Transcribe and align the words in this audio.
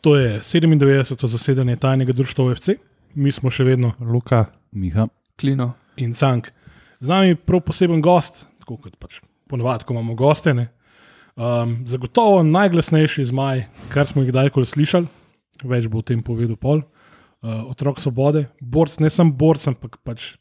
To 0.00 0.16
je 0.16 0.40
97. 0.40 1.26
zasedanje 1.26 1.76
tajnega 1.76 2.12
društva 2.12 2.44
OFC, 2.44 2.68
mi 3.14 3.32
smo 3.32 3.50
še 3.52 3.64
vedno 3.64 3.92
Luka, 4.00 4.46
Miha, 4.72 5.08
Klino. 5.36 5.74
in 5.96 6.14
Cank. 6.14 6.48
Z 7.00 7.08
nami 7.08 7.34
je 7.34 7.36
prav 7.36 7.60
poseben 7.60 8.00
gost, 8.00 8.46
tako 8.62 8.78
kot 8.80 8.96
pač 8.96 9.18
ponovadi, 9.48 9.84
ko 9.84 9.92
imamo 9.92 10.14
goste. 10.14 10.54
ne. 10.54 10.68
Um, 11.36 11.82
zagotovo 11.86 12.42
najglasnejši 12.42 13.24
zmaj, 13.24 13.66
kar 13.92 14.06
smo 14.06 14.22
jih 14.22 14.32
kdajkoli 14.32 14.66
slišali, 14.66 15.06
več 15.64 15.86
bo 15.88 16.00
o 16.00 16.02
tem 16.02 16.22
povedal 16.22 16.56
Pol. 16.56 16.80
Uh, 17.40 17.68
otrok 17.68 18.00
svobode, 18.00 18.46
borc, 18.60 18.98
ne 19.00 19.10
samo 19.10 19.32
borc, 19.32 19.66
ampak 19.68 20.00
pač 20.04 20.34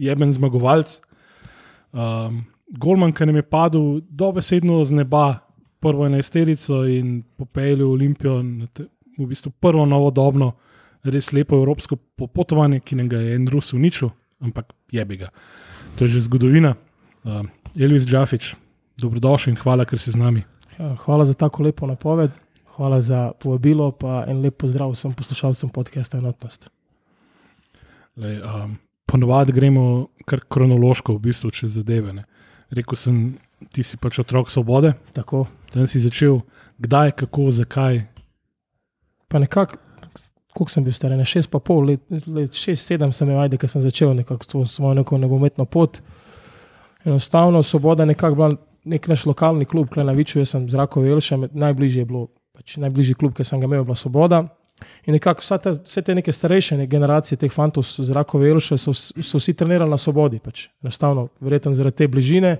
jeben 0.00 0.32
zmagovalec. 0.32 1.00
Um, 1.92 2.46
Golman, 2.80 3.12
ki 3.12 3.28
nam 3.28 3.36
je 3.36 3.44
padel 3.44 4.00
dobesedno 4.08 4.80
z 4.84 4.96
neba, 4.96 5.44
prvo 5.82 6.06
enajsterico 6.06 6.84
in 6.88 7.22
popeljal 7.36 7.90
Olimpijo 7.90 8.38
na 8.42 8.66
te, 8.72 8.86
v 9.18 9.26
bistvu 9.28 9.52
prvo 9.60 9.84
novodobno, 9.86 10.52
res 11.04 11.32
lepo 11.32 11.58
evropsko 11.58 11.98
popotovanje, 12.16 12.80
ki 12.80 12.96
nam 13.00 13.08
ga 13.10 13.20
je 13.20 13.34
en 13.36 13.48
Rus 13.50 13.72
uničil, 13.72 14.12
ampak 14.40 14.72
jebi 14.92 15.16
ga. 15.24 15.32
To 15.98 16.04
je 16.04 16.16
že 16.16 16.26
zgodovina. 16.28 16.76
Um, 17.24 17.50
Elvis 17.78 18.06
Džafič, 18.06 18.54
dobrodošli 18.98 19.52
in 19.52 19.58
hvala, 19.60 19.84
ker 19.84 19.98
si 19.98 20.10
z 20.10 20.18
nami. 20.18 20.44
Ja, 20.78 20.94
Hvala 21.04 21.24
za 21.24 21.34
tako 21.34 21.62
lepo 21.62 21.86
napoved, 21.86 22.30
hvala 22.76 23.00
za 23.00 23.32
povabilo, 23.38 23.92
pa 23.92 24.24
en 24.26 24.42
lep 24.42 24.56
pozdrav 24.58 24.94
vsem 24.94 25.12
poslušalcem 25.14 25.70
podcasta 25.70 26.18
Enotnost. 26.18 26.70
Lej, 28.16 28.40
um, 28.42 28.76
ponovadi 29.06 29.52
gremo 29.52 30.08
kar 30.24 30.40
kronološko, 30.48 31.16
v 31.16 31.28
bistvu, 31.28 31.50
čez 31.50 31.76
zadeve. 31.76 32.12
Ne. 32.12 32.24
Rekl 32.72 32.96
sem, 32.96 33.34
ti 33.72 33.84
si 33.84 33.96
pač 33.96 34.18
otrok 34.22 34.50
svobode, 34.50 34.94
Tako, 35.12 35.46
tam 35.72 35.86
si 35.86 36.00
začel, 36.00 36.40
kdaj, 36.80 37.12
kako, 37.24 37.50
zakaj. 37.52 38.11
Pa 39.32 39.40
nekako, 39.40 39.78
koliko 40.52 40.70
sem 40.70 40.84
bil 40.84 40.92
star, 40.92 41.14
ne 41.16 41.24
šest 41.24 41.48
pa 41.50 41.58
pol 41.64 41.86
let, 41.88 42.02
let 42.28 42.52
šest, 42.52 42.84
sedem 42.92 43.12
sem 43.16 43.30
imel, 43.30 43.40
ajde, 43.46 43.56
ker 43.56 43.70
sem 43.72 43.80
začel 43.80 44.12
nekako 44.18 44.66
svojo 44.68 44.94
neko 45.00 45.18
nogometno 45.18 45.64
pot. 45.64 46.02
Enostavno, 47.04 47.62
svoboda 47.62 48.04
nekako 48.04 48.34
bila 48.38 48.50
nek 48.84 49.08
naš 49.08 49.24
lokalni 49.26 49.64
klub, 49.64 49.88
kaj 49.90 50.04
na 50.04 50.12
Viču, 50.12 50.40
jaz 50.42 50.52
sem 50.54 50.68
z 50.70 50.78
Rakove 50.78 51.08
Jelša, 51.08 51.36
med- 51.38 51.54
najbližje 51.54 52.00
je 52.02 52.04
bilo, 52.04 52.26
pač 52.52 52.76
najbližji 52.82 53.14
klub, 53.14 53.34
ki 53.34 53.44
sem 53.46 53.60
ga 53.62 53.66
imel, 53.70 53.84
bila 53.84 53.96
Svoboda. 53.96 54.42
In 55.06 55.14
nekako 55.14 55.40
vsa 55.44 55.58
ta, 55.62 55.70
vse 55.78 56.02
te 56.02 56.14
neke 56.14 56.32
starejše 56.34 56.76
ne, 56.76 56.86
generacije 56.90 57.38
teh 57.38 57.52
fantov 57.52 57.86
z 57.86 58.10
Rakove 58.12 58.48
Jelše 58.48 58.76
so, 58.78 58.92
so 58.94 59.38
vsi 59.38 59.54
trenirali 59.54 59.90
na 59.90 59.98
Svobodi, 59.98 60.38
pač. 60.42 60.68
enostavno, 60.82 61.28
verjetno 61.40 61.72
zaradi 61.72 61.96
te 61.96 62.08
bližine. 62.08 62.56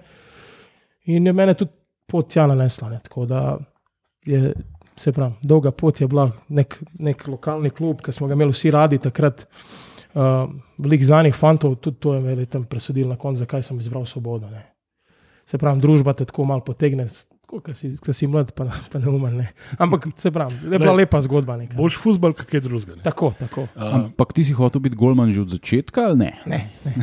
In 1.11 1.27
je 1.27 1.33
mene 1.33 1.55
tudi 1.55 1.73
pot 2.07 2.29
tja 2.31 2.47
nanesla. 2.47 2.89
Ne, 2.91 3.01
tako 3.03 3.27
da 3.27 3.59
je, 4.27 4.53
se 5.03 5.13
pravi, 5.13 5.35
dolga 5.43 5.73
pot 5.75 5.99
je 6.01 6.07
bila 6.09 6.29
nek, 6.49 6.77
nek 7.03 7.27
lokalni 7.29 7.71
klub, 7.75 8.01
ki 8.05 8.13
smo 8.15 8.29
ga 8.31 8.37
imeli 8.39 8.55
vsi 8.55 8.71
radi 8.71 9.01
takrat. 9.03 9.47
Uh, 10.13 10.45
veliko 10.77 11.07
znanih 11.09 11.35
fantov, 11.35 11.75
tudi 11.81 11.97
to 11.99 12.15
je 12.15 12.21
meni 12.21 12.45
tam 12.47 12.67
presodil 12.69 13.09
na 13.09 13.17
koncu, 13.17 13.41
zakaj 13.43 13.63
sem 13.65 13.79
izbral 13.81 14.05
svobodo. 14.07 14.51
Ne. 14.53 14.61
Se 15.49 15.59
pravi, 15.59 15.81
družba 15.81 16.13
te 16.13 16.27
tako 16.29 16.45
malo 16.45 16.61
potegne, 16.61 17.07
ker 17.65 17.75
si, 17.75 17.91
si 17.97 18.27
mlad, 18.29 18.53
pa, 18.57 18.67
pa. 18.93 19.01
Ne. 19.01 19.49
Ampak 19.81 20.07
se 20.17 20.31
pravi, 20.31 20.55
je 20.69 20.79
bila 20.79 20.93
Le- 20.93 21.03
lepa 21.03 21.21
zgodba. 21.25 21.57
Neka. 21.57 21.77
Boljš 21.81 21.97
futbol, 21.99 22.37
kak 22.37 22.53
je 22.55 22.61
drugega. 22.61 22.99
ne. 23.01 23.03
Tako, 23.03 23.33
tako. 23.41 23.65
Um, 23.73 24.13
Ampak 24.13 24.37
ti 24.37 24.45
si 24.45 24.53
hotel 24.53 24.85
biti 24.85 24.97
golman 25.01 25.33
že 25.33 25.41
od 25.43 25.51
začetka 25.57 26.05
ali 26.13 26.19
ne? 26.19 26.31
Ne, 26.47 26.61
ne. 26.85 26.95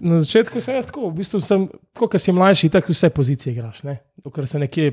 Na 0.00 0.20
začetku 0.22 0.60
sem 0.62 0.74
jaz 0.78 0.86
tako, 0.86 1.08
v 1.10 1.18
bistvu 1.18 1.40
sem, 1.42 1.66
tako, 1.94 2.06
ker 2.06 2.20
si 2.22 2.30
mlajši, 2.34 2.68
tako 2.70 2.94
vse 2.94 3.10
pozicije 3.10 3.52
igraš. 3.54 3.82
ne. 3.82 3.98
Dokler 4.22 4.46
se 4.46 4.58
nekje 4.58 4.92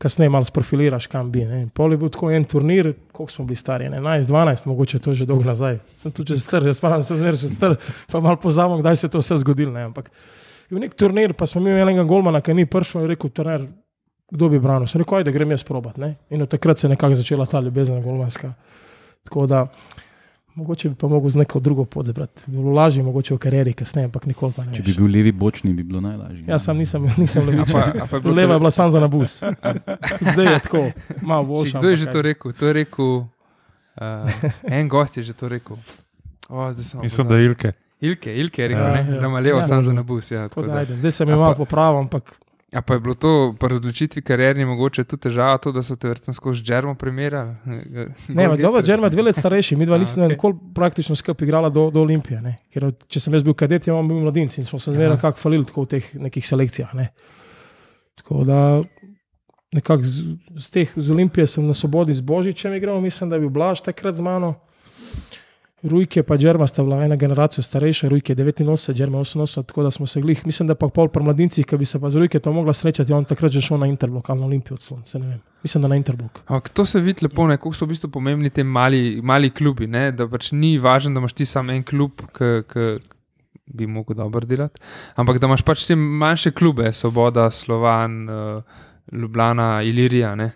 kasneje 0.00 0.30
malo 0.32 0.44
sprofiliraš, 0.44 1.06
kam 1.12 1.28
bi. 1.32 1.44
Ne. 1.44 1.66
Pol 1.74 1.92
je 1.92 1.98
bil 2.00 2.08
tako 2.08 2.30
en 2.32 2.44
turnir, 2.48 2.94
koliko 3.12 3.32
smo 3.32 3.44
bili 3.44 3.56
stari, 3.56 3.84
11, 3.84 4.30
12, 4.32 4.66
mogoče 4.66 4.98
to 4.98 5.14
že 5.14 5.26
dolgo 5.28 5.44
nazaj. 5.44 5.76
Sem 5.96 6.12
tu 6.12 6.24
že 6.24 6.40
star, 6.40 6.64
jaz 6.64 6.80
pa 6.80 7.02
sem 7.02 7.20
zmeraj 7.20 7.36
že 7.42 7.50
star, 7.52 7.76
pa 8.08 8.20
malo 8.20 8.40
pozamem, 8.40 8.80
kdaj 8.80 8.96
se 8.96 9.06
je 9.06 9.10
to 9.12 9.20
vse 9.20 9.36
zgodilo. 9.44 9.72
Ne. 9.72 9.84
Ampak 9.90 10.08
je 10.08 10.74
bil 10.74 10.80
nek 10.86 10.96
turnir, 10.96 11.36
pa 11.36 11.46
smo 11.46 11.60
imeli 11.60 11.82
enega 11.84 12.06
golmana, 12.08 12.40
ki 12.40 12.56
ni 12.56 12.64
prišel 12.66 13.04
in 13.04 13.12
rekel, 13.12 13.30
trener, 13.30 13.68
kdo 14.32 14.48
bi 14.48 14.62
branil. 14.62 14.88
Sem 14.88 15.04
rekel, 15.04 15.20
ajde, 15.20 15.36
grem 15.36 15.52
jaz 15.52 15.66
probat. 15.68 16.00
Ne. 16.00 16.14
In 16.30 16.42
od 16.42 16.48
takrat 16.48 16.78
se 16.78 16.88
je 16.88 16.94
nekako 16.94 17.20
začela 17.20 17.46
ta 17.46 17.60
ljubezen 17.60 18.00
golmanska. 18.02 18.54
Tako 19.28 19.46
da. 19.46 19.66
Mogoče 20.54 20.88
bi 20.88 20.94
pa 20.94 21.08
mogel 21.08 21.30
z 21.30 21.36
neko 21.36 21.60
drugo 21.60 21.84
pot 21.84 22.06
zbrati. 22.06 22.42
Bilo 22.46 22.72
lažje, 22.72 23.02
mogoče 23.02 23.34
v 23.34 23.38
karieri, 23.38 23.72
kasneje, 23.72 24.04
ampak 24.04 24.26
nikoli 24.26 24.52
pa 24.52 24.64
ne. 24.64 24.74
Če 24.74 24.82
bi 24.82 24.92
bil 24.92 25.06
levi 25.08 25.32
bočni, 25.32 25.72
bi 25.72 25.82
bilo 25.82 26.00
najlažje. 26.00 26.44
Jaz 26.44 26.64
sam 26.64 26.76
nisem, 26.76 27.06
nisem 27.16 27.42
je 27.44 27.52
bilo 27.52 27.64
Leva 28.32 28.42
je 28.44 28.48
to- 28.48 28.58
bila 28.58 28.70
sam 28.70 28.90
za 28.90 29.00
nabus. 29.00 29.40
Tudi 30.12 30.30
zdaj 30.32 30.46
je 30.46 30.58
tako, 30.60 30.82
malo 31.22 31.42
Če, 31.42 31.48
boljša. 31.48 31.78
Kdo 31.78 31.88
je 31.88 31.96
že 31.96 32.02
ampak 32.02 32.12
to 32.12 32.22
rekel? 32.22 32.52
To 32.52 32.66
je 32.66 32.72
rekel 32.74 33.06
uh, 33.06 33.26
en 34.64 34.88
gost, 34.88 35.16
je 35.16 35.22
že 35.22 35.32
to 35.34 35.48
rekel. 35.48 35.76
O, 36.48 36.72
sem. 36.74 36.98
Ja, 36.98 37.04
Ja, 37.04 37.08
Ja, 37.08 37.24
da 37.24 37.36
je 37.36 37.46
Ilke. 37.46 37.72
Ilke, 38.00 38.30
Ilke 38.34 38.62
je 38.62 38.68
rekel, 38.68 38.82
Ja, 38.82 38.92
ne, 38.96 39.00
ja. 39.06 39.20
da 39.20 39.26
ima 39.26 39.40
levo 39.40 39.58
Ja, 39.58 39.64
sam 39.64 39.82
za 39.82 39.92
nabus. 39.92 40.30
Ja, 40.30 40.48
da, 40.48 40.74
ajde, 40.74 40.96
zdaj 40.96 41.10
se 41.12 41.24
mi 41.24 41.32
A 41.32 41.36
malo 41.36 41.52
pa- 41.52 41.58
popravil, 41.58 41.98
ampak 42.00 42.34
A 42.72 42.82
pa 42.82 42.94
je 42.94 43.00
bilo 43.00 43.14
to 43.14 43.30
pri 43.58 43.74
odločitvi 43.74 44.22
karierni 44.22 44.64
mogoče 44.64 45.02
tudi 45.04 45.22
težava, 45.22 45.58
to, 45.58 45.72
da 45.72 45.82
so 45.82 45.96
te 45.96 46.08
vrtno 46.08 46.30
skozi 46.32 46.62
Džermo 46.62 46.94
primerjali? 46.94 47.56
ne, 48.28 48.46
dobro, 48.56 48.82
Džerma 48.82 49.06
je 49.06 49.10
dve 49.10 49.22
let 49.22 49.36
starejši, 49.36 49.76
mi 49.76 49.86
dva 49.86 49.98
nismo 50.02 50.22
okej. 50.22 50.36
nikoli 50.36 50.54
praktično 50.74 51.16
skupaj 51.16 51.46
igrala 51.46 51.68
do, 51.68 51.90
do 51.90 52.00
Olimpije. 52.00 52.38
Ne. 52.40 52.56
Ker 52.70 52.84
od- 52.84 53.06
če 53.08 53.20
sem 53.20 53.34
jaz 53.34 53.42
bil 53.42 53.54
kadet, 53.54 53.86
je 53.86 53.92
on 53.92 54.06
bil 54.08 54.20
mladinec 54.20 54.54
in 54.58 54.64
smo 54.64 54.78
se 54.78 54.92
zmeraj 54.92 55.06
Aha. 55.06 55.14
nekako 55.16 55.38
falili 55.38 55.66
v 55.66 55.86
teh 55.86 56.14
nekih 56.14 56.46
selekcijah. 56.46 56.94
Ne. 56.94 57.08
Tako 58.14 58.44
da 58.44 58.82
nekako 59.72 60.02
z, 60.02 60.24
z, 60.56 60.70
teh, 60.70 60.92
z 60.96 61.10
Olimpije 61.10 61.46
sem 61.46 61.66
na 61.66 61.74
svobodi 61.74 62.14
z 62.14 62.20
Božičem 62.20 62.74
igral, 62.74 63.00
mislim, 63.00 63.30
da 63.30 63.36
je 63.36 63.40
bil 63.40 63.50
Blaž 63.50 63.82
takrat 63.82 64.14
z 64.14 64.20
mano. 64.20 64.54
Rujke 65.82 66.22
pa 66.22 66.36
Džerma 66.36 66.66
sta 66.66 66.82
bila 66.82 67.04
ena 67.04 67.16
generacija 67.16 67.62
starejša, 67.62 68.08
Rujke 68.08 68.34
89, 68.34 68.92
Džerma 68.94 69.18
88, 69.18 69.66
tako 69.66 69.82
da 69.82 69.90
smo 69.90 70.06
se 70.06 70.20
glih, 70.20 70.46
mislim, 70.46 70.68
da 70.68 70.74
pa 70.74 70.88
pol 70.88 71.08
pri 71.08 71.24
mladincih, 71.24 71.66
ki 71.66 71.76
bi 71.76 71.84
se 71.84 72.00
pa 72.00 72.10
z 72.10 72.20
Rujke 72.20 72.38
to 72.38 72.52
mogla 72.52 72.72
srečati, 72.72 73.12
on 73.12 73.24
takrat 73.24 73.52
že 73.52 73.60
šel 73.64 73.78
na 73.78 73.86
Interblok 73.86 74.30
ali 74.30 74.40
na 74.40 74.46
Olimpijo 74.46 74.74
odslon, 74.74 75.04
se 75.04 75.18
ne 75.18 75.26
vem. 75.26 75.38
Mislim, 75.62 75.82
da 75.82 75.88
na 75.88 75.96
Interblok. 75.96 76.42
Ampak 76.46 76.68
to 76.68 76.86
se 76.86 77.00
vidi 77.00 77.24
lepo, 77.24 77.46
ne, 77.46 77.56
kako 77.56 77.72
so 77.74 77.84
v 77.84 77.94
bistvu 77.94 78.10
pomembni 78.10 78.50
ti 78.50 78.62
mali, 78.64 79.20
mali 79.22 79.50
klubi. 79.50 79.86
Ne, 79.86 80.12
da 80.12 80.28
pač 80.28 80.52
ni 80.52 80.78
važno, 80.78 81.14
da 81.14 81.24
imaš 81.24 81.32
ti 81.32 81.46
samo 81.46 81.72
en 81.72 81.82
klub, 81.84 82.26
ki 82.36 82.98
bi 83.64 83.86
mogel 83.86 84.16
dobro 84.16 84.44
delati, 84.46 84.80
ampak 85.16 85.38
da 85.38 85.46
imaš 85.46 85.62
pač 85.62 85.86
te 85.86 85.96
manjše 85.96 86.50
klube, 86.50 86.92
Svoboda, 86.92 87.50
Slovan, 87.50 88.28
uh, 88.28 88.62
Ljubljana, 89.12 89.82
Ilirija. 89.82 90.34
Ne, 90.34 90.50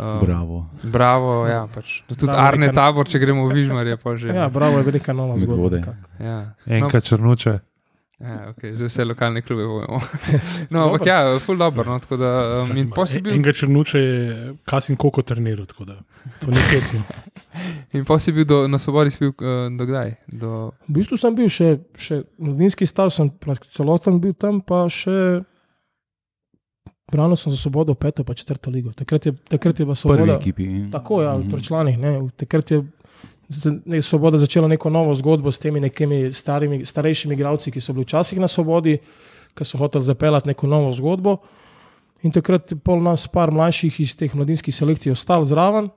uh, 0.00 0.20
Bravo. 0.20 0.66
Bravo, 0.82 1.46
ja, 1.46 1.66
pač. 1.68 2.00
Tudi 2.08 2.26
Bravo, 2.26 2.40
Arne 2.40 2.66
neka- 2.66 2.74
Tabor, 2.74 3.04
če 3.06 3.18
gremo 3.18 3.44
v 3.46 3.54
Vižmarje, 3.54 3.96
pa 3.96 4.16
že. 4.16 4.32
Ja, 4.32 4.48
bravo 4.48 4.78
je 4.78 4.84
velika 4.84 5.12
nova 5.12 5.36
zgodba. 5.38 5.96
Ja. 6.18 6.54
Enka 6.66 7.00
črnuče. 7.00 7.60
Ja, 8.20 8.52
okay, 8.52 8.74
zdaj 8.76 8.90
vse 8.90 9.04
lokalne 9.04 9.40
klube 9.40 9.64
bomo. 9.64 9.96
No, 10.72 10.82
ampak 10.84 11.06
ja, 11.08 11.38
ful 11.40 11.56
dobro. 11.56 11.86
No, 11.88 11.96
tako 11.98 12.18
da, 12.20 12.28
um, 12.62 12.76
in 12.76 12.90
posebej 12.92 13.32
Enega 13.32 13.52
črnuče 13.52 13.98
je 13.98 14.56
Kasim 14.68 14.96
Koko 14.96 15.22
treniral, 15.22 15.64
tako 15.64 15.84
da 15.84 15.96
to 16.40 16.52
ni 16.52 16.60
hecno. 16.68 17.00
In 17.96 18.04
pa 18.04 18.18
si 18.20 18.32
bil 18.32 18.44
do, 18.44 18.68
na 18.68 18.78
svobodi, 18.78 19.10
si 19.10 19.24
bil 19.24 19.32
uh, 19.32 19.72
do 19.72 19.86
kdaj? 19.88 20.12
Do, 20.28 20.50
V 20.84 20.98
bistvu 21.00 21.16
sem 21.16 21.32
bil 21.34 21.48
še, 21.48 21.78
še 21.96 22.20
mladinski 22.36 22.84
stav, 22.86 23.08
sem 23.08 23.32
praktično 23.32 23.80
celoten 23.80 24.20
bil 24.20 24.36
tam, 24.36 24.60
pa 24.60 24.84
še 24.92 25.40
branil 27.10 27.36
sem 27.36 27.52
za 27.52 27.58
svobodo 27.58 27.94
peto, 27.94 28.24
pa 28.24 28.34
četrto 28.34 28.70
ligo. 28.70 28.92
Takrat 28.92 29.26
je, 29.26 29.32
takrat 29.44 29.74
je 29.74 29.84
bila 29.84 29.94
Prvi 29.94 29.96
svoboda. 29.96 30.32
ekipi. 30.34 30.90
Tako, 30.92 31.22
ja, 31.22 31.38
Mhm. 31.38 31.50
pri 31.50 31.62
članih. 31.62 31.98
Ne. 31.98 32.28
Takrat 32.36 32.70
je 32.70 32.84
ne, 33.84 34.02
Svoboda 34.02 34.38
začela 34.38 34.68
neko 34.68 34.90
novo 34.90 35.14
zgodbo 35.14 35.50
s 35.50 35.58
temi 35.58 35.80
nekimi 35.80 36.32
starimi, 36.32 36.84
starejšimi 36.84 37.34
igralci, 37.34 37.70
ki 37.70 37.80
so 37.80 37.92
bili 37.92 38.04
včasih 38.04 38.38
na 38.38 38.48
Svobodi, 38.48 38.98
ki 39.54 39.64
so 39.64 39.78
hoteli 39.78 40.04
zapeljati 40.04 40.48
neko 40.48 40.66
novo 40.66 40.92
zgodbo. 40.92 41.36
In 42.22 42.30
takrat 42.30 42.72
je 42.72 42.76
pol 42.76 43.00
nas, 43.00 43.26
par 43.26 43.50
mlajših 43.50 44.00
iz 44.00 44.16
teh 44.16 44.34
mladinskih 44.34 44.74
selekcij, 44.74 45.12
ostal 45.12 45.42
zraven. 45.44 45.88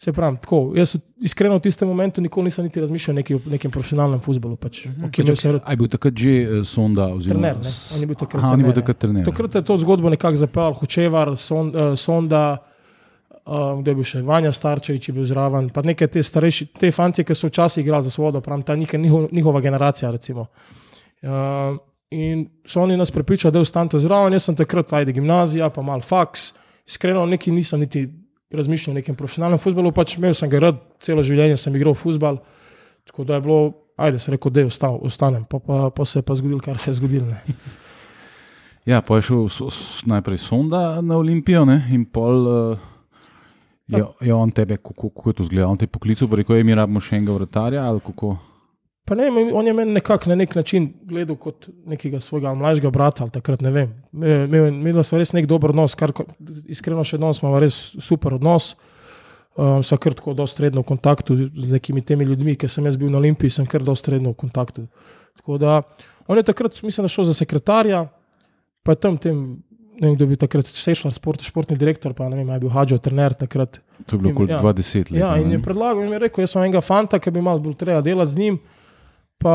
Se 0.00 0.12
pravi, 0.16 0.38
tako, 0.40 0.72
jaz 0.76 0.94
iskreno 1.20 1.58
v 1.58 1.60
tistem 1.60 1.88
momentu 1.88 2.22
nikoli 2.24 2.44
nisem 2.48 2.64
niti 2.64 2.80
razmišljal 2.80 3.14
neki, 3.18 3.34
o 3.36 3.40
nekem 3.52 3.70
profesionalnem 3.70 4.20
futbolu. 4.24 4.56
Pač. 4.56 4.86
Okay, 4.86 5.20
imel 5.20 5.36
sem 5.36 5.52
rad- 5.52 5.66
A 5.68 5.74
je 5.74 5.76
bil 5.76 5.88
takrat 5.92 6.14
že 6.16 6.30
eh, 6.30 6.64
sonda? 6.64 7.10
Oziroma, 7.12 7.40
Trener, 7.40 7.56
ne. 7.60 7.72
On 7.94 8.00
je 8.00 8.06
bil 8.08 8.16
takrat 8.16 8.38
Aha, 8.40 8.50
je 8.50 8.56
bil 8.56 8.64
trener, 8.64 8.78
takrat 8.80 8.98
trener. 8.98 9.24
Takrat 9.28 9.54
je 9.54 9.62
to 9.62 9.76
zgodbo 9.76 10.08
nekako 10.08 10.36
zapeljal, 10.40 10.72
Hočevar, 10.72 11.36
son, 11.36 11.68
uh, 11.68 11.92
Sonda, 12.00 12.56
uh, 13.44 13.76
kdo 13.82 13.90
je 13.90 13.94
bil 13.94 14.04
še 14.08 14.22
Vanja 14.24 14.52
Starčevič, 14.52 15.08
je 15.08 15.12
bil 15.12 15.24
zraven, 15.28 15.68
pa 15.68 15.84
neke 15.84 16.08
te 16.08 16.22
starejši, 16.24 16.66
te 16.80 16.88
fanti, 16.90 17.20
ki 17.20 17.36
so 17.36 17.52
včasih 17.52 17.84
igrali 17.84 18.08
za 18.08 18.10
svobodo, 18.10 18.40
pravim, 18.40 18.62
ta 18.64 18.76
neka 18.76 18.96
njihov, 18.96 19.28
njihova 19.32 19.60
generacija. 19.60 20.10
Recimo. 20.10 20.46
Uh, 21.20 21.76
in 22.10 22.48
so 22.64 22.80
oni 22.80 22.96
nas 22.96 23.10
prepričali, 23.12 23.52
da 23.52 23.58
je 23.60 23.68
ostanete 23.68 23.98
zraven, 24.00 24.32
jaz 24.32 24.48
sem 24.48 24.56
takrat, 24.56 24.92
ajde, 24.96 25.12
gimnazija, 25.12 25.68
pa 25.68 25.82
mal 25.84 26.00
faks. 26.00 26.54
Iskreno, 26.88 27.26
neki 27.26 27.52
nisem 27.52 27.80
niti 27.84 28.08
razmišljal 28.50 28.94
o 28.94 28.98
nekem 28.98 29.16
profesionalnem 29.16 29.60
futbalu, 29.62 29.92
pač 29.94 30.16
imel 30.18 30.34
sem 30.34 30.50
ga 30.50 30.60
rad, 30.66 30.80
celo 31.02 31.22
življenje 31.26 31.56
sem 31.60 31.76
igral 31.76 31.94
futbal. 31.94 32.40
Tako 33.08 33.24
da 33.24 33.38
je 33.38 33.44
bilo, 33.46 33.60
ajde, 33.96 34.18
se 34.18 34.34
rekel, 34.34 34.52
da 34.52 34.64
je 34.64 34.70
ostal, 34.70 34.98
ostanem, 35.06 35.44
pa, 35.44 35.58
pa, 35.58 35.88
pa 35.94 36.04
se 36.04 36.18
je 36.18 36.26
pa 36.26 36.34
zgodilo, 36.34 36.60
kar 36.64 36.78
se 36.78 36.90
je 36.90 36.98
zgodilo. 37.00 37.26
ne. 37.30 37.42
Ja, 38.88 39.02
pa 39.04 39.18
je 39.18 39.22
šel 39.22 39.42
najprej 40.08 40.38
sonda 40.40 41.02
na 41.04 41.18
Olimpijo 41.20 41.66
ne, 41.68 41.82
in 41.92 42.06
pol 42.08 42.46
uh, 42.48 42.78
Je, 43.90 44.04
je 44.20 44.34
on 44.34 44.50
tebe, 44.50 44.76
kako, 44.76 45.08
kako 45.10 45.30
je 45.30 45.34
to 45.34 45.44
zgleda? 45.44 45.68
On 45.68 45.76
te 45.76 45.84
je 45.84 45.88
poklical, 45.88 46.28
rekel, 46.32 46.56
je 46.56 46.64
mi 46.64 46.74
rabimo 46.74 47.00
še 47.02 47.16
enega 47.18 47.34
vratarja 47.34 47.82
ali 47.82 48.00
kako? 48.00 48.36
Pa 49.04 49.16
ne, 49.18 49.26
on 49.52 49.66
je 49.66 49.72
meni 49.74 49.92
nekako 49.96 50.30
na 50.30 50.36
nek 50.38 50.54
način 50.54 50.92
gledal 51.02 51.36
kot 51.36 51.66
nekega 51.86 52.20
svojega 52.20 52.52
mlajšega 52.54 52.90
brata 52.94 53.24
ali 53.24 53.32
takrat 53.34 53.60
ne 53.60 53.70
vem. 53.74 53.94
Imela 54.12 55.02
sem 55.02 55.18
res 55.18 55.32
nek 55.34 55.48
dober 55.50 55.72
odnos, 55.74 55.96
kar 55.98 56.12
iskreno 56.70 57.02
še 57.04 57.18
danes 57.18 57.42
imamo 57.42 57.58
res 57.58 57.80
super 57.98 58.36
odnos. 58.38 58.74
Um, 59.58 59.82
sem 59.82 59.98
kar 59.98 60.14
tako 60.14 60.32
dosti 60.38 60.62
redno 60.62 60.84
v 60.84 60.86
kontaktu 60.92 61.34
z 61.36 61.72
nekimi 61.72 62.04
temi 62.06 62.24
ljudmi, 62.24 62.54
ki 62.56 62.68
sem 62.70 62.86
jaz 62.86 62.94
bil 62.96 63.10
na 63.10 63.18
Olimpiji, 63.18 63.50
sem 63.50 63.66
kar 63.66 63.82
dosti 63.82 64.14
redno 64.14 64.30
v 64.30 64.38
kontaktu. 64.38 64.84
Tako 65.40 65.58
da 65.58 65.80
on 66.30 66.38
je 66.38 66.44
takrat, 66.46 66.78
mislim, 66.86 67.08
šel 67.10 67.26
za 67.26 67.34
sekretarja, 67.34 68.04
pa 68.86 68.94
je 68.94 69.00
tam 69.02 69.16
tem, 69.18 69.40
ne 69.98 70.06
vem, 70.06 70.14
kdo 70.14 70.24
je 70.24 70.30
bil 70.30 70.38
takrat 70.38 70.70
sešla, 70.70 71.10
sport, 71.10 71.42
športni 71.42 71.76
direktor, 71.76 72.14
pa 72.14 72.28
ne 72.30 72.38
vem, 72.38 72.48
je 72.54 72.60
bil 72.62 72.70
Hadžo, 72.70 73.00
trener 73.02 73.34
takrat. 73.34 73.80
To 74.06 74.16
je 74.16 74.22
bilo 74.22 74.32
okoli 74.36 74.54
Ja. 74.54 74.60
20 74.62 75.10
let. 75.10 75.18
Ja, 75.18 75.32
in 75.42 75.50
je 75.50 75.58
predlagal, 75.62 76.06
in 76.06 76.14
je 76.14 76.22
rekel, 76.28 76.46
jaz 76.46 76.54
sem 76.54 76.62
enega 76.62 76.80
fanta, 76.80 77.18
ki 77.18 77.34
bi 77.34 77.42
malo 77.42 77.58
bolj 77.58 77.74
treba 77.82 78.00
delati 78.06 78.30
z 78.30 78.38
njim. 78.38 78.60
Pa, 79.40 79.54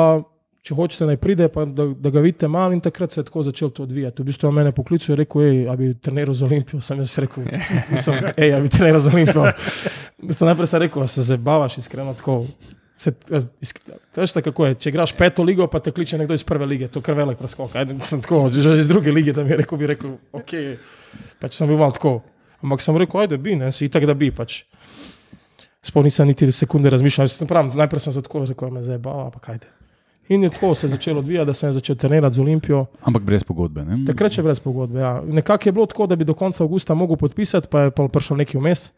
če 0.65 0.73
hočete, 0.77 1.05
naj 1.05 1.19
pride, 1.21 1.47
pa 1.53 1.67
da, 1.69 1.85
da 1.93 2.11
ga 2.13 2.23
vidite 2.25 2.49
malo. 2.51 2.73
In 2.73 2.81
takrat 2.83 3.13
se 3.13 3.21
je 3.21 3.27
tako 3.27 3.43
začelo 3.45 3.69
to 3.69 3.83
odvijati. 3.85 4.23
V 4.23 4.31
bistvu 4.31 4.49
je 4.49 4.55
mene 4.57 4.71
poklical 4.75 5.13
in 5.13 5.19
rekel, 5.21 5.43
hej, 5.45 5.59
a 5.69 5.75
bi 5.79 5.91
treniral 5.93 6.33
za 6.33 6.47
Olimpijo. 6.47 6.81
Sem 6.81 7.03
jaz 7.03 7.17
rekel, 7.21 7.45
sem, 8.01 8.17
hej, 8.37 8.53
a 8.57 8.61
bi 8.63 8.71
treniral 8.73 9.03
za 9.05 9.13
Olimpijo. 9.13 9.51
Mislim, 10.25 10.49
najprej 10.49 10.71
sem 10.73 10.85
rekel, 10.87 11.07
se 11.11 11.27
zabavaš, 11.29 11.77
iskreno 11.83 12.17
tako. 12.17 12.41
Se, 12.95 13.11
tako, 13.11 14.41
kako 14.41 14.65
je, 14.65 14.75
če 14.79 14.91
igraš 14.93 15.11
peto 15.19 15.43
ligo, 15.43 15.67
pa 15.67 15.81
te 15.83 15.91
kliče 15.91 16.17
nekdo 16.17 16.33
iz 16.33 16.45
prve 16.47 16.65
lige, 16.65 16.87
to 16.87 17.01
je 17.01 17.05
kar 17.05 17.17
velik 17.17 17.37
preskok. 17.37 17.75
Ajde, 17.75 17.97
sem 18.07 18.21
tako, 18.23 18.45
že 18.55 18.77
iz 18.79 18.87
druge 18.87 19.11
lige, 19.11 19.33
da 19.35 19.43
mi 19.43 19.51
je 19.51 19.57
rekel, 19.59 19.81
bi 19.81 19.89
rekel, 19.91 20.13
ok, 20.31 20.53
pač 21.43 21.59
sem 21.59 21.67
bil 21.67 21.81
malo 21.81 21.91
tako. 21.91 22.21
Ampak 22.63 22.81
sem 22.81 22.97
rekel, 22.97 23.25
ajde, 23.25 23.37
bi, 23.37 23.57
ne, 23.59 23.67
si 23.75 23.89
itak, 23.89 24.07
da 24.07 24.15
bi. 24.15 24.31
Pač. 24.31 24.63
Sploh 25.85 26.03
nisem 26.03 26.27
niti 26.27 26.49
sekunde 26.51 26.89
razmišljal, 26.89 27.27
sem 27.29 27.47
pravim, 27.47 27.71
najprej 27.77 28.07
sem 28.07 28.13
se 28.13 28.21
tako 28.25 28.45
rekel, 28.45 28.71
me 28.73 28.81
zdaj 28.81 28.97
bava, 29.05 29.29
pa 29.29 29.39
kaj. 29.39 29.59
In 30.33 30.43
je 30.43 30.49
tako 30.49 30.73
se 30.75 30.87
je 30.87 30.95
začelo 30.95 31.19
odvijati, 31.19 31.45
da 31.45 31.53
sem 31.53 31.71
začel 31.71 31.95
trenirati 31.95 32.35
z 32.35 32.41
Olimpijo. 32.41 32.85
Ampak 33.01 33.23
brez 33.23 33.43
pogodbe. 33.43 33.83
Ne? 33.85 33.99
Takrat 34.07 34.37
je 34.37 34.43
brez 34.43 34.59
pogodbe. 34.59 34.99
Ja. 34.99 35.21
Nekako 35.21 35.69
je 35.69 35.73
bilo 35.73 35.85
tako, 35.85 36.07
da 36.07 36.15
bi 36.15 36.25
do 36.25 36.33
konca 36.33 36.63
avgusta 36.63 36.93
mogel 36.93 37.17
podpisati, 37.17 37.67
pa 37.71 37.81
je 37.81 37.91
pol 37.91 38.09
prišel 38.09 38.37
neki 38.37 38.57
vmes. 38.57 38.89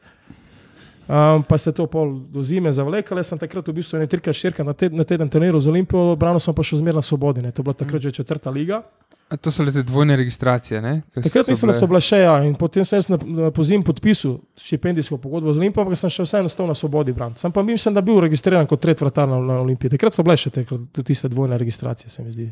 Um, 1.08 1.44
pa 1.44 1.58
se 1.58 1.70
je 1.70 1.74
to 1.74 1.86
pol 1.88 2.20
do 2.32 2.44
zime 2.44 2.72
zavlekalo, 2.74 3.24
sem 3.24 3.40
takrat 3.40 3.68
v 3.68 3.74
bistvu 3.74 4.00
ne 4.00 4.08
trikrat, 4.08 4.36
štirikrat 4.36 4.68
na, 4.68 4.74
ted, 4.74 4.94
na 4.94 5.04
teden 5.04 5.30
treniral 5.30 5.60
z 5.64 5.72
Olimpijo, 5.72 6.16
branil 6.20 6.40
sem 6.44 6.56
pa 6.56 6.64
še 6.68 6.80
zmeraj 6.80 7.00
na 7.00 7.04
svobodi, 7.04 7.44
ne. 7.44 7.52
to 7.52 7.64
je 7.64 7.64
bila 7.64 7.76
takrat 7.80 8.04
že 8.04 8.12
četrta 8.12 8.52
liga. 8.52 8.82
A 9.30 9.36
to 9.36 9.52
so 9.52 9.60
le 9.60 9.72
te 9.72 9.84
dvojne 9.84 10.16
registracije. 10.16 10.82
Ne? 10.82 11.02
Ke 11.10 11.22
Takrat 11.22 11.48
mislim, 11.48 11.68
da 11.68 11.74
bile- 11.74 11.80
so 11.80 11.88
bile 11.88 12.02
še, 12.02 12.18
ja, 12.18 12.44
in 12.44 12.54
potem 12.56 12.86
sem 12.86 12.96
jaz 12.96 13.10
na, 13.10 13.18
na 13.18 13.52
pozim 13.52 13.84
podpisal 13.84 14.38
štipendijsko 14.58 15.18
pogodbo 15.18 15.52
z 15.52 15.58
Olimpijo, 15.58 15.84
ampak 15.84 15.98
sem 15.98 16.10
še 16.10 16.24
vseeno 16.24 16.48
stal 16.48 16.66
na 16.66 16.74
svobodi 16.74 17.12
braniti. 17.12 17.40
Sem 17.40 17.52
pa 17.52 17.60
mislim, 17.62 17.94
da 17.94 18.02
bil 18.02 18.20
registriran 18.20 18.66
kot 18.66 18.80
tretji 18.80 19.04
vratar 19.04 19.28
na, 19.28 19.40
na 19.42 19.60
Olimpiji. 19.60 19.92
Takrat 19.92 20.14
so 20.14 20.24
bile 20.24 20.38
še 20.38 20.50
te, 20.50 20.64
tiste 21.02 21.28
dvojne 21.28 21.58
registracije, 21.58 22.10
se 22.10 22.24
mi 22.24 22.32
zdi. 22.32 22.48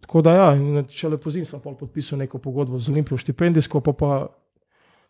Tako 0.00 0.22
da 0.22 0.32
ja, 0.32 0.46
če 0.90 1.08
le 1.08 1.18
pozim 1.18 1.44
sem 1.44 1.60
podpisal 1.60 2.18
neko 2.18 2.38
pogodbo 2.40 2.80
z 2.80 2.88
Olimpijo 2.88 3.18
štipendijsko, 3.18 3.80
pa 3.82 3.92
pa 3.94 4.12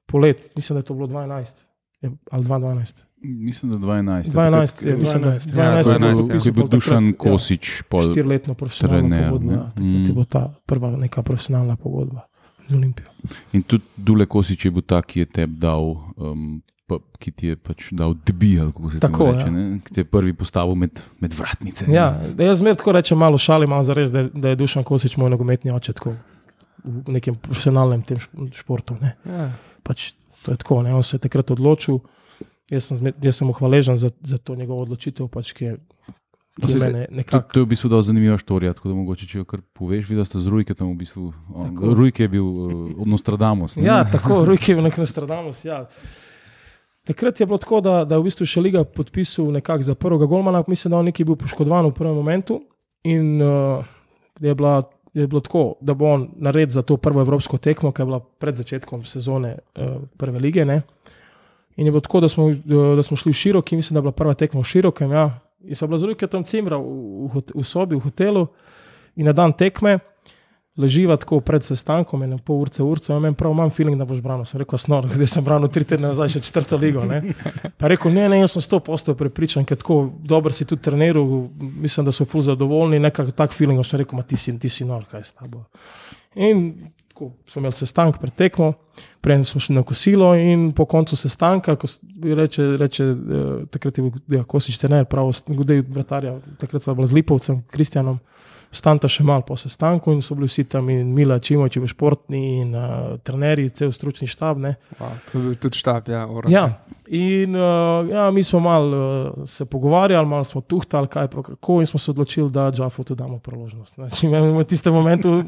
polet, 0.05 0.51
mislim, 0.57 0.75
da 0.75 0.81
je 0.81 0.85
to 0.85 0.95
bilo 0.95 1.07
12 1.07 1.63
je- 2.01 2.11
ali 2.29 2.43
2012. 2.43 3.05
Mislim, 3.23 3.73
da 3.73 3.79
12. 3.79 4.33
12, 4.33 4.87
je, 4.87 4.97
mislim, 4.97 5.23
da 5.23 5.31
12, 5.31 5.53
12 5.53 5.59
ja, 5.59 5.65
je 5.79 5.85
12, 5.85 5.99
bilo 5.99 6.09
ja. 6.09 6.15
Ko 6.15 6.21
podpisal 6.21 6.49
je 6.49 6.53
bil 6.53 6.63
pol 6.63 6.67
takrat, 6.67 6.71
Dušan 6.71 7.07
ja. 7.07 7.13
Kosič, 7.19 7.83
pol 7.89 8.11
Štiriletno 8.13 8.55
profesionalno 8.55 9.09
trener, 9.09 9.31
pogodbo. 9.31 9.53
Ja, 9.53 9.71
Mm. 9.79 10.05
je 10.07 10.13
bila 10.13 10.25
ta 10.25 10.55
prva 10.67 10.91
neka 10.97 11.23
profesionalna 11.23 11.77
pogodba 11.77 12.27
z 12.69 12.75
Olimpijo. 12.75 13.07
In 13.53 13.63
tudi 13.63 13.85
Dule 13.97 14.27
Kosič 14.27 14.65
je 14.65 14.71
bil 14.71 14.83
ta, 14.83 15.03
ki 15.03 15.21
je 15.21 15.27
tebi 15.27 15.59
dal, 15.59 15.95
um, 16.17 16.63
pa, 16.87 16.99
ki 17.19 17.31
ti 17.33 17.47
je 17.47 17.57
pač 17.57 17.93
dal 17.93 18.15
debi, 18.27 18.59
ali 18.61 18.73
kako 18.73 18.91
se 18.91 19.01
Tako, 19.01 19.27
reče, 19.33 19.47
ja. 19.47 19.51
ne? 19.51 19.81
ki 19.85 19.95
te 19.95 20.01
je 20.01 20.05
prvi 20.05 20.33
postavil 20.35 20.75
med, 20.75 21.01
med 21.21 21.35
vratnice. 21.35 21.87
Ja, 21.93 22.19
jaz 22.39 22.59
zmeraj 22.59 22.81
tako 22.83 22.93
rečem, 22.93 23.19
malo 23.19 23.39
šalim, 23.39 23.71
malo 23.71 23.83
za 23.87 23.95
res, 23.95 24.11
da, 24.11 24.27
da 24.35 24.49
je 24.49 24.57
Dušan 24.57 24.85
Kosič 24.85 25.17
moj 25.17 25.31
nogometni 25.31 25.71
oče 25.71 25.93
tako 25.93 26.17
v 26.85 27.13
nekem 27.15 27.35
profesionalnem 27.39 28.03
športu. 28.55 28.97
Ne. 29.01 29.15
Ja. 29.27 29.53
Pač, 29.83 30.13
to 30.43 30.53
je 30.53 30.59
tako, 30.59 30.83
ne. 30.83 30.95
on 30.95 31.03
se 31.03 31.17
je 31.17 31.21
takrat 31.23 31.51
odločil. 31.51 32.01
Jaz 32.73 32.85
sem, 32.85 32.97
jaz 33.21 33.37
sem 33.37 33.45
mu 33.45 33.53
hvaležen 33.53 33.97
za, 33.97 34.09
za 34.23 34.39
to 34.39 34.57
njegovo 34.57 34.81
odločitev, 34.83 35.29
pač, 35.29 35.53
ki 35.53 35.65
je, 35.65 35.73
ki 36.57 36.65
je 36.65 36.71
se- 36.71 36.81
mene 36.83 37.03
To, 37.05 37.15
nekako. 37.15 37.53
to 37.53 37.61
je 37.61 37.65
v 37.65 37.69
bistvu 37.69 37.89
zelo 37.89 38.03
zanimiva 38.03 38.39
štorija, 38.39 38.73
tako 38.73 38.89
da 38.89 38.95
mogoče 38.95 39.27
če 39.27 39.39
jo 39.39 39.45
kar 39.45 39.61
poveš, 39.73 40.09
videl 40.09 40.25
ste 40.25 40.41
z 40.41 40.49
Rujke 40.49 40.73
tam 40.73 40.89
v 40.89 40.99
bistvu. 40.99 41.29
on-. 41.51 41.77
Rujke 41.93 42.25
je 42.25 42.31
bil 42.31 42.43
uh, 42.43 43.05
Nostradamus. 43.05 43.77
ne? 43.77 43.85
Ja, 43.85 44.03
tako, 44.05 44.45
Rujki 44.45 44.73
je 44.73 44.77
bil 44.77 44.85
nek 44.85 44.97
Nostradamus. 44.97 45.65
Ja. 45.65 45.85
Takrat 47.03 47.41
je 47.41 47.47
bilo 47.47 47.59
tako, 47.59 47.81
da, 47.81 48.05
da 48.05 48.15
je 48.15 48.21
v 48.21 48.25
bistvu 48.25 48.47
še 48.47 48.61
Liga 48.61 48.85
podpisal 48.85 49.51
nekako 49.51 49.83
za 49.83 49.95
prvega 49.95 50.25
golmana, 50.25 50.63
mislim, 50.65 50.91
da 50.91 50.99
on 50.99 51.05
neki 51.05 51.25
bil 51.25 51.37
poškodovan 51.37 51.87
v 51.87 51.93
prvem 51.93 52.15
momentu. 52.15 52.61
In 53.05 53.43
uh, 53.43 53.83
je, 54.39 54.55
bila, 54.55 54.85
je 55.13 55.27
bilo 55.27 55.41
tako, 55.41 55.77
da 55.81 55.93
bo 55.93 56.07
on 56.09 56.29
naredil 56.37 56.71
za 56.71 56.83
to 56.83 56.97
prvo 56.97 57.21
evropsko 57.21 57.59
tekmo, 57.59 57.91
ki 57.91 58.01
je 58.01 58.07
bila 58.07 58.21
pred 58.21 58.55
začetkom 58.55 59.03
sezone 59.05 59.57
uh, 59.75 59.99
prve 60.17 60.39
lige. 60.39 60.65
Ne. 60.65 60.83
In 61.77 61.87
je 61.87 61.93
bilo 61.93 62.01
tako, 62.01 62.21
da 62.21 62.29
smo, 62.29 62.47
uh, 62.47 62.97
da 62.97 63.03
smo 63.03 63.17
šli 63.17 63.33
v 63.33 63.35
široki, 63.35 63.77
mislim, 63.77 63.95
da 63.95 63.99
je 63.99 64.03
bila 64.03 64.13
prva 64.13 64.35
tekma 64.35 64.61
v 64.61 64.69
širokem. 64.69 65.13
Ja. 65.13 65.29
In 65.65 65.77
so 65.79 65.87
bila 65.87 65.99
z 65.99 66.11
Rujke 66.11 66.27
tam 66.27 66.45
cimra 66.45 66.77
v, 66.77 67.29
v, 67.33 67.43
v 67.55 67.65
sobi, 67.65 67.97
v 67.97 68.03
hotelu 68.03 68.47
in 69.17 69.27
na 69.27 69.33
dan 69.33 69.53
tekme. 69.53 69.99
Leživa 70.77 71.19
tako 71.21 71.43
pred 71.45 71.61
sestankom, 71.61 72.23
eno 72.25 72.39
pol 72.41 72.63
urce, 72.65 72.81
urce, 72.81 73.11
in 73.13 73.21
meni 73.21 73.37
prav 73.37 73.53
imam 73.53 73.71
feeling, 73.71 73.99
da 74.01 74.07
boš 74.09 74.23
branil. 74.25 74.47
Sem 74.49 74.63
rekel, 74.63 74.81
snor, 74.81 75.05
zdaj 75.19 75.29
sem 75.29 75.45
branil 75.45 75.69
tri 75.69 75.85
tedne 75.85 76.09
nazaj, 76.09 76.31
še 76.33 76.41
četrto 76.47 76.79
ligo. 76.81 77.05
Ne? 77.05 77.35
Pa 77.77 77.91
rekel, 77.93 78.15
ne, 78.15 78.25
ne, 78.33 78.39
jaz 78.41 78.57
sem 78.57 78.65
sto 78.65 78.81
postov 78.81 79.19
prepričan, 79.21 79.67
ker 79.69 79.77
tako 79.77 80.07
dobro 80.25 80.53
si 80.57 80.65
tudi 80.65 80.81
treniral, 80.89 81.29
mislim, 81.61 82.09
da 82.09 82.17
so 82.17 82.25
ful 82.25 82.45
zadovoljni, 82.47 83.03
nekak 83.05 83.35
tak 83.37 83.53
feeling, 83.53 83.85
sem 83.85 84.01
rekel, 84.01 84.17
ma 84.17 84.25
ti 84.25 84.41
si, 84.41 84.57
ti 84.59 84.73
si 84.73 84.89
nor, 84.89 85.05
kaj 85.13 85.29
s 85.29 85.37
tabo. 85.37 85.67
In 86.41 86.65
tako 87.13 87.35
smo 87.53 87.61
imeli 87.61 87.77
sestanek 87.77 88.17
pred 88.23 88.33
tekmo, 88.41 88.73
prej 89.23 89.45
smo 89.45 89.61
šli 89.61 89.75
na 89.75 89.83
kosilo 89.87 90.35
in 90.35 90.73
po 90.73 90.85
koncu 90.85 91.17
sestanka, 91.17 91.77
ko 91.77 91.87
reče, 92.23 92.77
reče 92.77 93.05
eh, 93.05 93.67
takrat 93.71 93.99
je 93.99 94.05
bil 94.05 94.39
ja, 94.39 94.45
Kosič 94.45 94.79
trener, 94.79 95.05
prav, 95.05 95.31
gudej 95.47 95.85
vratarja, 95.89 96.37
takrat 96.59 96.83
sem 96.83 96.97
bil 96.99 97.07
z 97.07 97.19
Lipovcem, 97.21 97.63
Kristjanom, 97.71 98.19
stanta 98.73 99.09
še 99.11 99.25
malo 99.27 99.45
po 99.47 99.57
sestanku 99.61 100.15
in 100.15 100.23
so 100.25 100.35
bili 100.37 100.49
vsi 100.49 100.65
tam 100.73 100.89
in 100.91 101.13
Mila 101.15 101.37
Čimoč, 101.43 101.77
bil 101.79 101.91
športni 101.91 102.41
in 102.63 102.73
uh, 102.73 103.19
trenerji, 103.25 103.71
cel 103.77 103.93
stručni 103.93 104.27
štab. 104.31 104.61
Ne. 104.63 104.75
Wow, 104.99 105.19
bil 105.35 105.55
tudi 105.61 105.81
štab, 105.83 106.09
ja. 106.09 106.25
Oran. 106.27 106.53
Ja, 106.53 106.65
in 107.13 107.57
uh, 107.59 108.09
ja, 108.09 108.31
mi 108.33 108.43
smo 108.47 108.63
malo 108.65 109.03
uh, 109.37 109.49
se 109.49 109.67
pogovarjali, 109.69 110.29
malo 110.29 110.49
smo 110.49 110.65
tuhtali, 110.65 111.11
kaj 111.13 111.29
pa 111.33 111.45
kako, 111.51 111.81
in 111.85 111.91
smo 111.91 112.01
se 112.01 112.11
odločili, 112.11 112.49
da 112.51 112.71
Džafu 112.73 113.05
tudi 113.05 113.21
damo 113.21 113.39
priložnost. 113.39 113.95
Znači, 113.95 114.33
v 114.33 114.65
tistem 114.65 114.97
momentu 114.97 115.43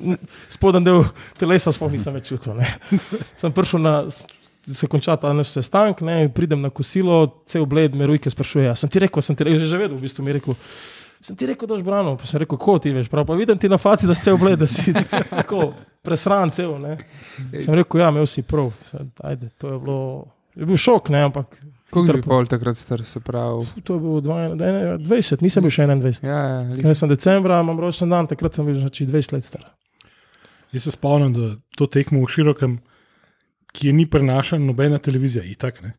spodnji 0.53 0.85
del 0.85 1.05
telesa 1.41 1.73
sploh 1.73 1.93
nisem 1.97 2.15
več 2.15 2.29
čutil. 2.29 2.59
ne. 2.61 2.69
Sem 3.41 3.53
prišel 3.65 3.81
na. 3.81 3.95
Se 4.67 4.87
konča 4.87 5.13
ta 5.15 5.29
naš 5.31 5.51
sestanek, 5.51 6.01
ne, 6.01 6.29
pridem 6.31 6.57
na 6.59 6.71
kosilo, 6.71 7.17
cel 7.45 7.67
bled 7.67 7.93
me 7.93 8.07
rojke 8.07 8.29
sprašuje. 8.29 8.65
"A 8.67 8.75
Sem 8.75 8.89
ti 8.89 8.97
rekel, 8.99 9.21
sem 9.21 9.37
ti 9.37 9.45
rekel, 9.45 9.61
že 9.63 9.77
vedel, 9.77 9.93
v 9.95 10.03
bistvu 10.03 10.23
mi 10.23 10.31
je 10.31 10.35
rekel. 10.35 10.55
Sem 11.21 11.33
ti 11.35 11.45
rekel, 11.45 11.65
da 11.65 11.75
boš 11.75 11.83
branil, 11.83 12.17
pa 12.17 12.25
sem 12.25 12.37
rekel, 12.39 12.57
kako 12.57 12.79
ti 12.79 12.91
veš, 12.91 13.09
prav 13.09 13.25
pa 13.25 13.35
vidim 13.35 13.57
ti 13.57 13.65
na 13.67 13.77
faci, 13.77 14.05
da 14.05 14.13
si 14.13 14.23
cel 14.23 14.37
bled, 14.37 14.57
da 14.57 14.67
si 14.67 14.89
tako 15.35 15.73
presran 16.01 16.49
cel. 16.51 16.79
Ne. 16.79 16.97
Sem 17.55 17.75
rekel, 17.75 18.01
ja, 18.01 18.09
imel 18.09 18.25
si 18.25 18.41
prav, 18.43 18.73
ajde, 19.23 19.49
to 19.59 19.69
je 19.69 19.79
bilo, 19.79 19.99
je 20.55 20.65
bil 20.65 20.77
šok, 20.79 21.09
ne, 21.11 21.23
ampak 21.23 21.49
Koliko 21.91 22.01
hitro 22.07 22.17
bi 22.17 22.23
pol 22.27 22.47
takrat 22.47 22.77
star, 22.77 23.05
se 23.05 23.21
pravi? 23.21 23.69
To 23.83 23.95
je 23.95 24.01
bilo 24.01 24.21
20, 24.21 24.57
20, 25.03 25.43
nisem 25.43 25.61
bil 25.61 25.71
še 25.71 25.85
21. 25.85 26.25
Ja, 26.25 26.41
ja, 26.41 26.61
lik- 26.71 26.85
Jaz 26.85 26.99
sem 26.99 27.09
decembra, 27.11 27.61
imam 27.61 27.77
rojsten 27.79 28.09
dan, 28.09 28.27
takrat 28.27 28.55
sem 28.55 28.65
bil 28.65 28.75
že 28.77 28.89
20 28.89 29.33
let 29.33 29.45
star. 29.45 29.65
Jaz 30.73 30.83
se 30.83 30.91
spomnim, 30.91 31.33
da 31.33 31.47
to 31.75 31.87
tekmo 31.87 32.21
v 32.21 32.29
širokem, 32.29 32.81
ki 33.75 33.89
je 33.91 33.93
ni 33.93 34.07
prenašala 34.07 34.63
nobena 34.63 34.99
televizija, 35.03 35.43
itak. 35.45 35.83
ne. 35.83 35.93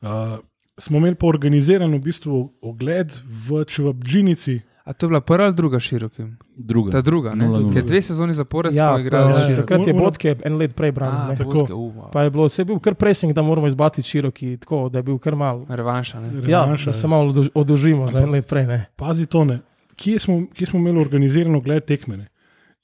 Uh, 0.00 0.38
smo 0.78 0.98
imeli 0.98 1.14
pa 1.18 1.26
organiziran 1.26 1.92
v 1.94 2.00
bistvu 2.00 2.40
ogled 2.62 3.12
v 3.48 3.64
Čevabdžinici. 3.68 4.60
A 4.88 4.92
to 4.96 5.04
je 5.04 5.08
bila 5.08 5.20
prva 5.20 5.44
ali 5.44 5.54
druga 5.54 5.80
širokim? 5.80 6.38
Druga. 6.56 6.92
Ta 6.92 7.00
druga, 7.04 7.34
ne? 7.34 7.44
Nula, 7.44 7.58
nula. 7.60 7.72
Ker 7.74 7.84
dve 7.84 7.98
sezoni 8.02 8.32
zapored 8.32 8.72
Ja, 8.74 8.94
smo 8.94 9.02
igrali 9.04 9.34
ja, 9.52 9.56
takrat 9.56 9.86
je 9.86 9.92
Bodke 9.94 10.32
en 10.44 10.56
let 10.56 10.72
prej 10.76 10.92
branil. 10.96 11.36
Tako. 11.36 11.52
Boske, 11.52 11.74
uh, 11.74 11.94
wow. 11.96 12.06
Pa 12.12 12.22
je 12.24 12.30
bilo, 12.30 12.46
vse 12.48 12.62
je 12.62 12.64
bil 12.70 12.78
kar 12.80 12.94
pressing, 12.94 13.34
da 13.36 13.42
moramo 13.42 13.68
izbati 13.68 14.02
široki, 14.02 14.56
tako 14.56 14.88
da 14.88 14.98
je 14.98 15.02
bil 15.02 15.18
kar 15.18 15.36
mal. 15.36 15.66
Revanša, 15.68 16.20
ne? 16.20 16.30
Ja, 16.48 16.64
Revanša, 16.64 16.84
da 16.84 16.90
ja. 16.90 16.94
se 16.94 17.06
malo 17.06 17.28
oduž- 17.32 17.50
odužimo 17.54 18.08
za 18.08 18.22
en 18.24 18.30
let 18.30 18.48
prej. 18.48 18.66
Ne. 18.66 18.86
Pazi 18.96 19.26
to, 19.26 19.44
ne. 19.44 19.58
Kje 19.96 20.18
smo, 20.18 20.46
kje 20.54 20.66
smo 20.66 20.80
imeli 20.80 21.00
organiziran 21.00 21.54
ogled 21.54 21.84
tekmene? 21.84 22.28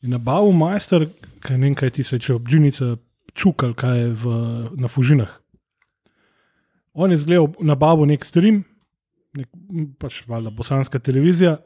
In 0.02 0.10
na 0.10 0.18
Bavu 0.18 0.52
majster, 0.52 1.08
kaj 1.40 1.56
ne 1.58 1.66
vem, 1.70 1.74
kaj 1.74 1.90
ti 1.90 2.02
se 2.04 2.18
če 2.18 2.34
obdžinica 2.34 2.96
čukal, 3.34 3.74
kaj 3.74 3.98
je 4.00 4.08
v, 4.14 4.34
na 4.78 4.88
Fužinah. 4.88 5.30
On 6.94 7.10
je 7.10 7.18
zgledal 7.18 7.52
na 7.60 7.74
Bavu 7.74 8.06
nek 8.06 8.24
stream, 8.24 8.62
nek, 9.34 9.48
pač 9.98 10.22
valjda 10.30 10.50
bosanska 10.54 10.98
televizija. 10.98 11.58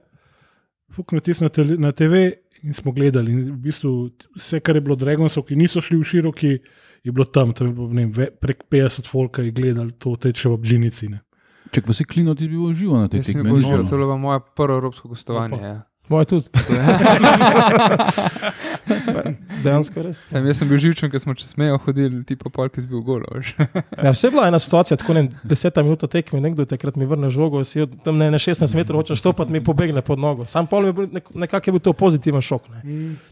fuknil 0.89 1.21
tisk 1.21 1.45
na, 1.45 1.49
tele, 1.53 1.77
na 1.77 1.93
TV 1.93 2.33
in 2.65 2.73
smo 2.75 2.93
gledali. 2.93 3.33
In 3.33 3.41
v 3.53 3.59
bistvu 3.69 4.11
vse, 4.37 4.61
kar 4.65 4.77
je 4.77 4.81
bilo 4.81 4.97
Dragonsov, 4.97 5.45
ki 5.45 5.57
niso 5.57 5.81
šli 5.85 5.99
v 6.01 6.05
široki, 6.05 6.53
je 7.05 7.13
bilo 7.13 7.27
tam, 7.29 7.53
tam 7.53 7.69
je 7.69 7.75
bilo, 7.75 7.89
ne, 7.93 8.07
vem, 8.09 8.13
ve- 8.13 8.31
prek 8.33 8.65
50 8.73 9.07
folka 9.07 9.43
je 9.45 9.53
gledali 9.53 9.93
to 9.93 10.17
teče 10.17 10.49
v 10.49 10.57
Bžinici. 10.57 11.09
Ne. 11.13 11.21
Če 11.71 11.85
pa 11.85 11.93
si 11.93 12.09
klino, 12.09 12.33
ti 12.35 12.49
bi 12.49 12.57
bil 12.57 12.73
živo 12.75 12.97
na 12.97 13.09
tej 13.13 13.21
tekmi. 13.21 13.45
živel, 13.61 13.85
bilo. 13.85 13.85
to 13.85 13.95
je 13.95 14.01
bilo 14.01 14.17
moje 14.19 14.41
prvo 14.57 14.81
evropsko 14.81 15.13
gostovanje. 15.13 15.61
Ja. 15.61 15.77
Moje 16.09 16.25
tudi. 16.25 16.49
Dejansko 19.65 20.03
res. 20.03 20.21
Tam, 20.31 20.47
jaz 20.49 20.61
sem 20.61 20.69
bil 20.71 20.81
živčen, 20.81 21.11
ker 21.13 21.21
smo 21.21 21.35
čez 21.37 21.51
mejo 21.61 21.77
hodili, 21.85 22.23
ti 22.27 22.37
pa 22.39 22.49
polk, 22.53 22.79
si 22.81 22.89
bil 22.89 23.03
golo. 23.05 23.27
Ja, 23.99 24.13
vse 24.15 24.29
je 24.29 24.31
bila 24.31 24.47
ena 24.49 24.59
situacija, 24.63 24.97
tako 25.01 25.15
ne, 25.17 25.25
deseta 25.43 25.83
minuta 25.83 26.07
tekme, 26.11 26.41
nekdo 26.41 26.63
je 26.63 26.71
takrat 26.71 26.97
mi 26.97 27.07
vrne 27.09 27.29
žogo, 27.33 27.65
si 27.67 27.83
tam 28.05 28.19
ne, 28.21 28.31
na 28.31 28.39
16 28.39 28.77
metrov 28.79 29.03
hoče 29.03 29.17
štopati, 29.19 29.53
mi 29.53 29.65
pobegne 29.65 30.03
pod 30.07 30.19
nogo. 30.23 30.47
Sam 30.47 30.67
pol 30.71 30.87
je 30.89 30.93
bil 30.95 31.09
nek, 31.13 31.25
nekako 31.35 31.69
je 31.69 31.73
bil 31.77 31.83
to 31.85 31.93
pozitiven 31.93 32.45
šok. 32.45 32.69
Ne. 32.77 32.81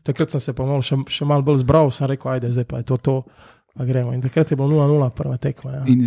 Takrat 0.06 0.35
sem 0.35 0.42
se 0.42 0.56
pa 0.56 0.66
malo 0.66 0.83
še, 0.85 0.99
še 1.09 1.28
malo 1.28 1.47
bolj 1.47 1.62
zbral, 1.62 1.92
sem 1.95 2.11
rekel, 2.11 2.35
ajde, 2.37 2.52
zdaj 2.56 2.66
pa 2.68 2.83
je 2.83 2.88
to 2.90 2.97
to, 2.99 3.16
pa 3.76 3.85
gremo. 3.85 4.12
In 4.12 4.23
takrat 4.23 4.50
je 4.50 4.56
bilo 4.56 4.68
0-0 4.68 5.11
prva 5.11 5.37
tekma. 5.38 5.71
Ja. 5.73 5.83
In 5.87 6.00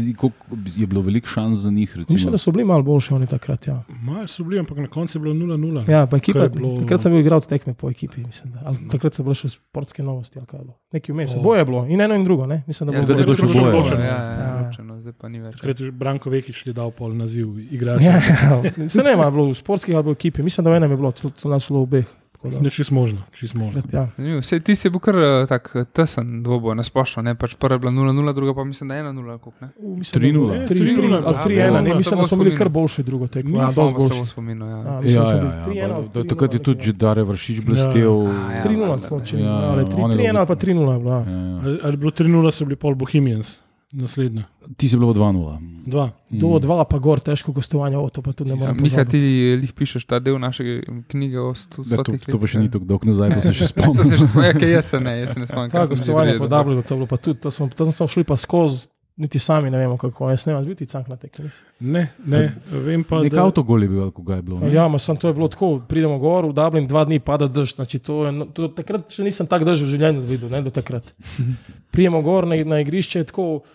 je 0.75 0.87
bilo 0.87 1.01
veliko 1.01 1.27
šans 1.27 1.57
za 1.59 1.71
njih? 1.71 1.89
Mislim, 1.89 2.05
Recimo, 2.09 2.31
da 2.31 2.37
so 2.37 2.51
bili 2.51 2.65
malo 2.65 2.83
boljši 2.83 3.13
oni 3.13 3.27
takrat. 3.27 3.67
Ja, 3.67 3.83
Malo 4.01 4.27
so 4.27 4.43
bili, 4.43 4.59
ampak 4.59 4.77
na 4.77 4.87
koncu 4.87 5.17
je 5.17 5.21
bilo 5.21 5.33
0-0. 5.35 5.89
ja 5.89 6.05
pa 6.05 6.17
ekipa, 6.17 6.39
je 6.39 6.49
bilo- 6.49 6.79
takrat 6.79 7.01
sem 7.01 7.11
bil 7.11 7.21
igralec 7.21 7.45
tekme 7.45 7.73
po 7.73 7.89
ekipi. 7.89 8.21
Mislim, 8.21 8.53
da, 8.53 8.59
ali, 8.65 8.77
takrat 8.89 9.13
so 9.13 9.23
bile 9.23 9.35
še 9.35 9.49
sportske 9.49 10.03
novosti. 10.03 10.39
ali 10.39 10.47
kaj 10.47 10.59
je 10.59 10.63
bilo. 10.63 10.75
Nekaj 10.91 11.13
vmes, 11.13 11.31
O. 11.31 11.41
boje 11.41 11.59
je 11.59 11.65
bilo 11.65 11.85
in 11.85 12.01
eno 12.01 12.15
in 12.15 12.23
drugo. 12.23 12.45
Ne? 12.45 12.63
Mislim, 12.67 12.89
da 12.89 12.93
Ja, 12.93 13.01
bo 13.01 13.07
takrat 13.07 13.19
je 13.19 13.25
bilo 13.25 13.35
še 13.37 13.41
je 13.41 13.53
boje. 13.53 13.61
še 13.61 13.89
Ja, 13.89 13.95
boje. 13.95 13.99
ja, 13.99 14.17
Ja. 14.39 14.61
ločeno, 14.61 14.99
zdaj 14.99 15.13
pa 15.13 15.29
ni 15.29 15.39
več. 15.39 15.55
Takrat 15.55 15.79
je 15.79 15.91
Branko 15.93 16.29
Vekič 16.29 16.63
ti 16.63 16.73
dal 16.73 16.91
pol 16.91 17.13
naziv, 17.13 17.47
igraš. 17.71 18.01
Ja, 18.01 18.11
ja, 18.11 18.87
se 18.89 19.03
ne 19.03 19.13
ima 19.13 19.29
bilo 19.29 19.45
v 19.45 19.53
sportskih 19.53 19.95
ali 19.95 20.05
v 20.05 20.11
ekipi, 20.11 20.41
mislim, 20.41 20.63
da 20.63 20.71
v 20.71 20.75
enem 20.75 20.91
je 20.91 20.97
bilo, 20.97 21.11
celo 21.11 21.57
v 21.69 21.75
obeh. 21.77 22.07
Ne, 22.41 22.69
čist 22.69 22.91
možno, 22.91 23.19
čist 23.31 23.51
možno. 23.53 23.81
ja. 23.91 24.07
Sej, 24.41 24.59
ti 24.61 24.71
si 24.73 24.89
bil 24.89 24.99
kar 24.99 25.15
eh, 25.15 25.45
tak 25.45 25.71
eh, 25.73 25.83
tesen 25.85 26.39
dvoboj, 26.39 26.71
nasplošno. 26.73 27.19
ne? 27.21 27.35
Pač 27.35 27.55
prva 27.55 27.75
je 27.75 27.79
bila 27.79 27.91
0-0, 27.91 28.33
druga 28.33 28.53
pa 28.53 28.63
mislim, 28.63 28.87
da 28.87 28.95
1-0. 28.95 29.07
ali 29.21 29.39
koliko, 29.39 29.59
ne? 29.61 29.69
U, 29.77 29.95
mislim, 29.97 30.13
da 30.13 30.27
3:0. 30.27 30.31
bilo- 30.33 30.53
Je, 30.53 30.67
3-0 30.67 30.95
3:0, 30.95 31.13
ali 31.15 31.35
ja, 31.35 31.43
3-1, 31.43 31.51
ja, 31.51 31.71
ne, 31.71 31.77
ja, 31.79 31.81
mislim, 31.83 32.03
samo 32.05 32.21
da 32.21 32.27
smo 32.27 32.37
bili 32.39 32.55
kar 32.55 32.69
boljši 32.69 33.03
drugo 33.03 33.27
tekmo. 33.27 33.57
Ja, 33.57 33.63
Ja, 33.63 33.71
dosti 33.73 33.95
boljši. 33.97 34.25
Spominu, 34.25 34.65
ja. 34.67 34.77
Ja, 34.79 34.99
mislim, 34.99 35.23
Ja, 35.23 35.29
ja, 35.29 35.35
ja, 35.35 35.65
3:1 35.65 35.91
ali 35.91 36.09
pa- 36.13 36.23
takrat 36.25 36.53
je 36.53 36.59
3:0 36.59 36.63
tudi 36.65 36.93
Dare 36.93 37.23
Vršič 37.23 37.61
blestev. 37.61 38.11
A, 38.21 38.53
ja, 38.53 38.63
3-0, 38.63 38.79
valjda, 38.81 39.03
smo 39.03 39.17
Ja, 39.35 39.51
ali 39.51 39.81
je 39.81 39.87
3-1 39.87 39.99
ali 40.31 40.47
pa 40.47 40.55
bil- 40.55 40.61
3-0 40.65 40.93
je 40.93 40.99
bilo. 40.99 41.11
ja. 41.11 41.19
Ja, 41.21 41.37
ja. 41.39 41.55
Ali, 41.57 41.79
ali 41.83 41.93
je 41.93 41.97
bilo 41.97 42.11
3-0, 42.13 42.51
so 42.51 42.65
bili 42.65 42.75
pol 42.77 42.95
Bohemians, 42.95 43.59
naslednja. 43.91 44.43
Ti 44.77 44.85
si 44.85 44.93
bilo 44.95 45.13
2-0. 45.13 45.57
Dva. 45.85 46.11
Do 46.29 46.47
2 46.55 46.85
pa 46.85 46.97
gor, 46.99 47.19
težko 47.19 47.49
gostovanje, 47.51 47.97
o, 47.97 48.05
to 48.07 48.21
pa 48.21 48.31
tudi 48.31 48.49
ne 48.49 48.55
Ja, 48.55 48.69
morem. 48.69 48.77
Miha, 48.79 49.01
ti 49.03 49.17
lih 49.55 49.73
pišeš 49.73 50.05
ta 50.05 50.19
del 50.19 50.37
naše 50.37 50.85
knjige 51.07 51.39
o 51.39 51.51
sto- 51.51 51.81
Da, 51.81 51.97
to, 51.97 52.13
stotih 52.13 52.21
to 52.23 52.37
pa 52.37 52.45
še 52.45 52.57
ni 52.57 52.67
letih, 52.67 52.73
tako 52.75 52.85
dolgo 52.85 53.05
nazaj, 53.05 53.33
to 53.33 53.41
se 53.41 53.51
še 53.51 53.65
ja. 53.65 53.89
To 53.89 54.03
se 54.03 54.05
spomnim. 54.05 54.13
že 54.15 54.27
spomnim, 54.27 54.53
okay, 54.53 54.69
jaz 54.71 54.85
se 54.85 54.99
ne, 54.99 55.13
jaz 55.17 55.33
se 55.33 55.39
ne 55.39 55.47
spomnim. 55.47 55.69
Ta 55.69 55.77
kaj 55.79 55.85
sem 55.87 55.93
gostovanje 55.95 56.37
po. 56.37 56.47
Dublinu, 56.47 56.81
to 56.81 56.91
je 56.91 56.97
bilo 56.97 57.07
pa 57.07 57.17
tudi, 57.17 57.39
to 57.39 57.49
smo, 57.49 57.65
to 57.67 57.83
smo 57.87 58.05
šli 58.07 58.23
pa 58.23 58.37
skozi, 58.37 58.87
niti 59.17 59.35
sami 59.37 59.67
ne 59.67 59.77
vemo 59.77 59.97
kako, 59.97 60.29
jaz 60.29 60.45
ne 60.45 60.53
vem, 60.53 60.63
bil 60.63 60.75
ti 60.75 60.85
cank 60.85 61.09
na 61.09 61.17
tekmi. 61.17 61.49
Ne, 61.81 62.03
ne, 62.23 62.43
vem 62.69 63.01
pa, 63.03 63.19
Nek 63.19 63.33
da 63.33 63.43
avtogol 63.43 63.83
je 63.83 63.89
bil, 63.89 64.01
ali 64.01 64.13
koga 64.13 64.35
je 64.35 64.43
bilo. 64.43 64.59
ne? 64.59 64.69
Ja, 64.69 64.85
ma 64.87 64.95
sem 64.95 65.17
to 65.17 65.27
je 65.27 65.33
bilo 65.33 65.49
tako, 65.49 65.81
pridemo 65.81 66.15
gor 66.17 66.45
v 66.45 66.53
Dublin, 66.53 66.85
dva 66.85 67.03
dni 67.03 67.17
pada 67.19 67.49
dež, 67.49 67.73
znači 67.73 67.99
to 67.99 68.23
je, 68.23 68.31
no, 68.31 68.45
to, 68.47 68.69
takrat 68.69 69.09
še 69.09 69.25
nisem 69.25 69.43
tak 69.43 69.65
dež 69.65 69.81
v 69.81 69.89
življenju 69.89 70.23
videl, 70.23 70.47
ne 70.47 70.61
do 70.61 70.69
takrat. 70.69 71.09
Prijemo 71.91 72.21
gor 72.21 72.45
na, 72.45 72.55
na 72.63 72.79
igrišče, 72.79 73.25
tako 73.25 73.65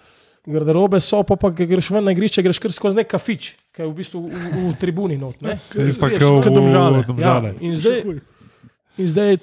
garderobe 0.46 1.00
so, 1.00 1.22
pa, 1.24 1.36
pa 1.36 1.48
ko 1.50 1.66
greš 1.66 1.90
ven 1.90 2.04
na 2.04 2.12
igrišče, 2.12 2.42
greš 2.44 2.58
kar 2.60 2.72
skozi 2.72 3.00
nek 3.00 3.08
kafič, 3.08 3.54
ki 3.72 3.82
je 3.82 3.88
v 3.88 3.94
bistvu 3.96 4.20
v, 4.20 4.28
v, 4.28 4.62
v 4.68 4.76
tribuni 4.80 5.16
not. 5.16 5.40
Ne? 5.40 5.56
Tako 5.56 5.80
ven- 6.20 7.00
v 7.00 7.06
Domžale. 7.08 7.48
Ja, 7.48 7.60
in 7.64 7.76
zdaj, 7.76 7.98
in 9.00 9.06
zdaj 9.08 9.28
je 9.30 9.38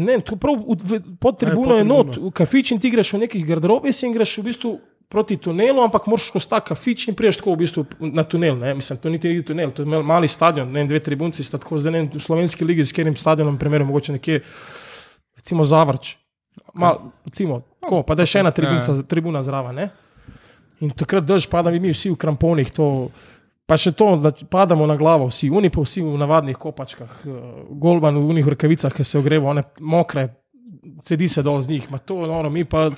ne, 0.00 0.18
to 0.24 0.36
prav 0.40 0.56
v, 0.58 1.00
pod 1.20 1.38
tribuno 1.38 1.76
pod 1.76 1.78
je 1.78 1.84
not, 1.84 2.12
tribuno. 2.12 2.30
v 2.30 2.34
kafič 2.34 2.72
in 2.72 2.80
ti 2.80 2.90
greš 2.90 3.12
v 3.14 3.22
nekih 3.26 3.44
garderobih 3.46 3.92
in 4.02 4.12
greš 4.16 4.38
v 4.40 4.44
bistvu 4.48 4.70
proti 5.06 5.36
tunelu, 5.38 5.78
ampak 5.84 6.08
moraš 6.10 6.32
skozi 6.32 6.48
ta 6.50 6.58
kafič 6.58 7.04
in 7.08 7.14
priješ 7.14 7.38
tako 7.38 7.54
v 7.54 7.60
bistvu 7.62 7.84
na 8.10 8.24
tunel. 8.26 8.56
Ne? 8.58 8.74
Mislim, 8.74 8.98
to 8.98 9.12
ni 9.12 9.20
tunel, 9.20 9.70
to 9.70 9.84
je 9.84 9.86
mal- 9.86 10.02
mali 10.02 10.26
stadion, 10.28 10.66
ne, 10.72 10.82
dve 10.88 10.98
tribunci 10.98 11.44
sta 11.46 11.60
tako, 11.62 11.78
zdaj 11.78 11.92
ne 11.92 12.00
v 12.10 12.18
slovenski 12.18 12.64
ligi 12.66 12.82
s 12.82 12.90
katerim 12.90 13.14
stadionom, 13.14 13.54
primeru, 13.60 13.86
mogoče 13.86 14.16
nekje, 14.18 14.40
recimo 15.36 15.62
Zavrč. 15.64 16.16
Mal, 16.74 17.12
recimo, 17.28 17.60
tako, 17.80 18.02
pa 18.02 18.16
da 18.16 18.24
je 18.24 18.32
še 18.34 18.40
ena 18.42 18.50
tribunca, 18.50 18.96
tribuna 19.06 19.44
zraven. 19.46 19.78
In 20.80 20.92
takrat 20.92 21.24
dež 21.24 21.48
pada, 21.48 21.70
mi 21.72 21.92
vsi 21.92 22.12
v 22.12 22.18
kramponih, 22.20 22.70
to, 22.74 23.08
pa 23.66 23.78
še 23.80 23.94
to, 23.96 24.10
da 24.20 24.32
padamo 24.32 24.86
na 24.86 24.96
glavo, 24.96 25.30
vsi, 25.30 25.48
oni 25.50 25.70
pa 25.72 25.80
vsi 25.80 26.02
v 26.04 26.16
navadnih 26.20 26.58
kopačkah, 26.60 27.14
eh, 27.24 27.38
golman 27.70 28.18
v 28.18 28.34
unih 28.34 28.50
rokavicah, 28.54 28.92
ki 28.92 29.04
se 29.04 29.18
ogrevajo, 29.18 29.54
one 29.56 29.64
mokre, 29.80 30.28
cedi 31.04 31.28
se 31.28 31.42
dol 31.42 31.60
z 31.60 31.72
njih, 31.72 31.88
ma 31.90 31.98
to 31.98 32.26
noro, 32.26 32.50
mi 32.50 32.64
pa 32.64 32.90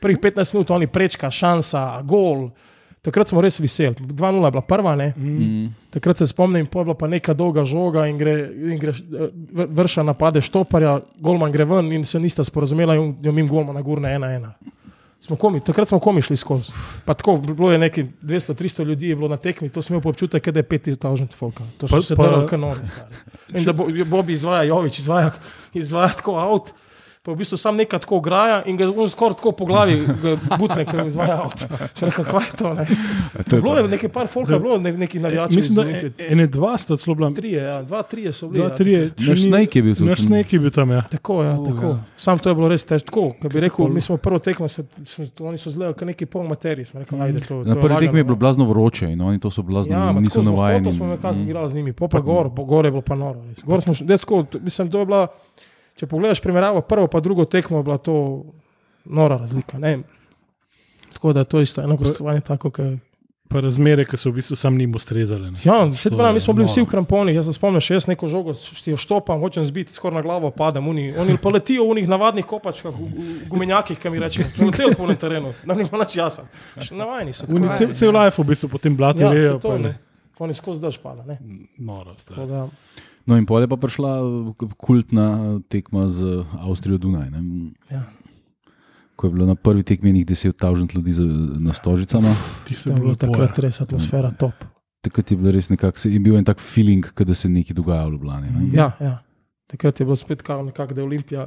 prvih 0.00 0.18
15 0.18 0.54
minut, 0.54 0.70
oni 0.70 0.86
prečka, 0.86 1.30
šansa, 1.30 2.02
gol. 2.02 2.50
Takrat 3.00 3.30
smo 3.30 3.40
res 3.40 3.56
veseli. 3.60 3.96
2-0 3.96 4.44
je 4.44 4.52
bila 4.52 4.62
prva, 4.62 4.92
ne? 4.96 5.12
Mm. 5.16 5.68
takrat 5.90 6.18
se 6.18 6.26
spomnim, 6.26 6.66
pa 6.66 6.82
je 6.82 6.84
bila 6.84 6.94
pa 6.94 7.08
neka 7.08 7.32
dolga 7.34 7.64
žoga 7.64 8.04
in 8.06 8.18
gre, 8.18 8.34
in 8.74 8.78
gre 8.78 8.92
eh, 8.92 9.30
vr- 9.32 9.70
vrša 9.78 10.04
napade 10.04 10.42
štoparja, 10.44 10.98
golman 11.16 11.52
gre 11.52 11.64
ven 11.64 11.92
in 11.92 12.04
se 12.04 12.20
nista 12.20 12.44
sporazumela 12.44 12.96
in 12.96 13.14
jo 13.22 13.32
mim 13.32 13.48
golmana 13.48 13.80
gurne 13.82 14.12
ena 14.14 14.34
ena. 14.34 14.52
Smo 15.20 15.36
komi, 15.36 15.60
takrat 15.60 15.88
smo 15.88 15.98
komi 15.98 16.22
šli 16.22 16.36
skozi. 16.36 16.72
Pa 17.04 17.14
tako, 17.14 17.36
bilo 17.36 17.72
je 17.72 17.78
nekaj 17.78 18.04
200-300 18.22 18.84
ljudi 18.84 19.08
je 19.08 19.16
bilo 19.16 19.28
na 19.28 19.36
tekmi, 19.36 19.68
to 19.68 19.82
sem 19.82 19.94
imel 19.94 20.08
občutek, 20.08 20.48
da 20.48 20.58
je 20.58 20.64
5000 20.64 21.34
folka. 21.34 21.64
To 21.78 21.88
so 21.88 21.96
Pa- 21.96 22.02
se 22.02 22.16
pa- 22.16 22.22
delali 22.22 22.48
stari. 22.48 23.14
In 23.54 23.64
da 23.64 23.72
bo, 23.72 23.84
Bobi 24.06 24.32
izvaja, 24.32 24.62
Jovič 24.62 24.98
izvaja, 24.98 25.30
izvaja 25.74 26.08
tako 26.08 26.36
avt. 26.36 26.72
Pa 27.20 27.32
v 27.32 27.36
bistvu 27.36 27.52
sam 27.54 27.76
neka 27.76 27.98
tako 27.98 28.16
graja 28.18 28.62
in 28.64 28.78
ga 28.78 28.86
on 28.88 29.04
skoraj 29.04 29.34
tako 29.34 29.52
po 29.52 29.66
glavi 29.66 29.98
butne, 30.56 30.86
ker 30.86 31.02
izvaja 31.04 31.34
avt. 31.42 31.66
Še 31.92 32.06
nekaj, 32.06 32.24
kaj 32.24 32.40
je 32.42 32.54
to? 32.54 32.70
Ne? 32.72 32.86
To 33.42 33.52
je 33.52 33.60
Bilo 33.60 33.74
je 33.76 33.88
nekaj 33.90 34.08
par 34.08 34.26
folka, 34.26 34.56
bilo 34.56 34.72
je 34.72 34.80
ne- 34.80 34.92
neki 34.94 35.20
navijači. 35.20 35.54
Mislim, 35.54 35.76
da 35.76 35.84
iz 35.90 36.04
e- 36.08 36.30
ene 36.30 36.46
dva 36.48 36.78
sta 36.78 36.96
celo 36.96 37.14
bila. 37.14 37.28
Trije, 37.30 37.60
ja, 37.62 37.82
dva, 37.82 38.00
trije 38.04 38.32
so 38.32 38.48
bili. 38.48 38.58
Dva, 38.58 38.66
ja. 38.66 38.74
trije. 38.74 39.02
če 39.10 39.28
Naš 39.28 39.42
Snake 39.42 39.74
je 39.74 39.82
bil 39.82 39.94
tudi. 39.94 40.08
Naš 40.08 40.22
snake 40.22 40.48
je 40.50 40.60
bil 40.60 40.70
tam, 40.70 40.90
ja. 40.90 41.02
Tako, 41.10 41.42
ja, 41.42 41.52
Uh, 41.52 41.68
tako. 41.68 41.86
ja. 41.88 41.98
Sam 42.18 42.38
to 42.38 42.48
je 42.48 42.54
bilo 42.54 42.68
res 42.68 42.84
težko. 42.84 43.10
Ko 43.34 43.48
bi 43.48 43.54
so 43.54 43.60
rekel, 43.60 43.88
mi 43.90 44.00
smo 44.00 44.16
prvo 44.18 44.38
tekmo, 44.40 44.64
se, 44.66 44.82
se, 45.04 45.28
oni 45.40 45.58
so 45.58 45.70
zgledali, 45.70 45.94
kot 45.94 46.08
neki 46.08 46.24
pol 46.26 46.42
materiji. 46.44 46.84
Smo 46.86 47.00
rekli, 47.00 47.20
ajde, 47.20 47.40
to, 47.42 47.60
Na 47.64 47.76
prvi 47.76 47.94
tekmi 47.98 48.18
je 48.18 48.24
bilo 48.24 48.32
lagano, 48.32 48.36
blazno 48.38 48.64
vroče 48.64 49.06
in 49.06 49.20
oni 49.20 49.36
to 49.38 49.50
so 49.50 49.60
blazno, 49.62 49.92
Ja, 49.92 50.08
niso 50.14 50.40
tako 50.40 50.50
navajeni. 50.50 50.86
To 50.86 50.92
smo 50.94 51.06
nekako 51.08 51.34
Mm. 51.34 51.42
igrali 51.42 51.68
z 51.68 51.74
njimi, 51.74 51.92
po 51.92 52.08
pa 52.08 52.20
gor, 52.20 52.48
gor 52.48 52.84
je 52.84 52.90
bilo 52.90 53.02
pa 53.02 53.14
noro. 53.14 53.44
Gor 53.62 53.82
smo, 53.82 53.92
res 54.00 54.20
tako, 54.20 54.40
mislim, 54.56 54.88
to 54.88 54.98
je 54.98 55.06
bila, 55.06 55.26
če 56.00 56.08
pogledaš 56.08 56.40
primerjavo, 56.40 56.80
prvo 56.80 57.06
pa 57.06 57.20
drugo 57.20 57.44
tekmo 57.44 57.78
je 57.78 57.84
bila 57.84 57.98
to 57.98 58.16
nora 59.04 59.36
razlika. 59.36 59.78
Ne? 59.78 59.98
Tako 61.12 61.32
da 61.32 61.44
to 61.44 61.60
je 61.60 61.68
isto 61.68 61.84
eno 61.84 61.96
gostovanje 61.96 62.40
tako, 62.40 62.70
kot 62.70 62.98
Pa 63.50 63.58
razmere, 63.58 64.04
ki 64.06 64.14
so 64.14 64.30
v 64.30 64.36
bistvu 64.38 64.54
sam 64.54 64.76
njim 64.78 64.92
ustrezale. 64.94 65.50
ne. 65.50 65.58
Ja, 65.64 65.82
se 65.98 66.10
pravi, 66.10 66.36
mi 66.36 66.40
smo 66.40 66.54
bili 66.54 66.68
vsi 66.68 66.84
v 66.84 66.86
kramponih. 66.86 67.34
Jaz 67.34 67.48
se 67.50 67.52
spomnim, 67.52 67.82
še 67.82 67.96
jaz 67.96 68.04
neko 68.06 68.28
žogo, 68.30 68.54
ti 68.54 68.92
jo 68.92 68.96
štopam, 68.96 69.40
hočem 69.42 69.66
zbiti, 69.66 69.90
skoraj 69.90 70.14
na 70.14 70.22
glavo 70.22 70.52
padem. 70.54 70.86
Oni, 70.86 71.08
oni 71.18 71.34
pa 71.34 71.50
letijo 71.50 71.82
v 71.82 71.96
unih 71.96 72.06
navadnih 72.08 72.46
kopačkah, 72.46 72.94
gumenjakih, 73.50 73.98
ki 73.98 74.12
mi 74.14 74.22
rečejo, 74.22 74.46
so 74.54 74.68
leteli 74.70 74.94
po 74.94 75.10
terenu, 75.18 75.50
nam 75.66 75.82
nima 75.82 75.98
nič 75.98 76.14
jasno. 76.14 76.46
Navajeni 76.94 77.34
so. 77.34 77.50
Oni 77.50 77.74
cel, 77.74 77.90
cel 77.90 78.14
life 78.14 78.38
v 78.38 78.46
bistvu 78.46 78.70
potem 78.70 78.94
blati 78.94 79.26
Ja, 79.26 79.34
lejo. 79.34 79.58
se 79.58 79.66
to 79.66 79.74
ne. 79.78 79.96
Oni 80.38 80.54
skozi 80.54 80.80
dež 80.80 81.02
pada. 81.02 81.26
Ne? 81.26 81.42
Noro. 81.76 82.14
No, 83.26 83.36
in 83.36 83.46
pol 83.46 83.60
je 83.60 83.68
pa 83.68 83.76
prišla 83.76 84.10
uh, 84.20 84.54
kultna 84.76 85.26
tekma 85.68 86.08
z 86.08 86.44
Avstrijo 86.58 86.98
Dunaj. 86.98 87.30
Ne? 87.30 87.40
ja. 87.90 88.02
Ko 89.16 89.26
je 89.26 89.32
bilo 89.32 89.46
na 89.46 89.54
prvi 89.54 89.82
tekmi 89.82 90.10
enih 90.10 90.26
10.000 90.26 90.94
ljudi 90.94 91.12
za, 91.12 91.24
na 91.60 91.72
stožicama, 91.72 92.34
se 92.66 92.90
je 92.90 92.94
bilo 92.94 93.12
bilo 93.12 93.14
takrat 93.14 93.58
res 93.58 93.80
atmosfera 93.80 94.30
top. 94.30 94.54
takrat 95.00 95.30
je, 95.30 95.36
bilo 95.36 95.52
res 95.52 95.68
nekak, 95.68 95.98
se- 95.98 96.10
je 96.10 96.20
bil 96.20 96.36
en 96.36 96.44
tak 96.44 96.58
feeling, 96.58 97.04
da 97.14 97.34
se 97.34 97.48
nekaj 97.48 97.74
dogaja 97.74 98.06
v 98.06 98.12
Ljubljani. 98.12 98.48
Ne? 98.50 98.62
Ja, 98.72 98.96
ja. 99.00 99.18
Takrat 99.66 100.00
je 100.00 100.06
bilo 100.06 100.16
spet 100.16 100.42
kao 100.42 100.62
nekako, 100.62 100.94
da 100.94 101.00
je 101.00 101.04
Olimpija 101.04 101.46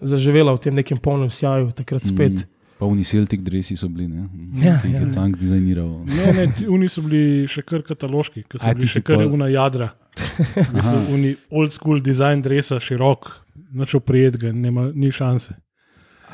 zaživela 0.00 0.52
v 0.52 0.58
tem 0.58 0.74
nekem 0.74 0.98
polnem 0.98 1.30
sjaju, 1.30 1.70
takrat 1.70 2.04
spet. 2.04 2.32
Mm. 2.32 2.59
Pa 2.80 2.88
oni 2.88 3.04
Celtic 3.04 3.42
dresi 3.44 3.76
so 3.76 3.88
bili, 3.92 4.06
ne? 4.08 4.22
Ja, 4.64 4.78
ki 4.80 4.88
jih 4.88 4.94
ja, 4.96 5.00
je. 5.04 5.12
Cank 5.12 5.36
dizajniral. 5.36 5.90
Ne, 6.08 6.30
ne, 6.32 6.44
oni 6.72 6.88
so 6.88 7.02
bili 7.04 7.44
še 7.52 7.60
kar 7.68 7.82
kataloški, 7.84 8.46
ki 8.48 8.56
so 8.56 8.64
A, 8.64 8.72
bili 8.74 8.88
še 8.88 9.02
kar 9.04 9.20
pol- 9.20 9.34
una 9.36 9.50
jadra. 9.52 9.90
Oni 11.14 11.34
old 11.54 11.72
school 11.72 12.00
design 12.02 12.40
dresa, 12.42 12.80
širok, 12.82 13.28
noč 13.76 13.92
oprijetega, 13.94 14.50
nema, 14.56 14.88
ni 14.94 15.12
šanse. 15.12 15.54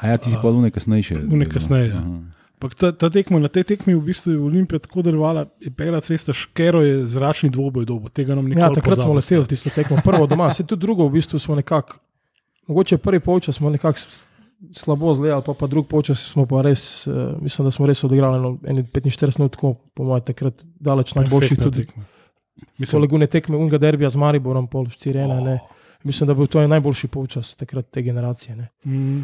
A 0.00 0.12
ja, 0.12 0.16
ti 0.22 0.30
si 0.30 0.38
pa 0.42 0.48
lune 0.52 0.70
kasnejše. 0.70 1.18
Une 1.26 1.46
kasneje, 1.50 1.90
ja. 1.92 2.00
Pak 2.62 2.72
ta, 2.78 2.88
ta 2.96 3.10
tekma, 3.12 3.36
na 3.42 3.50
tej 3.52 3.66
tekmi 3.68 3.92
v 3.92 4.00
bistvu 4.06 4.32
je 4.32 4.38
Olimpija 4.40 4.80
tako 4.80 5.02
delovala, 5.04 5.44
je 5.60 5.68
pela 5.76 6.00
cesta, 6.00 6.32
škero 6.32 6.80
je 6.80 7.02
zračni 7.10 7.50
dvoboj 7.52 7.84
dobo, 7.84 8.08
tega 8.08 8.32
nam 8.38 8.46
nikoli 8.48 8.64
Ja, 8.64 8.70
takrat 8.72 9.02
smo 9.02 9.12
pozabili. 9.12 9.20
leteli 9.42 9.50
tisto 9.52 9.74
tekmo, 9.74 9.98
prvo 10.04 10.24
doma, 10.30 10.48
se 10.54 10.64
tudi 10.64 10.80
drugo, 10.86 11.04
v 11.10 11.18
bistvu 11.18 11.38
smo 11.42 11.58
nekako, 11.58 11.98
mogoče 12.70 12.96
prvi 12.98 13.20
polčas 13.20 13.58
smo 13.60 13.70
nekako 13.70 14.00
slabo 14.74 15.14
zgledali, 15.14 15.42
pa, 15.46 15.54
pa 15.54 15.66
drugi 15.66 15.88
polčas 15.88 16.22
smo 16.32 16.46
pa 16.46 16.62
res, 16.62 17.06
uh, 17.06 17.36
mislim, 17.42 17.66
da 17.66 17.70
smo 17.70 17.86
res 17.86 18.04
odigrali 18.04 18.36
eno 18.66 18.82
45 18.92 19.38
minut, 19.38 19.56
po 19.94 20.04
mojem, 20.04 20.24
takrat 20.32 20.64
daleč 20.80 21.14
najboljših 21.14 21.58
tudi. 21.62 21.86
tekma. 21.86 22.04
Mislim, 22.78 22.96
Poleg 22.96 23.12
une 23.12 23.26
tekme, 23.26 23.56
unga 23.56 23.78
derbija 23.78 24.10
z 24.10 24.16
Mariborom, 24.20 24.66
pol 24.72 24.86
4-1, 24.88 25.40
ne. 25.44 25.58
Mislim, 26.04 26.28
da 26.28 26.34
bo 26.34 26.46
to 26.46 26.62
najboljši 26.66 27.08
polčas 27.08 27.54
takrat 27.54 27.90
te 27.90 28.02
generacije. 28.02 28.56
Ne. 28.56 28.68
Mm. 28.84 29.22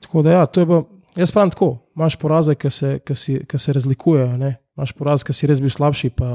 Tako 0.00 0.22
da, 0.22 0.32
ja, 0.32 0.46
to 0.46 0.60
je 0.60 0.66
bilo, 0.66 0.84
jaz 1.16 1.32
pravim 1.32 1.50
tako, 1.50 1.70
imaš 1.96 2.16
poraze, 2.16 2.54
ki 2.54 2.70
se, 2.70 2.98
ki 3.06 3.14
si, 3.14 3.38
ki 3.48 3.58
se 3.58 3.72
razlikujejo, 3.72 4.36
ne? 4.36 4.54
imaš 4.76 4.92
poraz, 4.96 5.24
ki 5.26 5.34
si 5.36 5.48
res 5.50 5.60
bil 5.60 5.72
slabši, 5.72 6.12
pa, 6.16 6.30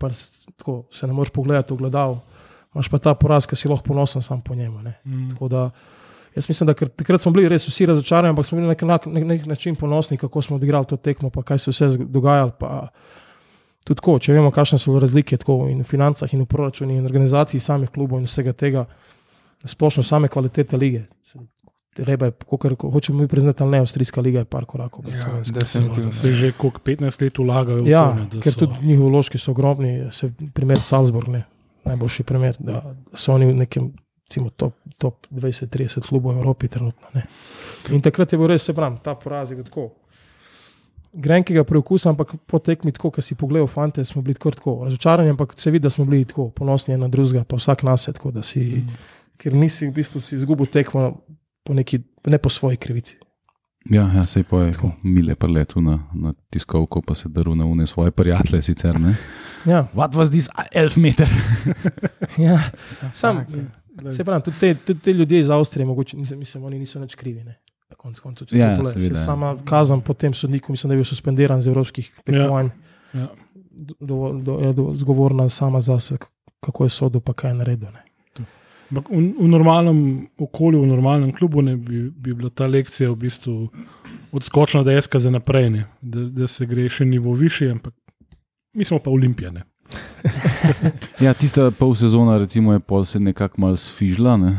pa 0.00 0.10
tako, 0.56 0.80
se 0.94 1.06
ne 1.06 1.14
moreš 1.14 1.30
pogledati 1.34 1.74
v 1.74 1.84
gledal, 1.84 2.18
imaš 2.74 2.90
pa 2.90 2.98
ta 2.98 3.14
poraz, 3.14 3.46
ki 3.46 3.56
si 3.56 3.70
lahko 3.70 3.86
ponosen 3.92 4.22
sam 4.22 4.40
po 4.42 4.54
njemu. 4.54 4.82
Ne? 4.82 4.96
Mm. 5.06 5.28
Tako 5.34 5.48
da, 5.52 5.68
jaz 6.34 6.48
mislim, 6.48 6.66
da 6.66 6.74
ker, 6.74 6.88
takrat 6.90 7.20
smo 7.20 7.32
bili 7.32 7.48
res 7.48 7.66
vsi 7.66 7.86
razočarani, 7.86 8.28
ampak 8.28 8.46
smo 8.46 8.56
bili 8.56 8.66
na 8.66 8.72
nek, 8.72 8.82
na 8.82 9.12
nek, 9.12 9.24
nek 9.26 9.46
način 9.46 9.76
ponosni, 9.76 10.16
kako 10.16 10.42
smo 10.42 10.56
odigrali 10.56 10.86
to 10.86 10.96
tekmo, 10.98 11.30
pa 11.30 11.42
kaj 11.42 11.58
se 11.58 11.70
vse 11.70 11.88
zg- 11.88 12.06
dogajalo. 12.06 12.50
Pa, 12.52 12.88
tudi 13.84 13.96
tako, 13.96 14.18
če 14.18 14.32
vemo, 14.32 14.50
kakšne 14.50 14.78
so 14.78 14.98
razlike 14.98 15.36
tako, 15.36 15.68
in 15.68 15.80
v 15.80 15.86
financah, 15.86 16.28
in 16.30 16.40
v 16.40 16.46
proračunih, 16.46 16.96
in 16.96 17.02
v 17.02 17.06
organizaciji 17.06 17.60
samih 17.60 17.90
klubov 17.90 18.18
in 18.18 18.26
vsega 18.26 18.52
tega, 18.54 18.84
splošno 19.64 20.02
same 20.04 20.28
kvalitete 20.28 20.76
lige. 20.76 21.04
Se- 21.22 21.38
Treba 21.94 22.26
je, 22.26 22.32
kako 22.32 22.90
hočemo 22.90 23.18
mi 23.18 23.26
priznati, 23.26 23.62
ali 23.62 23.70
ne, 23.70 23.78
avstrijska 23.78 24.20
liga 24.20 24.38
je 24.38 24.44
par 24.46 24.64
korakov. 24.64 25.04
Ja, 25.08 25.14
definitivno. 25.44 26.12
Se 26.12 26.32
že 26.32 26.52
koliko 26.52 26.78
15 26.80 27.22
let 27.22 27.38
vlagajo 27.38 27.82
v 27.82 27.88
Ja, 27.88 28.04
to, 28.04 28.14
ne, 28.14 28.26
da 28.28 28.40
ker 28.40 28.52
so- 28.52 28.58
tudi 28.60 28.86
njihovi 28.86 29.10
vložki 29.10 29.38
so 29.38 29.50
ogromni, 29.50 30.06
se 30.12 30.30
primer 30.54 30.78
Salzburg, 30.80 31.28
ne, 31.28 31.42
najboljši 31.84 32.22
primer, 32.22 32.54
da 32.60 32.82
so 33.14 33.34
oni 33.34 33.46
v 33.46 33.54
nekem 33.56 33.88
recimo, 34.28 34.50
top, 34.50 34.76
top 34.98 35.26
20-30 35.32 36.04
klubov 36.04 36.34
v 36.34 36.38
Evropi 36.38 36.68
trenutno. 36.68 37.08
Ne. 37.14 37.24
In 37.90 38.02
takrat 38.04 38.32
je 38.32 38.38
bil 38.38 38.50
res, 38.52 38.60
se 38.62 38.74
pravi, 38.76 39.00
ta 39.02 39.14
poraz 39.16 39.50
je 39.50 39.56
bil 39.56 39.64
tako. 39.64 39.88
Grenkega 41.12 41.64
preukusa, 41.64 42.10
ampak 42.12 42.34
po 42.46 42.60
tekmi, 42.60 42.92
tako, 42.92 43.08
ki 43.16 43.24
si 43.24 43.38
pogledal, 43.40 43.66
fante, 43.72 44.04
smo 44.04 44.20
bili 44.22 44.36
tako, 44.36 44.52
tako 44.52 44.74
razočarani, 44.84 45.32
ampak 45.32 45.56
se 45.56 45.72
vidi, 45.72 45.82
da 45.88 45.90
smo 45.90 46.04
bili 46.04 46.28
tako 46.28 46.50
ponosni 46.52 46.98
na 47.00 47.08
drugega, 47.08 47.46
pa 47.48 47.56
vsak 47.56 47.86
nas 47.88 48.04
je 48.08 48.12
tako, 48.12 48.34
da 48.36 48.44
si, 48.44 48.60
mm. 48.60 48.98
ker 49.40 49.56
nisi 49.56 49.88
v 49.88 49.96
bistvu 49.96 50.20
si 50.20 50.36
izgubil 50.36 50.68
tekmo 50.68 51.08
po 51.64 51.74
neki, 51.74 52.02
ne 52.28 52.38
po 52.38 52.52
svoji 52.52 52.76
krivici. 52.76 53.16
Ja, 53.88 54.04
ja 54.12 54.26
sej 54.26 54.44
pa 54.44 54.66
je 54.66 54.72
Tako. 54.72 54.92
mile 55.02 55.34
preletu 55.34 55.80
na, 55.80 55.98
na 56.12 56.34
tiskovko, 56.50 57.00
pa 57.00 57.14
se 57.14 57.28
daru 57.28 57.54
na 57.54 57.64
une 57.64 57.86
svoje 57.86 58.10
prijatelje 58.10 58.62
sicer. 58.62 59.00
Ne? 59.00 59.14
Ja, 59.64 59.88
What 59.94 60.12
was 60.12 60.30
this 60.30 60.48
elf 60.72 60.96
meter? 60.96 61.28
ja. 62.36 62.58
sam. 63.12 63.46
Se 64.16 64.24
pravi, 64.24 64.42
tudi 64.42 64.56
te, 64.60 64.74
tudi 64.74 65.00
te 65.00 65.12
ljudje 65.12 65.40
iz 65.40 65.50
Avstrije, 65.50 65.86
mogoče, 65.86 66.16
nisem, 66.16 66.38
mislim, 66.38 66.64
oni 66.64 66.78
niso 66.78 67.00
nič 67.00 67.14
krivi. 67.14 67.44
Ne? 67.44 67.58
Na 67.90 67.96
koncu 67.96 68.22
koncev, 68.22 68.46
če 68.48 68.58
Ja, 68.58 68.70
ja, 68.70 68.76
seveda, 68.76 69.00
se 69.00 69.12
ja. 69.12 69.16
sama 69.16 69.56
kazen 69.64 70.00
po 70.00 70.14
tem 70.14 70.34
sodniku, 70.34 70.72
mislim, 70.72 70.88
da 70.88 70.94
je 70.94 71.02
bil 71.02 71.08
suspendiran 71.08 71.62
z 71.62 71.68
evropskih 71.72 72.10
tekmovanj, 72.24 72.70
Ja. 73.14 73.28
do, 74.00 74.32
do, 74.44 74.58
je 74.60 74.72
do, 74.72 74.90
zgovorna 74.94 75.48
sama 75.48 75.80
za 75.80 75.98
sebe, 75.98 76.26
kako 76.60 76.84
je 76.84 76.90
sodel, 76.90 77.20
pa 77.20 77.32
kaj 77.32 77.50
je 77.50 77.54
naredil. 77.54 77.88
Ne? 77.92 78.02
Ampak 78.90 79.08
v, 79.12 79.20
v 79.40 79.48
normalnem 79.48 79.98
okolju, 80.38 80.82
v 80.82 80.86
normalnem 80.88 81.32
klubu 81.32 81.62
ne, 81.62 81.76
bi, 81.76 82.08
bi 82.10 82.34
bila 82.34 82.48
ta 82.50 82.66
lekcija 82.66 83.10
v 83.10 83.16
bistvu 83.16 83.68
odskočna 84.32 84.82
deska 84.82 85.18
za 85.20 85.30
naprej, 85.30 85.70
ne, 85.70 85.84
da, 86.00 86.24
da 86.24 86.48
se 86.48 86.66
gre 86.66 86.88
še 86.88 87.04
nivo 87.04 87.32
više, 87.36 87.70
ampak 87.70 87.94
mi 88.76 88.84
smo 88.84 88.98
pa 88.98 89.10
olimpijane. 89.10 89.62
Ja, 91.24 91.34
tista 91.34 91.70
pol 91.70 91.94
sezona 91.98 92.38
recimo, 92.38 92.72
je 92.72 92.80
pol 92.80 93.04
se 93.04 93.20
nekako 93.20 93.60
malo 93.60 93.76
sfižla. 93.76 94.36
Ne? 94.36 94.52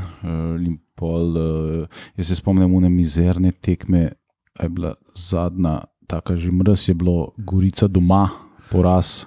in 0.65 0.77
Pol, 0.99 1.31
uh, 1.37 1.99
jaz 2.19 2.27
se 2.27 2.35
spomnim, 2.35 2.73
une 2.75 2.89
mizerne 2.91 3.53
tekme, 3.63 4.09
je 4.59 4.69
bila 4.69 4.97
zadnja, 5.15 5.77
tako 6.07 6.35
že 6.35 6.51
mrz 6.51 6.89
je 6.89 6.93
bilo, 6.93 7.31
Gorica 7.37 7.87
doma, 7.87 8.29
poraz. 8.71 9.23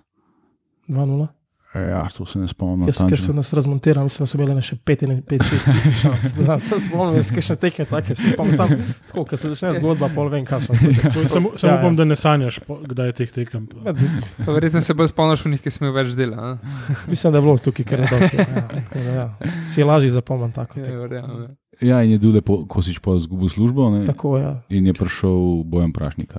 2-0. 0.89 1.29
Ja, 1.75 2.09
to 2.09 2.27
se 2.27 2.39
ne 2.39 2.45
spomnim. 2.47 2.85
Ker, 2.87 3.09
ker 3.09 3.19
so 3.19 3.33
nas 3.33 3.49
razmontirali, 3.51 4.05
mislim, 4.05 4.23
da 4.23 4.29
so 4.29 4.39
imeli 4.39 4.63
še 4.63 4.77
5-6 4.77 5.95
šans. 5.95 6.35
Da, 6.39 6.59
Sem 6.61 6.81
spomnil, 6.81 7.15
da 7.15 7.23
so 7.23 7.41
še 7.43 7.57
tekme 7.57 7.87
take, 7.87 8.15
se 8.15 8.29
spomnim 8.29 8.53
sam, 8.53 8.75
tako, 9.07 9.25
ker 9.25 9.39
se 9.39 9.49
začne 9.49 9.71
zgodba, 9.75 10.11
pol 10.11 10.29
vem, 10.29 10.45
kaj 10.45 10.61
sem. 10.63 10.77
Samo 11.29 11.55
sam 11.55 11.65
Ja, 11.65 11.71
ja. 11.71 11.79
upam, 11.79 11.97
da 11.97 12.05
ne 12.05 12.15
sanjaš, 12.15 12.59
po- 12.61 12.77
kdaj 12.83 13.07
je 13.07 13.15
teh 13.15 13.33
tekem. 13.33 13.65
pa- 13.67 13.95
Pa 14.39 14.53
Verjetno 14.53 14.81
se 14.81 14.93
bolj 14.93 15.09
spomniš 15.09 15.45
v 15.45 15.51
njih, 15.51 15.63
ki 15.63 15.71
smo 15.71 15.87
jih 15.87 15.95
več 15.95 16.13
dela. 16.15 16.37
a? 16.37 16.51
Mislim, 17.11 17.33
da 17.33 17.39
je 17.39 17.43
bilo 17.43 17.57
tukaj 17.59 17.85
kar 17.87 18.01
dosti. 18.03 18.37
Ja, 18.37 18.45
tako 18.69 18.99
da, 18.99 19.11
ja. 19.13 19.27
Si 19.67 19.81
je 19.81 19.87
lažje 19.87 20.11
zapomniti 20.13 20.55
tako. 20.55 20.79
Ja, 20.79 21.09
tekmo. 21.09 21.41
ja. 21.41 21.49
Ja, 21.83 22.03
in 22.03 22.13
je 22.13 22.19
Dule 22.19 22.43
po- 22.43 22.67
Kosič 22.67 23.01
pa 23.01 23.17
izgubil 23.17 23.49
službo 23.49 23.89
ne? 23.91 24.05
Tako, 24.05 24.37
ja. 24.37 24.53
in 24.69 24.87
je 24.87 24.95
prišel 24.95 25.33
bojem 25.65 25.91
prašnika. 25.91 26.39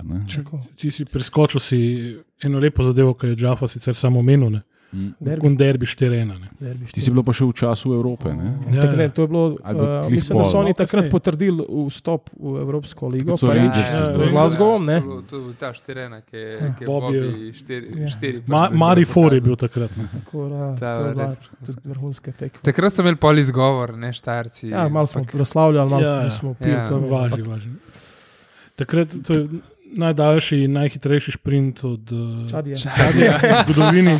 Ti 0.76 0.90
si 0.90 1.04
preskočil 1.04 1.60
si 1.60 1.78
eno 2.40 2.58
lepo 2.58 2.82
zadevo, 2.82 3.12
ki 3.12 3.26
je 3.26 3.36
Džafa 3.36 3.68
sicer 3.68 3.94
samo 3.94 4.20
omenil. 4.20 4.60
Derbi. 5.20 5.40
Kun 5.40 5.56
derbi 5.56 5.86
4-1. 5.86 6.24
ne. 6.30 6.48
Derbi 6.56 6.86
Ti 6.86 7.00
si 7.00 7.10
bil 7.10 7.22
pa 7.22 7.32
še 7.32 7.44
v 7.44 7.52
času 7.54 7.92
Evrope. 7.92 8.30
Ne? 8.30 8.58
Ja, 8.68 8.82
Tak, 8.82 8.96
ne, 8.96 9.02
ja. 9.02 9.08
to 9.08 9.22
je 9.22 9.28
bilo, 9.28 9.44
uh, 9.52 9.58
glih 10.00 10.12
mislim, 10.12 10.38
da 10.38 10.44
so 10.44 10.58
oni 10.58 10.72
takrat 10.72 11.08
potrdili 11.08 11.58
vstop 11.60 12.30
v 12.32 12.58
Evropsko 12.58 13.08
ligo, 13.08 13.34
prvič 13.34 13.50
Rangers 13.56 13.90
Ja, 13.90 14.04
z 14.14 14.20
ja. 14.20 14.30
Glasgowom. 14.30 14.82
Ne? 14.84 14.98
To 14.98 15.04
je 15.04 15.10
bilo- 15.10 15.22
To 15.24 15.36
je 15.36 15.42
bil 15.42 15.54
ta 15.54 15.70
štirena, 15.70 16.18
ki 16.20 16.36
je, 16.36 16.50
Ja. 16.52 16.68
ki 16.70 16.80
je 16.80 16.86
Bobby 16.86 17.12
je- 17.12 17.22
Bobby 17.24 17.52
štiri, 17.52 17.86
Ja. 17.96 18.08
štiri 18.08 18.38
Ma, 18.46 18.68
Mari 18.68 19.02
pokazal. 19.02 19.12
For 19.14 19.30
je 19.30 19.40
bil 19.40 19.56
takrat. 19.56 19.90
ne. 19.92 20.06
Tako, 20.14 20.38
da, 20.48 20.62
Ta 20.74 20.90
to 20.92 21.02
je 21.02 21.14
bila 21.14 21.28
tudi 21.60 21.78
vrhunska 21.84 22.30
tekma. 22.32 22.60
Takrat 22.62 22.92
so 22.92 23.00
imeli 23.00 23.16
pol 23.16 23.36
izgovor, 23.36 23.94
ne 23.94 24.10
štarci. 24.10 24.68
Ja, 24.68 24.86
malo 24.86 25.06
smo 25.06 25.24
proslavljali, 25.24 25.90
malo 25.90 26.02
Ja, 26.02 26.16
ja. 26.20 26.30
smo 26.30 26.54
pili. 26.54 26.72
Ja. 26.72 26.88
Važi, 26.88 27.42
važi. 27.42 27.68
Takrat 28.74 29.08
to 29.20 29.32
je 29.32 29.48
najdaljši 29.94 30.56
in 30.58 30.72
najhitrejši 30.72 31.32
sprint 31.32 31.84
od 31.84 32.12
uh, 32.12 32.50
Čadija. 32.50 32.76
Čadija 32.76 33.38
v 33.60 33.62
zgodovini. 33.64 34.18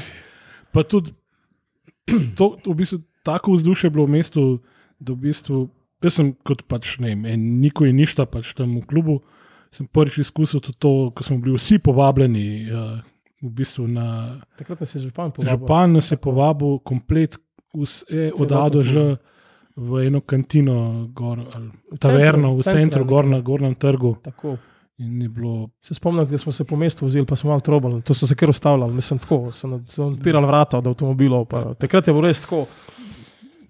Pa 0.74 0.82
tudi 0.82 1.14
to, 2.38 2.56
v 2.66 2.76
bistvu, 2.82 3.00
tako 3.24 3.54
vzdušje 3.54 3.88
je 3.88 3.94
bilo 3.94 4.08
v 4.08 4.18
mestu, 4.18 4.42
da 4.98 5.14
v 5.14 5.30
bistvu, 5.30 5.68
jaz 6.04 6.18
sem 6.18 6.34
kot 6.44 6.66
pač 6.68 6.98
ne 7.00 7.14
vem, 7.14 7.46
Niko 7.62 7.86
in 7.88 7.96
ništa 8.02 8.26
pač 8.28 8.52
tam 8.58 8.76
v 8.80 8.84
klubu, 8.90 9.20
sem 9.74 9.86
prvič 9.86 10.20
izkusil 10.26 10.60
tudi 10.60 10.78
to, 10.82 11.10
ko 11.14 11.26
smo 11.26 11.38
bili 11.42 11.56
vsi 11.56 11.80
povabljeni. 11.82 12.46
Uh, 12.68 12.98
v 13.44 13.50
bistvu 13.52 13.84
na 13.84 14.40
Takrat 14.56 14.80
nas 14.80 14.94
je 14.94 15.00
župan 15.04 15.30
povabil. 15.30 15.50
Župan 15.52 15.92
nas 15.92 16.10
je 16.10 16.16
povabil, 16.16 16.78
komplet 16.80 17.36
vse 17.76 18.30
od 18.40 18.52
A 18.52 18.68
do 18.72 18.80
Ž 18.80 19.16
v 19.76 20.06
eno 20.06 20.22
kantino, 20.22 21.10
gor, 21.10 21.42
ali 21.52 21.68
V 21.90 21.98
taverno, 21.98 22.54
centru, 22.54 22.62
v 22.62 22.74
centru, 22.74 23.02
gor 23.04 23.26
na 23.26 23.40
gornjem 23.42 23.74
trgu. 23.74 24.16
Tako. 24.22 24.56
Bilo, 24.98 25.70
Se 25.80 25.94
spomnim, 25.94 26.26
da 26.26 26.38
smo 26.38 26.52
se 26.52 26.64
po 26.64 26.76
mestu 26.76 27.04
vozili, 27.04 27.26
pa 27.26 27.36
smo 27.36 27.50
malo 27.50 27.60
trobali. 27.60 28.02
To 28.02 28.14
so 28.14 28.26
se 28.26 28.34
kar 28.34 28.50
ustavljali, 28.50 28.94
mislim, 28.94 29.18
tako. 29.18 29.52
So 29.52 29.80
so 29.88 30.06
odpirali 30.06 30.46
vrata 30.46 30.78
od 30.78 30.86
avtomobilov. 30.86 31.44
Pa. 31.44 31.74
Takrat 31.74 32.06
je 32.06 32.14
bilo 32.14 32.26
res 32.26 32.40
tako. 32.40 32.66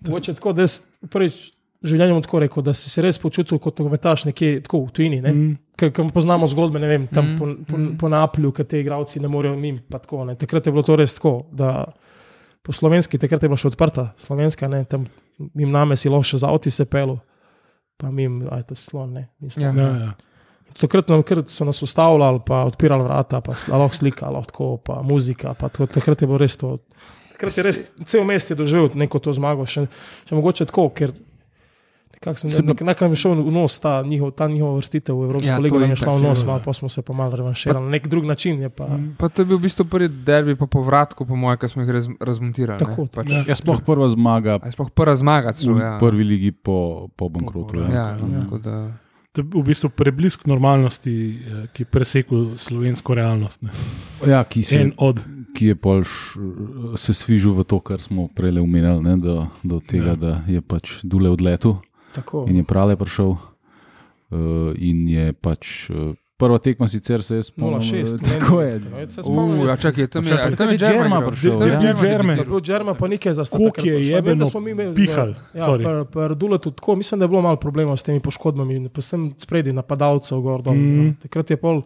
Mogoče 0.06 0.34
tako, 0.34 0.52
da 0.52 0.62
jaz 0.62 0.80
prvič 1.10 1.54
v 1.84 1.88
življenju 1.92 2.20
tako 2.24 2.40
rekel, 2.40 2.64
da 2.64 2.72
si 2.76 2.90
se 2.90 3.02
res 3.04 3.18
počutil 3.20 3.58
kot 3.60 3.78
nogometaš 3.80 4.24
nekje 4.30 4.62
tako 4.64 4.86
v 4.86 4.92
tujini. 4.96 5.20
Ne? 5.20 5.32
mm, 5.32 5.56
Ker 5.80 5.92
poznamo 6.14 6.48
zgodbe, 6.48 6.80
ne 6.80 6.88
vem, 6.88 7.06
tam 7.08 7.34
Mm, 7.34 7.38
po, 7.38 7.48
po, 7.68 7.78
mm. 7.78 7.96
po 8.00 8.08
Naplju, 8.08 8.52
ki 8.52 8.64
te 8.64 8.80
igravci 8.80 9.20
ne 9.20 9.28
morejo 9.28 9.56
mim. 9.56 9.80
pa 9.90 9.98
Tako, 9.98 10.24
ne. 10.24 10.36
takrat 10.36 10.66
je 10.66 10.72
bilo 10.72 10.82
to 10.82 10.96
res 10.96 11.14
tako, 11.14 11.46
da 11.52 11.84
po 12.62 12.72
slovenski, 12.72 13.18
takrat 13.18 13.42
je 13.42 13.48
bila 13.48 13.56
še 13.60 13.68
odprta 13.68 14.12
slovenska, 14.16 14.68
ne, 14.68 14.84
tam 14.84 15.04
mim 15.54 15.70
name 15.70 15.96
si 15.96 16.08
lahko 16.08 16.24
še 16.24 16.38
za 16.38 16.48
avti 16.48 16.70
se 16.70 16.84
pelu, 16.84 17.18
pa 17.96 18.10
mim, 18.10 18.46
aj 18.48 18.62
ta 18.70 18.74
slon, 18.74 19.12
ne. 19.12 19.28
mim 19.40 19.50
slon. 19.50 19.76
Ja. 19.76 19.88
ja, 19.88 19.96
ja. 20.04 20.33
Takrat 20.74 21.08
nam, 21.08 21.22
kar 21.22 21.42
so 21.46 21.64
nas 21.64 21.78
ustavljali, 21.78 22.40
pa 22.42 22.64
odpirali 22.64 23.02
vrata, 23.02 23.38
pa 23.40 23.54
lahko 23.70 23.94
slika, 23.94 24.26
lahko 24.26 24.46
tako, 24.46 24.76
pa 24.78 25.02
muzika. 25.02 25.54
Pa 25.54 25.68
to, 25.68 25.86
takrat 25.86 26.18
je 26.18 26.26
bilo 26.26 26.38
res 26.38 26.56
to. 26.56 26.78
Takrat 27.32 27.56
je 27.56 27.62
res 27.62 27.78
cel 28.04 28.24
mest 28.24 28.50
je 28.50 28.56
doživel 28.56 28.90
neko 28.94 29.18
to 29.18 29.30
zmago, 29.32 29.62
še, 29.64 29.86
še 30.24 30.34
mogoče 30.34 30.66
tako, 30.66 30.88
ker 30.90 31.14
nekako 32.14 32.38
sem 32.38 32.50
Se 32.50 32.62
nek, 32.62 32.80
nekaj 32.80 33.06
mi 33.06 33.16
šel 33.16 33.36
v 33.36 33.52
nos 33.52 33.78
ta, 33.78 34.02
njihov, 34.02 34.32
ta 34.32 34.48
njihova 34.48 34.78
vrstitev 34.78 35.14
v 35.14 35.24
Evropsko 35.24 35.46
Ja, 35.46 35.52
ja, 35.52 35.60
ligo, 35.60 35.78
nam 35.78 35.90
je 35.90 35.96
šla 35.96 36.12
v 36.12 36.22
nos, 36.22 36.42
malo 36.42 36.62
pa 36.64 36.72
smo 36.72 36.88
se 36.88 37.02
pa 37.02 37.12
malo 37.12 37.36
revanširali. 37.36 37.84
Na 37.84 37.90
nek 37.90 38.08
drug 38.08 38.24
način 38.24 38.58
je 38.60 38.70
pa. 38.70 38.86
Mm. 38.88 39.14
Pa 39.14 39.28
to 39.28 39.42
je 39.42 39.46
bil 39.46 39.58
v 39.58 39.62
bistvu 39.62 39.84
prvi 39.84 40.08
derbi 40.08 40.56
po 40.56 40.66
povratku, 40.66 41.22
po 41.22 41.36
mojem, 41.36 41.58
ki 41.58 41.68
smo 41.68 41.82
jih 41.82 41.90
raz, 41.92 42.08
razmontirali. 42.18 42.78
ne. 42.78 42.86
Tako, 42.86 43.06
pač, 43.06 43.28
ja. 43.28 43.44
Ja, 43.44 43.54
sploh 43.54 43.78
prva 43.78 44.08
zmaga 44.08 44.58
A 44.58 44.66
je 44.66 44.72
sploh 44.72 44.90
prva 44.90 45.14
zmaga, 45.14 45.52
celo, 45.52 45.76
v 45.76 45.82
ja. 45.82 45.94
prvi 46.00 46.24
ligi 46.24 46.50
po, 46.50 47.06
po 47.12 47.28
bankrotu. 47.28 47.76
Po- 47.76 47.86
Ja. 47.86 48.16
Ja, 48.16 48.42
Ja. 48.64 49.03
To 49.34 49.42
je 49.42 49.46
v 49.50 49.62
bistvu 49.66 49.90
preblisk 49.90 50.46
normalnosti, 50.46 51.10
eh, 51.10 51.66
ki 51.74 51.82
je 51.82 51.90
presekal 51.90 52.42
slovensko 52.54 53.14
realnost. 53.18 53.62
Ne. 53.66 53.74
Ja, 54.26 54.44
ki, 54.46 54.62
se, 54.62 54.78
En 54.78 54.92
od. 54.96 55.18
ki 55.54 55.72
je 55.72 55.74
pol 55.74 56.06
š, 56.06 56.38
se 56.94 57.14
svižil 57.14 57.54
v 57.58 57.66
to, 57.66 57.80
kar 57.82 58.02
smo 58.02 58.28
prej 58.30 58.62
omenjali, 58.62 59.02
ne, 59.02 59.16
do, 59.18 59.46
do 59.66 59.80
tega, 59.82 60.14
ja. 60.14 60.16
Da 60.16 60.32
je 60.46 60.62
pač 60.62 61.02
Dule 61.02 61.30
odletel 61.30 61.82
Tako. 62.14 62.46
in 62.46 62.62
je 62.62 62.64
prale 62.64 62.96
prišel. 62.96 63.34
Uh, 64.34 64.72
in 64.78 65.06
je 65.06 65.32
pač 65.36 65.90
uh, 65.90 66.14
prva 66.36 66.58
tekma, 66.58 66.88
sicer 66.88 67.22
se 67.22 67.36
je 67.36 67.42
spomnil. 67.44 67.78
0-6. 67.78 68.14
eh, 68.16 68.30
Tako 68.30 68.60
je. 68.60 68.80
Uh, 69.24 69.68
ja, 69.68 69.76
čakaj, 69.76 70.06
tam 70.08 70.24
je, 70.24 70.36
tam 70.36 70.50
je 70.50 70.56
tudi 70.58 70.78
Džerma 70.78 71.20
prišel, 71.22 71.52
ja. 71.52 71.58
Tam 71.58 71.68
je 71.68 71.74
Tudi 71.74 71.86
Džerma. 72.02 72.32
Je 72.32 72.44
bil 72.44 72.60
Džerma, 72.60 72.94
pa 72.94 73.06
nekaj 73.06 73.34
za 73.34 73.44
Koliko 73.46 73.80
je 73.82 74.08
jebeno 74.08 74.44
pihal, 74.94 75.34
Ja, 75.52 75.66
sorry. 75.66 75.82
per, 75.82 76.04
per 76.06 76.34
Duletu, 76.34 76.70
tako, 76.70 76.96
mislim, 76.96 77.18
da 77.18 77.24
je 77.24 77.28
bilo 77.28 77.40
malo 77.40 77.56
problemov 77.56 77.96
s 77.96 78.02
temi 78.02 78.20
poškodbami, 78.20 78.88
predvsem 78.88 79.34
spredi 79.38 79.72
napadalcev. 79.72 80.40
Gor, 80.40 80.62
dol, 80.62 80.74
Mm. 80.74 81.00
mm. 81.00 81.16
Takrat 81.22 81.50
je 81.50 81.56
pol 81.56 81.82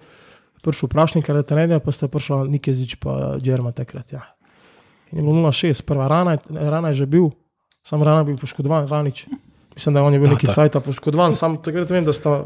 prišel 0.59 0.87
vprašnik, 0.87 1.25
kar 1.25 1.37
je 1.37 1.43
trenerja, 1.45 1.79
pa 1.79 1.93
sta 1.93 2.09
prišla 2.09 2.45
Nikezič 2.47 2.97
pa 2.97 3.37
Džerma 3.39 3.73
takrat. 3.73 4.13
Ja. 4.13 4.23
In 5.11 5.19
je 5.19 5.23
bilo 5.23 5.35
0-6, 5.35 5.83
prva 5.83 6.07
rana, 6.07 6.33
je- 6.33 6.41
rana 6.51 6.89
je 6.89 6.95
že 6.97 7.07
bil, 7.07 7.31
sam 7.81 8.03
rana 8.03 8.25
bil 8.25 8.37
poškodovan, 8.37 8.89
ranič. 8.89 9.27
Mislim, 9.71 9.95
da 9.95 10.03
on 10.03 10.13
je 10.13 10.19
bil 10.19 10.29
neki 10.31 10.47
cajt 10.49 10.73
poškodovan, 10.81 11.33
sam 11.33 11.57
takrat 11.57 11.91
vem, 11.91 12.05
da 12.05 12.13
sta, 12.13 12.45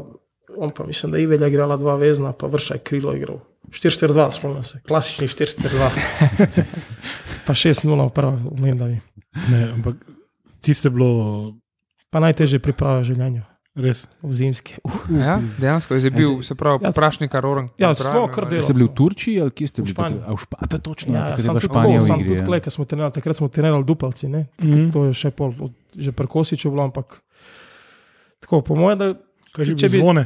on 0.57 0.71
pa 0.71 0.83
mislim, 0.83 1.11
da 1.11 1.17
je 1.17 1.23
Ivelja 1.23 1.47
igrala 1.47 1.77
dva 1.77 1.95
vezna, 1.95 2.33
pa 2.33 2.47
vrša 2.47 2.73
je 2.73 2.79
krilo 2.79 3.13
igral. 3.13 3.39
4-4-2, 3.69 4.31
spomnim 4.31 4.63
se, 4.63 4.81
klasični 4.87 5.27
4-4-2. 5.27 5.89
pa 7.47 7.53
6-0 7.53 7.89
v 8.05 8.11
prvi, 8.11 8.37
v 8.51 8.59
Mendavi. 8.61 8.97
Ne, 9.49 9.71
ampak 9.73 9.95
tiste 10.61 10.89
bilo 10.89 11.53
Pa 12.13 12.21
najtežje 12.21 12.59
priprave 12.61 13.01
v 13.01 13.07
življenju, 13.09 13.41
res. 13.73 14.03
v 14.21 14.33
zimski. 14.37 14.77
Uh, 14.85 15.09
Ja, 15.09 15.41
dejansko 15.57 15.97
je 15.97 16.11
bil, 16.13 16.43
se 16.45 16.53
pravi, 16.53 16.85
Ja, 16.85 16.91
prašnik 16.93 17.33
Roran. 17.33 17.73
ja, 17.81 17.89
smo 17.97 18.27
kar 18.29 18.45
delali. 18.45 18.61
Ste 18.61 18.73
bili 18.73 18.85
v 18.85 18.93
Turčiji 18.93 19.41
ali 19.41 19.49
kje 19.49 19.67
ste 19.67 19.81
V 19.81 19.85
bili? 19.89 19.93
Španiji. 19.97 20.21
A 20.21 20.29
v 20.29 20.37
Španiji, 20.37 20.69
pa 20.69 20.77
točno, 20.77 21.09
ja, 21.17 21.23
je 21.33 21.41
sam 21.41 21.57
tudi 21.57 21.73
tako, 21.73 21.89
v 21.89 22.05
sam 22.05 22.19
igri. 22.21 22.29
tudi 22.29 22.53
ja. 22.53 22.59
ko 22.61 22.69
smo 22.69 22.85
trenirali, 22.85 23.11
takrat 23.11 23.35
smo 23.35 23.47
trenirali 23.49 23.81
dupalci, 23.81 24.29
ne? 24.29 24.45
Mhm. 24.61 24.91
To 24.93 25.09
je 25.09 25.13
še 25.17 25.29
pol, 25.33 25.57
od, 25.57 25.73
že 25.97 26.11
prekosičo 26.13 26.69
bilo, 26.69 26.85
ampak 26.85 27.17
tako, 28.39 28.61
po 28.61 28.77
mojem, 28.77 28.97
da 29.01 29.07
Že 29.53 29.75
Če 29.77 29.89
bi 29.93 29.99
zvone? 30.01 30.23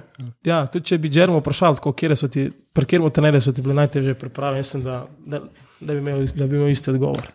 Ja, 0.47 0.61
tudi 0.71 0.87
če 0.87 0.97
bi 1.03 1.09
Džermo 1.11 1.41
vprašal, 1.41 1.75
kje 1.83 2.15
so 2.15 2.29
ti, 2.31 2.45
pri 2.47 2.87
katerem 2.87 3.11
trenerju 3.11 3.41
so 3.43 3.51
ti 3.51 3.63
bile 3.65 3.75
najtežje 3.75 4.15
priprave, 4.15 4.61
mislim, 4.63 4.85
da, 4.85 5.01
da, 5.19 5.41
da, 5.81 5.93
bi 5.93 5.99
imel, 5.99 6.23
da 6.31 6.47
bi 6.47 6.55
imel 6.55 6.71
isti 6.71 6.93
odgovor. 6.93 7.27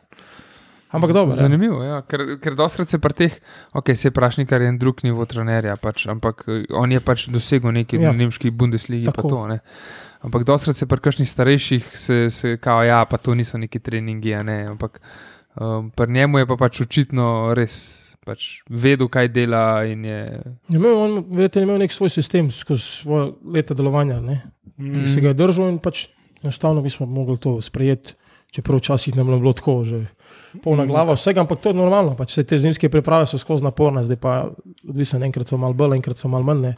Ampak 0.92 1.12
dobro. 1.12 1.32
Ja. 1.32 1.44
Zanimivo, 1.44 1.80
ja, 1.84 1.98
ker, 2.04 2.36
ker 2.40 2.56
doskrat 2.56 2.88
se 2.92 3.00
pri 3.00 3.16
teh, 3.16 3.36
ok, 3.76 3.94
se 3.96 4.10
prašnikar 4.12 4.60
je 4.60 4.68
en 4.68 4.78
drug 4.80 5.00
nivo 5.04 5.24
trenerja, 5.28 5.78
pač, 5.80 6.04
ampak 6.12 6.44
eh, 6.52 6.66
on 6.76 6.92
je 6.92 7.00
pač 7.00 7.26
dosegel 7.32 7.72
neki 7.72 7.96
Ja. 7.96 8.10
ja. 8.10 8.12
nemški 8.16 8.50
Bundesligi. 8.50 9.08
To, 9.16 9.46
ne. 9.48 9.60
ampak 10.20 10.44
doskrat 10.44 10.76
se 10.76 10.88
pri 10.88 11.00
kakšnih 11.00 11.28
starejših, 11.28 11.90
se, 11.96 12.18
se 12.30 12.56
kao, 12.60 12.84
ja, 12.84 13.04
pa 13.08 13.16
to 13.16 13.34
niso 13.34 13.58
neki 13.58 13.80
treningi, 13.80 14.36
ne, 14.44 14.58
ampak 14.76 15.00
um, 15.56 15.90
pri 15.90 16.12
njemu 16.12 16.38
je 16.38 16.46
pa 16.46 16.56
pač 16.60 16.80
očitno 16.84 17.54
res. 17.56 18.11
Pač 18.26 18.62
vedel, 18.70 19.08
kaj 19.10 19.28
dela, 19.34 19.82
in 19.84 20.04
je. 20.06 20.20
Je 20.70 20.78
imel, 20.78 20.94
on, 20.94 21.24
vedete, 21.30 21.58
je 21.58 21.66
imel 21.66 21.80
nek 21.82 21.92
svoj 21.92 22.10
sistem 22.10 22.50
skozi 22.54 22.82
svoje 22.82 23.32
leta 23.44 23.74
delovanja, 23.74 24.20
ne, 24.20 24.42
Mm. 24.78 24.94
ki 24.94 25.08
se 25.08 25.20
ga 25.20 25.28
je 25.28 25.34
držal 25.36 25.68
in 25.68 25.76
pač 25.78 26.06
enostavno 26.42 26.80
bi 26.82 26.90
smo 26.90 27.06
mogli 27.06 27.36
to 27.38 27.60
sprejeti, 27.62 28.14
čeprav 28.50 28.78
včasih 28.80 29.14
nam 29.16 29.28
je 29.28 29.38
bilo 29.38 29.52
tako, 29.52 29.84
že 29.84 30.06
polna 30.62 30.86
glava 30.86 31.12
vsega, 31.14 31.40
ampak 31.40 31.60
to 31.60 31.68
je 31.70 31.74
normalno. 31.76 32.16
Pač 32.16 32.38
te 32.48 32.58
zimske 32.58 32.88
priprave 32.88 33.26
so 33.26 33.38
skozi 33.38 33.62
naporne, 33.64 34.02
zdaj 34.02 34.16
pa 34.16 34.48
odvisno, 34.88 35.20
enkrat 35.20 35.46
so 35.46 35.56
malo 35.56 35.74
bolj, 35.74 35.96
enkrat 35.96 36.16
so 36.18 36.28
malo 36.28 36.44
manj. 36.44 36.60
ne. 36.62 36.72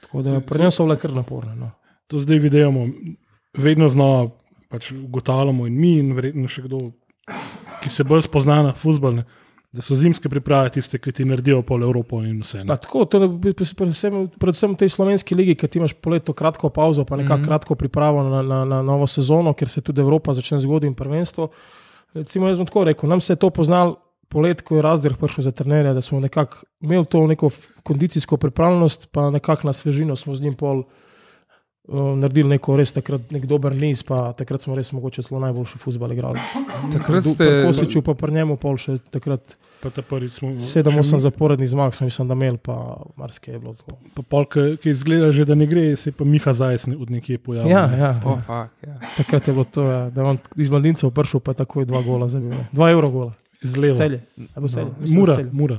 Tako 0.00 0.22
da 0.22 0.40
pri 0.40 0.60
njem 0.60 0.70
so 0.70 0.84
bile 0.84 0.96
kar 0.96 1.12
naporne. 1.12 1.56
No. 1.56 1.70
To 2.06 2.20
zdaj 2.22 2.38
vidimo, 2.38 2.86
vedno 3.54 3.88
znova 3.88 4.30
pač 4.70 4.92
ugotavljamo, 4.92 5.66
in 5.66 5.74
mi, 5.80 5.98
in 5.98 6.12
verjetno 6.14 6.48
še 6.48 6.62
kdo, 6.62 6.92
ki 7.82 7.90
se 7.90 8.04
bolj 8.04 8.22
spozna 8.22 8.62
na 8.62 8.72
futbol, 8.72 9.22
da 9.76 9.84
so 9.84 9.94
zimske 9.94 10.28
priprave 10.32 10.70
tiste, 10.74 10.98
ki 10.98 11.12
ti 11.12 11.24
naredijo 11.28 11.60
pol 11.66 11.84
Evropo 11.84 12.22
in 12.24 12.40
vse. 12.40 12.62
ne. 12.64 12.70
Pa 12.70 12.78
tako, 12.80 13.04
to 13.04 13.20
je 13.22 13.52
predvsem, 13.76 14.16
predvsem 14.40 14.72
v 14.72 14.80
tej 14.80 14.92
slovenski 14.94 15.36
ligi, 15.36 15.54
ki 15.54 15.68
ti 15.68 15.78
imaš 15.78 15.94
poletno 16.00 16.34
kratko 16.34 16.70
pauzo, 16.72 17.04
pa 17.04 17.16
nekako 17.16 17.38
mm. 17.38 17.42
-hmm. 17.42 17.46
kratko 17.46 17.74
pripravo 17.74 18.22
na, 18.22 18.42
na, 18.42 18.64
na 18.64 18.82
novo 18.82 19.06
sezono, 19.06 19.52
ker 19.52 19.68
se 19.68 19.80
tudi 19.80 20.00
Evropa 20.00 20.34
začne 20.34 20.58
zgoditi 20.58 20.86
in 20.86 20.94
prvenstvo. 20.94 21.48
Recimo, 22.14 22.48
jaz 22.48 22.56
bom 22.56 22.66
tako 22.66 22.84
rekel, 22.84 23.08
nam 23.08 23.20
se 23.20 23.32
je 23.32 23.36
to 23.36 23.50
poznal 23.50 23.96
polet, 24.28 24.62
ko 24.62 24.76
je 24.76 24.82
razdelek 24.82 25.18
prišel 25.18 25.44
za 25.44 25.50
trenerja, 25.50 25.92
da 25.94 26.00
smo 26.00 26.20
nekako 26.20 26.56
imeli 26.80 27.04
to 27.06 27.26
neko 27.26 27.50
kondicijsko 27.82 28.36
pripravljenost, 28.36 29.08
pa 29.12 29.30
nekako 29.30 29.66
na 29.66 29.72
svežino 29.72 30.16
smo 30.16 30.34
z 30.34 30.40
njim 30.40 30.54
pol. 30.54 30.82
Uh, 31.88 32.18
naredili 32.18 32.48
neko 32.50 32.74
res 32.74 32.90
takrat 32.90 33.30
nek 33.30 33.44
dober 33.46 33.70
niz, 33.72 34.02
pa 34.02 34.32
takrat 34.32 34.58
smo 34.58 34.74
res 34.74 34.90
mogoče 34.90 35.22
celo 35.22 35.38
najboljši 35.38 35.78
futbol 35.78 36.10
igrali. 36.10 36.40
Takrat 36.90 37.22
ste. 37.24 37.36
pri 37.36 37.62
Kosiču, 37.64 38.02
pa 38.02 38.14
pri 38.14 38.32
njemu 38.32 38.56
pol 38.56 38.74
še 38.76 38.98
takrat 39.08 39.54
Pa 39.76 39.90
ta 39.90 40.02
prvi 40.02 40.26
smo. 40.26 40.48
7-8 40.50 40.90
zaporednih 41.20 41.68
zmag, 41.68 41.92
sem 41.92 42.06
mislim, 42.06 42.26
da 42.26 42.34
imel, 42.34 42.56
pa 42.56 42.74
marsikaj 43.14 43.54
je 43.54 43.60
bilo 43.60 43.74
tako. 43.74 43.98
Pa 44.14 44.22
pol, 44.24 44.46
ki, 44.46 44.64
ki 44.78 44.90
izgleda 44.90 45.28
že, 45.30 45.44
da 45.44 45.54
ne 45.54 45.66
gre, 45.66 45.94
se 45.94 46.10
pa 46.10 46.24
Miha 46.24 46.50
Zajec 46.50 46.86
ne- 46.86 46.96
od 46.96 47.06
nekje 47.08 47.38
pojavil. 47.38 47.70
Ja, 47.70 47.84
ja, 47.86 48.10
Oh, 48.24 48.40
fuck, 48.40 48.72
ja. 48.82 48.96
takrat 49.14 49.46
je 49.46 49.52
bilo 49.52 49.64
to, 49.66 49.84
ja, 49.84 50.10
da 50.10 50.20
je 50.20 50.26
on 50.26 50.38
iz 50.56 50.68
mladincev 50.68 51.12
prišel, 51.12 51.38
pa 51.38 51.54
takoj 51.54 51.84
dva 51.84 52.00
gola 52.02 52.26
zabil. 52.26 52.50
ne. 52.50 52.66
Dva 52.72 52.90
evra 52.90 53.08
gola, 53.08 53.32
Z 53.62 53.76
levo. 53.76 53.94
celje. 53.94 54.24
Celje? 54.26 54.48
No. 54.48 54.62
Mislim, 54.62 54.90
Mura, 55.12 55.34
Celje. 55.34 55.50
mura, 55.52 55.78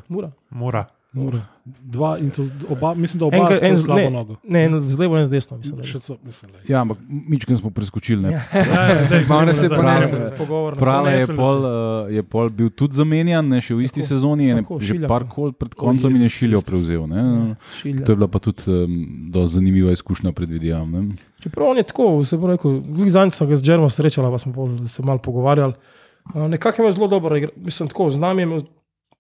Mura. 0.52 0.86
Mora. 1.18 1.38
mura. 1.38 1.42
Dva 1.82 2.18
in 2.18 2.30
to 2.32 2.46
oba, 2.70 2.94
mislim, 2.94 3.20
da 3.20 3.26
oba 3.26 3.38
en, 3.38 3.66
en 3.72 3.78
slabo 3.78 4.02
ne. 4.02 4.10
nogo. 4.10 4.36
Ne, 4.44 4.64
en 4.66 4.82
z 4.82 5.00
levo, 5.00 5.18
en 5.18 5.26
z 5.26 5.30
desno, 5.30 5.58
mislim. 5.58 5.82
da 5.82 6.00
so, 6.00 6.18
mislim, 6.24 6.52
da. 6.52 6.74
Ja, 6.74 6.82
ampak 6.82 6.98
mičken 7.10 7.58
smo 7.58 7.70
preskočili. 7.70 8.22
Ne? 8.22 8.32
Ja. 8.32 8.42
Ja, 8.54 8.88
ja, 8.88 9.08
gremo 9.10 9.54
se. 9.54 9.68
Gremo. 9.68 10.30
Pogovor 10.38 10.74
na 10.74 10.80
Prale 10.80 11.12
je 11.12 11.28
pol, 11.28 11.58
uh, 11.58 12.14
je 12.16 12.24
pol 12.24 12.50
bil 12.50 12.70
tudi 12.70 12.96
zamenjan, 12.96 13.48
ne, 13.48 13.62
še 13.62 13.76
v 13.76 13.84
isti 13.84 14.00
Tako, 14.00 14.08
sezoni, 14.14 14.48
je 14.48 14.56
ne, 14.56 14.64
tako, 14.64 14.80
že 14.80 15.00
par 15.08 15.28
kol 15.28 15.52
pred 15.52 15.76
koncem 15.76 16.16
in 16.16 16.28
je 16.28 16.30
šiljo 16.30 16.62
prevzel. 16.62 17.04
Ne. 17.12 17.56
Šilja. 17.82 18.06
To 18.06 18.16
je 18.16 18.16
bila 18.16 18.32
pa 18.32 18.40
tudi 18.40 18.64
um, 18.72 18.98
dosti 19.34 19.60
zanimiva 19.60 19.92
izkušnja, 19.92 20.32
predvidevam. 20.32 20.92
Ne. 20.92 21.20
Čeprav 21.44 21.74
on 21.74 21.78
je 21.78 21.88
tako, 21.92 22.10
se 22.24 22.38
bo 22.38 22.48
rekel, 22.54 22.80
zadnjič 23.12 23.36
sem 23.42 23.50
ga 23.50 23.60
z 23.60 23.64
Džermo 23.68 23.90
srečala, 23.92 24.32
pa 24.32 24.40
smo 24.40 24.56
pol 24.56 24.78
se 24.88 25.04
malo 25.04 25.20
pogovarjali. 25.20 25.74
Uh, 25.76 26.48
Nekako 26.48 26.84
je 26.84 26.92
zelo 26.92 27.08
igra- 27.38 27.56
mislim, 27.56 27.90
tako, 27.90 28.12
z 28.12 28.18
nami 28.20 28.42
je 28.42 28.62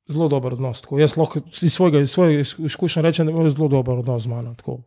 zelo 0.07 0.27
dober 0.27 0.53
odnos. 0.53 0.81
Tako. 0.81 0.99
Jaz 0.99 1.17
lahko 1.17 1.39
iz 1.61 1.73
svojega, 1.73 1.99
iz 1.99 2.11
svojega 2.11 2.43
izkušnja 2.65 3.01
rečem, 3.01 3.27
da 3.27 3.31
imel 3.31 3.49
zelo 3.49 3.67
dober 3.67 3.99
odnos 3.99 4.23
z 4.23 4.27
mano. 4.27 4.55
Tako. 4.55 4.81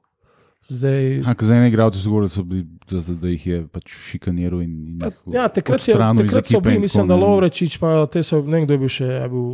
Zdaj, 0.71 1.23
A, 1.27 1.33
ker 1.35 1.49
za 1.49 1.57
ene 1.59 1.69
igralce 1.69 1.99
so 1.99 2.13
govorili, 2.13 2.63
da 2.91 3.01
da, 3.01 3.15
da, 3.15 3.29
jih 3.29 3.47
je 3.47 3.57
pač 3.75 3.91
šikaniral 3.91 4.61
in, 4.63 4.75
in 4.87 5.01
jih 5.03 5.35
Ja, 5.35 5.49
takrat, 5.51 5.83
je, 5.89 5.97
takrat 5.99 6.47
so 6.47 6.61
bili, 6.63 6.79
mislim, 6.79 7.09
da. 7.11 7.17
Lovrečič, 7.19 7.75
pa 7.83 8.07
te 8.07 8.23
so, 8.23 8.39
ne 8.47 8.61
vem, 8.61 8.69
kdo 8.69 8.77
je 8.77 8.83
bil 8.85 8.93
še, 8.95 9.09
je 9.17 9.25
bil 9.33 9.49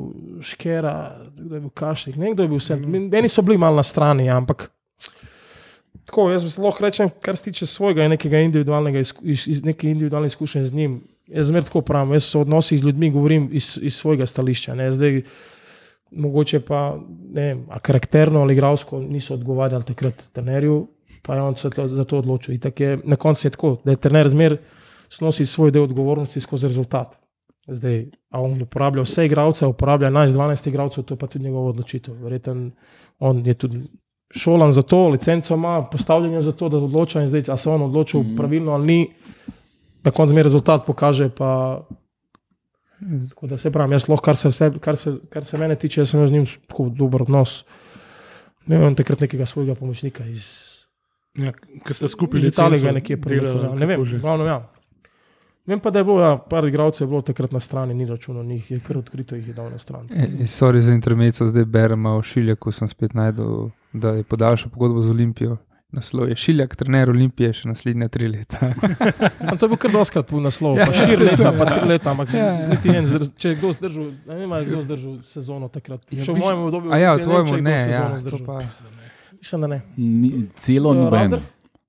Škera, 0.44 0.92
kdo 1.38 1.56
je 1.56 1.62
bil 1.64 1.72
Kašnik, 1.72 2.18
ne 2.20 2.28
vem, 2.28 2.36
kdo 2.36 2.44
je 2.44 2.52
bil 2.52 2.60
vse. 2.60 2.76
Meni 2.84 3.32
so 3.32 3.44
bili 3.46 3.56
malo 3.56 3.80
na 3.80 3.86
strani, 3.86 4.28
ja, 4.28 4.36
ampak 4.36 4.68
tako, 6.04 6.28
jaz 6.30 6.58
lahko 6.60 6.84
rečem, 6.84 7.10
kar 7.24 7.40
se 7.40 7.48
tiče 7.48 7.66
svojega 7.66 8.04
in 8.04 8.12
nekega 8.12 8.44
individualnega, 8.44 9.00
iz, 9.00 9.14
iz, 9.24 9.64
neke 9.64 9.88
individualne 9.88 10.28
izkušnje 10.28 10.66
z 10.68 10.74
njim. 10.74 11.00
Jaz 11.32 11.48
zmer 11.48 11.64
tako 11.64 11.80
pravim, 11.80 12.12
jaz 12.14 12.28
so 12.28 12.44
odnosi 12.44 12.76
z 12.78 12.84
ljudmi, 12.84 13.10
govorim 13.10 13.48
iz, 13.52 13.78
iz 13.82 13.96
svojega 13.96 14.26
stališča. 14.28 14.76
Ne, 14.76 14.90
zdaj, 14.90 15.22
mogoče 16.10 16.60
pa, 16.60 16.98
ne 17.32 17.56
karakterno 17.82 18.40
ali 18.40 18.54
igralsko 18.54 19.00
niso 19.00 19.34
odgovarjali 19.34 19.84
takrat 19.84 20.22
trenerju, 20.32 20.86
pa 21.22 21.34
je 21.34 21.42
on 21.42 21.56
se 21.56 21.70
za 21.86 22.04
to 22.04 22.18
odločil. 22.18 22.54
Itak 22.54 22.80
Je, 22.80 22.98
na 23.04 23.16
koncu 23.16 23.46
je 23.46 23.50
tako, 23.50 23.76
da 23.84 23.90
je 23.90 23.96
trener 23.96 24.28
zmer 24.28 24.56
snosi 25.08 25.46
svoj 25.46 25.70
del 25.70 25.82
odgovornosti 25.82 26.40
skozi 26.40 26.68
rezultat. 26.68 27.18
Zdaj, 27.68 28.04
a 28.30 28.40
on 28.40 28.62
uporablja 28.62 29.02
vse 29.02 29.26
igralce, 29.26 29.66
uporablja 29.66 30.10
11-12 30.10 30.68
igralcev, 30.68 31.04
to 31.04 31.14
je 31.14 31.18
pa 31.18 31.26
tudi 31.26 31.44
njegova 31.44 31.68
odločitev. 31.68 32.14
Verjetno 32.22 32.70
on 33.18 33.46
je 33.46 33.54
tudi 33.54 33.80
šolan 34.30 34.72
za 34.72 34.82
to, 34.82 35.08
licenco 35.08 35.54
ima, 35.54 35.82
postavljen 35.82 36.34
je 36.34 36.40
za 36.40 36.52
to, 36.52 36.68
da 36.68 36.78
odloča 36.78 37.20
in 37.20 37.26
zdaj, 37.26 37.42
a 37.48 37.56
se 37.56 37.70
on 37.70 37.82
odločil 37.82 38.20
mm. 38.20 38.36
pravilno 38.36 38.72
ali 38.72 38.86
ni, 38.86 39.10
na 40.04 40.10
koncu 40.10 40.32
zmer 40.32 40.44
rezultat 40.44 40.86
pokaže. 40.86 41.28
Pa, 41.28 41.80
tako 43.30 43.46
da 43.46 43.58
se 43.58 43.70
pravim, 43.70 43.92
jaz 43.92 44.08
lahko, 44.08 44.24
kar 44.24 44.36
se, 44.36 44.48
seb- 44.48 44.78
kar, 44.80 44.96
se, 44.96 45.12
kar 45.30 45.44
se 45.44 45.58
mene 45.58 45.76
tiče, 45.76 46.00
jaz 46.00 46.10
sem 46.10 46.20
imel 46.20 46.28
z 46.28 46.32
njim 46.32 46.46
tako 46.68 46.88
dober 46.88 47.22
odnos. 47.22 47.64
Ne 48.66 48.78
vem, 48.78 48.94
takrat 48.94 49.20
nekega 49.20 49.46
svojega 49.46 49.74
pomočnika 49.74 50.24
iz, 50.26 50.66
Ja, 51.36 51.52
ker 51.84 51.96
ste 51.96 52.08
skupaj 52.08 52.40
Italije 52.40 52.80
celo 52.80 52.92
nekje 52.92 53.16
delali, 53.16 53.40
prebral. 53.40 53.78
Ne 53.78 53.86
vem, 53.86 54.04
glavno 54.20 54.46
ja. 54.46 54.62
Vem 55.66 55.80
pa, 55.82 55.90
da 55.90 55.98
je 55.98 56.04
bilo, 56.04 56.20
ja, 56.22 56.36
par 56.38 56.64
igralcev 56.64 57.08
bilo 57.10 57.22
takrat 57.26 57.52
na 57.52 57.60
strani, 57.60 57.94
ni 57.94 58.06
računal 58.06 58.44
njih, 58.44 58.70
je 58.70 58.78
kar 58.80 58.98
odkrito 58.98 59.36
jih 59.36 59.48
je 59.48 59.54
dal 59.54 59.70
na 59.70 59.78
stran. 59.78 60.06
E, 60.14 60.28
e, 60.40 60.46
sorry 60.46 60.80
za 60.80 60.92
intermezzo, 60.92 61.48
zdaj 61.50 61.64
berem 61.64 62.00
malo 62.00 62.22
Šiljaka, 62.22 62.72
sem 62.72 62.88
spet 62.88 63.14
najdel, 63.14 63.68
da 63.92 64.14
je 64.14 64.22
podaljšal 64.24 64.70
pogodbo 64.70 65.02
z 65.02 65.10
Olimpijo. 65.10 65.56
Naslov 65.88 66.28
je 66.28 66.36
Šiljak, 66.36 66.74
trener 66.74 67.08
Olimpije, 67.08 67.52
še 67.54 67.68
naslednja 67.68 68.08
tri 68.08 68.26
leta. 68.26 68.72
Am 69.48 69.54
to 69.54 69.66
je 69.66 69.70
bil 69.70 69.78
kar 69.78 69.92
doskrat 69.92 70.26
po 70.26 70.40
naslovu, 70.40 70.76
Ja, 70.76 70.86
pa 70.86 70.92
štiri 70.92 71.14
saj 71.14 71.20
to, 71.20 71.28
leta, 71.30 71.52
pa 71.52 71.64
ja. 71.64 71.70
tri 71.70 71.88
leta, 71.88 72.10
ampak 72.10 72.32
Ja, 72.34 72.46
ja. 72.52 72.66
niti 72.68 72.90
en, 72.90 73.06
če 73.32 73.48
je 73.48 73.54
kdo 73.54 73.70
zdržal, 73.72 74.08
ne 74.26 74.34
vem, 74.34 74.50
ali 74.50 74.62
je 74.62 74.68
kdo 74.68 74.80
zdržal 74.82 75.14
sezono 75.24 75.68
takrat. 75.68 76.02
Ja, 76.10 76.26
Še 76.26 76.32
v 76.32 76.42
mojem 76.42 76.64
obdobju. 76.64 76.90
A 76.90 76.98
ja, 76.98 77.12
v 77.12 77.22
kdo 77.22 77.60
ne, 77.60 77.76
ja, 77.86 78.02
zdržal. 78.16 78.42
pa. 78.42 78.56
Mislim, 79.36 79.60
da 79.60 79.68
ne. 79.68 79.78
Ni, 79.96 80.30
celo 80.58 80.90
Ja, 80.90 80.98
noben. 81.00 81.38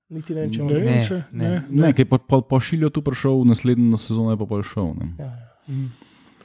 Niti 0.08 0.32
ne 0.32 0.40
vem, 0.40 0.50
če 0.50 0.62
Ne 0.62 0.78
Ne, 0.78 1.00
če- 1.02 1.22
ne. 1.32 1.48
ne, 1.50 1.62
Ne, 1.68 1.88
ki 1.92 2.00
je 2.00 2.06
po, 2.06 2.16
po, 2.18 2.38
pošiljo 2.40 2.88
tu 2.88 3.02
prišel, 3.02 3.42
naslednjo 3.44 3.98
sezono 3.98 4.30
je 4.30 4.38
pa 4.38 4.46
pol 4.46 4.62
šel. 4.62 4.94
Ne. 4.94 5.10
Ja, 5.18 5.26
ja. 5.26 5.48
Mm. 5.66 5.90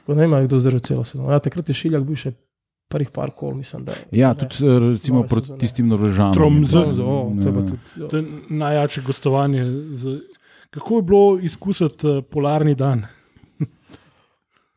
Ne 0.06 0.14
vem, 0.16 0.32
ali 0.32 0.42
je 0.42 0.48
kdo 0.48 0.58
zdržal 0.58 0.82
celo 0.82 1.04
sezono. 1.04 1.30
Ja, 1.30 1.38
takrat 1.38 1.64
je 1.64 1.74
Šiljak 1.74 2.02
bil 2.02 2.18
še 2.18 2.34
prvih 2.94 3.10
par 3.10 3.32
kol, 3.36 3.54
mislim, 3.58 3.82
da. 3.88 3.96
Ja, 4.14 4.30
ne. 4.32 4.44
tudi 4.46 4.62
eh, 4.62 4.78
recimo 4.92 5.24
proti 5.26 5.50
sezone. 5.50 5.60
tistim 5.60 5.88
Norvežanom. 5.90 6.34
Tromsø. 6.38 6.78
je 6.78 6.92
bilo, 6.92 6.94
Tromsø, 6.94 7.02
o, 7.02 7.42
to 7.42 7.48
je 7.48 7.54
pa 7.54 7.60
ja. 7.60 7.66
tudi. 7.66 8.08
To 8.10 8.16
je 8.16 8.24
najjače 8.62 9.02
gostovanje. 9.06 9.64
Z, 9.98 10.14
kako 10.70 10.96
je 10.96 11.02
bilo 11.02 11.38
izkusiti 11.42 12.08
uh, 12.08 12.22
polarni 12.30 12.74
dan? 12.74 13.04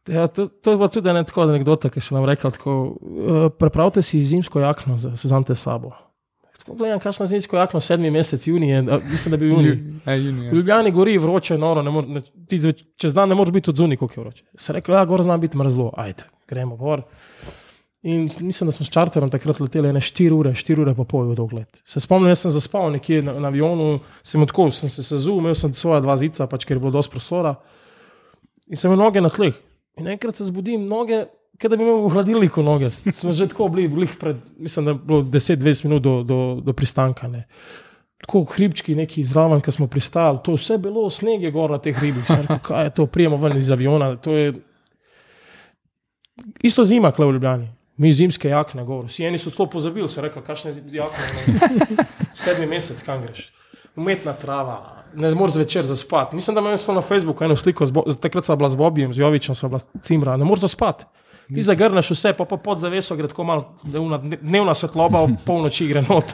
Ja, 0.07 0.27
to, 0.27 0.45
to 0.47 0.71
je 0.71 0.77
pa 0.79 0.87
tudi 0.87 1.09
ena 1.11 1.19
tako 1.27 1.41
anekdota, 1.43 1.89
ki 1.91 1.99
sem 1.99 2.15
vam 2.15 2.23
rekel. 2.29 2.51
Tako, 2.55 2.73
uh, 2.95 3.47
prepravite 3.59 3.99
si 4.01 4.21
zimsko 4.23 4.61
jakno, 4.63 4.95
za- 4.97 5.11
si 5.19 5.27
vzamete 5.27 5.55
sabo. 5.55 5.91
Tako 6.57 6.77
gledam, 6.79 6.99
kakšno 7.03 7.25
zimsko 7.27 7.57
jakno, 7.59 7.79
sedmi 7.83 8.11
mesec, 8.11 8.47
junij, 8.47 8.81
mislim, 9.11 9.31
da 9.31 9.37
bil 9.37 9.51
junij. 9.51 9.75
Ja, 10.05 10.15
junija. 10.15 10.51
V 10.51 10.55
Ljubljani 10.55 10.91
gori 10.91 11.17
vroče, 11.17 11.57
noro, 11.57 11.83
ne 11.83 11.91
more, 11.91 12.07
ne, 12.07 12.21
ti 12.47 12.59
čez 12.95 13.13
dan 13.13 13.29
ne 13.29 13.35
moreš 13.35 13.51
biti 13.55 13.69
od 13.69 13.77
zunaj, 13.77 13.97
koliko 13.97 14.19
je 14.19 14.23
vroče. 14.23 14.43
Se 14.55 14.73
rekel, 14.73 14.95
ja, 14.95 15.05
gor 15.05 15.23
znam 15.23 15.41
biti 15.41 15.57
mrzlo, 15.57 15.91
ajde, 15.97 16.23
gremo 16.47 16.75
gor. 16.75 17.03
In 18.01 18.29
mislim, 18.39 18.67
da 18.67 18.71
smo 18.71 18.85
s 18.85 18.89
čarterom 18.93 19.29
takrat 19.29 19.59
leteli 19.59 19.93
ne 19.93 19.99
4 19.99 20.31
ure, 20.31 20.51
4 20.51 20.81
ure 20.81 20.93
pa 20.95 21.03
pol 21.03 21.33
dogled. 21.35 21.79
Se 21.85 21.99
spomnim, 21.99 22.29
jaz 22.29 22.43
sem 22.45 22.51
zaspal 22.53 22.91
nekje 22.93 23.23
na, 23.25 23.33
na 23.41 23.49
avionu, 23.49 23.99
sem 24.23 24.41
odkol, 24.41 24.69
sem 24.71 24.89
se 24.89 25.03
sezul, 25.03 25.39
imel 25.41 25.55
sem 25.57 25.73
svoja 25.73 25.99
dva 26.05 26.17
zica, 26.17 26.45
pač, 26.47 26.65
ker 26.65 26.77
je 26.77 26.83
bilo 26.83 26.93
dosti 26.93 27.15
prostora. 27.15 27.55
In 28.69 28.77
sem 28.77 28.91
imel 28.91 29.01
noge 29.01 29.23
na 29.23 29.31
tleh. 29.33 29.57
In 29.97 30.11
enkrat 30.13 30.37
se 30.37 30.45
zbudim, 30.45 30.85
noge, 30.85 31.23
kot 31.57 31.73
da 31.73 31.79
bi 31.79 31.87
imel 31.87 32.03
v 32.05 32.11
hladilniku 32.13 32.61
noge. 32.63 32.91
Smo 32.93 33.33
že 33.33 33.49
tako 33.49 33.71
bili, 33.73 33.87
bili 33.89 34.09
pred, 34.19 34.43
mislim, 34.61 34.85
da 34.85 34.93
je 34.93 34.99
bilo 35.09 35.23
10-20 35.25 35.89
minut 35.89 36.05
do, 36.05 36.13
do, 36.23 36.39
do 36.61 36.75
pristanka. 36.77 37.27
Ne. 37.31 37.47
Tako 38.21 38.43
hribčki, 38.53 38.93
neki 38.97 39.25
zraven, 39.25 39.61
ki 39.61 39.73
smo 39.73 39.87
pristali, 39.89 40.39
to 40.45 40.53
je 40.53 40.61
vse 40.61 40.77
bilo, 40.85 41.09
sneg 41.09 41.41
je 41.43 41.51
gor 41.51 41.73
na 41.73 41.81
teh 41.81 41.97
hribih. 41.97 42.29
Rekel, 42.29 42.61
kaj 42.69 42.87
je 42.87 42.93
to, 43.01 43.09
prijemo 43.09 43.41
ven 43.41 43.57
iz 43.57 43.73
aviona. 43.73 44.13
Je 44.25 44.53
isto 46.61 46.85
zima, 46.85 47.11
kle 47.11 47.25
v 47.25 47.35
Ljubljani. 47.35 47.76
Mi 47.97 48.13
zimske 48.13 48.49
jakne, 48.49 48.83
gor. 48.85 49.05
Vsi 49.09 49.25
eni 49.25 49.39
so 49.41 49.51
to 49.51 49.65
pozabili, 49.69 50.07
so 50.09 50.21
rekli, 50.21 50.41
kakšne 50.45 50.73
jakne. 50.93 51.77
Sedmi 52.37 52.67
mesec, 52.69 53.01
kam 53.05 53.23
greš. 53.25 53.47
Umetna 53.97 54.35
trava, 54.37 54.75
ne 55.17 55.31
moreš 55.33 55.57
zvečer 55.57 55.85
zaspati. 55.85 56.35
Mislim, 56.35 56.55
da 56.55 56.61
imam 56.61 56.95
na 56.95 57.01
Facebooku 57.01 57.43
eno 57.43 57.55
sliko, 57.55 57.87
takrat 58.21 58.45
sem 58.45 58.57
bila 58.57 58.69
z 58.69 58.75
Bobijem, 58.75 59.13
z 59.13 59.23
Jovičem, 59.25 59.55
sem 59.55 59.69
bila 59.69 59.81
cimra, 60.01 60.37
ne 60.37 60.45
moreš 60.45 60.67
zaspati. 60.67 61.05
Ti 61.53 61.61
zagrneš 61.61 62.11
vse, 62.11 62.33
pa, 62.37 62.45
pa 62.45 62.57
pod 62.57 62.79
zaveso 62.79 63.15
gre 63.15 63.27
tako 63.31 63.43
malo, 63.47 63.75
una 63.99 64.17
dnevna 64.17 64.73
svetloba, 64.75 65.21
ob 65.23 65.37
polnoči 65.45 65.87
gre 65.87 66.01
not. 66.03 66.33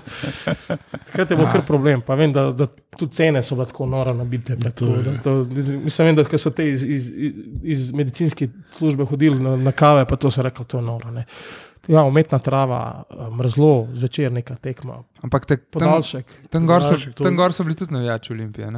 Takrat 1.08 1.32
je 1.32 1.38
bil 1.38 1.50
kar 1.52 1.62
problem, 1.68 2.02
pa 2.02 2.18
vem, 2.18 2.34
da, 2.34 2.48
da 2.52 2.68
tudi 2.98 3.14
cene 3.16 3.44
so 3.44 3.56
bile 3.56 3.68
tako 3.70 3.86
noro 3.90 4.16
nabite. 4.18 4.58
pa 4.60 4.72
to 4.72 4.90
da, 5.06 5.18
to, 5.24 5.36
mislim, 5.84 6.08
vem, 6.08 6.16
da 6.16 6.38
so 6.38 6.50
te 6.50 6.70
iz, 6.70 6.84
iz, 6.84 7.12
iz, 7.64 7.92
medicinske 7.94 8.50
službe 8.72 9.06
hodili 9.06 9.44
na, 9.44 9.56
na 9.58 9.72
kave, 9.72 10.08
pa 10.10 10.16
to 10.16 10.32
so 10.32 10.42
rekli, 10.42 10.66
to 10.66 10.82
je 10.82 10.84
noro. 10.84 11.12
Ne. 11.12 11.26
Ja, 11.88 12.04
umetna 12.04 12.40
trava, 12.40 13.04
eh, 13.10 13.30
mrzlo, 13.38 13.88
zvečer 13.94 14.32
neka 14.32 14.56
tekma, 14.56 15.04
Ampak 15.22 15.46
te, 15.46 15.58
tam, 15.58 15.68
podaljšek. 15.72 16.26
tam, 16.50 16.66
gor 16.66 16.84
so, 16.84 17.12
tam 17.24 17.36
gor 17.36 17.54
so 17.54 17.64
bili 17.64 17.76
tudi 17.76 17.94
navijači 17.94 18.34
Olimpije. 18.34 18.72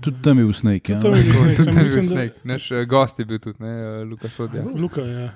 Tudi 0.00 0.22
tam 0.22 0.38
je 0.38 0.44
v 0.44 0.52
sneg. 0.52 0.88
Ja. 0.88 1.00
Tam 1.00 1.12
bil 1.12 1.56
Tudi 1.56 1.72
tam 1.74 1.84
je 1.84 1.90
bil 1.94 2.02
sneg. 2.02 2.32
Naš 2.44 2.70
eh, 2.70 2.84
gost 2.84 3.18
je 3.18 3.24
bil 3.24 3.38
tudi, 3.38 3.62
ne, 3.62 3.68
eh, 3.68 4.04
Luka 4.04 4.28
Sodja. 4.28 4.64
Luka, 4.74 5.00
ja. 5.00 5.30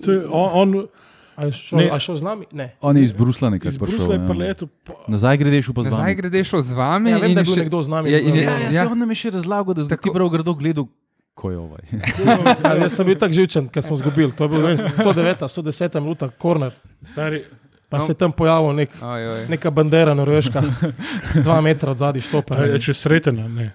To 0.00 0.08
je 0.10 0.20
on, 0.26 0.50
on 0.54 0.86
A 1.34 1.44
je 1.44 1.52
šel, 1.52 1.76
Ne. 1.76 1.90
a 1.90 1.94
je 1.94 2.00
šel 2.00 2.16
z 2.16 2.22
nami? 2.22 2.44
Ne. 2.52 2.66
On 2.80 2.94
je 2.94 3.02
iz 3.02 3.12
Brusla 3.12 3.50
nekaj 3.50 3.68
iz 3.68 3.74
prišel. 3.74 3.98
Brusla 3.98 4.14
je 4.14 4.20
preletel. 4.22 4.68
pa- 4.80 4.94
Nazaj 5.08 5.34
greš 5.36 5.66
pa 5.68 5.82
z 5.82 5.86
Nazaj 5.86 6.00
nami. 6.00 6.14
greš 6.14 6.50
z 6.54 6.72
vami. 6.72 7.10
Ja, 7.10 7.18
vem, 7.18 7.34
da 7.34 7.40
je 7.40 7.42
je 7.42 7.44
bil 7.44 7.54
še- 7.54 7.60
nekdo 7.60 7.78
z 7.80 7.88
nami. 7.88 8.06
Ja, 8.06 8.18
in 8.20 8.34
je- 8.34 8.42
Ja, 8.42 8.50
ja, 8.52 8.58
Ja. 8.62 8.70
ja. 8.72 8.86
on 8.86 8.94
nam 8.96 9.10
je 9.10 9.16
še 9.16 9.30
razlagal, 9.32 9.74
da 9.74 9.82
zdaj 9.82 9.98
Tako- 9.98 10.02
ti 10.04 10.14
prav 10.14 10.28
grdo 10.30 10.54
gledal, 10.54 10.86
ko 11.34 11.50
je 11.50 11.58
ovaj. 11.58 11.82
Ja, 12.64 12.74
jaz 12.78 12.92
sem 12.92 13.04
bil 13.04 13.16
tako 13.16 13.34
živčen, 13.34 13.66
ker 13.66 13.82
smo 13.82 13.96
izgubili. 13.96 14.30
To 14.30 14.44
je 14.44 14.48
bilo 14.48 14.62
ne 14.62 14.68
vem, 14.68 14.78
109, 14.78 15.42
110 15.44 15.90
minuta, 15.96 16.28
korner. 16.30 16.70
Stari, 17.02 17.42
Pa 17.86 17.96
No. 17.96 18.00
se 18.00 18.10
je 18.10 18.16
tam 18.16 18.32
pojavil 18.32 18.72
nek, 18.72 18.90
Oj, 18.96 19.22
oj. 19.28 19.46
neka 19.48 19.70
bandera 19.70 20.14
norveška, 20.14 20.62
dva 21.44 21.60
metra 21.60 21.90
od 21.90 21.98
zadaj 21.98 22.22
štopa. 22.22 22.56
je 22.56 22.78
če 22.80 22.94
sretena, 22.94 23.46
ne. 23.46 23.74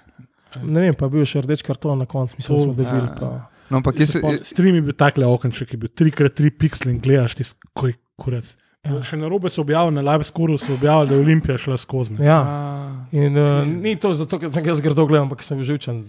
Ne 0.58 0.80
vem, 0.82 0.94
pa 0.94 1.06
je 1.06 1.10
bil 1.10 1.24
še 1.24 1.42
rdeč 1.42 1.62
karton 1.62 1.96
na 1.96 2.06
koncu, 2.06 2.36
mislim, 2.36 2.56
da 2.56 2.64
smo 2.64 2.74
dobili. 2.74 3.08
No, 3.70 3.82
ampak 3.82 4.00
jaz, 4.02 4.18
Pa 4.22 4.34
Stream 4.46 4.80
je 4.80 4.86
bil 4.90 4.98
takle 4.98 5.28
okenček, 5.30 5.70
ki 5.70 5.78
je 5.78 5.84
bil 5.86 5.94
3x3 5.94 6.54
pixel 6.58 6.94
in 6.94 7.04
gledaš 7.04 7.38
ti 7.38 7.46
skoj 7.48 7.94
kurec. 8.20 8.56
Ja. 8.88 9.02
Še 9.04 9.18
na 9.20 9.28
robe 9.28 9.50
so 9.52 9.60
objavili, 9.66 9.92
na 9.98 10.02
live 10.14 10.24
skoru 10.24 10.56
so 10.58 10.72
objavili, 10.72 11.10
da 11.10 11.18
je 11.18 11.22
Olimpija 11.26 11.58
šla 11.60 11.76
skozi. 11.78 12.14
ne. 12.16 12.26
Ja. 12.26 12.38
In 13.12 13.36
uh, 13.38 13.68
ni 13.68 13.98
to 14.00 14.14
zato, 14.16 14.40
ker 14.40 14.54
sem 14.56 14.66
jaz 14.66 14.80
grdo 14.82 15.04
gledal, 15.10 15.26
ampak 15.28 15.44
sem 15.44 15.60
bil 15.60 15.68
živčen. 15.68 16.00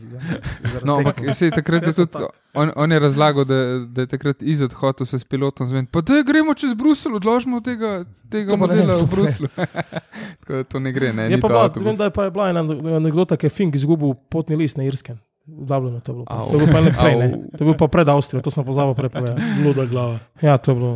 No, 0.87 1.01
ampak 1.01 1.18
se 1.35 1.49
je 1.49 1.57
takrat 1.57 1.83
je 1.88 1.92
sem 1.96 2.07
tudi, 2.07 2.29
on, 2.55 2.70
on 2.79 2.94
je 2.94 3.01
razlagal, 3.03 3.49
da, 3.49 3.59
da 3.90 4.07
je 4.07 4.11
takrat 4.12 4.44
izod 4.46 4.77
hotel 4.79 5.09
se 5.09 5.18
s 5.18 5.27
pilotom 5.27 5.66
zmeniti. 5.66 5.90
Pa 5.90 6.05
da 6.07 6.23
gremo 6.27 6.55
čez 6.55 6.77
Bruselj, 6.79 7.18
odložimo 7.18 7.59
tega, 7.59 8.05
tega 8.31 8.55
ne 8.55 8.61
modela 8.62 9.01
to 9.01 9.03
v 9.03 9.09
ne. 9.09 9.11
Bruslu. 9.16 9.51
Tako 10.44 10.53
da 10.55 10.62
to 10.62 10.85
ne 10.85 10.94
gre, 10.94 11.11
ne. 11.16 11.27
Je 11.33 11.40
pa 11.42 11.51
bila, 11.51 11.66
vem, 11.75 11.99
da 11.99 12.07
je 12.07 12.14
pa 12.14 12.29
je 12.29 12.37
bila 12.38 12.53
ena 12.55 12.62
anekdota, 13.03 13.40
ki 13.40 13.51
je 13.51 13.57
Fink 13.57 13.81
izgubil 13.81 14.14
potni 14.31 14.55
list 14.61 14.79
na 14.79 14.87
Irskem. 14.87 15.18
V 15.51 15.67
Dublinu 15.67 16.01
to 16.01 16.13
je 16.13 16.15
bilo. 16.15 16.27
Au. 16.29 16.49
To 16.51 16.57
je 16.57 16.67
bilo 16.67 16.71
pa 16.73 17.03
prej, 17.03 17.17
ne. 17.19 17.29
To 17.31 17.61
je 17.61 17.67
bilo 17.67 17.77
pa 17.77 17.89
pred 17.89 18.09
Avstrijo, 18.09 18.43
to 18.43 18.51
sem 18.51 18.65
pozabil 18.65 18.95
prej 18.95 19.11
povedati. 19.11 19.43
Luda 19.67 19.85
glava. 19.91 20.19
Ja, 20.43 20.57
to 20.57 20.71
je 20.71 20.77
bilo. 20.79 20.93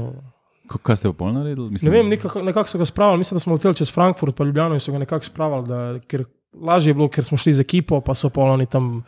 Ko- 0.71 0.79
Kaj 0.79 0.97
ste 0.97 1.13
pol 1.13 1.33
naredili? 1.35 1.71
Mislim, 1.71 1.91
Ne 1.91 1.99
vem, 1.99 2.09
nekako, 2.09 2.43
nekako 2.43 2.69
so 2.69 2.79
ga 2.79 2.87
spravili, 2.89 3.19
mislim, 3.19 3.37
da 3.37 3.41
smo 3.41 3.59
leteli 3.59 3.75
čez 3.75 3.93
Frankfurt, 3.93 4.37
pa 4.37 4.45
Ljubljano 4.45 4.75
in 4.75 4.81
so 4.81 4.93
ga 4.93 4.99
nekako 4.99 5.25
spravili, 5.25 5.69
da, 5.69 5.99
ker 6.09 6.25
lažje 6.55 6.91
je 6.91 6.95
bilo, 6.95 7.09
ker 7.09 7.25
smo 7.25 7.37
šli 7.37 7.53
z 7.53 7.61
ekipo, 7.61 8.01
pa 8.01 8.15
so 8.15 8.31
pa 8.31 8.41
oni 8.41 8.67
tam. 8.67 9.03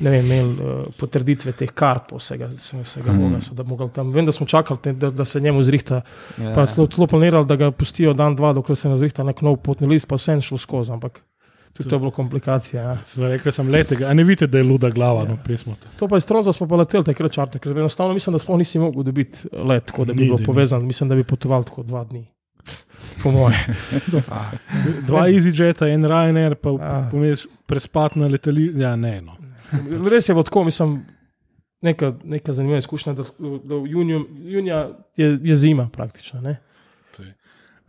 Ne 0.00 0.10
vem, 0.10 0.24
imeli 0.24 0.52
uh, 0.56 0.84
potrditve 0.96 1.52
teh 1.52 1.68
kart, 1.76 2.08
vsega, 2.16 2.46
vsega 2.48 3.12
mm. 3.12 3.40
so, 3.44 3.52
da 3.54 3.62
mogli 3.62 3.90
tam. 3.92 4.14
Vem, 4.14 4.24
da 4.24 4.32
smo 4.32 4.46
čakali, 4.48 4.80
te, 4.80 4.92
da, 4.96 5.10
da 5.10 5.24
se 5.28 5.40
njemu 5.40 5.60
zrihta. 5.62 6.00
Ja. 6.40 6.54
Pa 6.56 6.64
so 6.66 6.86
celo 6.88 7.06
planirali, 7.06 7.44
da 7.46 7.56
ga 7.60 7.68
pustijo 7.70 8.14
dan, 8.16 8.32
dva, 8.36 8.54
dokler 8.56 8.78
se 8.80 8.88
ne 8.88 8.96
zrihta 8.96 9.26
nek 9.28 9.42
nov 9.44 9.58
potni 9.60 9.86
list, 9.86 10.08
pa 10.08 10.16
vse 10.16 10.38
šlo 10.40 10.56
skozi. 10.58 10.92
Ampak 10.96 11.20
tudi 11.72 11.88
to 11.88 11.94
je 11.94 11.98
bilo 11.98 12.10
komplikacija. 12.10 12.82
Ja. 12.82 12.98
Sem 13.04 13.24
rekel, 13.24 13.52
sem 13.52 13.68
letega, 13.70 14.08
a 14.08 14.14
ne 14.14 14.24
vidite, 14.24 14.46
da 14.46 14.58
je 14.58 14.64
luda 14.64 14.90
glava, 14.90 15.24
no, 15.24 15.38
pesmo. 15.46 15.76
To 15.98 16.08
pa 16.08 16.16
je 16.16 16.20
stronzo, 16.20 16.52
smo 16.52 16.68
pa 16.68 16.76
leteli 16.76 17.04
takrat 17.04 17.32
čarter, 17.32 17.60
ker 17.60 17.72
enostavno 17.72 18.14
mislim, 18.14 18.32
da 18.32 18.38
sploh 18.38 18.58
nisi 18.58 18.78
mogel 18.78 19.02
dobiti 19.02 19.48
let, 19.52 19.84
tako 19.86 20.04
da 20.04 20.12
bi 20.12 20.24
ni. 20.24 20.44
povezano. 20.44 20.84
Mislim, 20.84 21.08
da 21.08 21.14
bi 21.14 21.24
potoval 21.24 21.64
tako 21.64 21.82
dva 21.82 22.04
dni. 22.04 22.26
Po 23.22 23.30
mojem. 23.30 23.58
Dva 25.08 25.28
EasyJeta, 25.28 25.88
en 25.88 26.04
Ryanair, 26.04 26.54
pa 26.54 26.70
Ja. 26.70 27.08
pomeš 27.10 27.46
prespati 27.66 28.18
na 28.18 28.26
letališču. 28.26 28.78
Ja, 28.78 28.96
ne, 28.96 29.20
no. 29.20 29.36
Res 30.10 30.28
je 30.28 30.34
bilo 30.34 30.42
tako, 30.42 30.64
mislim, 30.64 31.04
neka, 31.82 32.12
neka 32.24 32.52
zanimiva 32.52 32.78
izkušnja, 32.78 33.12
da, 33.12 33.22
da 33.64 33.74
v 33.74 33.86
juniju, 33.86 34.26
junija 34.44 34.88
je, 35.16 35.38
je 35.42 35.56
zima 35.56 35.88
praktično. 35.92 36.40
Ne? 36.40 36.56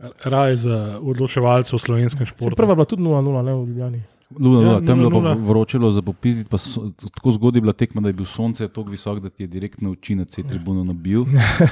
Raj 0.02 0.56
za 0.56 0.98
odločevalce 0.98 1.76
v 1.76 1.78
slovenskem 1.78 2.26
Se 2.26 2.34
športu. 2.34 2.56
Prva 2.58 2.74
je 2.74 2.76
bila 2.76 2.88
tudi 2.88 3.02
0-0, 3.02 3.42
ne 3.42 3.52
v 3.54 3.58
Ljubljani. 3.70 4.02
Luna, 4.38 4.62
Ja, 4.62 4.72
ja, 4.72 4.80
tam 4.80 5.00
je 5.00 5.08
bilo 5.08 5.20
pa 5.22 5.34
0:0. 5.34 5.46
vročilo 5.48 5.90
za 5.90 6.02
popizditi, 6.02 6.50
pa 6.50 6.58
so, 6.58 6.90
tako 7.14 7.30
zgodaj 7.30 7.58
je 7.58 7.60
bila 7.60 7.72
tekma, 7.72 8.00
da 8.00 8.08
je 8.08 8.12
bil 8.12 8.24
sonce 8.24 8.68
tako 8.68 8.90
visok, 8.90 9.20
da 9.20 9.30
ti 9.30 9.42
je 9.42 9.46
direktno 9.46 9.90
oči 9.90 10.14
na 10.14 10.24
C-tribuno 10.24 10.84
nabil. 10.84 11.24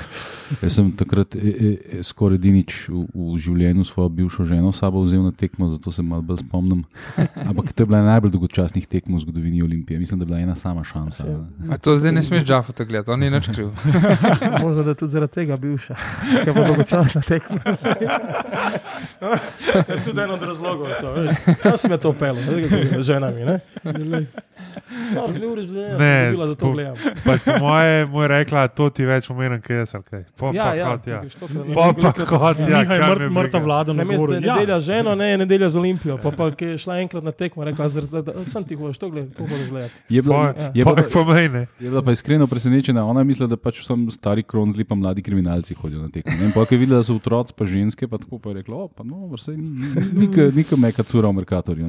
Jaz 0.63 0.73
sem 0.75 0.93
takrat 0.93 1.35
e, 1.35 1.39
e, 1.39 1.77
e, 1.99 2.03
skoraj 2.03 2.35
edinič 2.35 2.89
v, 2.89 3.07
v 3.15 3.39
življenju 3.39 3.85
svojo 3.85 4.09
bivšo 4.09 4.45
ženo 4.45 4.73
sabo 4.73 5.03
vzel 5.03 5.23
na 5.23 5.33
tekmo, 5.33 5.69
zato 5.69 5.93
se 5.93 6.03
malo 6.03 6.23
bolj 6.23 6.39
spomnim. 6.39 6.85
Ampak 7.47 7.73
to 7.73 7.83
je 7.83 7.87
bila 7.87 8.03
najbolj 8.03 8.31
dolgočasnih 8.31 8.87
tekm 8.87 9.15
v 9.15 9.19
zgodovini 9.21 9.63
Olimpije. 9.63 9.99
Mislim, 9.99 10.19
da 10.19 10.23
je 10.25 10.27
bila 10.27 10.39
ena 10.41 10.57
sama 10.57 10.85
šansa. 10.85 11.25
A 11.71 11.77
to 11.79 11.99
zdaj 11.99 12.13
ne 12.13 12.23
smeš 12.23 12.45
Džafota 12.45 12.85
gledati, 12.85 13.11
on 13.11 13.23
je 13.23 13.31
nič 13.31 13.49
kriv. 13.55 13.69
Možno 14.65 14.83
da 14.83 14.91
je 14.91 14.95
tudi 14.95 15.13
zaradi 15.13 15.33
tega 15.33 15.57
bivša, 15.57 15.95
ker 16.45 16.55
bo 16.55 16.65
dolgočasna 16.67 17.21
tekma. 17.23 17.59
je 19.89 20.03
tudi 20.05 20.21
en 20.21 20.31
od 20.31 20.43
razlogov. 20.43 20.89
je 20.89 20.95
To, 21.01 21.13
veš. 21.13 21.37
Kaj 21.63 21.77
si 21.77 21.89
me 21.89 21.99
to 21.99 22.13
pelo, 22.13 22.39
z 23.03 23.07
ženami? 23.07 23.41
Ne? 24.61 25.07
Snor, 25.07 25.31
ne 25.33 25.47
uriš, 25.47 25.67
da 25.67 25.97
Ne, 25.97 26.31
bila 26.31 26.47
za 26.47 26.55
to 26.55 26.67
po- 26.67 26.73
gledam. 26.73 26.95
Pač 27.25 27.41
po 27.41 27.59
moje 27.59 28.07
mu 28.07 28.23
je 28.23 28.29
rekla, 28.31 28.69
to 28.69 28.91
ti 28.91 29.05
več 29.05 29.27
pomeni, 29.27 29.61
kaj 29.61 29.77
jaz. 29.79 29.95
ali 29.95 30.05
kaj. 30.05 30.23
Po 30.37 30.51
Ja, 30.51 30.65
pa 30.65 30.75
ja, 30.75 30.87
kot, 30.87 31.01
ti 31.01 31.11
ja. 31.11 31.21
greš 31.21 31.35
tokrat- 31.35 31.75
Po 31.75 31.85
pa 31.95 32.11
kot, 32.15 32.59
ja. 32.59 32.67
Mihaj 32.67 32.87
kaj 32.87 32.99
me 32.99 33.07
mrt, 33.07 33.33
mrta 33.33 33.51
briga. 33.51 33.59
vlada 33.61 33.93
na 33.93 34.05
da 34.05 34.13
je 34.13 34.19
Ja, 34.41 34.55
nedelja 34.55 34.77
z 34.77 34.85
ženo, 34.85 35.15
ne, 35.15 35.27
je 35.27 35.39
nedelja 35.39 35.69
z 35.69 35.77
Olimpijo. 35.77 36.19
Pa, 36.19 36.31
pa 36.31 36.51
ki 36.51 36.65
je 36.67 36.79
šla 36.79 36.95
enkrat 36.99 37.23
na 37.23 37.33
tekmo, 37.33 37.65
rekla, 37.65 37.89
da, 37.89 38.01
da, 38.13 38.33
da 38.33 38.45
sem 38.45 38.63
ti 38.63 38.75
hočeš 38.75 38.99
to 38.99 39.09
gledati, 39.09 39.35
to. 39.35 39.43
Je 40.09 40.23
bila, 40.23 40.55
je, 40.75 40.85
Po 40.85 40.95
je 41.81 42.03
pa 42.03 42.13
iskreno 42.13 42.47
presenečena. 42.47 43.05
Ona 43.05 43.21
je 43.21 43.27
mislila, 43.27 43.47
da 43.47 43.57
pač 43.57 43.81
samo 43.81 44.11
stari 44.11 44.43
kronzli, 44.43 44.85
pa 44.85 44.95
mladi 44.95 45.23
kriminalci 45.23 45.75
hodijo 45.75 46.01
na 46.01 46.09
tekmo. 46.09 46.33
Ne, 46.33 46.45
in 46.45 46.53
Pa 46.53 46.65
ko 46.65 46.75
je 46.75 46.79
videla, 46.79 46.99
da 46.99 47.05
so 47.05 47.15
otroci, 47.15 47.53
pa 47.53 47.65
ženske, 47.65 48.07
pa 48.07 48.19
tako 48.19 48.39
pa 48.39 48.51
je 48.51 48.55
rekla, 48.57 48.77
o, 48.77 48.89
pa 48.89 49.03
no, 49.03 49.27
vse 49.31 49.55
ni 49.55 50.27
neka 50.53 50.77
meka 50.77 51.03
cura 51.03 51.29
v 51.29 51.33
Merkatorju. 51.35 51.87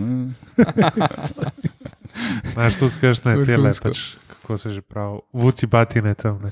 Ne." 2.15 2.52
Znaš 2.54 2.80
tudi, 2.80 2.93
kakšne 3.02 3.36
tele, 3.45 3.74
pač, 3.84 4.15
kako 4.28 4.58
se 4.58 4.69
že 4.69 4.82
pravi, 4.82 5.19
vuci 5.34 5.67
batine 5.67 6.13
tam. 6.15 6.41
Ne. 6.43 6.52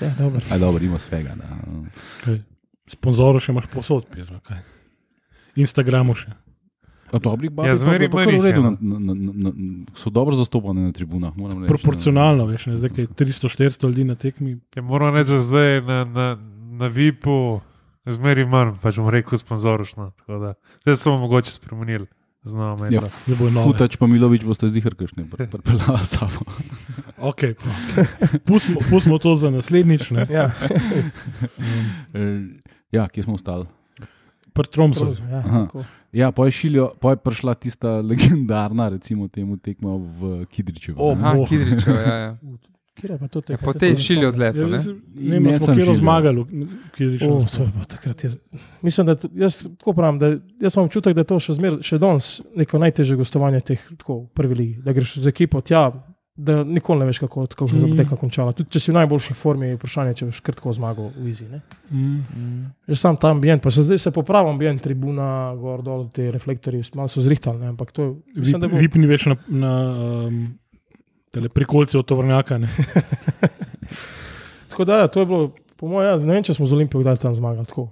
Ja, 0.00 0.10
dobro. 0.18 0.40
Aj 0.50 0.58
dobro, 0.58 0.84
ima 0.84 0.98
svega. 0.98 1.34
Da. 1.34 2.38
Sponzorov 2.90 3.40
še 3.40 3.52
imaš 3.52 3.70
posod, 3.70 4.06
pismo. 4.10 4.40
Kaj. 4.44 4.62
Instagramu 5.56 6.14
še. 6.18 6.34
A 7.14 7.18
dobrih 7.22 7.50
Ja, 7.50 7.54
babi 7.54 7.68
pa 7.68 7.76
zmeraj 7.78 8.06
je 8.06 8.10
pa 8.10 8.18
kar 8.18 8.26
v 8.26 8.32
jih 8.32 8.42
redu, 8.42 8.60
je, 8.60 8.64
na, 8.64 8.70
no. 8.80 8.98
na, 8.98 9.14
na, 9.14 9.34
na, 9.34 9.50
so 9.94 10.10
dobro 10.10 10.34
zastopane 10.34 10.82
na 10.82 10.92
tribunah. 10.92 11.36
moram 11.36 11.62
reči, 11.62 11.70
no. 11.70 11.76
Proporcionalno, 11.76 12.46
veš, 12.50 12.66
ne, 12.66 12.78
zdaj 12.80 12.90
je 12.96 13.06
300-400 13.06 13.86
ljudi 13.86 14.04
na 14.04 14.16
tekmi. 14.18 14.58
Ja, 14.74 14.82
moram 14.82 15.14
reči, 15.14 15.30
da 15.30 15.38
zdaj 15.40 15.80
na, 15.86 15.98
na, 16.04 16.26
na 16.80 16.90
VIP-u 16.90 17.60
zmeri 18.04 18.48
manj, 18.50 18.74
pač 18.82 18.98
bom 18.98 19.08
rekel, 19.14 19.38
sponzorošno. 19.38 20.10
tako 20.18 20.38
da 20.42 20.54
Zdaj 20.82 20.96
so 20.96 21.14
mogoče 21.18 21.54
spremenili. 21.54 22.06
Znamo, 22.44 22.84
Ja, 22.86 23.00
Zdaj. 23.00 23.64
Futač 23.64 23.96
pa 23.96 24.04
Milovič 24.04 24.44
boste 24.44 24.68
zdihar 24.68 24.92
kakšne, 24.92 25.24
pripeljala 25.26 26.04
sabo. 26.04 26.44
Okay. 27.16 27.54
Pustimo, 28.44 28.80
pustimo 28.84 29.16
to 29.18 29.32
za 29.34 29.48
naslednjič. 29.48 30.10
ne. 30.10 30.26
Ja, 30.28 30.50
Eh, 32.12 32.60
Ja, 32.92 33.08
kje 33.08 33.22
smo 33.22 33.34
ostali? 33.34 33.64
Pri 34.52 34.66
Tromsu. 34.66 35.16
ja, 35.22 35.38
Aha. 35.38 35.60
tako. 35.60 35.84
Ja, 36.12 36.30
pa 36.30 36.44
je, 36.44 36.50
šiljo, 36.52 36.92
pa 36.94 37.10
je 37.10 37.16
prišla 37.16 37.54
tista 37.54 37.98
legendarna, 38.08 38.88
recimo, 38.88 39.28
temu 39.28 39.56
tekmo 39.56 39.96
v 39.98 40.46
Kidričevu. 40.46 40.94
O, 40.96 41.14
ne? 41.14 41.20
Aha, 41.20 41.34
Boh. 41.34 41.48
Kidričev, 41.48 41.94
ja, 41.96 42.14
ja. 42.16 42.36
Kjer 42.94 43.10
je 43.10 43.18
pa 43.18 43.28
to 43.28 43.42
Ja, 43.48 43.58
po 43.58 43.72
Te 43.72 43.78
tej 43.80 43.88
se 43.88 43.92
ne 43.92 43.98
šili 44.00 44.26
odletu. 44.26 44.58
Ja, 44.60 44.66
ne? 44.66 44.78
ne 45.10 45.40
Ne, 45.42 45.58
smo 45.58 45.66
kjer 45.68 45.80
živel. 45.80 45.94
zmagali, 45.96 46.44
kjer 46.92 47.08
je 47.10 47.18
O, 47.24 47.40
šlo. 47.40 47.48
to 47.48 47.62
je 47.62 47.70
pa 47.72 47.84
takrat. 47.86 48.24
Jaz, 48.24 48.38
mislim, 48.80 49.06
da 49.06 49.14
tu- 49.16 49.30
jaz 49.34 49.62
tako 49.70 49.92
pravim, 49.92 50.18
da 50.18 50.26
jaz 50.58 50.74
imam 50.74 50.86
občutek, 50.86 51.12
da 51.12 51.20
je 51.20 51.24
to 51.26 51.38
še, 51.38 51.52
zmer, 51.54 51.78
še 51.82 51.98
danes 51.98 52.28
neko 52.54 52.78
najtežje 52.78 53.16
gostovanje 53.16 53.60
teh 53.62 53.80
tako, 53.92 54.20
v 54.20 54.28
prvi 54.30 54.54
ligi. 54.54 54.74
Da 54.78 54.92
greš 54.92 55.16
z 55.16 55.26
ekipo 55.26 55.60
tja, 55.60 55.90
da 56.36 56.64
nikoli 56.64 56.98
ne 56.98 57.06
veš, 57.06 57.18
kako, 57.20 57.46
bo 57.60 57.66
Mhm. 57.66 57.96
tekma 57.96 58.16
končala. 58.16 58.52
Tudi 58.52 58.68
če 58.68 58.80
si 58.80 58.90
v 58.90 58.96
najboljši 58.96 59.34
formi, 59.34 59.66
je 59.68 59.76
vprašanje, 59.76 60.14
če 60.14 60.26
boš 60.26 60.40
kar 60.40 60.54
tako 60.54 60.72
zmagal 60.72 61.10
v 61.14 61.28
Izi. 61.28 61.44
ne. 61.46 61.60
Mm. 61.90 62.70
Že 62.88 62.96
sam 62.96 63.16
ta 63.16 63.30
ambient, 63.30 63.62
pa 63.62 63.70
se 63.70 63.82
zdaj 63.82 63.98
se 64.00 64.10
popravim, 64.10 64.50
ambient, 64.50 64.80
tribuna, 64.80 65.28
gor 65.54 65.80
dol, 65.80 66.08
ti 66.08 66.26
reflektorji, 66.28 66.82
malo 66.92 67.08
so 67.08 67.20
zrihtali, 67.20 67.58
ne, 67.58 67.66
ampak 67.68 67.92
to 67.92 68.16
mislim, 68.34 68.60
da 68.60 68.68
bo. 68.68 68.76
Vip 68.76 68.94
ni 68.94 69.06
več 69.06 69.26
na, 69.26 69.36
na 69.48 69.72
um, 70.26 70.58
tele 71.34 71.48
prikolci 71.50 71.96
od 71.96 72.04
tovrnjaka. 72.04 72.58
ne. 72.58 72.68
Tako 74.68 74.84
da, 74.84 74.96
ja, 74.96 75.08
to 75.08 75.20
je 75.20 75.26
bilo, 75.26 75.50
po 75.76 75.88
mojem, 75.88 76.08
jaz 76.08 76.22
ne 76.22 76.32
vem, 76.32 76.42
če 76.42 76.52
smo 76.52 76.66
z 76.66 76.72
Olimpijo 76.72 77.00
kdaj 77.00 77.18
tam 77.18 77.32
zmagali. 77.32 77.64
Tako. 77.64 77.88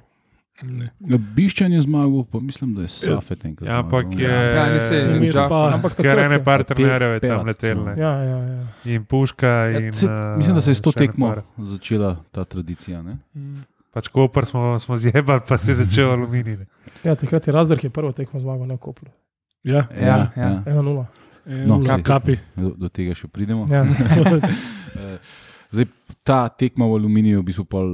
Ne. 0.62 0.90
Biščan 1.34 1.72
je 1.72 1.80
zmagal, 1.80 2.24
pa 2.24 2.38
mislim, 2.38 2.74
da 2.74 2.82
je 2.82 2.90
Safet 2.90 3.44
enkrat. 3.44 3.66
Ja, 3.66 3.78
ampak 3.78 4.12
je. 4.14 4.28
Ja, 4.28 4.68
ni 4.68 4.80
se- 4.80 5.08
Vmes 5.08 5.32
Vmes 5.32 5.48
pa- 5.48 5.72
Ampak 5.72 5.96
Ker 5.96 6.20
ene 6.20 6.36
je. 6.36 6.40
par 6.40 6.62
trenerjev 6.62 7.12
je 7.12 7.20
tam 7.20 7.30
Pevac 7.32 7.46
letel. 7.46 7.68
celo. 7.68 7.84
ne. 7.84 7.94
Ja, 7.96 8.12
ja, 8.14 8.38
ja. 8.38 8.66
In 8.86 9.04
puška. 9.04 9.66
Ja, 9.66 9.80
In, 9.80 9.92
se- 9.92 10.06
eh, 10.06 10.36
Mislim, 10.36 10.54
da 10.54 10.60
se 10.60 10.70
je 10.70 10.76
s 10.76 10.80
to 10.80 10.92
tekmo 10.92 11.34
začela 11.58 12.22
ta 12.30 12.44
tradicija. 12.44 13.02
Ne? 13.02 13.18
Mm. 13.34 13.66
Pač 13.90 14.08
Koper 14.08 14.46
smo, 14.46 14.78
smo 14.78 14.96
zjebali, 14.96 15.42
pa 15.42 15.58
se 15.58 15.72
je 15.72 15.76
začel 15.76 16.10
aluminij. 16.10 16.56
ne. 16.56 16.66
ja, 17.02 17.14
takrat 17.14 17.42
je 17.42 17.52
Razdrh 17.52 17.80
je 17.80 17.90
prvo 17.90 18.12
tekmo 18.12 18.40
zmagal, 18.40 18.64
ne 18.64 18.74
v 18.74 18.80
Kopru. 18.80 19.10
Ja, 19.64 19.84
Ja, 19.92 20.32
ja. 20.36 20.62
1-0. 20.64 21.04
No, 21.46 21.76
no, 21.76 21.82
saj. 21.82 22.02
kapi. 22.06 22.36
Do, 22.56 22.74
do 22.78 22.88
tega 22.88 23.14
še 23.18 23.28
pridemo. 23.28 23.66
Ja. 23.70 23.84
Eh, 24.92 25.18
Zdaj, 25.72 25.86
ta 26.20 26.52
tekma 26.52 26.84
v 26.84 27.00
aluminiju 27.00 27.38
je 27.38 27.40
v 27.40 27.46
bistvu 27.48 27.64
pol 27.64 27.88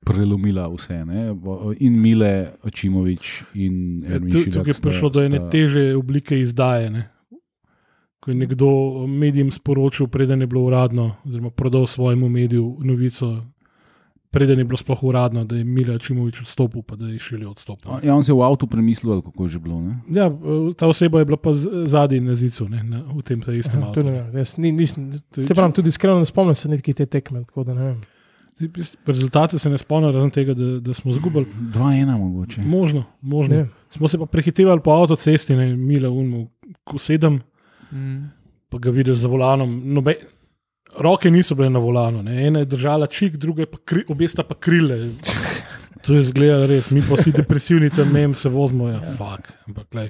prelomila 0.00 0.64
vse. 0.72 1.04
Ne? 1.04 1.36
In 1.84 2.00
Mile, 2.00 2.56
Očimovič 2.64 3.44
in 3.54 4.00
Ja, 4.00 4.16
Šilak 4.16 4.64
Tukaj 4.64 4.72
je 4.72 4.82
prišlo 4.82 5.08
do 5.12 5.24
ene 5.24 5.40
teže 5.52 5.92
oblike 5.96 6.40
izdaje. 6.40 6.88
Ne? 6.90 7.02
Ko 8.20 8.32
je 8.32 8.36
nekdo 8.40 8.70
medijem 9.06 9.52
sporočil, 9.52 10.08
preden 10.08 10.40
je 10.40 10.48
bilo 10.48 10.64
uradno, 10.64 11.16
oziroma 11.24 11.50
prodal 11.50 11.86
svojemu 11.86 12.28
mediju 12.28 12.80
novico, 12.80 13.44
preden 14.30 14.58
je 14.58 14.64
bilo 14.64 14.76
sploh 14.76 15.02
uradno, 15.02 15.44
da 15.44 15.56
je 15.56 15.64
Mila 15.64 15.98
Čimovič 15.98 16.40
odstopil, 16.40 16.82
pa 16.82 16.96
da 16.96 17.06
je 17.06 17.18
šele 17.18 17.46
odstopil. 17.46 17.90
Ja, 18.00 18.14
on 18.14 18.24
se 18.24 18.30
je 18.30 18.36
v 18.36 18.42
avtu 18.42 18.66
premislil, 18.66 19.22
kako 19.22 19.44
je 19.44 19.48
že 19.48 19.58
bilo. 19.58 19.80
Ne? 19.80 19.98
Ja, 20.08 20.30
ta 20.74 20.86
oseba 20.86 21.18
je 21.18 21.24
bila 21.24 21.36
pa 21.36 21.50
zadnji 21.86 22.20
na 22.20 22.34
zicu, 22.34 22.68
ne, 22.68 22.82
na, 22.82 23.02
v 23.08 23.22
tem 23.22 23.40
ta 23.40 23.52
istem 23.52 23.82
avtu. 23.82 24.02
ne 24.02 24.30
jaz 24.34 24.54
ni, 24.56 24.70
nisem, 24.72 25.10
se 25.32 25.50
pravim, 25.50 25.72
tudi 25.72 25.88
iskreno 25.88 26.16
ne 26.16 26.24
spomnim 26.24 26.54
se 26.54 26.68
nekaj 26.68 26.94
te 26.94 27.06
tekme, 27.08 27.44
tako 27.44 27.64
da 27.64 27.74
ne 27.74 27.82
vem. 27.84 28.00
Rezultate 29.06 29.58
se 29.58 29.70
ne 29.70 29.78
spomnim, 29.78 30.12
razen 30.12 30.30
tega, 30.30 30.54
da, 30.54 30.80
da 30.80 30.94
smo 30.94 31.10
izgubili. 31.10 31.46
2-1 31.72 32.18
mogoče. 32.18 32.60
Možno, 32.62 33.00
Ne 33.00 33.06
možno. 33.22 33.56
vem. 33.56 33.70
Smo 33.90 34.08
se 34.08 34.18
pa 34.18 34.26
prehitevali 34.26 34.80
po 34.80 34.90
avtocesti, 34.92 35.56
ne, 35.56 35.76
Mila 35.76 36.10
Unmo, 36.10 36.46
ko 36.84 36.98
sedem, 36.98 37.40
Mm. 37.90 38.30
pa 38.68 38.78
ga 38.78 38.90
vidiš 38.90 39.16
za 39.16 39.28
volanom. 39.28 39.82
Nobe, 39.86 40.14
roke 41.00 41.30
niso 41.30 41.54
bile 41.54 41.70
na 41.70 41.78
volanu, 41.82 42.22
ne. 42.22 42.46
ena 42.46 42.62
je 42.62 42.70
držala 42.76 43.06
čik, 43.06 43.36
druga 43.36 43.62
je 43.62 43.70
pa 43.70 43.78
kri, 43.84 44.04
obe 44.08 44.28
sta 44.28 44.44
pa 44.46 44.54
krile. 44.54 45.00
To 46.00 46.14
je 46.16 46.22
zgleda 46.24 46.64
res, 46.64 46.86
mi 46.96 47.02
pa 47.04 47.12
vsi 47.12 47.28
depresivni 47.34 47.90
tam 47.92 48.08
mem 48.08 48.32
se 48.34 48.48
vozimo, 48.48 48.86
ja, 48.88 49.02
fuk. 49.18 49.50
Ampak, 49.68 49.84
glej, 49.92 50.08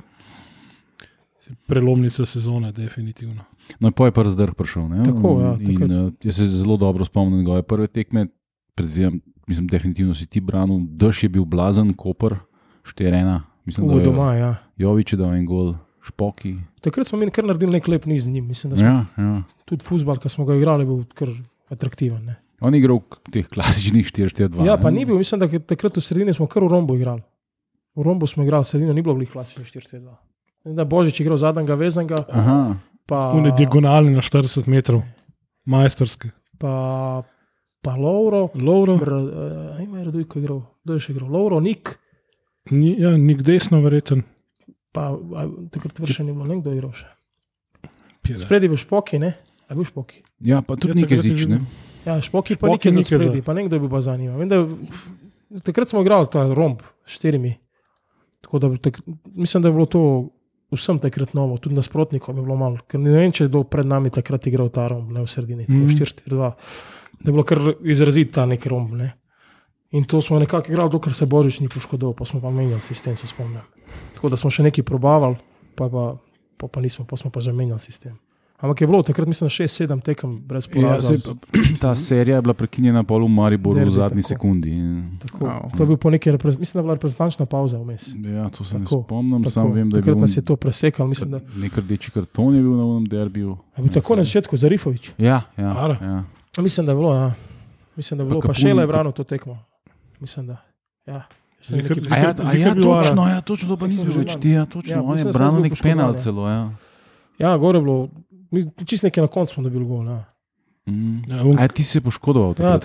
prelomnica 1.67 2.27
sezone, 2.27 2.71
definitivno. 2.73 3.43
No, 3.81 3.91
pa 3.91 4.07
je 4.07 4.15
pa 4.15 4.23
razdrh 4.23 4.55
prišel. 4.55 4.89
Ne? 4.91 5.03
Tako, 5.07 5.41
ja, 5.41 5.53
In, 5.59 5.67
takrat. 5.75 5.91
uh, 5.91 6.13
jaz 6.23 6.37
se 6.37 6.47
zelo 6.47 6.77
dobro 6.77 7.05
spomnim 7.05 7.39
njegove 7.39 7.63
prve 7.63 7.87
tekme. 7.87 8.27
Predvidevam, 8.75 9.21
mislim, 9.47 9.67
definitivno 9.67 10.15
si 10.15 10.27
ti 10.27 10.41
branil. 10.41 10.81
Dež 10.91 11.25
je 11.25 11.29
bil 11.29 11.45
blazen, 11.45 11.93
Koper, 11.95 12.39
4-1. 12.87 13.41
Mislim, 13.65 13.89
da 13.89 13.95
V 13.95 13.99
je 13.99 14.05
doma, 14.05 14.35
ja. 14.35 14.55
Jovič 14.77 15.13
je 15.13 15.17
dal 15.19 15.35
en 15.35 15.47
gol, 15.47 15.75
Špoki. 16.03 16.55
Takrat 16.81 17.07
smo 17.07 17.19
mi 17.19 17.31
kar 17.31 17.45
naredili 17.45 17.73
nek 17.73 17.89
lep 17.89 18.07
niz 18.07 18.25
z 18.25 18.29
njim. 18.29 18.47
Mislim, 18.47 18.71
da 18.71 18.77
smo 18.77 18.87
Ja, 18.87 19.05
ja. 19.17 19.43
tudi 19.65 19.85
futbal, 19.85 20.17
ki 20.17 20.29
smo 20.29 20.45
ga 20.45 20.55
igrali, 20.55 20.85
bil 20.85 21.03
kar 21.15 21.29
atraktiven. 21.69 22.25
Ne. 22.25 22.37
On 22.61 22.75
je 22.75 22.81
igral 22.81 22.99
v 22.99 23.33
teh 23.33 23.47
klasičnih 23.47 24.07
4-4-2. 24.07 24.65
Ja, 24.65 24.77
pa 24.77 24.91
ne. 24.91 24.99
ni 24.99 25.05
bil, 25.05 25.17
mislim, 25.17 25.41
da 25.41 25.49
takrat 25.49 25.97
v 25.97 26.01
sredini 26.01 26.33
smo 26.33 26.47
kar 26.47 26.65
v 26.65 26.69
rombu 26.69 26.97
igrali. 26.97 27.23
V 27.95 28.03
rombu 28.03 28.27
smo 28.27 28.45
igrali, 28.45 28.65
sredino 28.65 28.93
ni 28.93 29.03
bilo 29.03 29.15
glih 29.15 29.31
klasičnih 29.31 29.67
4-4-2. 29.67 30.17
Vem, 30.65 30.75
Da 30.75 30.83
je 30.83 30.87
Božič 30.87 31.21
igral 31.21 31.37
zadnjega 31.37 31.75
vezanga, 31.75 32.25
Aha, 32.29 32.77
pa, 33.07 33.33
Une 33.33 33.49
diagonalne 33.51 34.11
na 34.11 34.21
40 34.21 34.69
metrov, 34.69 35.01
majsterske. 35.65 36.29
pa, 36.59 37.23
pa 37.81 37.97
Lauro, 37.97 38.49
Lauro, 38.55 38.95
uh, 38.95 39.81
ima 39.81 39.99
je 39.99 40.05
Radujko 40.05 40.39
igral, 40.39 40.61
kdo 40.85 40.95
je 40.95 41.01
še 41.01 41.13
igral, 41.13 41.31
Lauro, 41.31 41.61
Nik, 41.61 41.97
ni, 42.71 42.93
ja, 43.01 43.17
nik 43.17 43.41
desno, 43.43 43.81
verjeten. 43.81 44.23
Pa 44.93 45.11
a, 45.11 45.41
takrat 45.69 45.95
vršen 45.97 46.25
ni 46.25 46.33
bilo, 46.33 46.45
nekdo 46.47 46.71
igral 46.71 46.93
še. 46.93 47.07
Spredi 48.37 48.67
bil 48.67 48.77
Špoki, 48.77 49.19
ne? 49.19 49.35
A 49.65 49.75
bil 49.75 49.83
Špoki. 49.83 50.23
ja, 50.41 50.61
pa 50.61 50.75
tudi 50.75 50.95
Ja, 50.95 51.03
nekaj 51.03 51.19
zič. 51.21 51.47
Ne? 51.47 51.61
Ja, 52.03 52.19
Špoki 52.19 52.55
pa 52.55 52.67
Špoki 52.67 52.89
nekaj 52.89 52.93
nekaj 52.95 53.07
za- 53.11 53.23
spredi, 53.23 53.41
pa 53.41 53.53
nekdo 53.53 53.73
je 53.73 53.81
bil 53.81 53.89
pa 53.89 54.01
za 54.01 54.15
njima. 54.15 54.35
Vem, 54.35 54.47
da, 54.47 54.59
takrat 55.61 55.89
smo 55.89 56.01
igrali 56.01 56.27
ta 56.27 56.45
romb 56.47 56.81
s 57.03 57.13
štirimi. 57.13 57.55
Tako 58.41 58.59
da 58.59 58.77
tak, 58.79 59.01
mislim, 59.27 59.61
da 59.61 59.69
je 59.69 59.75
bilo 59.75 59.87
to 59.87 60.03
vsem 60.71 60.99
takrat 60.99 61.35
novo, 61.35 61.57
tudi 61.57 61.75
nasprotnikom 61.75 62.33
je 62.33 62.43
bilo 62.43 62.57
malo. 62.57 62.79
Ker 62.85 62.99
ne 62.99 63.11
vem, 63.13 63.31
če 63.31 63.45
je 63.45 63.49
kdo 63.49 63.65
pred 63.65 63.85
nami 63.85 64.09
takrat 64.09 64.47
igral 64.47 64.69
ta 64.69 64.87
romb, 64.87 65.11
ne 65.11 65.21
v 65.21 65.27
sredini, 65.27 65.65
tako 65.65 65.79
Mhm. 65.81 65.95
4-4-2. 65.95 66.53
Da 67.15 67.27
je 67.27 67.33
bilo 67.33 67.45
kar 67.45 67.59
izrazit 67.83 68.33
ta 68.33 68.45
nek 68.45 68.65
romb. 68.65 68.95
Ne. 68.95 69.13
In 69.93 70.05
to 70.05 70.21
smo 70.21 70.39
nekako 70.39 70.69
igrali, 70.69 70.91
dokler 70.91 71.15
se 71.15 71.27
Božič 71.27 71.61
ni 71.61 71.69
poškodoval, 71.69 72.15
pa 72.15 72.25
smo 72.25 72.41
pa 72.41 72.51
menjali 72.51 72.81
sistem, 72.81 73.17
se 73.17 73.27
spomnim. 73.27 73.61
Tako 74.15 74.29
da 74.29 74.37
smo 74.37 74.47
še 74.49 74.63
nekaj 74.63 74.85
probavali, 74.85 75.37
pa, 75.75 75.89
pa, 75.89 76.17
pa, 76.57 76.69
pa 76.69 76.81
nismo, 76.81 77.05
pa 77.05 77.17
smo 77.17 77.27
pa 77.29 77.41
že 77.41 77.51
menjali 77.51 77.81
sistem. 77.81 78.15
Ampak 78.57 78.77
je 78.79 78.87
bilo 78.87 79.01
takrat, 79.01 79.25
mislim, 79.25 79.49
6-7 79.49 80.03
tekem 80.03 80.37
brez 80.39 80.69
Ja, 80.69 80.73
poraza. 80.93 81.17
saj, 81.17 81.35
ta 81.81 81.95
serija 81.95 82.37
je 82.37 82.43
bila 82.43 82.55
prekinjena 82.55 83.03
pol 83.03 83.25
v 83.25 83.31
Mariboru 83.31 83.73
v 83.75 83.81
Derbi, 83.81 83.91
zadnji 83.93 84.23
tako. 84.23 84.29
sekundi. 84.29 84.71
Tako, 85.19 85.39
Wow. 85.41 85.71
to 85.73 85.83
je 85.83 85.87
bil 85.87 85.97
po 85.97 86.11
neki, 86.11 86.29
mislim, 86.31 86.69
da 86.71 86.79
je 86.79 86.85
bila 86.85 86.95
reprezentančna 86.95 87.47
pauza 87.47 87.79
vmes. 87.79 88.05
ja, 88.15 88.49
to 88.49 88.61
se 88.63 88.77
ne 88.77 88.85
Tako, 88.85 89.03
spomnim, 89.03 89.41
Tako, 89.41 89.51
samo 89.51 89.73
vem, 89.73 89.89
da 89.89 89.97
je 89.97 90.03
takrat 90.03 90.15
bil 90.15 90.21
nas 90.21 90.37
je 90.37 90.43
to 90.43 90.57
presekal, 90.57 91.07
mislim, 91.09 91.31
da 91.31 91.41
nek 91.57 91.73
rdeči 91.75 92.11
karton 92.11 92.55
je 92.55 92.61
bil 92.61 92.77
na 92.77 92.85
unem 92.87 93.07
derbiju. 93.07 93.57
je 93.75 93.83
bil 93.83 93.93
tako 93.93 94.17
na 94.17 94.23
začetku 94.23 94.55
za 94.55 94.69
Rifovič. 94.69 95.13
Ja, 95.19 95.41
ja, 95.57 95.73
Ara. 95.75 95.97
ja. 95.97 96.23
Mislim, 96.59 96.85
da 96.85 96.93
je 96.93 96.97
bilo, 96.97 97.15
ja. 97.17 97.33
Mislim, 97.97 98.19
da 98.19 98.23
je 98.23 98.29
bilo, 98.29 98.39
pa, 98.39 98.47
pa 98.47 98.53
Kapun- 98.53 98.61
še 98.61 98.75
le 98.75 98.87
branil 98.87 99.13
to 99.13 99.25
tekmo. 99.25 99.57
Mislim, 100.21 100.47
da. 100.47 100.57
Ja. 101.07 101.23
Zihar- 101.63 101.77
nekaj 101.97 102.13
A 102.13 102.17
ja, 102.19 102.35
Zihar- 102.35 102.41
a 102.41 102.53
zihar 102.53 102.79
ja, 102.79 102.89
Ara. 102.89 103.03
točno, 103.03 103.29
ja, 103.29 103.41
točno, 103.41 103.69
to 103.69 103.77
pa 103.77 103.87
nisem 103.87 104.11
že 104.11 104.41
ti, 104.41 104.51
ja, 104.51 104.67
točno, 104.67 104.93
Ja, 104.93 105.03
on 105.03 105.19
je 105.19 105.25
da 105.25 105.33
sem 105.33 105.39
branil 105.39 105.61
nek 105.61 105.73
penal 105.83 106.15
ja. 106.15 106.19
celo, 106.19 106.49
ja. 106.49 106.71
Ja, 107.39 107.57
gore 107.57 107.79
je 107.79 107.83
bilo, 107.83 108.09
mi 108.51 108.71
čist 108.85 109.03
nekaj 109.03 109.23
na 109.23 109.29
koncu 109.29 109.55
smo 109.55 109.63
dobili 109.63 109.85
gol. 109.85 110.07
Ja. 110.07 110.25
Mm. 110.87 111.19
Ja, 111.29 111.43
un- 111.43 111.59
A 111.59 111.63
ja, 111.63 111.69
ti 111.69 111.83
si 111.83 111.91
se 111.91 112.01
poškodoval 112.01 112.49
Ja, 112.51 112.79
takrat, 112.79 112.83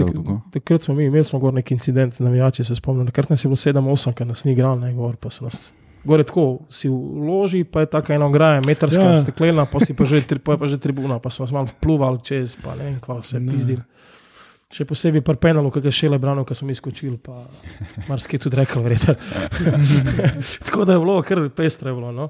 tak, 0.52 0.84
smo 0.84 0.95
mi 0.95 1.06
imeli 1.06 1.24
smo 1.24 1.39
gor 1.39 1.54
neki 1.54 1.74
incident, 1.74 2.19
navijači 2.19 2.63
se 2.63 2.76
spomnim. 2.76 3.06
Takrat 3.06 3.30
nas 3.30 3.43
je 3.43 3.48
bilo 3.48 3.56
7-8, 3.56 4.13
ker 4.13 4.28
nas 4.28 4.43
ni 4.43 4.52
igral, 4.52 4.80
ne 4.80 4.93
gor, 4.93 5.15
pa 5.15 5.30
so 5.30 5.43
nas. 5.43 5.74
Gore 6.04 6.24
tako 6.24 6.60
si 6.69 6.89
vloži, 6.89 7.63
pa 7.63 7.80
je 7.80 7.86
tako 7.88 8.13
ena 8.13 8.26
ograja, 8.26 8.62
metrska, 8.62 9.02
Ja. 9.02 9.10
ja. 9.10 9.17
steklena, 9.17 9.65
pa 9.65 9.80
si 9.80 9.93
pa 9.93 10.06
že, 10.06 10.21
tri- 10.21 10.39
pa 10.39 10.52
je 10.52 10.58
pa 10.58 10.67
že 10.67 10.78
tribuna, 10.78 11.19
pa 11.19 11.30
smo 11.30 11.45
malo 11.52 11.67
pluvali 11.80 12.19
čez, 12.21 12.58
pa 12.58 12.76
ne 12.76 12.84
vem, 12.84 13.00
kva 13.00 13.24
se 13.24 13.39
Ne. 13.39 13.52
Še 14.76 14.84
posebej 14.84 15.24
pri 15.24 15.40
penalu, 15.40 15.70
ki 15.72 15.80
ga 15.86 15.92
še 15.94 16.10
le 16.12 16.20
branil, 16.20 16.44
ko 16.44 16.56
smo 16.58 16.74
izkočili, 16.74 17.16
pa 17.24 17.46
marsikaj 18.10 18.42
tudi 18.44 18.60
rekel, 18.60 18.84
verjetno. 18.84 19.16
tako 20.68 20.84
da 20.84 20.98
je 20.98 21.04
bilo, 21.04 21.16
kar 21.24 21.46
pestro 21.56 21.94
je 21.94 21.96
bilo. 21.96 22.12
No. 22.12 22.26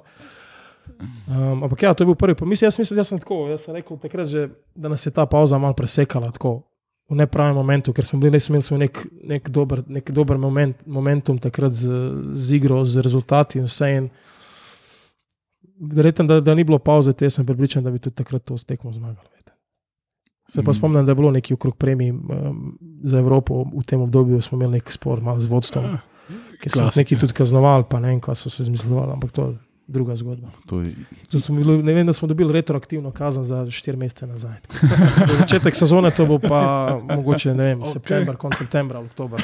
Um, 1.25 1.63
ampak 1.65 1.87
ja, 1.87 1.95
to 1.97 2.05
je 2.05 2.11
bil 2.11 2.19
prvi. 2.19 2.37
pa 2.37 2.45
Mislim, 2.45 2.67
jaz 2.67 2.77
mislim, 2.77 2.99
da 3.01 3.03
sem 3.03 3.19
tako. 3.23 3.47
Jaz 3.49 3.65
sem 3.65 3.73
rekel 3.73 3.97
takrat, 3.97 4.29
že, 4.29 4.45
da 4.75 4.93
nas 4.93 5.05
je 5.05 5.13
ta 5.15 5.25
pauza 5.25 5.57
malo 5.57 5.73
presekala 5.73 6.29
tako, 6.35 6.59
v 7.09 7.17
nepravem 7.17 7.57
momentu, 7.57 7.93
ker 7.93 8.05
smo 8.05 8.19
bili 8.21 8.37
res 8.37 8.49
imeli 8.49 8.85
nek, 8.85 9.01
nek 9.33 9.49
dober, 9.49 9.81
nek 9.87 10.13
dober 10.13 10.37
moment, 10.41 10.77
momentum 10.85 11.41
takrat 11.41 11.73
z, 11.73 11.89
z 12.33 12.57
igro, 12.57 12.83
z 12.85 13.01
rezultati 13.01 13.61
in 13.61 13.69
vse. 13.69 13.91
In 13.97 14.09
Verjetno, 15.75 16.23
da, 16.23 16.39
da 16.39 16.53
ni 16.55 16.63
bilo 16.63 16.79
pauze, 16.79 17.11
te 17.13 17.29
sem 17.29 17.45
pripričan, 17.45 17.83
da 17.83 17.91
bi 17.91 17.99
tudi 17.99 18.15
takrat 18.15 18.45
to 18.47 18.55
tekmo 18.57 18.93
zmagali. 18.95 19.34
Se 20.47 20.57
pa 20.57 20.61
Mhm. 20.63 20.73
spomnim, 20.73 21.05
da 21.05 21.11
je 21.11 21.15
bilo 21.15 21.31
nekaj 21.31 21.53
okrog 21.53 21.75
premij 21.75 22.11
um, 22.11 22.21
za 23.03 23.19
Evropo 23.19 23.63
v 23.65 23.83
tem 23.83 23.99
obdobju, 23.99 24.41
smo 24.41 24.55
imeli 24.55 24.71
nek 24.73 24.91
spor 24.91 25.17
z 25.37 25.45
vodstvom, 25.47 25.85
Ja, 25.85 25.97
ki 26.61 26.69
so 26.69 26.75
nas 26.75 26.83
klasika. 26.83 26.99
neki 26.99 27.17
tudi 27.17 27.33
kaznovali, 27.33 27.83
pa 27.83 27.99
ne 27.99 28.07
vem, 28.07 28.19
kaj 28.19 28.35
so 28.35 28.49
se 28.49 28.63
zmišljali, 28.63 29.11
ampak 29.11 29.31
to 29.31 29.41
je 29.43 29.57
druga 29.87 30.15
zgodba. 30.15 30.47
To 30.65 30.81
je, 30.81 30.93
smo 31.31 31.55
bili- 31.55 31.83
Ne 31.83 31.93
vem, 31.93 32.05
da 32.05 32.13
smo 32.13 32.27
dobili 32.27 32.51
retroaktivno 32.51 33.11
kazen 33.11 33.43
za 33.43 33.63
4 33.63 33.95
mesece 33.95 34.27
nazaj. 34.27 34.57
Za 35.27 35.37
začetek 35.39 35.75
sezone 35.75 36.11
to 36.11 36.25
bo 36.25 36.39
pa 36.39 36.61
mogoče, 37.07 37.53
ne 37.53 37.63
vem, 37.65 37.79
Ok. 37.79 37.87
okay. 37.87 37.93
september, 37.93 38.35
konec 38.35 38.57
septembra, 38.57 38.99
oktober. 38.99 39.41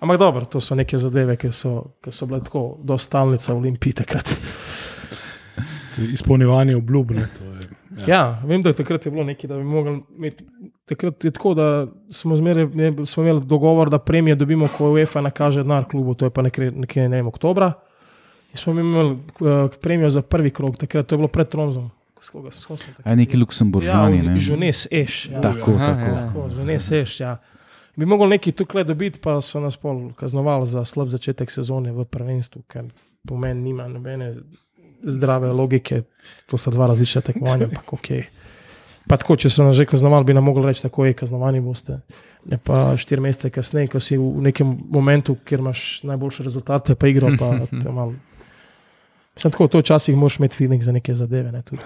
Ampak 0.00 0.18
dobro, 0.18 0.44
to 0.44 0.60
so 0.60 0.74
neke 0.74 0.98
zadeve, 0.98 1.36
ki 1.36 1.48
so, 1.50 1.70
ki 2.00 2.12
so 2.12 2.26
bile 2.26 2.40
tako, 2.40 2.78
do 2.80 2.98
stalnica 2.98 3.52
v 3.52 3.58
Olimpiji 3.58 3.92
takrat. 3.94 4.28
Izpolnjevanje 6.04 6.76
obljub. 6.76 7.10
ne, 7.12 7.28
je 7.96 8.04
Ja, 8.06 8.42
vem, 8.44 8.62
da 8.62 8.68
je 8.68 8.76
takrat 8.76 9.06
je 9.06 9.10
bilo 9.10 9.24
nekaj, 9.24 9.48
da 9.48 9.56
bi 9.56 9.64
mogli 9.64 10.02
imeti. 10.16 10.44
Takrat 10.84 11.24
je 11.24 11.30
tako, 11.30 11.54
da 11.54 11.86
smo, 12.10 12.36
zmeraj, 12.36 12.66
ne, 12.74 13.06
smo 13.06 13.22
imeli 13.22 13.44
dogovor, 13.44 13.90
da 13.90 13.98
premije 13.98 14.34
dobimo, 14.36 14.68
ko 14.68 14.92
UEFA 14.92 15.20
nakaže 15.20 15.62
denar 15.62 15.84
klubu, 15.88 16.14
to 16.14 16.26
je 16.26 16.30
pa 16.30 16.42
nekje, 16.42 16.70
nekje 16.70 17.08
ne 17.08 17.16
vem, 17.16 17.26
oktobra. 17.26 17.72
In 18.52 18.58
smo 18.58 18.72
imeli 18.72 19.10
uh, 19.10 19.70
premijo 19.80 20.10
za 20.10 20.22
prvi 20.22 20.50
krog, 20.50 20.76
takrat 20.76 21.06
to 21.06 21.14
je 21.14 21.18
bilo 21.18 21.28
pred 21.28 21.48
Tromzom. 21.48 21.90
Aj 23.04 23.16
neki 23.16 23.36
luksemburžani. 23.36 24.16
Ja, 24.16 24.22
ne? 24.22 24.38
Žunes, 24.38 24.86
eš. 24.90 25.28
Ja. 25.28 25.40
Tako, 25.40 25.70
Aha, 25.70 25.86
tako. 25.86 26.06
ja. 26.06 26.26
Tako, 26.26 26.48
Žunes, 26.50 26.90
eš, 26.92 27.20
ja. 27.20 27.36
Bi 27.96 28.06
mogli 28.06 28.28
nekaj 28.28 28.52
tukaj 28.52 28.84
dobiti, 28.84 29.20
pa 29.20 29.40
so 29.40 29.60
nas 29.60 29.76
pol 29.76 30.12
kaznovali 30.16 30.66
za 30.66 30.84
slab 30.84 31.08
začetek 31.08 31.50
sezone 31.50 31.92
v 31.92 32.04
prvenstvu, 32.04 32.62
ker 32.68 32.88
po 33.28 33.36
meni 33.36 33.60
nima 33.60 33.88
nobene 33.88 34.32
zdrave 35.04 35.52
logike. 35.52 36.02
To 36.46 36.58
sta 36.58 36.70
dva 36.70 36.86
različna 36.86 37.20
tekmovanja. 37.20 37.64
ampak 37.64 37.92
okej. 37.92 38.24
Pa 39.08 39.18
tako, 39.20 39.36
če 39.36 39.50
so 39.52 39.64
nas 39.66 39.76
že 39.76 39.84
kaznovali, 39.84 40.24
bi 40.24 40.34
nam 40.34 40.46
mogli 40.48 40.64
reči, 40.64 40.82
tako 40.82 41.04
je, 41.04 41.12
kaznovani 41.12 41.60
boste. 41.60 42.00
Ne 42.48 42.56
pa 42.56 42.96
štiri 42.96 43.20
mesece 43.20 43.50
kasneje, 43.52 43.90
ko 43.92 44.00
si 44.00 44.16
v 44.16 44.48
nekem 44.48 44.78
momentu, 44.90 45.36
kjer 45.44 45.60
imaš 45.60 46.02
najboljše 46.08 46.44
rezultate, 46.44 46.96
pa 46.96 47.08
igro, 47.08 47.28
pa 47.38 47.66
te 47.82 47.92
malo. 47.92 48.14
Mislim, 49.34 49.50
tako, 49.50 49.66
to 49.68 49.78
včasih 49.78 50.16
moraš 50.16 50.38
imeti 50.38 50.56
feeling 50.56 50.82
za 50.82 50.92
neke 50.92 51.14
zadeve. 51.14 51.52
Ne, 51.52 51.62
tudi. 51.62 51.82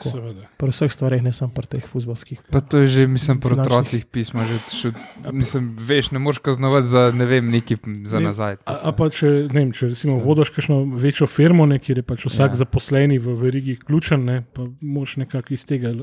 Pri 0.57 0.69
vseh 0.69 0.93
stvareh, 0.93 1.23
ne 1.23 1.33
samo 1.33 1.53
pri 1.55 1.67
teh 1.67 1.87
futbalskih. 1.87 2.43
Pa 2.51 2.61
to 2.61 2.79
je 2.79 2.89
že, 2.89 3.07
mislim, 3.07 3.41
pri 3.41 3.57
otrocih 3.57 4.05
pisma. 4.05 4.45
Že, 4.45 4.59
še, 4.69 4.93
mislim, 5.33 5.71
veš, 5.81 6.11
ne 6.11 6.19
moreš 6.19 6.43
kaznovati 6.45 6.87
za 6.87 7.09
ne 7.15 7.27
vem, 7.27 7.49
neki 7.51 7.79
za 8.05 8.21
Ne, 8.21 8.29
nazaj. 8.29 8.61
A, 8.69 8.77
a 8.91 8.93
pa 8.93 9.09
če, 9.09 9.49
ne 9.49 9.63
vem, 9.63 9.73
če 9.73 9.89
recimo 9.95 10.19
vodiš 10.21 10.53
kakšno 10.53 10.83
večjo 11.01 11.27
firmo, 11.27 11.67
ne, 11.67 11.79
kjer 11.81 12.03
je 12.03 12.05
pač 12.05 12.29
vsak 12.29 12.53
Ja. 12.53 12.53
ja. 12.53 12.61
zaposleni 12.65 13.19
v 13.19 13.35
verigi 13.41 13.79
ključen, 13.81 14.25
ne, 14.25 14.43
pa 14.53 14.69
moš 14.81 15.17
nekako 15.17 15.55
iz 15.57 15.65
tega. 15.65 15.95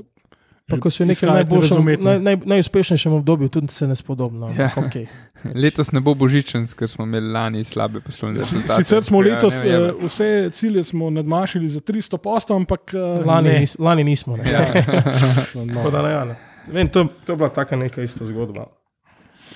Pa 0.66 0.80
ko 0.82 0.89
si 0.89 1.03
v 1.03 1.11
nekem 1.11 1.30
najboljšem, 1.30 1.89
naj, 2.01 2.20
naj, 2.26 2.36
najuspešnejšem 2.45 3.13
obdobju, 3.13 3.49
tudi 3.53 3.74
se 3.74 3.86
ne 3.88 3.95
spodobno. 3.95 4.49
Ja. 4.49 4.63
Ja. 4.63 4.72
Okay. 4.82 5.05
Letos 5.63 5.91
ne 5.93 6.01
bo 6.01 6.16
božičen, 6.18 6.66
ker 6.74 6.89
smo 6.89 7.05
imeli 7.05 7.30
lani 7.34 7.61
slabe 7.63 8.01
poslovne 8.01 8.41
rezultate. 8.41 8.82
Sicer 8.82 9.03
smo 9.05 9.22
Ja, 9.22 9.36
letos 9.36 9.59
ne 9.61 9.70
vem, 9.70 9.84
eh, 9.89 10.07
vse 10.07 10.49
cilje 10.57 10.84
smo 10.84 11.09
nadmašili 11.13 11.70
za 11.70 11.80
300 11.86 12.18
postov, 12.18 12.57
ampak 12.57 12.95
eh, 12.97 13.22
Lani, 13.26 13.49
ne. 13.49 13.59
nis, 13.59 13.76
lani 13.80 14.03
nismo. 14.03 14.38
Ne. 14.38 14.49
Ja. 14.51 14.66
No, 15.55 15.74
Tako 15.74 15.91
da 15.91 16.01
ne, 16.01 16.11
ja, 16.11 16.26
ne. 16.26 16.36
Vem, 16.74 16.89
to, 16.89 17.05
to 17.26 17.34
je 17.34 17.38
bila 17.38 17.49
taka 17.49 17.76
neka 17.78 18.01
ista 18.01 18.26
zgodba. 18.26 18.66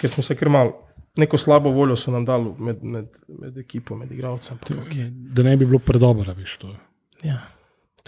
Ker 0.01 0.09
smo 0.09 0.23
se 0.23 0.35
kar 0.37 0.49
mal, 0.49 0.71
neko 1.17 1.37
slabo 1.41 1.71
voljo 1.73 1.95
so 1.97 2.11
nam 2.13 2.25
dali 2.25 2.53
med, 2.59 2.83
med, 2.83 3.07
med 3.27 3.57
ekipo, 3.57 3.95
med 3.97 4.11
igralcem. 4.11 4.59
okej. 4.85 5.09
Da 5.09 5.43
ne 5.43 5.57
bi 5.57 5.65
bilo 5.65 5.79
predobro, 5.79 6.33
veš. 6.37 6.57
To. 6.61 6.75
Ja. 7.25 7.41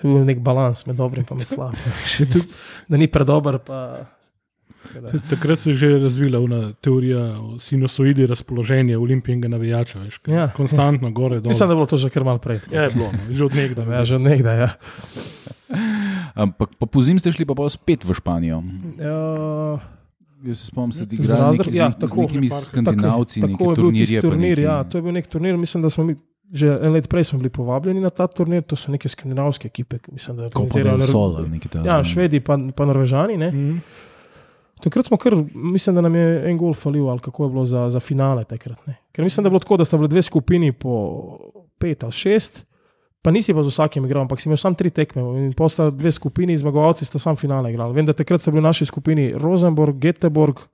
To 0.01 0.07
je 0.07 0.13
bil 0.13 0.25
nek 0.25 0.39
balans 0.39 0.85
med 0.85 0.95
dobrim 0.95 1.25
in 1.29 1.39
slabim. 1.39 1.79
da 2.89 2.97
ni 2.97 3.07
predober, 3.07 3.59
pa. 3.59 4.07
Takrat 5.29 5.59
se 5.59 5.69
je 5.69 5.75
že 5.75 5.99
razvila 5.99 6.39
ona 6.39 6.73
teorija 6.73 7.19
o 7.37 7.59
sinusoidi 7.59 8.25
razpoloženja 8.25 8.97
olimpijskega 8.97 9.47
navijača. 9.47 9.99
Veš, 9.99 10.19
Ja. 10.27 10.49
konstantno 10.49 11.11
gore 11.11 11.37
dol. 11.37 11.47
Mislim, 11.47 11.63
da 11.63 11.73
je 11.73 11.77
bilo 11.77 11.85
to 11.85 11.97
že 11.97 12.09
kar 12.09 12.23
mal 12.23 12.39
prej. 12.39 12.59
Ja, 12.67 12.83
je 12.83 12.89
bilo, 12.89 13.07
no, 13.07 13.19
že 13.29 13.45
od 13.45 13.53
nekdaj. 13.53 13.85
Ja, 13.87 14.03
že 14.03 14.17
nekdaj. 14.19 14.57
Ja. 14.57 14.69
Ampak 16.33 16.69
pa 16.75 16.85
po 16.85 16.99
zim 16.99 17.15
ste 17.15 17.29
šli 17.29 17.45
pa 17.45 17.53
pol 17.53 17.67
spet 17.67 18.01
v 18.01 18.11
Španijo. 18.11 18.57
Uh, 18.57 19.79
Jaz 20.41 20.57
se 20.57 20.65
spomnim, 20.65 20.89
da 20.89 20.95
ste 20.95 21.05
Z 21.05 21.13
igrali 21.13 21.41
razred- 21.43 21.57
neki, 21.61 21.77
ja, 21.77 21.87
z, 21.87 21.99
tako. 21.99 22.15
z 22.15 22.17
nekimi 22.17 22.49
Tako- 22.49 22.65
skandinavci, 22.65 23.37
tako 23.37 23.47
neke 23.47 23.61
je 23.61 23.67
bil 23.67 23.75
pa 24.17 24.21
turnir. 24.23 24.57
neki- 24.57 24.61
Ja, 24.63 24.83
to 24.83 24.97
je 24.97 25.01
bil 25.03 25.13
nek 25.13 25.27
turnir. 25.27 25.53
Mislim, 25.55 25.79
da 25.79 25.89
smo 25.89 26.03
mi 26.03 26.15
že 26.51 26.67
en 26.81 26.91
let 26.91 27.07
prej 27.07 27.23
smo 27.23 27.39
bili 27.39 27.49
povabljeni 27.49 27.99
na 27.99 28.09
ta 28.09 28.27
turnir. 28.27 28.61
To 28.63 28.75
so 28.75 28.91
neke 28.91 29.09
skandinavske 29.09 29.67
ekipe, 29.67 29.99
ki 29.99 30.11
mislim, 30.11 30.37
da 30.37 30.43
je 30.43 30.49
Copa 30.49 30.61
organizirala 30.63 30.97
del 30.97 31.07
Nor- 31.07 31.11
Sol 31.11 31.35
ali 31.37 31.49
nekaj 31.49 31.69
takega. 31.69 31.89
Ja, 31.89 32.03
Švedi 32.03 32.39
pa, 32.39 32.57
pa 32.75 32.85
Norvežani. 32.85 33.37
Ne? 33.37 33.51
Mm. 33.51 33.77
Takrat 34.81 35.05
smo 35.05 35.17
kar, 35.17 35.35
mislim, 35.53 35.95
da 35.95 36.01
nam 36.01 36.15
je 36.15 36.49
en 36.49 36.57
gol 36.57 36.73
falil, 36.73 37.05
ali 37.05 37.19
kako 37.19 37.43
je 37.43 37.49
bilo 37.49 37.65
za, 37.65 37.89
za 37.89 37.99
finale 37.99 38.43
takrat. 38.43 38.87
Ne? 38.87 38.95
Ker 39.11 39.23
mislim, 39.23 39.43
da 39.43 39.47
je 39.47 39.51
bilo 39.51 39.59
tako, 39.59 39.77
da 39.77 39.85
sta 39.85 39.97
bile 39.97 40.07
dve 40.07 40.21
skupini 40.21 40.71
po 40.71 40.91
pet 41.77 42.03
ali 42.03 42.11
šest, 42.11 42.65
pa 43.21 43.31
nisi 43.31 43.53
pa 43.53 43.63
z 43.63 43.67
vsakim 43.67 44.05
igral, 44.05 44.21
ampak 44.21 44.41
si 44.41 44.49
imel 44.49 44.57
samo 44.57 44.75
tri 44.75 44.89
tekme 44.89 45.21
in 45.39 45.53
posta 45.53 45.89
dve 45.89 46.11
skupini, 46.11 46.57
zmagovalci 46.57 47.05
sta 47.05 47.19
sam 47.19 47.35
finale 47.35 47.69
igrali. 47.69 47.93
Vem, 47.93 48.05
da 48.05 48.13
takrat 48.13 48.41
so 48.41 48.51
bili 48.51 48.59
v 48.59 48.65
naši 48.65 48.85
skupini 48.85 49.31
Rosenborg, 49.33 49.95
Göteborg, 49.97 50.65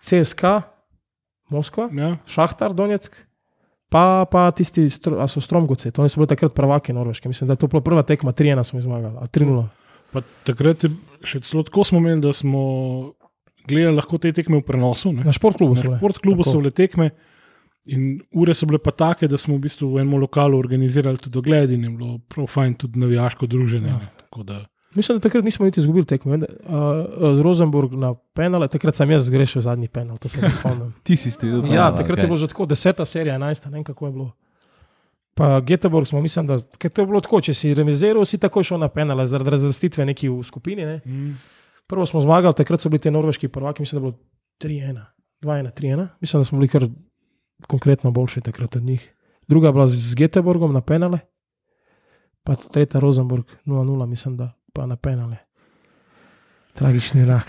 CSK, 0.00 0.42
Moskva, 1.48 1.88
Ja. 1.92 2.16
Šahtar, 2.26 2.72
Donetsk. 2.72 3.14
Pa, 3.88 4.24
pa 4.24 4.50
tisti, 4.50 4.82
stro- 4.84 5.18
a 5.18 5.26
so 5.26 5.38
Stromgovci, 5.38 5.90
to 5.90 6.02
so 6.04 6.18
bili 6.18 6.26
takrat 6.26 6.52
prvaki 6.52 6.92
Norveške. 6.92 7.28
Mislim, 7.28 7.46
da 7.46 7.52
je 7.52 7.56
to 7.58 7.66
bila 7.66 7.80
prva 7.80 8.02
tekma, 8.02 8.32
3-1 8.32 8.64
smo 8.64 8.80
zmagali, 8.80 9.16
a 9.16 9.26
3-0. 9.26 9.66
Pa 10.12 10.22
takrat 10.44 10.84
je 10.84 10.90
še 11.22 11.40
celo 11.40 11.62
tako 11.62 11.84
smo 11.84 11.98
imeli, 11.98 12.20
da 12.20 12.32
smo 12.32 12.60
gledali 13.64 13.96
lahko 13.96 14.18
te 14.18 14.32
tekme 14.32 14.56
v 14.56 14.62
prenosu. 14.62 15.12
Ne? 15.12 15.22
Na 15.22 15.32
športklubu 15.32 15.74
so 15.74 15.82
Na 15.82 15.88
bile. 15.88 15.98
športklubu 15.98 16.42
Tako. 16.42 16.50
so 16.50 16.58
bile 16.58 16.70
tekme. 16.72 17.10
In 17.86 18.04
ure 18.32 18.54
so 18.54 18.64
bile 18.64 18.78
pa 18.78 18.90
take, 18.90 19.28
da 19.28 19.36
smo 19.36 19.54
v 19.54 19.60
bistvu 19.60 19.90
v 19.90 20.00
enem 20.00 20.16
lokalu 20.16 20.56
organizirali 20.56 21.18
tudi 21.18 21.36
ogled 21.36 21.70
in 21.70 21.84
je 21.84 21.90
bilo 21.92 22.18
prav 22.24 22.46
fajn 22.48 22.74
tudi 22.74 22.98
navijaško 22.98 23.46
druženje. 23.46 23.88
Ja. 23.88 23.98
ne. 23.98 24.08
Tako 24.18 24.42
Da, 24.42 24.64
Mislim, 24.94 25.18
da 25.18 25.22
takrat 25.22 25.44
nismo 25.44 25.64
niti 25.64 25.80
izgubili 25.80 26.06
tekme. 26.06 26.36
Uh, 26.36 26.42
z 27.36 27.42
Rosenborg 27.42 27.92
na 27.92 28.14
penale, 28.14 28.68
takrat 28.68 28.96
sem 28.96 29.10
jaz 29.10 29.26
zgrešil 29.26 29.62
zadnji 29.62 29.88
penal, 29.88 30.18
to 30.18 30.28
se 30.28 30.40
ne 30.40 30.50
spomnim. 30.54 30.92
Ti 31.06 31.16
si 31.16 31.30
streljal. 31.30 31.66
ja, 31.74 31.90
takrat 31.96 32.18
je 32.18 32.26
bilo 32.26 32.36
že 32.36 32.48
tako, 32.48 32.66
deseta 32.66 33.04
serija, 33.04 33.34
enajsta, 33.34 33.70
ne 33.70 33.80
vem 33.80 33.84
kako 33.84 34.06
je 34.06 34.12
bilo. 34.12 34.32
Pa 35.34 35.60
Göteborg 35.60 36.06
smo, 36.06 36.20
mislim, 36.22 36.46
da 36.46 36.58
ker 36.78 36.90
to 36.90 37.02
je 37.02 37.06
bilo 37.06 37.20
tako, 37.20 37.40
če 37.40 37.54
si 37.54 37.74
remiziral, 37.74 38.24
si 38.24 38.38
tako 38.38 38.62
šel 38.62 38.78
na 38.78 38.88
penale, 38.88 39.26
zaradi 39.26 39.50
razvrstitve 39.50 40.06
neki 40.06 40.28
v 40.28 40.42
skupini. 40.46 40.86
Ne. 40.86 41.00
mm. 41.06 41.34
Prvo 41.86 42.06
smo 42.06 42.20
zmagali, 42.20 42.54
takrat 42.54 42.80
so 42.80 42.88
bili 42.88 43.02
ti 43.02 43.10
norveški 43.10 43.48
prvaki, 43.48 43.82
mislim, 43.82 44.00
da 44.00 44.06
je 44.06 44.12
bilo 44.12 44.18
3-1, 44.62 45.02
2-1, 45.42 45.72
3-1. 45.80 46.06
Mislim, 46.20 46.40
da 46.40 46.44
smo 46.44 46.58
bili 46.58 46.68
kar 46.68 46.86
konkretno 47.66 48.10
boljši 48.10 48.40
takrat 48.40 48.76
od 48.76 48.82
njih. 48.82 49.14
Druga 49.48 49.68
je 49.68 49.72
bila 49.72 49.88
z 49.88 50.14
Göteborgom 50.14 50.72
na 50.72 50.80
penale, 50.80 51.18
pa 52.44 52.54
tretja 52.54 53.00
Rosenborg 53.00 53.44
0-0, 53.66 54.06
mislim, 54.06 54.36
da 54.36 54.52
pa 54.74 54.86
na 54.86 54.96
penale. 54.96 55.36
Tragični 56.72 57.22
rak. 57.22 57.46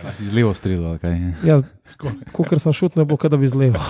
A 0.00 0.08
si 0.08 0.24
z 0.24 0.32
levo 0.32 0.54
streljal? 0.54 0.96
Ja, 1.44 1.60
Ko 2.32 2.48
sem 2.58 2.72
ne 2.96 3.04
bo 3.04 3.16
kada 3.16 3.36
bi 3.36 3.44
zleval. 3.44 3.84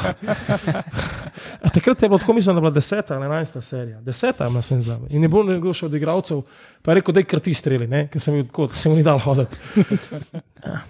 A 1.63 1.71
takrat 1.71 2.03
je 2.03 2.09
bilo 2.09 2.19
tako, 2.19 2.33
mislim, 2.33 2.55
da 2.55 2.59
je 2.59 2.63
bila 2.63 2.71
deseta 2.73 3.15
ali 3.15 3.27
enajsta 3.27 3.61
serija. 3.61 4.01
Deseta 4.01 4.45
je 4.45 4.63
sem 4.63 4.83
za 4.83 4.99
me. 4.99 5.07
In 5.11 5.23
ne 5.23 5.29
bo 5.29 5.43
nekdo 5.43 5.71
še 5.73 5.87
od 5.87 5.95
igralcev, 5.95 6.43
pa 6.83 6.91
je 6.91 6.99
rekel, 6.99 7.15
da 7.15 7.23
je 7.23 7.27
kar 7.27 7.41
ti 7.41 7.55
streli, 7.55 7.87
ne? 7.87 8.09
ker 8.09 8.19
sem 8.19 8.35
jim 8.35 8.47
tako, 8.47 8.67
sem 8.69 8.91
jim 8.91 8.99
ni 8.99 9.07
dal 9.07 9.19
hoditi. 9.19 9.55
Ja. 10.67 10.83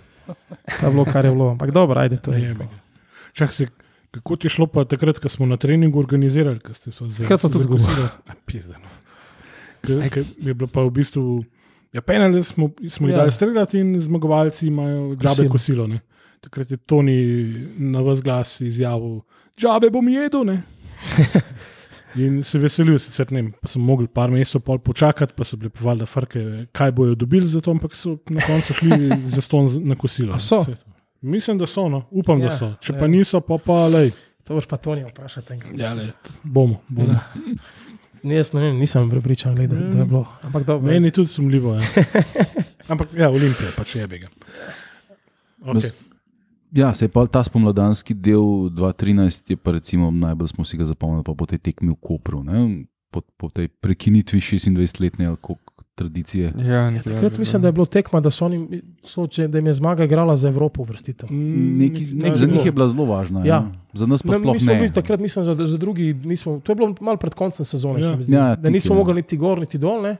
To 0.71 0.83
je 0.83 0.91
bilo, 0.91 1.05
kar 1.05 1.25
je 1.25 1.31
bilo. 1.31 1.51
Ampak 1.51 1.71
dobro, 1.71 2.01
ajde 2.01 2.16
to. 2.19 2.33
je. 2.33 2.57
Čak 3.35 3.53
se, 3.53 3.69
kako 4.11 4.37
ti 4.37 4.49
je 4.49 4.51
šlo 4.51 4.66
pa 4.66 4.85
takrat, 4.85 5.21
ko 5.21 5.29
smo 5.29 5.45
na 5.45 5.57
treningu 5.57 5.99
organizirali? 5.99 6.57
ko 6.59 6.73
ste 6.73 6.89
se 6.91 7.05
za- 7.05 7.23
Takrat 7.23 7.41
smo 7.41 7.51
tudi 7.51 7.62
izgubili. 7.62 8.09
no. 8.75 8.89
Je 10.39 10.53
bilo 10.53 10.66
pa 10.66 10.81
v 10.83 10.91
bistvu, 10.91 11.45
ja, 11.93 12.01
penale 12.03 12.43
smo, 12.43 12.70
smo 12.89 13.09
jih 13.09 13.12
Ja. 13.12 13.18
dali 13.18 13.32
streljati 13.32 13.78
in 13.78 14.01
zmagovalci 14.01 14.66
imajo 14.66 15.14
džabe 15.16 15.28
Kosilo. 15.28 15.49
kosilo. 15.51 15.86
ne. 15.86 16.01
Takrat 16.41 16.70
je 16.70 16.76
Toni 16.76 17.16
na 17.78 18.01
vas 18.01 18.22
glas 18.22 18.61
izjavil, 18.61 19.20
džabe 19.59 19.91
bom 19.91 20.09
jedel. 20.09 20.45
In 22.16 22.43
se 22.43 22.59
veselil, 22.59 22.97
sicer 22.99 23.28
ne, 23.32 23.51
pa 23.61 23.68
sem 23.68 23.82
mogel 23.84 24.07
par 24.09 24.30
mesecev 24.32 24.62
pol 24.64 24.78
počakati, 24.82 25.34
pa 25.36 25.45
so 25.45 25.57
bile 25.57 25.70
povedali, 25.70 26.07
frke, 26.07 26.43
kaj 26.72 26.93
bojo 26.93 27.14
dobili 27.14 27.47
za 27.47 27.61
to, 27.61 27.70
ampak 27.70 27.95
so 27.95 28.16
na 28.32 28.41
koncu 28.41 28.74
šli 28.74 28.97
za 29.36 29.41
ston 29.45 29.68
na 29.84 29.95
kosilo. 29.95 30.34
Vse. 30.36 30.76
Mislim, 31.20 31.59
da 31.59 31.66
so, 31.66 31.89
no. 31.89 32.05
upam, 32.11 32.41
Ja, 32.41 32.49
da 32.49 32.57
so. 32.57 32.72
Če 32.80 32.93
ja. 32.93 32.99
pa 32.99 33.07
niso, 33.07 33.41
pa 33.41 33.59
pa 33.59 33.86
lej. 33.89 34.11
To 34.45 34.55
boš 34.57 34.66
pa 34.66 34.76
Tonija 34.76 35.09
vprašati 35.09 35.53
enkrat. 35.53 35.72
Ja, 35.76 35.93
le, 35.95 36.09
bomo. 36.43 36.80
bomo. 36.89 37.18
Ne, 38.23 38.35
jaz 38.35 38.53
ne 38.53 38.61
vem, 38.61 38.77
nisem 38.79 39.11
prepričan, 39.11 39.55
glede, 39.55 39.77
da, 39.77 39.89
da 39.93 39.99
je 39.99 40.05
bilo. 40.05 40.27
Ampak 40.43 40.66
dobro. 40.66 40.91
Meni 40.91 41.11
tudi 41.11 41.29
sumljivo. 41.29 41.75
Ja. 41.75 41.83
Ampak 42.93 43.09
ja, 43.16 43.31
Olimpija 43.31 43.71
pač 43.77 43.95
je 43.97 44.07
bega. 44.07 44.29
Okay. 45.61 45.91
Ja, 46.73 46.95
se 46.95 47.05
je 47.05 47.09
pa 47.09 47.27
ta 47.27 47.43
spomladanski 47.45 48.14
del 48.14 48.69
2013, 48.73 49.51
je 49.51 49.57
pa 49.57 49.73
recimo 49.73 50.11
najbolj 50.11 50.49
smo 50.49 50.64
si 50.64 50.77
ga 50.77 50.85
zapomnili 50.85 51.25
pa 51.25 51.35
po 51.35 51.47
tej 51.47 51.59
tekmi 51.59 51.93
v 51.93 52.01
Kopru, 52.01 52.43
ne? 52.45 52.85
po, 53.11 53.25
po 53.37 53.49
tej 53.49 53.69
prekinitvi 53.69 54.41
26-letne 54.41 55.27
ali 55.27 55.37
koliko 55.41 55.78
tradicije. 55.99 56.53
Ja, 56.59 56.64
Ja, 56.86 57.03
takrat 57.03 57.38
mislim, 57.38 57.62
da 57.62 57.68
je 57.68 57.72
bilo 57.72 57.86
tekma, 57.88 58.20
da, 58.20 58.30
so 58.30 58.44
oni, 58.44 58.61
so, 59.03 59.26
če, 59.26 59.49
da 59.49 59.59
jim 59.59 59.66
je 59.66 59.74
zmaga 59.74 60.05
igrala 60.05 60.36
za 60.36 60.49
Evropo 60.49 60.82
vrstitev. 60.84 61.28
Neki, 61.30 62.07
nek, 62.14 62.36
za 62.36 62.46
njih 62.46 62.64
je 62.64 62.72
bila 62.72 62.88
zelo 62.88 63.05
važna, 63.07 63.40
Ja. 63.40 63.46
ja. 63.46 63.61
za 63.92 64.07
nas 64.07 64.22
pa 64.22 64.32
Ne, 64.32 64.38
sploh 64.38 64.62
ne. 64.64 64.74
bili 64.76 64.92
takrat, 64.92 65.20
mislim, 65.20 65.44
za, 65.44 65.57
za 65.57 65.78
drugi 65.78 66.14
nismo. 66.14 66.61
To 66.61 66.72
je 66.72 66.76
bilo 66.76 66.94
malo 67.01 67.16
pred 67.16 67.34
koncem 67.34 67.64
sezone, 67.64 68.01
Ja. 68.01 68.07
ja. 68.09 68.22
zdi. 68.22 68.32
Ja, 68.32 68.46
Ja, 68.46 68.57
da 68.57 68.70
nismo 68.70 68.94
je. 68.94 68.99
mogli 68.99 69.14
niti 69.16 69.36
gor, 69.36 69.59
niti 69.59 69.78
dol. 69.78 70.03
Ne? 70.03 70.16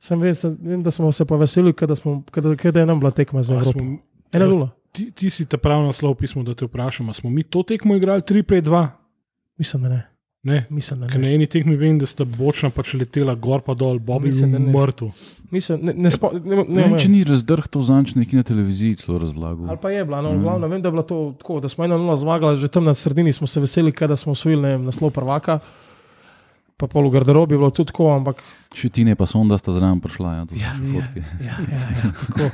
Sem 0.00 0.20
vem, 0.20 0.34
sem, 0.34 0.58
vem, 0.60 0.82
da 0.82 0.90
smo 0.90 1.12
se 1.12 1.24
pa 1.24 1.36
veselili, 1.36 1.72
kada, 1.72 1.96
smo, 1.96 2.22
kada, 2.30 2.56
kada 2.56 2.80
je 2.80 2.86
nam 2.86 3.00
bila 3.00 3.10
tekma 3.10 3.42
za 3.42 3.54
Evropo. 3.54 3.80
Ena 4.32 4.46
nula. 4.46 4.70
Ti, 4.92 5.10
ti 5.10 5.30
si 5.30 5.46
ta 5.46 5.56
pravi 5.56 5.86
naslov 5.86 6.14
pismo, 6.14 6.42
da 6.42 6.54
te 6.54 6.64
vprašam, 6.64 7.08
a 7.08 7.12
smo 7.12 7.30
mi 7.30 7.42
to 7.42 7.62
tekmo 7.62 7.96
igrali 7.96 8.20
3-5-2? 8.22 8.86
Mislim, 9.58 9.82
da 9.82 9.88
ne. 9.88 10.02
Ne. 10.44 10.66
Mislim, 10.68 11.00
da 11.00 11.06
Ker 11.06 11.16
na 11.16 11.26
ne. 11.26 11.34
eni 11.34 11.46
tekmi 11.46 11.74
vem, 11.74 11.98
da 11.98 12.06
sta 12.06 12.24
bočna 12.26 12.68
pač 12.70 12.94
letela 12.94 13.34
gor 13.34 13.60
pa 13.60 13.74
dol, 13.74 13.98
Bob 13.98 14.24
je 14.24 14.32
bil 14.32 14.48
ne. 14.50 14.58
mrtev. 14.60 15.08
Mislim, 15.50 15.80
ne, 15.82 15.94
ne, 15.94 16.10
spo, 16.10 16.30
ne, 16.34 16.40
ne, 16.42 16.56
Ne 16.58 16.64
ne, 16.68 16.82
vem, 16.84 16.98
če 16.98 17.08
ni 17.08 17.22
razdrh 17.24 17.66
to 17.66 17.80
zanč 17.80 18.12
neki 18.14 18.36
na 18.36 18.42
televiziji 18.42 18.96
celo 18.96 19.18
razlagal. 19.18 19.64
Ali 19.66 19.78
pa 19.78 19.90
je 19.90 20.04
bila, 20.04 20.20
no, 20.20 20.32
Mm. 20.32 20.42
glavno, 20.42 20.68
vem, 20.68 20.82
da 20.82 20.88
je 20.88 20.92
bilo 20.92 21.02
to 21.02 21.18
tako, 21.38 21.60
da 21.60 21.68
smo 21.68 21.84
eno 21.84 21.98
nula 21.98 22.16
zmagali, 22.16 22.56
že 22.56 22.68
tam 22.68 22.84
na 22.84 22.94
sredini 22.94 23.32
smo 23.32 23.46
se 23.46 23.60
veseli, 23.60 23.92
kaj 23.92 24.08
da 24.08 24.16
smo 24.16 24.32
osvojili 24.32 24.62
ne 24.62 24.68
vem, 24.70 24.84
naslov 24.84 25.10
prvaka. 25.12 25.58
Pa 26.74 26.88
pol 26.90 27.06
v 27.06 27.14
garderobi 27.14 27.54
je 27.54 27.58
bilo 27.62 27.70
tudi 27.70 27.92
tako, 27.92 28.08
ampak 28.10 28.40
Še 28.74 28.88
ti 28.90 29.04
ne 29.06 29.14
pa 29.14 29.28
sonda 29.30 29.54
sta 29.60 29.70
zraven 29.70 30.00
prišla. 30.02 30.30
Ja, 30.34 30.42
to 30.42 30.56
so 30.56 30.62
Ja, 30.62 30.72
še 30.74 30.88
fotke. 30.90 31.20
ja, 31.38 31.58
ja, 31.70 31.82
ja, 32.00 32.08
tako. 32.18 32.48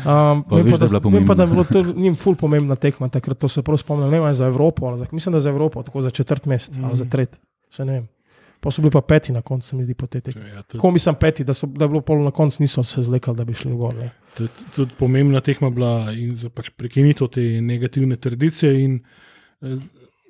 Um, 0.00 0.40
Pa 0.48 0.56
vem, 0.56 0.64
veš, 0.64 0.72
pa, 0.72 0.78
da 0.78 0.86
je 0.86 0.92
da, 0.94 1.00
vem 1.12 1.26
pa, 1.28 1.36
da 1.36 1.44
je 1.44 1.52
bilo 1.52 1.64
to 1.68 1.82
njim 1.92 2.16
ful 2.16 2.38
pomembna 2.40 2.78
tekma, 2.80 3.10
takrat 3.12 3.36
to 3.36 3.52
se 3.52 3.60
prav 3.62 3.76
spomnim, 3.76 4.08
ne 4.08 4.20
vem, 4.22 4.32
za 4.32 4.48
Evropo, 4.48 4.88
ali 4.88 5.02
za, 5.02 5.10
mislim, 5.12 5.36
da 5.36 5.44
za 5.44 5.52
Evropo, 5.52 5.84
tako 5.84 6.00
za 6.00 6.08
četrt 6.10 6.48
mest 6.48 6.78
mm. 6.78 6.88
ali 6.88 6.96
za 6.96 7.04
tret, 7.04 7.36
še 7.68 7.84
ne 7.84 7.98
vem. 7.98 8.08
Pa 8.60 8.72
so 8.72 8.80
bili 8.84 8.92
pa 8.92 9.00
peti 9.00 9.32
na 9.32 9.40
koncu, 9.44 9.68
se 9.68 9.76
mi 9.76 9.84
zdi, 9.84 9.94
po 9.96 10.08
tej 10.08 10.20
tekmi. 10.20 10.48
Ja, 10.52 10.62
Tako 10.62 10.90
mislim 10.92 11.14
peti, 11.20 11.44
da, 11.44 11.54
so, 11.56 11.68
da 11.68 11.84
je 11.84 11.92
bilo 11.92 12.00
pol 12.04 12.24
na 12.24 12.30
koncu, 12.30 12.62
niso 12.62 12.84
se 12.84 13.02
zlekali, 13.02 13.36
da 13.36 13.44
bi 13.44 13.56
šli 13.56 13.72
gor. 13.76 13.96
Tudi, 14.36 14.66
tudi 14.76 14.96
pomembna 14.98 15.40
tekma 15.40 15.70
bila 15.72 16.12
in 16.12 16.34
za 16.36 16.48
pač 16.52 16.68
prekinitev 16.76 17.28
te 17.32 17.44
negativne 17.64 18.16
tradicije 18.20 18.72
in 18.84 18.98
eh, 19.64 19.80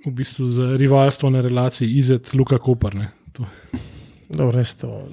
v 0.07 0.12
bistvu 0.14 0.47
za 0.47 0.76
rivalstvo 0.78 1.31
na 1.31 1.43
relaciji 1.43 1.91
Izet 1.99 2.35
Luka 2.35 2.59
Koper. 2.59 2.95
Ne. 2.95 3.11
Dobro, 4.31 4.51
res 4.53 4.76
to 4.76 5.09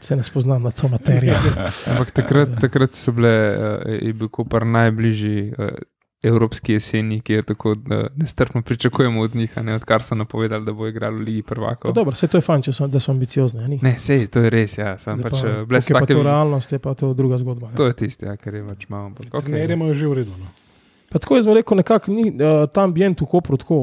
se 0.00 0.16
ne 0.16 0.22
spoznam 0.22 0.62
na 0.62 0.70
to 0.70 0.88
materijo. 0.88 1.34
Ampak 1.90 2.10
takrat, 2.10 2.48
takrat 2.60 2.94
so 2.94 3.12
bile, 3.12 3.32
uh, 3.50 4.02
je 4.02 4.12
bil 4.12 4.28
Koper 4.28 4.66
najbližji 4.66 5.52
uh, 5.52 5.68
evropski 6.22 6.72
jeseni, 6.72 7.20
ki 7.20 7.32
je 7.32 7.42
tako 7.42 7.74
nestrpno 8.16 8.62
pričakujemo 8.62 9.20
od 9.20 9.34
njih, 9.34 9.58
a 9.58 9.62
ne 9.62 9.74
odkar 9.74 10.02
so 10.02 10.14
napovedali, 10.14 10.64
da 10.64 10.72
bo 10.72 10.86
igral 10.88 11.12
v 11.14 11.20
Ligi 11.20 11.38
No, 11.38 11.44
prvakov. 11.46 11.92
dobro, 11.92 12.12
vse 12.12 12.26
to 12.26 12.38
je 12.38 12.42
fajn, 12.42 12.62
če 12.62 12.72
so, 12.72 12.86
da 12.86 13.00
so 13.00 13.12
ambiciozni. 13.12 13.68
ni? 13.68 13.78
Ne, 13.82 13.98
sej, 13.98 14.26
to 14.26 14.40
je 14.40 14.50
res, 14.50 14.78
ja. 14.78 14.98
Sam 14.98 15.20
pač, 15.20 15.32
pa, 15.32 15.64
koliko 15.68 15.88
je 15.88 15.94
pa 15.94 16.06
to 16.06 16.22
realnost, 16.22 16.72
je 16.72 16.78
pa 16.78 16.94
to 16.94 17.14
druga 17.14 17.38
zgodba. 17.38 17.70
ne. 17.70 17.76
to 17.76 17.86
je 17.86 17.92
tisto, 17.94 18.26
ja, 18.26 18.36
kar 18.36 18.54
je 18.54 18.64
pač 18.64 18.88
malo. 18.88 19.06
ampak 19.06 19.26
okej. 19.28 19.40
Trenerje 19.42 19.74
imajo 19.74 19.94
že 19.94 20.06
v 20.06 20.12
redu. 20.14 20.32
No. 20.40 20.46
Pa 21.14 21.20
tako 21.22 21.36
jaz 21.38 21.46
rekel, 21.46 21.76
nekako 21.78 22.10
ni 22.10 22.24
uh, 22.32 22.64
ta 22.74 22.82
ambient 22.82 23.20
v 23.22 23.26
Kopru 23.30 23.54
tako, 23.56 23.76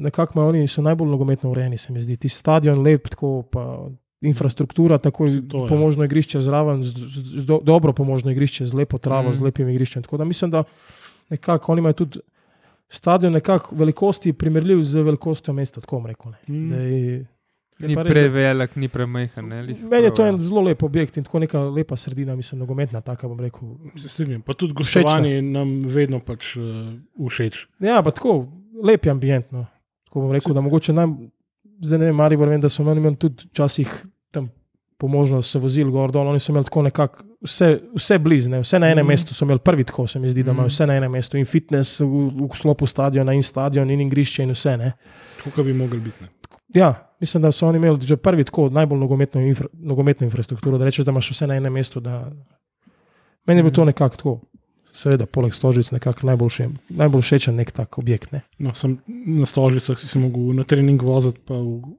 nekako 0.00 0.32
imajo 0.38 0.48
oni 0.54 0.68
so 0.68 0.80
najbolj 0.82 1.10
nogometno 1.10 1.50
urejeni, 1.52 1.76
se 1.78 1.92
mi 1.92 2.00
zdi. 2.02 2.16
Ti 2.16 2.28
stadion 2.32 2.80
lep, 2.80 3.10
tako 3.12 3.42
pa 3.52 3.64
infrastruktura, 4.24 4.96
tako 4.98 5.26
To 5.50 5.64
je. 5.64 5.68
pomožno 5.68 6.04
igrišče 6.08 6.40
zraven, 6.40 6.80
z, 6.84 6.96
z, 6.96 7.20
z, 7.42 7.44
do, 7.46 7.60
dobro 7.62 7.92
pomožno 7.92 8.32
igrišče, 8.32 8.66
z 8.66 8.74
lepo 8.74 8.98
travo, 8.98 9.28
mm. 9.28 9.34
z 9.34 9.36
Mhm. 9.36 9.44
lepim 9.44 9.68
igriščem. 9.68 10.02
Tako 10.02 10.16
da 10.16 10.24
mislim, 10.24 10.50
da 10.50 10.64
nekako 11.28 11.72
oni 11.72 11.84
imajo 11.84 11.92
tudi 11.92 12.18
stadion 12.88 13.32
nekako 13.32 13.76
velikosti 13.76 14.32
primerljiv 14.32 14.82
z 14.82 15.04
velikostjo 15.04 15.54
mesta, 15.54 15.80
tako 15.80 16.02
rekel. 16.06 16.32
Mm. 16.48 16.66
Zdaj, 16.72 16.92
je 17.04 17.26
Ni 17.78 17.94
prevelik, 17.94 18.76
ni 18.76 18.88
premajhen. 18.88 19.48
ne, 19.48 19.62
lih 19.62 19.82
Meni 19.84 20.04
je 20.08 20.14
to 20.14 20.26
en 20.26 20.38
zelo 20.38 20.62
lep 20.66 20.82
objekt 20.82 21.16
in 21.16 21.24
tako 21.24 21.38
neka 21.38 21.60
lepa 21.70 21.96
sredina, 21.96 22.36
mislim, 22.36 22.58
nogometna, 22.58 23.00
taka 23.00 23.28
bom 23.28 23.40
rekel. 23.40 23.76
Se 23.96 24.08
strinjam. 24.08 24.42
Pa 24.42 24.54
tudi 24.54 24.72
gostovanje 24.72 25.42
nam 25.42 25.82
vedno 25.86 26.20
pač 26.20 26.56
uh, 26.56 27.28
všeč. 27.28 27.66
Ja, 27.80 28.02
pa 28.02 28.10
tako, 28.10 28.48
lep 28.82 29.06
je 29.06 29.10
ambient. 29.10 29.52
No. 29.52 29.66
Tako 30.08 30.20
bom 30.20 30.32
rekel, 30.32 30.54
da 30.54 30.60
mogoče 30.60 30.92
naj, 30.92 31.06
zdaj 31.84 31.98
ne 31.98 32.10
vem, 32.10 32.16
Maribor, 32.16 32.48
vem, 32.48 32.60
da 32.60 32.68
so 32.68 32.82
oni 32.82 32.98
imeli 33.00 33.16
tudi 33.16 33.46
včasih 33.52 33.94
tam 34.34 34.50
po 34.98 35.06
možnost 35.08 35.50
se 35.50 35.58
vozili 35.58 35.90
gor 35.90 36.10
dol, 36.12 36.26
oni 36.28 36.40
so 36.40 36.52
imeli 36.52 36.64
tako 36.64 36.82
nekako 36.82 37.24
vse, 37.46 37.78
vse 37.94 38.18
blizne, 38.18 38.60
vse 38.60 38.78
na 38.78 38.88
enem 38.90 39.04
mm. 39.06 39.08
mestu 39.08 39.34
so 39.34 39.44
imeli 39.44 39.58
prvi 39.62 39.84
tako, 39.84 40.06
se 40.06 40.18
mi 40.18 40.28
zdi, 40.28 40.42
da 40.42 40.50
imajo 40.50 40.66
Mhm. 40.66 40.74
vse 40.74 40.86
na 40.86 40.96
enem 40.96 41.12
mestu 41.12 41.38
in 41.38 41.44
fitness 41.46 42.00
v, 42.00 42.06
v 42.34 42.48
sklopu 42.54 42.86
stadiona 42.86 43.32
in 43.32 43.42
stadion 43.42 43.90
in 43.90 44.00
igrišče 44.00 44.42
in 44.42 44.50
vse. 44.50 44.76
Ne. 44.76 44.92
Tako 45.44 45.62
bi 45.62 45.72
mogli 45.72 46.00
biti. 46.00 46.16
Ne. 46.22 46.28
Ja, 46.74 47.14
mislim, 47.20 47.42
da 47.42 47.52
so 47.52 47.68
oni 47.68 47.76
imeli 47.76 48.00
že 48.00 48.16
prvi 48.16 48.44
tako 48.44 48.68
najbolj 48.68 48.98
nogometno, 48.98 49.40
infra, 49.40 49.68
nogometno 49.72 50.24
infrastrukturo, 50.24 50.78
da 50.78 50.84
rečeš, 50.84 51.04
da 51.04 51.10
imaš 51.10 51.30
vse 51.30 51.46
na 51.46 51.54
enem 51.54 51.72
mestu. 51.72 52.00
Da... 52.00 52.30
Meni 53.46 53.58
je 53.58 53.62
bilo 53.62 53.74
to 53.74 53.84
nekako 53.84 54.16
tako. 54.16 54.40
Seveda, 54.92 55.26
poleg 55.26 55.54
stožic, 55.54 55.90
nekako 55.92 56.26
najbolj, 56.26 56.48
še, 56.50 56.66
najbolj 56.88 57.22
všečen 57.22 57.56
nek 57.60 57.70
tak 57.76 57.98
objekt. 57.98 58.32
Ne. 58.32 58.40
No, 58.58 58.72
sem 58.74 58.98
na 59.26 59.46
stožicah 59.46 59.98
si 60.00 60.08
se 60.08 60.18
mogel 60.18 60.56
na 60.56 60.64
trening 60.64 61.02
voziti, 61.02 61.38
pa 61.44 61.54
v 61.54 61.92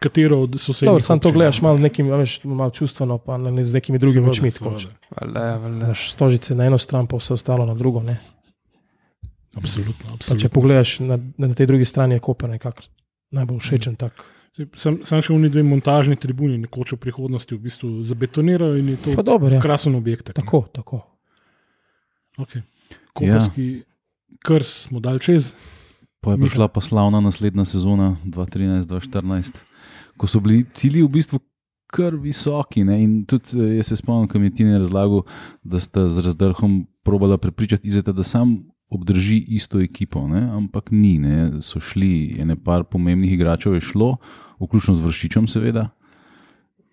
katero 0.00 0.40
od 0.46 0.56
sosednjih. 0.56 0.88
Dobro, 0.88 1.04
sam 1.04 1.20
to 1.20 1.32
gledaš 1.36 1.60
malo, 1.62 1.78
nekim, 1.78 2.08
veš, 2.10 2.40
malo 2.44 2.72
čustveno, 2.74 3.18
pa 3.18 3.36
ne, 3.38 3.64
z 3.64 3.76
nekimi 3.76 4.00
drugimi 4.00 4.28
očmi. 4.28 4.50
ja, 5.20 5.94
stožice 5.94 6.56
na 6.56 6.66
eno 6.72 6.78
stran, 6.78 7.06
pa 7.06 7.20
vse 7.20 7.36
ostalo 7.36 7.66
na 7.68 7.74
drugo. 7.74 8.02
Ne. 8.02 8.16
Absolutno. 9.54 10.08
Pa 10.08 10.14
absolutno. 10.14 10.40
če 10.40 10.48
pogledaš 10.48 10.96
na, 11.04 11.20
na 11.36 11.52
tej 11.54 11.68
drugi 11.68 11.84
strani, 11.84 12.16
je 12.16 12.24
Koper 12.24 12.50
nekako 12.50 12.88
najbolj 13.34 13.60
všečen. 13.60 13.96
Tak. 14.00 14.24
Saj, 14.56 14.66
Sem, 14.76 14.98
sem 15.06 15.22
še 15.22 15.30
v 15.30 15.38
neki 15.46 15.54
dve 15.54 15.62
montažni 15.64 16.18
tribuni, 16.18 16.58
nekoč 16.58 16.96
v 16.96 17.00
prihodnosti, 17.06 17.54
v 17.54 17.62
bistvu 17.70 18.02
zabetonirajo 18.02 18.80
in 18.80 18.92
je 18.92 18.98
to 18.98 19.14
Pa 19.14 19.22
dobro, 19.22 19.52
ja. 19.54 19.62
krasen 19.62 19.94
objekt. 19.94 20.34
Tako, 20.34 20.66
tako. 20.74 21.04
Okay. 22.34 22.66
Koperski 23.14 23.66
ja. 23.78 23.84
krs 24.42 24.88
smo 24.88 24.98
dal 24.98 25.22
čez. 25.22 25.54
Pa 26.20 26.34
je 26.34 26.42
Miha. 26.42 26.50
prišla 26.50 26.66
pa 26.68 26.82
slavna 26.84 27.22
naslednja 27.22 27.64
sezona 27.64 28.16
2013-2014, 28.26 29.62
ko 30.20 30.28
so 30.28 30.42
bili 30.42 30.66
cilji 30.76 31.06
v 31.06 31.14
bistvu 31.14 31.40
kar 31.90 32.14
visoki. 32.14 32.84
Ne? 32.84 33.00
In 33.02 33.12
tudi 33.26 33.56
eh, 33.56 33.76
jaz 33.80 33.90
se 33.90 33.98
spomnim, 33.98 34.28
ko 34.30 34.38
mi 34.38 34.50
je 34.50 34.56
Tina 34.60 34.78
razlagal, 34.78 35.24
da 35.62 35.80
sta 35.80 36.08
z 36.08 36.26
razdrhom 36.26 36.86
probala 37.06 37.38
prepričati 37.38 37.88
Izeta, 37.88 38.12
da 38.12 38.22
sam 38.22 38.69
obdrži 38.90 39.38
isto 39.48 39.80
ekipo, 39.80 40.28
ne? 40.28 40.40
ampak 40.50 40.90
ni. 40.90 41.18
Ne? 41.18 41.36
So 41.60 41.80
šli, 41.80 42.10
ene 42.38 42.56
par 42.56 42.84
pomembnih 42.84 43.32
igračev 43.32 43.74
je 43.74 43.80
šlo, 43.82 44.16
vključno 44.58 44.94
z 44.94 45.04
vršičem, 45.04 45.46
seveda. 45.46 45.88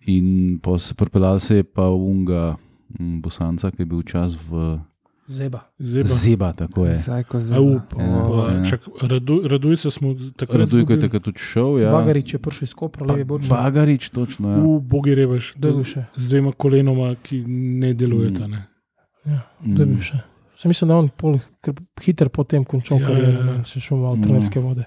In 0.02 0.28
pa 0.58 0.78
se 0.78 0.94
pripeljal 0.94 1.40
se 1.40 1.56
je 1.56 1.64
pa 1.64 1.88
unga 1.88 2.56
mm, 2.90 3.20
Bosanca, 3.20 3.70
ki 3.70 3.82
je 3.82 3.86
bil 3.86 4.02
čas 4.02 4.38
v 4.42 4.78
Zeba. 5.28 5.60
Zeba. 5.78 6.08
Zeba, 6.08 6.52
tako 6.54 6.86
je. 6.86 6.94
Zdaj, 6.96 7.24
ko 7.24 7.36
A, 7.36 7.42
zdaj. 7.42 7.58
up, 7.60 7.92
Ja, 7.92 8.22
pa, 8.24 8.44
ja. 8.48 8.70
čak, 8.70 8.80
radu, 9.02 9.42
radujce 9.44 9.90
smo 9.90 10.14
takrat. 10.32 10.56
Radujko 10.56 10.76
je 10.76 10.80
izgubili. 10.88 11.00
takrat 11.02 11.22
tudi 11.22 11.38
šel. 11.38 11.78
Ja. 11.78 11.92
Bagarič 11.92 12.32
je 12.32 12.38
prišel 12.38 12.64
iz 12.64 12.72
Kopra, 12.72 13.06
levi 13.06 13.24
bočni. 13.24 13.50
Bagarič, 13.50 14.08
točno. 14.08 14.48
Ja. 14.48 14.56
V 14.56 14.80
bogi 14.80 15.12
revež. 15.12 15.52
Z 16.16 16.28
dvema 16.28 16.52
kolenoma, 16.52 17.12
ki 17.14 17.42
ne 17.44 17.92
delujeta. 17.92 18.46
Ne. 18.46 18.62
Ja, 19.26 19.44
Mm. 19.60 19.76
Sem 20.58 20.68
mislil, 20.68 20.88
da 20.88 20.94
je 20.94 20.98
on 20.98 21.08
pol 21.10 21.36
hiter 22.00 22.28
potem 22.28 22.64
končal 22.64 22.98
Ja, 22.98 23.06
kariero, 23.06 23.30
ja, 23.40 23.52
ja. 23.52 23.64
se 23.64 23.80
šel 23.80 23.96
malo 23.96 24.16
No. 24.16 24.22
trenerske 24.22 24.60
vode. 24.60 24.84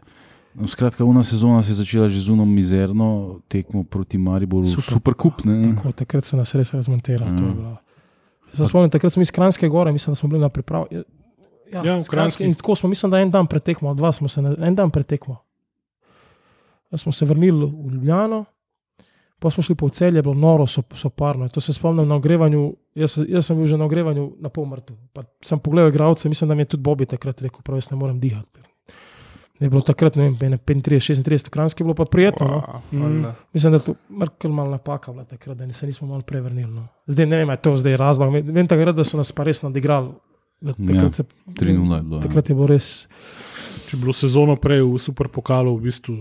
No, 0.54 0.68
Skratka, 0.68 1.06
una 1.06 1.24
sezona 1.24 1.64
se 1.64 1.72
je 1.72 1.76
začela 1.76 2.10
že 2.10 2.20
z 2.20 2.30
unom 2.30 2.46
mizerno 2.46 3.08
tekmo 3.48 3.84
proti 3.84 4.18
Mariboru, 4.18 4.66
Super. 4.66 4.84
super, 4.86 5.14
kup. 5.16 5.34
Tako, 5.42 5.92
takrat 5.94 6.26
so 6.26 6.36
nas 6.36 6.52
res 6.52 6.74
razmontirali. 6.74 7.32
Ja. 7.32 7.78
Se 8.54 8.66
spomnim, 8.66 8.90
takrat 8.90 9.14
smo 9.14 9.22
iz 9.22 9.32
Kranjske 9.32 9.70
gore, 9.70 9.92
mislim, 9.92 10.12
da 10.12 10.16
smo 10.16 10.30
bili 10.30 10.42
na 10.42 10.50
pripravi. 10.50 10.86
Ja, 10.92 11.04
Ja, 11.82 11.96
v 11.96 12.00
v. 12.00 12.06
Kranjski. 12.06 12.44
In 12.44 12.54
tako 12.54 12.76
smo, 12.76 12.90
mislim, 12.90 13.12
da 13.12 13.20
en 13.20 13.32
dan 13.32 13.48
pretekmo, 13.48 13.94
dva 13.94 14.12
smo 14.12 14.28
se, 14.28 14.42
en 14.60 14.76
dan 14.76 14.92
pretekmo. 14.92 15.38
Smo 16.92 17.12
se 17.12 17.26
vrnili 17.26 17.66
v 17.66 17.94
Ljubljano, 17.94 18.46
pa 19.42 19.50
smo 19.50 19.64
šli 19.64 19.76
po 19.76 19.90
celju, 19.90 20.20
je 20.20 20.22
bilo 20.22 20.34
noro, 20.38 20.68
so, 20.70 20.84
so 20.94 21.10
parno. 21.10 21.48
To 21.50 21.62
se 21.62 21.74
spomnim 21.74 22.08
na 22.08 22.16
ogrevanju. 22.16 22.76
Jaz, 22.96 23.18
jaz 23.28 23.46
sem 23.48 23.58
bil 23.58 23.66
že 23.66 23.78
na 23.78 23.88
ogrevanju 23.90 24.28
na 24.40 24.50
pol 24.54 24.68
mrtev. 24.70 24.96
Pa 25.14 25.24
sem 25.42 25.60
pogledal 25.60 25.90
igralce, 25.90 26.30
mislim, 26.30 26.48
da 26.48 26.56
mi 26.56 26.62
je 26.62 26.76
tudi 26.76 26.84
Bobby 26.84 27.08
takrat 27.10 27.42
rekel, 27.42 27.64
prav 27.66 27.82
jaz 27.82 27.90
ne 27.92 27.98
morem 27.98 28.20
dihati. 28.20 28.62
Je 29.62 29.70
bilo 29.70 29.82
takrat, 29.82 30.16
ne 30.16 30.30
vem, 30.30 30.38
ene 30.42 30.58
35, 30.58 31.26
36, 31.26 31.50
kranjske 31.50 31.82
je 31.82 31.86
bilo 31.86 31.96
pa 31.98 32.06
prijetno. 32.06 32.48
No? 32.48 32.62
Wow, 32.92 33.02
valjda. 33.04 33.34
Mislim, 33.54 33.74
da 33.74 33.78
je 33.78 33.84
to 33.84 33.96
kar 34.38 34.52
malo 34.52 34.72
napaka 34.72 35.12
bila 35.12 35.26
takrat, 35.26 35.58
da 35.58 35.74
se 35.74 35.86
nismo 35.86 36.08
malo 36.08 36.22
prevrnili. 36.22 36.72
No. 36.72 36.88
Zdaj 37.08 37.26
ne 37.26 37.38
vem, 37.38 37.50
je 37.50 37.58
to 37.62 37.76
zdaj 37.78 37.98
razlog. 37.98 38.34
Vem 38.34 38.68
takrat, 38.68 38.96
da 38.96 39.04
so 39.04 39.18
nas 39.18 39.32
pa 39.32 39.44
res 39.44 39.62
nadigrali. 39.62 40.14
Da 40.62 40.74
Takrat, 40.74 41.16
se, 41.16 41.24
3-0 41.48 41.96
je 41.96 42.02
bilo. 42.02 42.18
ja. 42.18 42.22
takrat 42.22 42.50
je 42.50 42.56
bilo 42.56 42.68
res. 42.68 43.08
Če 43.90 43.98
je 43.98 44.02
bilo 44.02 44.14
sezono 44.14 44.56
prej 44.56 44.84
v 44.86 45.00
superpokalu, 45.02 45.74
v 45.78 45.82
bistvu 45.90 46.18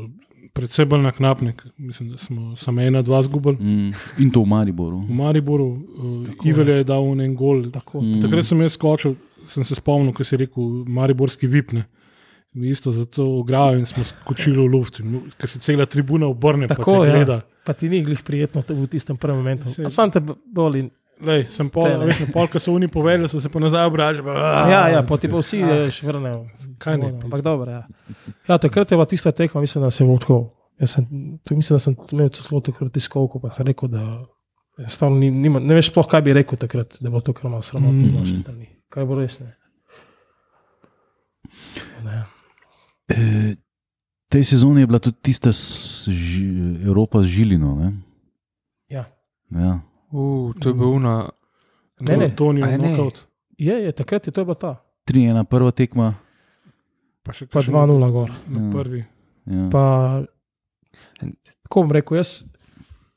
predvsej 0.53 0.87
bolj 0.91 1.03
naknapnik. 1.03 1.63
Mislim, 1.77 2.11
da 2.11 2.19
smo 2.19 2.57
samo 2.57 2.81
ena, 2.81 3.03
dva 3.03 3.23
zgubili. 3.23 3.57
Mm. 3.57 3.93
In 4.19 4.31
to 4.31 4.43
v 4.43 4.51
Mariboru. 4.51 5.01
V 5.09 5.15
Mariboru, 5.15 5.67
uh, 5.67 6.47
Ivelja 6.47 6.81
je 6.81 6.85
dal 6.85 7.09
en 7.21 7.35
gol. 7.35 7.65
Tako. 7.71 8.01
Mm. 8.01 8.21
Takrat 8.25 8.47
sem 8.47 8.61
jaz 8.61 8.77
skočil, 8.79 9.17
sem 9.49 9.65
se 9.65 9.79
spomnil, 9.79 10.15
ko 10.17 10.25
si 10.25 10.39
rekel, 10.41 10.85
Mariborski 10.87 11.51
vipne. 11.51 11.87
Mi 12.53 12.69
isto 12.69 12.91
za 12.93 13.05
to 13.07 13.25
ograjo 13.39 13.79
in 13.79 13.87
smo 13.87 14.05
skočili 14.05 14.59
v 14.59 14.67
luft. 14.67 14.99
Ker 15.39 15.49
se 15.49 15.61
cela 15.63 15.87
tribuna 15.87 16.27
obrne, 16.27 16.67
Tako, 16.67 16.97
pa 16.99 17.05
te 17.05 17.19
ja. 17.19 17.41
Pa 17.65 17.73
ti 17.73 17.89
ni 17.89 18.01
glih 18.03 18.23
prijetno 18.27 18.65
v 18.69 18.87
tistem 18.91 19.17
prvem 19.17 19.37
momentu. 19.37 19.71
Sam 19.89 20.11
te 20.11 20.21
boli. 20.47 20.89
Lej, 21.21 21.45
sem 21.47 21.69
pol, 21.69 21.85
Te 21.85 21.99
ne. 21.99 22.07
veš, 22.07 22.21
na 22.21 22.27
pol, 22.33 22.47
ko 22.47 22.57
so 22.57 22.73
oni 22.73 22.89
povedali, 22.89 23.29
so 23.29 23.41
se 23.41 23.49
pa 23.49 23.59
nazaj 23.59 23.87
obražali. 23.87 24.25
Ja, 24.67 24.89
ja, 24.89 25.03
pa 25.03 25.17
ti 25.17 25.29
pa 25.29 25.37
vsi 25.37 25.61
veš, 25.61 26.03
vrnejo. 26.03 26.47
kaj 26.79 26.97
ne, 26.97 27.11
Ampak 27.19 27.41
dobro, 27.41 27.71
ja. 27.71 27.83
Ja, 28.49 28.57
takrat 28.57 28.89
je 28.89 28.97
bila 28.97 29.05
tista 29.05 29.31
tekma, 29.31 29.61
mislim, 29.61 29.85
da 29.85 29.91
se 29.91 30.01
je 30.01 30.19
tako. 30.19 30.39
Jaz 30.79 30.91
sem, 30.91 31.05
to 31.45 31.55
mislim, 31.55 31.75
da 31.75 31.79
sem 31.79 31.97
imel 32.13 32.29
celo 32.31 32.61
takrat 32.61 32.89
tiskovko, 32.91 33.39
pa 33.39 33.51
sem 33.51 33.67
rekel, 33.67 33.89
da 33.89 34.01
enostavno 34.79 35.19
ni, 35.19 35.29
nima, 35.31 35.61
ne 35.61 35.75
veš 35.75 35.91
sploh, 35.91 36.09
kaj 36.09 36.23
bi 36.23 36.33
rekel 36.33 36.57
takrat, 36.57 36.97
da 37.01 37.11
bilo 37.11 37.21
to 37.21 37.33
kar 37.33 37.51
malo 37.51 37.63
sramotno 37.63 38.01
Mm. 38.01 38.17
naše 38.17 38.39
strani. 38.39 38.67
Kaj 38.89 39.05
bo 39.05 39.15
res 39.15 39.41
ne. 39.41 39.53
ne. 42.03 42.25
E, 43.09 43.57
tej 44.29 44.45
sezoni 44.47 44.81
je 44.81 44.87
bila 44.87 44.99
tudi 44.99 45.17
tista 45.23 45.53
s, 45.53 45.65
ži, 46.09 46.47
Evropa 46.83 47.21
z 47.21 47.27
Žilino. 47.27 47.75
Ne? 47.77 47.93
Ja. 48.89 49.05
Ja. 49.51 49.81
Uh, 50.13 50.53
to 50.55 50.69
je 50.69 50.75
bil 50.75 50.89
una. 50.91 51.29
Ne, 52.01 52.17
ne. 52.17 52.25
Antonijo, 52.25 52.67
A 52.67 52.69
je 52.69 52.79
ne? 52.79 52.97
Je, 53.59 53.75
je, 53.77 53.93
takrat 53.93 54.27
je 54.27 54.33
to 54.33 54.45
bila 54.45 54.55
ta. 54.55 54.73
3-1, 55.07 55.45
prva 55.45 55.71
tekma. 55.71 56.15
Pa 57.23 57.33
še 57.33 57.47
Pa 57.47 57.61
kakšen 57.61 57.75
2-0 57.75 58.11
gor. 58.11 58.31
Na 58.49 58.61
Ja. 58.61 58.71
prvi. 58.73 59.05
Ja. 59.47 59.69
Pa, 59.71 59.85
tako 61.63 61.83
bom 61.83 61.93
rekel, 61.93 62.17
jaz 62.17 62.45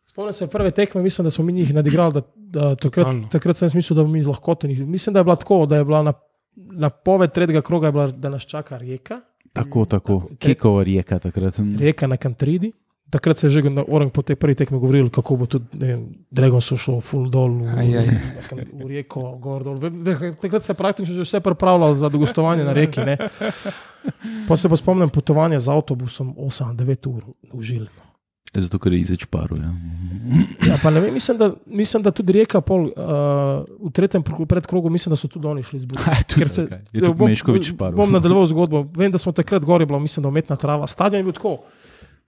spomnim 0.04 0.34
se 0.34 0.48
prve 0.48 0.72
tekme, 0.72 1.02
mislim, 1.02 1.24
da 1.24 1.32
smo 1.32 1.44
mi 1.44 1.54
njih 1.54 1.74
nadigrali. 1.74 2.14
Da, 2.14 2.22
da 2.36 2.76
takrat, 2.76 3.06
Totalno. 3.08 3.28
takrat 3.30 3.58
sem 3.58 3.70
mislil, 3.74 3.96
da 3.96 4.04
bomo 4.04 4.14
mi 4.14 4.24
z 4.24 4.28
lahkoto 4.28 4.68
njih. 4.68 4.88
Mislim, 4.88 5.14
da 5.14 5.20
je 5.20 5.24
bila 5.24 5.36
tako, 5.36 5.66
da 5.66 5.78
je 5.78 5.86
bila 5.86 6.04
na, 6.04 6.14
napoved 6.56 7.32
tretjega 7.32 7.62
kroga, 7.62 7.88
je 7.88 7.92
bila, 7.92 8.08
da 8.08 8.30
nas 8.30 8.42
čaka 8.44 8.78
reka. 8.78 9.22
Tako, 9.54 9.86
tako. 9.86 10.20
Tako, 10.20 10.36
Kikova 10.38 10.84
rijeka 10.84 11.20
takrat. 11.20 11.56
Reka 11.80 12.08
na 12.08 12.18
Kantridi. 12.18 12.72
Takrat 13.14 13.38
se 13.38 13.46
je 13.46 13.52
že 13.52 13.70
na 13.70 13.86
orang 13.86 14.10
po 14.10 14.20
tej 14.20 14.34
prvi 14.34 14.56
tekmi 14.56 14.76
govorilo, 14.76 15.06
kako 15.08 15.36
bo 15.36 15.46
tudi 15.46 15.70
vem, 15.76 16.00
Dragon 16.28 16.58
so 16.60 16.74
šlo 16.76 16.98
full 17.00 17.30
dol 17.30 17.60
v, 17.60 17.70
Aj, 17.70 17.88
aj. 17.96 18.08
v 18.74 18.88
reko, 18.90 19.38
gor 19.38 19.62
dol. 19.62 19.78
Takrat 20.36 20.66
se 20.66 20.72
je 20.72 20.76
praktično 20.76 21.14
že 21.14 21.22
vse 21.24 21.38
pripravljalo 21.40 21.94
za 21.94 22.10
gostovanje 22.10 22.64
na 22.64 22.74
reki. 22.74 23.06
Ne. 23.06 23.18
Pa 24.48 24.56
se 24.56 24.66
pa 24.66 24.76
spomnim 24.76 25.10
potovanja 25.10 25.56
z 25.58 25.70
avtobusom 25.70 26.34
8-9 26.36 26.74
ur 27.08 27.22
v 27.52 27.62
Žil. 27.62 27.86
Zato, 28.52 28.78
ker 28.78 28.92
je 28.92 29.00
izeč 29.00 29.26
paru. 29.26 29.58
Ja. 29.58 29.70
Ja, 30.64 30.76
pa 30.78 30.90
ne 30.90 31.00
vem, 31.00 31.10
mislim, 31.12 31.34
da, 31.36 31.48
mislim, 31.66 32.04
da 32.04 32.12
tudi 32.12 32.34
reka 32.36 32.62
pol, 32.62 32.84
uh, 32.88 33.66
v 33.80 33.90
tretjem 33.90 34.22
pr- 34.22 34.46
predkrogu, 34.46 34.90
mislim, 34.90 35.10
da 35.10 35.18
so 35.18 35.26
tudi 35.28 35.48
oni 35.48 35.64
šli 35.64 35.80
zbuditi. 35.80 36.06
Okay. 36.38 36.70
Je 36.92 37.02
tudi 37.02 37.14
bom- 37.14 37.30
Meškovič 37.30 37.74
paru. 37.74 37.96
Bom 37.96 38.12
nadaljeval 38.12 38.46
zgodbo. 38.46 38.86
Vem, 38.94 39.10
da 39.10 39.18
smo 39.18 39.32
takrat 39.32 39.62
gori 39.64 39.86
bila, 39.86 39.98
mislim, 40.00 40.22
da 40.22 40.30
umetna 40.30 40.54
trava. 40.56 40.86
Stadion 40.86 41.20
je 41.20 41.24
bil 41.24 41.34
tako. 41.34 41.56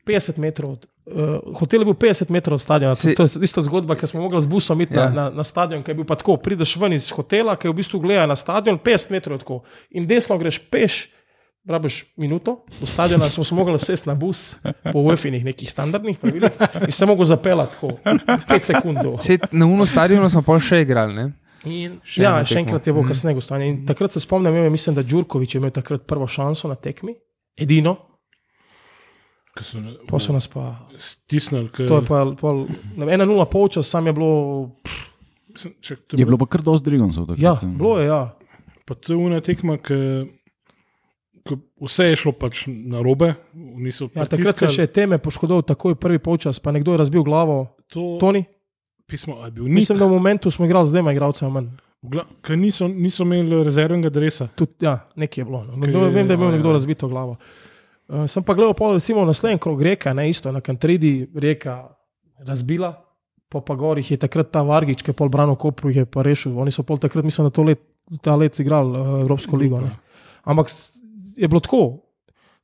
50 0.06 0.38
metrov, 0.38 0.72
od, 0.72 0.82
uh, 1.06 1.14
hotel 1.56 1.80
je 1.80 1.86
bil 1.86 1.94
50 1.96 2.30
metrov 2.30 2.54
od 2.54 2.62
stadiona. 2.62 2.96
Si- 2.96 3.14
To 3.14 3.24
je 3.24 3.42
ista 3.42 3.62
zgodba, 3.62 3.96
ki 3.96 4.06
smo 4.06 4.22
mogli 4.22 4.38
z 4.38 4.48
busom 4.48 4.80
iti 4.80 4.94
ja. 4.94 5.06
Na, 5.06 5.24
na, 5.24 5.30
na 5.32 5.44
stadion, 5.44 5.82
ki 5.82 5.92
je 5.92 5.96
bil 5.96 6.06
pa 6.06 6.16
tako. 6.16 6.38
Prideš 6.38 6.76
ven 6.76 6.94
iz 6.94 7.10
hotela, 7.10 7.56
ki 7.56 7.66
je 7.66 7.72
v 7.72 7.76
bistvu 7.76 8.00
gleda 8.00 8.26
na 8.26 8.36
stadion, 8.36 8.78
50 8.78 9.12
metrov 9.12 9.40
tako. 9.40 9.62
In 9.92 10.06
desno 10.06 10.38
greš 10.38 10.60
peš, 10.62 11.10
rabiš 11.66 12.06
minuto, 12.16 12.52
do 12.76 12.86
stadiona 12.86 13.26
smo 13.28 13.44
se 13.44 13.56
mogli 13.56 13.80
sesti 13.80 14.06
na 14.06 14.16
bus 14.16 14.56
po 14.86 15.00
UEFI-nih 15.02 15.44
nekih 15.44 15.66
standardnih 15.66 16.18
pravilih 16.18 16.52
in 16.80 16.92
se 16.92 17.06
mogel 17.06 17.26
zapeljati 17.26 17.74
tako 17.74 17.88
5 18.46 18.60
sekund 18.62 18.98
na 19.52 19.66
uno 19.66 19.86
stadionu 19.86 20.30
smo 20.30 20.42
pa 20.44 20.60
še 20.60 20.82
igrali. 20.82 21.14
Ne? 21.16 21.26
In, 21.66 21.98
Še 22.04 22.22
ja, 22.22 22.46
še 22.46 22.60
enkrat 22.60 22.86
je 22.86 22.94
bilo 22.94 23.02
Mhm. 23.02 23.08
kasneje 23.08 23.34
gostovanje. 23.34 23.80
Takrat 23.88 24.12
se 24.12 24.20
spomnim, 24.20 24.54
je, 24.56 24.70
mislim, 24.70 24.96
da 24.96 25.02
Đurkovič 25.04 25.56
je 25.56 25.60
imel 25.60 25.72
takrat 25.72 26.02
prvo 26.04 26.28
šanso 26.28 26.68
na 26.68 26.76
tekmi, 26.76 27.16
edino, 27.58 27.96
so 29.58 29.78
pa 30.08 30.20
so 30.20 30.34
nas 30.34 30.48
pa. 30.48 30.76
stisnili. 30.98 31.70
ke- 31.70 31.86
To 31.86 31.96
je 31.96 32.04
pa 32.04 32.26
pol, 32.34 32.68
ne 32.96 33.08
ena 33.08 33.24
nula 33.24 33.46
polčas, 33.46 33.88
sam 33.88 34.06
je 34.06 34.14
bilo. 34.14 34.72
Mislim, 35.48 35.74
čak, 35.80 36.00
to 36.02 36.18
Je 36.18 36.26
bilo 36.26 36.38
pa 36.38 36.46
kar 36.48 36.62
dosti 36.62 36.86
Drigonsov. 36.86 37.32
Ja, 37.38 37.56
bilo 37.64 38.00
je, 38.00 38.08
ja. 38.08 38.36
Pa 38.86 38.94
to 38.94 39.14
je 39.14 39.18
una 39.18 39.40
tekma, 39.40 39.78
ki 39.78 40.28
vse 41.78 42.04
je 42.06 42.16
šlo 42.18 42.32
pač 42.34 42.66
na 42.68 43.00
robe. 43.00 43.34
Ja 44.12 44.26
takrat 44.26 44.58
se 44.58 44.66
je 44.66 44.70
še 44.72 44.88
teme 44.88 45.18
poškodoval, 45.18 45.62
takoj 45.64 45.96
prvi 45.96 46.20
polčas, 46.20 46.60
pa 46.60 46.72
nekdo 46.72 46.92
je 46.92 46.98
razbil 46.98 47.24
glavo. 47.24 47.78
to 47.88 48.18
Toni, 48.20 48.44
pismo. 49.06 49.38
a 49.38 49.46
je 49.46 49.52
Bil 49.52 49.64
Nik, 49.64 49.74
mislim, 49.76 50.00
da 50.00 50.06
v 50.06 50.12
momentu 50.12 50.52
smo 50.52 50.66
igrali 50.66 50.86
z 50.86 50.92
dvema 50.92 51.12
igralcema 51.12 51.52
manj. 51.52 51.70
Ker 52.42 52.58
niso, 52.58 52.88
niso 52.88 53.24
imeli 53.24 53.64
rezervnega 53.64 54.10
dresa. 54.10 54.48
Tudi, 54.56 54.72
ja, 54.82 55.10
nekaj 55.16 55.42
je 55.42 55.46
bilo. 55.46 55.64
No. 55.64 55.76
Nekdo, 55.78 56.00
je- 56.02 56.12
vem, 56.12 56.28
da 56.28 56.34
je 56.34 56.36
imel 56.36 56.48
ja, 56.48 56.52
nekdo 56.52 56.70
ja. 56.70 56.74
razbito 56.74 57.08
glavo. 57.08 57.32
Uh, 57.32 57.75
sem 58.28 58.44
pa 58.44 58.54
gledal, 58.54 58.76
pol, 58.78 58.96
recimo, 59.00 59.26
naslednji 59.26 59.60
krog 59.60 59.82
reka, 59.82 60.14
ne 60.14 60.30
isto 60.30 60.52
na 60.52 60.62
Kantridi, 60.62 61.28
reka 61.34 61.96
razbila, 62.46 62.94
pa 63.50 63.62
pa 63.62 63.76
gor 63.76 63.98
jih 63.98 64.12
je 64.12 64.18
takrat 64.22 64.52
ta 64.52 64.62
Vargič, 64.66 65.04
ki 65.04 65.14
je 65.14 65.18
pol 65.18 65.30
branil 65.30 65.56
Kopru, 65.56 65.90
je 65.90 66.06
pa 66.06 66.22
rešil. 66.26 66.58
Oni 66.60 66.72
so 66.72 66.84
pol 66.84 67.02
takrat, 67.02 67.26
mislim, 67.26 67.50
da 67.50 67.56
to 67.56 67.64
let, 67.64 67.82
ta 68.22 68.36
let 68.36 68.60
igrali 68.60 69.00
uh, 69.00 69.22
Evropsko 69.22 69.58
ligo. 69.58 69.82
Ne. 69.82 69.94
Ampak 70.44 70.70
je 71.36 71.48
bilo 71.48 71.60
tako. 71.60 72.06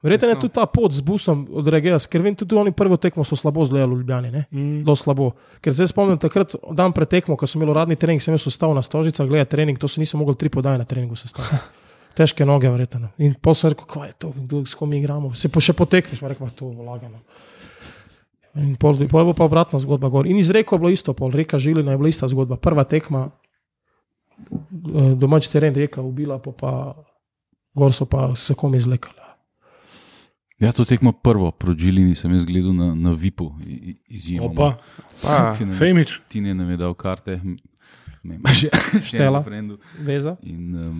Verjetno 0.02 0.28
je 0.28 0.40
tudi 0.40 0.54
ta 0.54 0.66
pot 0.66 0.94
z 0.94 1.06
busom 1.06 1.44
odreagirala, 1.62 2.02
ker 2.10 2.24
vem, 2.26 2.34
tudi 2.36 2.58
oni 2.58 2.74
prvo 2.74 2.98
tekmo 2.98 3.22
so 3.24 3.38
slabo 3.38 3.66
zgledali 3.70 3.94
v 3.94 4.00
Ljubljani. 4.02 4.32
Ne? 4.34 4.46
Mm. 4.50 4.80
Zelo 4.82 4.96
slabo. 4.98 5.28
Ker 5.62 5.76
zdaj 5.78 5.92
spomnim, 5.94 6.18
takrat, 6.18 6.56
dan 6.74 6.94
pred 6.94 7.10
tekmo, 7.10 7.38
ko 7.38 7.46
sem 7.46 7.62
imel 7.62 7.76
uradni 7.76 7.96
trening, 7.96 8.22
sem 8.22 8.34
jaz 8.34 8.48
ostal 8.50 8.74
na 8.74 8.82
stožicah, 8.82 9.30
gledaj 9.30 9.52
trening, 9.54 9.78
to 9.78 9.86
se 9.86 10.02
nisem 10.02 10.18
mogel 10.18 10.34
tri 10.34 10.50
podaje 10.50 10.82
na 10.82 10.90
treningu 10.90 11.16
sestaviti. 11.16 11.62
Težke 12.18 12.46
noge, 12.46 12.70
verjetno. 12.72 13.12
In 13.24 13.36
potem 13.40 13.60
sem 13.60 13.74
rekel, 13.74 13.88
kaj 13.88 14.10
je 14.10 14.16
to, 14.20 14.32
kdo, 14.36 14.62
s 14.68 14.76
kom 14.76 14.92
mi 14.92 15.00
igramo. 15.00 15.32
Se 15.38 15.50
pa 15.52 15.64
še 15.64 15.76
potekneš, 15.78 16.20
pa 16.20 16.32
rekel, 16.34 16.50
to 16.58 16.72
je 16.74 16.86
lagano. 16.86 17.22
In 18.60 18.76
pol, 18.76 19.00
pol 19.08 19.24
bila 19.24 19.38
pa 19.38 19.48
obratna 19.48 19.80
zgodba 19.80 20.12
gor. 20.12 20.28
In 20.28 20.36
izreko 20.42 20.76
je 20.76 20.84
bilo 20.84 20.92
isto, 20.92 21.16
pol 21.16 21.32
reka 21.32 21.60
Žilina 21.60 21.96
je 21.96 22.02
bila 22.02 22.12
ista 22.12 22.28
zgodba. 22.28 22.60
Prva 22.60 22.84
tekma, 22.84 23.30
eh, 23.32 25.14
domač 25.16 25.48
teren 25.48 25.76
reka 25.76 26.04
ubila, 26.04 26.42
pa, 26.44 26.52
pa 26.52 26.72
gor 27.72 27.96
so 27.96 28.06
pa 28.06 28.34
se 28.36 28.54
kom 28.60 28.76
izlekali. 28.76 29.22
Ja, 30.62 30.70
to 30.72 30.86
tekmo 30.86 31.12
prvo 31.12 31.52
proti 31.52 31.88
Žilini 31.88 32.16
sem 32.16 32.34
jaz 32.36 32.44
gledal 32.46 32.76
na, 32.78 32.92
na 32.96 33.16
VIP-u, 33.18 33.48
izjemno. 34.06 34.52
Opa, 34.52 34.76
Femič. 35.80 36.20
Tine 36.30 36.54
nam 36.54 36.70
je 36.70 36.78
dal 36.78 36.94
karte, 36.94 37.40
ima 38.24 38.54
še 38.54 38.70
Štela. 39.04 39.40
Veza. 40.00 40.36
In, 40.44 40.68
um, 40.72 41.00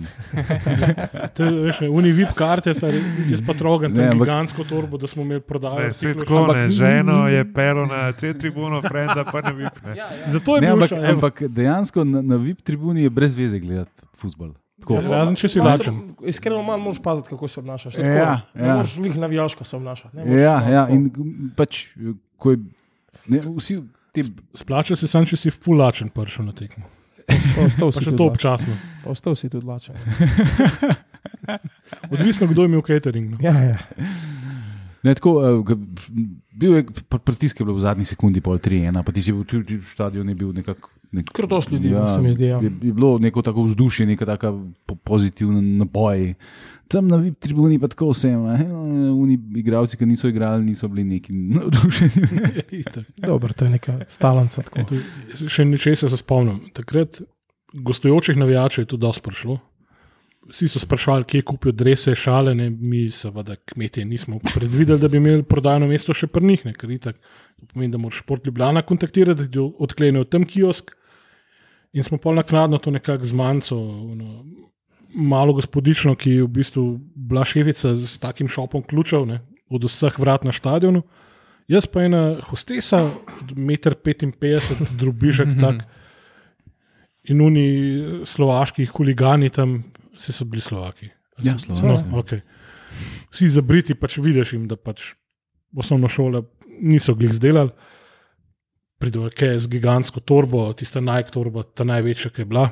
Te, 1.34 1.44
veš, 1.46 1.80
ne, 1.80 1.88
uni 1.90 2.12
VIP 2.12 2.32
karte, 2.32 2.72
stari, 2.72 2.98
jaz 3.28 3.40
pa 3.40 3.54
trogam 3.54 3.92
Ne, 3.92 4.08
ampak- 4.08 4.24
gigantsko 4.24 4.64
torbo, 4.64 4.98
da 4.98 5.06
smo 5.06 5.22
imeli 5.22 5.40
prodajo. 5.40 5.78
Ne, 5.80 5.92
se 5.92 6.14
tako 6.14 6.34
ne, 6.34 6.40
ampak- 6.42 6.70
ženo 6.72 7.28
je 7.28 7.44
pelo 7.46 7.86
na 7.86 8.12
C-tribuno, 8.12 8.82
frenda 8.82 9.24
pa 9.24 9.40
ne 9.40 9.52
vipne. 9.54 9.90
Ja, 9.92 10.08
ja. 10.08 10.30
Zato 10.30 10.56
je 10.56 10.60
ne, 10.60 10.68
ampak, 10.68 10.88
še, 10.88 10.96
evo. 10.96 11.12
ampak 11.12 11.42
dejansko 11.50 12.04
na, 12.04 12.22
na 12.24 12.36
VIP 12.38 12.62
tribuni 12.62 13.02
je 13.02 13.10
brez 13.12 13.34
veze 13.34 13.58
gledati 13.58 13.90
futbol. 14.14 14.52
Tako. 14.80 14.94
Ja, 14.96 15.08
razen 15.12 15.36
če 15.36 15.46
si 15.48 15.60
Malo 15.60 15.70
lačen. 15.70 15.98
Iskreno, 16.24 16.58
malo 16.60 16.78
moraš 16.80 16.98
paziti, 17.00 17.28
kako 17.28 17.48
se 17.48 17.60
obnašaš. 17.60 17.94
Ja, 17.96 18.06
Ja, 18.08 18.30
ne 18.52 18.66
ja. 18.66 18.74
moreš 18.74 18.96
njih 18.98 19.14
navijaško 19.16 19.64
se 19.64 19.76
obnašati. 19.76 20.16
ne 20.16 20.22
Ja, 20.36 20.56
malo 20.56 20.72
ja, 20.72 20.82
tako. 20.82 20.92
in 20.92 21.04
pač, 21.54 21.84
ko 22.36 22.50
je, 22.50 22.58
ne, 23.28 23.38
vsi 23.52 23.78
ti 24.10 24.24
Splača 24.52 24.96
se 24.96 25.06
sam, 25.06 25.24
če 25.24 25.36
si 25.36 25.50
fulačen 25.52 26.10
prišel 26.10 26.44
na 26.44 26.52
tekmo. 26.52 26.84
Ostal 27.66 27.92
si 27.92 28.04
tudi 28.04 28.22
občasno. 28.22 28.74
Pa 29.04 29.10
Ostal 29.10 29.34
si 29.34 29.48
tudi 29.48 29.66
lačen. 29.66 29.94
Odvisno, 32.12 32.46
kdo 32.46 32.62
je 32.62 32.70
imel 32.70 32.82
catering. 32.82 33.30
No. 33.30 33.36
Ja, 33.40 33.52
ja. 33.52 33.78
Ne, 35.02 35.14
tako, 35.14 35.42
uh, 35.42 35.66
bil 36.54 36.76
je 36.78 36.82
pr- 36.86 37.18
pritisk, 37.18 37.60
je 37.60 37.66
bil 37.66 37.74
v 37.74 37.82
zadnji 37.82 38.04
sekundi, 38.06 38.40
pol 38.40 38.58
3-1, 38.58 39.02
pa 39.02 39.12
ti 39.12 39.22
si 39.22 39.32
bil 39.34 39.42
tudi 39.44 39.76
v 39.82 39.86
stadionu, 39.86 40.30
je 40.30 40.38
bil 40.38 40.52
nekako. 40.54 40.90
Nek, 41.12 41.28
Kar 41.28 41.46
dosti 41.46 41.74
ljudi, 41.74 41.90
se 42.08 42.20
mi 42.20 42.30
zdi, 42.32 42.44
ja. 42.46 42.58
Je, 42.58 42.70
je 42.80 42.92
bilo 42.92 43.18
neko 43.18 43.42
tako 43.42 43.62
vzdušje, 43.64 44.06
neka 44.06 44.26
taka 44.26 44.52
po, 44.86 44.94
pozitivna 44.96 45.60
naboj. 45.60 46.34
Tam 46.88 47.08
na 47.08 47.16
VIP 47.16 47.38
tribuni 47.38 47.78
pa 47.78 47.88
tako 47.88 48.10
vse, 48.10 48.30
oni 49.12 49.36
igravci, 49.56 49.96
ki 49.96 50.06
niso 50.06 50.28
igrali, 50.28 50.64
niso 50.64 50.88
bili 50.88 51.04
neki 51.06 51.32
navdušeni. 51.32 52.82
Dobro, 53.26 53.52
to 53.52 53.64
je 53.64 53.70
neka 53.70 53.98
stalnica. 54.06 54.62
Tako. 54.62 54.84
To 54.84 54.94
je- 54.94 55.48
Še 55.48 55.64
nečesa 55.64 56.08
se 56.08 56.16
spomnim. 56.16 56.60
Takrat 56.72 57.20
gostujočih 57.74 58.36
navijačev 58.36 58.82
je 58.82 58.88
tudi 58.88 59.00
dosti 59.00 59.22
prišlo. 59.22 59.58
Vsi 60.48 60.66
so 60.68 60.78
sprašvali, 60.78 61.24
kje 61.24 61.42
kupijo 61.42 61.72
drese, 61.72 62.14
šale, 62.14 62.54
ne? 62.54 62.66
mi, 62.68 63.04
seveda, 63.10 63.54
kmetje, 63.64 64.04
nismo 64.04 64.40
predvideli, 64.46 64.98
da 64.98 65.08
bi 65.08 65.16
imeli 65.16 65.42
prodajno 65.44 65.86
mesto 65.86 66.12
še 66.12 66.26
pri 66.26 66.44
njih. 66.44 66.64
ne, 66.64 66.72
ker 66.72 66.90
itak 66.90 67.20
To 67.60 67.66
pomeni, 67.68 67.92
da 67.92 67.98
moraš 67.98 68.18
šport 68.18 68.46
Ljubljana 68.46 68.82
kontaktirati, 68.82 69.38
da 69.38 69.46
ti 69.46 69.58
odklenejo 69.78 70.24
tam 70.24 70.42
kiosk. 70.44 70.90
In 71.92 72.04
smo 72.04 72.18
pa 72.18 72.32
naknadno 72.32 72.78
to 72.78 72.90
nekako 72.90 73.26
zmanjco, 73.26 73.76
ono, 74.12 74.44
malo 75.14 75.52
gospodično, 75.52 76.14
ki 76.16 76.30
je 76.30 76.42
v 76.42 76.48
bistvu 76.48 76.84
bila 77.14 77.44
šefica 77.44 77.94
s 77.96 78.18
takim 78.18 78.48
šopom 78.48 78.82
ključev 78.82 79.26
ne, 79.26 79.40
od 79.68 79.84
vseh 79.84 80.18
vrat 80.18 80.44
na 80.44 80.52
stadionu. 80.52 81.02
Jaz 81.68 81.86
pa 81.86 82.02
ena 82.04 82.36
hostesa, 82.48 83.04
1,55 83.54 84.72
m, 84.80 84.86
drobižek 84.98 85.52
tak. 85.60 85.84
In 87.30 87.40
oni 87.40 87.66
slovaški 88.26 88.88
huligani 88.90 89.50
tam, 89.50 89.82
vsi 90.18 90.32
so 90.32 90.44
bili 90.44 90.62
Slovaki. 90.64 91.12
Ja, 91.42 91.58
Slovaci. 91.58 92.08
No, 92.08 92.18
okay. 92.18 92.40
Vsi 93.30 93.48
za 93.48 93.62
Briti 93.62 93.94
pač 93.94 94.18
vidiš 94.18 94.56
jim, 94.56 94.66
da 94.68 94.76
pač 94.76 95.12
osnovno 95.76 96.08
šolo 96.08 96.42
niso 96.80 97.14
glih 97.14 97.32
zdelali. 97.32 97.70
Kaj 99.10 99.58
z 99.58 99.68
gigantsko 99.68 100.20
torbo, 100.20 100.68
tista 100.78 101.00
Nike 101.02 101.34
torba, 101.34 101.62
ta 101.62 101.84
največja, 101.84 102.30
ki 102.30 102.44
je 102.44 102.46
bila. 102.46 102.68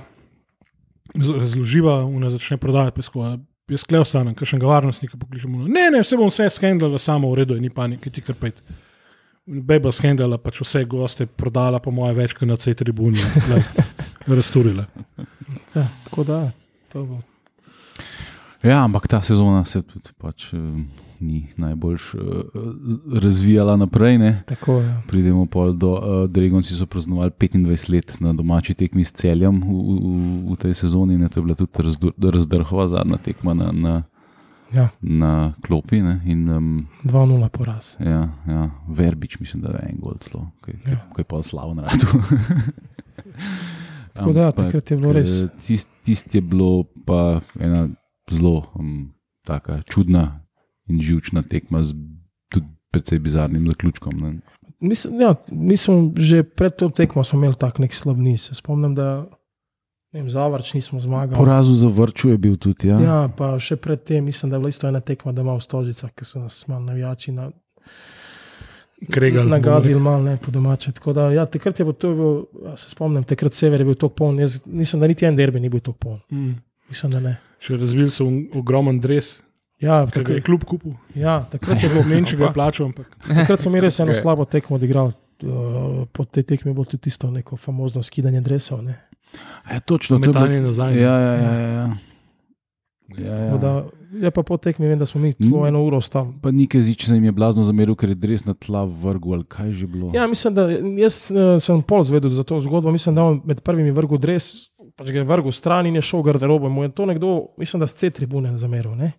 Razloživa, 1.15 2.05
una 2.07 2.31
začne 2.31 2.59
prodajati 2.61 2.97
pesko. 3.01 3.25
Jaz 3.71 3.85
klej 3.87 4.03
ostanem, 4.03 4.35
kakšnega 4.35 4.67
varnostnika 4.67 5.19
pokličemo. 5.19 5.67
Ne, 5.71 5.89
ne, 5.95 6.03
vse 6.03 6.19
bom 6.19 6.31
vse 6.31 6.49
skenirala, 6.51 6.99
samo 6.99 7.31
v 7.31 7.43
redu, 7.43 7.59
ni 7.63 7.71
panike, 7.71 8.11
ti 8.11 8.23
kar 8.23 8.39
pet. 8.39 8.63
Beba 9.47 9.93
skenirala, 9.95 10.39
pač 10.43 10.63
vse 10.63 10.85
goste 10.91 11.27
prodala, 11.27 11.79
po 11.83 11.95
moje, 11.95 12.17
več 12.19 12.35
kot 12.39 12.51
na 12.51 12.59
C 12.59 12.75
tribuni. 12.79 13.23
Razturila. 14.27 14.87
Ja, 15.75 15.87
tako 16.07 16.27
da, 16.27 16.41
to 16.93 17.05
bo. 17.07 17.21
Ja, 18.63 18.83
ampak 18.85 19.07
ta 19.09 19.23
sezona 19.23 19.65
se 19.65 19.83
tudi 19.83 20.13
pač, 20.19 20.51
eh, 20.55 20.59
ni 21.21 21.47
najbolj 21.57 21.95
uh, 21.95 22.21
razvijala 23.23 23.77
naprej. 23.77 24.19
Ne. 24.19 24.43
Tako. 24.47 24.81
Ja. 24.81 25.03
Pridemo 25.09 25.47
pol 25.47 25.73
do 25.73 25.93
uh, 25.93 26.31
Dragonci, 26.31 26.75
so 26.75 26.87
praznovali 26.87 27.31
25 27.31 27.93
let 27.93 28.17
na 28.21 28.33
domači 28.33 28.75
tekmi 28.75 29.05
s 29.05 29.13
celjem 29.13 29.61
v, 29.61 29.67
v, 29.67 30.53
v 30.53 30.57
tej 30.57 30.75
sezoni. 30.75 31.19
Ne. 31.19 31.29
To 31.29 31.41
je 31.41 31.45
bila 31.45 31.55
tudi 31.55 31.83
razdur, 31.83 32.13
razdrhova 32.19 32.89
zadnja 32.89 33.17
tekma 33.17 33.55
na, 33.55 33.73
na, 33.73 34.03
Ja, 34.73 34.89
na 35.01 35.53
klopi. 35.67 35.99
Ne. 36.03 36.21
In, 36.27 36.49
um, 36.49 36.87
2-0 37.05 37.49
poraz. 37.49 37.97
ja, 37.99 38.29
ja, 38.47 38.71
Verbič, 38.89 39.41
mislim, 39.41 39.63
da 39.63 39.69
je 39.69 39.89
en 39.91 39.99
gol 39.99 40.15
celo, 40.21 40.47
ki 40.65 40.73
Ja. 40.87 40.99
je 41.19 41.25
pa 41.25 41.43
slavo 41.43 41.75
na 41.75 41.83
radu. 41.83 42.07
Tako 44.15 44.33
da, 44.33 44.41
ja, 44.41 44.53
takrat 44.53 44.91
je 44.91 44.97
bilo 44.97 45.13
res. 45.13 45.29
Tisti 45.67 45.91
tist 46.05 46.35
je 46.35 46.41
bilo 46.41 46.85
pa 47.07 47.41
ena 47.61 47.89
zelo 48.31 48.63
um, 48.75 49.13
taka 49.47 49.83
čudna 49.83 50.41
in 50.91 51.01
živčna 51.03 51.43
tekma 51.43 51.85
z 51.87 51.95
tudi 52.51 52.67
precej 52.91 53.19
bizarnim 53.23 53.67
zaključkom. 53.71 54.21
Ne. 54.21 54.33
Mislim, 54.81 55.21
ja, 55.21 55.35
mislim, 55.51 56.15
že 56.17 56.43
pred 56.43 56.77
to 56.77 56.89
tekmo 56.89 57.25
smo 57.25 57.39
imeli 57.39 57.55
tak 57.55 57.79
nek 57.79 57.95
slab 57.95 58.19
niz. 58.19 58.49
Se 58.49 58.55
Spomnim, 58.55 58.95
da 58.95 59.27
vem, 60.13 60.31
zavrč 60.31 60.75
nismo 60.75 61.01
zmagali. 61.01 61.37
Porazu 61.37 61.75
za 61.75 61.89
vrču 61.89 62.31
je 62.31 62.39
bil 62.39 62.57
tudi. 62.57 62.89
Ja. 62.89 63.01
Ja, 63.01 63.19
pa 63.37 63.59
še 63.61 63.77
predtem 63.77 64.25
mislim, 64.25 64.51
da 64.51 64.57
je 64.57 64.61
bila 64.61 64.73
isto 64.73 64.89
ena 64.89 65.01
tekma, 65.01 65.33
da 65.33 65.45
ima 65.45 65.55
v 65.55 65.65
Stožicah, 65.65 66.11
ki 66.17 66.25
so 66.25 66.41
nas 66.41 66.65
malo 66.69 66.85
navijači 66.89 67.33
na, 67.33 67.51
Kregal. 69.13 69.49
nagazili, 69.49 70.01
malo 70.01 70.23
ne 70.23 70.37
po 70.37 70.51
domače. 70.51 70.93
Tako 70.93 71.13
Da, 71.13 71.31
ja, 71.33 71.47
takrat 71.47 71.79
je 71.79 71.85
bilo 71.85 71.93
to, 71.93 72.15
bil, 72.15 72.65
ja, 72.65 72.77
se 72.77 72.91
spomnim, 72.91 73.25
takrat 73.25 73.53
sever 73.53 73.81
je 73.81 73.85
bil 73.85 73.95
tako 73.95 74.15
poln. 74.15 74.41
Jaz, 74.41 74.61
mislim, 74.67 75.01
da 75.01 75.07
niti 75.07 75.25
en 75.25 75.37
derbi 75.37 75.61
ni 75.61 75.69
bil 75.69 75.81
tako 75.81 75.99
poln. 75.99 76.21
Mm. 76.33 76.57
Mislim, 76.89 77.13
da 77.13 77.21
ne. 77.21 77.37
Še 77.61 77.77
razvil 77.77 78.11
so 78.11 78.27
ogromen 78.57 79.01
dres, 79.01 79.39
Ja, 79.81 80.05
ga 80.05 80.33
je 80.33 80.41
kljub 80.41 80.65
kupu. 80.65 80.93
ja, 81.15 81.45
takrat 81.51 81.83
je 81.83 81.89
bilo 81.89 82.03
Meni, 82.05 82.27
če 82.27 82.37
ga 82.37 82.45
je 82.45 82.53
plačal, 82.53 82.87
ampak 82.87 83.17
Takrat 83.27 83.61
smo 83.61 83.73
mi 83.73 83.81
res 83.81 83.97
eno 83.99 84.15
slabo 84.15 84.45
tekmo 84.45 84.77
odigrali. 84.77 85.13
Uh, 85.41 86.05
Po 86.13 86.25
tej 86.25 86.43
tekmi 86.45 86.71
je 86.71 86.75
bilo 86.75 86.85
tudi 86.85 87.03
tisto 87.03 87.31
neko 87.31 87.57
famozno 87.57 88.03
skidanje 88.03 88.41
dresov. 88.41 88.83
Ne? 88.83 88.99
Ja, 89.65 89.81
točno, 89.81 90.19
to 90.19 90.25
je 90.25 90.29
bilo. 90.29 90.41
metanje 90.41 90.61
nazaj. 90.61 90.93
Ja, 90.93 91.15
ja, 91.15 91.33
ja, 91.35 91.53
ja, 91.53 91.69
ja. 91.71 91.87
Ja, 93.11 93.31
Tako 93.31 93.43
ja. 93.45 93.57
Da, 93.57 93.71
je 94.21 94.31
pa 94.31 94.43
po 94.43 94.57
tekmi, 94.57 94.87
vem, 94.87 94.99
da 94.99 95.07
smo 95.07 95.21
mi 95.21 95.33
Mm. 95.39 95.67
eno 95.67 95.83
uro 95.83 95.97
ostali. 95.97 96.29
Pa 96.43 96.51
nekaj 96.51 96.81
zične 96.81 97.17
jim 97.17 97.25
je 97.25 97.33
blazno 97.33 97.63
zameril, 97.63 97.95
ker 97.95 98.09
je 98.09 98.15
dres 98.15 98.45
na 98.45 98.55
tla 98.55 98.85
vrgel, 98.85 99.33
ali 99.33 99.45
kaj 99.45 99.73
že 99.73 99.87
bilo. 99.87 100.11
Ja, 100.15 100.27
mislim, 100.27 100.55
da 100.55 100.69
jaz 100.97 101.31
uh, 101.31 101.57
sem 101.59 101.83
pol 101.83 102.03
zvedel 102.03 102.31
za 102.31 102.43
to 102.43 102.61
zgodbo. 102.61 102.93
Mislim, 102.93 103.15
da 103.15 103.21
je 103.21 103.27
on 103.27 103.41
med 103.45 103.61
prvimi 103.61 103.91
vrgel 103.91 104.19
dres, 104.19 104.69
pač 104.95 105.09
ga 105.09 105.19
je 105.19 105.25
vrgel 105.25 105.53
stran 105.53 105.87
in 105.87 105.95
je 105.95 106.03
šel 106.03 106.21
v 106.21 106.25
garderobo. 106.25 106.67
In 106.67 106.73
Mu 106.73 106.83
je 106.83 106.89
to 106.91 107.07
nekdo, 107.07 107.47
mislim, 107.57 107.81
da 107.81 107.87
z 107.87 107.95
C 107.95 108.11
tribune 108.11 108.59
zameril. 108.59 108.95
Ne? 108.95 109.13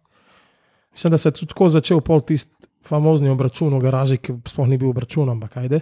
Mislim, 0.92 1.12
da 1.12 1.18
se 1.18 1.30
je 1.30 1.34
tudi 1.34 1.48
tako 1.48 1.70
začel 1.70 2.02
pol 2.02 2.22
tisti 2.22 2.52
famozni 2.82 3.30
obračun 3.30 3.74
v 3.74 3.80
garaži, 3.80 4.18
ki 4.18 4.34
sploh 4.46 4.68
ni 4.68 4.78
bil 4.78 4.90
obračun, 4.90 5.30
ampak 5.30 5.58
ajde. 5.58 5.82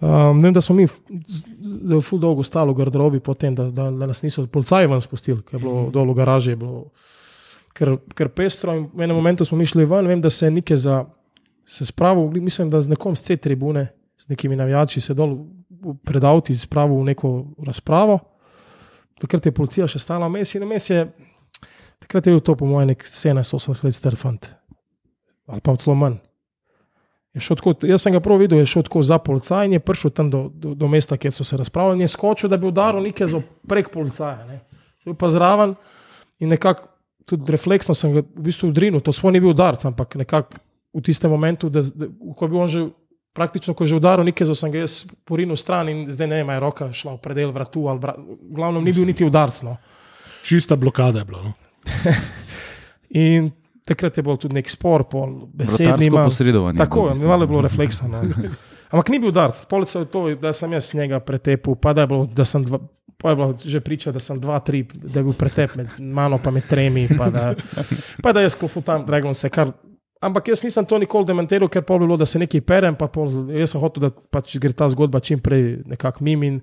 Um, 0.00 0.38
vem, 0.38 0.52
da 0.52 0.60
smo 0.60 0.76
mi 0.76 0.84
f- 0.84 0.98
z- 1.26 1.42
z- 1.84 2.00
ful 2.00 2.18
dolgo 2.18 2.42
stali 2.42 2.70
v 2.70 2.76
garderobi, 2.76 3.20
potem, 3.20 3.54
da, 3.54 3.66
da, 3.66 3.90
da 3.90 4.06
nas 4.06 4.22
niso 4.22 4.46
policaji 4.46 4.86
ven 4.86 5.00
spustili, 5.00 5.42
ker 5.42 5.58
je 5.58 5.62
bilo 5.62 5.90
dol 5.90 6.06
v 6.06 6.14
garaži. 6.14 6.54
Bilo, 6.54 6.84
ker, 7.74 7.92
ker 8.14 8.28
pestro 8.30 8.74
in 8.74 8.86
v 8.88 9.02
enem 9.02 9.16
momentu 9.16 9.44
smo 9.44 9.58
šli 9.58 9.84
ven, 9.84 10.06
vem, 10.06 10.20
da 10.20 10.30
se 10.30 10.46
je 10.46 10.50
nekaj 10.52 10.76
za, 10.78 11.04
se 11.66 11.86
spravil, 11.86 12.30
mislim, 12.32 12.70
da 12.70 12.80
z 12.80 12.88
nekom 12.88 13.16
z 13.16 13.22
C 13.22 13.36
tribune, 13.36 13.88
z 14.16 14.28
nekimi 14.28 14.56
navijači 14.56 15.00
se 15.00 15.14
dol 15.14 15.34
v- 15.68 15.94
pred 16.04 16.24
avti 16.24 16.54
spravil 16.54 16.96
v 16.96 17.04
neko 17.04 17.32
razpravo. 17.60 18.18
Takrat 19.18 19.46
je 19.46 19.52
policija 19.52 19.86
še 19.86 19.98
stala 19.98 20.28
vmes 20.28 20.54
in 20.54 20.62
vmes 20.62 20.90
je, 20.90 21.04
takrat 21.98 22.26
je 22.26 22.32
bil 22.32 22.40
to 22.40 22.56
po 22.56 22.66
mojem 22.66 22.92
nek 22.92 23.04
17-18 23.04 23.84
let 23.84 23.94
star 23.94 24.16
fant. 24.16 24.50
Ali 25.48 25.60
pa 25.64 25.76
celo 25.76 25.96
manj. 25.96 26.18
Je 27.34 27.54
Tako, 27.56 27.74
jaz 27.86 28.02
sem 28.02 28.12
ga 28.12 28.20
prav 28.20 28.40
videl, 28.40 28.58
je 28.58 28.66
šel 28.66 28.82
tako 28.82 29.02
za 29.02 29.18
policaj 29.18 29.66
in 29.66 29.76
je 29.76 29.80
prišel 29.80 30.10
tam 30.10 30.30
do, 30.30 30.48
do, 30.54 30.74
do 30.74 30.88
mesta, 30.88 31.16
kjer 31.16 31.32
so 31.32 31.44
se 31.44 31.56
razpravljali. 31.56 32.02
Je 32.02 32.08
skočil, 32.08 32.50
da 32.50 32.56
bi 32.56 32.66
udaril 32.66 33.02
nekaj 33.02 33.36
prek 33.68 33.92
policaja. 33.92 34.46
Ne. 34.46 34.60
Bil 35.04 35.14
pa 35.14 35.30
zraven 35.30 35.74
in 36.40 36.48
nekako 36.48 36.88
tudi 37.28 37.52
refleksno 37.52 37.94
sem 37.94 38.12
ga 38.12 38.22
v 38.24 38.46
bistvu 38.48 38.72
udrinil. 38.72 39.00
To 39.04 39.12
svoj 39.12 39.36
ni 39.36 39.40
bil 39.40 39.52
udarc, 39.52 39.84
ampak 39.84 40.16
nekako 40.16 40.58
v 40.94 41.04
tistem 41.04 41.30
momentu, 41.30 41.68
da, 41.68 41.82
da, 41.84 42.08
ko 42.08 42.44
je 42.44 42.48
bil 42.48 42.60
on 42.60 42.68
že 42.72 42.86
praktično, 43.36 43.74
ko 43.74 43.84
je 43.84 43.92
že 43.92 44.00
udaril 44.00 44.24
nekaj, 44.24 44.48
zo 44.48 44.56
sem 44.56 44.72
ga 44.72 44.82
jaz 44.82 45.04
porinil 45.28 45.56
stran 45.56 45.92
in 45.92 46.06
zdaj 46.08 46.26
ne 46.26 46.40
vem, 46.40 46.50
je 46.56 46.60
roka 46.64 46.88
šla 46.92 47.14
v 47.18 47.22
predel 47.22 47.52
vratu 47.52 47.84
bra, 48.00 48.16
v 48.16 48.54
glavnem 48.56 48.82
ni 48.84 48.92
bil 48.96 49.06
niti 49.06 49.24
udarc. 49.24 49.62
No. 49.62 49.76
čista 50.42 50.76
blokada 50.76 51.20
je 51.20 51.24
bila. 51.28 51.42
No. 51.44 51.67
In 53.10 53.50
takrat 53.88 54.16
je 54.16 54.22
bil 54.22 54.36
tudi 54.36 54.54
nek 54.58 54.68
spor, 54.70 55.06
pol 55.08 55.46
besedni. 55.48 55.86
Vratarsko 55.86 56.10
ima- 56.10 56.24
posredovanje. 56.24 56.78
Tako, 56.78 57.06
v 57.06 57.14
bistvu. 57.14 57.28
malo 57.28 57.42
je 57.46 57.48
bilo 57.48 57.62
refleksno. 57.64 58.08
No. 58.08 58.22
Ampak 58.92 59.08
ni 59.12 59.18
bil 59.20 59.28
udarc, 59.28 59.66
polico 59.68 59.98
je 59.98 60.08
to, 60.08 60.22
da 60.40 60.52
sem 60.52 60.72
jaz 60.72 60.94
njega 60.94 61.20
pretepil, 61.20 61.74
pa 61.76 61.92
da 61.92 62.04
je 62.04 62.06
bilo, 62.06 62.26
da 62.26 62.44
sem 62.44 62.64
dva. 62.64 62.78
Pa 63.18 63.32
je 63.32 63.36
bilo 63.36 63.54
že 63.64 63.80
priča, 63.82 64.12
da 64.14 64.20
sem 64.22 64.38
dva, 64.40 64.60
tri, 64.62 64.84
da 64.94 65.18
je 65.18 65.24
bil 65.26 65.34
pretep 65.34 65.72
med 65.74 65.88
mano, 65.98 66.38
pa 66.38 66.52
med 66.54 66.68
tremi, 66.70 67.08
pa 67.18 67.26
da, 67.34 67.54
pa 68.22 68.32
da 68.32 68.44
jaz 68.44 68.54
klofutam, 68.54 69.02
dragon 69.06 69.34
se 69.34 69.48
kar. 69.50 69.72
Ampak 70.20 70.48
jaz 70.48 70.62
nisem 70.62 70.86
to 70.86 70.98
nikoli 70.98 71.26
demantiral, 71.26 71.68
ker 71.68 71.82
pol 71.82 71.98
bi 71.98 72.06
bilo, 72.06 72.16
da 72.16 72.26
se 72.26 72.38
nekaj 72.38 72.60
perem, 72.60 72.94
pa 72.94 73.08
pol, 73.10 73.26
jaz 73.50 73.74
sem 73.74 73.80
hotel, 73.82 74.06
da 74.06 74.10
pač 74.30 74.54
gre 74.62 74.70
ta 74.72 74.86
zgodba 74.90 75.18
čim 75.20 75.40
prej 75.42 75.80
nekako 75.86 76.24
mim. 76.24 76.42
In 76.46 76.60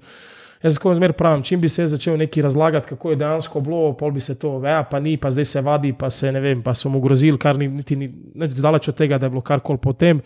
jaz 0.65 0.79
tako 0.79 0.95
zmer 0.95 1.13
pravim, 1.13 1.43
čim 1.43 1.61
bi 1.61 1.69
se 1.69 1.87
začel 1.87 2.17
nekaj 2.17 2.43
razlagati, 2.43 2.87
kako 2.87 3.09
je 3.09 3.15
dejansko 3.21 3.61
bilo, 3.61 3.93
pol 3.97 4.11
bi 4.11 4.21
se 4.21 4.35
to, 4.39 4.57
ja, 4.65 4.83
pa 4.83 4.99
ni, 4.99 5.17
pa 5.17 5.31
zdaj 5.31 5.45
se 5.45 5.61
vadi, 5.61 5.93
pa 5.93 6.09
se 6.09 6.31
ne 6.31 6.41
vem, 6.41 6.63
pa 6.63 6.73
so 6.73 6.89
mu 6.89 7.01
grozili, 7.01 7.37
kar 7.37 7.57
ni 7.57 7.67
niti 7.67 7.95
ni 7.95 8.09
nič 8.35 8.57
daleč 8.57 8.89
od 8.89 8.97
tega, 8.97 9.19
da 9.21 9.25
je 9.25 9.35
bilo 9.35 9.41
karkoli 9.45 9.79
potem. 9.81 10.21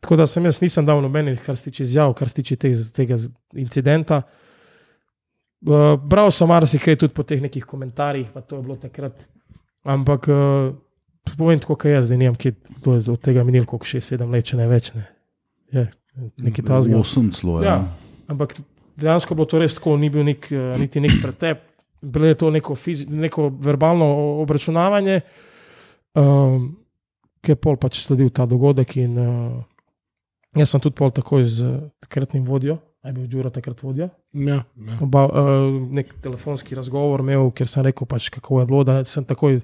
Tako 0.00 0.16
da 0.20 0.26
sem 0.26 0.44
jaz 0.44 0.60
nisem 0.60 0.84
dal 0.86 1.00
nobenih, 1.00 1.40
kar 1.40 1.56
se 1.56 1.70
tiče 1.70 1.82
izjav, 1.82 2.12
kar 2.14 2.28
se 2.28 2.42
tiče 2.42 2.56
tega, 2.60 2.88
tega 2.92 3.16
incidenta. 3.56 4.22
Uh, 5.64 5.94
bral 5.96 6.28
sem 6.30 6.48
marsikaj 6.48 6.98
tudi 7.00 7.14
po 7.16 7.24
teh 7.24 7.40
nekih 7.40 7.64
komentarjih, 7.64 8.28
pa 8.34 8.42
to 8.44 8.58
je 8.60 8.62
bilo 8.66 8.76
takrat. 8.76 9.24
Ampak 9.84 10.28
uh, 10.28 10.74
povem 11.38 11.60
tako, 11.60 11.78
kot 11.80 11.88
jaz, 11.88 12.12
da 12.12 12.20
nimam, 12.20 12.36
kje 12.36 12.52
to 12.84 12.98
je 12.98 13.06
od 13.12 13.20
tega 13.24 13.44
minilo, 13.48 13.64
koliko 13.64 13.88
6-7 13.88 14.28
let, 14.28 14.44
če 14.52 14.60
ne 14.60 14.68
več. 14.68 14.92
Ne. 14.92 15.06
Je, 15.72 15.88
nekaj 16.50 16.68
tazga. 16.68 17.00
Osem 17.00 17.32
celo, 17.32 17.62
ja. 17.64 17.78
Ja. 17.78 17.78
Ampak 18.28 18.58
dejansko 18.96 19.34
bilo 19.34 19.46
to 19.50 19.60
res 19.62 19.76
tako, 19.78 19.96
ni 20.00 20.10
bil 20.12 20.24
nek, 20.26 20.48
eh, 20.52 20.74
niti 20.80 21.02
nek 21.02 21.18
pretep, 21.22 21.66
bilo 22.02 22.26
je 22.26 22.38
to 22.38 22.50
neko, 22.50 22.74
fizi, 22.74 23.06
neko 23.06 23.48
verbalno 23.60 24.06
obračunavanje, 24.42 25.20
um, 26.20 26.74
ki 27.44 27.54
je 27.54 27.60
pol 27.60 27.78
pač 27.80 28.00
sledil 28.04 28.30
ta 28.30 28.46
dogodek. 28.46 28.96
In, 29.00 29.18
uh, 29.18 29.62
jaz 30.56 30.74
sem 30.74 30.82
tudi 30.84 30.96
pol 30.96 31.12
takoj 31.14 31.44
z 31.44 31.68
eh, 31.68 31.78
takratnim 32.04 32.44
vodjo, 32.46 32.78
naj 33.04 33.12
bil 33.16 33.26
Đuro 33.28 33.50
takrat 33.52 33.82
vodja. 33.84 34.08
Ja, 34.32 34.62
ja. 34.64 34.98
Oba, 35.04 35.26
uh, 35.28 35.68
nek 35.92 36.14
telefonski 36.24 36.76
razgovor 36.76 37.24
imel, 37.24 37.50
ker 37.56 37.68
sem 37.68 37.84
rekel, 37.84 38.08
pač, 38.08 38.30
kako 38.32 38.62
je 38.62 38.68
bilo. 38.70 38.84
Da 38.84 39.02
sem 39.08 39.24
takoj 39.28 39.60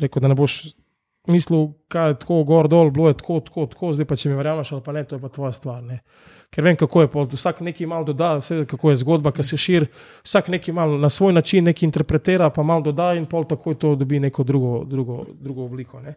rekel, 0.00 0.22
da 0.22 0.32
ne 0.32 0.38
boš 0.38 0.62
mislil, 1.28 1.72
kaj 1.88 2.08
je 2.08 2.14
tako 2.14 2.44
gor 2.44 2.68
dol, 2.68 2.90
bilo 2.90 3.08
je 3.08 3.14
tako, 3.14 3.40
tako, 3.40 3.66
tako, 3.66 3.92
zdaj 3.92 4.06
pa 4.06 4.16
če 4.16 4.28
mi 4.28 4.34
verjameš 4.34 4.72
ali 4.72 4.82
pa 4.82 4.92
ne, 4.92 5.04
to 5.04 5.16
je 5.16 5.20
pa 5.20 5.28
tvoja 5.28 5.52
stvar. 5.52 5.82
Ne. 5.82 6.00
Ker 6.50 6.64
vem, 6.64 6.76
kako 6.76 7.00
je, 7.00 7.08
pol, 7.08 7.26
vsak 7.26 7.60
nekaj 7.60 7.86
malo 7.86 8.04
doda, 8.04 8.36
vse, 8.36 8.64
kako 8.66 8.90
je 8.90 8.96
zgodba, 8.96 9.32
ki 9.32 9.42
se 9.42 9.56
širi, 9.56 9.86
vsak 10.24 10.48
nekaj 10.48 10.74
malo 10.74 10.98
na 10.98 11.10
svoj 11.10 11.32
način 11.32 11.64
nekaj 11.64 11.86
interpretira, 11.86 12.50
pa 12.50 12.62
malo 12.62 12.82
doda 12.82 13.12
in 13.14 13.26
pol 13.26 13.44
takoj 13.44 13.74
to 13.74 13.94
dobi 13.96 14.20
neko 14.20 14.42
drugo, 14.44 14.84
drugo, 14.84 15.26
drugo 15.34 15.64
obliko. 15.64 16.00
Ne. 16.00 16.14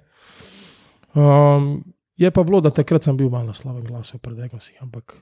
Um, 1.14 1.84
je 2.18 2.32
pa 2.32 2.44
bilo, 2.44 2.62
da 2.62 2.70
takrat 2.70 3.04
sem 3.04 3.18
bil 3.18 3.30
malo 3.30 3.46
na 3.46 3.54
slabem 3.54 3.84
glasu 3.84 4.18
pred 4.18 4.40
Egosi, 4.40 4.74
ampak 4.82 5.20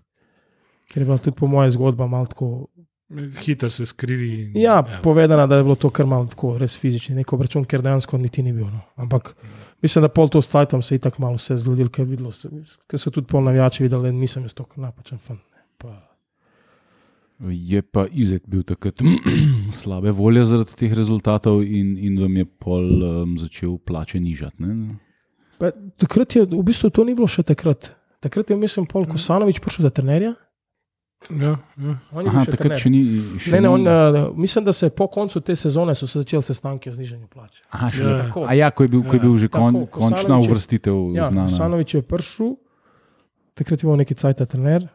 ker 0.92 1.02
je 1.02 1.06
bila 1.06 1.18
tudi 1.18 1.36
po 1.36 1.48
moje 1.48 1.72
zgodba 1.72 2.08
malo 2.08 2.26
tako 2.26 2.68
Hitro 3.40 3.70
se 3.70 3.86
skrivi. 3.86 4.42
in- 4.42 4.58
Ja, 4.58 4.84
povedano, 5.04 5.48
da 5.48 5.56
je 5.56 5.64
bilo 5.64 5.76
to 5.76 5.90
kar 5.90 6.06
malo 6.06 6.26
tako, 6.26 6.58
res 6.58 6.78
fizični, 6.80 7.16
neko 7.16 7.36
račun, 7.38 7.66
ker 7.66 7.82
dejansko 7.82 8.18
niti 8.18 8.44
ni 8.44 8.54
bil. 8.54 8.66
No. 8.66 8.80
Ampak 8.96 9.36
mislim, 9.82 10.06
da 10.06 10.10
pol 10.10 10.30
to 10.30 10.42
s 10.42 10.48
Tajtom 10.48 10.82
se 10.82 10.96
je 10.96 11.00
tako 11.00 11.22
malo 11.22 11.40
vse 11.40 11.58
zgodilo, 11.58 11.90
ker, 11.90 12.06
videlo, 12.06 12.32
ker 12.88 13.00
so 13.00 13.12
tudi 13.12 13.28
pol 13.28 13.44
navijači 13.44 13.84
videli, 13.84 14.10
da 14.10 14.12
nisem 14.12 14.44
jaz 14.44 14.54
tako 14.54 14.82
napačen 14.82 15.20
fan. 15.20 15.40
Pa, 15.78 15.98
Je 17.50 17.82
pa 17.82 18.06
izet 18.12 18.44
bil 18.46 18.62
takrat 18.64 19.02
slabe 19.82 20.12
volje 20.14 20.44
zaradi 20.46 20.76
teh 20.78 20.92
rezultatov 20.94 21.64
in, 21.66 21.96
in 21.98 22.20
vam 22.22 22.36
je 22.38 22.46
pol 22.46 22.86
um, 23.02 23.38
začel 23.42 23.80
plače 23.82 24.20
nižati. 24.22 24.62
Ne? 24.62 25.00
pa, 25.62 25.72
takrat 25.98 26.36
je, 26.36 26.46
v 26.50 26.64
bistvu 26.66 26.90
to 26.90 27.06
ni 27.06 27.14
bilo 27.18 27.30
še 27.30 27.46
takrat. 27.46 27.94
Takrat 28.22 28.50
je, 28.50 28.58
mislim, 28.58 28.86
Pol 28.90 29.08
Kosanovič 29.10 29.62
prišel 29.62 29.90
za 29.90 29.94
trenerja. 29.94 30.36
Ja, 31.32 31.54
ja. 31.78 31.94
Je 32.14 32.28
Aha, 32.28 32.46
takrat 32.48 32.80
še 32.80 32.90
ni. 32.90 33.02
Še 33.38 33.52
Ne, 33.52 33.60
ne, 33.62 33.70
on, 33.70 33.84
uh, 33.84 34.32
mislim, 34.36 34.66
da 34.66 34.74
se 34.74 34.86
je 34.86 34.92
po 34.92 35.06
koncu 35.08 35.40
te 35.40 35.54
sezone 35.56 35.94
so 35.94 36.08
se 36.08 36.20
začeli 36.20 36.42
sestanki 36.44 36.90
o 36.90 36.94
znižanju 36.94 37.28
plače. 37.28 37.62
Aha, 37.70 37.90
še 37.90 38.02
Ja, 38.02 38.16
tako. 38.24 38.44
A 38.44 38.54
ja, 38.54 38.70
ko 38.70 38.84
je 38.84 38.90
bil, 38.90 39.04
ko 39.04 39.14
je 39.14 39.22
bil 39.22 39.38
že 39.38 39.48
Tako, 39.48 39.62
kon, 39.62 39.86
končna 39.88 40.18
Kosanovič 40.18 40.42
je- 40.42 40.50
uvrstitev 40.50 40.96
Ja, 41.14 41.28
znana. 41.28 41.46
Kosanovič 41.46 41.94
je 41.94 42.02
prišel, 42.04 42.50
takrat 43.54 43.78
je 43.78 43.86
bil 43.86 43.98
neki 43.98 44.16
cajt 44.16 44.42
trener. 44.46 44.90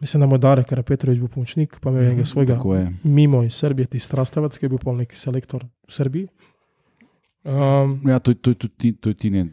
Mislim, 0.00 0.18
da 0.18 0.26
mu 0.26 0.34
je 0.34 0.40
Darek 0.40 0.66
Petrovič 0.82 1.18
bil 1.18 1.28
pomočnik, 1.28 1.76
pa 1.76 1.90
imel 1.90 2.02
je 2.02 2.08
enega 2.08 2.24
svojega 2.24 2.54
Tako 2.54 2.74
je. 2.74 2.84
mimo 3.04 3.42
iz 3.42 3.52
Srbije, 3.54 3.86
ti 3.86 3.98
Strastavac, 4.00 4.50
ki 4.50 4.64
je 4.64 4.70
bil 4.70 4.78
pol 4.78 4.96
neki 4.96 5.14
selektor 5.14 5.60
v 5.62 5.90
Srbiji. 5.90 6.26
Um, 7.42 8.00
Ja, 8.02 8.18
to, 8.18 8.34
to, 8.34 8.54
to, 8.54 8.68
to, 8.70 8.88
to 8.98 9.08
je 9.08 9.14
ti 9.14 9.30
ne. 9.30 9.46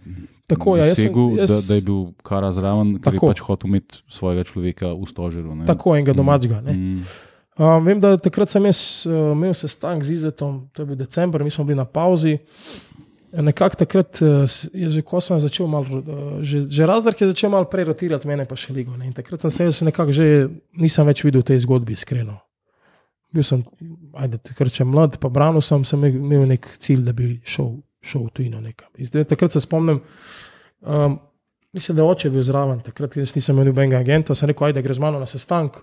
Tako, 0.47 0.77
ja, 0.79 0.85
jaz 0.87 0.97
sem- 1.01 1.13
jaz- 1.35 1.51
da, 1.51 1.59
da 1.67 1.75
je 1.75 1.81
bil 1.81 2.03
kara 2.23 2.51
zraven, 2.55 2.95
ker 3.03 3.13
je 3.13 3.19
Tako. 3.19 3.27
pač 3.33 3.39
hotel 3.43 3.67
imeti 3.67 3.99
svojega 4.07 4.43
človeka 4.47 4.93
v 4.95 5.07
stožeru. 5.07 5.55
ne. 5.55 5.65
tako 5.67 5.95
enega 5.95 6.13
domačega. 6.15 6.61
ne. 6.63 6.73
Mm. 6.73 7.03
Um, 7.57 7.85
vem, 7.85 7.99
da 7.99 8.17
takrat 8.21 8.49
sem 8.53 8.63
jaz 8.69 9.05
uh, 9.09 9.33
imel 9.33 9.53
sestanek 9.57 10.03
z 10.05 10.13
Izetom, 10.13 10.69
to 10.73 10.83
je 10.83 10.85
bil 10.85 10.95
decembr, 10.95 11.43
mi 11.43 11.49
smo 11.49 11.65
bili 11.65 11.75
na 11.77 11.85
pauzi. 11.85 12.37
Nekako 13.33 13.75
takrat 13.75 14.21
uh, 14.21 14.45
je 14.73 14.87
že, 14.89 15.01
ko 15.01 15.19
sem 15.21 15.39
začel 15.39 15.67
malo, 15.67 15.99
uh, 15.99 16.37
že, 16.45 16.63
že 16.69 16.85
razred 16.85 17.17
je 17.21 17.27
začel 17.27 17.49
malo 17.49 17.65
prej 17.65 17.89
rotirati 17.89 18.27
mene, 18.29 18.45
pa 18.45 18.55
še 18.55 18.71
ligo. 18.73 18.93
Ne. 18.95 19.09
In 19.09 19.13
takrat 19.13 19.41
sem 19.41 19.51
se 19.51 19.63
jaz 19.67 19.81
nekako 19.81 20.13
že 20.15 20.47
nisem 20.77 21.05
več 21.05 21.25
videl 21.25 21.43
tej 21.43 21.59
zgodbi, 21.65 21.97
iskreno. 21.97 22.37
Bil 23.33 23.43
sem, 23.43 23.65
ajde, 24.15 24.37
takrat 24.37 24.71
če 24.71 24.85
mlad, 24.87 25.17
pa 25.19 25.27
branil 25.27 25.59
sem, 25.65 25.83
sem 25.83 25.99
imel 26.07 26.45
nek 26.47 26.63
cilj, 26.79 27.03
da 27.03 27.11
bi 27.11 27.41
šel, 27.43 27.81
šel 28.07 28.27
v 28.27 28.33
tujino 28.39 28.61
nekam. 28.63 28.89
In 28.97 29.09
zdaj, 29.09 29.27
takrat 29.33 29.55
se 29.55 29.61
spomnim, 29.63 29.99
um, 30.81 31.19
mislim, 31.75 31.97
da 31.97 32.03
je 32.03 32.15
oče 32.15 32.31
bil 32.33 32.45
zraven, 32.45 32.79
takrat 32.85 33.17
jaz 33.19 33.35
nisem 33.35 33.55
imel 33.55 33.71
nobenega 33.71 34.01
agenta, 34.03 34.35
sem 34.35 34.51
rekel, 34.51 34.69
ajde, 34.69 34.83
gre 34.85 34.95
z 34.97 35.03
mano 35.03 35.19
na 35.19 35.27
sestanek. 35.29 35.81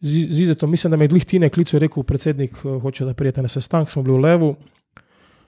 Zizeto, 0.00 0.66
mislim, 0.68 0.90
da 0.92 0.96
me 0.96 1.04
je 1.04 1.12
glih 1.14 1.24
Tine 1.24 1.48
klical, 1.48 1.78
je 1.78 1.86
rekel, 1.86 2.04
predsednik 2.04 2.58
eh, 2.64 2.80
hoče, 2.82 3.04
da 3.04 3.14
prijete 3.14 3.44
na 3.44 3.52
sestanek, 3.52 3.92
smo 3.92 4.02
bili 4.02 4.18
v 4.18 4.24
Levu. 4.24 4.56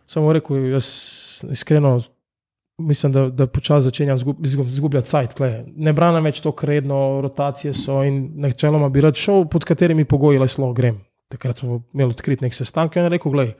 Samo 0.09 0.33
rekel, 0.33 0.71
jaz 0.73 0.87
iskreno 1.53 1.99
mislim, 2.79 3.13
da, 3.13 3.29
da 3.29 3.47
počasi 3.47 3.85
začenjam 3.85 4.19
zgub- 4.19 4.41
izgub- 4.45 4.67
izgubljati 4.67 5.09
sajt. 5.09 5.35
Ne 5.77 5.93
branim 5.93 6.25
več 6.25 6.41
to 6.41 6.53
kredno, 6.53 7.21
rotacije 7.23 7.75
so 7.75 8.03
in 8.07 8.31
načeloma 8.41 8.89
bi 8.89 9.01
rad 9.01 9.19
šel, 9.19 9.45
pod 9.51 9.65
katerimi 9.65 10.05
pogoji 10.05 10.39
lahko 10.39 10.73
grem. 10.73 11.01
Takrat 11.29 11.59
smo 11.59 11.83
imeli 11.95 12.15
odkrit 12.15 12.41
nek 12.41 12.55
sestanek 12.55 12.97
in 12.97 13.03
je 13.03 13.09
rekel, 13.09 13.33
gledaj, 13.33 13.55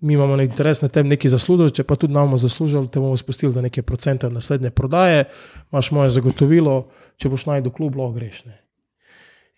mi 0.00 0.14
imamo 0.14 0.42
interes 0.42 0.82
na 0.82 0.88
tem 0.88 1.08
nekaj 1.08 1.30
zaslužiti, 1.30 1.76
če 1.76 1.84
pa 1.84 1.96
tudi 1.96 2.12
nam 2.12 2.26
bomo 2.26 2.36
zaslužili, 2.36 2.88
te 2.88 3.00
bomo 3.00 3.16
spustili 3.16 3.52
za 3.52 3.62
neke 3.62 3.82
procente 3.82 4.30
naslednje 4.30 4.70
prodaje, 4.70 5.24
imaš 5.72 5.90
moje 5.90 6.10
zagotovilo, 6.10 6.88
če 7.16 7.28
boš 7.28 7.46
najdel 7.46 7.72
klub, 7.72 7.96
lahko 7.96 8.12
greš. 8.12 8.44
Ne. 8.44 8.60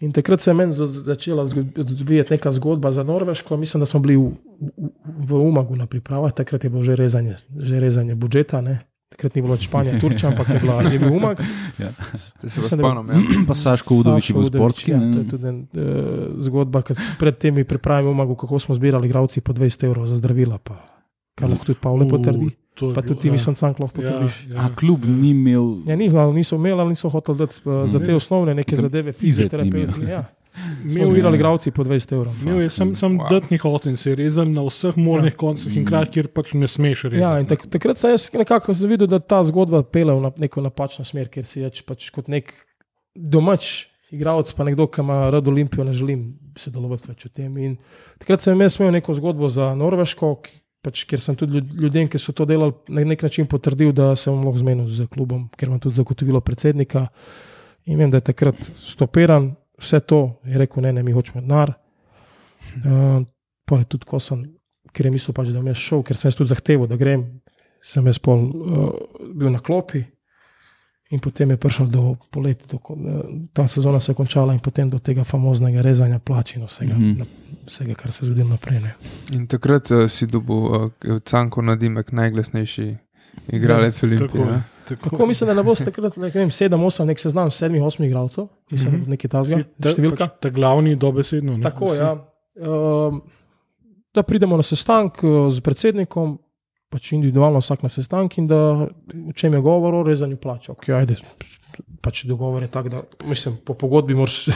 In 0.01 0.13
takrat 0.13 0.41
se 0.41 0.51
je 0.51 0.55
meni 0.55 0.73
za- 0.73 0.87
začela 0.87 1.43
odvijati 1.43 2.33
neka 2.33 2.53
zgodba 2.53 2.93
za 2.93 3.03
Norveško. 3.03 3.57
Mislim, 3.57 3.81
da 3.81 3.87
smo 3.87 4.01
bili 4.01 4.17
v, 4.17 4.31
v, 4.61 4.91
v 5.07 5.35
Umagu 5.35 5.77
na 5.77 5.87
pripravah, 5.87 6.33
takrat 6.33 6.65
je 6.65 6.71
bilo 6.71 6.83
že 6.83 6.97
rezanje, 6.97 7.37
že 7.59 7.81
rezanje 7.81 8.15
budžeta. 8.15 8.61
Ne? 8.61 8.79
Takrat 9.09 9.35
ni 9.35 9.41
bilo 9.41 9.55
več 9.55 9.65
Španija, 9.65 10.01
Turčija, 10.01 10.31
ampak 10.31 10.49
je, 10.49 10.59
bila, 10.59 10.83
je 10.83 10.99
bil. 10.99 11.15
To 11.15 11.23
da 12.43 12.51
bi- 12.51 12.67
spomnim. 12.67 13.07
Ja. 13.09 13.47
Pa 13.49 13.55
Saško 13.55 13.95
Udovič 13.97 14.31
je 14.31 14.35
bil 14.35 14.45
sportski. 14.45 14.91
Ja, 14.91 15.01
to 15.07 15.19
je 15.19 15.29
tudi 15.29 15.47
en, 15.47 15.59
uh, 15.71 15.87
zgodba, 16.39 16.83
ki 16.83 16.97
pred 17.17 17.39
temi 17.39 17.63
pripravami 17.63 18.09
v 18.09 18.13
Umagu, 18.13 18.35
kako 18.35 18.59
smo 18.59 18.75
zbirali 18.75 19.07
igravci 19.07 19.41
po 19.41 19.53
200 19.53 19.85
evrov 19.85 20.07
za 20.07 20.17
zdravila. 20.17 20.59
Pa, 20.59 20.81
kar 21.35 21.49
lahko 21.49 21.65
tudi 21.65 21.79
Pavle 21.79 22.09
potrdi. 22.09 22.51
to 22.75 22.91
je 22.91 22.95
Pa 22.95 23.01
tudi 23.01 23.21
ti, 23.21 23.29
ja. 23.29 23.33
mislim, 23.33 23.55
cank 23.55 23.79
lahko 23.79 23.95
Ja, 23.97 24.11
potrdiš. 24.11 24.35
ja. 24.51 24.59
A 24.59 24.75
klub 24.75 25.05
ni 25.05 25.31
imel. 25.31 25.87
Ja, 25.87 25.95
ni, 25.95 26.11
ali 26.11 26.35
niso 26.35 26.57
imeli, 26.57 26.77
ali 26.77 26.89
niso 26.89 27.09
hoteli 27.09 27.39
dati 27.39 27.63
uh, 27.65 27.87
za 27.87 27.99
te 27.99 28.11
osnovne 28.13 28.55
neke 28.55 28.77
zadeve, 28.77 29.15
Izet 29.23 29.53
ni 29.55 29.71
Ja. 30.57 30.91
Smo 30.91 31.07
zbirali 31.07 31.37
igravci 31.37 31.71
po 31.71 31.85
200 31.85 32.13
evrov. 32.15 32.35
Imel 32.43 32.61
je 32.61 32.71
sem, 32.71 32.97
sem 32.97 33.13
Wow. 33.13 33.29
datni 33.31 33.59
hotel 33.59 33.91
in 33.91 33.97
se 33.97 34.11
je 34.11 34.17
rezal 34.17 34.47
na 34.47 34.63
vseh 34.63 34.97
možnih 34.97 35.33
ja. 35.33 35.37
koncih 35.37 35.77
in 35.77 35.85
kraj, 35.85 36.07
kjer 36.07 36.29
pač 36.29 36.55
ne 36.55 36.67
smeš 36.67 37.03
rezati. 37.05 37.21
Ja, 37.23 37.39
in 37.39 37.47
tak, 37.47 37.67
takrat 37.67 37.99
sem 37.99 38.11
jaz 38.11 38.31
nekako 38.33 38.73
zavidel, 38.73 39.07
da 39.07 39.19
ta 39.19 39.43
zgodba 39.43 39.83
pele 39.83 40.13
v 40.13 40.21
na- 40.21 40.33
neko 40.39 40.61
napačno 40.61 41.05
smer, 41.05 41.29
ker 41.29 41.45
si 41.45 41.61
več 41.61 41.83
pač 41.83 42.11
kot 42.11 42.29
nek 42.29 42.55
domač 43.15 43.87
igralec, 44.09 44.53
pa 44.53 44.65
nekdo, 44.65 44.87
ki 44.87 45.01
ima 45.01 45.31
rad 45.31 45.49
Olimpijo, 45.49 45.85
ne 45.85 45.93
želim 45.93 46.21
sodelovati 46.57 47.09
več 47.09 47.25
v 47.25 47.29
tem. 47.31 47.57
In 47.59 47.77
takrat 48.19 48.41
sem 48.41 48.61
jaz 48.61 48.79
imel 48.79 48.93
neko 48.93 49.15
zgodbo 49.15 49.49
za 49.49 49.75
Norveško, 49.75 50.35
ki- 50.37 50.57
pač, 50.83 51.05
ker 51.05 51.19
sem 51.19 51.35
tudi 51.35 51.53
ljud- 51.53 51.75
ljudem, 51.77 52.09
ki 52.09 52.17
so 52.17 52.33
to 52.33 52.45
delali, 52.45 52.73
na 52.89 53.03
nek 53.03 53.23
način 53.23 53.47
potrdil, 53.47 53.93
da 53.93 54.15
sem 54.15 54.33
lahko 54.35 54.59
zmenil 54.59 54.87
z 54.87 55.07
klubom, 55.07 55.49
ker 55.51 55.69
imam 55.69 55.81
tudi 55.81 55.97
zagotovilo 55.97 56.41
predsednika. 56.41 57.09
In 57.87 57.99
vem, 57.99 58.11
da 58.11 58.17
je 58.17 58.21
takrat 58.23 58.55
stopiran, 58.75 59.57
vse 59.79 60.01
to 60.01 60.41
je 60.45 60.59
rekel, 60.59 60.83
ne, 60.83 60.93
ne, 60.93 61.03
mi 61.03 61.13
hočemo 61.13 61.41
denar. 61.41 61.75
Uh, 62.77 63.23
pa 63.65 63.79
je 63.79 63.85
tudi, 63.85 64.05
ko 64.05 64.19
sem, 64.21 64.43
ker 64.93 65.07
je 65.07 65.11
mislil, 65.13 65.35
pač, 65.35 65.49
da 65.49 65.61
bom 65.61 65.67
jaz 65.71 65.81
šel, 65.81 66.03
ker 66.03 66.17
sem 66.17 66.29
jaz 66.29 66.37
tudi 66.39 66.53
zahteval, 66.53 66.89
da 66.91 66.97
grem, 66.97 67.25
sem 67.83 68.07
jaz 68.07 68.19
pol, 68.19 68.45
uh, 68.51 68.93
bil 69.35 69.51
na 69.51 69.61
klopi. 69.61 70.05
In 71.15 71.21
potem 71.23 71.51
je 71.51 71.57
prišel 71.57 71.87
do 71.87 72.17
poletja, 72.35 72.67
eh, 72.67 73.21
ta 73.55 73.69
sezona 73.71 74.01
se 74.01 74.11
je 74.11 74.17
končala, 74.19 74.53
in 74.53 74.59
potem 74.59 74.91
do 74.91 74.99
tega 74.99 75.23
famoznega 75.25 75.81
rezanja 75.81 76.19
plač 76.19 76.57
in 76.57 76.65
vsega, 76.67 76.95
mm 76.95 77.01
Mhm. 77.11 77.21
-hmm. 77.21 77.27
vsega 77.67 77.95
kar 77.95 78.13
se 78.13 78.25
je 78.25 78.27
zgodilo 78.27 78.49
naprej. 78.49 78.81
Ne. 78.81 78.95
In 79.33 79.47
takrat 79.47 79.91
uh, 79.91 80.11
si 80.11 80.27
dobil 80.27 80.57
uh, 80.57 80.91
Canko 81.25 81.63
na 81.63 81.77
Dimek, 81.77 82.13
najglasnejši 82.13 82.97
igralec 83.53 84.03
Ja, 84.03 84.07
Olimpije. 84.09 84.63
Tako, 84.89 85.11
tako. 85.11 85.27
Mislim, 85.27 85.51
da 85.51 85.55
ne 85.59 85.65
bo 85.67 85.75
takrat, 85.75 86.17
ne 86.21 86.31
vem, 86.35 86.51
7-8, 86.55 87.05
nek 87.11 87.21
seznam 87.21 87.51
sedmih, 87.51 87.85
osmih 87.85 88.09
igralcev, 88.11 88.49
mislim, 88.71 88.93
mm. 88.93 89.03
-hmm. 89.03 89.15
nekaj 89.15 89.31
tazga, 89.31 89.61
Ta- 89.83 89.93
številka. 89.95 90.29
Pač, 90.29 90.41
ta 90.41 90.51
glavni 90.51 90.97
dobesedno. 90.97 91.57
Ne? 91.57 91.63
Tako, 91.63 91.93
Vsi. 91.93 92.01
ja. 92.01 92.13
Um, 92.57 93.23
da 94.15 94.23
pridemo 94.23 94.57
na 94.57 94.63
sestanek 94.63 95.21
uh, 95.25 95.51
z 95.53 95.61
predsednikom, 95.61 96.39
pač 96.89 97.13
individualno 97.13 97.61
vsak 97.61 97.83
na 97.83 97.89
sestanek 97.89 98.39
in 98.39 98.47
da 98.47 98.61
o 99.29 99.33
čem 99.35 99.55
je 99.55 99.61
govor, 99.61 99.95
o 99.95 100.03
rezanju 100.03 100.37
plač. 100.37 100.69
Okay, 100.69 100.95
ajde, 100.97 101.17
pač 102.01 102.25
dogovor 102.25 102.63
je 102.63 102.69
tak, 102.69 102.89
da 102.89 103.03
mislim, 103.25 103.57
po 103.65 103.75
pogodbi 103.75 104.15
moraš 104.15 104.47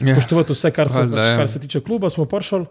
Ja. 0.00 0.14
spoštovati 0.14 0.52
vse, 0.52 0.70
kar 0.72 0.88
se, 0.88 1.02
pač, 1.10 1.36
kar 1.36 1.48
se 1.48 1.60
tiče 1.60 1.80
kluba. 1.80 2.10
Smo 2.10 2.24
prišli, 2.24 2.64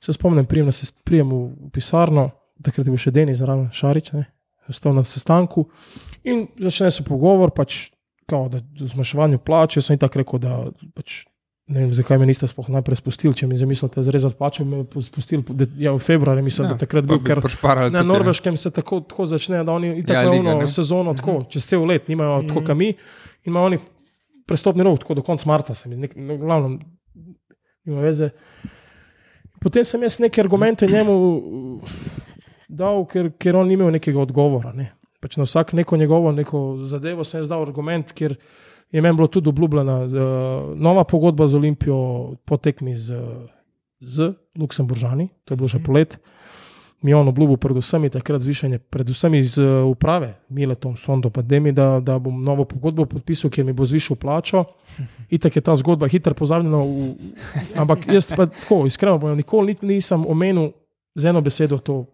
se 0.00 0.12
spomnim, 0.12 0.44
prijem, 0.46 0.68
prijem 1.04 1.30
v 1.32 1.70
pisarno, 1.72 2.30
takrat 2.62 2.86
je 2.86 2.92
bil 2.92 3.00
še 3.00 3.12
Denis 3.16 3.38
zraven 3.40 3.70
Šarič, 3.72 4.12
ne, 4.12 4.26
stal 4.74 4.94
na 4.94 5.04
sestanku 5.06 5.68
in 6.24 6.46
začne 6.58 6.90
se 6.90 7.04
pogovor, 7.06 7.52
pač, 7.54 7.90
kao, 8.26 8.48
da 8.50 8.58
o 8.58 8.90
zmanjševanju 8.90 9.38
plač. 9.38 9.78
Jaz 9.78 9.90
sem 9.90 9.98
tako 9.98 10.22
rekel, 10.22 10.42
da 10.42 10.58
pač, 10.96 11.22
ne 11.70 11.84
vem, 11.84 11.92
zakaj 11.94 12.18
me 12.18 12.26
niste 12.26 12.48
sploh 12.50 12.68
najprej 12.74 13.00
spustili, 13.00 13.34
če 13.38 13.48
mi 13.50 13.58
zamislite 13.58 14.02
zrezati 14.06 14.38
plače, 14.38 14.66
me 14.66 14.84
spustili 15.02 15.42
ja, 15.82 15.92
v 15.94 16.02
februarju, 16.02 16.44
mislim, 16.46 16.68
ja, 16.68 16.74
da 16.74 16.82
takrat 16.86 17.06
bil, 17.06 17.20
ker 17.26 17.42
na 17.90 18.00
ne. 18.00 18.04
Norveškem 18.06 18.58
se 18.58 18.70
tako, 18.74 19.00
tako 19.06 19.26
začne, 19.30 19.62
da 19.66 19.74
oni 19.74 19.94
Ja, 19.96 20.06
tako 20.12 20.34
liga, 20.34 20.54
ja, 20.54 20.58
ne. 20.62 20.70
sezono, 20.70 21.14
tako, 21.14 21.40
čez 21.50 21.66
cel 21.66 21.86
let, 21.86 22.10
nimajo 22.10 22.42
tako, 22.48 22.64
kot 22.66 22.78
mi, 22.78 22.92
in 22.94 23.52
imajo 23.54 23.72
oni 23.72 23.82
prestopni 24.46 24.86
rok, 24.86 25.00
tako 25.02 25.18
do 25.18 25.26
konca 25.26 25.48
marca, 25.50 25.74
se 25.74 25.88
mi, 25.90 25.98
nek, 26.06 26.14
no, 26.16 26.38
glavno, 26.38 26.78
nima 27.86 28.02
veze. 28.02 28.30
Potem 29.62 29.84
sem 29.86 30.02
jaz 30.02 30.20
neke 30.22 30.40
argumente 30.42 30.86
njemu 30.86 31.14
dal, 32.68 33.04
ker, 33.10 33.30
ker 33.38 33.56
on 33.56 33.68
ni 33.68 33.76
imel 33.78 33.92
nekega 33.94 34.20
odgovora. 34.22 34.72
Ne. 34.76 34.90
Pač 35.22 35.38
na 35.40 35.46
vsak 35.46 35.72
neko 35.72 35.96
njegovo 35.96 36.32
neko 36.32 36.62
zadevo 36.84 37.24
sem 37.24 37.40
jaz 37.40 37.50
dal 37.50 37.64
argument, 37.64 38.12
ker 38.12 38.36
je 38.92 39.02
meni 39.02 39.16
bilo 39.16 39.26
tudi 39.26 39.48
obljubljena 39.48 40.00
uh, 40.04 40.10
nova 40.76 41.04
pogodba 41.04 41.48
z 41.48 41.56
Olimpijo 41.56 42.34
po 42.44 42.56
tekmi 42.56 42.96
z, 42.96 43.18
z 44.00 44.32
Luksemburžani, 44.58 45.28
to 45.44 45.54
je 45.54 45.56
bilo 45.56 45.68
še 45.68 45.82
polet. 45.82 46.18
Mi 47.04 47.12
je 47.12 47.16
on 47.16 47.28
obljubil, 47.28 47.58
predvsem 47.60 48.06
takrat 48.10 48.40
zvišanje, 48.40 48.78
predvsem 48.90 49.34
iz 49.36 49.58
uh, 49.60 49.84
uprave, 49.86 50.32
Miletom, 50.48 50.96
Sondo, 50.96 51.30
pa 51.30 51.42
Demi, 51.42 51.72
da, 51.72 52.00
da 52.00 52.16
bom 52.18 52.38
novo 52.42 52.64
pogodbo 52.64 53.04
podpisal, 53.10 53.50
ker 53.52 53.66
mi 53.66 53.74
bo 53.76 53.84
zvišal 53.86 54.16
plačo. 54.16 54.64
Itak 55.36 55.56
je 55.56 55.62
ta 55.62 55.76
zgodba 55.76 56.08
hitro 56.08 56.34
pozabljena. 56.34 56.80
V, 56.80 57.12
ampak 57.76 58.08
jaz 58.08 58.30
pa 58.32 58.46
tako, 58.46 58.86
iskreno 58.86 59.20
povem, 59.20 59.36
nikoli 59.42 59.76
nisem 59.82 60.24
omenil 60.26 60.72
z 61.14 61.32
eno 61.32 61.40
besedo 61.44 61.78
to 61.78 62.04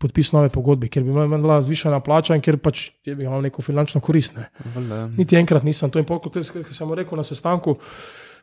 podpis 0.00 0.32
nove 0.32 0.48
pogodbe, 0.52 0.88
ker 0.88 1.04
bi 1.04 1.12
meni 1.12 1.42
bila 1.42 1.60
zvišana 1.62 2.00
plača 2.04 2.38
in 2.38 2.42
ker 2.44 2.56
pač 2.62 2.88
je 3.06 3.14
bi 3.16 3.26
imel 3.28 3.44
neko 3.44 3.62
finančno 3.62 4.00
korist. 4.00 4.36
Ne. 4.38 4.48
Valjda. 4.74 5.04
Niti 5.18 5.36
enkrat 5.36 5.66
nisem 5.66 5.92
to 5.92 6.00
in 6.00 6.08
pol, 6.08 6.22
kot 6.24 6.40
sem 6.40 6.94
rekel 6.96 7.20
na 7.20 7.26
sestanku. 7.26 7.76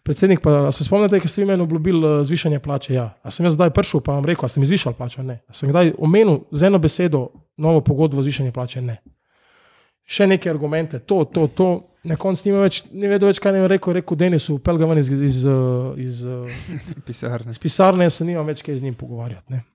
Predsednik, 0.08 0.40
pa 0.40 0.70
se 0.72 0.86
spomnite, 0.86 1.20
da 1.20 1.28
ste 1.28 1.42
vi 1.42 1.48
meni 1.50 1.64
obljubili 1.66 2.08
eh, 2.08 2.24
zvišanje 2.24 2.60
plače? 2.64 2.94
Ja. 2.94 3.10
A 3.24 3.32
sem 3.34 3.46
jaz 3.46 3.58
zdaj 3.58 3.74
prišel, 3.76 4.00
pa 4.06 4.14
vam 4.16 4.26
rekel, 4.26 4.46
a 4.46 4.52
ste 4.52 4.62
mi 4.62 4.70
zvišali 4.70 4.96
plačo? 4.96 5.24
Ne. 5.26 5.42
A 5.50 5.58
sem 5.58 5.70
kdaj 5.70 5.96
omenil 5.98 6.46
z 6.52 6.70
eno 6.70 6.80
besedo 6.80 7.28
novo 7.58 7.82
pogodbo 7.82 8.22
zvišanje 8.24 8.54
plače? 8.56 8.86
Ne. 8.86 9.02
Še 10.08 10.30
neke 10.30 10.50
argumente, 10.50 11.02
to, 11.04 11.26
to, 11.26 11.48
to. 11.52 11.70
Na 12.08 12.16
koncu 12.16 12.46
ni 12.48 12.54
več, 12.56 12.84
ni 12.94 13.10
vedel 13.12 13.34
več, 13.34 13.42
kaj 13.44 13.52
ne 13.58 13.66
rekel, 13.68 13.98
rekel 13.98 14.16
Denisu, 14.16 14.62
pel 14.64 14.78
ga 14.80 14.88
ven 14.88 15.02
iz, 15.02 15.10
iz, 15.12 15.42
eh, 15.44 16.06
iz, 16.06 16.22
iz, 16.24 17.02
Pisarne. 17.10 17.52
iz 17.52 17.60
pisarne, 17.60 18.08
jaz 18.08 18.22
se 18.22 18.30
nimam 18.30 18.48
več 18.48 18.64
kaj 18.64 18.78
z 18.80 18.88
njim 18.88 18.96
pogovarjati. 18.96 19.58
Ne. 19.58 19.66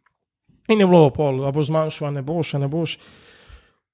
In 0.69 0.81
je 0.81 0.87
bilo 0.87 1.11
pol, 1.11 1.43
a 1.47 1.51
boš 1.55 1.73
zmanjšal, 1.73 2.09
a 2.09 2.15
ne 2.19 2.23
boš, 2.23 2.55
a 2.55 2.63
ne 2.63 2.69
boš. 2.71 2.99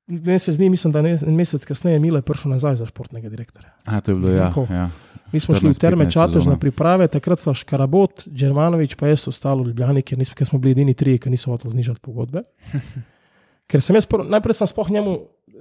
Mesec 0.09 0.57
dni, 0.57 0.71
mislim, 0.73 0.93
da 0.93 1.03
ne, 1.05 1.19
en 1.21 1.37
mesec 1.37 1.65
kasneje, 1.69 1.99
Mile 2.01 2.23
je 2.23 2.25
prišel 2.29 2.53
nazaj 2.53 2.79
za 2.81 2.87
športnega 2.89 3.29
direktorja. 3.29 3.73
A, 3.85 4.01
to 4.01 4.13
je 4.13 4.17
bilo, 4.17 4.33
ja. 4.33 4.49
Tako. 4.49 4.67
ja. 4.71 4.89
Mi 5.33 5.41
smo 5.41 5.55
šli 5.55 5.69
v 5.69 5.77
14-15 5.77 5.81
Terme 5.81 6.07
Čatež 6.11 6.47
na 6.49 6.57
priprave, 6.57 7.09
takrat 7.13 7.41
so 7.41 7.53
Škarabot, 7.53 8.25
Džermanovič, 8.33 8.97
pa 8.97 9.11
jaz 9.11 9.27
ostalo 9.29 9.67
v 9.67 9.73
Ljubljani, 9.73 10.03
ker, 10.03 10.17
nismo, 10.19 10.33
ker 10.37 10.49
smo 10.49 10.59
bili 10.59 10.73
edini 10.73 10.97
tri, 10.97 11.19
ki 11.21 11.29
niso 11.29 11.53
hoteli 11.53 11.75
znižati 11.77 12.01
pogodbe. 12.01 12.47
Ker 13.69 13.85
sem 13.85 13.99
jaz, 13.99 14.07
najprej 14.09 14.57
sem 14.57 14.69
spoh 14.71 14.89
njemu, 14.89 15.11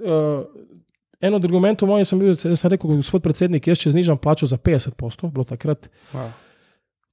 uh, 0.00 0.46
en 1.20 1.34
od 1.36 1.44
argumentov 1.44 1.90
mojih 1.90 2.08
sem 2.08 2.16
bil, 2.16 2.32
sem 2.32 2.72
rekel, 2.72 2.94
gospod 2.96 3.20
predsednik, 3.20 3.68
jaz 3.68 3.82
če 3.82 3.92
znižam 3.92 4.16
plačo 4.16 4.48
za 4.48 4.56
50 4.56 4.96
postov, 4.96 5.34
bilo 5.36 5.44
takrat, 5.44 5.90
Wow. 6.14 6.32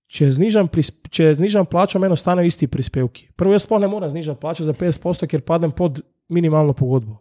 Če 0.07 0.31
znižam, 0.31 0.67
prisp- 0.67 1.09
če 1.09 1.33
znižam 1.35 1.65
plačo, 1.65 1.99
meni 1.99 2.13
ostanejo 2.13 2.45
isti 2.45 2.67
prispevki. 2.67 3.29
Prvo, 3.35 3.51
jaz 3.51 3.65
sploh 3.65 3.81
ne 3.81 3.87
morem 3.87 4.09
znižati 4.09 4.39
plače 4.39 4.63
za 4.63 4.73
50%, 4.73 5.27
ker 5.27 5.41
padem 5.41 5.71
pod 5.71 6.01
minimalno 6.29 6.73
pogodbo, 6.73 7.17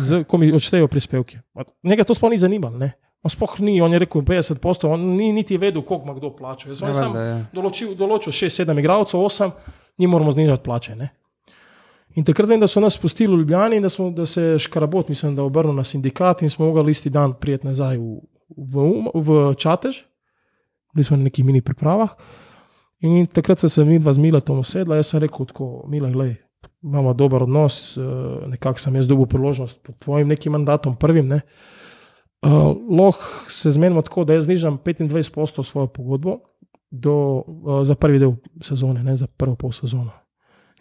z, 0.00 0.24
ko 0.24 0.38
mi 0.38 0.52
odštejejo 0.52 0.88
prispevki. 0.88 1.38
Ma, 1.54 1.64
Njega 1.82 2.04
to 2.04 2.14
sploh 2.14 2.30
ni 2.30 2.38
zanimalo. 2.38 2.78
Ne? 2.78 2.92
On 3.22 3.30
sploh 3.30 3.58
ni, 3.60 3.80
on 3.82 3.92
je 3.92 3.98
rekel 3.98 4.22
50%, 4.22 4.86
on 4.86 5.16
ni 5.16 5.32
niti 5.32 5.58
vedel, 5.58 5.82
koliko 5.82 6.04
ima 6.04 6.14
kdo 6.14 6.30
plačo. 6.30 6.68
Jaz 6.68 6.80
Ja, 6.80 6.92
sem 6.94 7.12
valjda, 7.12 7.24
ja. 7.24 7.38
določil, 7.52 7.94
določil 7.94 8.32
6-7 8.32 8.78
igralcev, 8.78 9.18
8, 9.20 9.50
ni 9.98 10.06
moramo 10.06 10.30
znižati 10.30 10.62
plače. 10.62 10.94
Ne? 10.96 11.08
In 12.14 12.24
takrat 12.24 12.48
vem, 12.48 12.60
da 12.60 12.66
so 12.66 12.80
nas 12.80 12.94
spustili 12.94 13.34
v 13.34 13.42
Ljubljani 13.42 13.76
in 13.76 13.82
da, 13.82 13.88
smo, 13.88 14.10
da 14.10 14.26
se 14.26 14.42
je 14.42 14.58
Škarabot, 14.58 15.08
mislim, 15.08 15.34
da 15.36 15.42
obrnil 15.42 15.74
na 15.74 15.84
sindikat 15.84 16.42
in 16.42 16.50
smo 16.50 16.66
mogli 16.66 16.90
isti 16.90 17.10
dan 17.10 17.34
prijeti 17.34 17.66
nazaj 17.66 17.98
v, 17.98 18.20
v, 18.56 18.74
Um- 18.78 19.10
v 19.14 19.54
Čatež, 19.54 20.04
bili 20.94 21.04
smo 21.04 21.16
na 21.16 21.28
nekih 21.28 21.44
mini 21.44 21.62
pripravah. 21.62 22.14
In 23.00 23.26
takrat 23.26 23.58
se 23.58 23.84
mi 23.84 23.98
dva 23.98 24.12
z 24.12 24.18
Milatom 24.18 24.58
usedla, 24.58 24.96
jaz 24.98 25.12
sem 25.12 25.20
rekel 25.22 25.46
tako, 25.46 25.84
Mila, 25.88 26.10
gledaj, 26.10 26.34
imamo 26.82 27.14
dober 27.14 27.42
odnos, 27.42 27.96
eh, 27.96 28.02
nekako 28.46 28.80
sem 28.80 28.96
jaz 28.96 29.06
dobil 29.06 29.26
priložnost 29.26 29.82
pod 29.82 29.98
tvojim 29.98 30.28
nekim 30.28 30.52
mandatom, 30.52 30.96
prvim. 30.96 31.28
Ne. 31.28 31.40
Uh, 32.42 32.76
lahko 32.98 33.50
se 33.50 33.70
zmenimo 33.70 34.02
tako, 34.02 34.24
da 34.24 34.34
jaz 34.34 34.44
znižam 34.44 34.78
25% 34.78 35.62
svojo 35.62 35.86
pogodbo 35.86 36.36
do, 36.90 37.42
uh, 37.46 37.82
za 37.82 37.94
prvi 37.94 38.18
del 38.18 38.36
sezone, 38.62 39.02
ne 39.02 39.16
za 39.16 39.26
prvo 39.26 39.56
pol 39.56 39.72
sezono. 39.72 40.10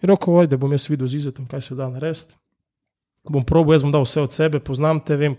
In 0.01 0.09
roko, 0.09 0.45
da 0.45 0.57
bom 0.57 0.71
jaz 0.71 0.85
videl 0.89 1.07
z 1.07 1.15
izotom, 1.15 1.47
kaj 1.47 1.61
se 1.61 1.75
da 1.75 1.89
narediti. 1.89 2.35
Bom 3.29 3.45
probil, 3.45 3.73
jaz 3.73 3.83
bom 3.83 3.91
dal 3.91 4.05
vse 4.05 4.21
od 4.21 4.33
sebe, 4.33 4.59
poznam 4.59 4.99
te, 5.01 5.17
vem, 5.17 5.35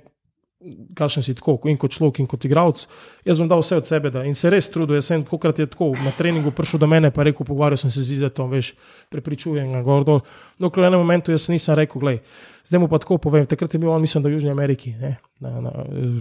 kakšen 0.94 1.22
si 1.22 1.34
tako, 1.38 1.54
in 1.70 1.76
kot 1.78 1.94
človek, 1.94 2.18
in 2.18 2.26
kot 2.26 2.42
igralec. 2.44 2.80
Jaz 3.26 3.38
bom 3.38 3.48
dal 3.50 3.62
vse 3.62 3.78
od 3.78 3.86
sebe 3.86 4.10
da. 4.10 4.24
in 4.26 4.34
se 4.34 4.50
res 4.50 4.66
trudil. 4.70 4.98
Jaz 4.98 5.10
sem 5.12 5.22
kokrat 5.24 5.58
je 5.58 5.68
tako 5.70 5.92
na 6.02 6.10
treningu 6.10 6.50
prišel 6.50 6.82
do 6.82 6.88
mene, 6.90 7.10
pa 7.14 7.22
rekel, 7.22 7.46
pogovarjal 7.46 7.78
sem 7.78 7.90
se 7.94 8.02
z 8.02 8.18
izotom, 8.18 8.50
veš, 8.50 8.72
prepričujem 9.12 9.70
ga 9.72 9.82
gor 9.86 10.04
dol. 10.04 10.20
No, 10.58 10.70
v 10.74 10.82
enem 10.82 10.98
momentu 10.98 11.30
jaz 11.30 11.46
nisem 11.52 11.78
rekel, 11.78 12.02
gledaj. 12.02 12.22
Zdaj 12.68 12.82
mu 12.82 12.88
pa 12.90 12.98
tako 12.98 13.16
povem, 13.22 13.46
takrat 13.48 13.72
je 13.72 13.80
bil 13.80 13.88
on, 13.88 14.02
mislim, 14.02 14.22
da 14.22 14.28
v 14.28 14.36
Južni 14.36 14.50
Ameriki, 14.50 14.92
ne, 15.00 15.14
na, 15.40 15.60
na, 15.62 15.72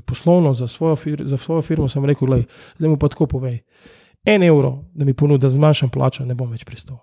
poslovno 0.06 0.54
za 0.54 0.68
svojo, 0.68 0.96
fir, 0.96 1.26
za 1.26 1.38
svojo 1.38 1.62
firmo 1.62 1.90
sem 1.90 2.06
rekel, 2.06 2.30
gledaj, 2.30 2.46
zdaj 2.78 2.90
mu 2.94 2.98
pa 2.98 3.10
tako 3.12 3.28
povej. 3.28 3.60
En 4.24 4.44
evro, 4.44 4.86
da 4.94 5.06
mi 5.06 5.14
ponudi, 5.14 5.42
da 5.42 5.50
zmanjšam 5.50 5.90
plačo, 5.90 6.26
ne 6.26 6.36
bom 6.36 6.48
več 6.52 6.64
pristal. 6.64 7.02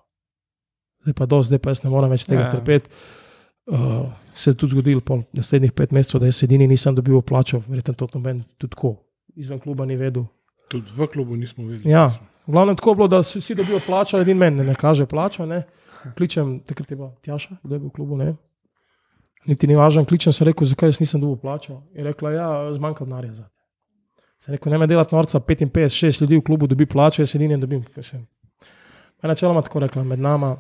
Zdaj 1.04 1.14
pa 1.18 1.26
do, 1.26 1.42
zdaj 1.44 1.60
pa 1.60 1.74
jaz 1.74 1.84
ne 1.84 1.92
morem 1.92 2.14
več 2.14 2.24
tega 2.24 2.46
Ja. 2.46 2.48
ja. 2.48 2.54
trpeti. 2.56 2.88
Uh, 3.66 4.12
se 4.34 4.50
je 4.50 4.54
tudi 4.54 4.70
zgodilo 4.70 5.00
po 5.00 5.22
naslednjih 5.32 5.72
pet 5.72 5.90
mesecev, 5.90 6.20
da 6.20 6.26
jaz 6.26 6.42
edini 6.42 6.66
nisem 6.66 6.94
dobil 6.94 7.22
plačo, 7.22 7.62
verjetno 7.68 7.94
to 7.94 8.08
noben 8.14 8.42
tudi 8.58 8.70
tako. 8.70 8.96
Izven 9.36 9.60
kluba 9.60 9.86
ni 9.86 9.96
vedel. 9.96 10.24
Tudi 10.68 10.90
v 10.96 11.06
klubu 11.06 11.36
nismo 11.36 11.64
videli. 11.64 11.90
Ja, 11.90 12.10
v 12.46 12.52
glavnem 12.52 12.76
tako 12.76 12.94
bilo, 12.94 13.08
da 13.08 13.22
vsi 13.22 13.38
vsi 13.38 13.54
dobijo 13.54 13.80
plačo, 13.86 14.20
edin 14.20 14.38
meni 14.38 14.56
ne, 14.56 14.64
ne 14.64 14.74
kaže 14.74 15.06
plačo. 15.06 15.46
Ne. 15.46 15.62
Kličem, 16.16 16.58
takrat 16.66 16.90
je 16.90 16.96
bila 16.96 17.14
Tjaša, 17.22 17.56
kdo 17.62 17.74
je 17.74 17.78
bil 17.78 17.88
v 17.88 17.92
klubu, 17.92 18.16
ne. 18.16 18.34
Niti 19.46 19.66
ni 19.66 19.76
važno, 19.76 20.04
kličem 20.04 20.32
se 20.32 20.44
rekel, 20.44 20.66
zakaj 20.66 20.88
jaz 20.88 21.00
nisem 21.00 21.20
dobil 21.20 21.36
plačo. 21.40 21.80
Je 21.94 22.04
rekla, 22.04 22.32
ja, 22.32 22.48
zmanjka 22.72 23.04
denarja 23.04 23.34
za 23.34 23.42
te. 23.42 23.64
Sem 24.44 24.52
rekel, 24.52 24.72
ne 24.72 24.78
me 24.78 24.86
delati 24.86 25.14
norca, 25.14 25.40
55, 25.40 25.96
6 26.04 26.20
ljudi 26.22 26.36
v 26.36 26.44
klubu 26.44 26.66
dobi 26.66 26.86
plačo, 26.86 27.22
jaz 27.22 27.34
edini 27.34 27.56
ne 27.56 27.60
dobim. 27.64 27.84
Načeloma 29.22 29.62
tako 29.62 29.80
rekla, 29.80 30.04
med 30.04 30.20
nama, 30.20 30.56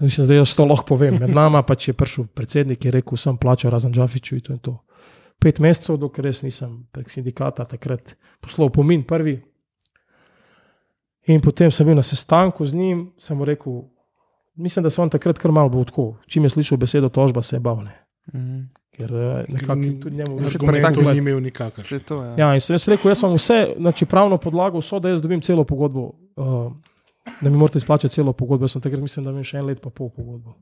mislim, 0.00 0.26
da 0.26 0.34
jaz 0.34 0.54
to 0.54 0.64
lahko 0.64 0.86
povem, 0.86 1.18
med 1.20 1.30
nama 1.30 1.62
pač 1.62 1.88
je 1.88 1.94
prišel 1.94 2.26
predsednik 2.34 2.84
in 2.84 2.92
rekel, 2.92 3.16
sem 3.16 3.36
plačal 3.36 3.70
razen 3.70 3.92
Džafiču 3.92 4.34
in 4.34 4.40
to 4.40 4.52
in 4.52 4.58
to. 4.58 4.78
Pet 5.38 5.58
mesecev, 5.60 5.96
dokler 5.98 6.24
res 6.30 6.42
nisem 6.42 6.86
prek 6.92 7.10
sindikata 7.10 7.64
takrat 7.64 8.16
poslal 8.40 8.70
pomin 8.70 9.02
prvi, 9.02 9.40
In 11.24 11.40
potem 11.40 11.70
sem 11.72 11.86
bil 11.88 11.96
na 11.96 12.04
sestanku 12.04 12.66
z 12.66 12.76
njim, 12.76 13.12
sem 13.18 13.36
mu 13.36 13.44
rekel, 13.44 13.82
mislim, 14.56 14.82
da 14.82 14.90
se 14.90 15.00
on 15.00 15.10
takrat 15.10 15.38
kar 15.38 15.52
malo 15.52 15.68
bo 15.68 15.84
tako. 15.84 16.16
Čim 16.26 16.44
je 16.44 16.50
slišal 16.50 16.78
besedo 16.78 17.08
tožba, 17.08 17.42
se 17.42 17.56
je 17.56 17.60
bal. 17.60 17.80
Ne. 17.84 17.96
Mhm. 18.34 18.60
Ker 18.94 19.10
eh, 19.10 19.44
nekako 19.48 19.88
tudi 20.02 20.16
njemu 20.16 20.44
Še 20.44 20.58
Argumentov 20.58 21.02
tako- 21.02 21.12
ni 21.12 21.18
imel 21.18 21.50
to 22.06 22.22
je. 22.22 22.34
Ja, 22.38 22.54
in 22.54 22.60
sem 22.60 22.74
jaz 22.74 22.88
rekel, 22.88 23.10
jaz 23.10 23.22
imam 23.22 23.34
vse, 23.34 23.74
znači 23.76 24.06
pravno 24.06 24.38
podlago, 24.38 24.78
vso, 24.78 25.00
da 25.00 25.08
jaz 25.08 25.22
dobim 25.22 25.40
celo 25.40 25.64
pogodbo, 25.64 26.12
uh, 26.36 26.72
da 27.40 27.50
mi 27.50 27.56
morate 27.56 27.78
izplačati 27.78 28.14
celo 28.14 28.32
pogodbo. 28.32 28.64
Jaz 28.64 28.72
sem 28.72 28.82
takrat 28.82 29.00
mislim, 29.00 29.24
da 29.24 29.30
imam 29.30 29.44
še 29.44 29.58
en 29.58 29.66
let 29.66 29.80
pa 29.82 29.90
pol 29.90 30.10
pogodbo. 30.10 30.56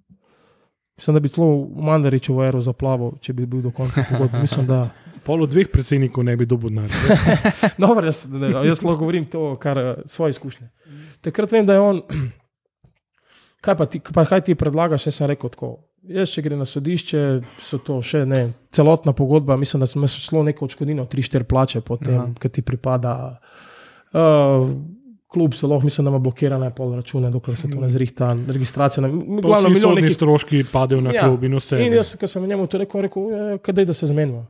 Mislim, 0.96 1.14
da 1.14 1.20
bi 1.20 1.28
tlo 1.28 1.46
v 1.46 1.84
Mandaričevo 1.86 2.44
ero 2.44 2.60
zaplaval, 2.60 3.16
če 3.20 3.32
bi 3.32 3.46
bil 3.46 3.62
do 3.64 3.70
konca 3.74 4.04
pogodbe. 4.10 4.42
Mislim, 4.42 4.66
da. 4.68 4.84
Polo 5.26 5.46
dveh 5.46 5.68
predsednikov 5.70 6.24
ne 6.26 6.34
bi 6.36 6.46
dobil 6.46 6.72
denar. 6.74 6.90
Dobro, 7.82 8.06
jaz, 8.06 8.24
ne, 8.26 8.50
jaz 8.66 8.82
lahko 8.82 9.04
govorim 9.04 9.24
to, 9.30 9.52
kar 9.62 9.78
eh, 9.78 9.90
svoje 10.10 10.34
izkušnje. 10.34 10.66
Takrat 11.22 11.52
vem, 11.54 11.66
da 11.66 11.78
je 11.78 11.80
on. 11.80 12.02
Kaj 13.62 13.76
pa 13.78 13.86
ti, 13.86 14.00
pa 14.02 14.24
kaj 14.26 14.40
ti 14.42 14.56
predlagaš? 14.58 15.04
Jaz 15.06 15.20
sem 15.20 15.28
rekel 15.30 15.50
tako. 15.54 15.68
Jaz, 16.10 16.32
če 16.34 16.42
gre 16.42 16.56
na 16.58 16.64
sodišče, 16.66 17.20
so 17.62 17.78
to 17.78 18.00
še 18.02 18.24
ne, 18.26 18.40
celotna 18.74 19.14
pogodba. 19.14 19.54
Mislim, 19.56 19.84
da 19.84 19.86
smo 19.86 20.08
se 20.10 20.18
šlo 20.18 20.42
neko 20.42 20.66
odškodnino, 20.66 21.04
3-4 21.06 21.46
plače, 21.46 21.82
potem, 21.86 22.32
ki 22.42 22.50
ti 22.50 22.64
pripada. 22.66 23.12
Uh, 24.10 24.74
klub 25.32 25.54
se 25.54 25.66
lahko, 25.66 25.84
mislim, 25.84 26.04
da 26.04 26.10
ima 26.10 26.18
blokirane 26.18 26.70
pol 26.70 26.94
račune, 26.96 27.30
dokler 27.30 27.56
se 27.56 27.70
to 27.70 27.80
ne 27.80 27.88
zrihta, 27.88 28.36
registracija. 28.48 29.08
Glavno, 29.08 29.68
milijon 29.68 29.80
sodni 29.80 30.02
nekih 30.02 30.14
stroški 30.16 30.64
padejo 30.72 31.00
na 31.00 31.12
Ja. 31.14 31.26
klub 31.28 31.44
in 31.44 31.56
vse. 31.56 31.80
In 31.86 31.92
jaz, 31.92 32.14
ko 32.16 32.26
sem 32.26 32.46
njemu 32.46 32.66
to 32.66 32.78
rekel, 32.78 33.00
rekel, 33.00 33.30
"Ja, 33.30 33.58
kadaj 33.58 33.84
da 33.84 33.92
se 33.94 34.06
zmenimo. 34.06 34.46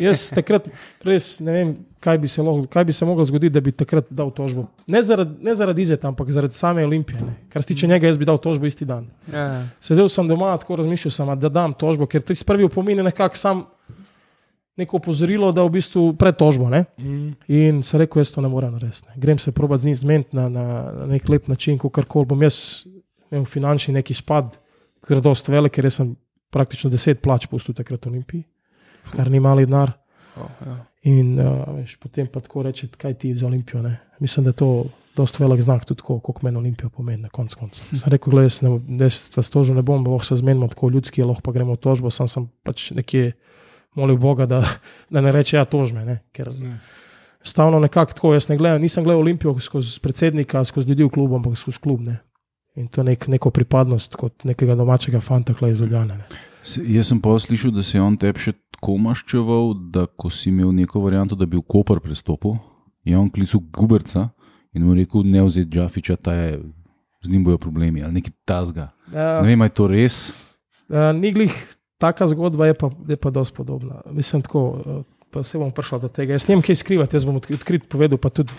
Jaz 0.00 0.30
takrat 0.30 0.68
res 1.04 1.40
ne 1.40 1.52
vem, 1.52 1.76
kaj 2.00 2.18
bi 2.18 2.28
se, 2.28 2.42
lahko, 2.42 2.66
kaj 2.66 2.84
bi 2.84 2.92
se 2.92 3.04
moglo 3.04 3.24
zgoditi, 3.24 3.52
da 3.52 3.60
bi 3.60 3.72
takrat 3.72 4.06
dal 4.10 4.30
tožbo. 4.30 4.66
Ne 4.86 5.02
zaradi, 5.02 5.34
ne 5.44 5.54
zaradi 5.54 5.82
Izeta, 5.82 6.08
ampak 6.08 6.30
zaradi 6.30 6.54
same 6.54 6.84
Olimpije. 6.84 7.20
Ne. 7.20 7.34
Kar 7.52 7.62
se 7.62 7.68
tiče 7.68 7.86
njega, 7.86 8.06
jaz 8.06 8.16
bi 8.18 8.24
dal 8.24 8.38
tožbo 8.38 8.66
isti 8.66 8.84
dan. 8.84 9.06
Ja, 9.32 9.38
ja. 9.38 9.68
Sedel 9.80 10.08
sem 10.08 10.28
doma, 10.28 10.56
tako 10.58 10.76
razmišljal 10.76 11.10
sem, 11.12 11.32
da 11.40 11.48
dam 11.48 11.72
tožbo, 11.72 12.06
ker 12.06 12.22
ti 12.22 12.34
prvi 12.46 12.64
upomini 12.64 13.02
nekako 13.02 13.36
sam 13.36 13.64
neko 14.78 15.00
opozorilo, 15.00 15.50
da 15.52 15.64
v 15.66 15.74
bistvu 15.78 16.12
pred 16.18 16.36
tožbo. 16.38 16.68
Ne. 16.70 16.84
Mm. 16.98 17.32
In 17.50 17.82
se 17.82 17.98
rekel, 17.98 18.22
jaz 18.22 18.30
to 18.34 18.44
ne 18.44 18.50
morem 18.52 18.76
narediti. 18.76 19.10
Grem 19.16 19.38
se 19.42 19.52
probat 19.52 19.82
z 19.82 19.90
njim 19.90 19.98
zmeniti 19.98 20.36
na, 20.36 20.48
na, 20.48 20.66
na 21.00 21.06
nek 21.10 21.28
lep 21.28 21.48
način, 21.50 21.78
kot 21.78 21.94
kar 21.98 22.06
bom 22.26 22.42
jaz 22.46 22.86
imel 23.30 23.44
finančni 23.44 23.94
neki 23.98 24.14
spad, 24.14 24.56
ker 25.04 25.18
je 25.18 25.24
dosti 25.24 25.52
velik, 25.52 25.74
ker 25.74 25.90
sem 25.92 26.14
praktično 26.54 26.90
deset 26.90 27.20
plač 27.22 27.48
pustil 27.50 27.76
takrat 27.76 28.06
v 28.06 28.14
Olimpiji, 28.14 28.44
kar 29.12 29.30
ni 29.30 29.40
mali 29.40 29.66
denar. 29.66 29.92
Oh, 30.38 30.46
ja. 30.64 30.78
In 31.10 31.34
uh, 31.40 31.64
veš, 31.78 31.96
potem 32.02 32.26
pa 32.30 32.40
tako 32.42 32.62
reče, 32.66 32.88
kaj 32.98 33.14
ti 33.18 33.34
za 33.34 33.46
Olimpijo. 33.46 33.82
Ne? 33.82 33.96
Mislim, 34.22 34.46
da 34.46 34.54
je 34.54 34.60
to 34.62 34.70
dosti 35.18 35.42
velik 35.42 35.60
znak, 35.64 35.84
tudi 35.84 35.98
tako, 35.98 36.18
koliko 36.22 36.46
meni 36.46 36.58
Olimpija 36.58 36.90
pomeni 36.94 37.22
na 37.22 37.28
koncu. 37.28 37.58
konca. 37.58 37.82
Sem 37.90 38.12
rekel, 38.12 38.30
gledaj, 38.30 38.46
jaz 38.52 38.60
ne, 38.62 38.72
jaz 39.02 39.18
vas 39.36 39.50
tožil 39.50 39.78
ne 39.78 39.82
bom, 39.82 40.06
lahko 40.06 40.26
se 40.26 40.38
zmenimo 40.38 40.68
tako 40.70 40.90
ljudski, 40.94 41.22
lahko 41.26 41.42
pa 41.42 41.54
gremo 41.56 41.74
v 41.74 41.82
tožbo, 41.82 42.10
sam 42.14 42.28
sem 42.30 42.46
pač 42.62 42.90
nekje 42.94 43.32
molil 43.98 44.16
Boga, 44.16 44.46
da, 44.46 44.62
da 45.10 45.20
ne 45.20 45.32
reče, 45.32 45.56
ja, 45.56 45.64
tožme. 45.64 46.04
Ne? 46.04 46.20
Ker 46.32 46.52
Ne. 46.54 46.78
stavno 47.42 47.78
nekako 47.78 48.12
tako, 48.12 48.32
jaz 48.32 48.48
ne 48.48 48.56
gledam, 48.56 48.80
nisem 48.80 49.04
gledal 49.04 49.20
Olimpijo 49.20 49.56
skozi 49.58 50.00
predsednika, 50.00 50.64
skozi 50.64 50.88
ljudi 50.88 51.04
v 51.04 51.10
klubu, 51.10 51.36
ampak 51.36 51.56
skozi 51.56 51.78
klub. 51.78 52.00
Ne? 52.00 52.18
In 52.76 52.86
to 52.86 53.00
je 53.00 53.04
nek, 53.06 53.26
neko 53.28 53.50
pripadnost 53.50 54.14
kot 54.14 54.44
nekega 54.44 54.74
domačega 54.74 55.20
fanta, 55.20 55.54
klej 55.54 55.70
iz 55.70 55.80
Ljubljana. 55.80 56.14
ne. 56.16 56.24
Se- 56.62 56.82
Jaz 56.84 57.08
sem 57.08 57.20
pa 57.20 57.32
slišal, 57.32 57.70
da 57.70 57.82
se 57.82 57.98
je 57.98 58.02
on 58.02 58.16
tebi 58.16 58.38
še 58.38 58.52
tako 58.70 58.98
maščeval, 58.98 59.74
da 59.90 60.06
ko 60.08 60.30
si 60.30 60.48
imel 60.48 60.72
neko 60.72 61.00
varianto, 61.00 61.34
da 61.34 61.46
bi 61.46 61.56
v 61.56 61.62
Koper 61.62 61.98
prestopil, 62.00 62.58
je 63.04 63.16
on 63.16 63.30
klical 63.30 63.60
Guberca 63.72 64.28
in 64.74 64.84
mu 64.84 64.94
rekel: 64.94 65.22
ne 65.24 65.42
vzeti 65.42 65.70
Džafiča, 65.70 66.16
ta 66.16 66.34
je, 66.34 66.60
z 67.22 67.30
njim 67.30 67.44
bojo 67.44 67.58
problemi 67.58 68.02
ali 68.02 68.12
nekaj 68.12 68.30
tasga. 68.44 68.90
Ja. 69.10 69.40
Ne 69.40 69.48
vem, 69.48 69.62
je 69.62 69.68
to 69.70 69.86
res. 69.86 70.18
Uh, 70.88 71.10
ni 71.12 71.32
glih 71.32 71.54
taka 71.98 72.26
zgodba, 72.30 72.66
je 72.66 72.74
pa, 72.74 72.90
je 73.08 73.16
pa 73.16 73.30
dosti 73.30 73.56
podobna. 73.56 74.02
Mislim, 74.10 74.42
tako, 74.42 74.62
uh, 74.70 75.04
pa 75.30 75.42
se 75.44 75.58
bom 75.58 75.72
prišla 75.74 75.98
do 75.98 76.08
tega. 76.08 76.36
Jaz 76.38 76.48
ne 76.48 76.56
vem, 76.56 76.62
kaj 76.62 76.80
skrivati, 76.80 77.16
jaz 77.16 77.26
bom 77.28 77.38
odk- 77.40 77.54
odkrit 77.54 77.88
povedal, 77.88 78.18
pa 78.18 78.30
tudi 78.30 78.52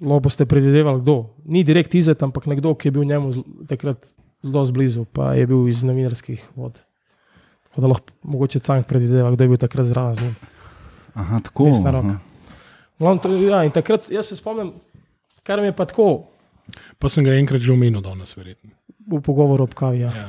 lobo 0.00 0.30
ste 0.30 0.46
predvidevali, 0.46 1.00
kdo. 1.02 1.34
Ni 1.44 1.64
direkt 1.64 1.94
izet, 1.94 2.22
ampak 2.22 2.46
nekdo, 2.46 2.74
ki 2.74 2.88
je 2.88 2.92
bil 2.92 3.04
njemu 3.04 3.44
takrat 3.68 4.14
zelo 4.42 4.64
blizu, 4.72 5.04
pa 5.04 5.34
je 5.38 5.46
bil 5.46 5.68
iz 5.68 5.82
novinarskih 5.86 6.42
vod. 6.56 6.82
Tako 7.68 7.80
da 7.80 7.86
lahko 7.86 8.12
mogoče 8.22 8.58
Cank 8.58 8.86
predvideva, 8.86 9.30
kdo 9.32 9.44
je 9.44 9.48
bil 9.48 9.60
takrat 9.60 9.86
zraven 9.86 10.14
z 10.14 10.20
njim. 10.26 10.34
Aha, 11.14 11.40
tako. 11.40 11.70
Aha. 11.86 12.18
Glavno, 12.98 13.22
to, 13.22 13.32
ja, 13.36 13.64
in 13.64 13.70
takrat 13.70 14.10
jaz 14.10 14.28
se 14.28 14.36
spomnim, 14.36 14.72
kar 15.42 15.60
mi 15.60 15.70
je 15.70 15.76
pa 15.76 15.84
tako 15.84 16.32
Pa 16.98 17.08
sem 17.08 17.24
ga 17.24 17.34
enkrat 17.34 17.60
že 17.60 17.72
omenil 17.72 18.00
danes, 18.00 18.36
verjetno. 18.36 18.70
v 19.02 19.18
pogovoru 19.20 19.66
ob 19.66 19.74
kavi. 19.74 20.06
Ja. 20.06 20.12
Ja. 20.14 20.28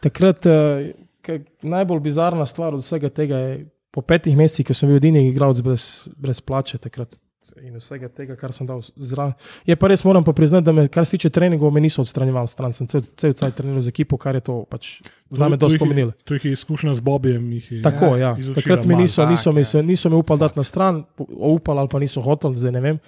Takrat, 0.00 0.46
eh, 0.46 0.94
kaj, 1.22 1.40
najbolj 1.62 2.00
bizarna 2.00 2.46
stvar 2.46 2.74
od 2.74 2.80
vsega 2.80 3.08
tega 3.10 3.36
je, 3.38 3.66
po 3.90 4.00
petih 4.02 4.36
mesecih, 4.36 4.66
ko 4.66 4.74
sem 4.74 4.88
bil 4.88 4.96
edini 4.96 5.28
igralec 5.28 5.60
brez, 5.60 5.84
brez 6.16 6.40
plače, 6.40 6.78
takrat 6.78 7.16
in 7.64 7.72
vsega 7.74 8.08
tega, 8.12 8.34
kar 8.36 8.52
sem 8.52 8.66
dal 8.68 8.82
zraven. 8.96 9.32
Je 9.64 9.72
pa 9.74 9.88
res, 9.88 10.02
moram 10.04 10.20
pa 10.22 10.32
priznati, 10.32 10.64
da 10.64 10.72
me, 10.72 10.88
kar 10.88 11.04
se 11.04 11.16
tiče 11.16 11.30
treningov, 11.30 11.72
me 11.72 11.80
niso 11.80 12.02
odstranjevali 12.02 12.48
stran. 12.48 12.72
Sem 12.72 12.86
cel, 12.86 13.00
cel 13.16 13.32
cel 13.32 13.50
treniral 13.50 13.80
z 13.80 13.88
ekipo, 13.88 14.18
kar 14.20 14.36
je 14.36 14.42
to 14.42 14.64
pač 14.68 15.00
za 15.30 15.48
me 15.48 15.56
dosti 15.56 15.78
pomenilo. 15.78 16.12
To 16.24 16.34
jih 16.34 16.44
je 16.44 16.52
izkušnja 16.52 16.94
z 16.94 17.00
Bobijem. 17.00 17.52
jih 17.52 17.72
je- 17.72 17.82
Tako, 17.82 18.16
ja. 18.16 18.34
izučila 18.38 18.54
Takrat 18.54 18.84
mi 18.84 18.94
niso, 18.94 19.24
niso, 19.26 19.44
Tak, 19.46 19.54
mi, 19.54 19.60
ja. 19.60 19.64
se, 19.64 19.82
niso 19.82 20.10
me 20.10 20.16
upali 20.16 20.38
dati 20.38 20.58
na 20.58 20.64
stran, 20.64 21.04
upali 21.30 21.78
ali 21.78 21.88
pa 21.88 21.98
niso 21.98 22.20
hoteli, 22.20 22.56
zdaj 22.56 22.72
ne 22.72 22.80
vem. 22.80 22.98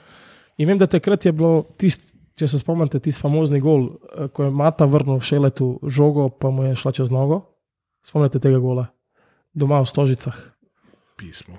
In 0.59 0.69
vem, 0.69 0.79
da 0.79 0.87
takrat 0.87 1.27
je 1.27 1.33
bilo 1.33 1.67
tisto, 1.77 2.17
če 2.35 2.49
se 2.49 2.59
spomnite, 2.59 3.01
tisti 3.01 3.21
famozni 3.21 3.61
gol, 3.61 3.91
eh, 4.17 4.29
ko 4.29 4.45
je 4.45 4.51
Mata 4.51 4.85
vrnil 4.85 5.21
šele 5.21 5.51
tu 5.51 5.79
žogo, 5.85 6.31
pa 6.31 6.49
mu 6.49 6.65
je 6.65 6.75
šla 6.75 6.93
čez 6.93 7.11
nogo. 7.11 7.52
Spomnite 8.03 8.39
tega 8.39 8.59
gola, 8.59 8.87
doma 9.53 9.79
v 9.79 9.87
Stožicah, 9.87 10.35
Pismo. 11.17 11.55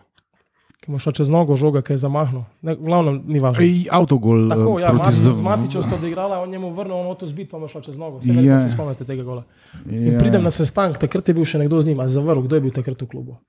ki 0.77 0.91
mu 0.91 0.99
šla 0.99 1.11
čez 1.13 1.29
nogo 1.29 1.55
žoga, 1.55 1.79
ki 1.79 1.93
je 1.93 1.99
zamahnil. 1.99 2.43
Ne, 2.59 2.75
glavno, 2.75 3.13
ni 3.15 3.39
važno. 3.39 3.63
Ej, 3.63 3.87
avtogol 3.89 4.49
Tako, 4.49 4.71
eh, 4.73 4.81
ja, 4.81 4.89
proti 4.89 4.99
Mati- 5.01 5.21
Zav- 5.21 5.39
Matičev 5.39 5.81
sta 5.81 5.95
odigrala, 5.95 6.39
on 6.39 6.49
njemu 6.49 6.69
vrnil, 6.69 6.95
on 6.97 7.15
to 7.15 7.23
zbit, 7.25 7.47
pa 7.47 7.55
mu 7.55 7.65
šla 7.65 7.79
čez 7.81 7.95
nogo. 7.95 8.19
Se, 8.19 8.27
Ja. 8.27 8.35
yeah. 8.35 8.59
se 8.59 8.69
spomnite 8.69 9.05
tega 9.05 9.23
gola. 9.23 9.43
In 9.85 10.07
Ja. 10.09 10.19
pridem 10.19 10.43
na 10.43 10.51
sestanek, 10.51 10.97
takrat 10.97 11.23
je 11.23 11.33
bil 11.33 11.45
še 11.45 11.57
nekdo 11.57 11.79
z 11.79 11.87
njim, 11.87 11.99
a 11.99 12.07
zavrl, 12.07 12.41
kdo 12.41 12.55
je 12.55 12.61
bil 12.61 12.71
takrat 12.71 12.97
v 12.97 13.07
klubu. 13.07 13.39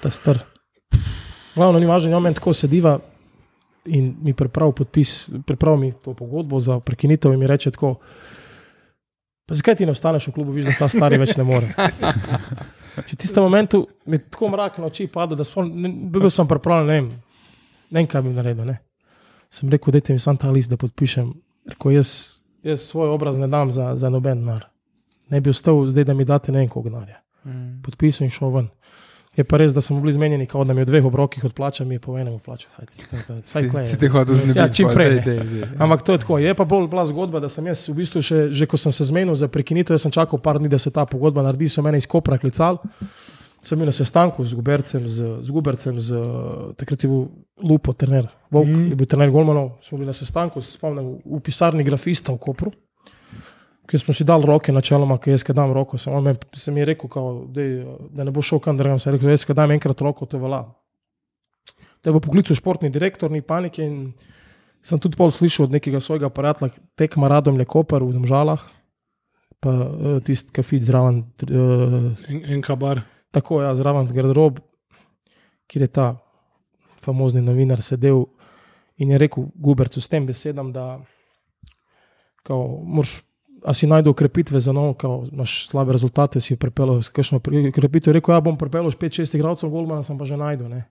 Ta 0.00 0.08
star. 0.08 0.38
Glavno, 1.52 1.78
ni 1.78 1.86
važno, 1.86 2.14
on 2.14 2.22
meni 2.22 2.34
tako 2.34 2.52
sediva 2.52 3.00
in 3.84 4.14
mi 4.22 4.32
pripravi 4.32 4.72
podpis, 4.72 5.10
pripravi 5.42 5.78
mi 5.80 5.92
to 5.94 6.14
pogodbo 6.14 6.60
za 6.60 6.78
prekinitev 6.78 7.32
in 7.32 7.38
mi 7.38 7.46
reče 7.46 7.70
tako. 7.70 7.96
Pa 9.50 9.56
zakaj 9.58 9.80
ti 9.80 9.86
ne 9.86 9.90
ostaneš 9.90 10.28
v 10.30 10.32
klubu, 10.36 10.52
vidiš, 10.54 10.70
da 10.70 10.84
ta 10.84 10.88
stari 10.88 11.18
več 11.18 11.34
ne 11.34 11.42
more? 11.42 11.72
Če 13.08 13.16
v 13.16 13.18
tistem 13.18 13.42
momentu 13.42 13.80
mi 14.06 14.14
je 14.14 14.22
tako 14.30 14.52
mrak 14.52 14.76
na 14.78 14.86
oči 14.86 15.08
padel, 15.10 15.40
da 15.40 15.64
ne- 15.66 15.90
bil 16.14 16.30
sem 16.30 16.46
pripravljen, 16.46 16.86
ne 16.86 16.98
vem, 17.00 17.08
ne 17.90 17.98
vem, 17.98 18.06
kaj 18.06 18.22
bi 18.22 18.34
naredil. 18.36 18.68
Ne. 18.70 18.76
Sem 19.50 19.72
rekel, 19.74 19.96
dajte 19.96 20.14
mi 20.14 20.22
sam 20.22 20.38
ta 20.38 20.52
list, 20.54 20.70
da 20.70 20.78
podpišem. 20.78 21.32
Rekel, 21.74 21.96
jaz, 21.98 22.12
jaz 22.62 22.84
svoj 22.92 23.10
obraz 23.10 23.40
ne 23.42 23.50
dam 23.50 23.72
za, 23.74 23.96
za 23.98 24.10
noben 24.12 24.44
denar. 24.44 24.68
Ne 25.34 25.42
bi 25.42 25.50
ostal 25.50 25.82
zdaj, 25.90 26.06
da 26.06 26.14
mi 26.14 26.24
date 26.24 26.54
ne 26.54 26.62
vem 26.62 26.70
koliko 26.70 26.94
denarja. 26.94 27.18
Mm. 27.42 27.80
Podpisal 27.82 28.28
in 28.28 28.30
šel 28.30 28.54
ven. 28.54 28.70
Je 29.40 29.44
pa 29.48 29.56
res, 29.56 29.72
da 29.72 29.80
smo 29.80 30.00
bili 30.00 30.12
zmenjeni, 30.12 30.44
kao, 30.46 30.64
da 30.68 30.74
mi 30.76 30.82
v 30.84 30.88
dveh 30.90 31.04
obrokih 31.08 31.44
odplača, 31.48 31.84
mi 31.88 31.96
je 31.96 32.00
po 32.04 32.18
enem 32.18 32.36
plača. 32.44 32.68
Si 33.42 33.96
te 33.98 34.08
hotel 34.08 34.36
znebiti. 34.36 34.58
Ja, 34.58 34.68
čim 34.68 34.90
pa, 34.90 34.94
prej, 34.94 35.14
dej, 35.14 35.22
dej, 35.24 35.46
dej. 35.52 35.68
Ampak 35.80 36.02
to 36.04 36.12
je 36.12 36.20
tako. 36.20 36.38
Je 36.38 36.52
pa 36.54 36.64
bolj 36.68 36.88
bila 36.92 37.06
zgodba, 37.08 37.40
da 37.40 37.48
sem 37.48 37.66
jaz 37.66 37.86
v 37.88 37.96
bistvu 38.02 38.20
še, 38.24 38.40
že 38.52 38.68
ko 38.68 38.76
sem 38.80 38.92
se 38.92 39.06
zmenil 39.08 39.38
za 39.38 39.48
prekinitev, 39.48 39.96
sem 40.02 40.12
čakal 40.12 40.42
par 40.44 40.60
dni, 40.60 40.68
da 40.68 40.78
se 40.78 40.92
ta 40.92 41.06
pogodba 41.08 41.44
naredi, 41.46 41.70
so 41.72 41.84
mene 41.86 42.02
iz 42.02 42.08
Kopra 42.10 42.36
klicali. 42.42 42.82
Sem 43.64 43.80
bil 43.80 43.88
na 43.88 43.96
sestanku 43.96 44.44
z 44.44 44.56
Gubercem, 44.56 45.08
z, 45.08 45.32
z 45.44 45.56
Gubercem, 45.56 45.96
z, 46.00 46.20
takrat 46.80 47.04
je 47.04 47.08
bil 47.08 47.26
Lupo, 47.64 47.92
trener, 47.92 48.28
Vok, 48.52 48.68
mm. 48.68 48.86
je 48.92 48.96
bil 48.96 49.08
trener 49.08 49.32
Golmanov. 49.32 49.78
Smo 49.84 50.00
bili 50.00 50.08
na 50.08 50.16
sestanku, 50.16 50.60
se 50.64 50.76
spomnim, 50.76 51.16
v 51.24 51.40
pisarni 51.44 51.84
grafista 51.84 52.32
v 52.32 52.40
Kopru, 52.40 52.72
ki 53.90 53.98
smo 53.98 54.14
si 54.14 54.24
dali 54.24 54.46
roke 54.46 54.72
načeloma, 54.72 55.16
ki 55.18 55.34
jaz, 55.34 55.42
ki 55.46 55.54
dam 55.56 55.72
roko. 55.74 55.98
Sem, 55.98 56.14
on 56.14 56.28
sem 56.54 56.74
mi 56.74 56.84
rekel, 56.86 57.10
kao, 57.10 57.32
dej, 57.50 57.80
da 58.14 58.26
ne 58.26 58.30
bo 58.34 58.42
šel 58.42 58.62
kam 58.62 58.78
drugam, 58.78 59.00
sem 59.02 59.16
rekel, 59.16 59.32
jaz, 59.34 59.44
ki 59.46 59.56
dam 59.58 59.72
enkrat 59.74 60.04
roko, 60.06 60.28
to 60.30 60.38
velja. 60.38 60.62
Da 62.04 62.14
bo 62.14 62.20
poklical 62.22 62.54
športni 62.56 62.90
direktor, 62.94 63.32
ni 63.34 63.42
panike. 63.42 63.82
In 63.82 64.12
sem 64.86 65.00
tudi 65.02 65.18
pol 65.18 65.34
slišal 65.34 65.66
od 65.66 65.74
nekega 65.74 66.00
svojega 66.00 66.30
prijatelja, 66.32 66.78
tekma 66.96 67.28
radom 67.28 67.58
je 67.60 67.66
Koper 67.68 68.04
v 68.06 68.14
Domžalah, 68.14 68.62
pa 69.60 69.72
uh, 69.74 70.18
tisti 70.24 70.54
kafit 70.56 70.86
zraven. 70.86 71.24
Uh, 71.44 72.14
En, 72.30 72.44
en 72.46 72.62
kabar. 72.62 73.02
tako 73.34 73.60
ja, 73.62 73.74
zraven 73.74 74.08
garderob, 74.14 74.62
kjer 75.70 75.82
je 75.82 75.88
ta 75.88 76.06
famozni 77.02 77.42
novinar 77.42 77.82
sedel 77.82 78.24
in 78.96 79.10
je 79.10 79.18
rekel 79.18 79.50
Gubercu 79.54 80.00
s 80.00 80.08
tem 80.08 80.26
besedam, 80.26 80.72
da 80.72 81.00
kao, 82.42 82.80
moraš, 82.84 83.20
a 83.64 83.74
si 83.74 83.86
najdu 83.86 84.10
ukrepitve 84.10 84.60
za 84.60 84.72
novo, 84.72 84.94
kao, 84.94 85.26
imaš 85.32 85.68
slabe 85.68 85.92
rezultate, 85.92 86.40
si 86.40 86.56
pripeljal 86.56 87.02
s 87.02 87.08
kakšno. 87.08 87.40
Je 87.52 88.12
rekel, 88.12 88.34
ja 88.34 88.40
bom 88.40 88.56
pripeljal 88.58 88.90
5-6 88.90 89.36
igralcev, 89.36 89.70
Golmana 89.70 90.02
sem 90.02 90.18
pa 90.18 90.24
že 90.24 90.36
najdu. 90.36 90.68
Ne. 90.68 90.84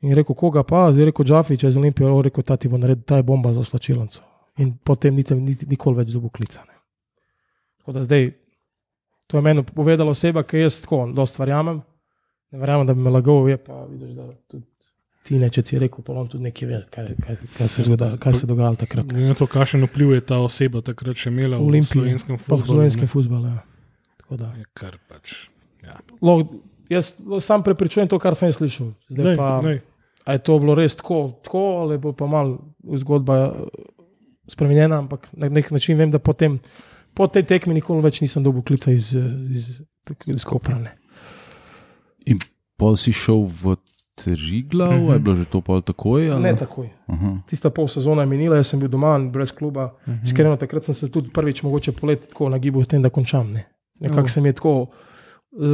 In 0.00 0.14
rekel, 0.14 0.34
koga 0.34 0.62
pa, 0.62 0.88
je 0.94 1.04
rekel 1.04 1.24
Džafič 1.24 1.64
iz 1.64 1.76
Olimpije, 1.76 2.06
je 2.06 2.22
rekel, 2.22 2.42
ta 2.42 2.56
ti 2.56 2.68
bo 2.68 2.78
naredil, 2.78 3.04
ta 3.04 3.16
je 3.16 3.22
bomba 3.22 3.52
za 3.52 3.64
slačilnico. 3.64 4.22
In 4.58 4.76
potem 4.84 5.14
niti 5.14 5.34
nikoli 5.66 5.96
več 5.96 6.12
dobu 6.12 6.28
klicane. 6.28 6.74
Tako 7.78 7.92
da 7.92 8.02
zdaj, 8.02 8.32
to 9.26 9.36
je 9.38 9.42
meni 9.42 9.62
povedala 9.62 10.10
oseba, 10.10 10.42
ki 10.42 10.64
jaz 10.64 10.80
tako, 10.80 11.06
dosta 11.14 11.42
verjamem. 11.42 11.82
Ne 12.50 12.58
verjamem, 12.58 12.86
da 12.86 12.94
bi 12.94 13.00
me 13.00 13.10
lagal, 13.10 13.48
je 13.48 13.56
pa 13.56 13.84
vidiš, 13.84 14.14
da 14.14 14.28
tudi 14.48 14.64
ti 15.28 15.38
ne, 15.38 15.50
če 15.52 15.62
ti 15.62 15.76
je 15.76 15.80
rekel, 15.82 16.00
pa 16.04 16.14
on 16.16 16.28
tudi 16.30 16.46
nekaj 16.48 16.68
ve, 16.68 16.78
kaj, 16.92 17.08
kaj, 17.20 17.36
kaj 17.58 17.68
se, 17.68 17.84
zgoda, 17.84 18.14
kaj 18.20 18.32
se 18.32 18.46
je 18.46 18.48
dogajalo 18.48 18.78
takrat. 18.80 19.06
Glede 19.10 19.28
na 19.28 19.36
to, 19.36 19.46
kakšen 19.46 19.84
vpliv 19.84 20.14
je 20.16 20.22
ta 20.24 20.38
oseba 20.40 20.80
takrat 20.84 21.20
še 21.20 21.28
imela 21.28 21.60
V 21.60 21.68
v 21.68 21.84
slovenskem 21.84 22.38
Pa 22.38 22.40
v 22.40 22.46
futbalu. 22.46 22.68
slovenskem 22.70 23.10
futbalu. 23.10 23.52
Ja. 23.52 23.60
Tako 24.22 24.40
da. 24.40 24.48
Je 24.56 24.64
kar 24.72 24.96
pač. 25.08 25.34
Ja. 25.84 26.00
Lo, 26.24 26.38
jaz 26.88 27.12
sam 27.40 27.62
prepričujem 27.62 28.08
to, 28.08 28.16
kar 28.18 28.32
sem 28.34 28.50
slišal. 28.50 28.94
Zdaj 29.12 29.24
Dej, 29.24 29.36
pa, 29.36 29.50
dej. 29.62 29.78
a 30.24 30.36
je 30.36 30.40
to 30.42 30.58
bilo 30.58 30.74
res 30.74 30.96
tako, 30.96 31.20
tako 31.44 31.64
ali 31.82 31.96
je 31.96 32.02
bilo 32.02 32.16
pa 32.16 32.26
malo 32.26 32.58
zgodba 32.96 33.36
eh, 33.38 33.88
spremenjena, 34.48 34.98
ampak 34.98 35.28
na 35.32 35.48
nek 35.48 35.68
način 35.70 35.96
vem, 35.96 36.10
da 36.10 36.18
potem, 36.18 36.56
po 37.12 37.28
tej 37.28 37.44
tekmi 37.44 37.76
nikoli 37.76 38.00
več 38.04 38.20
nisem 38.24 38.40
dobil 38.44 38.64
klica 38.64 38.92
iz, 38.92 39.12
eh, 39.16 39.28
iz, 39.52 39.68
iz, 39.76 40.34
iz 40.38 40.44
Koprane. 40.48 40.96
In 42.28 42.40
pol 42.78 42.96
si 42.96 43.12
šel 43.12 43.44
v 43.48 43.76
Triglav, 44.18 44.92
Mhm. 44.92 45.00
-hmm. 45.00 45.12
je 45.12 45.18
bilo 45.18 45.36
že 45.36 45.44
to 45.44 45.60
pol 45.60 45.80
takoj? 45.82 46.30
ali? 46.30 46.42
Ne 46.42 46.56
takoj. 46.56 46.88
Aha. 47.06 47.36
Tista 47.46 47.70
pol 47.70 47.88
sezona 47.88 48.22
je 48.22 48.28
minila, 48.28 48.56
jaz 48.56 48.66
sem 48.66 48.80
bil 48.80 48.88
doma, 48.88 49.18
brez 49.20 49.52
kluba. 49.52 49.84
Uh 49.86 50.08
Mhm. 50.08 50.12
-huh. 50.12 50.24
Iskreno, 50.24 50.56
takrat 50.56 50.84
sem 50.84 50.94
se 50.94 51.08
tudi 51.08 51.30
prvič 51.30 51.62
mogoče 51.62 51.92
poleti 51.92 52.28
tako 52.28 52.48
nagibal, 52.48 52.84
s 52.84 52.88
tem, 52.88 53.02
da 53.02 53.08
končam. 53.10 53.48
Ne. 53.48 53.64
Nekako 54.00 54.20
Oh. 54.20 54.28
se 54.28 54.40
mi 54.40 54.48
je 54.48 54.52
tako. 54.52 54.86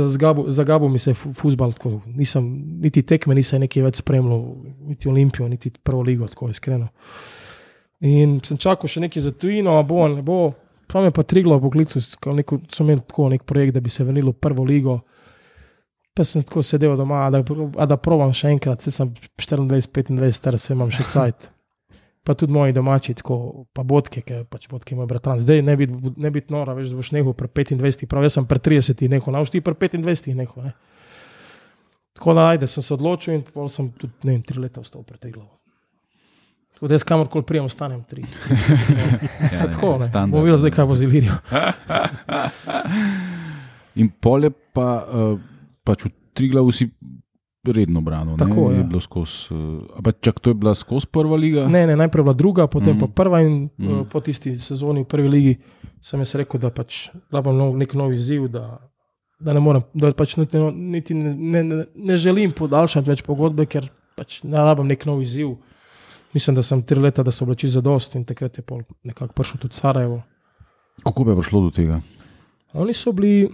Zgabo, 0.07 0.45
zagabo 0.49 0.89
mi 0.89 0.99
se 0.99 1.11
je 1.11 1.15
fu- 1.15 1.33
fuzbal, 1.33 1.73
tako, 1.73 2.01
nisem, 2.07 2.45
niti 2.77 3.03
tekme 3.03 3.35
nisem 3.35 3.61
nekaj 3.61 3.83
več 3.83 3.97
spremljal, 3.97 4.55
niti 4.81 5.09
Olimpijo, 5.09 5.49
niti 5.49 5.71
prvo 5.73 6.03
ligo, 6.03 6.27
tako 6.27 6.49
iskreno. 6.49 6.89
In 8.01 8.41
sem 8.41 8.57
čakal 8.57 8.89
še 8.89 9.01
nekaj 9.01 9.21
za 9.21 9.31
tujino, 9.33 9.71
a 9.73 9.83
bo 9.83 9.95
ali 9.97 10.15
ne 10.15 10.23
bo. 10.23 10.53
Prav 10.87 11.03
me 11.03 11.11
pa 11.11 11.23
triglo 11.23 11.57
v 11.57 11.63
poklicu, 11.63 12.01
ko 12.21 12.33
neko, 12.33 12.59
so 12.69 12.83
imeli 12.83 13.01
tako 13.01 13.29
nek 13.29 13.43
projekt, 13.43 13.75
da 13.75 13.81
bi 13.81 13.91
se 13.91 14.05
vrnil 14.05 14.27
v 14.27 14.33
prvo 14.35 14.65
ligo. 14.65 15.01
Pa 16.15 16.23
sem 16.23 16.45
tako 16.47 16.63
sedel 16.63 16.95
doma, 16.97 17.25
a 17.27 17.31
da, 17.35 17.41
a 17.43 17.87
da 17.91 17.97
provam 17.99 18.31
še 18.37 18.53
enkrat, 18.55 18.85
se 18.85 18.93
sem 18.95 19.11
24-25 19.41 20.31
star, 20.37 20.59
se 20.63 20.77
imam 20.77 20.93
še 20.95 21.07
cajt. 21.15 21.51
Pa 22.25 22.33
tudi 22.39 22.55
moji 22.57 22.73
domači, 22.73 23.13
tako, 23.19 23.67
pa 23.77 23.83
bodke, 23.85 24.23
ki 24.25 24.45
pač 24.49 24.69
bodke 24.71 24.97
moj 24.97 25.09
bratran. 25.11 25.43
Zdaj 25.43 25.61
ne 25.61 25.75
biti 25.77 26.15
ne 26.17 26.31
bit 26.33 26.55
nora, 26.55 26.73
veš, 26.73 26.95
da 26.95 27.01
boš 27.03 27.11
nehal 27.13 27.35
pri 27.37 27.51
25, 27.53 28.07
prav 28.09 28.25
jaz 28.25 28.39
sem 28.39 28.47
pri 28.49 28.63
30 28.71 29.05
nehal, 29.13 29.35
nauš 29.37 29.53
ti 29.53 29.61
pri 29.61 29.77
25 29.77 30.33
nehal. 30.39 30.71
Ne? 30.71 30.73
Tako 32.15 32.35
da 32.39 32.47
ajde, 32.55 32.71
sem 32.71 32.87
se 32.87 32.95
odločil 32.95 33.35
in 33.35 33.43
pol 33.45 33.69
sem 33.69 33.91
tudi, 33.99 34.15
ne 34.25 34.37
vem, 34.37 34.43
tri 34.47 34.63
leta 34.63 34.81
ostal 34.81 35.03
pri 35.05 35.19
tej 35.19 35.35
glavi. 35.35 35.51
Tako 36.75 36.89
da 36.89 36.95
jaz 36.95 37.05
kamorkoli 37.07 37.45
prijem, 37.47 37.65
ostanem 37.65 38.05
tri. 38.09 38.25
Ja, 39.55 39.67
Tako, 39.73 39.99
ne. 39.99 40.05
standard. 40.05 40.31
Bomo 40.31 40.45
videli 40.45 40.59
zdaj, 40.59 40.73
kaj 40.79 40.87
bo 40.87 40.95
z 40.95 41.07
Ilirijo. 41.07 41.37
In 44.01 44.11
pole 44.21 44.51
pa, 44.51 44.89
uh, 45.07 45.39
pač 45.85 46.09
v 46.09 46.11
Triglavu 46.35 46.73
si 46.73 46.91
redno 47.73 48.01
branil. 48.05 48.37
Tako, 48.37 48.69
ne? 48.69 48.75
ja. 48.75 48.79
je 48.79 48.85
bilo 48.85 49.01
skozi. 49.01 49.55
Uh, 49.55 50.03
pa 50.05 50.13
čak 50.13 50.41
to 50.41 50.51
je 50.51 50.55
bila 50.55 50.75
skozi 50.75 51.07
prva 51.09 51.37
liga? 51.37 51.69
Ne, 51.69 51.87
ne, 51.87 51.97
najprej 51.97 52.25
bila 52.25 52.37
druga, 52.37 52.67
potem 52.67 52.97
mm. 52.97 53.01
pa 53.01 53.07
Mhm. 53.07 53.15
prva 53.15 53.41
in 53.41 53.71
mm. 53.79 54.05
po 54.13 54.21
tisti 54.21 54.59
sezoni 54.59 55.05
v 55.05 55.09
prvi 55.09 55.29
ligi 55.29 55.55
sem 56.05 56.21
jaz 56.21 56.35
rekel, 56.37 56.61
da 56.61 56.69
pač 56.71 57.09
rabim 57.33 57.57
nov, 57.57 57.77
nek 57.81 57.95
nov 57.97 58.13
izziv, 58.13 58.49
da, 58.53 58.77
da 59.41 59.55
ne 59.57 59.61
morem, 59.61 59.85
da 59.95 60.13
pač 60.13 60.37
niti, 60.37 60.61
niti 60.73 61.15
ne, 61.17 61.63
ne, 61.63 61.85
ne, 61.95 62.17
želim 62.21 62.53
podaljšati 62.53 63.09
več 63.09 63.23
pogodbe, 63.25 63.65
ker 63.65 63.89
pač 64.19 64.43
ne 64.45 64.61
rabim 64.61 64.91
nek 64.91 65.07
nov 65.09 65.23
izziv. 65.25 65.57
Mislim, 66.35 66.59
da 66.59 66.65
sem 66.67 66.83
tri 66.83 66.99
leta, 67.01 67.23
da 67.23 67.33
so 67.33 67.47
oblači 67.47 67.71
za 67.71 67.81
dost 67.81 68.17
in 68.19 68.25
takrat 68.27 68.59
je 68.59 68.65
nekako 69.07 69.33
prišel 69.33 69.63
tudi 69.63 69.79
Sarajevo. 69.79 70.21
Kako 71.05 71.25
bi 71.25 71.37
prišlo 71.39 71.61
do 71.63 71.71
tega? 71.71 72.01
Oni 72.75 72.93
so 72.93 73.13
bili, 73.15 73.49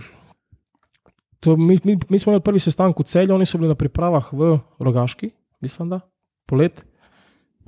to, 1.40 1.56
mi, 1.56 1.78
mi, 1.84 1.96
mi 2.08 2.18
smo 2.18 2.32
imeli 2.32 2.44
prvi 2.44 2.60
sestanek 2.60 2.98
v 3.00 3.08
celju, 3.08 3.34
oni 3.34 3.46
so 3.48 3.58
bili 3.58 3.72
na 3.72 3.78
pripravah 3.78 4.32
v 4.32 4.58
Rogaški, 4.78 5.30
mislim, 5.60 5.88
da 5.88 6.00
polet. 6.48 6.84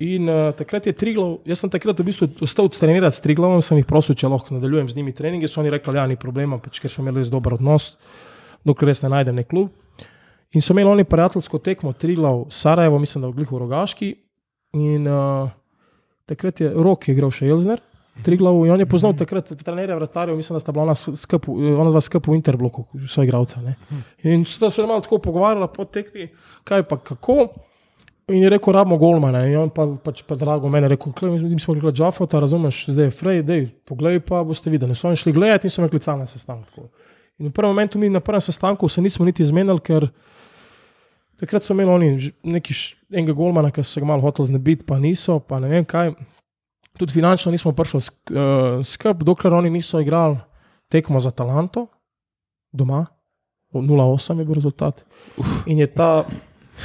In 0.03 0.29
uh, 0.29 0.51
takrat 0.57 0.87
je 0.87 0.95
Triglav, 0.97 1.37
jaz 1.47 1.61
sem 1.63 1.71
takrat 1.71 2.01
v 2.01 2.07
bistvu 2.09 2.27
ostal 2.43 2.69
trenirati 2.73 3.17
s 3.17 3.23
Triglavom, 3.23 3.61
sem 3.63 3.79
jih 3.79 3.87
prosil, 3.87 4.17
če 4.19 4.31
lahko 4.33 4.57
nadaljujem 4.57 4.89
z 4.91 4.99
njimi 4.99 5.15
treninge. 5.15 5.49
So 5.49 5.61
oni 5.63 5.71
rekli, 5.71 5.95
da 5.95 6.03
ja, 6.03 6.09
ni 6.11 6.17
problema, 6.19 6.59
pač, 6.59 6.81
ker 6.83 6.91
smo 6.91 7.05
imeli 7.05 7.23
res 7.23 7.31
dober 7.31 7.55
odnos, 7.59 7.93
dokler 8.67 8.91
res 8.91 9.05
ne 9.05 9.13
najdem 9.13 9.39
nek 9.39 9.51
klub. 9.53 9.71
In 10.57 10.65
so 10.65 10.75
imeli 10.75 10.91
oni 10.91 11.07
prijateljsko 11.09 11.61
tekmo 11.63 11.93
Triglav, 11.93 12.47
Sarajevo, 12.51 12.99
mislim, 12.99 13.23
da 13.23 13.31
v 13.31 13.39
Glihu 13.39 13.63
Rogaški. 13.63 14.11
In 14.81 15.07
uh, 15.07 15.53
takrat 16.27 16.65
je 16.65 16.73
Rok 16.73 17.09
je 17.09 17.15
igral 17.15 17.31
še 17.31 17.53
Elzner. 17.53 17.85
Triglav, 18.23 18.59
in 18.67 18.71
on 18.71 18.81
je 18.81 18.87
poznal 18.87 19.15
takrat 19.17 19.49
trenerja 19.65 19.97
vratarjev, 19.97 20.37
mislim, 20.37 20.57
da 20.57 20.61
sta 20.61 20.73
bila 20.73 20.85
ona 20.85 20.95
skupaj, 20.95 21.55
ona 21.73 21.91
dva 21.91 22.01
skupaj 22.01 22.33
v 22.33 22.37
Interbloku, 22.37 22.85
so 23.09 23.25
igralca. 23.25 23.63
Ne. 23.65 23.75
In 24.23 24.45
sta 24.45 24.69
se 24.71 24.85
malo 24.85 25.01
tako 25.01 25.19
pogovarjala 25.19 25.67
po 25.67 25.85
tekmi, 25.85 26.29
kaj 26.65 26.83
pa 26.83 26.99
kako. 26.99 27.49
In 28.29 28.45
je 28.45 28.51
rekel, 28.51 28.73
rabimo 28.73 28.99
golmana. 29.01 29.47
In 29.47 29.57
on 29.57 29.71
pa 29.71 29.87
pač 30.05 30.23
pa 30.23 30.37
drago 30.37 30.69
mene 30.69 30.89
rekel, 30.89 31.13
klej, 31.13 31.41
mi 31.41 31.59
smo 31.59 31.75
gledali 31.75 31.97
Džafota, 31.97 32.41
razumeš, 32.41 32.85
zdaj 32.93 33.05
je 33.05 33.11
Frej, 33.11 33.43
dej, 33.43 33.65
poglej 33.89 34.21
pa 34.21 34.45
boste 34.45 34.71
videli. 34.71 34.95
So 34.95 35.09
oni 35.09 35.17
šli 35.17 35.33
gledati 35.33 35.67
in 35.67 35.71
so 35.71 35.83
me 35.83 35.89
klicali 35.89 36.21
na 36.21 36.27
sestanek. 36.27 36.69
tako. 36.71 36.89
In 37.39 37.49
v 37.49 37.53
prvem 37.53 37.71
momentu 37.71 37.99
mi 37.99 38.11
na 38.11 38.21
prvem 38.21 38.41
sestanku 38.41 38.89
se 38.89 39.03
nismo 39.03 39.25
niti 39.25 39.45
zmenili, 39.45 39.81
ker 39.81 40.09
Takrat 41.43 41.65
so 41.65 41.75
imeli 41.75 41.91
oni 41.91 42.33
neki 42.45 42.73
š- 42.73 42.95
enega 43.11 43.33
golmana, 43.33 43.71
ki 43.71 43.83
so 43.83 43.97
se 43.97 44.01
ga 44.01 44.07
malo 44.07 44.23
hoteli 44.23 44.47
znebiti, 44.47 44.85
pa 44.87 44.99
niso, 44.99 45.41
pa 45.41 45.59
ne 45.59 45.69
vem 45.69 45.85
kaj. 45.85 46.13
Tudi 46.99 47.13
finančno 47.13 47.53
nismo 47.53 47.73
prišli 47.73 48.01
sk 48.01 48.31
uh, 48.31 48.85
skup, 48.85 49.23
dokler 49.25 49.55
oni 49.55 49.71
niso 49.71 50.01
igrali 50.01 50.37
tekmo 50.89 51.21
za 51.21 51.31
Talanto 51.31 51.87
doma. 52.73 53.07
0-8 53.73 54.39
je 54.39 54.45
bil 54.45 54.55
rezultat. 54.55 55.05
Uf. 55.37 55.47
In 55.67 55.79
je 55.79 55.87
ta 55.87 56.25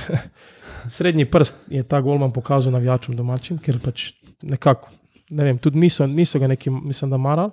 srednji 0.95 1.25
prst, 1.25 1.55
je 1.67 1.83
ta 1.83 2.01
golman 2.01 2.31
pokazal 2.31 2.73
navijačem 2.73 3.15
domačim, 3.15 3.57
ker 3.59 3.79
pač 3.83 4.11
nekako, 4.41 4.89
ne 5.29 5.43
vem, 5.43 5.57
tudi 5.57 5.79
niso, 5.79 6.07
niso 6.07 6.39
ga 6.39 6.47
neki, 6.47 6.69
mislim, 6.69 7.11
da 7.11 7.17
marali. 7.17 7.51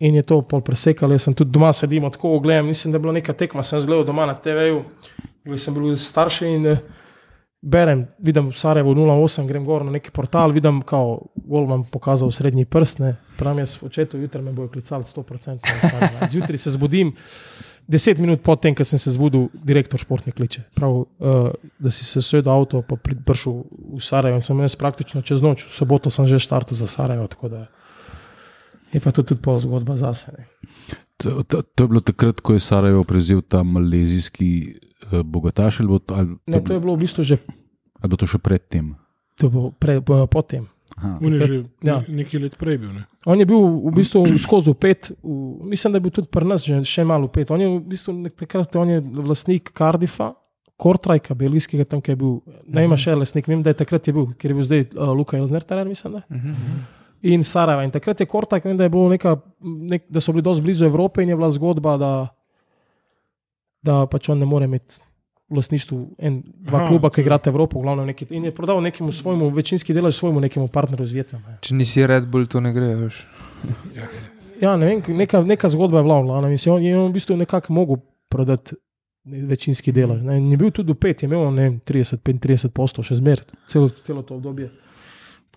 In 0.00 0.14
je 0.14 0.22
to 0.22 0.40
pol 0.48 0.62
presekal, 0.64 1.12
jaz 1.12 1.26
sem 1.26 1.34
tudi 1.36 1.52
doma 1.52 1.74
sedim, 1.76 2.06
tako 2.10 2.38
gledam, 2.40 2.66
mislim, 2.66 2.92
da 2.92 2.96
je 2.96 3.02
bila 3.04 3.12
neka 3.12 3.32
tekma, 3.36 3.62
sem 3.62 3.80
zelo 3.84 4.00
doma 4.04 4.24
na 4.26 4.34
TV-ju, 4.34 4.80
bil 5.44 5.58
sem 5.60 5.74
bil 5.76 5.92
starši 5.96 6.48
in 6.48 6.66
eh, 6.66 6.78
berem, 7.60 8.06
vidim 8.18 8.48
v 8.50 8.58
Sarajevo 8.58 8.94
08, 8.94 9.46
grem 9.46 9.64
gor 9.64 9.84
na 9.84 9.90
neki 9.90 10.10
portal, 10.10 10.52
vidim, 10.52 10.80
kao 10.82 11.20
golman 11.36 11.84
pokazal 11.84 12.30
srednji 12.32 12.64
prst, 12.64 12.98
ne, 12.98 13.14
pravim 13.36 13.60
jaz 13.60 13.78
očetu, 13.84 14.18
jutri 14.18 14.42
me 14.42 14.52
bojo 14.52 14.68
klicali 14.68 15.04
100%, 15.04 15.58
na 15.60 15.90
Sarajevo. 15.90 16.28
zjutraj 16.32 16.58
se 16.58 16.70
zbudim, 16.70 17.12
deset 17.88 18.18
minut 18.18 18.42
potem, 18.42 18.74
ko 18.74 18.84
sem 18.84 18.98
se 18.98 19.12
zbudil, 19.12 19.48
direktor 19.52 20.00
športne 20.00 20.32
kliče. 20.32 20.62
Prav, 20.74 20.96
uh, 21.02 21.50
da 21.78 21.90
si 21.90 22.04
se 22.04 22.22
sedel 22.22 22.52
avto, 22.52 22.82
pa 22.82 22.96
pri- 22.96 23.18
prišel 23.26 23.60
v 23.96 24.00
Sarajevo 24.00 24.40
in 24.40 24.46
sem 24.46 24.64
jaz 24.64 24.78
praktično 24.80 25.22
čez 25.22 25.44
noč, 25.44 25.66
v 25.68 25.76
soboto 25.76 26.10
sem 26.10 26.26
že 26.26 26.40
štartil 26.40 26.80
za 26.80 26.88
Sarajevo, 26.88 27.28
tako 27.28 27.52
da 27.52 27.66
je 28.92 29.00
pa 29.00 29.12
to 29.12 29.22
tudi 29.22 29.42
pol 29.42 29.58
zgodba 29.60 29.96
zase. 29.96 30.32
Ne. 30.38 30.46
To, 31.20 31.42
to, 31.42 31.62
to 31.62 31.78
je 31.78 31.88
bilo 31.88 32.00
takrat, 32.02 32.40
ko 32.40 32.52
je 32.52 32.60
Sarajevo 32.60 33.02
prevzel 33.02 33.40
ta 33.42 33.60
malezijski 33.62 34.50
uh, 35.04 35.20
bogataš, 35.22 35.80
ali, 35.80 35.88
bo 35.88 35.98
to- 35.98 36.14
ali, 36.14 36.36
Ne, 36.46 36.58
to 36.58 36.72
je 36.72 36.80
bilo 36.80 36.94
v 36.94 37.00
bistvu 37.00 37.22
že 37.22 37.36
ali 37.96 38.08
bo 38.08 38.16
to 38.16 38.26
še 38.26 38.38
predtem? 38.38 38.96
to 39.34 39.46
je 39.46 39.50
bilo 39.50 39.70
pre, 39.72 39.98
po- 39.98 40.24
potem. 40.26 40.64
Aha. 40.92 41.16
On 41.18 41.30
je 41.30 41.38
že 41.38 41.56
Ja. 41.80 42.00
nekaj 42.02 42.38
let 42.38 42.54
prej 42.54 42.76
bil. 42.76 42.92
Ne? 42.92 43.04
On 43.24 43.32
je 43.34 43.44
bil 43.44 43.56
v 43.56 43.92
bistvu 43.94 44.24
skozi 44.36 44.72
pet, 44.74 45.12
v, 45.14 45.30
mislim, 45.66 45.88
da 45.88 45.96
je 45.96 46.02
bil 46.02 46.12
tudi 46.12 46.28
pri 46.28 46.44
nas 46.44 46.60
že 46.60 46.76
še 46.82 47.04
malo 47.04 47.24
pet. 47.26 47.48
On 47.48 47.56
je 47.56 47.68
v 47.70 47.80
bistvu 47.82 48.10
takrat 48.30 48.68
on 48.74 48.88
je 48.88 48.98
lastnik 49.22 49.70
Cardiffa, 49.70 50.34
Kortrajka, 50.76 51.32
belgijskega, 51.32 51.84
tam 51.86 52.00
ki 52.00 52.10
je 52.10 52.16
bil, 52.16 52.40
ne 52.66 52.84
ima 52.84 52.96
še 52.96 53.12
lastnik, 53.14 53.44
vem, 53.46 53.60
da 53.60 53.70
je 53.70 53.78
takrat 53.78 54.00
je 54.02 54.12
bil, 54.12 54.32
ker 54.34 54.48
je 54.48 54.54
bil 54.54 54.64
zdaj 54.64 54.80
uh, 54.90 55.08
Luka 55.10 55.36
Elzner, 55.36 55.60
mislim. 55.84 56.12
Da? 56.14 56.22
In 57.22 57.44
Sarajeva. 57.44 57.84
In 57.84 57.92
takrat 57.92 58.20
je 58.20 58.26
Kortrajk, 58.26 58.64
vem, 58.64 58.76
da, 58.76 58.86
je 58.86 58.92
bilo 58.92 59.08
neka, 59.08 59.36
nek, 59.60 60.06
da 60.08 60.20
so 60.20 60.32
bili 60.32 60.42
dosti 60.42 60.64
blizu 60.64 60.86
Evrope 60.86 61.22
in 61.22 61.28
je 61.28 61.36
bila 61.36 61.50
zgodba, 61.50 61.96
da, 62.00 62.12
da 63.82 64.06
pač 64.10 64.30
on 64.32 64.40
ne 64.40 64.48
more 64.48 64.64
imeti. 64.64 65.02
V 65.50 65.58
lastništvu 65.58 65.96
en, 66.22 66.42
dva 66.62 66.78
Aha, 66.78 66.88
kluba, 66.88 67.10
ki 67.10 67.24
igrata 67.24 67.50
Evropo, 67.50 67.80
v 67.80 67.82
glavnem 67.82 68.06
neki. 68.12 68.28
In 68.38 68.44
je 68.46 68.52
prodal 68.54 68.78
nekemu 68.84 69.12
svojemu, 69.12 69.48
večinski 69.50 69.94
delež 69.94 70.14
svojemu 70.16 70.40
nekemu 70.40 70.68
partnerju 70.70 71.08
iz 71.08 71.14
Vietnama. 71.16 71.56
Če 71.66 71.74
nisi 71.74 72.06
Red 72.06 72.28
Bull, 72.30 72.46
to 72.46 72.62
ne 72.62 72.70
gre. 72.72 72.92
Veš. 73.00 73.18
Ja, 74.60 74.76
ne 74.76 74.86
vem, 74.86 75.02
neka, 75.18 75.42
neka 75.42 75.68
zgodba 75.74 75.98
je 75.98 76.06
bila, 76.06 76.20
no, 76.22 76.48
mislim, 76.48 76.74
on 76.74 76.86
je 76.86 76.98
on 76.98 77.10
v 77.10 77.16
bistvu 77.18 77.36
nekako 77.36 77.72
mogel 77.72 77.98
prodati 78.30 78.78
večinski 79.24 79.92
delež. 79.92 80.22
ne, 80.22 80.38
in 80.38 80.50
Je 80.50 80.56
bil 80.56 80.70
tudi 80.70 80.92
v 80.92 80.96
pet, 80.96 81.22
je 81.22 81.26
imel 81.26 81.50
ne 81.50 81.62
vem, 81.62 81.80
30-35 81.80 82.68
postov, 82.68 83.04
še 83.04 83.14
zmeraj, 83.14 83.44
celo, 83.68 83.90
celo 84.04 84.22
to 84.22 84.34
obdobje. 84.34 84.70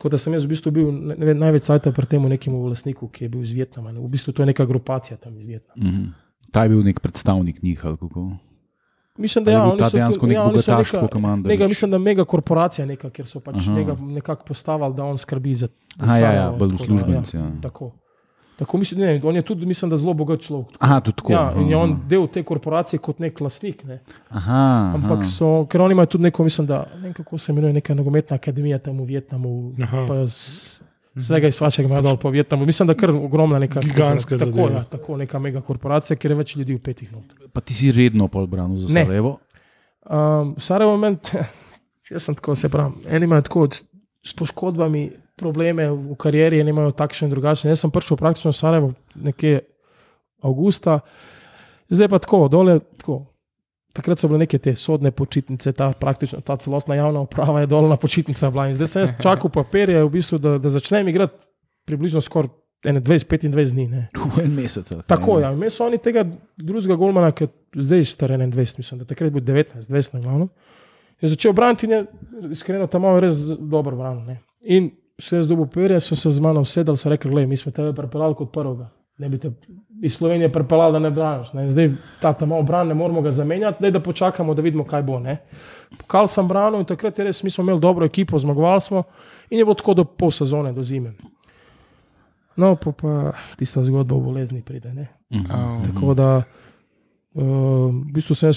Tako 0.04 0.10
da 0.10 0.18
sem 0.18 0.34
jaz 0.36 0.44
v 0.44 0.50
bistvu 0.52 0.72
bil 0.76 0.88
ne, 0.92 1.16
vem, 1.16 1.38
največ 1.40 1.64
cajta 1.64 1.92
pri 1.96 2.04
tem 2.06 2.24
nekemu 2.28 2.68
lastniku, 2.68 3.08
ki 3.08 3.24
je 3.24 3.30
bil 3.30 3.40
iz 3.40 3.54
Vietnama. 3.56 3.94
ne. 3.96 4.04
V 4.04 4.10
bistvu 4.12 4.34
to 4.36 4.44
je 4.44 4.50
neka 4.52 4.66
grupacija 4.68 5.16
tam 5.16 5.38
iz 5.38 5.46
Vietnama. 5.48 5.80
Mhm. 5.80 6.04
Ta 6.52 6.64
je 6.64 6.70
bil 6.70 6.84
nek 6.84 7.00
predstavnik 7.00 7.64
njih. 7.64 7.86
ali 7.86 7.98
kako? 7.98 8.36
Mislim, 9.18 9.46
da 9.46 9.52
je 9.52 9.56
ja, 9.56 9.64
oni 9.64 9.80
ta 9.80 9.90
dejansko 9.90 10.28
nek 10.28 10.36
ja, 10.36 10.44
oni 10.44 10.60
so 10.60 10.72
bogataš, 10.72 10.92
neka- 11.46 11.68
mislim, 11.68 11.92
da 11.92 11.98
mega 11.98 12.26
korporacija, 12.26 12.86
neka, 12.86 13.10
kjer 13.10 13.28
so 13.28 13.40
pač 13.40 13.56
nekako 14.02 14.46
postavili, 14.46 14.94
da 14.94 15.04
on 15.04 15.18
skrbi 15.18 15.56
za. 15.56 15.68
za 15.68 16.06
Aha, 16.06 16.18
ja, 16.18 16.22
ja, 16.22 16.32
Sarajevo, 16.34 16.58
bolj 16.58 16.74
uslužbenci, 16.74 17.38
ja. 17.38 17.52
Tako. 17.62 17.92
Tako 18.58 18.78
mislim, 18.78 19.02
ne, 19.02 19.22
on 19.24 19.36
je 19.36 19.42
tudi, 19.42 19.66
mislim, 19.66 19.90
da 19.90 19.98
zelo 19.98 20.14
bogat 20.14 20.42
človek. 20.42 20.76
Aha, 20.80 21.00
tudi 21.02 21.18
tako. 21.18 21.34
Ja, 21.34 21.54
in 21.58 21.70
je 21.70 21.78
on 21.78 21.96
del 22.10 22.28
te 22.28 22.44
korporacije 22.44 23.00
kot 23.00 23.20
nek 23.20 23.42
lastnik. 23.42 23.84
Ne. 23.84 24.00
Aha, 24.30 24.92
Ampak 24.96 25.24
aha. 25.24 25.30
so, 25.30 25.66
ker 25.66 25.82
oni 25.82 25.98
imajo 25.98 26.06
tudi 26.06 26.24
neko, 26.30 26.44
mislim, 26.44 26.68
da 26.68 26.86
ne 26.96 27.02
vem, 27.02 27.14
kako 27.14 27.38
se 27.38 27.52
imenuje, 27.52 27.74
neka 27.74 27.96
nogometna 27.98 28.36
akademija 28.36 28.80
tam 28.80 29.00
v 29.02 29.06
Vietnamu. 29.10 29.74
Aha. 29.82 30.06
Pa 30.08 30.20
z, 30.28 30.84
svega 31.18 31.48
iz 31.48 31.56
svačega 31.56 31.88
imajo 31.90 32.02
dol 32.02 32.18
po 32.18 32.30
Vietnamu. 32.30 32.66
Mislim, 32.66 32.88
da 32.88 32.94
kar 32.94 33.12
ogromna 33.12 33.60
neka 33.60 33.80
Gigantska 33.80 34.38
tako, 34.38 34.52
zadeva. 34.52 34.70
ja, 34.80 34.84
tako 34.84 35.18
neka 35.18 35.40
mega 35.40 35.62
korporacija, 35.62 36.18
ker 36.18 36.32
je 36.32 36.38
več 36.38 36.56
ljudi 36.56 36.78
v 36.78 36.82
petih 36.82 37.12
not. 37.12 37.34
Pa 37.54 37.62
ti 37.62 37.74
si 37.74 37.92
redno 37.92 38.28
pol 38.28 38.48
branil 38.48 38.78
za 38.78 38.94
Ne. 38.94 39.06
Sarajevo? 39.06 39.38
Um, 40.10 40.56
Sarajevo 40.58 40.98
meni, 40.98 41.18
jaz 42.12 42.24
sem 42.24 42.36
tako, 42.36 42.56
se 42.56 42.70
pravi, 42.70 43.06
eni 43.08 43.26
imajo 43.30 43.42
tako 43.42 43.68
s 44.24 44.34
poškodbami 44.36 45.12
probleme 45.36 45.90
v 45.90 46.16
karieri, 46.20 46.62
eni 46.62 46.74
imajo 46.74 46.94
takšne 46.98 47.28
in 47.28 47.34
drugačne. 47.34 47.72
Jaz 47.74 47.84
sem 47.84 47.92
prišel 47.92 48.18
praktično 48.18 48.52
v 48.52 48.58
Sarajevo 48.58 48.94
nekje 49.16 49.62
avgusta, 50.44 51.00
zdaj 51.90 52.10
pa 52.12 52.20
tako, 52.20 52.48
dole 52.52 52.80
tako. 52.98 53.24
Takrat 53.94 54.18
so 54.18 54.26
bile 54.26 54.40
neke 54.42 54.58
te 54.58 54.72
sodne 54.74 55.12
počitnice, 55.14 55.70
ta, 55.78 55.92
praktično 55.94 56.40
ta 56.42 56.56
celotna 56.58 56.96
javna 56.98 57.22
uprava 57.28 57.60
je 57.62 57.68
dolna 57.70 57.94
počitnica 58.02 58.50
bila. 58.50 58.66
In 58.72 58.74
zdaj 58.74 58.90
sem 58.90 59.12
čakal 59.22 59.52
papirje, 59.54 60.02
v 60.02 60.10
bistvu, 60.10 60.40
da, 60.42 60.56
da 60.58 60.72
začnem 60.74 61.12
igrati 61.12 61.38
približno 61.86 62.22
skoraj 62.22 62.50
20-25 62.84 63.72
dni. 63.74 63.86
Ne. 63.88 64.08
V 64.36 64.42
en 64.44 64.56
mesec. 64.56 64.90
kaj? 64.90 65.06
Tako 65.08 65.38
je. 65.40 65.44
Ja. 65.44 65.52
Imeli 65.54 65.72
so 65.72 65.86
oni 65.86 65.98
tega 66.02 66.26
drugega 66.58 66.98
golmana, 67.00 67.32
ki 67.32 67.46
je 67.46 67.84
zdaj 67.86 68.06
star 68.06 68.34
21, 68.34 68.82
mislim, 68.82 69.00
da 69.00 69.06
takrat 69.06 69.30
je 69.30 69.32
bil 69.32 69.46
19, 69.46 69.88
20 69.88 70.18
na 70.18 70.20
glavno. 70.26 70.48
Je 71.22 71.30
začel 71.30 71.54
braniti 71.54 71.86
in 71.86 71.92
je 71.92 72.06
iskreno 72.52 72.88
tam 72.88 73.06
malo 73.06 73.22
res 73.24 73.38
dobro 73.60 73.96
branil. 73.96 74.26
ne. 74.26 74.40
In 74.62 74.90
se 75.24 75.36
je 75.36 75.42
zdobil 75.42 75.66
perje, 75.66 76.00
so 76.00 76.16
se 76.16 76.32
z 76.32 76.40
mano 76.40 76.62
usedali, 76.62 76.98
so 76.98 77.10
rekli, 77.10 77.32
gledaj, 77.32 77.48
mi 77.48 77.58
smo 77.58 77.72
tebe 77.72 77.94
pripeljali 77.94 78.36
kot 78.36 78.52
prvega. 78.54 78.90
Ne 79.18 79.30
bi 79.30 79.38
te 79.38 79.52
iz 80.02 80.16
Slovenije 80.16 80.52
pripeljali, 80.52 80.94
da 80.94 81.00
ne 81.00 81.12
braniš. 81.12 81.54
Ne. 81.54 81.70
Zdaj 81.70 81.90
ta 82.22 82.34
tam 82.34 82.50
malo 82.50 82.64
bran, 82.64 82.88
ne 82.88 82.94
moramo 82.94 83.22
ga 83.22 83.32
zamenjati, 83.32 83.78
daj 83.82 83.92
da 83.92 84.00
počakamo, 84.00 84.54
da 84.54 84.62
vidimo, 84.62 84.84
kaj 84.84 85.04
bo. 85.04 85.20
Ne. 85.20 85.38
Pokal 85.98 86.28
sem 86.28 86.48
branil 86.48 86.82
in 86.82 86.86
takrat 86.86 87.20
je 87.20 87.26
res, 87.26 87.44
mi 87.44 87.50
smo 87.50 87.64
imeli 87.64 87.80
dobro 87.80 88.06
ekipo, 88.06 88.40
zmagovali 88.40 88.82
smo 88.82 89.04
in 89.50 89.60
je 89.60 89.66
bilo 89.66 89.76
tako 89.76 89.94
do 89.94 90.04
pol 90.04 90.32
sezone, 90.32 90.74
do 90.74 90.84
zime. 90.84 91.14
No, 92.56 92.76
pa, 92.76 92.92
pa 92.92 93.32
tista 93.58 93.84
zgodba 93.84 94.16
o 94.16 94.20
bolezni 94.20 94.62
pride. 94.62 94.94
Ne. 94.94 95.08
Mhm. 95.34 95.94
Tako 95.94 96.14
da, 96.14 96.44
uh, 97.34 97.44
v 97.44 98.14
bistvu 98.14 98.36
sem 98.36 98.52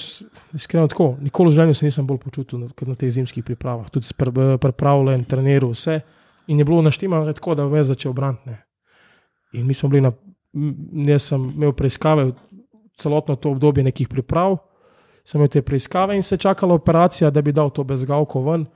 iskreno 0.54 0.88
tako, 0.88 1.14
nikoli 1.20 1.50
v 1.50 1.54
življenju 1.54 1.74
se 1.74 1.86
nisem 1.86 2.06
bolj 2.06 2.18
počutil 2.24 2.68
kot 2.74 2.88
na 2.88 2.94
teh 2.94 3.12
zimskih 3.12 3.44
pripravah. 3.44 3.86
Tudi 3.90 4.08
spr- 4.08 4.58
pripravljen, 4.58 5.24
treniral 5.24 5.76
vse. 5.76 6.00
In 6.46 6.58
je 6.58 6.64
bilo 6.64 6.82
naštimano 6.82 7.32
tako, 7.32 7.54
da 7.54 7.68
me 7.68 7.78
je 7.78 7.84
začel 7.84 8.12
braniti. 8.12 8.50
In 9.52 9.66
mi 9.66 9.74
smo 9.74 9.88
bili 9.88 10.00
na, 10.00 10.12
jaz 11.06 11.22
sem 11.22 11.50
imel 11.50 11.72
preiskave 11.72 12.30
celotno 12.98 13.34
to 13.34 13.50
obdobje 13.50 13.84
nekih 13.84 14.08
priprav, 14.08 14.56
sem 15.24 15.40
imel 15.40 15.48
te 15.48 15.62
preiskave 15.62 16.16
in 16.16 16.22
se 16.22 16.34
je 16.34 16.38
čakala 16.38 16.74
operacija, 16.74 17.30
da 17.30 17.42
bi 17.42 17.52
dal 17.52 17.70
to 17.70 17.84
bezgalko 17.84 18.42
ven. 18.42 18.66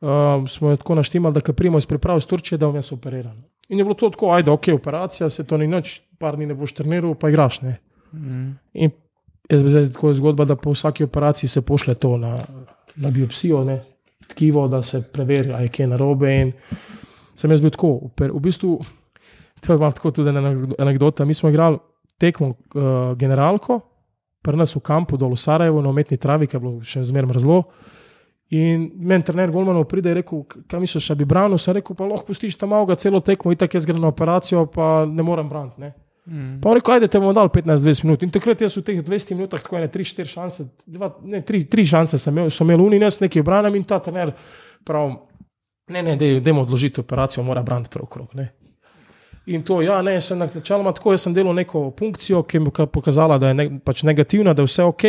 Um, 0.00 0.46
smo 0.48 0.70
jo 0.70 0.76
tako 0.76 0.94
naštimali, 0.94 1.34
da 1.34 1.40
ko 1.40 1.52
prijemo 1.52 1.78
iz 1.78 1.86
priprav 1.86 2.18
iz 2.18 2.26
Turčije, 2.26 2.58
da 2.58 2.66
vmes 2.66 2.92
operiran. 2.92 3.42
In 3.68 3.78
je 3.78 3.84
bilo 3.84 3.94
to 3.94 4.10
tako, 4.10 4.30
ajde, 4.32 4.50
ok, 4.50 4.68
operacija, 4.74 5.30
se 5.30 5.46
to 5.46 5.56
ni 5.56 5.66
nič, 5.66 6.00
par 6.18 6.36
dni 6.36 6.46
ne 6.46 6.54
boš 6.54 6.72
treniral, 6.74 7.14
pa 7.14 7.28
igraš. 7.28 7.60
Ne. 7.62 7.76
Mm. 8.12 8.56
In 8.72 8.90
je 9.50 9.58
zdaj 9.58 9.92
tako 9.92 10.14
zgodba, 10.14 10.44
da 10.44 10.56
po 10.56 10.72
vsaki 10.72 11.04
operaciji 11.04 11.48
se 11.48 11.62
pošle 11.66 11.94
to 11.94 12.16
na, 12.16 12.44
na 12.96 13.10
biopsijo, 13.10 13.64
ne, 13.64 13.82
tkivo, 14.28 14.68
da 14.68 14.82
se 14.82 15.02
preveri, 15.12 15.52
ali 15.52 15.64
je 15.64 15.68
kaj 15.68 15.86
narobe. 15.86 16.32
In 16.40 16.52
sem 17.40 17.50
jaz 17.50 17.62
bil 17.64 17.72
tako, 17.72 18.10
v 18.20 18.40
bistvu, 18.44 18.74
to 19.64 19.72
je 19.72 19.92
tako 19.96 20.12
tudi 20.12 20.28
ena 20.28 20.42
anekdo- 20.44 20.76
anekdota. 20.78 21.24
Mi 21.24 21.34
smo 21.34 21.48
igrali 21.48 21.80
tekmo 22.20 22.52
uh, 22.52 23.16
generalko, 23.16 23.80
pri 24.44 24.56
nas 24.56 24.76
v 24.76 24.82
kampu 24.84 25.16
dol 25.20 25.32
v 25.32 25.40
Sarajevu, 25.40 25.80
na 25.80 25.88
umetni 25.88 26.20
travi, 26.20 26.48
ki 26.48 26.56
je 26.56 26.60
bilo 26.60 26.84
še 26.84 27.04
zmeraj 27.08 27.32
mrzlo. 27.32 27.62
In 28.50 28.88
meni 28.98 29.22
trener 29.22 29.52
Golmanov 29.54 29.86
pride 29.86 30.10
in 30.10 30.16
rekel, 30.18 30.42
"K- 30.44 30.64
kaj 30.66 30.80
misliš, 30.80 31.08
da 31.08 31.14
bi 31.14 31.24
branil? 31.24 31.58
Sem 31.58 31.74
rekel, 31.74 31.96
pa 31.96 32.04
lahko 32.04 32.26
pustiš 32.26 32.56
tam 32.58 32.70
malo 32.74 32.94
celo 32.96 33.20
tekmo, 33.20 33.52
itak 33.52 33.74
jaz 33.74 33.86
grem 33.86 34.00
na 34.00 34.08
operacijo, 34.08 34.66
pa 34.66 35.06
ne 35.06 35.22
morem 35.22 35.48
braniti. 35.48 35.80
ne." 35.80 35.92
Mm. 36.26 36.60
Pa 36.60 36.74
rekel, 36.74 36.94
ajde, 36.94 37.08
te 37.08 37.18
bomo 37.18 37.32
dal 37.32 37.48
15-20 37.48 38.04
minut. 38.04 38.22
In 38.22 38.30
takrat 38.30 38.60
jaz 38.60 38.76
v 38.76 38.82
teh 38.82 39.02
20 39.02 39.34
minutah, 39.34 39.62
tako 39.62 39.76
ene 39.76 39.88
3-4 39.88 40.28
šanse, 40.28 40.66
dva, 40.86 41.16
ne, 41.24 41.40
3, 41.42 41.64
3 41.64 41.84
šanse 41.86 42.18
sem 42.18 42.34
imel, 42.36 42.50
sem 42.50 42.66
imel 42.68 42.84
unin, 42.86 43.02
jaz 43.02 43.20
nekaj 43.20 43.42
branim 43.42 43.74
in 43.74 43.84
ta 43.84 43.98
trener 43.98 44.34
prav, 44.84 45.16
ne, 45.90 46.02
ne, 46.02 46.16
dej, 46.16 46.40
dejmo 46.40 46.62
odložiti 46.62 47.00
operacijo, 47.00 47.44
mora 47.44 47.62
braniti 47.62 47.90
prav 47.90 48.06
krok. 48.06 48.34
Ne. 48.34 48.48
In 49.46 49.62
to, 49.66 49.80
ja, 49.82 50.02
ne, 50.02 50.20
sem 50.20 50.38
načeloma 50.38 50.92
tako, 50.94 51.14
jaz 51.14 51.24
sem 51.26 51.34
delal 51.34 51.56
neko 51.56 51.88
funkcijo, 51.98 52.42
ki 52.46 52.60
mi 52.60 52.72
je 52.78 52.86
pokazala, 52.86 53.38
da 53.38 53.50
je 53.50 53.54
ne, 53.54 53.66
pač 53.84 54.04
negativna, 54.06 54.54
da 54.54 54.62
je 54.62 54.70
vse 54.70 54.86
ok. 54.86 55.04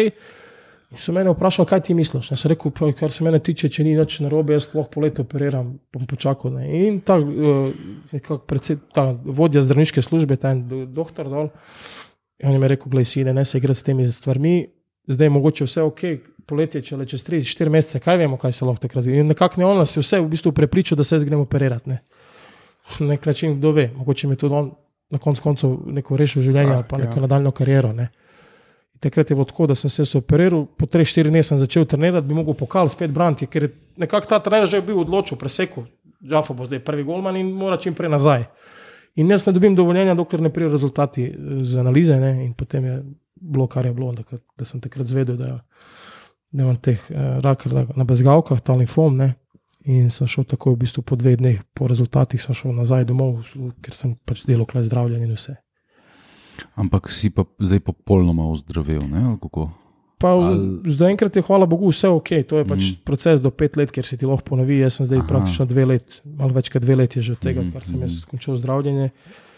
In 0.91 0.99
so 0.99 1.14
me 1.16 1.24
vprašali, 1.24 1.68
kaj 1.68 1.82
ti 1.88 1.94
misliš. 1.95 2.32
Jaz 2.32 2.41
sem 2.41 2.52
rekel, 2.52 2.72
pa, 2.76 2.90
kar 2.98 3.12
se 3.12 3.24
mene 3.24 3.40
tiče, 3.40 3.70
če 3.72 3.86
ni 3.88 3.94
nič 3.95 4.18
narobe, 4.24 4.58
jaz 4.58 4.72
lahko 4.74 4.90
poletje 4.91 5.24
operiram, 5.24 5.70
bom 5.94 6.08
počakal. 6.08 6.56
Ne. 6.58 6.68
In 6.88 6.99
ta, 7.06 7.16
uh, 7.20 7.70
nekako 8.12 8.44
predsed, 8.48 8.82
ta 8.95 9.12
vodja 9.24 9.64
zdravniške 9.64 10.03
službe, 10.03 10.36
ta 10.41 10.52
doktor 10.56 11.30
dol, 11.32 11.52
on 12.44 12.58
je 12.58 12.60
mi 12.60 12.72
rekel, 12.72 12.91
gledaj, 12.91 13.12
sine, 13.14 13.34
ne 13.38 13.45
se 13.45 13.62
igrati 13.62 13.80
s 13.80 13.88
temi 13.88 14.08
stvarmi. 14.08 14.56
Zdaj 15.13 15.25
je 15.25 15.33
mogoče 15.38 15.65
vse 15.65 15.81
ok, 15.81 16.01
poletje, 16.47 16.81
če 16.81 16.97
le 16.97 17.05
čez 17.05 17.23
3-4 17.27 17.69
mesece, 17.69 17.99
kaj 18.03 18.17
vemo, 18.23 18.38
kaj 18.38 18.55
se 18.57 18.65
lahko 18.65 18.83
takrat 18.83 19.05
zgodi. 19.05 19.21
In 19.21 19.31
nekako 19.31 19.61
ne 19.61 19.67
on 19.67 19.77
nas 19.81 19.95
je 19.97 20.03
vse 20.03 20.19
v 20.19 20.29
bistvu 20.31 20.51
prepričal, 20.55 20.99
da 20.99 21.03
se 21.03 21.15
jaz 21.15 21.25
gremo 21.27 21.45
operirati. 21.47 21.89
Ne. 21.89 22.01
Na 22.99 23.13
nek 23.13 23.25
način, 23.25 23.55
kdo 23.59 23.71
ve, 23.77 23.89
mogoče 23.95 24.27
mi 24.27 24.33
je 24.33 24.43
tudi 24.43 24.55
on 24.55 24.71
na 25.11 25.19
koncu 25.19 25.43
koncev 25.43 25.77
neko 25.91 26.17
rešil 26.17 26.41
življenje 26.41 26.73
ali 26.73 26.88
pa 26.88 26.99
ja. 26.99 27.05
neko 27.05 27.23
nadaljno 27.23 27.51
kariero. 27.51 27.91
Ne. 27.93 28.09
Takrat 29.01 29.31
je 29.31 29.35
bilo 29.35 29.45
tako, 29.49 29.67
da 29.71 29.75
sem 29.75 29.89
se 29.89 30.05
operiral, 30.17 30.65
po 30.77 30.85
3-4 30.85 31.31
dni 31.33 31.43
sem 31.43 31.59
začel 31.59 31.88
trenirati, 31.89 32.27
bi 32.27 32.38
mogel 32.38 32.53
pokal 32.53 32.89
spet 32.89 33.11
braniti, 33.11 33.47
ker 33.49 33.65
je 33.65 33.71
nekako 34.03 34.29
ta 34.29 34.39
trener 34.39 34.69
že 34.69 34.81
bil 34.85 35.01
odločil, 35.01 35.39
presekal. 35.41 35.88
Jaffa 36.21 36.53
bo 36.53 36.67
zdaj 36.69 36.83
prvi 36.85 37.03
golman 37.03 37.39
in 37.39 37.49
mora 37.57 37.79
čim 37.81 37.95
prej 37.97 38.11
nazaj. 38.13 38.45
In 39.15 39.31
jaz 39.31 39.45
ne 39.45 39.53
dobim 39.53 39.75
dovoljenja, 39.75 40.15
dokler 40.15 40.41
ne 40.41 40.53
prijo 40.53 40.69
rezultati 40.71 41.23
eh, 41.23 41.63
z 41.63 41.79
analize. 41.79 42.19
Ne? 42.19 42.45
In 42.45 42.53
potem 42.53 42.85
je 42.85 43.03
bilo, 43.35 43.67
kar 43.67 43.85
je 43.85 43.93
bilo, 43.93 44.11
da, 44.13 44.23
da 44.57 44.65
sem 44.65 44.81
takrat 44.81 45.07
zvedel, 45.07 45.38
da, 45.38 45.59
da 46.51 46.63
imam 46.63 46.77
teh 46.77 47.01
eh, 47.09 47.39
rakar 47.43 47.73
na, 47.73 47.85
na 47.95 48.07
bezgavkah, 48.07 48.61
ta 48.61 48.75
limfom. 48.75 49.17
Ne? 49.17 49.33
In 49.89 50.09
sem 50.13 50.29
šel 50.29 50.45
tako, 50.45 50.75
v 50.75 50.83
bistvu 50.85 51.03
po 51.03 51.17
dveh 51.17 51.39
dneh, 51.39 51.61
po 51.73 51.89
rezultatih 51.89 52.41
sem 52.41 52.55
šel 52.55 52.75
nazaj 52.77 53.07
domov, 53.09 53.41
ker 53.81 53.95
sem 53.97 54.13
pač 54.25 54.45
delal 54.45 54.69
kle 54.69 54.83
zdravljenje 54.85 55.25
in 55.25 55.35
vse. 55.35 55.57
Ampak 56.77 57.09
si 57.09 57.31
pa 57.33 57.47
zdaj 57.59 57.81
popolnoma 57.81 58.45
ozdravel, 58.51 59.07
ne? 59.09 59.23
ali 59.31 59.39
kako? 59.41 59.71
Pa 60.22 60.35
Ali- 60.38 60.93
zdaj 60.93 61.15
enkrat 61.15 61.35
je, 61.35 61.41
hvala 61.41 61.65
Bogu, 61.65 61.89
vse 61.89 62.10
ok, 62.14 62.30
to 62.48 62.61
je 62.61 62.65
pač 62.65 62.81
mm. 62.91 63.03
proces 63.06 63.41
do 63.41 63.49
pet 63.49 63.77
let, 63.77 63.91
ker 63.91 64.06
se 64.06 64.18
ti 64.18 64.30
lahko 64.30 64.53
ponovi. 64.53 64.77
Jaz 64.84 64.99
sem 64.99 65.10
zdaj 65.10 65.23
Aha. 65.23 65.27
Praktično 65.27 65.65
dve 65.65 65.85
leti, 65.95 66.22
malo 66.26 66.53
več 66.53 66.69
kot 66.69 66.85
dve 66.85 66.99
leti 67.02 67.19
je 67.19 67.31
že 67.31 67.38
od 67.39 67.41
tega, 67.41 67.64
mm. 67.65 67.72
kar 67.73 67.88
sem 67.88 67.98
jaz 67.98 68.22
mhm. 68.22 68.30
končal 68.30 68.60
zdravljenje. 68.61 69.10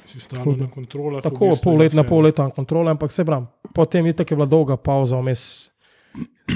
Si 0.07 0.19
stalno 0.19 0.55
na 0.59 0.67
kontrolah. 0.71 1.23
Tako, 1.23 1.51
v 1.51 1.55
bistvu, 1.55 1.63
pol 1.63 1.77
leta 1.79 1.95
na 1.95 2.03
pol 2.07 2.25
leta 2.27 2.47
na 2.47 2.55
kontrole, 2.55 2.91
ampak 2.91 3.13
se 3.15 3.23
pravim, 3.27 3.47
potem 3.75 4.05
je 4.05 4.17
tako 4.19 4.33
je 4.33 4.39
bila 4.39 4.49
dolga 4.51 4.77
pauza 4.77 5.19
vmes. 5.19 5.45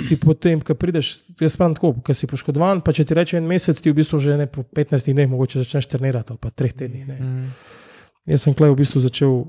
Ti 0.07 0.17
potem, 0.21 0.59
ko 0.61 0.75
prideš, 0.77 1.13
jaz 1.39 1.55
pravim 1.57 1.75
tako, 1.75 1.93
ker 2.05 2.15
si 2.15 2.27
poškodovan, 2.29 2.83
pa 2.85 2.93
če 2.93 3.07
ti 3.07 3.15
reče 3.17 3.39
en 3.39 3.47
mesec, 3.47 3.79
ti 3.81 3.89
v 3.89 3.97
bistvu 3.97 4.19
že 4.21 4.35
ne 4.37 4.45
po 4.51 4.61
15 4.63 5.09
dneh 5.15 5.31
mogoče 5.31 5.63
začneš 5.63 5.87
trenirati 5.89 6.35
ali 6.35 6.43
pa 6.43 6.51
3 6.51 6.75
tednih. 6.83 7.07
Ne. 7.07 7.17
Mm. 7.17 7.47
Jaz 8.27 8.43
sem 8.43 8.53
klej 8.53 8.75
v 8.75 8.79
bistvu 8.83 9.01
začel 9.01 9.47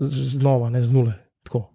znova, 0.00 0.68
ne 0.70 0.84
z 0.84 0.92
nule. 0.92 1.16
Tako. 1.48 1.66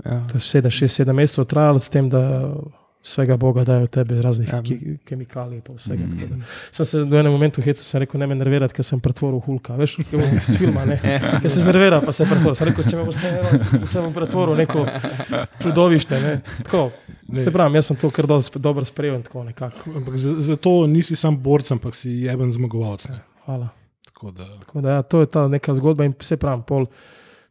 Ja. 0.00 0.20
To 0.22 0.34
je 0.34 0.40
7-6-7 0.42 1.12
mesecev 1.12 1.44
trajalo, 1.44 1.78
s 1.78 1.88
tem, 1.88 2.08
da 2.08 2.54
vsega 3.00 3.36
Boga 3.36 3.64
dajo 3.64 3.86
tebi 3.86 4.20
raznih 4.20 4.48
Ja. 4.48 4.56
ja. 4.56 4.62
ke, 4.62 4.74
kemikalij. 5.04 5.60
pa 5.60 5.72
Vsega, 5.72 6.04
Mm. 6.04 6.42
Sem 6.70 6.84
se 6.84 6.98
v 7.00 7.14
enem 7.14 7.32
momentu 7.32 7.60
hecal, 7.60 7.82
sem 7.82 8.00
rekel, 8.00 8.18
ne 8.18 8.26
me 8.26 8.34
nervirati, 8.34 8.74
ker 8.74 8.84
sem 8.84 9.00
pretvoril 9.00 9.40
Hulka. 9.40 9.74
Veš, 9.74 9.96
kot 9.96 10.12
iz 10.48 10.56
filma, 10.56 10.84
ne. 10.84 10.98
Ker 11.42 11.48
se 11.48 11.60
znervira, 11.60 12.00
pa 12.00 12.12
se 12.12 12.24
pretvoril. 12.24 12.54
Sem 12.54 12.68
rekel, 12.68 12.84
če 12.84 12.96
me 12.96 13.04
boste 13.04 13.32
nervirali, 13.32 13.88
se 13.88 14.00
bom 14.00 14.12
pretvoril 14.12 14.56
neko 14.56 14.86
čudovište. 15.58 16.20
Ne. 16.20 16.40
Tako, 16.60 16.90
Ne. 17.28 17.42
se 17.42 17.50
pravi, 17.50 17.74
jaz 17.74 17.86
sem 17.86 17.96
to 17.96 18.10
kar 18.10 18.26
dosti 18.26 18.58
dobro 18.58 18.84
sprejel 18.84 19.16
in 19.16 19.22
tako 19.22 19.44
nekako. 19.44 19.90
Ampak 19.92 20.16
za- 20.16 20.40
zato 20.42 20.86
nisi 20.86 21.16
sam 21.16 21.36
borc, 21.38 21.70
ampak 21.70 21.94
si 21.94 22.10
jeben 22.22 22.52
zmagovalec. 22.52 23.08
ne. 23.08 23.18
Hvala. 23.44 23.68
Tako 24.04 24.30
da, 24.32 24.46
Tako 24.58 24.80
da, 24.80 24.90
ja, 24.90 25.02
to 25.02 25.20
je 25.20 25.26
ta 25.26 25.48
neka 25.48 25.74
zgodba 25.74 26.04
in 26.04 26.14
vse 26.14 26.36
pravim. 26.36 26.62
Pol, 26.62 26.86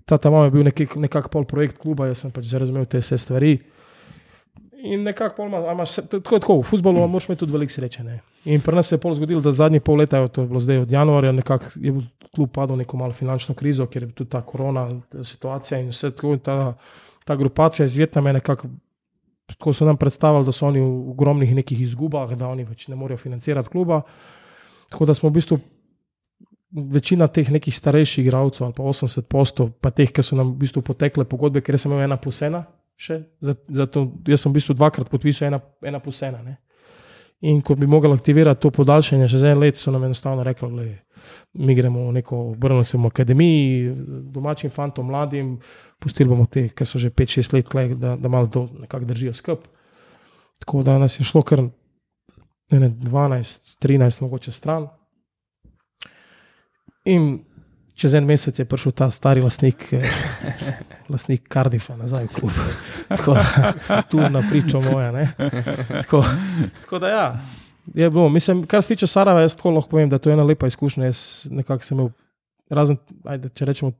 ta 0.07 0.17
tam 0.17 0.37
je 0.43 0.51
bil 0.51 0.63
nekak, 0.63 0.95
nekak 0.95 1.27
pol 1.29 1.43
projekt 1.43 1.81
kluba, 1.83 2.07
jaz 2.07 2.23
sem 2.23 2.31
pač 2.31 2.53
razumel 2.55 2.85
te 2.87 3.01
vse 3.03 3.17
stvari. 3.19 3.57
In 4.87 5.03
nekako 5.03 5.35
pol 5.35 5.49
ima, 5.49 5.59
a 5.67 5.73
imaš, 5.75 5.97
se- 5.97 6.05
tako 6.07 6.35
je 6.35 6.39
tako, 6.39 6.55
v 6.61 6.63
futbolu 6.63 7.01
mm. 7.01 7.11
moraš 7.11 7.27
imeti 7.27 7.39
tudi 7.39 7.51
veliko 7.51 7.73
sreče. 7.73 8.03
Ne? 8.03 8.19
In 8.45 8.61
pri 8.63 8.77
nas 8.77 8.87
se 8.87 8.95
je 8.95 9.01
pol 9.03 9.17
zgodilo, 9.17 9.41
da 9.43 9.51
zadnji 9.51 9.81
pol 9.83 9.99
leta, 9.99 10.21
to 10.27 10.45
je 10.45 10.47
bilo 10.47 10.61
zdaj 10.63 10.85
od 10.85 10.91
januarja, 10.91 11.31
nekako 11.35 11.73
je 11.75 11.93
klub 12.35 12.51
padel 12.55 12.77
v 12.77 12.85
neko 12.85 12.97
malo 12.97 13.13
finančno 13.13 13.55
krizo, 13.55 13.87
ker 13.91 14.05
je 14.07 14.11
tudi 14.15 14.29
ta 14.31 14.41
korona 14.45 14.87
situacija 15.23 15.81
in 15.81 15.89
vse 15.91 16.13
tako. 16.15 16.37
In 16.37 16.39
ta, 16.39 16.77
ta 17.25 17.35
grupacija 17.35 17.85
iz 17.85 17.97
Vietnama 17.97 18.29
je 18.29 18.39
nekako. 18.39 18.69
Tako 19.47 19.71
so 19.73 19.85
nam 19.87 19.95
predstavili, 19.97 20.43
da 20.45 20.51
so 20.51 20.67
oni 20.67 20.81
v 20.83 21.11
ogromnih 21.11 21.53
nekih 21.55 21.81
izgubah, 21.81 22.33
da 22.35 22.49
oni 22.51 22.65
pač 22.67 22.89
ne 22.91 22.95
morejo 22.99 23.17
financirati 23.17 23.69
kluba. 23.71 24.01
Tako 24.89 25.05
da 25.05 25.13
smo 25.13 25.29
v 25.29 25.37
bistvu 25.39 25.59
večina 26.71 27.27
teh 27.27 27.49
nekih 27.51 27.75
starejših 27.75 28.25
igralcev, 28.25 28.65
ali 28.65 28.75
pa 28.75 28.83
80 28.83 29.27
postov, 29.29 29.71
pa 29.81 29.91
teh, 29.91 30.11
ki 30.11 30.23
so 30.23 30.35
nam 30.35 30.53
v 30.53 30.65
bistvu 30.65 30.83
potekle 30.83 31.25
pogodbe, 31.25 31.61
ker 31.61 31.79
sem 31.79 31.91
imel 31.91 32.07
ena 32.07 32.17
plus 32.17 32.41
ena. 32.41 32.65
Še, 32.97 33.19
zato, 33.69 34.07
jaz 34.25 34.41
sem 34.41 34.51
v 34.51 34.57
bistvu 34.57 34.73
dvakrat 34.73 35.09
podpisal 35.09 35.51
ena, 35.51 35.61
ena 35.85 35.99
plus 36.01 36.21
ena. 36.25 36.41
Ne. 36.43 36.57
In 37.45 37.61
ko 37.61 37.75
bi 37.77 37.85
mogli 37.87 38.09
aktivirati 38.13 38.63
to 38.65 38.71
podaljšanje, 38.73 39.27
še 39.29 39.41
za 39.43 39.51
en 39.53 39.61
let, 39.61 39.77
so 39.77 39.93
nam 39.93 40.07
enostavno 40.07 40.43
rekli, 40.43 40.69
da 40.73 41.61
mi 41.61 41.75
gremo 41.77 42.07
v 42.07 42.15
neko, 42.17 42.39
obrnili 42.55 42.85
se 42.85 42.97
v 42.97 43.11
akademiji, 43.11 43.91
domačim 44.33 44.73
fantom, 44.73 45.11
mladim, 45.11 45.59
pustili 46.01 46.29
bomo 46.29 46.47
te, 46.49 46.67
ki 46.73 46.85
so 46.85 46.97
že 46.97 47.13
5-6 47.13 47.53
let, 47.53 47.69
klej, 47.69 47.93
da, 48.01 48.15
da 48.17 48.29
malo 48.29 48.67
nekako 48.81 49.05
držijo 49.05 49.33
skup. 49.37 49.67
Tako 50.59 50.81
da 50.83 50.97
nas 50.97 51.19
je 51.19 51.25
šlo 51.25 51.43
kar 51.45 51.61
ne, 51.61 52.89
12-13, 52.89 54.21
mogoče 54.25 54.51
stran. 54.51 54.89
In 57.07 57.39
čez 57.97 58.13
en 58.13 58.27
mesec 58.27 58.59
je 58.59 58.65
prišel 58.67 58.91
ta 58.91 59.07
stari 59.11 59.41
lasnik, 59.41 59.87
eh, 59.95 60.05
lasnik 61.13 61.47
Cardiffa 61.49 61.95
nazaj 61.97 62.27
v 62.27 62.33
klub. 62.35 62.51
Tako 63.17 63.33
da 63.33 64.01
tu 64.09 64.19
na 64.19 64.43
pričo 64.49 64.81
moja. 64.81 65.11
ne. 65.11 65.31
Tako, 66.03 66.25
tako 66.81 66.99
da 66.99 67.09
ja, 67.09 67.27
je 67.93 68.09
bilo. 68.09 68.29
Mislim, 68.29 68.65
kar 68.67 68.81
se 68.83 68.87
tiče 68.87 69.07
Sarajeva, 69.07 69.41
jaz 69.41 69.55
tako 69.55 69.71
lahko 69.71 69.89
povem, 69.89 70.09
da 70.09 70.17
to 70.17 70.29
je 70.29 70.33
ena 70.33 70.43
lepa 70.43 70.67
izkušnja. 70.67 71.05
Jaz 71.05 71.47
nekako 71.51 71.83
sem 71.83 71.97
imel, 71.97 72.09
razen, 72.69 72.97
ajde, 73.23 73.49
če 73.49 73.65
rečemo. 73.65 73.91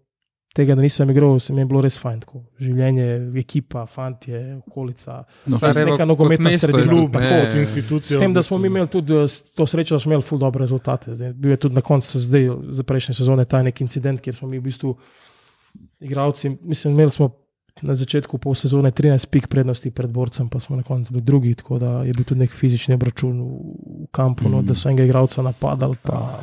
Tega, 0.58 0.74
da 0.74 0.82
nisem 0.82 1.10
igral, 1.10 1.36
se 1.40 1.54
mi 1.54 1.62
je 1.62 1.66
bilo 1.66 1.82
res 1.82 2.00
fajn. 2.00 2.20
Tako. 2.20 2.40
Življenje, 2.58 3.06
ekipa, 3.38 3.84
fantje, 3.86 4.40
okolica. 4.60 5.20
No, 5.46 5.58
Sarajevo 5.58 5.92
neka 5.92 6.06
nogometna 6.06 6.52
sredina. 6.54 6.96
kot 7.12 7.56
institucija. 7.56 8.18
S 8.18 8.20
tem, 8.20 8.34
da 8.34 8.42
smo 8.42 8.58
mi 8.58 8.68
imeli 8.68 8.90
tudi 8.90 9.14
eh, 9.14 9.26
to 9.54 9.66
srečo, 9.66 9.96
da 9.96 10.00
smo 10.00 10.12
imeli 10.12 10.24
ful 10.24 10.40
dobre 10.40 10.60
rezultate. 10.60 11.14
Zdaj, 11.14 11.34
bil 11.36 11.52
je 11.52 11.60
tudi 11.60 11.76
na 11.76 11.82
koncu 11.84 12.20
zdaj, 12.20 12.48
za 12.72 12.84
prejšnje 12.84 13.14
sezone 13.16 13.46
ta 13.46 13.62
nek 13.62 13.82
incident, 13.82 14.18
kjer 14.20 14.36
smo 14.36 14.48
mi 14.48 14.58
v 14.58 14.66
bistvu 14.66 14.96
igravci, 16.00 16.58
mislim, 16.62 16.94
imeli 16.94 17.12
smo 17.12 17.30
na 17.82 17.94
začetku 17.94 18.38
pol 18.38 18.56
sezone 18.58 18.90
13 18.92 19.28
pik 19.28 19.48
prednosti 19.48 19.92
pred 19.92 20.10
borcem, 20.10 20.50
pa 20.50 20.60
smo 20.60 20.76
na 20.76 20.84
koncu 20.84 21.14
bili 21.14 21.22
drugi, 21.22 21.56
tako 21.56 21.78
da 21.78 22.02
je 22.02 22.14
bil 22.14 22.26
tudi 22.26 22.40
nek 22.40 22.52
fizični 22.52 22.96
obračun 22.96 23.38
v, 23.38 23.48
kampu, 24.12 24.50
no, 24.50 24.58
Mhm. 24.58 24.68
da 24.68 24.74
so 24.74 24.90
enega 24.90 25.04
igralca 25.04 25.42
napadali. 25.42 25.96
Pa, 26.04 26.40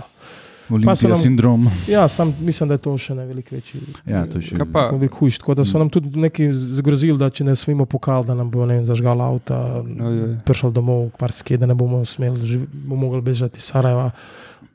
Nam- 0.69 0.97
sindrom. 1.16 1.69
ja, 1.86 2.09
sam 2.09 2.35
mislim, 2.41 2.69
da 2.69 2.74
je 2.74 2.81
to 2.81 2.99
še 2.99 3.15
ne 3.15 3.27
veliko 3.27 3.55
večji. 3.55 3.81
Ja, 4.07 4.27
to 4.27 4.39
je 4.39 4.43
še- 4.45 4.66
pa, 4.66 4.89
Veliko 4.89 5.19
hujš, 5.19 5.39
tako 5.39 5.55
da 5.55 5.65
so 5.65 5.78
nam 5.78 5.91
tudi 5.91 6.19
neki 6.19 6.49
zgrozili, 6.53 7.19
da 7.19 7.31
če 7.31 7.45
ne 7.45 7.55
smemo 7.55 7.85
pokal, 7.86 8.24
da 8.24 8.35
nam 8.35 8.51
bo 8.51 8.65
ne 8.65 8.74
vem, 8.74 8.85
zažgal 8.85 9.20
avta, 9.20 9.59
Ojoj. 9.82 10.39
prišel 10.43 10.70
domov, 10.70 11.11
marsikaj, 11.16 11.57
da 11.57 11.66
ne 11.66 11.74
bomo 11.74 12.05
smeli, 12.05 12.36
živ- 12.39 12.66
bomo 12.66 13.01
mogli 13.03 13.20
bežati 13.23 13.59
iz 13.59 13.65
Sarajeva. 13.65 14.11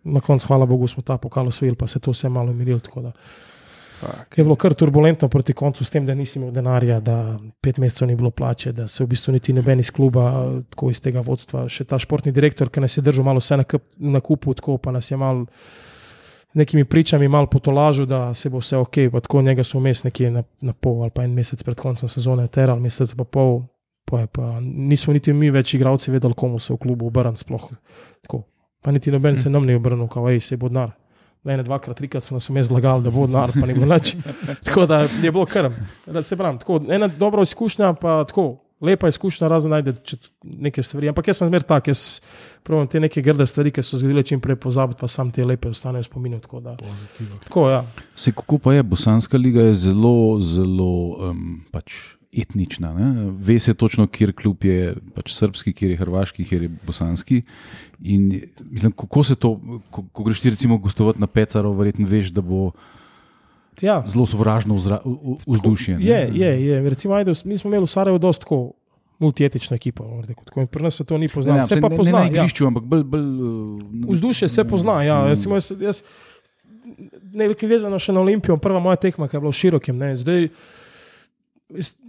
Na 0.05 0.19
koncu, 0.21 0.47
hvala 0.47 0.65
Bogu, 0.65 0.87
smo 0.87 1.01
ta 1.01 1.17
pokal 1.17 1.47
osvojili, 1.47 1.75
pa 1.75 1.87
se 1.87 1.97
je 1.97 2.01
to 2.01 2.11
vse 2.11 2.29
malo 2.29 2.51
umirilo. 2.51 2.79
Fuck. 3.99 4.37
Je 4.37 4.43
bilo 4.43 4.55
kar 4.55 4.73
turbulentno 4.73 5.29
proti 5.29 5.53
koncu, 5.53 5.85
s 5.85 5.93
tem, 5.93 6.05
da 6.05 6.15
nisi 6.15 6.39
imel 6.39 6.51
denarja, 6.55 6.99
da 6.99 7.37
pet 7.61 7.77
mesecev 7.77 8.07
ni 8.07 8.15
bilo 8.15 8.31
plače, 8.31 8.71
da 8.71 8.87
se 8.87 9.03
v 9.03 9.07
bistvu 9.13 9.35
niti 9.35 9.53
noben 9.53 9.79
iz 9.79 9.91
kluba, 9.91 10.31
tako 10.69 10.89
iz 10.93 11.01
tega 11.03 11.23
vodstva, 11.25 11.67
še 11.69 11.85
ta 11.89 11.99
športni 11.99 12.33
direktor, 12.35 12.71
ki 12.71 12.83
nas 12.83 12.97
je 12.97 13.05
držal 13.05 13.27
malo 13.27 13.43
vse 13.43 13.59
na, 13.59 13.67
kup, 13.67 13.85
na 13.97 14.23
kupu, 14.23 14.55
tako 14.57 14.77
pa 14.77 14.95
nas 14.95 15.11
je 15.11 15.17
mal 15.17 15.45
nekimi 16.53 16.85
pričami 16.85 17.27
mal 17.27 17.47
potolažil, 17.47 18.05
da 18.09 18.33
se 18.33 18.49
bo 18.49 18.57
vse 18.57 18.77
ok, 18.77 18.97
pa 19.11 19.19
tako 19.19 19.41
njega 19.41 19.63
so 19.63 19.79
vmes 19.79 20.03
nekje 20.03 20.31
na, 20.31 20.43
na 20.61 20.73
pol 20.73 21.03
ali 21.03 21.11
pa 21.13 21.23
en 21.23 21.33
mesec 21.33 21.61
pred 21.63 21.77
koncem 21.77 22.09
sezone 22.09 22.47
terali, 22.47 22.81
mesec 22.81 23.13
pa 23.17 23.23
pol, 23.23 23.61
pa, 24.05 24.23
je 24.23 24.27
pa 24.27 24.59
nismo 24.61 25.13
niti 25.13 25.33
mi 25.33 25.51
več 25.53 25.73
igravci 25.73 26.11
vedeli, 26.11 26.33
komu 26.33 26.59
se 26.59 26.73
v 26.73 26.77
klubu 26.77 27.07
obrniti 27.07 27.45
sploh. 27.45 27.69
Tako. 28.25 28.43
Pa 28.81 28.91
niti 28.91 29.11
noben 29.11 29.37
se 29.37 29.49
nam 29.49 29.65
ni 29.67 29.75
obrnil, 29.75 30.07
kao, 30.07 30.29
ej, 30.29 30.39
se 30.39 30.57
bo 30.57 30.69
denar. 30.69 30.95
Ne, 31.43 31.55
dvakrat, 31.63 31.97
trikrat 31.97 32.23
so 32.23 32.35
nas 32.35 32.49
zlagali, 32.67 33.03
da 33.03 33.09
bo 33.09 33.27
denar, 33.27 33.51
pa 33.55 33.65
ni 33.65 33.73
bilo 33.73 33.87
nič. 33.87 34.15
Tako 34.65 34.85
da 34.85 34.99
je 34.99 35.31
bilo. 35.31 35.45
Da 36.05 36.23
Se 36.23 36.37
pravim, 36.37 36.57
tako, 36.59 36.81
ena 36.89 37.07
dobra 37.07 37.41
izkušnja, 37.41 37.93
pa 37.93 38.23
tako. 38.23 38.57
Lepa 38.81 39.07
izkušnja, 39.07 39.47
razen 39.47 39.71
najde 39.71 39.91
če 40.03 40.17
t- 40.17 40.29
neke 40.43 40.83
stvari. 40.83 41.09
Ampak 41.11 41.27
jaz 41.27 41.37
sem 41.37 41.47
zmer 41.47 41.63
tak, 41.67 41.87
jaz 41.87 42.21
pravim 42.63 42.87
te 42.87 42.99
neke 42.99 43.21
grde 43.21 43.43
stvari, 43.47 43.71
ki 43.71 43.83
so 43.83 43.97
zgodile 43.99 44.23
čim 44.23 44.39
prej 44.39 44.55
pozabiti, 44.55 44.99
pa 45.01 45.07
sam 45.07 45.31
te 45.31 45.43
lepe 45.43 45.67
ostanejo 45.67 46.03
spominu. 46.03 46.39
Tako, 46.39 46.59
da, 46.59 46.75
Pozitivno. 46.79 47.39
tako 47.43 47.69
ja. 47.69 47.81
Se 48.15 48.31
kako 48.31 48.57
pa 48.57 48.73
je, 48.73 48.83
Bosanska 48.83 49.37
liga 49.37 49.61
je 49.61 49.73
zelo, 49.73 50.39
zelo 50.39 50.91
um, 51.29 51.61
pač 51.71 52.18
etnična. 52.33 52.93
Ne? 52.93 53.31
Ve 53.39 53.59
se 53.59 53.73
točno, 53.73 54.07
kjer 54.07 54.33
klub 54.33 54.63
je 54.63 54.95
pač 55.15 55.33
srpski, 55.33 55.73
kjer 55.73 55.91
je 55.91 55.97
hrvaški, 55.97 56.45
kjer 56.45 56.61
je 56.63 56.69
bosanski. 56.85 57.41
In 58.01 58.41
mislim, 58.69 58.91
kako 58.91 59.23
se 59.23 59.35
to, 59.35 59.55
ko, 59.89 60.03
ko 60.13 60.23
greš 60.23 60.41
ti 60.41 60.49
recimo 60.49 60.77
gostovati 60.77 61.19
na 61.19 61.27
Pecaro, 61.27 61.73
verjetno 61.73 62.07
veš, 62.07 62.29
da 62.29 62.41
bo 62.41 62.71
ja. 63.81 64.03
zelo 64.07 64.25
sovražno 64.25 64.77
vzdušje. 65.47 65.97
ne? 65.97 66.05
Je, 66.05 66.31
je, 66.35 66.65
je. 66.65 66.89
Recimo, 66.89 67.13
ajde, 67.13 67.33
mi 67.45 67.57
smo 67.57 67.69
imeli 67.69 67.83
v 67.83 67.87
Sarajevu 67.89 68.19
dosta 68.19 68.43
tako 68.45 68.73
bom 69.19 69.33
rekel, 70.23 70.43
tako, 70.45 70.65
Pri 70.65 70.83
nas 70.83 70.95
se 70.95 71.03
to 71.03 71.17
ni 71.17 71.25
Ne, 71.25 71.29
poznalo. 71.29 71.57
ne, 71.57 71.67
Se 71.67 71.73
saj 71.73 71.81
pa 71.81 71.89
ne, 71.89 71.95
pozna. 71.97 72.11
ne 72.11 72.19
na 72.19 72.25
ja. 72.25 72.31
igrišču, 72.31 72.67
ampak 72.67 72.83
bolj. 72.83 73.03
bolj 73.03 73.21
uh, 73.21 74.09
Vzdušje 74.09 74.49
se 74.49 74.63
pozna. 74.63 75.03
Ja. 75.03 75.27
Recimo, 75.27 75.55
jaz, 75.55 75.71
jaz, 75.79 76.01
nekaj 77.33 77.69
vezano 77.69 77.99
še 77.99 78.13
na 78.13 78.21
Olimpijo, 78.21 78.57
prva 78.57 78.79
moja 78.79 78.95
tekma, 78.95 79.27
ki 79.27 79.35
je 79.35 79.39
bila 79.39 79.51
v 79.51 79.59
širokem. 79.59 79.97
Ne. 79.97 80.15
Zdaj, 80.15 80.47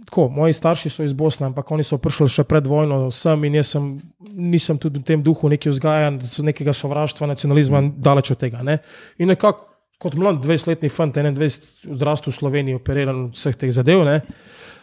tako, 0.05 0.27
moji 0.29 0.53
starši 0.53 0.89
so 0.89 1.03
iz 1.03 1.13
Bosne, 1.13 1.45
ampak 1.45 1.71
oni 1.71 1.83
so 1.85 1.99
prišli 2.01 2.27
še 2.29 2.45
pred 2.49 2.67
vojno 2.67 3.11
sem 3.13 3.43
in 3.45 3.59
jaz 3.59 3.73
sem, 3.75 3.91
nisem 4.19 4.79
tudi 4.81 4.99
v 4.99 5.05
tem 5.07 5.23
duhu 5.23 5.51
neki 5.53 5.69
vzgajan, 5.69 6.17
nekega 6.47 6.73
sovraštva, 6.73 7.29
nacionalizma, 7.29 7.83
daleč 7.97 8.33
od 8.33 8.41
tega. 8.41 8.63
Ne? 8.65 8.79
In 9.21 9.29
nekako 9.31 9.69
kot 10.01 10.17
mlad 10.17 10.41
20-letni 10.41 10.89
fant, 10.89 11.13
21, 11.13 11.93
odrastel 11.93 12.33
v 12.33 12.37
Sloveniji, 12.39 12.79
operiran 12.79 13.27
od 13.27 13.37
vseh 13.37 13.57
teh 13.61 13.73
zadev. 13.73 14.01
Ne? 14.07 14.17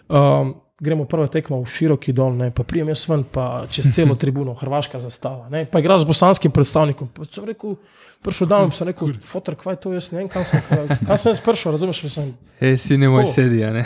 Um, 0.07 0.55
gremo 0.81 1.05
prva 1.05 1.27
tekma 1.27 1.59
v 1.59 1.67
široki 1.67 2.13
dol, 2.15 2.37
ne? 2.39 2.51
pa 2.55 2.63
prijem 2.63 2.93
jaz 2.93 3.05
ven, 3.11 3.25
pa 3.27 3.67
čez 3.71 3.91
celo 3.95 4.15
tribuno, 4.21 4.55
hrvaška 4.59 5.01
zastava. 5.03 5.49
Ne? 5.51 5.65
Pa 5.67 5.83
igraš 5.83 6.05
z 6.05 6.11
bosanskim 6.11 6.55
predstavnikom. 6.55 7.11
Pa 7.15 7.27
sem 7.27 7.49
rekel, 7.49 7.75
prišel 8.23 8.51
dan, 8.51 8.71
sem 8.75 8.91
rekel, 8.91 9.11
fotor, 9.27 9.57
kaj 9.59 9.81
to, 9.83 9.93
jaz 9.97 10.11
ne 10.15 10.23
vem, 10.23 10.31
kam 10.31 10.47
sem, 10.47 10.63
kam 10.69 11.17
sem 11.19 11.35
jaz 11.35 11.43
prišel, 11.43 11.75
razumeš, 11.75 12.05
sem, 12.15 12.31
Hej, 12.63 12.77
si 12.83 12.99
ne 13.01 13.11
moj 13.11 13.27
sedi, 13.31 13.65
ne. 13.75 13.83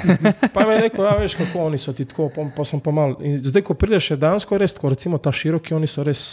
Pa 0.53 0.67
mi 0.69 0.77
je 0.77 0.85
rekel, 0.89 1.09
ja, 1.09 1.17
veš, 1.21 1.39
kako 1.41 1.67
oni 1.71 1.81
so 1.81 1.97
ti 1.97 2.09
tako, 2.09 2.29
pa, 2.35 2.45
pa 2.57 2.69
sem 2.69 2.81
pa 2.85 2.93
mal. 2.95 3.17
In 3.25 3.41
zdaj, 3.41 3.65
ko 3.69 3.77
prideš 3.79 4.13
še 4.13 4.21
dejansko 4.21 4.61
res 4.61 4.77
tako, 4.77 4.93
recimo 4.93 5.21
ta 5.23 5.33
široki, 5.33 5.77
oni 5.77 5.89
so 5.91 6.05
res. 6.05 6.27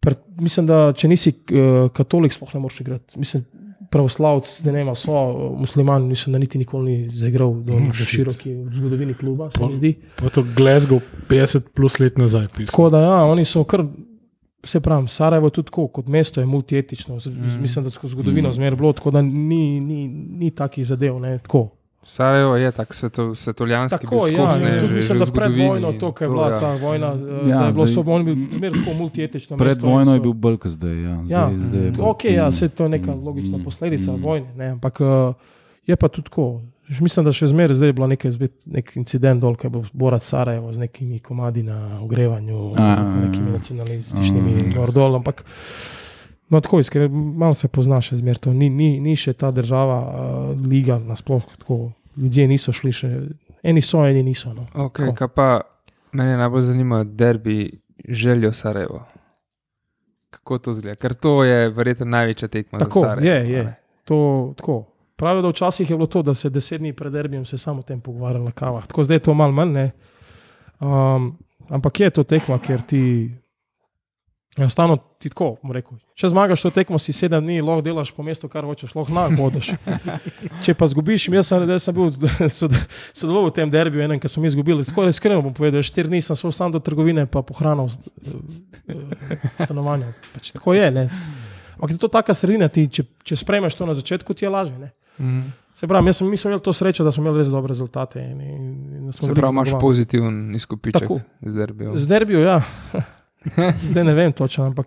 Pred, 0.00 0.16
mislim, 0.40 0.64
da 0.64 0.76
če 0.96 1.10
nisi 1.12 1.30
uh, 1.34 1.90
katolik, 1.92 2.32
sploh 2.32 2.54
ne 2.56 2.62
moreš 2.62 2.78
igrati. 2.80 3.18
Mislim, 3.20 3.42
pravoslavc, 3.90 4.60
da 4.64 4.72
ne 4.72 4.80
ima, 4.80 4.94
so 4.94 5.12
muslimani, 5.58 6.14
da 6.26 6.38
niti 6.38 6.58
nikoli 6.58 6.92
ni 6.92 7.10
zaigral 7.10 7.54
do 7.62 7.72
za 7.72 8.04
shit. 8.04 8.08
široki 8.08 8.54
v 8.54 8.74
zgodovini 8.74 9.14
kluba, 9.14 9.50
zdi. 9.74 9.94
Pa 10.16 10.28
to 10.28 10.44
Glasgow 10.56 11.00
50 11.28 11.60
plus 11.74 11.98
let 11.98 12.18
nazaj 12.18 12.48
pisal. 12.48 12.70
Tako 12.70 12.90
da, 12.90 13.00
ja, 13.00 13.18
oni 13.24 13.44
so 13.44 13.64
kar. 13.64 13.84
Se 14.64 14.76
pravi, 14.80 15.08
Sarajevo 15.08 15.46
je 15.46 15.50
tudi 15.56 15.66
tako, 15.66 15.86
kot 15.88 16.08
mesto 16.08 16.40
je 16.40 16.46
multietično. 16.46 17.14
Mm. 17.16 17.60
Mislim, 17.60 17.84
da 17.84 17.90
skozi 17.90 18.12
zgodovino 18.12 18.50
mm. 18.50 18.52
zmeraj 18.52 18.76
bilo 18.76 18.92
tako, 18.92 19.10
da 19.10 19.22
ni, 19.22 19.80
ni, 19.80 20.08
ni 20.08 20.50
takih 20.50 20.86
zadev. 20.86 21.16
Ne, 21.18 21.38
tako. 21.38 21.79
Sarajevo 22.02 22.56
je 22.56 22.72
tak 22.72 22.88
sveto, 22.90 23.34
svetovljanski. 23.34 23.98
Tako 24.00 24.16
bil 24.22 24.34
ja, 24.34 24.54
že- 24.54 24.94
mislim, 24.94 25.18
že 25.18 25.18
da 25.20 25.32
pred 25.32 25.52
vojno, 25.58 25.92
to, 25.92 26.12
kar 26.12 26.24
je 26.24 26.30
bila 26.30 26.48
ja. 26.48 26.60
ta 26.60 26.74
vojna, 26.76 27.06
ja, 27.06 27.12
Ja, 27.46 27.58
da 27.58 27.66
je 27.66 27.72
bilo 27.72 27.86
so 27.86 28.00
oni 28.02 28.24
bili 28.24 28.48
zmeraj 28.50 28.78
tako 28.78 28.94
multietično. 28.94 29.56
Pred 29.56 29.68
mesto 29.68 29.86
vojno 29.86 30.12
je 30.12 30.18
so- 30.18 30.22
bil 30.22 30.32
bolj 30.34 30.56
kot 30.56 30.70
zdaj. 30.70 30.94
Ja, 30.94 31.14
zdaj, 31.16 31.30
Ja, 31.30 31.50
zdaj 31.58 31.80
je 31.82 31.92
bolj- 31.92 32.06
Ok, 32.06 32.24
ja, 32.26 32.46
Mm, 32.46 32.52
se 32.52 32.68
to 32.70 32.82
je 32.82 32.88
neka 32.90 33.12
mm, 33.12 33.20
logična 33.22 33.58
mm, 33.58 33.64
posledica 33.64 34.12
mm. 34.12 34.22
vojne, 34.22 34.46
ne, 34.56 34.66
ampak 34.68 35.00
uh, 35.00 35.34
je 35.86 35.96
pa 35.96 36.08
tudi 36.08 36.24
tako. 36.24 36.60
Že 36.86 37.02
Mislim, 37.02 37.22
da 37.22 37.32
še 37.32 37.46
zmeraj 37.46 37.74
zdaj 37.74 37.88
je 37.88 37.92
bil 37.92 38.06
nek, 38.06 38.24
nek 38.66 38.96
incident 38.96 39.40
dol, 39.40 39.54
ki 39.54 39.66
je 39.66 39.70
bil 39.70 39.82
Borat 39.94 40.22
Sarajevo 40.22 40.72
z 40.72 40.78
nekimi 40.78 41.20
komadi 41.20 41.62
na 41.62 41.76
ogrevanju, 42.00 42.74
A, 42.76 42.96
nekimi 43.20 43.50
nacionalističnimi 43.52 44.74
gor 44.74 44.90
dol, 44.90 45.14
ampak 45.14 45.44
no, 46.50 46.60
tako 46.60 46.80
iskreno, 46.80 47.08
malo 47.14 47.54
se 47.54 47.68
pozna 47.68 48.00
še 48.02 48.18
zmeraj 48.20 48.44
to. 48.46 48.52
Ni, 48.52 48.70
ni, 48.70 48.92
ni 49.00 49.16
še 49.16 49.32
ta 49.38 49.50
država, 49.54 49.98
uh, 50.00 50.66
liga 50.66 50.98
nasploh 50.98 51.46
tako. 51.58 51.92
Ljudje 52.20 52.46
niso 52.50 52.72
šli 52.74 52.92
še, 52.92 53.08
eni 53.62 53.82
so, 53.82 54.02
eni 54.04 54.22
niso. 54.26 54.50
No. 54.52 54.66
Okay, 54.88 55.12
kaj 55.16 55.30
pa 55.32 55.48
mene 56.12 56.36
najbolj 56.36 56.66
zanima, 56.72 57.04
derbi 57.04 57.70
željo 58.08 58.52
Sarajevo. 58.52 59.04
Kako 60.30 60.58
to 60.58 60.74
zgleda? 60.74 60.98
Ker 61.00 61.14
to 61.14 61.40
je 61.44 61.70
verjetno 61.74 62.06
največja 62.10 62.48
tekma. 62.48 62.82
Tako, 62.82 63.06
Sarajevo, 63.06 63.26
je, 63.30 63.52
je. 63.52 63.74
To, 64.10 64.20
tako. 64.58 64.82
Pravijo, 65.20 65.42
da 65.42 65.48
včasih 65.48 65.90
je 65.90 65.96
bilo 65.96 66.06
to, 66.06 66.22
da 66.22 66.34
se 66.34 66.50
deset 66.50 66.80
dni 66.80 66.92
pred 66.96 67.12
derbijem 67.12 67.44
se 67.44 67.58
samo 67.58 67.80
o 67.80 67.82
tem 67.82 68.00
pogovarjali 68.00 68.44
na 68.44 68.52
kavah. 68.56 68.86
Tako 68.86 69.04
zdaj 69.04 69.20
je 69.20 69.22
to 69.28 69.34
malo 69.34 69.52
manj. 69.52 69.72
ne. 69.72 69.90
Um, 70.80 71.36
ampak 71.68 72.00
je 72.00 72.10
to 72.10 72.22
tekma, 72.24 72.58
ker 72.58 72.82
ti 72.82 73.30
enostavno 74.58 74.96
ti 75.18 75.28
tako, 75.28 75.56
rekel. 75.72 75.98
Če 76.18 76.28
zmagaš 76.32 76.62
to 76.64 76.70
tekmo, 76.74 76.98
si 76.98 77.12
sedem 77.14 77.44
dni, 77.44 77.60
lahko 77.64 77.84
delaš 77.86 78.10
po 78.12 78.24
mestu, 78.26 78.48
kar 78.50 78.66
hočeš, 78.66 78.92
lahko 78.96 79.14
na 79.14 79.28
hodiš. 79.38 79.70
Če 80.64 80.74
pa 80.74 80.88
zgubiš, 80.90 81.28
jaz 81.32 81.52
sem, 81.52 81.66
sem 81.80 81.96
bil 81.96 82.10
sod- 82.60 82.76
sodeloval 83.14 83.50
v 83.50 83.56
tem 83.60 83.70
derbiju, 83.70 84.02
enem, 84.04 84.20
ki 84.20 84.28
smo 84.28 84.42
mi 84.42 84.50
izgubili. 84.50 84.84
Skoraj 84.84 85.14
iskreno 85.14 85.40
bom 85.44 85.54
povedal, 85.56 85.84
štiri 85.86 86.10
dni 86.10 86.20
sem 86.24 86.36
šel 86.36 86.52
sam 86.56 86.74
do 86.74 86.82
trgovine, 86.82 87.28
pa 87.30 87.44
pohranil 87.46 87.88
eh, 87.88 88.34
eh, 88.90 89.46
stanovanje. 89.62 90.10
Pač 90.34 90.52
tako 90.56 90.74
je. 90.76 90.90
Ne? 90.90 91.06
Ampak 91.78 91.94
je 91.94 92.02
to 92.02 92.10
taka 92.12 92.34
sredina, 92.36 92.68
ti, 92.68 92.88
če, 92.90 93.06
če 93.24 93.38
sprejmeš 93.40 93.78
to 93.78 93.88
na 93.88 93.94
začetku, 93.96 94.34
ti 94.36 94.44
je 94.44 94.52
lažje. 94.52 94.76
Ne? 94.76 94.90
Mhm. 95.20 95.40
Se 95.80 95.86
pravi, 95.88 96.10
jaz 96.10 96.18
sem, 96.18 96.28
mi 96.28 96.36
smo 96.36 96.50
imeli 96.50 96.60
to 96.60 96.72
srečo, 96.76 97.04
da 97.06 97.12
smo 97.14 97.22
imeli 97.24 97.40
res 97.40 97.48
dobre 97.48 97.70
rezultate. 97.72 98.20
In, 98.20 98.40
in, 98.42 98.66
in 98.98 99.12
Se 99.16 99.22
pravi, 99.30 99.48
imaš 99.48 99.70
pozitiven 99.80 100.50
izkupiček 100.58 101.06
Tako. 101.06 101.20
z 101.40 101.54
derbijo. 101.56 101.94
Z 101.96 102.10
derbijo, 102.10 102.42
ja. 102.44 102.58
Zdaj 103.90 104.04
ne 104.04 104.14
vem 104.14 104.32
točno, 104.32 104.64
ampak. 104.66 104.86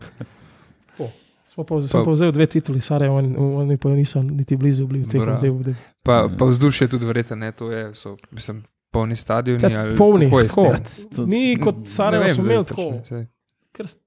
tako. 0.87 1.09
Smo 1.45 1.63
pa, 1.63 1.81
sem 1.81 1.99
Pa- 1.99 2.05
pa 2.05 2.11
vzel 2.11 2.31
dve 2.31 2.45
tituli, 2.47 2.81
Sarajevo, 2.81 3.17
oni, 3.17 3.35
oni 3.37 3.77
pa 3.77 3.89
niso 3.89 4.23
niti 4.23 4.55
blizu 4.55 4.87
bili 4.87 4.99
v 4.99 5.09
tem 5.09 5.21
delu. 5.39 5.61
Pa, 6.03 6.29
pa 6.29 6.45
vzdušje 6.45 6.87
tudi 6.87 7.05
verjetno, 7.05 7.35
ne, 7.35 7.51
to 7.51 7.71
je, 7.71 7.93
so, 7.93 8.17
mislim, 8.31 8.63
polni 8.91 9.15
stadioni. 9.15 9.61
Ja, 9.63 9.81
ali 9.81 9.97
polni, 9.97 10.25
kako 10.25 10.39
je 10.39 10.45
s 10.45 10.49
tako. 10.49 11.15
To- 11.15 11.25
Mi 11.25 11.57
kot 11.57 11.75
Sarajevo 11.85 12.29
smo 12.29 12.43
imeli 12.43 12.65
tako, 12.65 12.87
kar 13.71 13.87
s- 13.87 13.97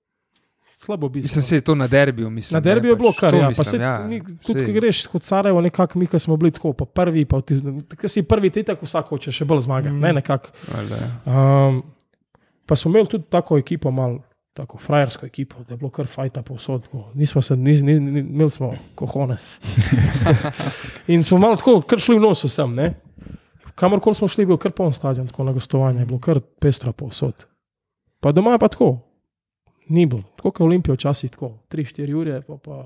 slabo 0.77 1.09
bi 1.09 1.21
Mislim, 1.21 1.43
se 1.43 1.55
je 1.55 1.61
to 1.61 1.75
na 1.75 1.87
derbiju. 1.87 2.31
Mislim, 2.31 2.57
Na 2.57 2.61
derbiju 2.61 2.91
je 2.91 2.97
bilo 2.97 3.11
pač 3.11 3.21
kar, 3.21 3.31
to 3.31 3.37
ja. 3.37 3.43
Pa 3.45 3.49
mislim, 3.49 3.65
se, 3.67 3.77
ja, 3.79 4.07
ni, 4.07 4.23
tudi, 4.43 4.67
ko 4.67 4.73
greš 4.73 5.07
kot 5.07 5.23
Sarajevo, 5.23 5.61
nekako 5.61 5.99
mi, 5.99 6.07
ki 6.07 6.19
smo 6.19 6.37
bili 6.37 6.51
tako, 6.51 6.73
pa 6.73 6.85
prvi, 6.87 7.25
pa 7.25 7.41
ti, 7.41 7.61
ki 7.97 8.09
si 8.09 8.23
prvi, 8.25 8.51
ti 8.51 8.63
tako 8.65 8.87
vsak 8.87 9.07
hoče 9.07 9.33
še 9.33 9.45
bolj 9.45 9.59
zmagati. 9.61 9.95
Mm. 9.95 10.01
Ne, 10.01 10.13
nekako. 10.15 10.51
Ja. 10.69 11.67
Um, 11.69 11.83
pa 12.65 12.77
smo 12.77 12.91
imeli 12.91 13.07
tudi 13.09 13.25
tako 13.27 13.59
ekipo, 13.59 13.91
malo 13.91 14.23
tako 14.57 14.79
frajersko 14.79 15.27
ekipo, 15.27 15.57
da 15.69 15.75
je 15.75 15.79
bilo 15.79 15.91
kar 15.91 16.07
fajta 16.07 16.43
povsod. 16.43 16.83
tako. 16.83 17.11
Nismo 17.15 17.43
se, 17.43 17.57
ni, 17.57 17.75
ni, 17.83 18.01
ni, 18.01 18.21
imeli 18.21 18.51
smo 18.51 18.73
kohones. 18.95 19.61
In 21.13 21.25
smo 21.25 21.39
malo 21.39 21.57
tako, 21.57 21.81
kar 21.81 22.01
šli 22.01 22.17
v 22.17 22.23
nos 22.25 22.45
vsem. 22.45 22.75
Ne? 22.75 22.95
Kamorkoli 23.75 24.15
smo 24.17 24.29
šli, 24.29 24.47
bil 24.47 24.57
kar 24.57 24.73
poln 24.73 24.95
stadion, 24.97 25.27
tako 25.29 25.45
na 25.45 25.53
gostovanje, 25.53 26.01
je 26.01 26.07
bilo 26.07 26.19
kar 26.21 26.41
pestro 26.61 26.93
povsod. 26.93 27.45
Pa 28.21 28.33
doma 28.33 28.57
je 28.57 28.59
pa 28.59 28.69
tako. 28.69 28.99
Ni 29.89 30.07
bilo, 30.07 30.23
tako 30.37 30.51
kot 30.51 30.61
Olimpija 30.65 30.95
včasih, 30.95 31.31
tako 31.31 31.59
3-4 31.71 32.15
ure. 32.15 32.41
Pa, 32.47 32.57
pa. 32.57 32.79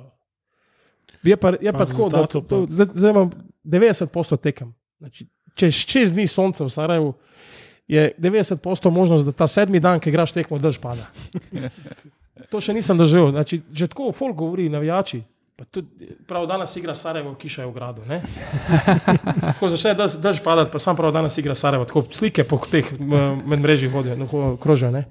Je 1.23 1.37
pa, 1.37 1.53
je 1.61 1.73
pa, 1.73 1.79
Pa 1.79 1.87
tako, 1.87 2.09
da 2.09 2.27
to, 2.27 2.43
pa- 2.43 2.67
zdaj, 2.69 2.87
zdaj 2.95 3.11
imam 3.11 3.31
90% 3.65 4.37
tekem. 4.37 4.75
Znači, 4.99 5.27
če 5.55 5.71
čez 5.73 6.13
dni 6.13 6.27
sonce 6.27 6.65
v 6.65 6.69
Sarajevu, 6.69 7.15
je 7.91 8.15
90% 8.19 8.91
možnost, 8.91 9.25
da 9.25 9.33
ta 9.33 9.47
sedmi 9.47 9.81
dan, 9.81 10.01
ki 10.01 10.13
igraš 10.13 10.33
tekmo, 10.33 10.59
dež 10.63 10.79
pada. 10.79 11.09
To 12.51 12.61
še 12.63 12.75
nisem 12.75 12.99
doživel. 12.99 13.33
Znači, 13.35 13.61
že 13.73 13.89
tako 13.91 14.13
folk 14.15 14.37
govori, 14.37 14.69
navijači. 14.71 15.23
Tudi, 15.71 16.07
prav 16.27 16.47
danes 16.49 16.73
igra 16.77 16.95
Sarajevo, 16.95 17.35
kiša 17.35 17.63
je 17.63 17.69
v 17.69 17.73
gradu. 17.75 18.03
Tako 19.53 19.69
začne 19.69 19.93
dež, 19.99 20.15
dež 20.17 20.39
padati, 20.41 20.73
pa 20.73 20.81
sam 20.81 20.97
prav 20.97 21.13
danes 21.13 21.37
igra 21.39 21.55
Sarajevo. 21.55 21.85
Tako 21.85 22.07
slike 22.17 22.47
po 22.49 22.57
teh 22.65 22.87
m, 22.97 23.43
medmrežjih 23.45 23.93
hodijo, 23.93 24.17
no, 24.17 24.57
krožijo. 24.57 24.89
ne. 24.91 25.05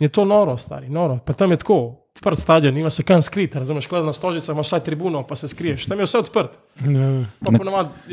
In 0.00 0.08
je 0.08 0.10
to 0.10 0.24
noro, 0.24 0.56
stari, 0.58 0.88
noro. 0.90 1.20
Pa 1.22 1.36
tam 1.38 1.54
je 1.54 1.60
tako, 1.62 2.01
odprt 2.22 2.38
stadion, 2.38 2.70
nima 2.72 2.86
se 2.88 3.02
kam 3.02 3.18
skriti, 3.20 3.58
razumeš, 3.58 3.88
gledaj 3.88 4.06
na 4.06 4.12
stožice, 4.12 4.52
imaš 4.52 4.66
vsaj 4.68 4.80
tribuno, 4.80 5.22
pa 5.22 5.36
se 5.36 5.48
skriješ. 5.48 5.86
Tam 5.86 5.98
je 5.98 6.04
vse 6.04 6.18
odprt. 6.18 6.50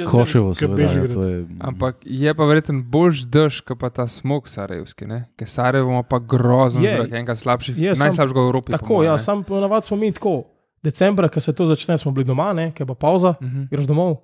Koševo, 0.08 0.54
seveda. 0.54 0.76
Bežigrad. 0.78 1.10
Ja, 1.10 1.14
to 1.14 1.24
je, 1.24 1.46
Ampak 1.60 1.96
je 2.02 2.34
pa 2.34 2.44
verjetno 2.44 2.82
boljš 2.84 3.22
dež, 3.24 3.62
kot 3.62 3.80
pa 3.80 3.90
ta 3.90 4.08
smog 4.08 4.48
sarajevski. 4.48 5.06
ne? 5.06 5.30
Ker 5.36 5.48
Sarajevo 5.48 5.92
ima 5.92 6.04
pa 6.04 6.20
grozen 6.20 6.84
Je. 6.84 6.96
zrak, 6.96 7.12
enega 7.12 7.36
slabših, 7.36 7.78
Je, 7.78 7.94
najslabšega 7.96 8.34
v 8.36 8.44
Evropi. 8.44 8.72
Tako, 8.72 8.94
mojem, 8.96 9.06
ja, 9.06 9.14
ne. 9.14 9.20
sam 9.20 9.44
ponavadi 9.44 9.86
smo 9.86 9.98
mi 9.98 10.12
tako. 10.12 10.44
Decembra, 10.82 11.28
ko 11.28 11.40
se 11.40 11.54
to 11.54 11.66
začne, 11.66 11.98
smo 11.98 12.12
bili 12.12 12.24
doma, 12.24 12.54
ne, 12.54 12.72
ker 12.72 12.82
je 12.82 12.88
pa 12.88 12.96
pauza, 12.96 13.36
Mhm, 13.40 13.68
greš 13.70 13.86
domov. 13.86 14.16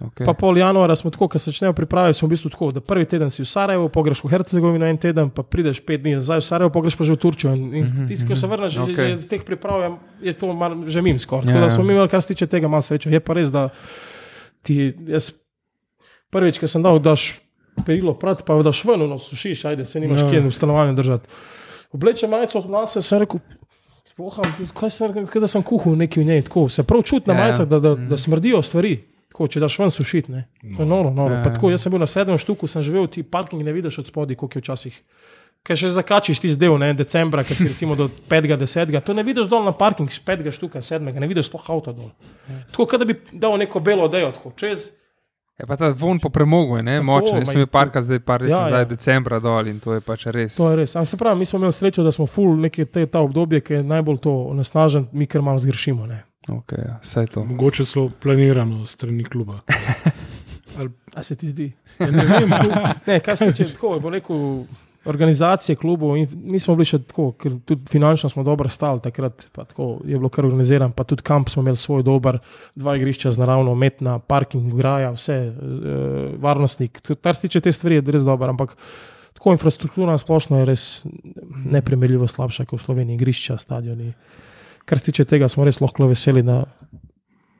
Okej. 0.00 0.26
Pa 0.26 0.32
pol 0.32 0.58
januarja 0.58 0.96
smo 0.96 1.10
tako, 1.10 1.28
ko 1.28 1.38
se 1.38 1.50
začnejo 1.50 1.72
priprave, 1.72 2.14
smo 2.14 2.26
v 2.26 2.30
bistvu 2.30 2.50
tako, 2.50 2.70
da 2.70 2.80
prvi 2.80 3.04
teden 3.04 3.30
si 3.30 3.42
v 3.42 3.46
Sarajevu, 3.46 3.88
pogreš 3.88 4.24
v 4.24 4.28
Hercegovino 4.28 4.86
en 4.86 4.98
teden, 4.98 5.30
pa 5.30 5.42
prideš 5.42 5.80
pet 5.80 6.02
dni 6.02 6.16
nazaj 6.16 6.40
v 6.40 6.44
Sarajevo, 6.44 6.72
pogreš 6.72 6.96
pa 6.96 7.04
že 7.04 7.12
v 7.12 7.18
Turčijo. 7.18 7.52
In, 7.52 7.74
in 7.74 7.84
Mhm, 7.84 8.06
tisti, 8.06 8.26
ki 8.26 8.34
se 8.34 8.46
vrneš, 8.46 8.78
okej. 8.78 8.94
okay. 8.94 9.06
že 9.06 9.14
iz 9.14 9.26
teh 9.26 9.42
priprav 9.42 9.78
je, 9.80 9.88
je 10.22 10.32
to 10.34 10.52
malo 10.52 10.82
že 10.86 10.98
mim 11.00 11.18
skoraj. 11.18 11.44
Ja, 11.44 11.48
Tako 11.48 11.58
da 11.58 11.66
ja. 11.66 11.70
smo 11.70 11.84
mi 11.84 11.92
imeli, 11.92 12.08
kar 12.08 12.22
se 12.22 12.28
tiče 12.28 12.46
tega, 12.46 12.66
malo 12.66 12.82
sreče. 12.82 13.10
Je 13.10 13.20
pa 13.20 13.32
res, 13.32 13.48
da 13.48 13.68
ti 14.62 14.92
jaz 15.06 15.30
prvič, 16.30 16.58
ki 16.58 16.66
sem 16.66 16.82
dal, 16.82 16.98
daš 16.98 17.38
perilo 17.82 18.14
prat, 18.14 18.42
pa 18.42 18.54
daš 18.56 18.84
ven, 18.84 19.02
no 19.02 19.18
sušiš, 19.18 19.64
ajde, 19.64 19.84
se 19.84 20.00
nimaš 20.00 20.20
Ja. 20.20 20.24
ja. 20.24 20.30
kje 20.32 20.40
v 20.40 20.50
stanovanju 20.50 20.94
držati. 20.94 21.28
Obleče 21.92 22.26
majico 22.26 22.58
od 22.58 22.70
nas, 22.70 22.96
sem 22.98 23.18
rekel. 23.18 23.38
Spoham, 24.06 24.46
kaj 24.72 24.90
sem 24.90 25.10
rekel, 25.12 25.40
da 25.40 25.46
sem 25.46 25.62
kuhal 25.62 25.96
nekaj 25.96 26.22
v 26.22 26.26
njej, 26.26 26.42
tako 26.42 26.68
se 26.68 26.82
prav 26.82 27.02
čuti 27.02 27.26
na 27.26 27.34
Ja, 27.34 27.38
ja. 27.38 27.44
majicah, 27.44 27.66
da, 27.66 27.78
da, 27.78 27.94
da 27.94 28.16
smrdijo 28.16 28.62
stvari. 28.62 28.92
Tako, 29.34 29.48
če 29.50 29.60
daš 29.64 29.74
ven 29.82 29.90
sušiti, 29.90 30.30
ne. 30.30 30.44
To 30.76 30.84
je 30.84 30.86
noro, 30.86 31.10
noro. 31.10 31.34
Ja, 31.34 31.42
Pa 31.42 31.50
ja. 31.50 31.54
tako, 31.56 31.72
jaz 31.74 31.82
sem 31.82 31.90
bil 31.90 31.98
na 31.98 32.06
sedmem 32.06 32.38
štuku, 32.38 32.68
sem 32.70 32.84
živel, 32.86 33.08
ti 33.10 33.24
parking 33.26 33.64
ne 33.66 33.72
vidiš 33.74 33.98
od 34.04 34.06
spodaj, 34.12 34.38
koliko 34.38 34.60
je 34.60 34.62
včasih. 34.62 34.98
Ker 35.66 35.80
še 35.80 35.90
zakačiš 35.90 36.38
ti 36.38 36.52
zdaj, 36.54 36.70
ne, 36.78 36.92
decembra, 36.94 37.42
ki 37.42 37.56
si 37.58 37.66
recimo 37.66 37.96
do 37.98 38.06
5. 38.30 38.46
10. 38.62 38.94
To 39.02 39.16
ne 39.16 39.24
vidiš 39.26 39.48
dol 39.50 39.64
na 39.66 39.72
parking, 39.74 40.06
z 40.12 40.22
5. 40.22 40.52
štuka, 40.54 40.78
7. 40.78 41.02
ne 41.10 41.26
vidiš 41.26 41.48
sploh 41.50 41.66
avto 41.74 41.90
dol. 41.96 42.12
Tako, 42.70 42.86
kot 42.86 43.02
da 43.02 43.08
bi 43.10 43.16
dal 43.32 43.58
neko 43.58 43.80
belo 43.82 44.06
odejo, 44.06 44.30
tako 44.36 44.52
čez. 44.54 44.92
Je 45.58 45.66
pa 45.66 45.76
ta 45.76 45.90
von 45.90 46.18
po 46.22 46.30
premogu, 46.30 46.78
ne, 46.82 47.00
Tako, 47.00 47.06
močen. 47.06 47.38
Jaz 47.42 47.50
sem 47.50 47.62
bil 47.62 47.66
parka 47.70 48.02
zdaj 48.02 48.20
par 48.26 48.42
let 48.42 48.50
Ja, 48.50 48.64
nazaj, 48.68 48.86
ja. 48.86 48.90
decembra 48.90 49.38
dol 49.42 49.66
in 49.70 49.80
to 49.82 49.94
je 49.94 50.02
pač 50.02 50.26
res. 50.34 50.56
To 50.58 50.70
je 50.70 50.76
res. 50.82 50.94
Ampak 50.98 51.10
se 51.10 51.18
pravi, 51.18 51.38
mi 51.38 51.46
smo 51.46 51.58
imeli 51.58 51.72
srečo, 51.72 52.02
da 52.06 52.12
smo 52.14 52.26
full 52.26 52.54
neke 52.58 52.84
te, 52.86 53.06
ta 53.06 53.22
obdobje, 53.22 53.60
ki 53.62 53.80
je 53.80 53.82
najbolj 53.82 54.18
to 54.26 54.34
onesnažen, 54.50 55.06
mi 55.12 55.26
kar 55.26 55.42
malo 55.42 55.58
zgrešimo. 55.62 56.06
Ne. 56.06 56.24
Okay, 56.48 56.84
ja, 56.84 57.26
to. 57.26 57.44
mogoče 57.44 57.84
celo 57.84 58.10
planirano 58.22 58.86
strani 58.86 59.24
kluba. 59.24 59.60
Ali, 60.78 60.90
A 61.14 61.22
se 61.22 61.36
ti 61.36 61.48
zdi? 61.48 61.72
ja, 61.98 62.10
ne 62.10 62.24
vem, 62.24 62.50
Ne, 63.06 63.20
kaj 63.20 63.36
se 63.36 63.52
tiče 63.52 63.72
tako, 63.72 63.98
bo 64.00 64.10
rekel, 64.10 64.64
organizacije 65.04 65.76
klubov. 65.76 66.16
Mi 66.34 66.58
smo 66.58 66.74
bili 66.74 66.88
še 66.88 66.98
tako, 67.04 67.30
ker 67.38 67.58
tudi 67.66 67.88
finančno 67.90 68.28
smo 68.32 68.42
dobro 68.44 68.68
stali 68.68 69.02
takrat, 69.04 69.46
pa 69.52 69.64
tako 69.68 69.98
je 70.04 70.18
bilo 70.18 70.30
kar 70.32 70.46
organiziran, 70.46 70.92
pa 70.92 71.04
tudi 71.04 71.22
kamp 71.22 71.48
smo 71.52 71.62
imeli 71.62 71.76
svoj 71.76 72.02
dober, 72.02 72.38
dva 72.74 72.96
igrišča 72.96 73.34
z 73.34 73.42
naravno, 73.42 73.72
umetna, 73.76 74.18
parking, 74.18 74.72
graja, 74.74 75.12
vse, 75.14 75.38
uh, 75.50 76.22
varnostnik. 76.42 77.00
Tudi 77.00 77.20
Kar 77.20 77.36
se 77.36 77.46
tiče 77.46 77.60
te 77.60 77.72
stvari, 77.72 78.00
je 78.00 78.16
res 78.16 78.24
dobro, 78.24 78.48
ampak 78.50 78.76
tako 79.34 79.52
infrastruktura 79.52 80.12
na 80.12 80.18
splošno 80.18 80.62
je 80.62 80.70
res 80.72 80.86
neprimerljivo 81.76 82.28
slabša 82.30 82.64
kot 82.64 82.80
v 82.80 82.84
Sloveniji, 82.84 83.20
igrišča, 83.20 83.58
stadioni. 83.60 84.12
Kar 84.84 84.98
se 84.98 85.04
tiče 85.04 85.24
tega, 85.24 85.48
smo 85.48 85.64
res 85.64 85.80
lahko 85.80 86.06
veseli, 86.06 86.42
da, 86.42 86.64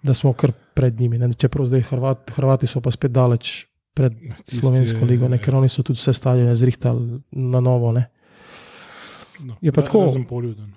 da 0.02 0.14
smo 0.14 0.32
kar 0.32 0.52
pred 0.74 1.00
njimi. 1.00 1.18
Ne? 1.18 1.32
Čeprav 1.32 1.66
zdaj 1.66 1.80
Hrvat, 1.82 2.30
Hrvati 2.30 2.66
so 2.66 2.80
pa 2.80 2.90
spet 2.90 3.12
daleč 3.12 3.66
pred 3.92 4.12
Tisti 4.12 4.58
slovensko 4.58 5.04
ligo, 5.04 5.28
ne? 5.28 5.38
ker 5.38 5.54
oni 5.54 5.68
so 5.68 5.82
tudi 5.82 5.96
vse 5.96 6.12
stadione 6.12 6.54
zrihtali 6.54 7.20
na 7.30 7.60
novo. 7.60 7.92
Ne? 7.92 8.08
no, 9.40 9.56
Je 9.60 9.72
pa 9.72 9.80
ra- 9.80 9.86
tako. 9.86 10.10
Poljuden. 10.28 10.72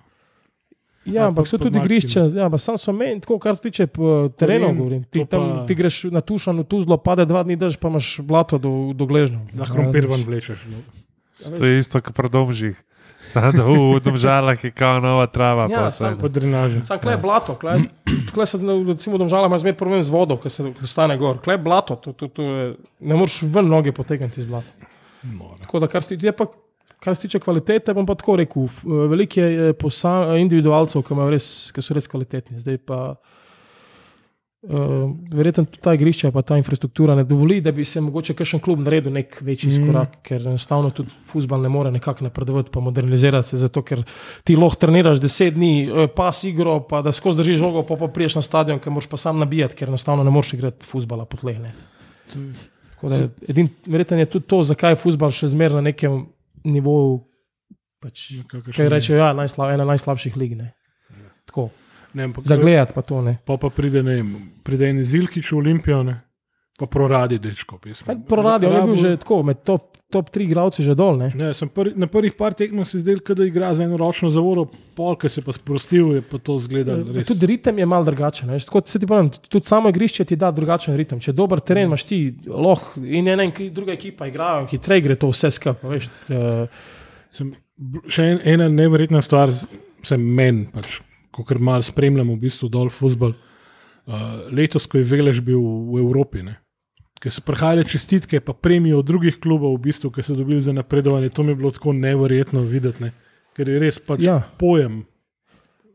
Ja, 1.06 1.14
Ja, 1.14 1.28
ampak 1.28 1.48
so 1.48 1.56
tudi 1.58 1.80
igrišča, 1.80 2.26
ja, 2.36 2.50
pa 2.50 2.58
sam 2.58 2.76
so 2.76 2.92
meni, 2.92 3.22
tako 3.22 3.40
kar 3.40 3.56
se 3.56 3.62
tiče 3.62 3.88
po 3.88 4.28
terenu, 4.30 4.66
Teren, 4.66 4.78
govorim. 4.78 5.04
Ti, 5.06 5.20
to 5.20 5.26
tam, 5.26 5.42
pa- 5.42 5.66
ti 5.66 5.76
greš 5.76 6.04
na 6.04 6.20
tušan, 6.20 6.60
v 6.60 6.66
tuzlo, 6.66 6.98
pade 6.98 7.24
dva 7.24 7.44
dni 7.44 7.56
dež, 7.56 7.78
pa 7.78 7.88
imaš 7.88 8.20
blato 8.22 8.58
do, 8.58 8.92
do 8.94 9.06
gležnja. 9.06 9.40
Lahko 9.56 9.74
krompir 9.74 10.04
ven 10.06 10.24
vlečeš. 10.24 10.60
No. 10.68 10.84
To 11.50 11.64
je 11.64 11.80
isto, 11.80 12.02
kot 12.02 12.12
pri 12.12 12.28
domžih. 12.28 12.76
Samo 13.28 13.52
da 13.52 13.64
v 13.64 14.00
domžalah 14.04 14.64
je 14.64 14.72
kao 14.72 15.00
nova 15.00 15.28
trava. 15.28 15.68
Ja, 15.72 15.88
pa 15.88 15.92
sam 15.92 16.14
vse. 16.14 16.22
Pa 16.22 16.28
drenaže. 16.28 16.82
Sam 16.86 17.00
klej 17.00 17.18
blato, 17.22 17.56
klej, 17.56 17.88
klej 18.34 18.48
se, 18.48 18.60
recimo, 18.88 19.18
domžala 19.18 19.48
ima 19.48 19.60
zmer 19.60 19.76
problem 19.76 20.04
z 20.04 20.14
vodo, 20.14 20.38
ker 20.38 20.52
se 20.52 20.64
stane 20.86 21.18
gor. 21.18 21.42
Klej 21.44 21.58
blato, 21.58 21.96
to, 21.96 22.14
to, 22.14 22.28
to 22.28 22.44
je, 22.44 22.70
ne 23.00 23.16
moreš 23.16 23.42
ven 23.52 23.68
noge 23.68 23.92
potegniti 23.92 24.42
iz 24.42 24.46
blata. 24.46 24.90
No, 25.24 25.56
Tako 25.62 25.80
da, 25.84 25.88
kar 25.92 26.04
se 26.04 26.16
tiče, 26.16 26.32
pa, 26.32 26.46
kar 27.04 27.16
se 27.16 27.28
tiče 27.28 27.40
kvalitete, 27.44 27.94
bom 27.94 28.06
pa 28.06 28.16
tako 28.16 28.38
rekel. 28.40 28.70
Veliko 29.10 29.42
je 29.42 29.74
posa- 29.74 30.38
individualcev, 30.40 31.04
ki, 31.04 31.18
res, 31.30 31.72
ki 31.76 31.84
so 31.84 31.98
res 31.98 32.08
kvalitetni. 32.08 32.60
Zdaj 32.60 32.78
pa. 32.86 33.02
Uh, 33.18 33.37
verjetno 34.68 35.64
tudi 35.66 35.80
ta 35.82 35.94
igrišča, 35.96 36.32
pa 36.32 36.42
ta 36.42 36.58
infrastruktura 36.60 37.16
ne 37.16 37.24
dovoli, 37.24 37.62
da 37.64 37.72
bi 37.72 37.86
se 37.88 38.02
mogoče 38.02 38.34
kakšen 38.36 38.60
klub 38.60 38.82
naredil 38.84 39.14
nek 39.16 39.38
večji 39.42 39.70
mm. 39.72 39.88
korak, 39.88 40.18
ker 40.28 40.42
enostavno 40.42 40.90
tudi 40.92 41.14
futbol 41.26 41.62
ne 41.64 41.70
more 41.72 41.92
nekako 41.92 42.28
napredovati, 42.28 42.72
pa 42.74 42.84
modernizirati 42.84 43.54
se, 43.54 43.62
zato 43.64 43.82
ker 43.82 44.04
ti 44.44 44.58
lahko 44.60 44.82
treniraš 44.82 45.22
deset 45.24 45.56
dni, 45.56 45.72
eh, 45.88 46.10
pas 46.16 46.44
igro, 46.44 46.82
pa 46.90 47.02
da 47.02 47.16
skozi 47.16 47.40
držiš 47.40 47.62
žogo, 47.64 47.86
pa, 47.88 47.96
pa 47.96 48.12
priješ 48.12 48.36
na 48.42 48.44
stadion, 48.44 48.84
ker 48.84 48.92
moraš 48.92 49.08
pa 49.10 49.18
sam 49.18 49.40
nabijati, 49.40 49.80
ker 49.80 49.88
enostavno 49.88 50.28
ne 50.28 50.36
moreš 50.36 50.54
igrati 50.60 50.88
futbola 50.88 51.26
po 51.26 51.40
tleh. 51.40 51.64
verjetno 53.88 54.18
je 54.18 54.26
tudi 54.26 54.48
to, 54.52 54.64
zakaj 54.68 54.98
je 54.98 55.02
futbol 55.06 55.32
še 55.32 55.48
zmeraj 55.54 55.80
na 55.80 55.88
nekem 55.94 56.26
nivoju, 56.68 57.22
pač, 58.04 58.30
kaj 58.76 58.90
rečejo, 58.92 59.22
ja, 59.24 59.32
najslab, 59.38 59.78
ena 59.78 59.88
najslabših 59.88 60.36
lig. 60.36 60.58
Ne. 60.60 60.74
Tako, 61.48 61.70
Ne, 62.14 62.24
ampak, 62.30 62.44
zagledati 62.48 62.94
pa 62.96 63.02
to 63.02 63.22
ne. 63.22 63.38
Pa 63.46 63.58
pa 63.58 63.70
pride, 63.70 64.04
ne 64.04 64.16
vem, 64.22 64.32
pride 64.64 64.90
en 64.90 65.04
Zilkič 65.06 65.52
v 65.52 65.58
Olimpijo, 65.58 66.04
ne, 66.08 66.22
pa 66.80 66.86
proradi 66.86 67.40
dečko. 67.42 67.80
Proradi, 68.30 68.66
on 68.66 68.76
je 68.76 68.82
bil 68.86 68.96
že 68.96 69.18
tako, 69.18 69.44
med 69.44 69.64
top, 69.66 69.98
top 70.14 70.30
tri 70.32 70.46
igralci 70.48 70.84
že 70.86 70.96
dol. 70.96 71.18
Ne. 71.20 71.32
Ne, 71.36 71.52
prvi, 71.74 71.94
na 72.00 72.08
prvih 72.08 72.34
par 72.38 72.54
tekmah 72.54 72.88
se 72.88 73.02
zdel, 73.02 73.20
da 73.20 73.46
igra 73.46 73.74
za 73.76 73.84
eno 73.84 73.98
ročno 73.98 74.30
zavoro, 74.30 74.68
pol, 74.96 75.18
ki 75.20 75.30
se 75.30 75.42
pa 75.42 75.52
sprostil, 75.52 76.16
je 76.16 76.22
pa 76.22 76.38
to 76.38 76.58
zgledal 76.58 77.02
res. 77.12 77.26
Eh, 77.26 77.34
Tudi 77.34 77.50
ritem 77.50 77.82
je 77.82 77.86
mal 77.86 78.06
drugačen. 78.08 78.54
Tako, 78.66 78.82
pravim, 79.08 79.32
tudi 79.50 79.68
samo 79.68 79.90
igrišče 79.90 80.26
ti 80.26 80.36
da 80.40 80.52
drugačen 80.52 80.96
ritem. 80.96 81.20
Če 81.20 81.34
je 81.34 81.36
dober 81.36 81.60
teren, 81.60 81.90
imaš 81.92 82.06
ti 82.08 82.22
lahko 82.48 83.02
in 83.04 83.28
ena 83.28 83.44
in 83.44 83.52
druga 83.74 83.92
ekipa 83.98 84.30
igrajo, 84.30 84.70
hitreje 84.72 85.02
gre 85.02 85.16
to 85.20 85.34
vse 85.34 85.52
skupaj. 85.52 86.08
eh, 86.30 86.86
še 88.10 88.24
en, 88.32 88.40
ena 88.46 88.70
neverjetna 88.70 89.22
stvar, 89.22 89.52
se 90.06 90.18
meni, 90.18 90.68
pač, 90.74 91.02
ko 91.44 91.58
malo 91.60 91.84
spremljam 91.84 92.30
v 92.34 92.40
bistvu 92.48 92.70
dol 92.70 92.90
futbol. 92.90 93.36
Uh, 94.08 94.48
letos, 94.56 94.88
ko 94.88 94.98
je 94.98 95.04
Velež 95.04 95.42
bil 95.44 95.60
v 95.60 96.00
Evropi, 96.00 96.40
ne, 96.40 96.56
ki 97.20 97.28
so 97.28 97.44
prihajale 97.44 97.84
čestitke, 97.84 98.40
pa 98.40 98.56
premije 98.56 98.96
od 98.96 99.04
drugih 99.04 99.36
klubov, 99.36 99.76
v 99.76 99.90
bistvu, 99.92 100.14
ki 100.16 100.24
so 100.24 100.32
dobili 100.38 100.64
za 100.64 100.72
napredovanje, 100.72 101.30
to 101.30 101.44
mi 101.44 101.52
je 101.52 101.60
bilo 101.60 101.72
tako 101.76 101.92
neverjetno 101.92 102.64
videti, 102.64 103.04
ne, 103.04 103.12
ker 103.52 103.68
je 103.68 103.80
res 103.84 104.00
pač 104.00 104.24
Ja. 104.24 104.40
pojem. 104.58 105.04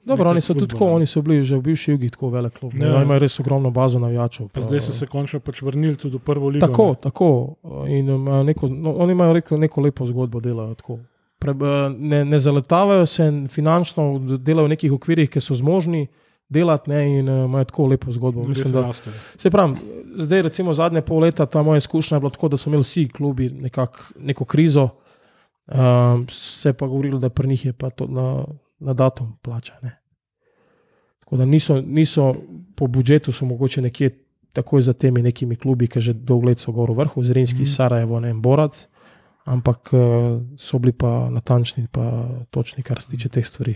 Dobro, 0.05 0.31
oni 0.31 0.41
so 0.41 0.55
tako, 0.55 0.91
oni 0.99 1.07
so 1.07 1.23
bili 1.23 1.45
že 1.45 1.57
v 1.57 1.63
bivši 1.63 1.91
jugi 1.95 2.11
tako 2.11 2.31
velik 2.31 2.59
klub. 2.59 2.75
Ja. 2.75 3.03
Imajo 3.03 3.23
res 3.23 3.41
ogromno 3.41 3.71
bazo 3.71 4.03
navijačev. 4.03 4.49
Pa 4.53 4.61
zdaj 4.61 4.81
so 4.81 4.93
se 4.93 5.07
končno 5.07 5.41
pač 5.41 5.63
vrnili 5.63 5.97
tudi 5.97 6.19
v 6.19 6.21
prvo 6.21 6.49
ligo. 6.51 6.67
Tako, 6.67 6.87
ne. 6.89 7.01
tako. 7.01 7.29
In 7.87 8.11
imajo 8.11 8.43
neko, 8.43 8.67
no, 8.69 8.97
oni 8.99 9.13
imajo 9.13 9.33
rekel, 9.39 9.61
neko 9.63 9.81
lepo 9.81 10.07
zgodbo, 10.07 10.41
delajo 10.43 10.75
tako. 10.75 10.99
Pre, 11.43 11.53
eh, 11.53 11.95
ne, 11.99 12.25
ne 12.25 12.39
zaletavajo 12.39 13.07
se 13.07 13.27
finančno, 13.51 14.19
delajo 14.39 14.71
v 14.71 14.75
nekih 14.77 14.93
okvirih, 14.95 15.31
ki 15.31 15.43
so 15.43 15.59
zmožni 15.59 16.07
delati 16.53 16.91
ne, 16.91 17.19
in 17.19 17.29
uh, 17.29 17.45
imajo 17.45 17.65
tako 17.65 17.87
lepo 17.87 18.13
zgodbo. 18.13 18.45
Mislim, 18.45 18.73
da, 18.73 18.91
se 19.37 19.51
pravi, 19.51 19.77
zdaj, 20.17 20.43
recimo 20.43 20.75
zadnje 20.75 21.03
pol 21.03 21.23
leta, 21.25 21.47
ta 21.47 21.63
moja 21.63 21.81
izkušnja 21.81 22.17
je 22.17 22.21
bila 22.21 22.31
tako, 22.31 22.49
da 22.53 22.57
so 22.61 22.71
imeli 22.71 22.85
vsi 22.85 23.09
klubi 23.09 23.49
nekak, 23.49 24.13
neko 24.19 24.45
krizo, 24.45 24.89
um, 25.67 26.27
se 26.31 26.73
pa 26.73 26.87
govorilo, 26.87 27.19
da 27.19 27.31
pri 27.31 27.49
njih 27.49 27.65
je 27.65 27.73
pa 27.73 27.91
to 27.91 28.07
na, 28.07 28.45
na 28.79 28.93
datum 28.93 29.33
plača. 29.43 29.79
Ne. 29.83 29.97
Tako 31.19 31.37
da 31.37 31.45
niso, 31.45 31.81
niso 31.81 32.35
po 32.77 32.87
budžetu, 32.87 33.33
so 33.33 33.49
mogoče 33.49 33.83
nekje 33.83 34.11
takoj 34.53 34.83
za 34.83 34.93
temi 34.93 35.23
nekimi 35.23 35.57
klubi, 35.57 35.89
ki 35.89 36.01
že 36.01 36.13
dolgo 36.13 36.47
let 36.47 36.61
so 36.61 36.73
gor 36.73 36.91
v 36.91 37.01
vrhu, 37.01 37.25
Zrinski, 37.25 37.63
mm. 37.63 37.67
Sarajevo, 37.67 38.21
ne 38.21 38.35
Borac, 38.35 38.87
ampak 39.45 39.93
uh, 39.93 40.03
so 40.57 40.79
bili 40.79 40.93
pa 40.93 41.31
natančni, 41.31 41.87
pa 41.93 42.29
točni, 42.51 42.83
kar 42.83 43.01
se 43.01 43.09
tiče 43.09 43.29
teh 43.29 43.47
stvari. 43.47 43.75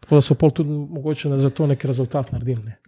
Tako 0.00 0.14
da 0.14 0.20
so 0.20 0.34
pol 0.34 0.50
tudi 0.50 0.70
mogoče 0.70 1.38
za 1.38 1.50
to 1.50 1.66
neki 1.66 1.86
rezultat 1.86 2.32
naredili. 2.32 2.62
Ne. 2.64 2.78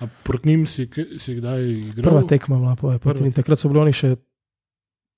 A 0.00 0.06
Proti 0.22 0.48
njim 0.48 0.66
si, 0.66 0.88
si 1.18 1.34
kdaj 1.34 1.68
igral? 1.68 2.02
Prva 2.02 2.22
tekma 2.28 2.58
bila, 2.58 2.76
pa 2.76 2.92
je 2.92 2.98
proti. 2.98 3.24
in 3.24 3.32
Takrat 3.32 3.58
so 3.58 3.68
bili 3.68 3.80
oni 3.80 3.92
še 3.92 4.16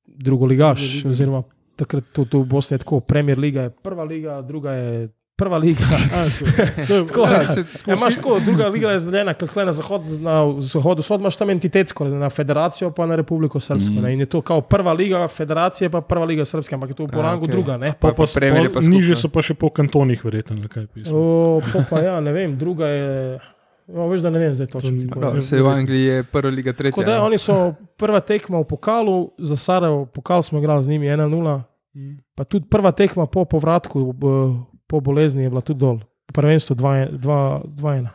drugoligaš, 0.07 1.05
oziroma 1.09 1.43
takrat 1.77 2.05
to, 2.13 2.25
to 2.25 2.41
v 2.41 2.49
Bosni 2.49 2.75
je 2.75 2.85
tako, 2.85 3.01
Premier 3.01 3.39
liga 3.39 3.67
je 3.67 3.71
prva 3.71 4.05
liga, 4.05 4.41
druga 4.43 4.73
je 4.73 5.09
prva 5.37 5.59
liga. 5.59 5.85
Tako, 7.07 7.21
Ja, 7.23 7.33
ja, 7.35 7.45
se- 7.47 7.65
ja, 7.87 7.95
imaš 7.95 8.15
tako, 8.17 8.41
druga 8.41 8.69
liga 8.69 8.91
je 8.91 8.99
zdeljena, 8.99 9.35
kot 9.35 9.49
tukaj 9.49 9.65
na 9.65 9.73
zahodu, 9.73 10.19
na 10.19 10.35
zahodu, 10.61 11.01
vzhod 11.01 11.21
imaš 11.21 11.37
tam 11.37 11.51
entitetsko, 11.51 12.05
na 12.07 12.31
federacijo, 12.31 12.91
pa 12.91 13.07
na 13.07 13.17
Republiko 13.17 13.61
Srpsko. 13.61 13.93
Mm. 13.93 14.07
In 14.07 14.21
je 14.21 14.27
to 14.27 14.41
kao 14.43 14.61
prva 14.63 14.93
liga, 14.93 15.29
federacija 15.29 15.91
pa 15.91 16.01
prva 16.01 16.25
liga 16.25 16.45
Srpska, 16.45 16.75
ampak 16.75 16.89
je 16.89 16.97
to 16.97 17.07
po 17.07 17.19
A, 17.19 17.23
rangu 17.25 17.45
okej. 17.45 17.53
druga. 17.53 17.77
Ne? 17.77 17.93
Pa, 17.93 18.09
pa, 18.09 18.15
Pa 18.15 18.45
je 18.45 18.53
pa, 18.55 18.63
pa 18.65 18.75
pa 18.75 18.81
niže 18.83 19.07
skupno. 19.07 19.17
so 19.19 19.29
pa 19.31 19.43
še 19.43 19.55
po 19.55 19.69
kantonih, 19.71 20.25
verjetno. 20.25 20.57
ali 20.57 20.69
kaj 20.69 20.87
pismo. 20.89 21.17
O, 21.17 21.61
po 21.63 21.85
pa 21.87 22.01
ja, 22.01 22.21
ne 22.21 22.33
vem, 22.33 22.57
druga 22.57 22.89
je. 22.89 23.39
No, 23.87 24.09
veš, 24.09 24.21
da 24.21 24.31
ne 24.31 24.39
vem 24.39 24.51
zdaj 24.53 24.67
točno. 24.69 24.91
To. 25.13 25.21
No, 25.31 25.43
se 25.43 25.57
v 25.57 25.69
Angliji 25.69 26.05
je 26.05 26.23
prva 26.25 26.51
liga 26.51 26.73
tretja. 26.73 26.91
Tako 26.91 27.05
da 27.05 27.13
ja. 27.13 27.23
oni 27.23 27.39
so 27.39 27.59
prva 27.95 28.19
tekma 28.21 28.59
v 28.59 28.67
pokalu, 28.67 29.19
za 29.39 29.55
Sarajevo, 29.57 30.07
pokal 30.07 30.43
smo 30.43 30.59
igrali 30.59 30.83
z 30.83 30.89
njimi 30.89 31.07
1-0, 31.09 31.61
Mm. 31.95 32.19
pa 32.35 32.45
tudi 32.45 32.67
prva 32.67 32.91
tekma 32.93 33.25
po 33.27 33.45
povratku, 33.47 34.13
b- 34.13 34.76
po 34.87 35.01
bolezni 35.01 35.43
je 35.43 35.51
bila 35.51 35.61
tudi 35.61 35.81
dol. 35.81 35.99
Prvenstvo 36.29 36.77
2-1 36.77 38.09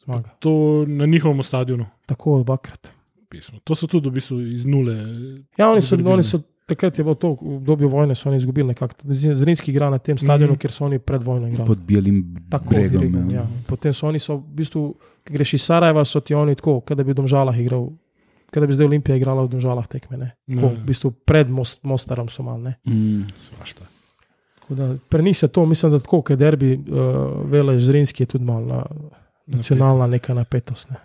zmaga. 0.00 0.28
To 0.38 0.52
na 0.86 1.06
njihovem 1.06 1.42
stadionu. 1.42 1.86
Tako 2.06 2.42
dvakrat. 2.42 2.90
Pismo. 3.28 3.58
To 3.60 3.74
so 3.74 3.86
tudi 3.86 4.08
v 4.08 4.12
bistvu 4.12 4.40
iz 4.42 4.64
nule. 4.64 4.94
Ja, 5.56 5.68
oni 5.68 5.80
so, 5.80 5.86
Zgradili. 5.88 6.12
oni 6.12 6.22
so 6.24 6.38
takrat 6.66 6.94
je 6.94 7.04
bilo 7.04 7.14
to, 7.14 7.32
v 7.32 7.56
obdobju 7.56 7.88
vojne 7.88 8.14
so 8.14 8.28
oni 8.28 8.36
izgubili 8.36 8.68
nekako. 8.68 8.94
Zrinski 9.34 9.70
igra 9.70 9.90
na 9.90 9.98
tem 9.98 10.18
stadionu, 10.18 10.52
Mhm. 10.52 10.56
mm. 10.56 10.58
kjer 10.58 10.72
so 10.72 10.84
oni 10.84 10.98
pred 10.98 11.22
vojno 11.22 11.48
igrali. 11.48 11.66
Pod 11.66 11.78
belim 11.80 12.36
Tako, 12.48 12.64
bregom. 12.66 13.00
bregom, 13.00 13.30
ja. 13.30 13.36
ja. 13.36 13.46
Potem 13.66 13.92
so 13.92 14.06
oni, 14.06 14.18
so 14.18 14.36
v 14.36 14.42
bistvu, 14.54 14.94
ki 15.24 15.32
greš 15.32 15.54
iz 15.54 15.62
Sarajeva, 15.62 16.04
so 16.04 16.20
ti 16.20 16.34
oni 16.34 16.54
tako, 16.54 16.80
kot 16.80 16.96
da 16.96 17.04
bi 17.04 17.10
v 17.10 17.16
Domžalah 17.16 17.54
igral. 17.56 17.90
Kaj 18.48 18.60
da 18.60 18.66
bi 18.66 18.74
zdaj 18.74 18.86
Olimpija 18.86 19.14
igrala 19.14 19.44
v 19.44 19.48
Domžalah 19.48 19.86
tekme. 19.86 20.16
ne. 20.16 20.28
Tako, 20.48 20.68
v 20.68 20.84
bistvu 20.84 21.10
pred 21.22 21.46
most, 21.48 21.84
Mostarom 21.84 22.28
so 22.28 22.42
mal. 22.42 22.58
ne. 22.58 22.74
Mm. 22.84 23.26
Svašta. 23.36 23.84
Da 24.70 24.94
Pri 25.08 25.22
njih 25.22 25.38
se 25.38 25.48
to, 25.48 25.66
mislim, 25.66 25.92
da 25.92 25.98
tako, 25.98 26.22
ker 26.22 26.36
derbi, 26.36 26.74
uh, 26.74 27.50
vele 27.50 27.78
Zrinski 27.80 28.22
je 28.22 28.26
tudi 28.26 28.44
malo 28.44 28.66
na, 28.66 28.84
nacionalna 29.46 30.06
neka 30.06 30.34
napetost. 30.34 30.90
Ne. 30.90 30.96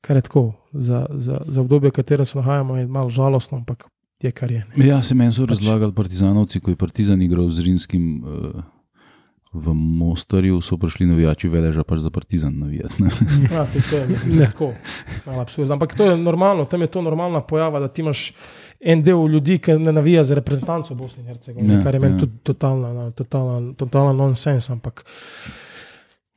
Kar 0.00 0.16
je 0.16 0.22
tako, 0.22 0.52
za, 0.72 1.06
za, 1.10 1.40
za 1.46 1.60
obdobje, 1.60 1.90
v 1.90 1.92
katerem 1.92 2.26
se 2.26 2.38
nahajamo, 2.38 2.76
je 2.76 2.86
malo 2.86 3.10
žalostno, 3.10 3.58
ampak 3.58 3.86
je 4.22 4.30
kar 4.30 4.50
je. 4.50 4.66
Ne. 4.76 4.86
Ja, 4.86 5.02
se 5.02 5.14
meni 5.14 5.32
so 5.32 5.46
Pač- 5.46 5.58
razlagali 5.58 5.94
partizanovci, 5.94 6.60
ko 6.60 6.70
je 6.70 6.76
partizan 6.76 7.22
igral 7.22 7.48
z 7.48 7.62
Rimskim 7.66 8.24
uh, 8.24 8.62
v 9.52 9.74
Mostarju, 9.74 10.60
so 10.60 10.76
prišli 10.76 11.06
navijači 11.06 11.48
veleža 11.48 11.84
pač 11.84 12.00
za 12.04 12.10
partizan 12.10 12.56
navijati. 12.58 13.02
ne. 13.02 13.10
Ja, 13.54 13.66
to, 13.66 13.96
je 13.96 14.46
tako, 14.46 14.72
malo 15.26 15.40
absurdno. 15.40 15.74
Ampak 15.74 15.94
to 15.94 16.10
je 16.10 16.16
normalno, 16.16 16.64
tam 16.64 16.80
je 16.80 16.86
to 16.86 17.02
normalna 17.02 17.40
pojava, 17.40 17.80
da 17.80 17.88
ti 17.88 18.02
imaš 18.02 18.32
en 18.86 19.02
del 19.02 19.26
ljudi, 19.32 19.58
ki 19.58 19.74
ne 19.82 19.92
navija 19.92 20.24
za 20.24 20.34
reprezentanco 20.38 20.94
Bosne 20.94 21.22
in 21.24 21.28
Hercegovine, 21.32 21.74
Ja, 21.74 21.78
ja, 21.80 21.84
kar 21.84 21.94
je 21.94 22.00
meni 22.00 22.14
ja. 22.14 22.16
ja. 22.16 22.20
tudi 22.20 22.38
totalna, 22.46 23.10
totalna, 23.10 23.72
totalna 23.74 24.12
nonsens. 24.14 24.70
Ampak 24.70 25.04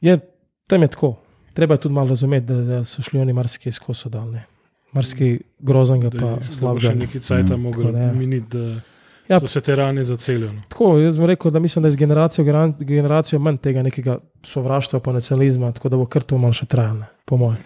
je, 0.02 0.20
tam 0.68 0.82
je 0.82 0.88
tako. 0.88 1.16
Treba 1.54 1.74
je 1.78 1.86
tudi 1.86 1.96
malo 1.96 2.10
razumeti, 2.10 2.46
da, 2.48 2.56
da 2.56 2.84
so 2.86 3.02
šli 3.02 3.20
oni 3.20 3.34
marsikaj 3.34 3.72
skozi 3.72 4.10
daljne. 4.10 4.46
marsikaj 4.92 5.36
groznega, 5.60 6.10
pa 6.10 6.38
slabega. 6.50 6.90
še 6.90 6.96
neki 6.96 7.20
cajt 7.20 7.46
da 7.46 8.00
ja. 8.00 8.14
miniti, 8.14 8.58
da 8.58 8.82
Ja. 9.30 9.40
so 9.40 9.48
se 9.48 9.62
te 9.62 9.76
rane 9.76 10.04
zacelijo. 10.04 10.54
No. 10.54 10.62
Tako, 10.70 10.98
jaz 10.98 11.18
bom 11.18 11.28
rekel, 11.30 11.52
da 11.52 11.60
mislim, 11.60 11.84
da 11.84 11.88
je 11.88 11.92
z 11.92 11.96
generacijo, 12.02 12.46
generacijo 12.80 13.40
manj 13.40 13.58
tega 13.58 13.84
nekega 13.86 14.18
sovraštva, 14.44 15.00
pa 15.00 15.12
nacionalizma, 15.14 15.72
tako 15.72 15.90
da 15.90 15.98
bo 15.98 16.06
kar 16.06 16.24
to 16.26 16.38
malo 16.38 16.54
še 16.54 16.66
trajalo, 16.66 17.06
po 17.26 17.38
mojem. 17.38 17.62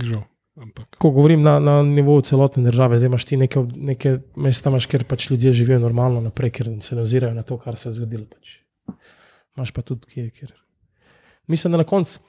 Žal. 0.00 0.22
Ampak 0.56 0.96
Ko 0.98 1.10
govorim 1.10 1.42
na, 1.42 1.58
na 1.60 1.82
nivoju 1.82 2.22
celotne 2.22 2.62
države, 2.64 2.96
zdaj 2.98 3.06
imaš 3.06 3.24
ti 3.24 3.36
neke, 3.36 3.60
neke 3.76 4.18
mesta, 4.36 4.70
imaš, 4.70 4.86
kjer 4.86 5.04
pač 5.04 5.30
ljudje 5.30 5.52
živijo 5.52 5.78
normalno 5.78 6.20
naprej, 6.20 6.50
ker 6.50 6.70
se 6.80 6.96
ne 6.96 7.02
ozirajo 7.02 7.34
na 7.34 7.42
to, 7.42 7.58
kar 7.58 7.76
se 7.76 7.88
je 7.88 7.92
zgodilo. 7.92 8.24
Pač. 8.26 8.54
Imaš 9.56 9.70
pa 9.70 9.82
tudi 9.82 10.06
kje, 10.06 10.30
kjer. 10.30 10.54
Mislim, 11.46 11.72
da 11.72 11.78
na 11.78 11.84
koncu, 11.84 12.20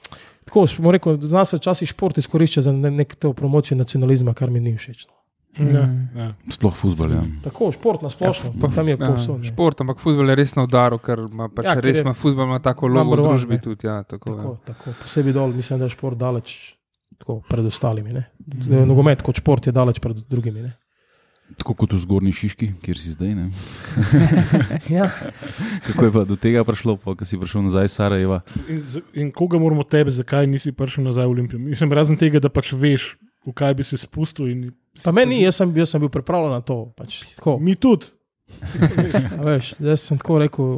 tako 0.44 0.66
smo 0.66 0.92
rekel, 0.92 1.16
zna 1.20 1.44
se 1.44 1.56
včasih 1.56 1.88
šport 1.88 2.18
izkorišča 2.18 2.60
za 2.60 2.72
ne, 2.72 2.90
neko 2.90 3.32
promocijo 3.32 3.78
nacionalizma, 3.78 4.34
kar 4.34 4.50
mi 4.50 4.60
ni 4.60 4.76
všeč. 4.76 5.06
No. 5.06 5.14
ja, 5.70 5.86
Mm. 5.86 6.18
ja. 6.18 6.34
Sploh 6.50 6.76
futbol. 6.76 7.10
Ja. 7.12 7.24
Tako, 7.42 7.72
šport 7.72 8.02
na 8.02 8.10
splošno, 8.10 8.52
ja, 8.54 8.68
tam 8.70 8.88
je 8.88 8.96
povsod. 8.96 9.40
ne. 9.40 9.44
šport, 9.44 9.80
ampak 9.80 9.98
futbol 9.98 10.28
je 10.28 10.34
res 10.36 10.54
na 10.54 10.62
udaru, 10.62 10.98
ker 10.98 11.18
ima 11.24 11.48
pač 11.48 11.64
Ja, 11.64 11.74
ja, 11.74 11.80
res 11.80 11.98
ima 11.98 12.14
futbol 12.14 12.44
ima 12.44 12.58
tako 12.58 12.88
number 12.88 13.18
v 13.18 13.28
družbi 13.28 13.58
tudi. 13.58 13.86
Ja, 13.86 14.02
tako, 14.04 14.36
Tako, 14.36 14.52
ja. 14.52 14.58
tako, 14.66 14.92
posebej 15.02 15.32
dol, 15.32 15.50
mislim, 15.50 15.78
da 15.78 15.88
je 15.88 15.96
šport 15.96 16.18
daleč 16.18 16.77
tako, 17.18 17.40
pred 17.44 17.64
ostalimi. 17.64 18.12
Ne. 18.12 18.24
Nogomet 18.84 19.22
kot 19.22 19.36
šport 19.36 19.62
je 19.62 19.72
daleč 19.72 19.98
pred 19.98 20.16
drugimi. 20.24 20.62
Ne. 20.62 20.72
Tako 21.56 21.72
kot 21.74 21.92
v 21.92 21.98
zgornji 21.98 22.32
Šiški, 22.34 22.66
kjer 22.78 22.96
si 22.96 23.10
zdaj. 23.10 23.32
Ne? 23.32 23.46
Ja. 24.90 25.06
Kako 25.82 26.04
je 26.04 26.12
pa 26.12 26.24
do 26.24 26.36
tega 26.36 26.60
prišlo, 26.62 26.96
pa, 26.96 27.12
ko 27.12 27.24
si 27.24 27.36
prišel 27.36 27.62
nazaj 27.62 27.84
iz 27.84 27.94
Sarajeva? 27.94 28.40
In, 28.66 28.80
z- 28.80 29.04
in 29.14 29.30
koga 29.30 29.56
moramo 29.56 29.80
tebe, 29.82 30.10
zakaj 30.10 30.44
nisi 30.44 30.72
prišel 30.72 31.04
nazaj 31.04 31.24
v 31.24 31.30
Olimpijo? 31.30 31.58
Mislim, 31.58 31.88
razen 31.90 32.16
tega, 32.16 32.36
da 32.38 32.48
pač 32.48 32.72
veš, 32.72 33.14
v 33.42 33.54
kaj 33.54 33.74
bi 33.74 33.82
se 33.82 33.96
spustil. 33.96 34.46
in- 34.46 34.72
Pa 35.00 35.08
meni, 35.10 35.40
jaz 35.40 35.56
sem, 35.56 35.72
jaz 35.72 35.88
sem 35.88 36.00
bil 36.00 36.10
pripravljen 36.10 36.52
na 36.52 36.60
to. 36.60 36.92
Pač, 36.92 37.22
tako, 37.34 37.56
Mi 37.58 37.76
tudi. 37.76 38.12
a 39.38 39.42
veš, 39.46 39.72
jaz 39.78 40.00
sem 40.02 40.16
tako 40.16 40.38
rekel, 40.38 40.68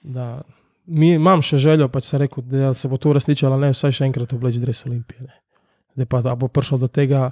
da 0.00 0.42
mi, 0.88 1.14
imam 1.14 1.42
še 1.42 1.58
željo, 1.58 1.88
pač 1.88 2.08
sem 2.08 2.20
rekel, 2.20 2.42
da 2.44 2.72
se 2.74 2.88
bo 2.88 2.96
to 2.96 3.10
uresničilo, 3.10 3.56
ne 3.56 3.70
vsaj 3.70 3.92
še 3.92 4.06
enkrat 4.06 4.32
obleči 4.32 4.60
dres 4.60 4.80
Olimpije. 4.86 5.22
Ne. 5.22 5.36
Zdaj 5.94 6.06
pa, 6.06 6.20
da 6.22 6.34
bo 6.34 6.48
prišel 6.48 6.78
do 6.78 6.88
tega 6.88 7.30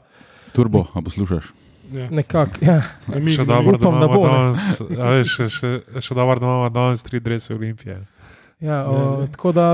Turbo, 0.53 0.87
a 0.93 1.01
poslušaš? 1.01 1.53
Ja. 1.87 2.09
nekako. 2.11 2.59
Ja. 2.63 2.81
Namig, 3.07 3.37
Še 3.37 3.45
namig. 3.45 3.49
dobro, 3.49 3.73
da 3.73 3.79
Upam, 3.79 3.99
da 4.01 4.07
imamo 4.07 4.19
bo, 4.19 4.27
ne. 4.27 4.33
danes, 4.35 4.81
a 4.99 5.11
veš, 5.13 5.35
še, 5.37 5.45
še, 5.49 5.71
še 6.01 6.15
dobro, 6.15 6.35
da 6.37 6.47
imamo 6.47 6.71
danes 6.71 7.03
tri 7.03 7.21
drese 7.21 7.55
Olimpije. 7.55 8.01
Ja, 8.59 8.81
o, 8.85 9.27
tako 9.31 9.53
da 9.53 9.67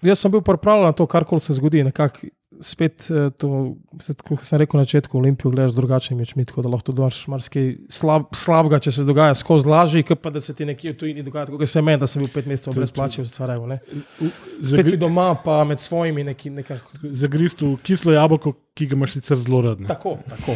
jaz 0.00 0.18
sem 0.18 0.32
bil 0.32 0.40
pripravljen 0.40 0.86
na 0.86 0.94
to, 0.96 1.04
kar 1.06 1.24
koli 1.24 1.44
se 1.44 1.52
zgodi. 1.52 1.82
Nekako 1.84 2.30
spet, 2.60 3.06
eh, 3.10 3.30
to, 3.36 3.74
se- 4.00 4.14
kot 4.14 4.44
sem 4.44 4.58
rekel 4.58 4.78
na 4.78 4.84
začetku, 4.84 5.18
Olimpijo 5.18 5.50
gledaš 5.50 5.72
drugačnimi 5.72 6.22
očmi, 6.22 6.44
tako 6.44 6.62
da 6.62 6.68
lahko 6.68 6.92
imaš 6.92 7.26
marsikaj 7.28 7.66
slab, 7.88 8.22
slabega, 8.34 8.78
če 8.78 8.90
se 8.90 9.04
dogaja 9.04 9.34
skozi 9.34 9.68
lažje, 9.68 10.02
kot 10.02 10.20
pa 10.20 10.30
da 10.30 10.40
se 10.40 10.54
ti 10.54 10.64
nekje 10.64 10.92
v 10.92 10.96
tujini 10.96 11.22
dogaja. 11.22 11.46
Kot 11.46 11.68
se 11.68 11.82
meni, 11.82 11.98
da 11.98 12.06
sem 12.06 12.22
bil 12.22 12.30
pet 12.30 12.46
mesecev 12.46 12.74
brez 12.74 12.92
plače 12.92 13.22
v 13.22 13.26
Sarajevu. 13.26 13.66
ne. 13.66 13.78
Spet 14.62 14.88
si 14.88 14.96
doma, 14.96 15.34
pa 15.34 15.64
med 15.64 15.80
svojimi 15.80 16.24
neki, 16.24 16.50
nekako. 16.50 16.90
zagrist 17.02 17.60
v 17.60 17.76
kislo 17.82 18.12
jabolko, 18.12 18.54
ki 18.74 18.86
ga 18.86 18.96
imaš 18.96 19.12
sicer 19.12 19.36
zelo 19.38 19.60
rad. 19.62 19.80
ne. 19.80 19.86
Tako, 19.86 20.18
tako. 20.28 20.52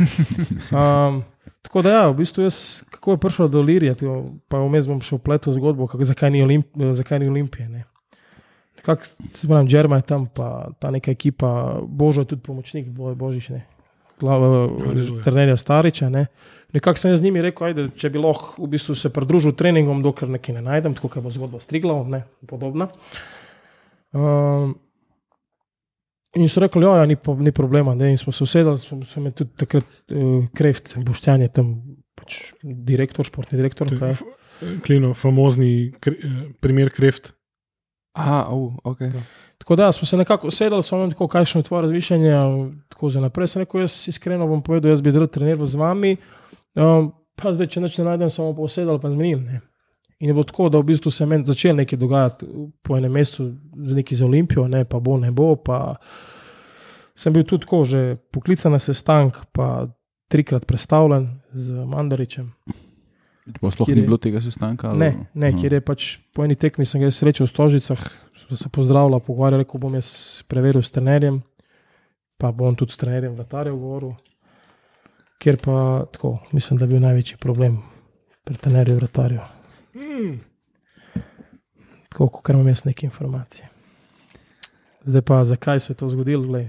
Um, 0.71 1.23
tako 1.63 1.83
da, 1.83 1.91
ja, 1.91 2.09
v 2.09 2.17
bistvu 2.17 2.43
jaz, 2.43 2.83
kako 2.91 3.13
je 3.13 3.19
prišel 3.19 3.49
do 3.49 3.63
Lirije, 3.63 3.95
pa 4.49 4.59
vmes 4.59 4.87
bom 4.87 5.01
šel 5.01 5.19
v 5.19 5.23
pleto 5.23 5.53
zgodbo, 5.53 5.87
kako, 5.87 6.05
zakaj, 6.05 6.31
ni 6.31 6.43
Olimp, 6.43 6.67
zakaj 6.93 7.19
ni 7.19 7.29
Olimpije. 7.29 7.69
Ne. 7.69 7.85
Nekako, 8.81 9.05
se 9.33 9.49
pravi, 9.49 9.69
Džerma 9.69 9.97
je 9.97 10.07
tam, 10.09 10.27
pa 10.27 10.47
ta 10.79 10.91
neka 10.91 11.11
ekipa, 11.11 11.51
Božo 11.83 12.23
je 12.23 12.33
tudi 12.33 12.43
pomočnik, 12.43 12.89
Boj 12.89 13.15
Božič, 13.15 13.51
ne. 13.51 13.67
Trenerja 15.25 15.57
Stariča. 15.57 16.09
Ne. 16.09 16.27
Nekako 16.73 16.99
sem 16.99 17.17
z 17.17 17.23
njimi 17.23 17.43
rekel, 17.43 17.67
ajde, 17.67 17.87
če 17.97 18.11
bi 18.11 18.21
lahko 18.21 18.63
v 18.63 18.69
bistvu 18.69 18.95
se 18.95 19.09
pridružil 19.09 19.53
treningom, 19.53 20.03
dokler 20.03 20.31
nekaj 20.31 20.55
ne 20.55 20.63
najdem, 20.63 20.95
tako 20.95 21.09
kot 21.09 21.25
bo 21.25 21.31
zgodba 21.31 21.61
strigla, 21.61 21.97
ne, 22.05 22.23
podobna. 22.47 22.89
Um, 24.13 24.77
In 26.39 26.47
so 26.47 26.61
rekli, 26.63 26.79
da 26.81 26.93
ja, 26.95 27.07
ni, 27.07 27.17
po- 27.17 27.35
ni 27.35 27.51
problema. 27.51 27.91
Ne? 27.95 28.13
In 28.13 28.19
smo 28.19 28.31
se 28.33 28.45
usedeli, 28.45 28.79
so, 28.79 29.01
so 29.03 29.19
me 29.21 29.33
tudi 29.35 29.51
takrat 29.59 29.87
uh, 30.15 30.45
kreft, 30.55 30.93
boštjan 31.03 31.43
je 31.43 31.49
tam 31.51 31.73
pač 32.15 32.37
direktor, 32.63 33.27
športni 33.27 33.59
direktor. 33.59 33.91
Je 33.91 34.13
f- 34.13 34.23
Klino, 34.85 35.11
famozni 35.15 35.91
kre, 35.99 36.15
eh, 36.15 36.37
primer 36.63 36.93
kreft. 36.95 37.33
Aha, 38.13 38.49
uh, 38.51 38.75
okay. 38.85 39.13
Tako 39.59 39.77
da 39.77 39.93
smo 39.93 40.07
se 40.07 40.17
nekako 40.17 40.49
usedeli, 40.49 40.83
so 40.83 40.99
nam 40.99 41.11
tako, 41.11 41.29
kakšno 41.29 41.59
je 41.59 41.65
tvoje 41.65 41.83
razmišljanje, 41.83 42.33
tako 42.89 43.11
za 43.11 43.21
naprej. 43.21 43.47
Sem 43.47 43.61
rekel, 43.61 43.81
jaz 43.81 44.09
iskreno 44.09 44.47
bom 44.47 44.63
povedal, 44.63 44.91
jaz 44.91 45.01
bi 45.01 45.11
rad 45.11 45.31
treniral 45.31 45.67
z 45.67 45.77
vami. 45.77 46.17
Um, 46.75 47.13
pa 47.37 47.53
zdaj, 47.53 47.67
če 47.67 47.81
nič 47.81 47.99
ne 47.99 48.05
najdem, 48.05 48.31
samo 48.31 48.55
pa 48.57 48.67
usedel 48.67 48.99
pa 49.01 49.11
zmenil. 49.11 49.39
Ne? 49.45 49.61
In 50.21 50.29
je 50.29 50.35
bilo 50.35 50.45
tako, 50.45 50.69
da 50.69 50.79
v 50.79 50.91
bistvu 50.91 51.11
se 51.11 51.23
je 51.23 51.29
meni 51.29 51.47
začel 51.47 51.77
nekaj 51.77 51.99
dogajati 51.99 52.47
po 52.83 52.97
enem 52.97 53.13
mestu, 53.13 53.53
z 53.85 53.95
neki 53.97 54.17
za 54.17 54.27
Olimpijo, 54.27 54.69
ne, 54.69 54.85
pa 54.85 55.01
bo, 55.01 55.17
ne 55.17 55.31
bo. 55.31 55.55
Pa 55.57 55.97
sem 57.15 57.33
bil 57.33 57.45
tudi 57.45 57.65
tako, 57.65 57.85
že 57.85 58.17
poklican 58.33 58.73
na 58.73 58.79
sestank, 58.79 59.39
pa 59.53 59.89
trikrat 60.29 60.67
predstavljen 60.67 61.29
z 61.53 61.85
Mandaričem. 61.87 62.53
Pa 63.61 63.71
sploh 63.71 63.87
Kjer 63.87 63.97
ni 63.97 64.03
je- 64.03 64.07
bilo 64.07 64.19
tega 64.19 64.41
sestanka? 64.41 64.89
ali- 64.89 64.99
Ne, 64.99 65.11
ne 65.35 65.49
Aha. 65.49 65.59
kjer 65.59 65.73
je 65.73 65.81
pač 65.81 66.19
po 66.33 66.45
eni 66.45 66.55
tekmi 66.55 66.85
sem 66.85 67.01
ga 67.01 67.07
jaz 67.07 67.17
srečal 67.17 67.47
v 67.47 67.51
Stožicah, 67.51 68.01
se 68.51 68.69
pozdravljali, 68.69 69.23
pogovarjali, 69.23 69.63
rekel 69.63 69.81
bom 69.81 69.95
jaz 69.95 70.09
preveril 70.45 70.83
s 70.83 70.91
trenerjem, 70.91 71.43
pa 72.37 72.53
bom 72.53 72.75
tudi 72.75 72.93
s 72.93 72.97
trenerjem 72.97 73.35
vratarjev 73.35 73.77
govoril. 73.77 74.13
Ker 75.39 75.57
pa 75.57 76.05
tako, 76.07 76.39
mislim, 76.53 76.79
da 76.79 76.85
je 76.85 76.89
bil 76.89 77.01
največji 77.01 77.37
problem 77.37 77.83
pri 78.45 78.57
trenerju 78.57 78.97
vratarjev. 78.97 79.41
Hmm. 79.95 80.41
Tako, 82.09 82.29
kot 82.29 82.49
imam 82.49 82.69
jaz 82.69 82.85
neke 82.85 83.07
informacije. 83.07 83.69
Zdaj 85.05 85.23
pa, 85.23 85.45
zakaj 85.45 85.81
se 85.81 85.93
je 85.93 85.97
to 85.97 86.09
zgodilo? 86.09 86.45
Glej. 86.45 86.69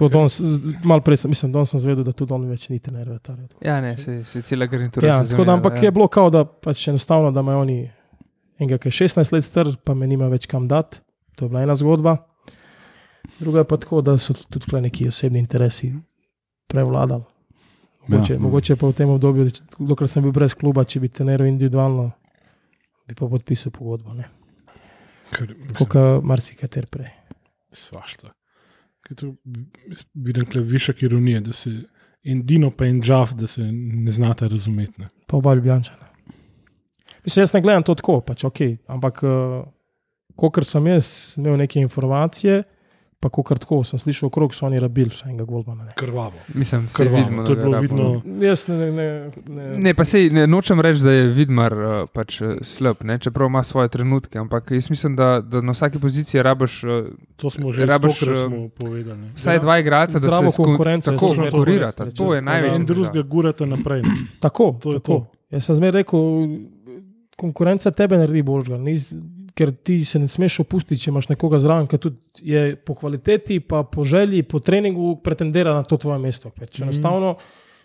To 0.00 0.08
danes, 0.08 0.38
malo 0.84 1.04
prej 1.04 1.20
sem, 1.20 1.30
mislim, 1.30 1.52
danes 1.52 1.74
sem 1.74 1.80
zvedel, 1.82 2.04
da 2.06 2.12
tudi 2.16 2.32
on 2.32 2.46
več 2.48 2.68
ni 2.72 2.78
trener 2.80 3.04
vratarjev. 3.04 3.50
tako. 3.52 3.64
Ja, 3.66 3.80
ne, 3.84 3.90
se, 4.00 4.22
se 4.24 4.40
cela 4.42 4.66
garnitura. 4.66 5.06
Ja, 5.06 5.18
tako 5.24 5.44
da, 5.44 5.52
ampak 5.52 5.76
ja. 5.76 5.82
je 5.82 5.92
bilo 5.92 6.06
kao, 6.08 6.30
da 6.32 6.44
pač 6.44 6.86
enostavno, 6.88 7.30
da 7.30 7.44
imajo 7.44 7.60
oni 7.60 7.76
enega, 8.58 8.78
ki 8.80 8.88
je 8.88 8.96
16 9.02 9.32
let 9.32 9.44
star, 9.44 9.68
pa 9.84 9.94
me 9.94 10.08
nima 10.08 10.28
več 10.32 10.48
kam 10.48 10.68
dati. 10.68 11.02
To 11.36 11.44
je 11.44 11.52
bila 11.52 11.62
ena 11.62 11.76
zgodba. 11.76 12.16
Druga 13.38 13.58
je 13.60 13.68
pa 13.68 13.76
tako, 13.76 14.00
da 14.00 14.16
so 14.18 14.32
tudi 14.34 14.64
tukaj 14.64 14.80
neki 14.80 15.08
osebni 15.08 15.38
interesi 15.38 15.92
prevladali. 16.66 17.22
Mogoče, 18.08 18.32
Ja, 18.34 18.40
mogoče 18.40 18.76
pa 18.76 18.88
v 18.88 18.96
tem 18.96 19.10
obdobju, 19.10 19.50
dokler 19.78 20.08
sem 20.08 20.24
bil 20.24 20.32
brez 20.32 20.54
kluba, 20.56 20.84
če 20.84 21.00
bi 21.00 21.08
treniral 21.08 21.46
individualno, 21.46 22.10
bi 23.08 23.14
pa 23.14 23.28
podpisal 23.28 23.72
pogodbo. 23.72 24.14
ne. 24.16 24.24
Kar, 25.30 25.46
Tako 25.68 25.86
kot 25.86 26.24
marsikater 26.24 26.88
prej. 26.90 27.12
Svašta. 27.70 28.32
Ker 29.10 29.16
to 29.18 29.32
vidim, 30.14 30.44
da 30.52 30.60
je 30.60 30.64
višek 30.64 31.02
ironije, 31.02 31.40
da 31.40 31.52
se 31.52 31.70
en 32.22 32.44
Dino 32.46 32.70
pa 32.70 32.86
en 32.86 33.00
Džaf, 33.02 33.32
da 33.34 33.46
se 33.50 33.64
ne 33.72 34.12
znata 34.12 34.46
razumeti. 34.48 35.00
Ne. 35.02 35.08
Pa 35.26 35.36
oba 35.36 35.54
ljubljančana. 35.54 36.06
Mislim, 37.24 37.42
jaz 37.42 37.52
ne 37.52 37.60
gledam 37.60 37.82
to 37.82 37.94
tako, 37.94 38.20
pač, 38.20 38.44
okay, 38.44 38.76
ampak 38.86 39.22
uh, 39.26 39.64
kot 40.36 40.62
sem 40.64 40.86
jaz 40.86 41.08
imel 41.38 41.58
neke 41.58 41.80
informacije, 41.82 42.62
pa 43.20 43.28
kot 43.28 43.58
tako 43.58 43.84
sem 43.84 43.98
slišal 43.98 44.26
okrog, 44.26 44.54
so 44.54 44.66
oni 44.66 44.80
rabili 44.80 45.10
vsaj 45.10 45.28
enega 45.28 45.44
golmana. 45.44 45.84
Ne. 45.84 45.92
Krvavo. 45.94 46.32
Mislim, 46.54 46.88
se 46.88 46.96
Krvavo. 46.96 47.16
vidimo. 47.18 47.44
To 47.44 47.52
je 47.52 47.56
bilo 47.56 47.80
vidno. 47.80 48.22
Jaz 48.40 48.68
ne, 48.68 48.76
ne, 48.76 48.90
ne, 49.46 49.78
Ne, 49.78 49.94
pa 49.94 50.04
sej, 50.04 50.30
ne, 50.30 50.46
nočem 50.46 50.80
reči, 50.80 51.02
da 51.02 51.12
je 51.12 51.26
Vidmar 51.28 51.72
uh, 51.74 52.08
pač 52.12 52.40
uh, 52.40 52.54
slab, 52.62 53.04
ne, 53.04 53.18
čeprav 53.18 53.46
ima 53.46 53.62
svoje 53.62 53.88
trenutke, 53.88 54.38
ampak 54.38 54.70
jaz 54.70 54.90
mislim, 54.90 55.16
da, 55.16 55.40
da 55.40 55.60
na 55.60 55.72
vsaki 55.72 55.98
poziciji 55.98 56.42
rabiš 56.42 56.84
uh, 56.84 56.90
To 57.36 57.50
smo 57.50 57.72
že 57.72 57.82
eh, 57.82 57.98
smo 58.38 58.68
povedali. 58.70 59.18
ne. 59.20 59.30
vsaj 59.36 59.58
dva 59.58 59.78
igralca, 59.78 60.18
da 60.18 60.50
se 60.50 60.56
konkurenco, 60.56 61.12
tako 61.12 61.34
to 61.34 61.42
konkurirata. 61.42 62.04
reči, 62.04 62.16
To 62.16 62.34
je 62.34 62.40
reči, 62.40 62.44
največji. 62.44 62.76
En 62.76 62.86
drugega 62.86 63.22
gurata 63.22 63.66
naprej. 63.66 64.02
ne. 64.02 64.16
Tako, 64.40 64.78
To 64.82 64.92
je 64.92 64.98
tako. 64.98 65.12
to. 65.12 65.26
Jaz 65.50 65.64
sem 65.64 65.74
zmeraj 65.76 66.02
rekel, 66.02 66.20
konkurenca 67.36 67.90
tebe 67.90 68.18
naredi 68.18 68.42
božga. 68.42 68.78
Nis, 68.78 69.12
ker 69.60 69.74
ti 69.76 70.00
se 70.08 70.18
ne 70.18 70.28
smeš 70.28 70.62
opustiti, 70.64 71.02
če 71.02 71.10
imaš 71.12 71.28
nekoga 71.28 71.58
zraven, 71.60 71.88
ki 71.90 72.00
tudi 72.00 72.48
je 72.48 72.76
po 72.76 72.96
kvaliteti, 72.96 73.60
pa 73.60 73.82
po 73.84 74.04
želji, 74.08 74.42
po 74.48 74.62
treningu 74.64 75.18
pretendira 75.24 75.74
na 75.76 75.84
to 75.84 76.00
tvoje 76.00 76.18
mesto. 76.22 76.48
Pač 76.56 76.80
enostavno 76.80 77.34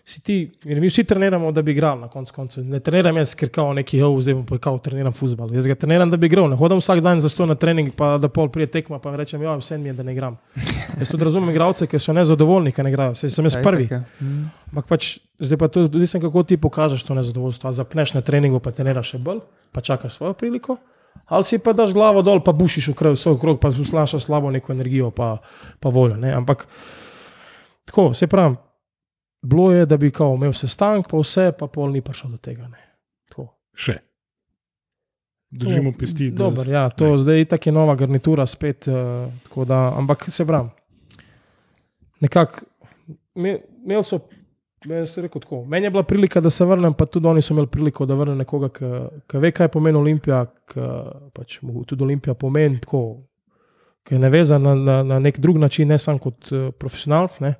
si 0.06 0.22
ti, 0.22 0.36
jer 0.64 0.80
mi 0.80 0.88
vsi 0.88 1.02
treniramo, 1.04 1.50
da 1.52 1.62
bi 1.66 1.74
igrali 1.74 2.00
na 2.00 2.08
koncu 2.08 2.34
koncev. 2.34 2.64
Ne 2.64 2.78
treniram 2.80 3.16
jaz, 3.18 3.34
ker 3.34 3.50
kao 3.52 3.72
neki, 3.74 3.98
oh, 4.06 4.14
zdaj 4.22 4.36
pa 4.48 4.58
kao 4.62 4.78
treniram 4.78 5.12
futbol. 5.12 5.50
Jaz 5.54 5.66
ga 5.66 5.74
treniram, 5.74 6.10
da 6.10 6.16
bi 6.16 6.30
igral. 6.30 6.46
Ne 6.48 6.56
hodim 6.56 6.78
vsak 6.78 7.02
dan 7.02 7.20
za 7.20 7.28
sto 7.28 7.46
na 7.46 7.58
trening, 7.58 7.90
pa 7.96 8.14
da 8.22 8.30
pol 8.30 8.48
prije 8.54 8.70
tekma, 8.78 9.00
pa 9.02 9.16
rečem, 9.18 9.42
ja, 9.42 9.56
vse 9.58 9.78
mi 9.82 9.90
je, 9.90 9.96
da 9.98 10.06
ne 10.06 10.14
igram. 10.14 10.38
Jaz 11.00 11.10
tudi 11.10 11.26
razumem 11.26 11.50
igralce, 11.50 11.90
ki 11.90 11.98
so 11.98 12.14
nezadovoljni, 12.14 12.72
ker 12.72 12.86
ne 12.86 12.94
igrajo. 12.94 13.18
Saj 13.18 13.34
sem 13.34 13.50
jaz 13.50 13.58
prvi. 13.62 13.88
Mm. 13.90 14.46
Ampak 14.70 14.86
pač, 14.94 15.16
zdaj 15.42 15.58
pa 15.58 15.68
to 15.68 15.84
odvisno, 15.90 16.22
kako 16.22 16.46
ti 16.46 16.56
pokažeš 16.56 17.02
to 17.02 17.18
nezadovoljstvo. 17.18 17.68
A 17.68 17.76
zapneš 17.82 18.14
na 18.14 18.22
treningu, 18.22 18.62
pa 18.62 18.70
treniraš 18.70 19.16
še 19.16 19.18
bolj, 19.26 19.42
pa 19.74 19.82
čakaš 19.82 20.20
svojo 20.20 20.38
priliko. 20.38 20.78
Ali 21.26 21.44
si 21.44 21.58
pa 21.58 21.72
daš 21.72 21.92
glavo 21.92 22.22
dol, 22.22 22.40
pa 22.40 22.52
bušiš 22.52 22.88
v 22.88 22.94
krog, 22.94 23.16
svoj 23.18 23.38
krog, 23.40 23.60
pa 23.60 23.70
slašaš 23.70 24.22
slabo 24.22 24.50
neko 24.50 24.72
energijo, 24.72 25.10
pa, 25.10 25.38
pa 25.80 25.88
voljo. 25.88 26.16
Ne? 26.16 26.32
Ampak 26.32 26.68
Tako, 27.84 28.14
se 28.14 28.26
pravi, 28.26 28.56
bilo 29.42 29.72
je, 29.72 29.86
da 29.86 29.96
bi 29.96 30.10
kao 30.10 30.34
imel 30.34 30.52
sestank, 30.52 31.06
pa 31.08 31.16
vse, 31.16 31.52
pa 31.52 31.66
pol 31.66 31.90
ni 31.90 32.00
prišel 32.00 32.30
do 32.30 32.36
tega. 32.36 32.66
Še. 33.74 33.98
Držimo 35.50 35.92
To- 35.92 35.98
pesti. 35.98 36.30
da- 36.30 36.36
Dober, 36.36 36.68
ja, 36.68 36.90
to 36.90 37.06
ne. 37.06 37.18
zdaj 37.18 37.40
itak 37.40 37.66
je 37.66 37.72
nova 37.72 37.94
garnitura 37.94 38.46
spet. 38.46 38.88
Uh, 38.88 39.64
da, 39.64 39.92
ampak 39.96 40.24
se 40.28 40.46
pravi, 40.46 40.68
nekako 42.20 42.60
me- 43.34 43.60
imeli 43.84 44.04
so. 44.04 44.18
Meni 44.84 45.06
so 45.06 45.22
rekel 45.22 45.40
tako. 45.40 45.64
Meni 45.64 45.86
je 45.86 45.90
bila 45.90 46.02
prilika, 46.02 46.40
da 46.40 46.50
se 46.50 46.64
vrnem, 46.64 46.94
pa 46.94 47.06
tudi 47.06 47.26
oni 47.26 47.42
so 47.42 47.54
imeli 47.54 47.66
priliko, 47.66 48.06
da 48.06 48.14
vrnem 48.14 48.38
nekoga, 48.38 48.68
ki 49.26 49.38
ve, 49.40 49.50
kaj 49.52 49.68
pomeni 49.72 49.98
Olimpija, 49.98 50.44
ki 50.68 50.88
pač 51.34 51.60
mu 51.62 51.84
tudi 51.84 52.04
Olimpija 52.04 52.34
pomeni, 52.34 52.80
tako, 52.80 53.22
ki 54.06 54.14
je 54.14 54.18
navezan 54.18 54.62
na, 54.62 54.74
na, 54.74 55.02
na 55.02 55.18
nek 55.18 55.40
drug 55.40 55.56
način, 55.58 55.88
ne 55.88 55.98
samo 55.98 56.20
kot 56.22 56.52
uh, 56.52 56.68
profesionalc. 56.78 57.40
Ne? 57.40 57.54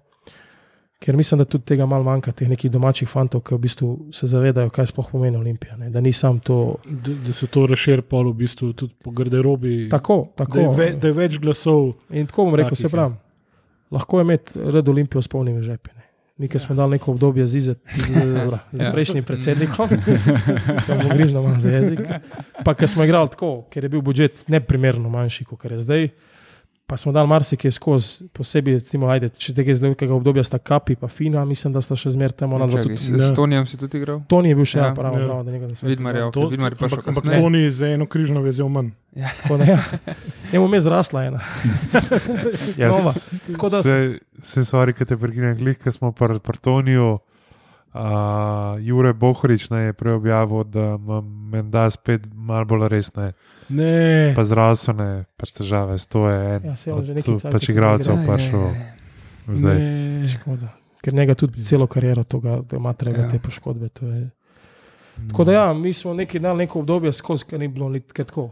Ker 1.02 1.16
mislim, 1.16 1.38
da 1.38 1.44
tudi 1.44 1.64
tega 1.64 1.86
malo 1.86 2.04
manjka, 2.04 2.32
teh 2.32 2.48
nekih 2.48 2.70
domačih 2.72 3.08
fantov, 3.08 3.42
ki 3.44 3.56
v 3.56 3.64
bistvu 3.64 3.90
se 4.16 4.28
zavedajo, 4.30 4.70
kaj 4.72 4.92
sploh 4.92 5.10
pomeni 5.12 5.36
Olimpija. 5.36 5.76
Ne? 5.76 5.90
Da 5.92 6.00
ni 6.00 6.12
sam 6.12 6.38
to. 6.40 6.76
Da, 6.84 7.16
da 7.26 7.34
se 7.36 7.48
to 7.52 7.66
razširi 7.68 8.04
pol 8.06 8.30
v 8.30 8.38
bistvu 8.44 8.72
tudi 8.72 8.94
po 9.04 9.12
garderobi. 9.12 9.88
Tako, 9.92 10.22
Da 10.36 10.44
je, 10.44 10.46
tako. 10.46 10.72
ve, 10.78 10.90
da 11.00 11.12
je 11.12 11.18
več 11.18 11.38
glasov. 11.42 11.92
In 12.10 12.28
tako 12.30 12.48
bom 12.48 12.56
rekel, 12.56 12.76
Takih 12.76 12.86
se 12.86 12.92
pravi, 12.92 13.14
lahko 13.92 14.20
je 14.20 14.28
imeti 14.28 14.70
red 14.72 14.88
Olimpijo 14.88 15.22
s 15.22 15.28
polnimi 15.28 15.62
žepi. 15.62 15.92
Ne. 15.96 16.05
Mi, 16.36 16.48
ki 16.48 16.58
smo 16.58 16.74
dali 16.76 16.90
neko 16.90 17.10
obdobje 17.10 17.46
z, 17.46 17.56
izet, 17.56 17.78
z, 17.88 17.98
z, 18.12 18.58
z 18.72 18.82
Ja. 18.82 18.90
prejšnjim 18.92 19.24
predsednikom, 19.24 19.88
samo 20.86 21.08
grižno 21.08 21.42
manj 21.42 21.60
za 21.60 21.70
jezik. 21.70 22.00
Pa 22.60 22.74
ker 22.74 22.88
smo 22.88 23.04
igrali 23.04 23.28
tako, 23.28 23.64
ker 23.70 23.84
je 23.84 23.88
bil 23.88 24.04
budžet 24.04 24.44
neprimerno 24.48 25.08
manjši, 25.08 25.44
kot 25.44 25.64
je 25.64 25.78
zdaj. 25.78 26.08
Pa 26.86 26.96
smo 26.96 27.10
dali 27.12 27.26
marsikaj 27.28 27.70
skozi, 27.70 28.28
posebej, 28.32 28.74
recimo, 28.78 29.08
ajde, 29.10 29.28
če 29.34 29.54
tega 29.56 29.72
iz 29.74 29.80
nekega 29.82 30.14
obdobja 30.14 30.44
sta 30.46 30.60
kapi, 30.62 30.94
pa 30.94 31.08
fina, 31.10 31.42
mislim, 31.44 31.72
da 31.74 31.80
sta 31.82 31.96
še 31.98 32.12
zmeraj 32.14 32.36
tam 32.38 32.52
ona 32.54 32.68
dva 32.70 32.78
Čakaj, 32.84 33.00
tudi. 33.02 33.22
S 33.26 33.32
Tonijem 33.34 33.66
si 33.66 33.74
tudi 33.80 33.98
igral? 33.98 34.20
Toni 34.30 34.52
je 34.52 34.58
bil 34.60 34.68
še 34.70 34.78
Ja, 34.78 34.84
ja, 34.86 34.94
prav, 34.94 35.16
ja. 35.18 35.24
prav, 35.26 35.40
da 35.42 35.50
njega 35.50 35.66
nismo. 35.66 35.88
Vidmar 35.90 36.14
je, 36.14 36.22
okay, 36.28 36.46
Vidmar 36.52 36.76
je 36.76 36.78
prišel 36.78 37.00
ampak, 37.00 37.08
ampak 37.10 37.24
kasneje. 37.24 37.42
to 37.42 37.50
ni 37.50 37.62
za 37.74 37.90
eno 37.90 38.06
križno 38.06 38.42
vezel 38.46 38.70
manj. 38.70 38.92
Tako 39.42 39.58
da, 39.58 39.64
ja. 39.64 39.80
Je 40.52 40.62
mu 40.62 40.68
me 40.70 40.78
zrasla 40.80 41.24
ena. 41.24 41.40
Ja, 42.78 42.92
Nova. 42.94 43.12
Tako 43.50 43.68
da 43.68 43.82
Se, 43.82 44.18
se 44.42 44.64
stvari, 44.64 44.94
ki 44.94 45.04
te 45.04 45.18
prekinem, 45.18 45.56
glih, 45.58 45.78
ki 45.82 45.90
smo 45.90 46.12
pri 46.14 46.38
Partoniju. 46.38 47.16
Uh, 47.94 48.00
Jure 48.78 49.12
Bohorič 49.12 49.70
ne, 49.70 49.78
je 49.80 49.92
prej 49.92 50.12
objavil, 50.12 50.64
da 50.64 50.80
ima 50.94 51.20
menda 51.20 51.90
spet 51.90 52.26
malo 52.28 52.64
bolj 52.64 52.88
resne, 52.88 53.32
Ne, 53.68 54.32
pa 54.36 54.44
zdravstvene 54.44 55.24
pač 55.34 55.52
težave. 55.52 55.96
To 56.06 56.28
je 56.28 56.56
en 56.56 56.62
Ja, 56.62 56.74
on 56.86 56.98
od 56.98 57.04
že 57.04 57.14
nekaj 57.14 57.34
cajta 57.34 57.50
pač 57.50 57.68
igralcev 57.68 58.14
prišel 58.22 58.64
zdaj. 59.48 59.74
ne. 59.74 60.26
Škoda. 60.26 60.68
Ker 61.00 61.14
njega 61.14 61.34
tudi 61.34 61.64
celo 61.64 61.86
kariero 61.86 62.22
tega, 62.22 62.60
da 62.60 62.76
ima 62.76 62.92
treba 62.92 63.18
Ja. 63.18 63.28
te 63.28 63.38
poškodbe. 63.38 63.88
je- 64.02 64.30
Tako 65.28 65.44
da 65.44 65.52
ja, 65.52 65.72
mi 65.72 65.92
smo 65.92 66.14
neki 66.14 66.38
dal 66.38 66.56
neko 66.56 66.78
obdobje 66.78 67.12
skozi, 67.12 67.44
ker 67.44 67.58
ni 67.58 67.68
bilo 67.68 67.88
tako. 68.24 68.50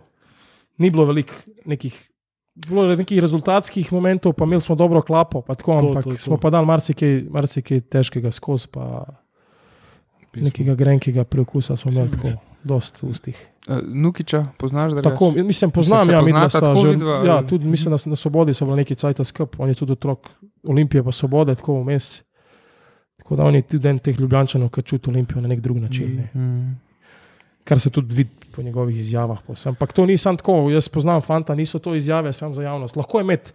Ni 0.79 0.91
bilo 0.91 1.05
veliko 1.05 1.35
nekih. 1.65 2.11
Bilo 2.57 2.85
je 2.85 2.97
nekih 2.97 3.19
rezultatskih 3.19 3.93
momentov, 3.93 4.33
pa 4.33 4.45
imeli 4.45 4.61
smo 4.61 4.75
dobro 4.75 5.03
klapo, 5.03 5.43
pa 5.43 5.55
tako, 5.55 5.75
To, 5.75 5.87
ampak 5.89 6.05
to, 6.05 6.11
to. 6.11 6.19
smo 6.19 6.37
pa 6.37 6.51
dali 6.51 6.67
marsikaj, 6.67 7.25
marsikaj 7.29 7.81
težkega 7.83 8.31
skozi, 8.31 8.69
pa 8.69 9.05
nekega 10.37 10.75
grenkega 10.75 11.25
preokusa 11.25 11.77
smo 11.77 11.93
imeli 11.93 12.11
tako, 12.11 12.29
dost 12.65 13.03
v 13.03 13.09
ustih. 13.09 13.47
Uh, 13.67 13.79
Nukiča, 13.87 14.47
poznaš 14.59 14.93
da? 14.93 15.03
Tako, 15.03 15.31
mislim, 15.31 15.71
poznam, 15.71 16.11
ja, 16.11 16.23
midva 16.23 16.49
tako 16.49 16.77
že, 16.83 16.89
vidva, 16.89 17.25
ja, 17.27 17.43
tudi 17.43 17.69
mislim, 17.69 17.91
da 17.91 17.99
so 17.99 18.11
na 18.11 18.17
Svobodi 18.17 18.55
so 18.55 18.65
bili 18.65 18.77
neki 18.77 18.95
cajt 18.95 19.21
skup, 19.25 19.57
on 19.59 19.69
je 19.69 19.75
tudi 19.75 19.93
otrok 19.93 20.29
Olimpije 20.69 21.03
pa 21.05 21.13
Svobode, 21.13 21.55
tako 21.55 21.81
vmes. 21.83 22.23
Tako 23.17 23.37
da 23.37 23.45
on 23.45 23.55
je 23.55 23.63
tudi 23.63 23.89
en 23.89 23.99
teh 23.99 24.21
ljubljančanov, 24.21 24.69
ki 24.69 24.83
čuti 24.83 25.11
Olimpijo 25.11 25.41
na 25.41 25.49
nek 25.49 25.61
drug 25.61 25.79
način. 25.79 26.17
Ne. 26.17 26.41
Mm. 26.41 26.81
Kar 27.65 27.81
se 27.81 27.91
tudi 27.91 28.15
vidi 28.15 28.31
po 28.53 28.63
njegovih 28.63 28.99
izjavah. 29.01 29.41
po 29.47 29.53
vsem. 29.53 29.71
Ampak 29.71 29.93
to 29.93 30.07
ni 30.07 30.19
samo 30.19 30.37
tako, 30.37 30.71
jaz 30.71 30.89
poznam 30.89 31.23
fanta, 31.23 31.55
niso 31.55 31.79
to 31.79 31.95
izjave 31.95 32.33
samo 32.33 32.55
za 32.55 32.63
javnost. 32.63 32.97
Lahko 32.97 33.19
je 33.19 33.23
imeti 33.23 33.53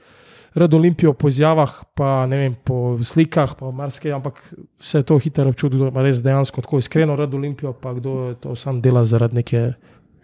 rad 0.54 0.74
Olimpijo 0.74 1.14
po 1.14 1.28
izjavah, 1.28 1.72
pa 1.94 2.26
ne 2.26 2.38
vem, 2.38 2.56
po 2.56 2.76
slikah, 3.04 3.56
pa 3.56 3.72
marsikaj, 3.72 4.12
ampak 4.12 4.40
se 4.76 5.02
to 5.02 5.18
hitro 5.18 5.46
občuti, 5.46 5.76
kdo 5.76 5.88
ima 5.88 6.02
res 6.02 6.22
dejansko 6.22 6.62
tako 6.62 6.78
iskreno 6.78 7.16
rad 7.16 7.34
Olimpijo, 7.34 7.74
pa 7.74 7.94
kdo 7.94 8.14
to 8.36 8.56
sam 8.56 8.82
dela 8.82 9.06
zaradi 9.06 9.36
neke 9.36 9.74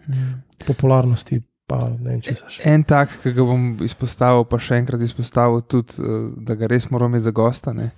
Mm. 0.08 0.42
popularnosti, 0.66 1.38
pa 1.66 1.76
vem. 2.00 2.20
En 2.64 2.84
tak, 2.84 3.10
ki 3.22 3.32
ga 3.32 3.42
bom 3.42 3.64
izpostavil, 3.82 4.44
pa 4.44 4.58
še 4.58 4.76
enkrat 4.76 5.00
izpostavil, 5.00 5.60
tudi, 5.62 5.98
eh, 5.98 6.12
da 6.38 6.54
ga 6.54 6.66
res 6.66 6.86
moramo 6.86 7.08
imeti 7.08 7.24
za 7.24 7.32
gosta, 7.32 7.72
ne, 7.72 7.90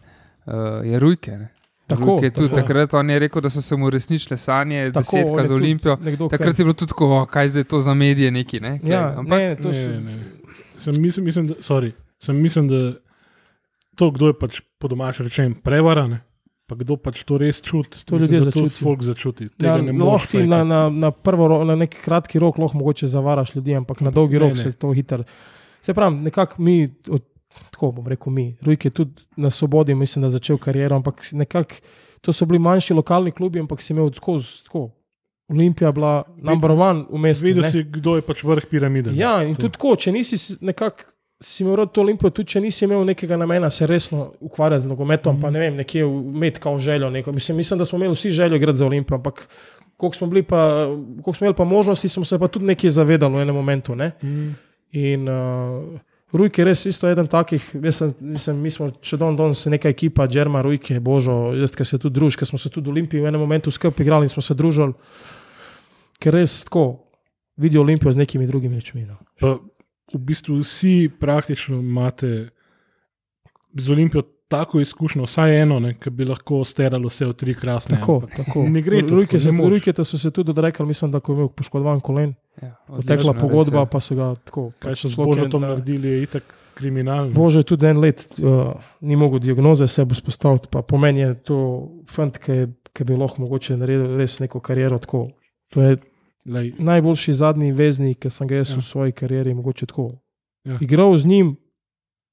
eh, 0.46 0.52
je 0.84 0.98
Rujke. 0.98 1.30
Ne. 1.32 1.48
Tako, 1.86 2.04
Rujke 2.06 2.24
je 2.24 2.30
tudi 2.32 2.48
tako. 2.48 2.60
takrat 2.62 2.94
on 2.94 3.10
je 3.10 3.18
rekel, 3.18 3.42
da 3.42 3.50
so 3.50 3.60
se 3.60 3.76
mu 3.76 3.90
resničile 3.90 4.36
sanje, 4.38 4.90
Tako, 4.90 5.00
desetka 5.12 5.46
za 5.46 5.54
Olimpijo. 5.54 5.96
nekdo, 5.98 6.28
Takrat 6.28 6.58
je 6.58 6.64
bilo 6.64 6.72
tudi 6.74 6.88
tako, 6.88 7.10
"O, 7.12 7.26
kaj 7.26 7.48
zdaj 7.48 7.64
to 7.66 7.80
za 7.80 7.94
medije 7.94 8.30
neki. 8.30 8.60
Ne, 8.60 8.80
Ja, 8.82 9.14
Ampak, 9.16 9.38
ne, 9.38 9.56
to 9.56 9.68
Ne, 9.68 9.88
ne, 9.88 10.00
ne. 10.00 10.24
Sem, 10.78 10.94
mislim, 10.98 11.24
mislim, 11.24 11.46
da, 11.46 11.54
sorry, 11.56 11.92
sem 12.18 12.36
mislim, 12.36 12.68
da 12.68 12.92
to, 13.96 14.10
kdo 14.10 14.26
je 14.26 14.38
pač 14.38 14.60
po 14.78 14.88
domač 14.88 15.20
rečen 15.20 15.54
prevaran, 15.54 16.18
pa 16.66 16.76
kdo 16.76 16.96
pač 16.96 17.24
to 17.24 17.38
res 17.38 17.62
čuti. 17.62 18.04
To 18.04 18.18
mislim, 18.18 18.20
ljudje 18.20 18.38
da 18.38 18.44
to 18.44 18.60
začutijo. 18.60 18.84
folk 18.84 19.02
začuti. 19.02 19.48
ja, 19.58 19.76
ne 19.76 19.92
lahko 19.92 20.26
ti 20.28 20.42
na, 20.46 20.64
na, 20.64 20.90
na, 20.90 21.10
prvo, 21.10 21.64
na 21.64 21.74
nek 21.76 21.96
kratki 22.04 22.38
rok 22.38 22.58
lahko 22.58 22.78
mogoče 22.78 23.06
zavaraš 23.06 23.54
ljudi, 23.54 23.74
ampak 23.74 24.00
na 24.00 24.10
dolgi 24.10 24.34
Ne, 24.34 24.38
rok 24.38 24.50
ne. 24.50 24.56
se 24.56 24.72
to 24.72 24.92
hitro. 24.92 25.24
Se 25.80 25.94
pravi, 25.94 26.16
nekako 26.16 26.62
mi, 26.62 26.94
od, 27.08 27.24
tako 27.70 27.92
bom 27.92 28.06
rekel, 28.06 28.32
mi, 28.32 28.56
Rujk 28.62 28.84
je 28.84 28.90
tudi 28.90 29.12
na 29.36 29.50
svobodi, 29.50 29.94
mislim, 29.94 30.22
da 30.22 30.30
začel 30.30 30.58
kariero, 30.58 30.96
ampak 30.96 31.22
nekako 31.32 31.74
to 32.20 32.32
so 32.32 32.46
bili 32.46 32.58
manjši 32.58 32.94
lokalni 32.94 33.30
klubi, 33.30 33.60
ampak 33.60 33.82
si 33.82 33.92
imel 33.92 34.10
skozi 34.12 34.64
tako. 34.64 34.90
Olimpija 35.48 35.88
je 35.88 35.92
bila 35.92 36.24
number 36.36 36.70
one 36.70 37.06
v 37.10 37.18
mestu. 37.18 37.46
Videl 37.46 37.62
ne. 37.62 37.70
si, 37.70 37.80
kdo 37.84 38.16
je 38.16 38.22
pač 38.22 38.42
vrh 38.44 38.66
piramide. 38.70 39.10
ne. 39.10 39.16
Ja, 39.16 39.40
in 39.42 39.54
To. 39.54 39.62
tudi 39.62 39.72
tako, 39.72 39.96
če 39.96 40.12
nisi 40.12 40.36
nekako. 40.60 41.08
Si 41.40 41.64
rad 41.64 41.92
to 41.94 42.02
olimpijo, 42.02 42.30
tudi 42.34 42.50
če 42.50 42.60
nisi 42.60 42.82
imel 42.84 43.04
nekega 43.06 43.36
namena 43.38 43.70
se 43.70 43.86
resno 43.86 44.32
ukvarjati 44.40 44.82
z 44.82 44.90
nogometom, 44.90 45.36
mm. 45.36 45.40
pa 45.40 45.50
ne 45.54 45.60
vem, 45.60 45.76
nekje 45.78 46.02
imeti 46.02 46.60
kao 46.60 46.78
željo. 46.78 47.10
Neko. 47.10 47.32
Mislim, 47.32 47.56
mislim, 47.56 47.78
da 47.78 47.84
smo 47.84 47.98
imeli 47.98 48.14
vsi 48.14 48.30
željo 48.30 48.56
igrati 48.56 48.78
za 48.78 48.86
olimpijo, 48.86 49.16
ampak 49.16 49.48
koliko 49.96 50.16
smo, 50.16 50.26
bili 50.26 50.42
pa, 50.42 50.86
koliko 51.22 51.34
smo 51.34 51.44
imeli 51.44 51.56
pa 51.56 51.64
možnosti, 51.64 52.08
smo 52.08 52.24
se 52.24 52.38
pa 52.38 52.48
tudi 52.48 52.64
nekaj 52.64 52.90
zavedali 52.90 53.34
v 53.34 53.42
enem 53.42 53.54
momentu. 53.54 53.94
Ne? 53.94 54.10
Mm. 54.22 54.54
In 54.92 55.28
uh, 55.28 56.00
Rujk 56.32 56.58
je 56.58 56.64
res 56.64 56.84
isto 56.86 57.08
eden 57.08 57.26
takih, 57.26 57.62
sem, 57.90 58.12
mislim, 58.20 58.58
mi 58.60 58.70
smo 58.70 58.90
še 59.00 59.16
don 59.16 59.36
don 59.36 59.54
se 59.56 59.70
neka 59.72 59.88
ekipa, 59.88 60.26
Džerma, 60.28 60.60
Rujke, 60.62 60.98
Božo, 61.00 61.54
jaz, 61.56 61.72
ki 61.72 61.86
se 61.88 61.98
tudi 61.98 62.18
družiš, 62.18 62.36
ker 62.36 62.50
smo 62.50 62.60
se 62.60 62.68
tudi 62.68 62.90
v 62.90 62.96
Olimpiji 62.98 63.22
v 63.24 63.30
enem 63.30 63.40
momentu 63.40 63.72
skupaj 63.72 64.04
igrali 64.04 64.28
in 64.28 64.32
smo 64.32 64.44
se 64.44 64.56
družili, 64.58 64.92
ker 66.20 66.36
res 66.36 66.60
tako 66.68 66.84
vidijo 67.56 67.80
Olimpijo 67.86 68.12
z 68.12 68.20
nekimi 68.20 68.46
drugimi 68.46 68.76
očmi. 68.76 69.06
No. 69.08 69.16
V 70.14 70.18
bistvu 70.18 70.58
vsi 70.60 71.10
praktično 71.20 71.78
imate 71.78 72.48
z 73.74 73.90
Olimpijo 73.90 74.22
tako 74.48 74.80
izkušnjo, 74.80 75.26
vsaj 75.28 75.62
eno, 75.62 75.76
ne, 75.78 75.90
ki 76.00 76.10
bi 76.10 76.24
lahko 76.24 76.62
steralo 76.64 77.08
vse 77.08 77.26
v 77.28 77.34
tri 77.36 77.54
krasne. 77.54 77.98
Tako, 77.98 78.14
ampak 78.22 78.36
tako. 78.36 78.62
Ne 78.64 78.80
gre 78.80 79.02
to 79.04 79.14
Rujke, 79.14 79.36
tako, 79.38 79.50
se. 79.50 79.68
Rujke 79.68 79.92
so 79.98 80.18
se 80.18 80.30
tudi 80.30 80.50
odrekli, 80.50 80.86
mislim, 80.86 81.10
da 81.10 81.20
ko 81.20 81.32
je 81.32 81.36
imel 81.36 81.48
poškodovan 81.48 82.00
kolen, 82.00 82.34
Ja, 82.62 82.72
potekla 82.86 83.32
pogodba, 83.34 83.78
ja. 83.78 83.86
pa 83.86 84.00
so 84.00 84.16
ga 84.16 84.32
tako. 84.44 84.70
Kaj 84.80 84.90
pač 84.90 85.02
so 85.04 85.08
z 85.08 85.14
človek 85.14 85.28
je 85.28 85.42
Božotom 85.42 85.60
na- 85.62 85.68
naredili, 85.68 86.08
je 86.08 86.22
itak 86.22 86.48
kriminalno. 86.74 87.32
Bože, 87.34 87.62
tudi 87.62 87.86
en 87.86 88.00
let 88.00 88.24
uh, 88.40 88.72
ni 89.00 89.16
mogel 89.16 89.38
diagnoze 89.38 89.86
sebe 89.86 90.14
spostaviti, 90.14 90.68
pa 90.70 90.82
po 90.82 90.98
meni 90.98 91.20
je 91.20 91.34
to 91.44 91.58
fant, 92.08 92.38
ki, 92.38 92.66
ki 92.94 93.04
bi 93.04 93.14
lahko 93.18 93.42
mogoče 93.44 93.76
naredil 93.76 94.16
res 94.16 94.38
neko 94.40 94.60
kariero 94.60 94.98
tako. 94.98 95.28
To 95.76 95.82
je 95.82 95.98
Lej, 96.46 96.72
najboljši 96.78 97.32
zadnji 97.32 97.72
veznik, 97.72 98.18
ki 98.18 98.30
sem 98.30 98.48
ga 98.48 98.54
jaz 98.56 98.70
Ja. 98.70 98.76
v 98.76 98.82
svoji 98.82 99.12
karieri 99.12 99.54
mogoče 99.54 99.86
tako. 99.86 100.12
Ja. 100.64 100.78
Igral 100.80 101.16
z 101.16 101.26
njim, 101.26 101.56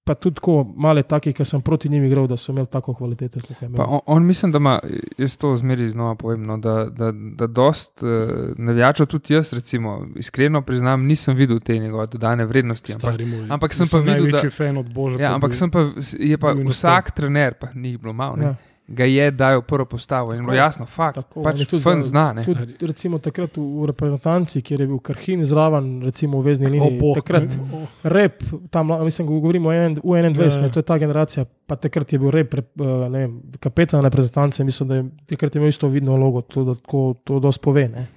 pa 0.03 0.13
tudi 0.13 0.35
tako 0.35 0.73
male 0.77 1.03
taki, 1.03 1.33
ki 1.33 1.45
sem 1.45 1.61
proti 1.61 1.89
njim 1.89 2.03
igral, 2.03 2.27
da 2.27 2.37
so 2.37 2.51
imeli 2.51 2.67
tako 2.67 2.93
kvaliteto. 2.93 3.39
je 3.61 3.69
on, 3.77 3.99
on 4.05 4.25
mislim, 4.25 4.51
da 4.51 4.57
ima, 4.57 4.79
jaz 5.17 5.37
to 5.37 5.55
zmeri 5.55 5.89
znova 5.89 6.15
povem, 6.15 6.43
no, 6.43 6.57
da, 6.57 6.85
da, 6.85 7.11
da 7.11 7.47
dost 7.47 8.03
uh, 8.03 8.09
navijačev, 8.57 9.05
tudi 9.05 9.33
jaz, 9.33 9.53
recimo, 9.53 10.07
iskreno 10.15 10.61
priznam, 10.61 11.05
nisem 11.05 11.35
videl 11.35 11.59
te 11.59 11.77
njegove 11.77 12.07
dodane 12.07 12.45
vrednosti. 12.45 12.93
Ampak, 12.93 13.19
ampak 13.49 13.73
sem 13.73 13.87
pa 13.87 13.97
videl, 13.99 14.15
da- 14.15 14.21
največji 14.21 14.49
fan 14.49 14.77
od 14.77 14.93
Boža. 14.93 15.19
ja, 15.19 15.33
ampak 15.35 15.55
sem 15.55 15.71
pa, 15.71 15.79
je 16.19 16.37
pa 16.37 16.53
bil 16.53 16.69
vsak 16.69 17.11
trener, 17.11 17.53
pa 17.53 17.67
ni 17.73 17.89
jih 17.89 17.99
bilo 17.99 18.13
malo, 18.13 18.35
ne, 18.35 18.45
Ja. 18.45 18.55
Ga 18.87 19.03
je 19.03 19.31
dajal 19.31 19.61
prvo 19.61 19.85
postavo 19.87 20.33
in 20.33 20.41
bilo 20.41 20.53
jasno, 20.53 20.85
fakt, 20.85 21.15
Tako, 21.15 21.41
pač 21.41 21.63
fun 21.65 21.81
za- 21.95 22.01
zna. 22.03 22.33
Ne. 22.33 22.43
Tudi, 22.43 22.75
recimo 22.81 23.17
takrat 23.17 23.49
v, 23.51 23.61
v 23.61 23.85
reprezentanci, 23.87 24.61
kjer 24.61 24.81
je 24.81 24.87
bil 24.87 24.99
Krhin 24.99 25.41
zraven, 25.41 26.03
recimo 26.03 26.37
v 26.37 26.45
vezni 26.45 26.67
liniji. 26.67 26.99
boh, 26.99 27.15
takrat 27.15 27.43
ne. 27.45 27.65
O, 27.73 27.79
rep, 28.05 28.39
tam, 28.69 28.93
mislim, 29.03 29.27
govorimo 29.27 29.69
o 29.69 29.73
en- 29.73 29.95
v 29.95 30.01
21, 30.03 30.37
Ja. 30.51 30.61
ne, 30.61 30.69
to 30.69 30.79
je 30.79 30.83
ta 30.83 30.97
generacija, 30.97 31.45
pa 31.65 31.75
takrat 31.75 32.05
je 32.07 32.19
bil 32.19 32.29
rep, 32.29 32.53
eh, 32.53 32.61
ne 33.09 33.19
vem, 33.19 33.31
kapetan 33.59 34.01
reprezentance, 34.01 34.61
mislim, 34.61 34.85
da 34.85 34.95
je 34.95 35.03
takrat 35.27 35.55
je 35.55 35.59
imel 35.59 35.69
isto 35.69 35.87
vidno 35.87 36.13
vlogo, 36.13 36.41
to, 36.43 36.63
da 36.63 36.73
tako, 36.75 37.15
to 37.23 37.39
dosti 37.39 37.61
pove. 37.61 37.87
Ne. 37.87 38.07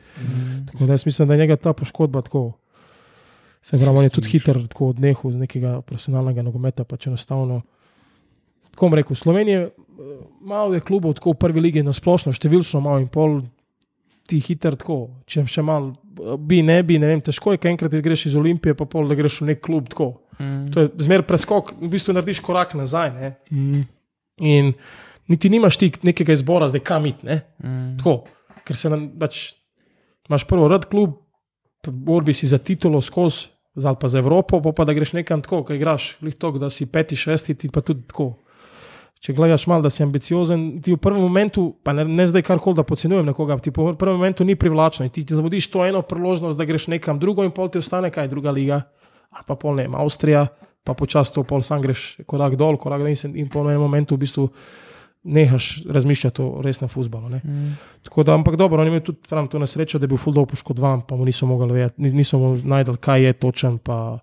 Tako 0.67 0.85
da 0.85 0.93
jaz 0.93 1.07
mislim, 1.07 1.29
da 1.29 1.35
je 1.35 1.41
njega 1.41 1.57
ta 1.57 1.73
poškodba 1.73 2.23
tako. 2.23 2.53
Se 3.63 3.79
pravi, 3.79 3.97
on 3.97 4.05
je 4.05 4.11
tudi 4.11 4.29
hiter 4.29 4.69
tako 4.69 4.89
odnehal 4.89 5.31
z 5.31 5.37
nekega 5.39 5.81
profesionalnega 5.81 6.43
nogometa, 6.43 6.85
pač 6.85 7.07
enostavno. 7.07 7.63
tako 8.71 8.89
rekel, 8.91 9.17
Slovenije, 9.17 9.59
eh, 9.59 9.71
malo 10.41 10.75
je 10.75 10.81
klubov 10.81 11.15
tako 11.19 11.35
v 11.35 11.41
prvi 11.43 11.61
ligi, 11.61 11.83
na 11.83 11.93
splošno, 11.93 12.33
številčno 12.33 12.81
malo 12.85 13.03
in 13.03 13.09
pol 13.13 13.41
ti 14.29 14.39
hiter 14.45 14.77
tako, 14.77 15.23
če 15.27 15.47
še 15.49 15.65
malo 15.65 15.95
bi, 16.39 16.61
ne 16.63 16.81
bi, 16.85 16.99
ne 17.01 17.13
vem, 17.13 17.21
težko 17.25 17.55
je, 17.55 17.61
ker 17.63 17.73
enkrat 17.73 17.95
greš 18.05 18.29
iz 18.31 18.37
Olimpije, 18.39 18.77
pa 18.77 18.87
pol, 18.91 19.09
da 19.09 19.17
greš 19.19 19.41
v 19.43 19.53
nek 19.53 19.63
klub 19.65 19.89
tako. 19.93 20.11
Mm. 20.39 20.67
To 20.75 20.85
je 20.85 20.91
zmer 21.07 21.25
preskok, 21.27 21.73
v 21.81 21.91
bistvu 21.93 22.15
narediš 22.17 22.43
korak 22.45 22.75
nazaj. 22.79 23.13
Ne? 23.15 23.31
Mm. 23.51 23.85
In 24.49 24.73
niti 25.33 25.51
nimaš 25.53 25.79
ti 25.81 25.91
nekega 26.07 26.37
izbora, 26.37 26.69
zdaj 26.71 26.85
kam 26.85 27.07
iti. 27.09 27.27
ne. 27.27 27.41
Mm. 27.63 27.97
Tako, 28.01 28.19
ker 28.69 28.77
se 28.77 28.93
nam 28.93 29.09
pač, 29.19 29.55
imaš 30.29 30.47
prvo 30.49 30.69
rad 30.69 30.89
klub, 30.91 31.17
pa 31.85 31.95
borbi 31.95 32.35
si 32.35 32.51
za 32.51 32.59
titulo 32.59 33.01
skozi, 33.01 33.49
ali 33.79 33.97
pa 34.01 34.11
za 34.11 34.19
Evropo, 34.19 34.61
pa, 34.63 34.75
pa 34.75 34.85
da 34.85 34.93
greš 34.93 35.15
nekam 35.15 35.43
tako, 35.43 35.63
ki 35.65 35.79
igraš, 35.79 36.17
glih 36.21 36.35
to, 36.35 36.51
da 36.59 36.71
si 36.71 36.89
peti, 36.91 37.17
šesti, 37.17 37.55
ti 37.55 37.71
pa 37.73 37.81
tudi 37.81 38.05
tako. 38.11 38.35
Če 39.19 39.33
gledaš 39.33 39.65
malo, 39.67 39.83
da 39.83 39.91
si 39.91 39.99
ambiciozen, 40.01 40.79
ti 40.79 40.93
v 40.93 40.99
prvem 40.99 41.19
momentu, 41.21 41.75
pa 41.83 41.91
ne, 41.93 42.05
ne 42.07 42.23
zdaj 42.25 42.43
kar 42.43 42.59
koli, 42.59 42.77
da 42.77 42.85
podcenjujem 42.85 43.27
nekoga, 43.27 43.57
ti 43.59 43.71
v 43.71 43.93
prvem 43.93 44.15
momentu 44.15 44.45
ni 44.45 44.55
privlačno 44.55 45.03
in 45.03 45.11
ti, 45.11 45.25
ti 45.25 45.35
zavodiš 45.35 45.67
to 45.69 45.83
eno 45.83 46.03
priložnost, 46.03 46.55
da 46.55 46.65
greš 46.65 46.87
nekam 46.89 47.19
drugo 47.19 47.43
in 47.43 47.51
pol 47.51 47.67
ti 47.67 47.79
ostane 47.79 48.11
kaj, 48.11 48.29
druga 48.29 48.51
liga, 48.51 48.79
ali 49.31 49.45
pa 49.45 49.57
pol 49.57 49.75
ne 49.75 49.83
vem, 49.83 49.97
Avstrija, 49.97 50.47
pa 50.81 50.95
počasi 50.95 51.35
to 51.35 51.43
pol 51.43 51.61
sam 51.61 51.83
greš 51.83 52.21
korak 52.27 52.55
dol, 52.55 52.77
korak 52.77 53.01
dol 53.01 53.09
in, 53.09 53.17
se- 53.17 53.33
in 53.35 53.49
po 53.49 53.61
enem 53.61 53.81
momentu 53.81 54.15
v 54.15 54.23
bistvu 54.23 54.47
nehaš 55.25 55.83
razmišljati 55.85 56.41
o 56.41 56.63
resnem 56.63 56.89
futbalu. 56.89 57.29
Mm. 57.37 57.75
Tako 58.03 58.23
da, 58.23 58.35
ampak 58.35 58.57
dobro, 58.57 58.81
oni 58.81 58.89
imajo 58.89 59.01
tudi 59.03 59.19
pravim, 59.29 59.49
to 59.49 59.59
nesrečo, 59.59 59.99
da 59.99 60.05
je 60.05 60.09
bil 60.09 60.17
Fuldo 60.17 60.47
poškodovan, 60.47 61.03
pa 61.03 61.17
mu 61.17 61.25
niso 61.25 61.47
mogli 61.47 61.73
vedeti, 61.73 61.99
ni- 61.99 62.13
niso 62.13 62.39
mu 62.39 62.55
najdel, 62.57 62.97
kaj 62.97 63.23
je 63.23 63.33
točen. 63.35 63.79
Pa, 63.79 64.19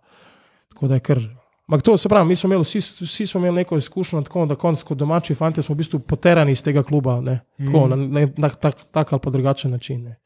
tako 0.70 0.88
da 0.88 0.94
je 0.94 1.00
kar. 1.02 1.20
Ampak 1.68 1.82
to 1.82 1.98
se 1.98 2.10
pravi, 2.10 2.28
mi 2.28 2.36
smo 2.36 2.48
imeli, 2.48 2.62
vsi, 2.62 2.80
vsi 2.80 3.26
smo 3.26 3.40
imeli 3.40 3.56
neko 3.56 3.78
izkušnjo, 3.78 4.22
tako 4.22 4.46
da 4.46 4.56
konc 4.56 4.84
kot 4.84 4.98
domači 4.98 5.36
fanti 5.36 5.62
smo 5.62 5.74
v 5.74 5.78
bistvu 5.78 6.00
poterani 6.00 6.52
iz 6.52 6.62
tega 6.64 6.84
kluba, 6.84 7.18
ne, 7.22 7.40
tako, 7.58 7.88
na, 7.88 7.96
na, 7.96 8.28
na 8.38 8.50
tak, 8.50 8.84
tak 8.92 9.14
ali 9.14 9.22
pa 9.24 9.30
drugačen 9.30 9.72
način. 9.72 10.04
Ne. 10.04 10.20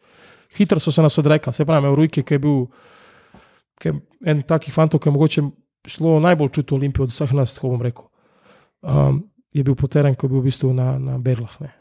Hitro 0.57 0.79
so 0.79 0.91
se 0.91 1.01
nas 1.01 1.17
odrekli, 1.17 1.53
se 1.53 1.65
pravi, 1.65 1.87
Eurojke, 1.87 2.23
ki 2.23 2.33
je 2.33 2.39
bil 2.39 2.65
ki 3.79 3.87
je 3.87 3.95
en 4.25 4.43
takih 4.43 4.73
fantov, 4.73 4.99
ki 4.99 5.09
je 5.09 5.15
mogoče 5.15 5.43
šlo 5.87 6.19
najbolj 6.19 6.49
čuti 6.49 6.75
Olimpijo 6.75 7.07
od 7.07 7.13
vseh 7.15 7.33
nas, 7.33 7.55
tako 7.55 7.73
bom 7.73 7.81
rekel. 7.81 8.09
Um, 8.81 9.23
je 9.53 9.63
bil 9.63 9.75
poteren, 9.75 10.15
ko 10.15 10.27
je 10.27 10.33
bil 10.33 10.43
v 10.43 10.49
bistvu 10.51 10.73
na, 10.75 10.97
na 10.99 11.17
Berlah. 11.17 11.55
Ne. 11.63 11.71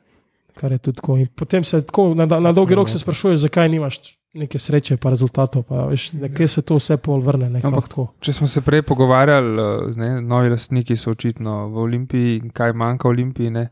Kar 0.58 0.72
je 0.72 0.78
tudi 0.78 0.96
tako. 1.00 1.18
In 1.18 1.26
potem 1.34 1.64
se 1.64 1.82
tako 1.86 2.14
na, 2.14 2.26
na 2.26 2.52
dolgi 2.52 2.74
rok 2.78 2.90
se 2.90 2.98
sprašuješ, 2.98 3.40
zakaj 3.46 3.68
nimaš 3.68 4.00
neke 4.34 4.58
sreče, 4.58 4.96
pa 4.96 5.10
rezultatov, 5.10 5.62
pa 5.62 5.86
veš, 5.86 6.12
nekje 6.12 6.48
se 6.48 6.62
to 6.62 6.76
vse 6.76 6.96
pol 6.96 7.20
vrne. 7.20 7.50
nekako 7.50 7.68
Ampak 7.68 7.88
tako. 7.88 8.06
Če 8.20 8.32
smo 8.32 8.46
se 8.46 8.60
prej 8.60 8.82
pogovarjali, 8.82 9.58
eh, 9.58 9.92
ne, 9.96 10.20
novi 10.20 10.50
lastniki 10.50 10.96
so 10.96 11.10
očitno 11.10 11.68
v 11.68 11.78
Olimpiji, 11.78 12.50
kaj 12.52 12.72
manjka 12.72 13.08
Olimpiji. 13.08 13.50
Ne, 13.50 13.68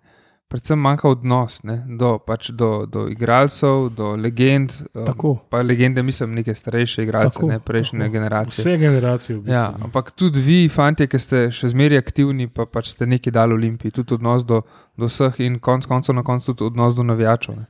predvsem 0.48 0.78
manjka 0.78 1.08
odnos 1.08 1.62
ne, 1.62 1.84
do, 1.88 2.18
pač 2.18 2.50
do, 2.50 2.86
do 2.86 3.08
igralcev, 3.08 3.90
do 3.90 4.16
legend. 4.16 4.72
eh, 4.94 5.04
Tako. 5.04 5.36
Pa 5.50 5.62
legende, 5.62 6.02
mislim, 6.02 6.34
neke 6.34 6.54
starejše 6.54 7.02
igralce, 7.02 7.34
Tako, 7.34 7.48
ne 7.48 7.58
prejšnje 7.60 7.98
tako. 8.00 8.12
generacije. 8.12 8.62
Vse 8.62 8.76
generacije 8.78 9.36
v 9.36 9.40
bistvu. 9.40 9.52
Ja, 9.52 9.74
ampak 9.82 10.10
tudi 10.10 10.40
vi, 10.40 10.68
fanti, 10.68 11.06
ki 11.06 11.18
ste 11.18 11.50
še 11.50 11.68
zmeraj 11.68 11.98
aktivni, 11.98 12.48
pa 12.48 12.64
pač 12.66 12.90
ste 12.90 13.06
nekaj 13.06 13.32
dali 13.32 13.54
Olimpiji, 13.54 13.90
tudi 13.90 14.14
odnos 14.14 14.44
do, 14.44 14.62
do 14.96 15.06
vseh 15.06 15.40
in 15.40 15.58
konec 15.58 15.86
koncev 15.86 16.14
na 16.14 16.22
koncu 16.22 16.54
tudi 16.54 16.64
odnos 16.64 16.94
do 16.94 17.02
navijačev. 17.02 17.56
ne. 17.56 17.66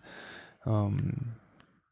Um, 0.66 1.35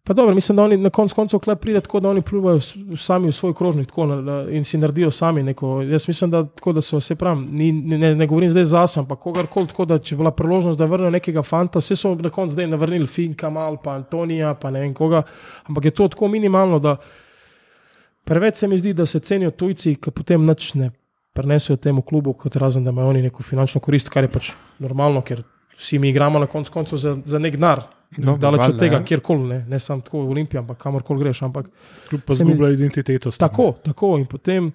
Pa 0.07 0.13
dobro, 0.13 0.35
mislim, 0.35 0.57
da 0.57 0.63
oni 0.63 0.77
na 0.77 0.91
koncu 0.91 1.15
koncev 1.15 1.41
klep 1.41 1.61
pride 1.61 1.81
tako, 1.81 2.01
da 2.01 2.11
oni 2.11 2.23
plivajo 2.23 2.61
s- 2.61 2.75
sami 2.97 3.29
v 3.29 3.33
svoj 3.33 3.55
krožnik 3.55 3.87
tako, 3.87 4.07
na, 4.07 4.17
na, 4.17 4.51
in 4.51 4.65
si 4.65 4.79
naredijo 4.79 5.11
sami 5.11 5.43
neko. 5.43 5.83
Jaz 5.83 6.09
mislim, 6.09 6.31
da, 6.31 6.45
tako, 6.45 6.73
da 6.73 6.81
so 6.81 7.01
se 7.01 7.15
pravi, 7.15 7.41
ne, 7.41 7.73
ne, 7.99 8.15
ne 8.15 8.27
govorim 8.27 8.51
zdaj 8.51 8.65
zase, 8.65 9.01
ampak 9.01 9.19
kogarkoli, 9.19 9.67
tako 9.67 9.85
da 9.85 9.99
če 9.99 10.15
bi 10.15 10.19
bila 10.19 10.31
priložnost, 10.31 10.79
da 10.79 10.85
vrnejo 10.85 11.11
nekega 11.11 11.43
fanta, 11.43 11.79
vse 11.79 11.97
so 11.97 12.15
na 12.15 12.31
koncu 12.31 12.53
zdaj 12.53 12.67
navrnili 12.67 13.07
Finka, 13.07 13.51
Mal, 13.51 13.77
pa 13.77 13.95
Antonija, 13.95 14.55
pa 14.55 14.71
ne 14.71 14.81
vem 14.81 14.95
koga, 14.95 15.23
ampak 15.65 15.85
je 15.85 15.91
to 15.91 16.09
tako 16.09 16.29
minimalno, 16.29 16.79
da 16.79 16.97
preveč 18.25 18.57
se 18.57 18.69
mi 18.69 18.77
zdi, 18.77 18.93
da 18.93 19.07
se 19.07 19.21
cenijo 19.21 19.51
tujci, 19.51 19.95
ki 19.95 20.11
potem 20.11 20.45
nič 20.45 20.75
ne 20.75 20.91
prenesejo 21.33 21.77
temu 21.77 22.03
klubu, 22.03 22.33
kot 22.33 22.57
razen 22.57 22.85
da 22.85 22.91
imajo 22.91 23.09
oni 23.09 23.23
neko 23.23 23.43
finančno 23.43 23.81
korist, 23.81 24.09
kar 24.09 24.25
je 24.25 24.29
pač 24.29 24.53
normalno, 24.79 25.23
ker 25.23 25.41
vsi 25.79 25.99
mi 25.99 26.09
igramo 26.09 26.39
na 26.39 26.47
koncu 26.47 26.73
koncev 26.73 26.99
za, 26.99 27.17
za 27.25 27.39
nek 27.39 27.57
denar. 27.57 27.83
Dobro, 28.17 28.37
Daleč 28.37 28.69
od 28.69 28.79
tega, 28.79 28.97
ja. 28.97 29.05
kjerkoli, 29.05 29.49
ne, 29.49 29.65
ne 29.69 29.79
samo 29.79 30.01
tako 30.01 30.21
v 30.21 30.31
Olimpiji, 30.31 30.59
ampak 30.59 30.79
kamorkoli 30.79 31.21
greš. 31.21 31.43
Ampak 31.43 31.67
Kljub 32.09 32.23
pa 32.23 32.35
Se 32.35 32.45
mi 32.45 32.55
zgublja 32.55 32.73
identiteto. 32.73 33.31
s 33.31 33.39
tem. 33.39 33.49
tako, 33.49 33.73
tako. 33.83 34.19
In 34.19 34.27
potem 34.27 34.73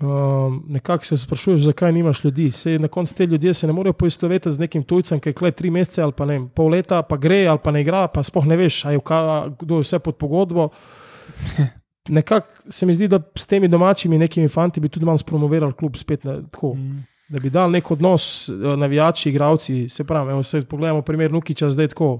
um, 0.00 0.64
nekako 0.68 1.04
se 1.04 1.16
sprašuješ, 1.16 1.60
zakaj 1.62 1.92
nimaš 1.92 2.24
ljudi. 2.24 2.50
Se, 2.50 2.78
na 2.78 2.88
koncu 2.88 3.14
te 3.14 3.26
ljudje 3.26 3.54
se 3.54 3.66
ne 3.66 3.72
morejo 3.72 3.92
poistovetiti 3.92 4.52
z 4.52 4.58
nekim 4.58 4.82
tujcem, 4.82 5.20
ki 5.20 5.28
je 5.28 5.32
kle 5.32 5.50
tri 5.50 5.70
mesece 5.70 6.02
ali 6.02 6.12
pa 6.12 6.24
ne 6.24 6.48
pol 6.54 6.68
leta, 6.68 7.02
pa 7.02 7.16
gre 7.16 7.46
ali 7.46 7.58
pa 7.64 7.70
ne 7.70 7.80
igra, 7.80 8.08
pa 8.08 8.22
sploh 8.22 8.46
ne 8.46 8.56
veš, 8.56 8.84
je, 8.84 8.98
v 8.98 9.00
ka- 9.00 9.48
kdo 9.58 9.74
je 9.74 9.80
vse 9.82 9.98
pod 9.98 10.16
pogodbo. 10.16 10.68
Nekako 12.08 12.46
se 12.68 12.86
mi 12.86 12.94
zdi, 12.94 13.08
da 13.08 13.20
s 13.36 13.46
temi 13.46 13.68
domačimi 13.68 14.18
nekimi 14.18 14.48
fanti 14.48 14.80
bi 14.80 14.88
tudi 14.88 15.06
malo 15.06 15.18
spromovirali 15.18 15.72
klub 15.72 15.96
spet 15.96 16.24
na, 16.24 16.42
tako. 16.42 16.74
Mm. 16.74 17.04
Da 17.28 17.38
bi 17.38 17.50
dal 17.50 17.70
nek 17.70 17.90
odnos, 17.90 18.48
eh, 18.48 18.76
navijači, 18.76 19.28
igravci, 19.30 19.88
se 19.88 20.04
pravi, 20.04 20.30
evo, 20.30 20.42
se 20.42 20.60
pogledamo 20.60 21.02
primer 21.02 21.30
Nukiča 21.32 21.70
zdaj 21.70 21.88
tako, 21.88 22.18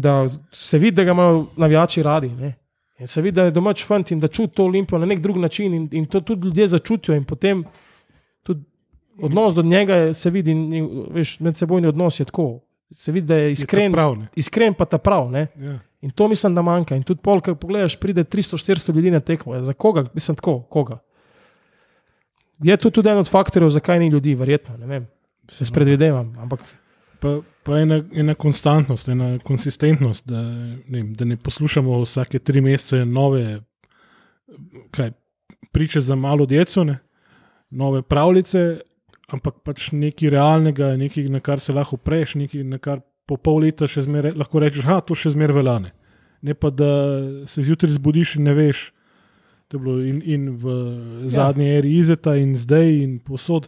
da 0.00 0.28
se 0.52 0.78
vidi, 0.78 0.96
da 0.96 1.04
ga 1.04 1.10
imajo 1.10 1.46
navijači 1.56 2.02
radi. 2.02 2.28
Ne? 2.28 2.54
In 2.98 3.06
se 3.06 3.22
vidi, 3.22 3.34
da 3.34 3.44
je 3.44 3.50
domač 3.50 3.84
fant 3.86 4.10
in 4.10 4.20
da 4.20 4.28
čuti 4.28 4.54
to 4.54 4.64
olimpijo 4.64 4.98
na 4.98 5.06
nek 5.06 5.20
drug 5.20 5.36
način 5.36 5.74
in, 5.74 5.88
in 5.92 6.06
to 6.06 6.20
tudi 6.20 6.46
ljudje 6.46 6.66
začutijo 6.66 7.16
in 7.16 7.24
potem 7.24 7.64
tudi 8.42 8.64
odnos 9.22 9.54
do 9.54 9.62
njega 9.62 9.94
je, 9.94 10.14
se 10.14 10.30
vidi, 10.30 10.50
in, 10.50 10.72
in, 10.72 10.88
veš, 11.10 11.40
medsebojni 11.40 11.88
odnos 11.88 12.20
je 12.20 12.24
tako. 12.24 12.60
Se 12.90 13.12
vidi, 13.12 13.26
da 13.26 13.34
je 13.34 13.44
Je 13.44 13.52
iskren, 13.52 13.92
to 13.92 13.96
prav, 13.96 14.16
ne? 14.16 14.28
iskren 14.36 14.74
pa 14.74 14.84
ta 14.84 14.98
prav. 14.98 15.30
Ne? 15.30 15.46
Ja. 15.56 15.78
In 16.00 16.10
to 16.10 16.28
mislim, 16.28 16.54
da 16.54 16.62
manjka. 16.62 16.96
In 16.96 17.02
tudi 17.02 17.20
pol, 17.22 17.40
ko 17.40 17.54
pogledaš, 17.54 17.96
pride 18.00 18.24
300-400 18.24 18.94
ljudi 18.94 19.10
na 19.10 19.20
tekmo. 19.20 19.54
Ja, 19.54 19.62
Za 19.62 19.72
koga? 19.72 20.06
Mislim, 20.14 20.36
tako, 20.36 20.60
koga. 20.60 20.98
Je 22.62 22.76
to 22.76 22.90
tudi 22.90 23.08
en 23.08 23.18
od 23.18 23.30
faktorjev, 23.30 23.70
zakaj 23.70 23.98
ni 23.98 24.08
ljudi, 24.08 24.34
verjetno. 24.34 24.76
Ne 24.76 24.86
vem, 24.86 25.06
se 25.50 25.64
spredvidevam. 25.64 26.34
Ampak 26.38 26.64
Pa, 27.20 27.40
pa 27.68 27.82
ena, 27.82 28.00
ena 28.16 28.34
konstantnost, 28.34 29.08
ena 29.12 29.34
konsistentnost, 29.44 30.24
da 30.28 30.42
ne, 30.88 31.02
da 31.18 31.28
ne 31.28 31.36
poslušamo 31.36 32.00
vsake 32.02 32.40
tri 32.40 32.62
mesece 32.64 33.04
nove 33.04 33.60
kaj, 34.96 35.12
priče 35.72 36.00
za 36.00 36.16
malo 36.16 36.46
djeco, 36.46 36.84
ne, 36.84 36.98
nove 37.70 38.02
pravljice, 38.02 38.80
ampak 39.28 39.60
pač 39.64 39.90
nekaj 39.92 40.32
realnega, 40.32 40.94
nekaj, 40.96 41.28
na 41.28 41.40
kar 41.44 41.60
se 41.60 41.76
lahko 41.76 41.96
preš, 42.00 42.34
nekaj, 42.40 42.64
na 42.64 42.80
kar 42.80 43.04
po 43.28 43.36
pol 43.36 43.60
leta 43.66 43.88
še 43.90 44.06
zmeraj 44.06 44.38
lahko 44.40 44.62
rečeš, 44.64 44.86
da 44.88 45.02
to 45.04 45.16
še 45.18 45.34
zmeraj 45.36 45.60
veljane. 45.60 45.92
Ne 46.40 46.54
pa 46.54 46.70
da 46.70 46.88
se 47.50 47.64
zjutraj 47.66 47.98
zbudiš 47.98 48.36
in 48.38 48.46
ne 48.48 48.54
veš. 48.56 48.88
To 49.68 49.76
je 49.76 49.82
bilo 49.82 49.98
in, 50.00 50.22
in 50.24 50.48
v 50.56 50.74
zadnji 51.28 51.66
ja. 51.66 51.80
eri 51.82 51.98
Izeta, 51.98 52.38
in 52.40 52.54
zdaj, 52.56 52.88
in 53.02 53.18
posod, 53.20 53.66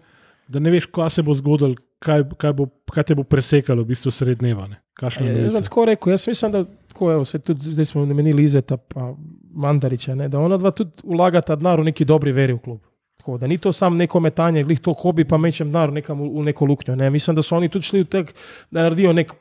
da 0.48 0.62
ne 0.62 0.72
veš, 0.72 0.86
kaj 0.88 1.10
se 1.18 1.24
bo 1.26 1.34
zgodilo, 1.36 1.76
kaj, 2.00 2.24
kaj, 2.40 2.52
bo, 2.56 2.66
kaj 2.92 3.10
te 3.10 3.14
bo 3.14 3.24
presekalo, 3.24 3.84
v 3.84 3.92
bistvu 3.92 4.12
sred 4.14 4.40
dneva. 4.40 4.66
ne. 4.68 4.80
Kakšna 5.00 5.26
Jaz 5.32 5.54
bom 5.54 5.64
tako 5.64 5.84
rekel, 5.88 6.12
jaz 6.12 6.26
mislim, 6.28 6.52
da 6.52 6.64
tako, 6.88 7.12
evo, 7.12 7.24
se 7.24 7.38
tudi 7.38 7.72
zdaj 7.72 7.84
smo 7.84 8.04
namenili 8.06 8.44
Izeta 8.44 8.76
pa 8.76 9.14
Mandariča, 9.54 10.14
ne, 10.14 10.28
da 10.28 10.40
ona 10.40 10.56
dva 10.56 10.70
tudi 10.70 11.04
vlagata 11.04 11.56
denar 11.56 11.80
v 11.80 11.90
neki 11.90 12.04
dobri 12.04 12.32
veri 12.32 12.56
v 12.56 12.58
klub. 12.64 12.80
Tako, 13.20 13.38
da 13.38 13.46
ni 13.46 13.58
to 13.58 13.72
samo 13.72 13.96
neko 13.96 14.20
metanje, 14.20 14.64
glih 14.64 14.80
to 14.80 14.94
hobi, 14.96 15.24
pa 15.28 15.36
mečem 15.38 15.68
denar 15.68 15.92
nekam 15.92 16.20
v, 16.20 16.28
v 16.40 16.44
neko 16.50 16.68
luknjo. 16.68 16.96
Ne. 16.96 17.10
Mislim, 17.10 17.36
da 17.36 17.42
so 17.42 17.56
oni 17.56 17.68
tudi 17.68 17.88
šli 17.88 18.04
v 18.04 18.08
tek, 18.08 18.32
da 18.70 18.86
naredijo 18.88 19.12
nek, 19.12 19.32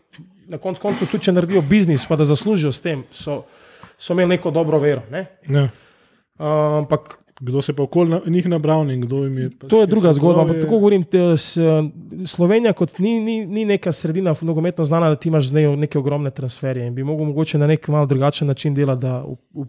na 0.47 0.57
koncu 0.57 0.81
koncev 0.81 1.11
tudi 1.11 1.29
če 1.29 1.35
naredijo 1.35 1.61
biznis, 1.61 2.05
pa 2.07 2.19
da 2.19 2.27
zaslužijo 2.27 2.71
s 2.75 2.83
tem, 2.83 3.05
so, 3.11 3.43
so 3.97 4.15
imeli 4.15 4.35
neko 4.35 4.51
dobro 4.51 4.79
vero. 4.79 5.03
Ne. 5.11 5.25
Ja. 5.47 5.69
Uh, 6.39 6.79
ampak 6.83 7.17
Kdo 7.39 7.61
se 7.61 7.73
pa 7.73 7.83
okoli 7.83 8.09
na- 8.09 8.21
njih 8.25 8.47
nabral 8.47 8.91
in 8.91 9.01
kdo 9.01 9.23
jim 9.23 9.37
je. 9.37 9.49
pač 9.49 9.69
To 9.69 9.81
je 9.81 9.87
druga 9.87 10.13
zgodba. 10.13 10.41
Ampak 10.41 10.61
tako 10.61 10.75
govorim, 10.75 11.03
te, 11.03 11.37
s, 11.37 11.57
Slovenija 12.25 12.73
kot 12.73 12.99
ni, 12.99 13.19
ni, 13.19 13.45
ni 13.45 13.65
neka 13.65 13.91
sredina 13.91 14.35
nogometno 14.41 14.85
znana, 14.85 15.09
da 15.09 15.15
ti 15.15 15.29
imaš 15.29 15.47
zdaj 15.47 15.75
neke 15.77 15.99
ogromne 15.99 16.31
transferje 16.31 16.87
in 16.87 16.95
bi 16.95 17.03
mogel 17.03 17.25
mogoče 17.25 17.57
na 17.57 17.67
nek 17.67 17.87
malo 17.87 18.05
drugačen 18.05 18.47
način 18.47 18.73
delati. 18.73 19.01
Da, 19.01 19.23
v, 19.23 19.35
v, 19.53 19.65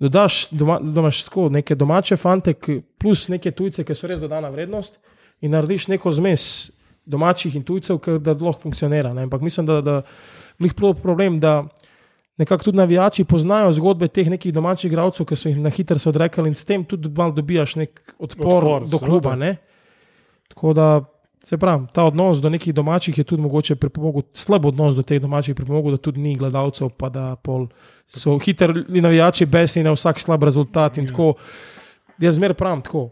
dodaš, 0.00 0.48
doma, 0.50 0.78
da 0.82 1.00
imaš 1.00 1.22
tako 1.24 1.48
neke 1.48 1.74
domače 1.74 2.16
fante, 2.16 2.54
plus 2.98 3.28
neke 3.28 3.50
tujce, 3.50 3.84
ki 3.84 3.94
so 3.94 4.06
res 4.06 4.20
dodana 4.20 4.48
vrednost, 4.48 4.98
in 5.40 5.50
narediš 5.54 5.88
neko 5.88 6.12
zmes 6.12 6.70
domačih 7.06 7.56
in 7.56 7.62
tujcev, 7.62 7.98
da 8.20 8.32
lahko 8.32 8.60
funkcionira. 8.68 9.14
Ne? 9.14 9.22
Ampak 9.22 9.40
mislim, 9.40 9.66
da, 9.66 9.80
da 9.80 10.02
je 10.58 10.94
problem, 11.02 11.40
da 11.40 11.64
nekako 12.38 12.64
tudi 12.64 12.76
navijači 12.76 13.24
poznajo 13.24 13.72
zgodbe 13.72 14.08
teh 14.08 14.30
nekih 14.30 14.54
domačih 14.54 14.92
igralcev, 14.92 15.26
ki 15.26 15.36
so 15.36 15.48
jih 15.48 15.58
na 15.58 15.70
hitro 15.70 15.98
se 15.98 16.08
odrekali 16.08 16.48
in 16.48 16.54
s 16.54 16.64
tem 16.64 16.84
tudi 16.84 17.10
malo 17.10 17.32
dobijaš 17.32 17.76
nek 17.76 18.14
odpor, 18.18 18.64
Odpor, 18.64 18.88
do 18.88 18.98
kluba. 18.98 19.34
Ne? 19.36 19.56
Tako 20.48 20.72
da, 20.72 21.04
se 21.44 21.58
pravi, 21.58 21.86
ta 21.92 22.04
odnos 22.04 22.38
do 22.38 22.50
nekih 22.50 22.74
domačih 22.74 23.18
je 23.18 23.24
tudi 23.24 23.42
mogoče 23.42 23.76
pripomogel, 23.76 24.22
slab 24.32 24.64
odnos 24.64 24.94
do 24.94 25.02
teh 25.02 25.20
domačih 25.20 25.54
pripomogel, 25.54 25.96
da 25.96 25.96
tudi 25.96 26.20
ni 26.20 26.36
gledalcev, 26.36 26.88
pa 26.88 27.08
da 27.08 27.36
pol 27.36 27.66
so 28.06 28.38
hitri 28.38 29.00
navijači 29.00 29.46
besni 29.46 29.82
na 29.82 29.92
vsak 29.92 30.20
slab 30.20 30.42
rezultat 30.42 30.98
in 30.98 31.04
Ja. 31.04 31.08
tako. 31.08 31.34
Jaz 32.18 32.34
zmer 32.34 32.54
pravim 32.54 32.82
tako. 32.82 33.10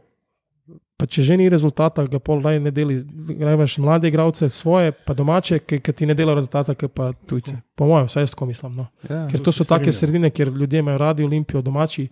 Pa 0.97 1.07
če 1.07 1.23
že 1.23 1.37
ni 1.37 1.49
rezultata, 1.49 2.05
ga 2.05 2.19
pol 2.19 2.41
naj 2.41 2.57
ne 2.59 2.71
deli, 2.71 3.03
greš 3.29 3.79
mlade 3.79 4.09
igralce, 4.09 4.49
svoje, 4.49 4.93
pa 4.97 5.13
domače, 5.13 5.59
ki, 5.59 5.79
ki 5.79 5.93
ti 5.93 6.07
ne 6.07 6.15
delajo 6.15 6.35
rezultata, 6.35 6.75
ki 6.75 6.89
pa 6.89 7.11
tujci. 7.13 7.53
Po 7.75 7.85
mojem, 7.87 8.07
vsaj 8.07 8.23
jaz 8.23 8.31
tako 8.31 8.47
mislim. 8.47 8.75
No. 8.75 8.87
Ja. 9.05 9.27
Ker 9.29 9.41
to 9.41 9.53
so 9.53 9.65
take 9.65 9.93
sredine, 9.93 10.31
kjer 10.31 10.49
ljudje 10.49 10.79
imajo 10.79 10.99
radi 10.99 11.25
Olimpijo, 11.25 11.61
domači. 11.63 12.09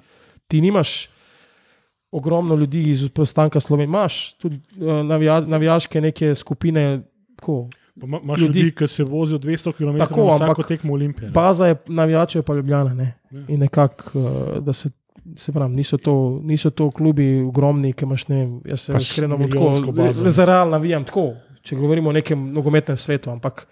Ti 0.46 0.60
nimaš 0.60 1.08
ogromno 2.10 2.54
ljudi 2.54 2.82
iz 2.90 3.08
postanka 3.08 3.60
Slovenije, 3.60 3.84
imaš 3.86 4.32
tudi 4.34 4.60
uh, 4.76 5.00
navija, 5.02 5.40
navijaške 5.40 6.00
neke 6.00 6.34
skupine. 6.34 7.00
Ko, 7.36 7.68
Pa 7.94 8.06
ima- 8.06 8.20
Imaš 8.20 8.40
ljudi- 8.40 8.58
ljudi, 8.60 8.74
ki 8.74 8.86
se 8.86 9.04
vozijo 9.04 9.38
200 9.38 9.72
km 9.72 9.98
Tako, 9.98 10.20
na 10.20 10.30
vsako 10.30 10.44
ampak 10.44 10.68
tekmo 10.68 10.92
Olimpije. 10.92 11.26
ne. 11.26 11.32
baza 11.32 11.66
je 11.66 11.76
navijačev, 11.86 12.42
pa 12.42 12.54
Ljubljana. 12.54 12.94
Ne? 12.94 13.14
Ja. 13.30 13.44
In 13.48 13.60
nekako, 13.60 14.20
uh, 14.20 14.28
da 14.58 14.72
se. 14.72 14.90
Se 15.36 15.52
pravi, 15.52 15.74
niso 15.74 15.96
to, 15.98 16.14
niso 16.42 16.70
to 16.70 16.90
klubi 16.90 17.42
ogromni, 17.42 17.92
ki 17.92 18.04
imaš 18.04 18.28
ne 18.28 18.36
vem. 18.36 18.60
Jaz 18.64 18.80
se 18.80 18.92
Pač 18.92 19.02
iskreno 19.02 19.38
tako, 19.48 19.70
le 20.22 20.30
za 20.30 20.44
real 20.44 20.70
navijam 20.70 21.04
tako, 21.04 21.32
če 21.62 21.76
govorimo 21.76 22.10
o 22.10 22.14
nekem 22.14 22.52
nogometnem 22.52 22.96
svetu, 22.96 23.30
ampak 23.30 23.64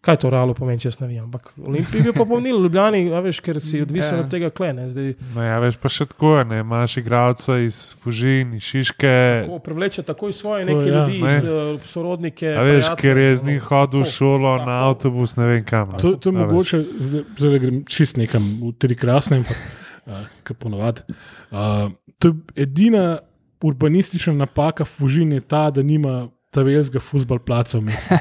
kaj 0.00 0.16
to 0.16 0.28
realno 0.28 0.52
pomeni, 0.52 0.80
če 0.80 0.88
jaz 0.88 0.98
navijam. 1.00 1.24
Ampak 1.24 1.52
Olimpij 1.64 2.02
bi 2.02 2.12
pa 2.12 2.24
pomnil, 2.24 2.58
Ljubljani, 2.60 3.06
a 3.08 3.20
veš, 3.24 3.38
ker 3.40 3.60
si 3.60 3.78
odvisen 3.86 4.18
Ja. 4.18 4.24
od 4.24 4.30
tega 4.30 4.50
klene. 4.50 4.88
Zdaj, 4.88 5.14
No, 5.32 5.40
ja, 5.40 5.54
veš 5.62 5.78
pa 5.80 5.88
še 5.88 6.04
tako, 6.06 6.34
ne, 6.44 6.58
imaš 6.60 6.96
igralca 7.00 7.56
iz 7.58 7.78
Fužin, 8.02 8.52
iz 8.54 8.62
Šiške. 8.62 9.14
Tako 9.46 9.58
prevleče 9.58 10.02
takoj 10.02 10.32
svoje 10.32 10.66
To 10.66 10.74
neke 10.74 10.90
ja, 10.90 10.98
ljudi, 10.98 11.22
ne. 11.22 11.30
iz, 11.30 11.44
uh, 11.44 11.86
sorodnike. 11.86 12.48
A 12.48 12.62
veš, 12.62 12.90
prijatelje, 12.90 13.00
ker 13.00 13.16
je 13.18 13.36
z 13.36 13.42
no. 13.42 13.50
njim 13.50 13.60
hodil 13.60 14.00
v 14.00 14.04
Tako, 14.04 14.12
šolo 14.12 14.58
tako. 14.58 14.66
na 14.66 14.76
avtobus, 14.82 15.36
ne 15.36 15.46
vem 15.46 15.64
kam. 15.64 15.94
To, 15.96 16.12
to 16.16 16.28
je 16.28 16.36
mogoče, 16.36 16.82
zdaj 16.98 17.24
zdaj 17.38 17.58
grem 17.58 17.80
čist 17.86 18.20
nekam 18.20 18.42
v 18.60 18.74
tri 18.76 18.94
krasne, 18.94 19.40
ampak 19.40 19.56
uh, 20.06 20.26
kot 20.46 20.58
ponovadi. 20.58 21.04
Uh, 21.50 21.92
to 22.18 22.28
je 22.28 22.64
edina 22.66 23.18
urbanistična 23.64 24.32
napaka 24.32 24.84
Fužin 24.84 25.32
je 25.32 25.40
ta, 25.40 25.70
da 25.70 25.82
nima 25.82 26.28
tavelskega 26.50 27.00
futbol 27.02 27.38
placa 27.38 27.78
v 27.78 27.88
mestu. 27.88 28.18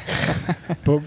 Pa, 0.86 0.98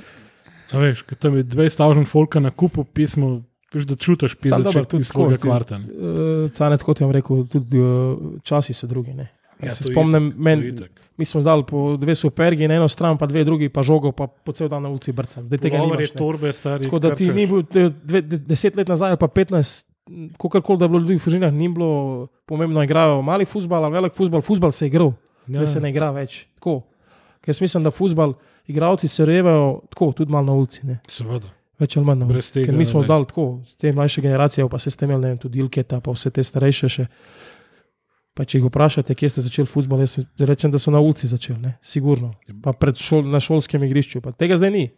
a 0.72 0.82
veš, 0.82 1.02
ker 1.08 1.18
tam 1.18 1.36
je 1.38 1.44
20 1.44 1.82
avžen 1.84 2.06
folka 2.06 2.40
na 2.40 2.50
kupu 2.50 2.84
pismo, 2.84 3.40
veš, 3.74 3.86
da 3.88 3.96
čutiš 3.96 4.36
tudi 4.36 5.00
iz 5.00 5.08
svojega 5.08 5.38
tako, 5.38 5.48
kvarta. 5.48 5.78
ne. 5.78 5.88
Uh, 5.88 6.50
Canet, 6.50 6.82
kot 6.82 7.00
jim 7.00 7.10
rekel, 7.10 7.46
tudi 7.50 7.80
uh, 7.80 8.38
časi 8.42 8.76
so 8.76 8.86
drugi. 8.86 9.14
Ne. 9.14 9.30
Ja, 9.62 9.72
se 9.72 9.86
je 9.86 9.92
spomnim, 9.92 10.28
itak, 10.28 10.38
men, 10.44 10.62
je 10.62 10.88
mi 11.16 11.24
smo 11.24 11.40
zdali 11.40 11.64
po 11.68 11.96
dve 11.96 12.14
supergi 12.14 12.68
na 12.68 12.74
eno 12.74 12.88
stran, 12.88 13.18
pa 13.18 13.26
dve 13.26 13.44
drugi, 13.44 13.68
pa 13.68 13.82
žogo, 13.82 14.12
pa 14.12 14.26
po 14.26 14.52
cel 14.52 14.68
dan 14.68 14.82
na 14.82 14.88
ulici 14.88 15.12
brca. 15.12 15.42
Zdaj 15.42 15.58
tega 15.58 15.78
Pulover 15.78 15.98
nimaš. 15.98 16.10
je 16.10 16.14
ne. 16.14 16.18
torbe, 16.18 16.52
stari. 16.52 16.84
Tako 16.84 16.98
da 16.98 17.14
ti 17.14 17.30
ni 17.32 17.46
bil 17.46 17.62
de- 17.62 17.90
dve, 18.02 18.22
de, 18.22 18.38
deset 18.38 18.76
let 18.76 18.88
nazaj, 18.88 19.16
pa 19.16 19.28
petnajst, 19.28 19.86
kakorkoli, 20.38 20.78
da 20.78 20.84
je 20.84 20.88
bilo 20.88 21.00
ljudi 21.00 21.14
v 21.14 21.18
Fužinah, 21.18 21.52
ni 21.52 21.68
bilo 21.68 21.88
pomembno, 22.46 22.82
igrajo 22.82 23.22
mali 23.22 23.44
futbal 23.44 23.84
ali 23.84 23.92
velik 23.92 24.12
futbal, 24.12 24.40
futbal 24.40 24.70
se 24.70 24.84
je 24.84 24.88
igral, 24.88 25.12
Ja. 25.46 25.60
da 25.60 25.66
se 25.66 25.80
ne 25.80 25.90
igra 25.90 26.10
več. 26.10 26.46
Tako. 26.54 26.80
Ker 27.40 27.48
jaz 27.48 27.60
mislim, 27.60 27.82
da 27.82 27.90
futbal, 27.90 28.32
igravci 28.66 29.08
se 29.08 29.24
revajo 29.24 29.80
tako, 29.88 30.12
tudi 30.12 30.32
malo 30.32 30.46
na 30.46 30.52
ulici. 30.52 30.80
Ne. 30.82 30.98
Seveda. 31.08 31.46
Več 31.78 31.96
ali 31.96 32.06
manj. 32.06 32.24
Brez 32.24 32.32
ulici. 32.36 32.52
tega 32.52 32.66
Ker 32.66 32.74
mi 32.74 32.84
smo 32.84 33.00
ne. 33.00 33.06
dali 33.06 33.24
tako, 33.24 33.44
te 33.78 33.92
mlajše 33.92 34.20
generacije, 34.20 34.68
pa 34.68 34.78
se 34.78 34.90
ste 34.90 35.04
imeli 35.04 35.20
ne 35.20 35.28
vem, 35.28 35.38
tudi 35.38 35.58
Ilketa, 35.58 36.00
pa 36.00 36.10
vse 36.10 36.30
te 36.30 36.42
starejše 36.42 36.88
še. 36.88 37.06
Pa 38.34 38.44
če 38.44 38.58
jih 38.58 38.66
vprašate, 38.66 39.14
kje 39.14 39.28
ste 39.28 39.40
začeli 39.40 39.66
futbol, 39.66 40.00
jaz 40.00 40.16
rečem, 40.38 40.70
da 40.70 40.78
so 40.78 40.90
na 40.90 41.00
ulici 41.00 41.26
začeli, 41.26 41.56
ne? 41.58 41.76
sigurno. 41.80 42.34
Pa 42.60 42.72
pred 42.72 42.96
šol, 42.96 43.22
na 43.24 43.40
šolskem 43.40 43.80
igrišču. 43.82 44.20
Pa 44.20 44.32
tega 44.32 44.56
zdaj 44.56 44.70
ni. 44.70 44.90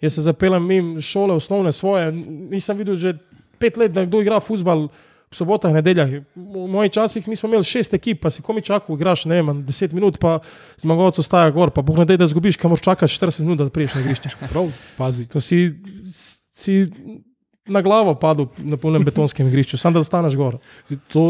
Jaz 0.00 0.14
se 0.14 0.22
zapeljem 0.22 0.64
mimo 0.64 1.00
šole, 1.00 1.34
osnovne 1.34 1.70
svoje, 1.70 2.08
nisem 2.48 2.74
videl 2.76 2.96
že 2.96 3.12
pet 3.62 3.78
let, 3.80 3.94
da 3.94 4.06
kdo 4.08 4.22
igra 4.24 4.42
futbol. 4.42 4.88
V 5.32 5.38
sobotah, 5.38 5.72
nedeljah, 5.72 6.10
v 6.36 6.64
mojih 6.68 6.90
časih 6.92 7.24
mi 7.24 7.38
smo 7.40 7.48
imeli 7.48 7.64
šest 7.64 7.94
ekip, 7.96 8.18
pa 8.20 8.28
si 8.28 8.42
komi 8.44 8.60
čakal, 8.60 8.98
igraš 8.98 9.22
ne 9.30 9.38
vem, 9.40 9.62
deset 9.64 9.94
minut, 9.96 10.18
pa 10.20 10.42
zmagovalec 10.82 11.22
ostaja 11.22 11.48
gor, 11.56 11.72
pa 11.72 11.80
boh 11.80 11.96
ne 11.96 12.04
da, 12.04 12.18
da 12.20 12.28
zgubiš, 12.28 12.58
kam 12.60 12.74
moraš 12.74 12.84
čakati 12.84 13.14
40 13.14 13.46
minut, 13.46 13.62
da 13.62 13.72
priješ 13.72 13.94
na 13.96 14.02
igrišče. 14.04 14.34
Prav, 14.52 14.68
pazi. 14.98 15.24
To 15.32 15.40
si, 15.40 15.62
si 16.52 16.82
na 17.64 17.80
glavo 17.80 18.12
padel 18.20 18.50
na 18.60 18.76
polnem 18.76 19.08
betonskem 19.08 19.48
igrišču, 19.48 19.80
samo 19.80 19.96
da 19.96 20.04
ostaneš 20.04 20.36
gor. 20.36 20.60
Zdaj, 20.90 21.00
To, 21.16 21.24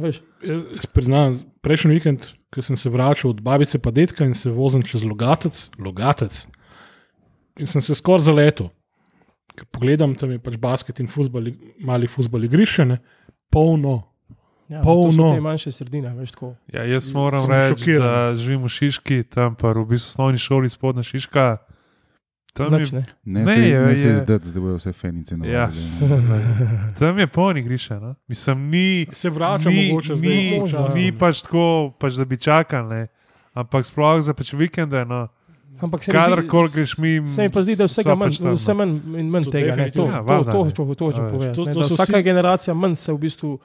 Veš, 0.00 0.20
jaz 0.44 0.86
priznam, 0.94 1.36
prejšnji 1.60 1.92
vikend, 1.92 2.26
ko 2.54 2.62
sem 2.64 2.78
se 2.80 2.90
vračal 2.90 3.34
od 3.34 3.42
babice 3.44 3.78
pa 3.78 3.92
detka 3.92 4.24
in 4.24 4.34
se 4.34 4.50
vozim 4.50 4.82
čez 4.86 5.04
Logatec, 5.04 5.68
Logatec 5.78 6.44
in 7.60 7.68
sem 7.68 7.82
se 7.82 7.94
skoraj 7.94 8.24
zaletel. 8.30 8.70
Ker 9.60 9.68
pogledam, 9.68 10.14
tam 10.14 10.30
je 10.30 10.38
pač 10.40 10.56
basket 10.56 10.98
in 10.98 11.06
fuzbal, 11.06 11.50
mali 11.80 12.08
fuzbal 12.08 12.44
igrišče, 12.44 12.84
ne, 12.86 12.96
polno. 13.46 13.98
ja, 14.66 14.80
Polno. 14.80 15.10
To 15.10 15.16
so 15.20 15.34
te 15.34 15.40
manjše 15.42 15.70
sredine, 15.70 16.14
veš 16.14 16.30
tako. 16.30 16.54
Ja, 16.66 16.84
jaz 16.86 17.10
moram 17.12 17.42
Sem 17.42 17.52
reči, 17.52 17.80
šokiran. 17.80 18.00
da 18.00 18.36
živim 18.36 18.62
v 18.62 18.70
Šiški, 18.70 19.22
tam 19.26 19.54
pa 19.54 19.72
v 19.72 19.84
bistvu 19.84 20.08
osnovni 20.08 20.38
šoli 20.38 20.70
spodnja 20.70 21.02
Šiška. 21.04 21.56
Tam 22.52 22.72
je, 22.72 22.86
ne. 22.92 23.04
Ne, 23.24 23.40
Ne, 23.40 23.46
se, 23.46 23.60
je- 23.60 23.80
ne 23.80 23.96
se 23.96 24.08
je- 24.08 24.12
izdati, 24.14 24.48
da 24.48 24.60
bodo 24.60 24.74
vse 24.76 24.92
fenice 24.92 25.36
na 25.36 25.46
Ja. 25.46 25.68
tam 26.98 27.18
je 27.18 27.26
poln 27.28 27.56
igrišče. 27.56 27.94
No? 27.96 28.14
Mislim, 28.26 28.58
ni, 28.64 29.06
Se 29.12 29.30
vračam, 29.30 29.68
ni, 29.68 29.88
mogoče 29.88 30.16
zdaj. 30.16 30.28
ni, 30.30 30.58
možno, 30.58 30.88
ni 30.94 31.06
ja. 31.06 31.12
pač 31.14 31.42
tako, 31.42 31.66
pač, 31.92 32.14
da 32.14 32.24
bi 32.24 32.36
čakali. 32.36 32.88
Ne? 32.90 33.06
Ampak 33.52 33.84
sploh 33.84 34.18
za 34.20 34.32
pač 34.32 34.52
vikende. 34.52 35.04
No? 35.04 35.28
Ampak 35.80 36.04
se 36.04 36.12
mi 36.12 36.14
Kadarkoli 36.14 36.68
greš 36.70 36.98
mimo. 36.98 37.26
Se 37.26 37.42
mi 37.42 37.50
pa 37.50 37.62
zdi, 37.62 37.76
da 37.76 37.82
je 37.82 37.88
vsega 37.88 38.14
manj, 38.14 38.30
pač 38.30 38.40
no. 38.40 38.52
vse 38.54 38.74
manj 38.74 38.90
in 39.16 39.28
manj 39.28 39.44
To 39.44 39.50
tega. 39.50 39.76
Ne, 39.76 39.90
to. 39.90 40.04
Ja, 40.04 40.20
to, 40.20 40.44
to, 40.44 40.64
ne. 40.64 40.70
to, 40.70 40.94
to 40.94 41.04
hočem 41.04 41.20
A 41.20 41.26
veš, 41.26 41.32
povedati. 41.32 41.56
to- 41.56 41.64
to 41.66 41.80
so 41.82 41.94
Vsaka 41.94 42.12
vsi- 42.12 42.24
generacija 42.24 42.74
manj 42.74 42.96
se 42.96 43.12
v 43.12 43.18
bistvu 43.18 43.58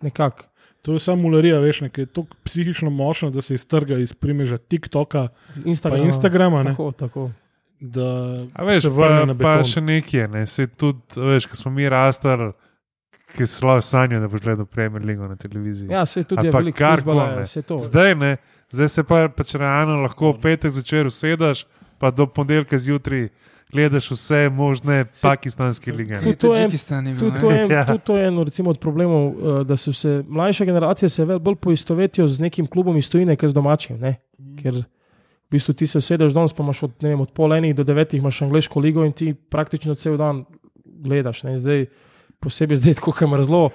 nekako. 0.00 0.44
To 0.82 0.92
je 0.92 1.00
samo 1.00 1.22
mularija, 1.22 1.58
veš, 1.58 1.80
nekaj 1.80 2.02
je 2.02 2.06
tako 2.08 2.36
psihično 2.42 2.90
močno, 2.90 3.30
da 3.30 3.40
se 3.40 3.54
iztrga 3.54 3.96
iz 3.96 4.12
primeža 4.12 4.58
TikToka 4.58 5.28
Instagram, 5.64 6.00
in 6.00 6.06
Instagrama, 6.06 6.58
ne, 6.58 6.70
Tako, 6.70 6.92
tako. 6.92 7.30
da 7.80 8.04
A 8.52 8.64
veš, 8.64 8.84
pa, 8.90 9.34
pa 9.34 9.64
še 9.64 9.80
nekaj, 9.80 10.28
ne? 10.28 10.46
se 10.46 10.66
tudi, 10.66 11.00
veš, 11.16 11.46
ko 11.46 11.56
smo 11.56 11.70
mi 11.70 11.88
rastali, 11.88 12.52
ki 13.34 13.46
se 13.46 13.66
lahko 13.66 13.80
sanjajo, 13.82 14.20
da 14.20 14.28
boš 14.28 14.40
gledal 14.40 14.66
Premier 14.66 15.04
League 15.04 15.28
na 15.28 15.36
televiziji. 15.36 15.88
Ja, 15.90 16.06
se 16.06 16.24
tudi 16.24 16.38
Ali 16.40 16.46
je 16.46 16.52
se 17.46 17.62
to. 17.62 17.80
Zdaj 17.80 18.14
ne, 18.14 18.36
zdaj 18.70 18.88
se 18.88 19.02
pa 19.02 19.28
pač 19.28 19.54
realno 19.54 19.96
lahko 19.98 20.32
v 20.32 20.40
petek 20.40 20.70
zvečer 20.70 21.06
usedeš, 21.06 21.66
pa 21.98 22.10
do 22.10 22.26
ponedeljka 22.26 22.78
zjutraj 22.78 23.28
gledaš 23.70 24.10
vse 24.10 24.48
možne 24.50 25.04
pakistanske 25.22 25.92
lige. 25.92 26.14
ne. 26.14 26.22
Tudi 26.22 26.36
to 26.36 26.54
je- 26.54 26.68
ne. 27.02 27.18
to 27.34 27.50
je, 27.50 27.68
Ja. 27.68 27.84
to 27.98 28.16
je 28.16 28.26
eno 28.26 28.44
recimo, 28.44 28.70
od 28.70 28.78
problemov, 28.78 29.22
eh, 29.26 29.64
da 29.64 29.76
se 29.76 29.90
vse 29.90 30.22
mlajše 30.28 30.64
generacije 30.64 31.08
se 31.08 31.24
vel- 31.24 31.38
bolj 31.38 31.54
poistovetijo 31.56 32.26
z 32.26 32.40
nekim 32.40 32.66
klubom 32.66 32.96
iz 32.96 33.10
tujine, 33.10 33.36
kot 33.36 33.50
z 33.50 33.52
domačim. 33.52 33.98
Ne? 33.98 34.14
Ker 34.62 34.74
v 34.74 34.84
bistvu 35.50 35.74
ti 35.74 35.86
se 35.86 35.98
usedeš 35.98 36.32
danes, 36.32 36.52
pa 36.52 36.62
imaš 36.62 36.82
od, 36.82 36.92
ne 37.02 37.08
vem, 37.08 37.20
od 37.20 37.32
pol 37.32 37.52
enih 37.52 37.74
do 37.74 37.84
devetih, 37.84 38.20
imaš 38.20 38.42
angliško 38.42 38.80
ligo 38.80 39.04
in 39.04 39.12
ti 39.12 39.34
praktično 39.34 39.94
cel 39.94 40.16
dan 40.16 40.44
gledaš. 40.84 41.42
Ne? 41.42 41.56
Zdaj, 41.56 41.86
posebej 42.40 42.80
zdaj, 42.82 42.98
ko 43.04 43.12
kam 43.12 43.34
razlo. 43.34 43.70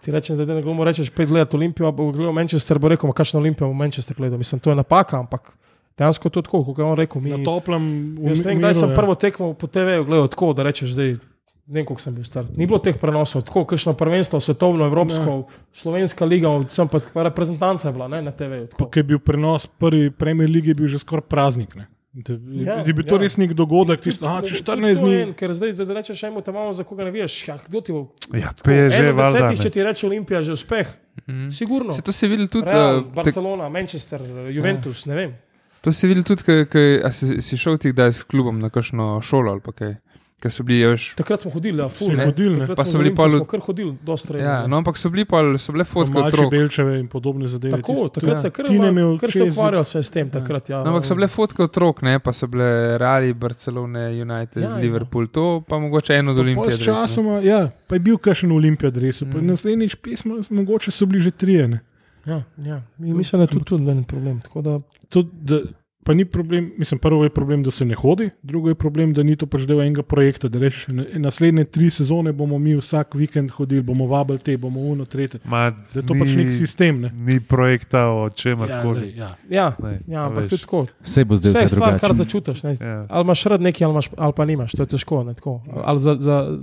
Ti 0.00 0.10
rečeš, 0.10 0.38
da 0.40 0.54
ne 0.54 0.62
bomo 0.64 0.84
rečeš, 0.84 1.10
pet 1.12 1.30
let 1.30 1.54
Olimpijo, 1.54 1.90
bo 1.92 2.08
gledal 2.12 2.32
Manchester, 2.32 2.78
bo 2.78 2.88
rekel, 2.88 3.12
kakšno 3.12 3.40
Olimpijo 3.40 3.68
bo 3.68 3.76
Manchester 3.76 4.16
gledal. 4.16 4.38
Mislim, 4.40 4.60
to 4.60 4.70
je 4.70 4.76
napaka, 4.76 5.18
ampak 5.20 5.52
dejansko 5.98 6.28
je 6.28 6.32
to 6.32 6.42
tako, 6.42 6.64
kot 6.64 6.78
je 6.78 6.84
on 6.84 6.96
rekel. 6.96 7.20
Mi, 7.20 7.30
na 7.30 7.44
toplem 7.44 7.84
ne 8.16 8.32
vem, 8.34 8.58
kdaj 8.58 8.74
sem 8.74 8.94
prvo 8.96 9.14
tekmo 9.14 9.52
po 9.54 9.68
TV-ju 9.68 10.06
gledal 10.08 10.28
tako, 10.32 10.52
da 10.56 10.64
rečeš, 10.64 10.96
da 10.96 11.02
ne 11.02 11.78
vem, 11.78 11.86
koliko 11.86 12.02
sem 12.02 12.14
bil 12.14 12.24
star. 12.24 12.48
Ni 12.56 12.66
bilo 12.66 12.80
teh 12.82 12.96
prenosov, 12.98 13.44
tako 13.46 13.64
kakšno 13.68 13.94
prvenstvo, 13.98 14.40
svetovno, 14.40 14.88
evropsko, 14.88 15.42
slovenska 15.76 16.24
liga, 16.24 16.50
sem 16.68 16.88
pa 16.88 17.00
reprezentanca 17.28 17.88
je 17.88 17.92
bila 17.92 18.08
ne, 18.08 18.22
na 18.22 18.32
TV-ju. 18.32 18.72
Ko 18.78 18.90
je 18.96 19.04
bil 19.06 19.20
prenos 19.22 19.66
prvi 19.66 20.10
Premier 20.10 20.50
League, 20.50 20.72
je 20.72 20.74
bil 20.74 20.88
že 20.88 20.98
skoraj 21.04 21.28
praznik. 21.28 21.76
Ne? 21.76 21.86
Da, 22.14 22.32
Ja, 22.32 22.74
ja, 22.74 22.84
je 22.84 22.92
bil 22.92 23.04
to 23.04 23.16
ja. 23.16 23.20
res 23.20 23.38
nek 23.38 23.54
dogodek, 23.54 24.00
tisto, 24.00 24.26
aha, 24.26 24.42
če 24.42 24.52
Tudi 24.52 24.60
14 24.60 24.80
to 24.80 24.86
je 24.86 24.96
dni. 24.96 25.14
en, 25.18 25.30
Ker 25.32 25.48
zdaj, 25.50 25.72
zdaj 25.74 25.94
rečeš, 25.94 26.20
ajmo 26.22 26.42
tam 26.42 26.54
malo, 26.54 26.68
za 26.70 26.84
koga 26.84 27.04
ne 27.04 27.10
veš. 27.10 27.48
Ja, 27.48 27.56
kdo 27.58 27.80
ti 27.80 27.92
bo? 27.92 28.02
Ja, 28.30 28.52
Eno 28.66 29.14
valjda. 29.14 29.56
če 29.56 29.70
ti 29.70 29.80
reče 29.80 30.06
Olimpija, 30.06 30.42
že 30.42 30.52
uspeh. 30.52 30.88
Mhm. 31.24 31.48
Sigurno. 31.50 31.92
Se 31.92 32.02
to 32.02 32.12
si 32.12 32.28
videl 32.28 32.48
tudi, 32.48 32.66
Real, 32.66 32.76
eh, 32.94 33.00
tek- 33.00 33.14
Barcelona, 33.14 33.68
Manchester, 33.70 34.20
Juventus, 34.50 35.06
ne 35.06 35.14
vem. 35.14 35.32
to 35.80 35.90
si 35.90 36.06
videl 36.06 36.22
tudi, 36.22 36.42
ke- 36.42 36.66
ke- 36.66 37.00
a 37.00 37.10
si, 37.10 37.40
si 37.40 37.56
šel 37.56 37.78
ti 37.78 37.90
kdaj 37.90 38.12
s 38.12 38.22
klubom 38.24 38.60
na 38.60 38.68
kakšno 38.68 39.20
šolo 39.20 39.50
ali 39.50 39.60
pa 39.60 39.72
kaj. 39.72 39.96
Ker 40.42 40.50
so 40.50 40.64
bili, 40.64 40.82
veš, 40.84 41.04
Takrat 41.14 41.40
smo 41.40 41.50
hodili, 41.52 41.78
ja, 41.78 41.86
ful. 41.88 42.10
Ne. 42.10 42.24
hodili, 42.26 42.56
ne? 42.56 42.66
Pa 42.68 42.82
so 42.82 42.92
bili 42.92 43.12
Olimpijo 43.12 43.24
pol- 43.24 43.36
smo 43.36 43.44
kar 43.46 43.60
hodili, 43.60 43.92
dosta 44.02 44.28
ja, 44.32 44.38
redno. 44.56 44.68
no, 44.68 44.76
ampak 44.76 44.96
so 44.96 45.06
bili, 45.08 45.22
pol, 45.24 45.52
so 45.56 45.70
bile 45.70 45.84
fotke 45.86 46.12
Malče 46.12 46.26
otrok. 46.32 46.50
Belčeve 46.50 46.96
in 46.96 47.06
podobne 47.06 47.46
zadeve. 47.46 47.76
Tako, 47.76 47.92
tisto- 47.92 48.08
takrat 48.10 48.32
ja. 48.32 48.38
se 48.40 48.46
je 48.46 48.50
kar, 48.50 48.66
Tine 48.66 48.88
imel 48.88 49.18
kar 49.18 49.30
se 49.30 49.42
ukvarjal 49.44 49.84
se 49.84 50.02
s 50.02 50.10
tem, 50.10 50.30
takrat. 50.30 50.68
Ja, 50.68 50.80
No, 50.80 50.90
ampak 50.90 51.04
so 51.04 51.14
bile 51.14 51.28
fotke 51.28 51.62
otrok, 51.62 52.02
ne, 52.02 52.18
pa 52.18 52.32
so 52.32 52.46
bile 52.48 52.68
Reali, 52.98 53.32
Barcelone, 53.34 54.02
United, 54.12 54.56
Ja, 54.56 54.68
ja, 54.68 54.70
ja. 54.70 54.76
Liverpool, 54.78 55.26
to 55.28 55.44
pa 55.62 55.78
mogoče 55.78 56.14
eno 56.14 56.32
od 56.32 56.36
Pa 56.36 56.42
pol 56.42 56.44
Olimpije. 56.44 56.72
s 56.72 56.82
časoma, 56.82 57.38
ja, 57.40 57.60
pa 57.86 57.94
je 57.94 58.00
bil 58.00 58.18
kakšen 58.18 58.52
olimpijadres, 58.52 59.22
pa 59.22 59.38
Mm. 59.38 59.46
naslednjič 59.46 59.94
pismo, 59.96 60.40
mogoče 60.50 60.90
so 60.90 61.06
bili 61.06 61.20
že 61.20 61.30
trije. 61.32 61.68
Ne? 61.68 61.80
Ja, 62.26 62.42
ja. 62.58 62.82
Mislim, 62.98 63.38
da 63.38 63.44
je 63.44 63.48
tudi, 63.48 63.64
tudi 63.66 63.86
en 63.88 64.02
problem. 64.04 64.40
Tako 64.40 64.62
Da, 64.62 64.80
To, 65.08 65.22
da, 65.22 65.60
pa 66.04 66.14
ni 66.14 66.24
problem, 66.24 66.72
mislim, 66.76 66.98
prvo 66.98 67.22
je 67.22 67.30
problem, 67.30 67.62
da 67.62 67.70
se 67.70 67.84
ne 67.84 67.94
hodi, 67.94 68.30
drugo 68.42 68.68
je 68.68 68.74
problem, 68.76 69.12
da 69.12 69.22
ni 69.22 69.36
to 69.36 69.46
pač 69.46 69.62
del 69.62 69.80
enega 69.80 70.02
projekta. 70.04 70.48
Da 70.48 70.58
rečeš, 70.58 70.88
"Na- 70.88 71.04
naslednje 71.16 71.64
tri 71.66 71.90
sezone 71.90 72.32
bomo 72.32 72.58
mi 72.58 72.74
vsak 72.74 73.14
vikend 73.14 73.50
hodili, 73.50 73.82
bomo 73.82 74.06
vabili 74.06 74.38
te, 74.40 74.56
bomo 74.56 74.80
uno, 74.82 75.04
tretje. 75.04 75.40
Ma, 75.44 75.70
Da 75.70 75.76
je 75.94 76.02
to 76.02 76.14
pač 76.14 76.28
nek 76.30 76.52
sistem. 76.52 77.00
Ne? 77.00 77.10
Ni 77.10 77.40
projekta 77.40 78.00
o 78.02 78.24
Ja, 78.24 78.30
čemer 78.30 78.68
koli. 78.82 79.00
lej, 79.00 79.16
ja. 79.16 79.36
Ja, 79.50 79.72
Ne, 79.80 80.00
ja 80.06 80.24
ampak 80.24 80.38
veš. 80.40 80.50
tudi 80.50 80.62
tako. 80.62 80.86
Vse 81.00 81.24
bo 81.24 81.36
zdaj 81.36 81.50
Vse 81.50 81.58
je 81.58 81.66
vse 81.66 81.76
stvar, 81.76 81.90
kar 81.92 82.10
drugače. 82.10 82.16
začutiš. 82.16 82.62
Ne? 82.62 82.76
Ja. 82.78 83.06
Ali 83.08 83.22
imaš 83.22 83.44
rad 83.44 83.60
nekaj, 83.60 83.84
ali, 83.84 83.92
imaš, 83.92 84.08
ali 84.16 84.32
pa 84.32 84.44
nimaš, 84.44 84.72
to 84.72 84.82
je 84.82 84.86
težko. 84.88 85.24
Ne, 85.24 85.34
tako. 85.34 85.62
ali 85.76 86.00
za, 86.00 86.16
za, 86.16 86.58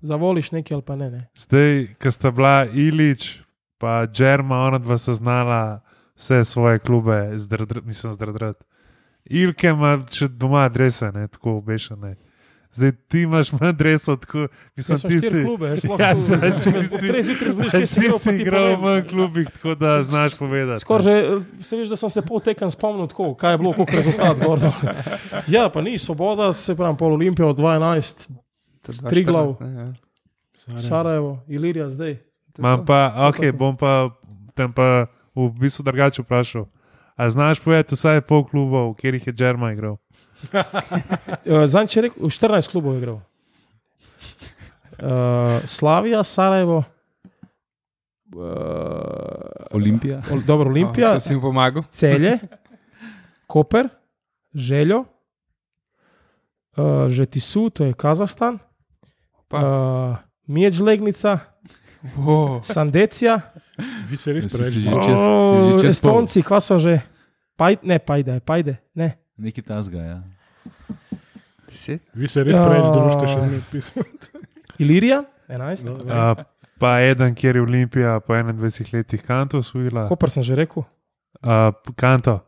zavoliš 0.00 0.52
nekaj, 0.52 0.74
ali 0.74 0.82
pa 0.82 0.96
ne. 0.96 1.10
ne. 1.10 1.28
Zdaj, 1.36 1.86
ko 1.96 2.10
sta 2.10 2.30
bila 2.30 2.66
Ilič 2.66 3.40
in 3.76 4.06
Džerma, 4.08 4.56
ona 4.58 4.78
dva 4.78 4.96
sta 4.96 5.14
znala 5.14 5.80
vse 6.16 6.44
svoje 6.44 6.78
klube, 6.78 7.32
zdrdr, 7.34 7.80
mislim, 7.82 8.12
zdrdrat. 8.12 8.56
Ilke 9.26 9.68
ima 9.68 9.98
še 10.08 10.28
doma 10.28 10.64
adrese, 10.64 11.10
ne, 11.10 11.28
tako 11.28 11.56
obešene. 11.56 12.16
Zdaj 12.72 12.92
ti 13.08 13.22
imaš 13.22 13.52
manj 13.52 13.68
adresov, 13.68 14.18
tako 14.18 14.46
mislim, 14.76 14.98
sem 14.98 15.10
ti 15.10 15.18
si. 15.20 15.40
klube, 15.40 15.66
Ja, 15.66 15.72
lahko 15.72 16.20
znaš, 16.20 16.54
ti 16.56 16.70
si- 16.72 17.08
kaj 17.70 17.86
si 17.86 17.94
si 17.94 18.00
ti 18.20 18.34
igral 18.36 18.66
v 18.68 18.80
manj 18.80 19.02
klubih, 19.04 19.48
tako 19.48 19.74
da 19.74 20.02
znaš 20.02 20.36
povedati. 20.38 20.80
Skoraj 20.80 21.02
že, 21.02 21.14
se 21.60 21.76
veš, 21.76 21.88
da 21.88 21.96
sem 21.96 22.10
se 22.10 22.22
pol 22.22 22.40
tekem 22.40 22.70
spomnil, 22.70 23.06
tako, 23.06 23.34
kaj 23.34 23.54
je 23.54 23.58
bilo, 23.58 23.72
koliko 23.72 23.92
rezultat. 23.94 24.36
gor 24.38 24.60
dol. 24.60 24.76
ja, 25.48 25.68
pa 25.68 25.80
ni, 25.80 25.96
svoboda, 25.96 26.52
se 26.52 26.74
pravi, 26.74 26.96
pol 26.96 27.12
Olimpija 27.14 27.46
od 27.46 27.56
2011, 27.56 28.28
To 28.82 28.92
je 28.92 28.94
2014, 28.94 29.08
Triglav. 29.08 29.56
ne, 29.58 29.72
ja. 29.72 29.92
Sarajevo, 30.78 31.42
Ilirija 31.48 31.88
zdaj. 31.88 32.14
To 32.52 32.58
je 32.58 32.62
Mam 32.62 32.78
to. 32.78 32.84
pa, 32.84 33.00
ok, 33.26 33.52
bom 33.52 33.74
pa 33.74 34.10
tem 34.54 34.68
pa 34.70 35.06
v 35.34 35.48
bistvu 35.50 35.82
drugače 35.82 36.22
vprašal. 36.22 36.66
A 37.16 37.30
znaš 37.30 37.60
povedati 37.60 37.94
vsaj 37.94 38.20
pol 38.20 38.44
klubov, 38.44 38.94
kjer 38.94 39.14
jih 39.14 39.26
je 39.26 39.32
Džerma 39.32 39.72
igral? 39.72 39.96
Zanj 41.72 41.88
če 41.88 42.00
rekel, 42.02 42.20
v 42.20 42.30
14 42.30 42.70
klubov 42.70 42.92
je 42.92 43.00
igral. 43.00 43.18
Uh, 44.96 45.08
Slavija, 45.64 46.20
Sarajevo, 46.22 46.84
uh, 48.34 48.42
Olimpija. 49.70 50.22
Ol, 50.32 50.40
dobro, 50.42 50.70
Olimpija, 50.70 51.10
O, 51.10 51.14
to 51.14 51.20
si 51.20 51.34
mi 51.34 51.40
pomagal. 51.40 51.82
Celje, 51.92 52.38
Koper, 53.46 53.88
Željo, 54.54 55.04
uh, 56.76 57.08
Žetisu, 57.08 57.70
to 57.70 57.84
je 57.84 57.92
Kazahstan, 57.92 58.58
Pa. 59.48 59.58
uh, 59.58 60.16
Mijeđlegnica, 60.46 61.38
Wow. 62.16 62.62
Sandecija, 62.62 63.40
Vi 64.10 64.16
se 64.16 64.32
res 64.32 64.44
Ja, 64.44 64.50
preveč 64.50 64.72
si 64.72 64.80
že 64.80 64.90
bavite. 64.90 65.06
čez- 65.06 65.18
si 65.18 65.26
o, 65.26 65.36
že 65.70 65.82
čez 65.82 66.00
pol. 66.00 66.10
Estonci, 66.12 66.40
kva 66.42 66.58
so 66.58 66.78
že, 66.78 66.94
Paj, 67.56 67.78
ne, 67.82 67.96
pajde, 67.98 68.40
pajde, 68.40 68.74
ne. 68.94 69.16
Nekaj 69.34 69.64
tasga, 69.64 69.96
ja. 69.98 70.18
Deset? 71.66 72.02
Vi 72.12 72.26
se 72.26 72.40
res 72.42 72.52
Ja. 72.52 72.62
preveč 72.62 72.86
družite 72.86 73.24
še 73.26 73.38
z 73.38 73.46
njim 73.46 73.62
pismo. 73.66 74.00
Ilirija, 74.78 75.18
11. 75.48 75.82
No, 75.82 75.94
Uh, 75.96 76.44
pa 76.76 77.00
eden, 77.00 77.32
kjer 77.32 77.56
je 77.56 77.62
Olimpija 77.62 78.20
po 78.20 78.34
21 78.34 78.60
letih 78.92 79.22
kanto 79.22 79.58
osvojila. 79.58 80.04
Koper 80.06 80.28
sem 80.28 80.42
že 80.42 80.54
rekel. 80.54 80.84
Uh, 81.38 81.72
kanto 81.94 82.40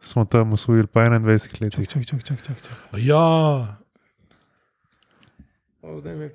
smo 0.00 0.22
tam 0.24 0.52
osvojili 0.52 0.86
po 0.86 1.00
21 1.00 1.26
letih. 1.60 1.82
Čak, 1.84 2.06
čak, 2.06 2.22
čak, 2.22 2.38
čak, 2.38 2.58
čak. 2.60 2.76
Ja, 2.96 3.78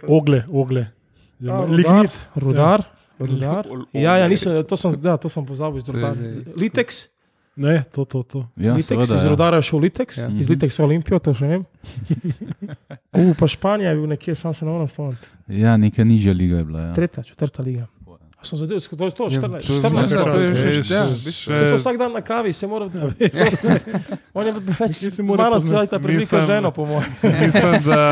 ogle, 0.03 0.43
ogle. 0.49 0.91
A, 1.39 1.61
rudar, 1.61 1.69
Lignit. 1.69 2.15
Rudar, 2.35 2.79
rudar. 3.19 3.67
Ja, 3.93 4.17
ja, 4.17 4.27
nisem, 4.27 4.63
to 4.63 4.77
sem, 4.77 4.91
ja, 5.03 5.17
to 5.17 5.29
sem 5.29 5.45
pozabil. 5.45 5.81
Zdaj- 5.81 6.53
Litex, 6.55 7.07
Ne, 7.55 7.83
to, 7.85 8.01
to, 8.05 8.23
to. 8.23 8.39
Ja, 8.57 8.73
Litex 8.73 8.87
seveda. 8.87 9.15
iz 9.15 9.23
Ja. 9.23 9.29
Rudara 9.29 9.57
je 9.57 9.61
šel 9.61 9.79
Litex, 9.79 10.17
Ja. 10.17 10.27
iz 10.33 10.49
Litexa 10.49 10.83
Olimpijo, 10.83 11.19
to 11.19 11.33
še 11.33 11.43
ne 11.43 11.49
vem. 11.51 11.65
Uh, 13.13 13.35
pa 13.37 13.45
Španija 13.47 13.89
je 13.89 13.95
bil 13.95 14.07
nekje, 14.07 14.33
sam 14.35 14.53
se 14.53 14.65
ne 14.65 14.71
morem 14.71 14.87
spomniti. 14.87 15.27
ja, 15.47 15.77
neka 15.77 16.03
nižja 16.03 16.33
liga 16.33 16.57
je 16.57 16.63
bila. 16.63 16.79
Ja. 16.81 16.93
Tretja, 16.93 17.23
četrta 17.23 17.61
liga. 17.61 17.85
A 18.43 18.45
sem 18.45 18.57
zadev, 18.57 18.75
to 18.75 19.05
je 19.05 19.11
to, 19.13 19.23
Ja, 19.23 19.29
14. 19.31 19.63
to 19.63 19.73
je- 19.73 19.79
14. 19.79 20.01
mislim, 20.03 20.23
to 20.25 20.37
je 20.37 20.55
že 20.55 20.65
Veš, 20.65 20.89
ja, 20.89 21.03
še- 21.05 21.23
bistvo. 21.25 21.55
Se 21.55 21.65
so 21.65 21.75
vsak 21.77 21.95
dan 21.97 22.11
na 22.11 22.21
kavi, 22.21 22.51
se 22.53 22.67
mora. 22.67 22.85
On 24.33 24.43
je 24.43 24.53
več, 24.75 24.93
si 25.07 25.21
mora 25.21 25.43
malo 25.45 25.59
cvajta 25.59 25.95
prevelika 25.97 26.37
Mislim- 26.37 26.47
ženo, 26.47 26.71
po 26.71 26.85
mojem. 26.85 27.07
mislim, 27.23 27.73
da, 27.85 28.03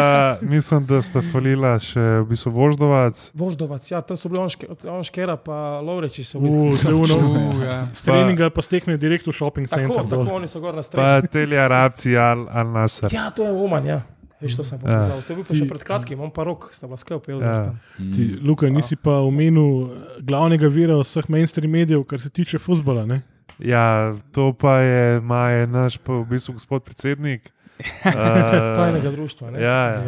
mislim, 0.41 0.85
da 0.85 1.01
sta 1.01 1.21
falila 1.23 1.75
še 1.77 1.99
v 1.99 2.25
bistvu 2.25 2.51
Voždovac. 2.51 3.31
Voždovac, 3.33 3.83
ja, 3.85 4.01
tam 4.01 4.17
so 4.17 4.29
bili 4.29 4.39
onške, 4.39 4.67
onškera, 4.87 5.35
pa 5.35 5.51
Lovreči 5.81 6.23
so 6.23 6.39
bili. 6.39 6.77
to 6.77 6.87
je 6.87 6.95
uno. 6.95 7.15
Uh, 7.51 7.63
ja. 7.65 7.87
S 7.91 8.01
treninga 8.01 8.49
pa 8.49 8.61
stekne 8.61 8.97
direkt 8.97 9.27
v 9.27 9.33
shopping 9.33 9.67
Tako, 9.67 9.81
center. 9.83 10.03
tako, 10.05 10.23
dol. 10.23 10.31
oni 10.33 10.47
so 10.47 10.59
gor 10.59 10.71
na 10.71 10.79
Pa 10.79 10.83
strani. 10.83 11.27
teli 11.27 11.57
Arabci 11.57 12.15
Al, 12.15 12.47
Al 12.49 12.67
Nasser. 12.67 13.09
Ja, 13.11 13.29
to 13.29 13.43
je 13.43 13.51
Oman, 13.51 13.85
ja. 13.85 14.01
Veš, 14.41 14.55
to 14.55 14.63
sem 14.63 14.77
Ja. 14.77 14.81
pokazal. 14.81 15.17
To 15.19 15.27
je 15.27 15.35
bil 15.35 15.45
pa 15.45 15.53
še 15.53 15.59
Ti- 15.59 15.69
pred 15.69 15.83
kratkim, 15.83 16.19
on 16.19 16.31
pa 16.31 16.43
rok, 16.43 16.69
sta 16.71 16.87
bila 16.87 16.97
skupaj. 16.97 17.35
Ja. 17.35 17.73
Ti, 17.95 18.41
Luka, 18.41 18.65
nisi 18.67 18.95
pa 18.95 19.19
omenil 19.21 19.61
eh, 19.83 19.87
glavnega 20.19 20.67
vira 20.67 20.97
vseh 20.97 21.29
mainstream 21.29 21.69
medijev, 21.69 22.03
kar 22.03 22.17
se 22.17 22.29
tiče 22.29 22.57
futbola. 22.57 23.05
Ne? 23.05 23.21
Ja, 23.59 23.85
to 24.31 24.51
pa 24.51 24.79
je, 24.79 25.21
ma 25.21 25.49
je 25.49 25.67
naš 25.67 25.97
pa 25.97 26.13
v 26.15 26.25
bistvu 26.27 26.53
gospod 26.53 26.81
predsednik. 26.81 27.51
Tajnega 28.75 29.11
društva. 29.11 29.51
Ne? 29.51 29.61
Ja, 29.61 29.85
ja. 29.85 30.01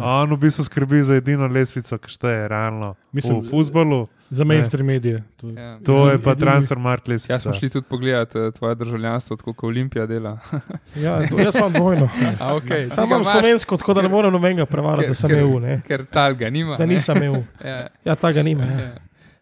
On 0.00 0.30
v 0.30 0.38
bistvu 0.38 0.64
skrbi 0.64 1.02
za 1.02 1.14
edino 1.14 1.46
lesvico, 1.46 1.98
ki 1.98 2.10
šteje 2.10 2.48
realno. 2.48 2.94
Mislim, 3.12 3.40
v 3.40 3.50
futbolu. 3.50 4.06
Za 4.30 4.44
mainstream 4.44 4.86
medije. 4.86 5.22
To, 5.36 5.48
Ja. 5.50 5.78
To 5.84 6.10
je 6.10 6.18
pa 6.18 6.30
edini- 6.30 6.40
transfer 6.40 6.78
mark 6.78 7.08
lesvica. 7.08 7.32
Ja, 7.34 7.38
smo 7.38 7.52
šli 7.52 7.70
tudi 7.70 7.86
pogledat 7.88 8.36
eh, 8.36 8.50
tvoje 8.50 8.74
državljanstvo, 8.74 9.36
tako 9.36 9.52
kot 9.52 9.68
Olimpija 9.68 10.06
dela. 10.06 10.38
Ja, 10.96 11.28
to, 11.28 11.38
jaz 11.38 11.56
imam 11.56 11.72
dvojno. 11.72 12.08
A, 12.40 12.54
okay. 12.54 12.88
Sam 12.88 13.04
imam 13.08 13.24
slovensko, 13.24 13.76
tako 13.76 13.94
da 13.94 14.02
ne 14.02 14.08
morem 14.08 14.32
nobenega 14.32 14.66
prevarati, 14.66 15.08
da 15.08 15.14
sem 15.14 15.30
EU, 15.34 15.60
ne? 15.60 15.80
Ker 15.86 16.06
tal 16.06 16.34
ga 16.34 16.50
nima. 16.50 16.76
da 16.76 16.86
nisem 16.86 17.22
EU. 17.22 17.42
Ja. 17.64 17.86
Ja, 18.04 18.14
ta 18.14 18.32
ga 18.32 18.42
nima. 18.42 18.64
Ja. 18.64 18.80
Ja. 18.80 18.98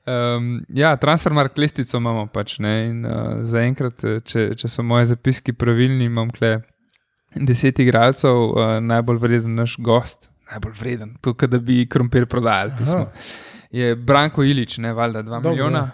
Um, 0.09 0.65
ja, 0.69 0.97
transfermark 0.97 1.59
lestico 1.59 1.97
imamo 1.97 2.27
pač. 2.27 2.59
Ne, 2.59 2.87
in, 2.89 3.05
uh, 3.07 3.43
zaenkrat, 3.45 4.05
eh, 4.05 4.21
če, 4.25 4.55
če 4.57 4.69
so 4.69 4.83
moje 4.83 5.07
zapiski 5.07 5.53
pravilni, 5.53 6.05
imam 6.09 6.31
kle 6.31 6.63
deset 7.41 7.79
igralcev, 7.79 8.31
uh, 8.33 8.57
najbolj 8.83 9.17
vreden 9.19 9.55
naš 9.55 9.77
gost, 9.79 10.29
najbolj 10.51 10.73
vreden, 10.75 11.15
to, 11.21 11.35
kot 11.35 11.51
da 11.51 11.59
bi 11.59 11.87
krompir 11.87 12.27
prodajali. 12.27 12.73
Je 13.71 13.95
Branko 13.97 14.43
Ilič, 14.43 14.79
ne 14.79 14.93
valjda 14.93 15.21
2 15.21 15.25
Dobro, 15.27 15.51
milijona. 15.51 15.91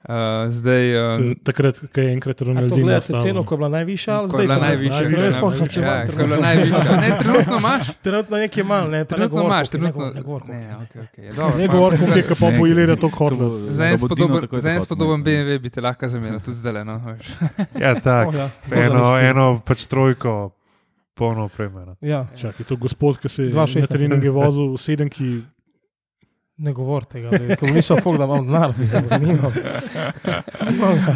Uh, 0.00 0.14
zdaj, 0.48 0.92
to 0.94 1.22
uh, 1.22 1.32
Takrat, 1.44 1.78
ko 1.90 2.00
je 2.00 2.12
enkrat 2.12 2.32
A 2.32 2.38
to 2.38 2.44
Ronaldinho 2.44 2.76
gledate 2.78 3.04
ostal. 3.06 3.20
ceno, 3.20 3.42
ko 3.42 3.54
je 3.54 3.58
bila 3.58 3.68
najvišja, 3.70 4.14
ali 4.14 4.28
zdaj 4.28 4.40
je 4.40 4.46
bila 4.46 4.54
to 4.54 4.60
ne? 4.60 4.68
najvišja, 4.68 5.00
Ne 5.00 5.16
vem, 5.18 5.32
sploh, 5.32 5.50
najvišja. 5.50 5.66
če 5.66 5.80
ima 5.80 5.88
ja, 5.88 5.96
ko 5.96 6.00
je 6.02 6.06
trenutno. 6.06 6.26
bila 6.26 6.46
najvišja. 6.46 6.96
Ne, 6.96 7.18
trenutno 7.18 7.56
imaš. 7.58 7.90
Trenutno 8.02 8.36
je 8.36 8.42
nekaj 8.42 8.64
malo, 8.64 8.86
ne, 8.86 9.00
pa 9.00 9.10
ne 9.10 9.16
Trenutno 9.18 9.44
imaš, 9.44 9.66
ne 9.66 9.72
trenutno. 9.72 10.00
govor, 10.00 10.14
ne 10.14 10.22
govor, 10.22 10.42
Ne, 10.48 10.54
ne. 10.56 10.76
okay, 10.76 11.00
okay. 11.02 11.20
je 11.20 11.32
dobro, 11.32 11.58
Ne 11.58 11.66
pa- 11.66 11.72
govori, 11.72 11.96
koliko 11.98 12.18
je 12.18 12.36
pa 12.40 12.50
Ne, 12.50 12.58
pojilira 12.58 12.96
to 12.96 13.10
kotlo. 13.10 13.48
Za 13.58 13.84
en 13.84 13.98
spodoben, 14.80 15.20
BMW 15.20 15.58
bi 15.58 15.70
te 15.70 15.80
lahko 15.80 16.08
zamenjal, 16.08 16.40
tudi 16.40 16.56
zdaj. 16.56 16.84
No, 16.84 16.96
veš. 17.00 17.26
Ja, 17.76 17.94
tako. 17.96 18.28
Oh, 18.30 18.34
ja, 18.36 18.48
Eno, 18.78 19.18
eno 19.20 19.60
pač 19.60 19.84
trojko, 19.84 20.50
polno 21.18 21.44
opremljeno. 21.44 21.96
Ja, 22.00 22.26
Čakaj, 22.32 22.64
to 22.64 22.76
gospod, 22.78 23.18
ki 23.18 23.28
se 23.28 23.44
je 23.44 23.52
2,16. 23.52 23.80
na 23.80 23.86
treninge 23.88 24.30
vozil 24.30 24.70
v 24.70 24.78
sedemki. 24.78 25.30
ne 26.58 26.72
govor 26.72 27.04
tega, 27.06 27.30
ker 27.52 27.70
niso 27.70 27.96
fog, 27.96 28.16
da 28.16 28.24
imam 28.24 28.42
denar, 28.44 28.72
nimam. 29.16 29.52
Nimam 30.64 30.96
ga. 30.98 31.12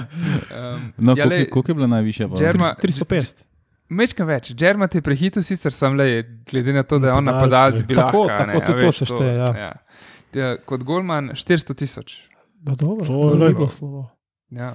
Um, 0.68 0.92
No, 0.98 1.12
ja, 1.12 1.24
koliko, 1.24 1.58
je- 1.60 1.64
je 1.66 1.74
bila 1.74 1.86
najvišja? 1.88 2.28
pa? 2.28 2.34
Džerma- 2.36 2.74
350. 2.76 3.42
Mečkam 3.90 4.26
več, 4.26 4.52
Džerma 4.52 4.86
te 4.86 5.00
prehitil, 5.00 5.42
sicer 5.42 5.72
sem 5.72 5.94
le, 5.94 6.06
glede 6.46 6.72
na 6.72 6.82
to, 6.82 6.98
da 6.98 7.08
je 7.08 7.14
on 7.14 7.24
Napadalec, 7.24 7.80
ne. 7.80 7.86
bil. 7.86 7.96
Tako, 7.96 8.22
tako, 8.28 8.60
tudi 8.62 8.80
to 8.80 8.92
se 8.92 9.04
šteje, 9.04 9.34
ja. 9.36 9.48
ja. 9.56 9.72
Ja, 10.32 10.56
kot 10.58 10.80
Golman 10.82 11.28
400 11.30 11.74
tisoč. 11.74 12.14
No, 12.62 12.72
dobro, 12.74 13.04
To 13.04 13.12
to 13.12 13.28
je 13.28 13.40
je 13.42 13.48
lepo. 13.48 13.68
slovo. 13.68 14.06
Ja, 14.52 14.74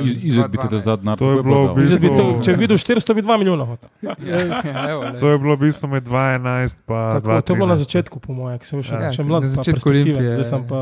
Iz- 0.00 0.16
Izid 0.24 0.48
bi 0.48 0.56
ti 0.56 0.66
da 0.66 0.78
zdal 0.78 0.96
denar. 0.96 1.18
To 1.18 1.30
je 1.30 1.42
bilo 1.42 1.58
v 1.58 1.66
pa 1.66 1.68
dal. 1.68 1.76
bistvu- 1.76 1.88
Zdaj 1.90 2.00
bi 2.00 2.08
to, 2.10 2.24
če 2.40 2.50
bi 2.50 2.58
videl 2.58 2.78
400, 2.78 3.14
bi 3.14 3.22
2 3.22 3.36
milijona 3.36 3.64
hotel. 3.66 3.90
Ja, 4.00 4.14
ja, 4.64 4.80
evo, 4.88 5.02
lej. 5.04 5.20
To 5.20 5.26
je 5.26 5.38
bilo 5.38 5.52
v 5.52 5.60
bistvu 5.60 5.86
med 5.88 6.02
2-11 6.02 6.72
in 6.72 6.82
Tako, 7.12 7.36
to 7.38 7.52
je 7.52 7.54
bilo 7.54 7.66
na 7.66 7.74
2-13. 7.74 7.84
začetku, 7.84 8.16
po 8.18 8.32
mojem, 8.32 8.56
ki 8.56 8.64
sem 8.64 8.74
bil 8.74 8.82
še, 8.82 8.94
Ja, 8.96 9.12
mlad, 9.22 9.42
na 9.42 9.48
pa 9.50 9.54
začetku. 9.54 9.86
Olimpije, 9.86 10.32
Zdaj 10.34 10.44
sem 10.46 10.58
ja. 10.58 10.66
pa, 10.66 10.80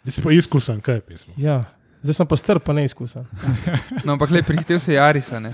Ti 0.00 0.10
si 0.10 0.20
pa 0.20 0.30
izkusen, 0.32 0.76
kaj 0.80 0.94
je 0.94 1.02
pismo. 1.02 1.32
ja, 1.36 1.58
zdaj 2.00 2.14
sem 2.14 2.26
pa 2.26 2.36
strp, 2.36 2.62
pa 2.62 2.72
neizkusen. 2.72 3.24
No, 4.04 4.12
ampak 4.12 4.30
le 4.30 4.42
prehitel 4.42 4.78
se 4.78 4.92
je 4.92 5.00
Arisa. 5.00 5.38
Ne? 5.38 5.50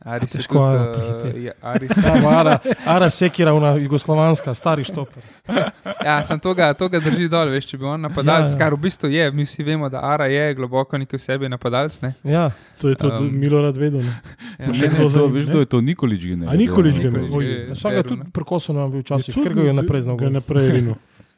Aris 0.00 0.30
je 0.30 0.38
Težko 0.38 0.54
tudi, 0.54 0.70
Ara 0.72 0.84
prehiteti. 0.90 1.40
je 1.40 1.52
Aris. 1.62 1.90
Ja, 1.96 2.12
Ara, 2.38 2.54
Ara 2.86 3.08
Sekira, 3.10 3.52
una 3.52 3.74
jugoslovanska, 3.74 4.54
stari 4.54 4.84
štoper. 4.84 5.22
Ja, 6.00 6.24
sem 6.24 6.38
to 6.38 6.54
ga, 6.54 6.72
to 6.72 6.88
ga 6.88 6.98
drži 6.98 7.26
dol, 7.26 7.50
veš, 7.50 7.66
če 7.66 7.76
bi 7.76 7.84
on 7.84 8.00
napadalec, 8.00 8.46
Ja, 8.46 8.52
ja. 8.52 8.58
kar 8.58 8.72
v 8.72 8.80
bistvu 8.80 9.10
je, 9.10 9.26
mi 9.30 9.44
vsi 9.44 9.62
vemo, 9.62 9.86
da 9.86 10.00
Ara 10.02 10.26
je 10.26 10.54
globoko 10.54 10.96
nekaj 10.96 11.14
v 11.14 11.22
sebi 11.22 11.44
napadalec. 11.46 12.00
Ne? 12.00 12.14
Ja, 12.24 12.50
To 12.78 12.88
je 12.88 12.96
tudi 12.96 13.12
Um, 13.18 13.26
um, 13.26 13.36
Milorad 13.36 13.76
vedel. 13.76 14.00
ne. 14.00 14.14
Ja, 14.56 14.64
Pa 14.64 14.72
Ne, 14.72 14.78
še 14.78 14.88
ne, 14.88 14.96
to, 14.96 15.08
zanima, 15.10 15.28
veš, 15.30 15.44
ne? 15.44 15.50
kdo 15.50 15.58
je 15.58 15.66
to 15.66 15.80
Nikolič 15.82 16.22
general. 16.22 16.48
A 16.48 16.56
Nikolič 16.56 16.96
ga 16.96 17.10
Nikolič 17.10 17.28
ima? 17.28 17.36
Oj, 17.36 17.44
je- 17.92 18.02
tudi 18.04 18.22
prekosen 18.30 18.74
vam 18.74 18.88
bil 18.88 19.02
včasih, 19.02 19.34
ker 19.34 19.52
ga 19.52 19.62
je 19.62 19.74
naprej 19.74 20.00
znal. 20.02 20.16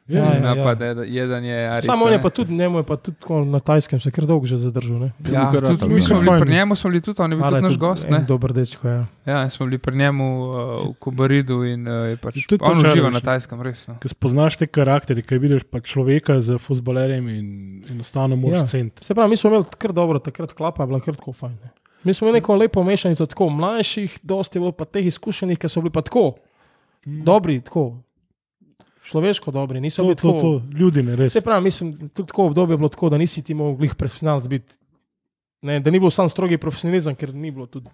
Ja, 0.07 0.19
ja, 0.25 0.33
ja. 0.33 0.55
napad, 0.55 0.79
jedan 1.07 1.43
je 1.45 1.69
Aris. 1.69 1.85
Samo 1.85 2.05
on 2.05 2.13
je 2.13 2.21
pa 2.21 2.29
tudi, 2.29 2.53
njemu 2.53 2.77
je 2.77 2.83
pa 2.83 2.95
tudi 2.95 3.17
na 3.45 3.59
tajskem 3.59 3.99
se 3.99 4.11
kar 4.11 4.25
dolgo 4.25 4.45
že 4.45 4.57
zadržal. 4.57 4.99
ne. 4.99 5.11
Ja, 5.31 5.51
Kar 5.51 5.61
tudi, 5.61 5.87
mi 5.87 6.01
ja. 6.01 6.01
smo 6.01 6.19
bili 6.19 6.39
pri 6.39 6.51
njemu, 6.51 6.75
smo 6.75 6.89
bili 6.89 7.01
tudi, 7.01 7.21
on 7.21 7.31
je 7.31 7.37
bil 7.37 7.49
tudi 7.49 7.61
naš 7.61 7.77
gost. 7.77 8.09
Ne? 8.09 8.19
Dober 8.27 8.53
dečko, 8.53 8.87
ja. 8.87 9.05
Ja, 9.25 9.49
smo 9.49 9.65
bili 9.65 9.77
pri 9.77 9.97
njemu 9.97 10.49
uh, 10.49 10.55
v 10.55 10.93
Kobaridu 10.99 11.63
in 11.63 11.87
uh, 11.87 11.93
je 12.09 12.17
pač, 12.17 12.43
Tudi 12.47 12.63
on 12.67 12.85
uživa 12.85 13.09
na 13.09 13.21
tajskem, 13.21 13.61
res. 13.61 13.87
No. 13.87 13.95
Ko 14.01 14.11
spoznaš 14.11 14.57
te 14.59 14.67
karakterje, 14.67 15.23
ki 15.23 15.39
vidiš 15.39 15.63
pa 15.71 15.79
človeka 15.79 16.41
z 16.41 16.59
futbolerjem 16.59 17.29
in 17.29 17.47
enostavno 17.89 18.35
moraš 18.35 18.59
Ja. 18.59 18.63
ja. 18.63 18.67
ceniti. 18.67 19.05
Se 19.05 19.15
pravi, 19.15 19.29
mi 19.29 19.37
smo 19.37 19.49
imeli 19.49 19.65
kar 19.77 19.93
dobro, 19.95 20.19
takrat 20.19 20.53
klapa 20.53 20.83
je 20.83 20.87
bila 20.87 20.99
kar 20.99 21.15
tako 21.15 21.33
fajn. 21.33 21.55
Ne. 21.63 21.71
Mi 22.03 22.13
smo 22.13 22.27
imeli 22.27 22.41
neko 22.41 22.55
lepo 22.55 22.83
mešanico 22.83 23.25
tako 23.25 23.49
mlajših, 23.49 24.19
dosti 24.23 24.57
je 24.57 24.59
bilo 24.59 24.71
pa 24.71 24.85
teh 24.85 25.05
izkušenih, 25.05 25.57
ki 25.57 25.69
so 25.71 25.79
bili 25.81 25.95
pa 25.95 26.01
tako 26.03 26.33
dobri, 27.05 27.61
tako 27.61 28.03
človeško 29.03 29.51
dobri, 29.51 29.79
niso 29.79 30.01
To, 30.01 30.05
bili 30.05 30.15
to, 30.15 30.21
tako. 30.23 30.41
to, 30.41 30.77
ljudi 30.77 31.03
ne 31.03 31.15
res. 31.15 31.33
Se 31.33 31.41
pravi, 31.41 31.63
mislim, 31.63 31.91
tudi 32.07 32.27
tako 32.27 32.45
obdobje 32.45 32.73
je 32.73 32.77
bilo 32.77 32.89
tako, 32.89 33.09
da 33.09 33.17
nisi 33.17 33.43
ti 33.43 33.53
mogel 33.53 33.75
glih 33.77 33.95
profesionalc 33.95 34.47
biti. 34.47 34.77
Ne, 35.61 35.79
da 35.79 35.91
ni 35.91 35.99
bil 35.99 36.09
sam 36.09 36.27
strogi 36.27 36.57
profesionalizem, 36.57 37.15
ker 37.15 37.33
ni 37.33 37.51
bilo 37.51 37.65
tudi 37.67 37.89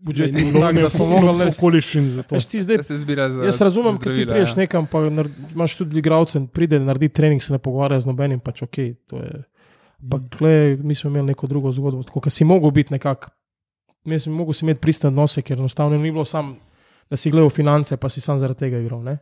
budžet, 0.00 0.34
Ni 0.34 0.42
ni 0.42 0.52
bilo 0.52 0.60
tak, 0.60 0.74
ne 0.74 0.82
da 0.82 0.90
smo 0.90 1.06
mogli 1.06 1.26
narediti. 1.28 1.58
okoliščin 1.58 2.10
za 2.10 2.22
to. 2.22 2.34
Veš, 2.34 2.44
ti 2.44 2.60
zdaj 2.60 2.76
za 2.82 3.44
Jaz 3.44 3.60
razumem, 3.60 3.94
da 3.94 3.98
ti 3.98 4.02
zdravila, 4.04 4.32
priješ 4.32 4.50
ja. 4.50 4.56
nekam, 4.56 4.86
pa 4.86 4.98
nar- 5.00 5.30
imaš 5.52 5.74
tudi 5.74 5.98
igralce, 5.98 6.40
pride 6.48 6.80
naredi 6.80 7.08
trening, 7.10 7.42
se 7.42 7.52
ne 7.52 7.58
pogovarja 7.58 8.00
z 8.00 8.06
nobenim, 8.06 8.40
pač 8.40 8.62
ok. 8.62 8.76
to 9.06 9.16
je- 9.18 9.42
Pa 10.02 10.18
kle, 10.30 10.52
mi 10.78 10.94
smo 10.94 11.10
imeli 11.10 11.26
neko 11.26 11.46
drugo 11.46 11.72
zgodbo, 11.72 12.02
tako 12.02 12.20
da 12.20 12.30
si 12.30 12.44
mogel 12.44 12.70
biti 12.70 12.92
nekako, 12.92 13.30
mislim, 14.04 14.34
mogel 14.34 14.52
si 14.52 14.64
imeti 14.64 14.80
pristen 14.80 15.08
odnose, 15.08 15.42
ker 15.42 15.58
enostavno 15.58 15.96
ni 15.96 16.10
bilo 16.10 16.24
sam, 16.24 16.56
da 17.10 17.16
si 17.16 17.30
gledal 17.30 17.50
finance, 17.50 17.96
pa 17.96 18.08
si 18.08 18.20
sam 18.20 18.38
zaradi 18.38 18.58
tega 18.60 18.78
igral. 18.78 19.02
Ne? 19.02 19.18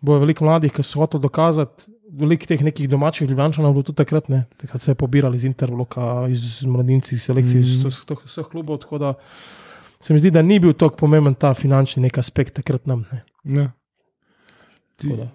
Bo 0.00 0.18
veliko 0.18 0.44
mladih, 0.44 0.72
ki 0.72 0.82
so 0.82 1.02
hoteli 1.02 1.22
dokazati, 1.22 1.90
veliko 2.20 2.46
teh 2.48 2.62
nekih 2.64 2.88
domačih 2.88 3.28
ljubljančanov 3.28 3.70
je 3.70 3.74
bilo 3.74 3.82
tudi 3.82 3.96
takrat, 3.96 4.28
ne, 4.32 4.44
takrat 4.56 4.82
se 4.82 4.90
je 4.90 4.94
pobirali 4.94 5.36
iz 5.36 5.44
Interbloka, 5.44 6.26
iz 6.30 6.62
mladinci, 6.66 7.14
iz 7.14 7.26
selekcij, 7.28 7.58
mm. 7.58 7.60
iz 7.60 7.84
vseh- 7.84 8.48
klubov, 8.50 8.78
tako 8.78 8.98
da 8.98 9.14
se 10.00 10.12
mi 10.12 10.18
zdi, 10.18 10.30
da 10.30 10.42
ni 10.42 10.58
bil 10.58 10.72
tako 10.72 10.96
pomemben 10.96 11.34
ta 11.34 11.54
finančni 11.54 12.02
nek 12.02 12.18
aspekt 12.18 12.54
takrat 12.54 12.86
nam. 12.86 13.04
Ne. 13.44 13.60
Ja. 13.60 13.70
Tako 14.96 15.16
da. 15.16 15.28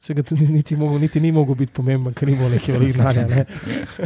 Vsega 0.00 0.22
tudi 0.22 0.46
niti, 0.46 0.76
mogel, 0.76 1.00
niti 1.00 1.20
ni 1.20 1.32
mogel 1.32 1.54
biti 1.54 1.72
pomemben, 1.72 2.14
ker 2.14 2.28
ni 2.28 2.36
bilo 2.36 2.48
neki 2.48 2.72
velik 2.72 2.94
denarja. 2.96 3.26
ne. 3.26 3.44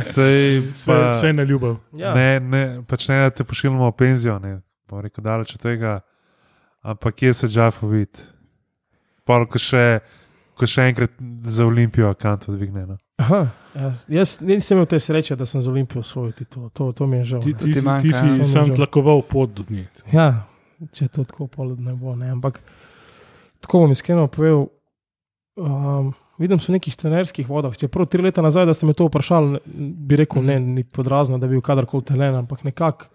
Sej, 0.07 0.63
pa, 0.87 0.99
vse 1.13 1.33
na 1.33 1.43
ljubav. 1.43 1.77
Ja. 1.93 2.15
ne, 2.15 2.41
ne, 2.41 2.63
pač 2.89 3.09
ne, 3.09 3.21
da 3.21 3.31
te 3.31 3.45
pošiljamo 3.45 3.91
v 3.91 3.97
penzijo, 3.99 4.39
ne, 4.43 4.61
pa 4.91 5.01
rekel, 5.05 5.25
daleč 5.25 5.55
od 5.55 5.63
tega. 5.63 6.01
Ampak 6.83 7.15
kje 7.15 7.35
se 7.35 7.49
Džafo 7.49 7.89
vidi? 7.89 8.25
Pol, 9.31 9.47
ko 9.47 9.63
še, 9.63 9.85
ko 10.59 10.67
še 10.67 10.89
enkrat 10.91 11.15
za 11.47 11.67
Olimpijo 11.69 12.11
kanto 12.19 12.51
dvigne. 12.57 12.83
No. 12.89 12.99
Aha, 13.23 13.41
ja. 13.77 13.91
Jaz 14.21 14.39
nisem 14.43 14.79
imel 14.81 14.89
te 14.91 14.99
sreče, 14.99 15.37
da 15.39 15.47
sem 15.47 15.63
z 15.63 15.71
Olimpijo 15.71 16.03
osvojil 16.03 16.33
titulo. 16.35 16.71
To, 16.75 16.91
to 16.97 17.07
mi 17.07 17.21
je 17.21 17.35
žal. 17.35 17.45
Ti, 17.45 17.55
ti, 17.55 17.75
ti 17.77 17.85
manjka, 17.87 18.09
ti 18.09 18.15
ja. 18.15 18.23
si 18.23 18.43
je 18.43 18.49
sam 18.51 18.73
tlakoval 18.75 19.23
pot 19.29 19.53
do 19.55 19.67
nje. 19.71 19.87
Ja, 20.11 20.31
če 20.97 21.07
to 21.15 21.27
tako 21.29 21.47
pol 21.53 21.77
ne 21.79 21.95
bo. 21.95 22.17
Ne. 22.19 22.33
Ampak 22.35 22.59
tako 23.63 23.85
bom 23.85 23.95
iskreno 23.95 24.27
povedal. 24.33 24.67
Um, 25.61 26.11
vidim 26.41 26.59
se 26.59 26.73
v 26.73 26.79
nekih 26.79 26.97
trenerskih 26.97 27.49
vodah. 27.49 27.77
Če 27.77 27.91
prav 27.93 28.09
tri 28.11 28.25
leta 28.25 28.43
nazaj, 28.43 28.67
da 28.67 28.75
ste 28.75 28.89
me 28.89 28.97
to 28.97 29.07
vprašali, 29.11 29.61
bi 30.11 30.19
rekel, 30.23 30.43
ne, 30.47 30.57
ni 30.65 30.85
podrazno, 30.89 31.39
da 31.39 31.47
bi 31.47 31.59
bil 31.59 31.65
kadarkoli 31.65 32.09
telen, 32.09 32.39
ampak 32.41 32.65
nekako. 32.65 33.13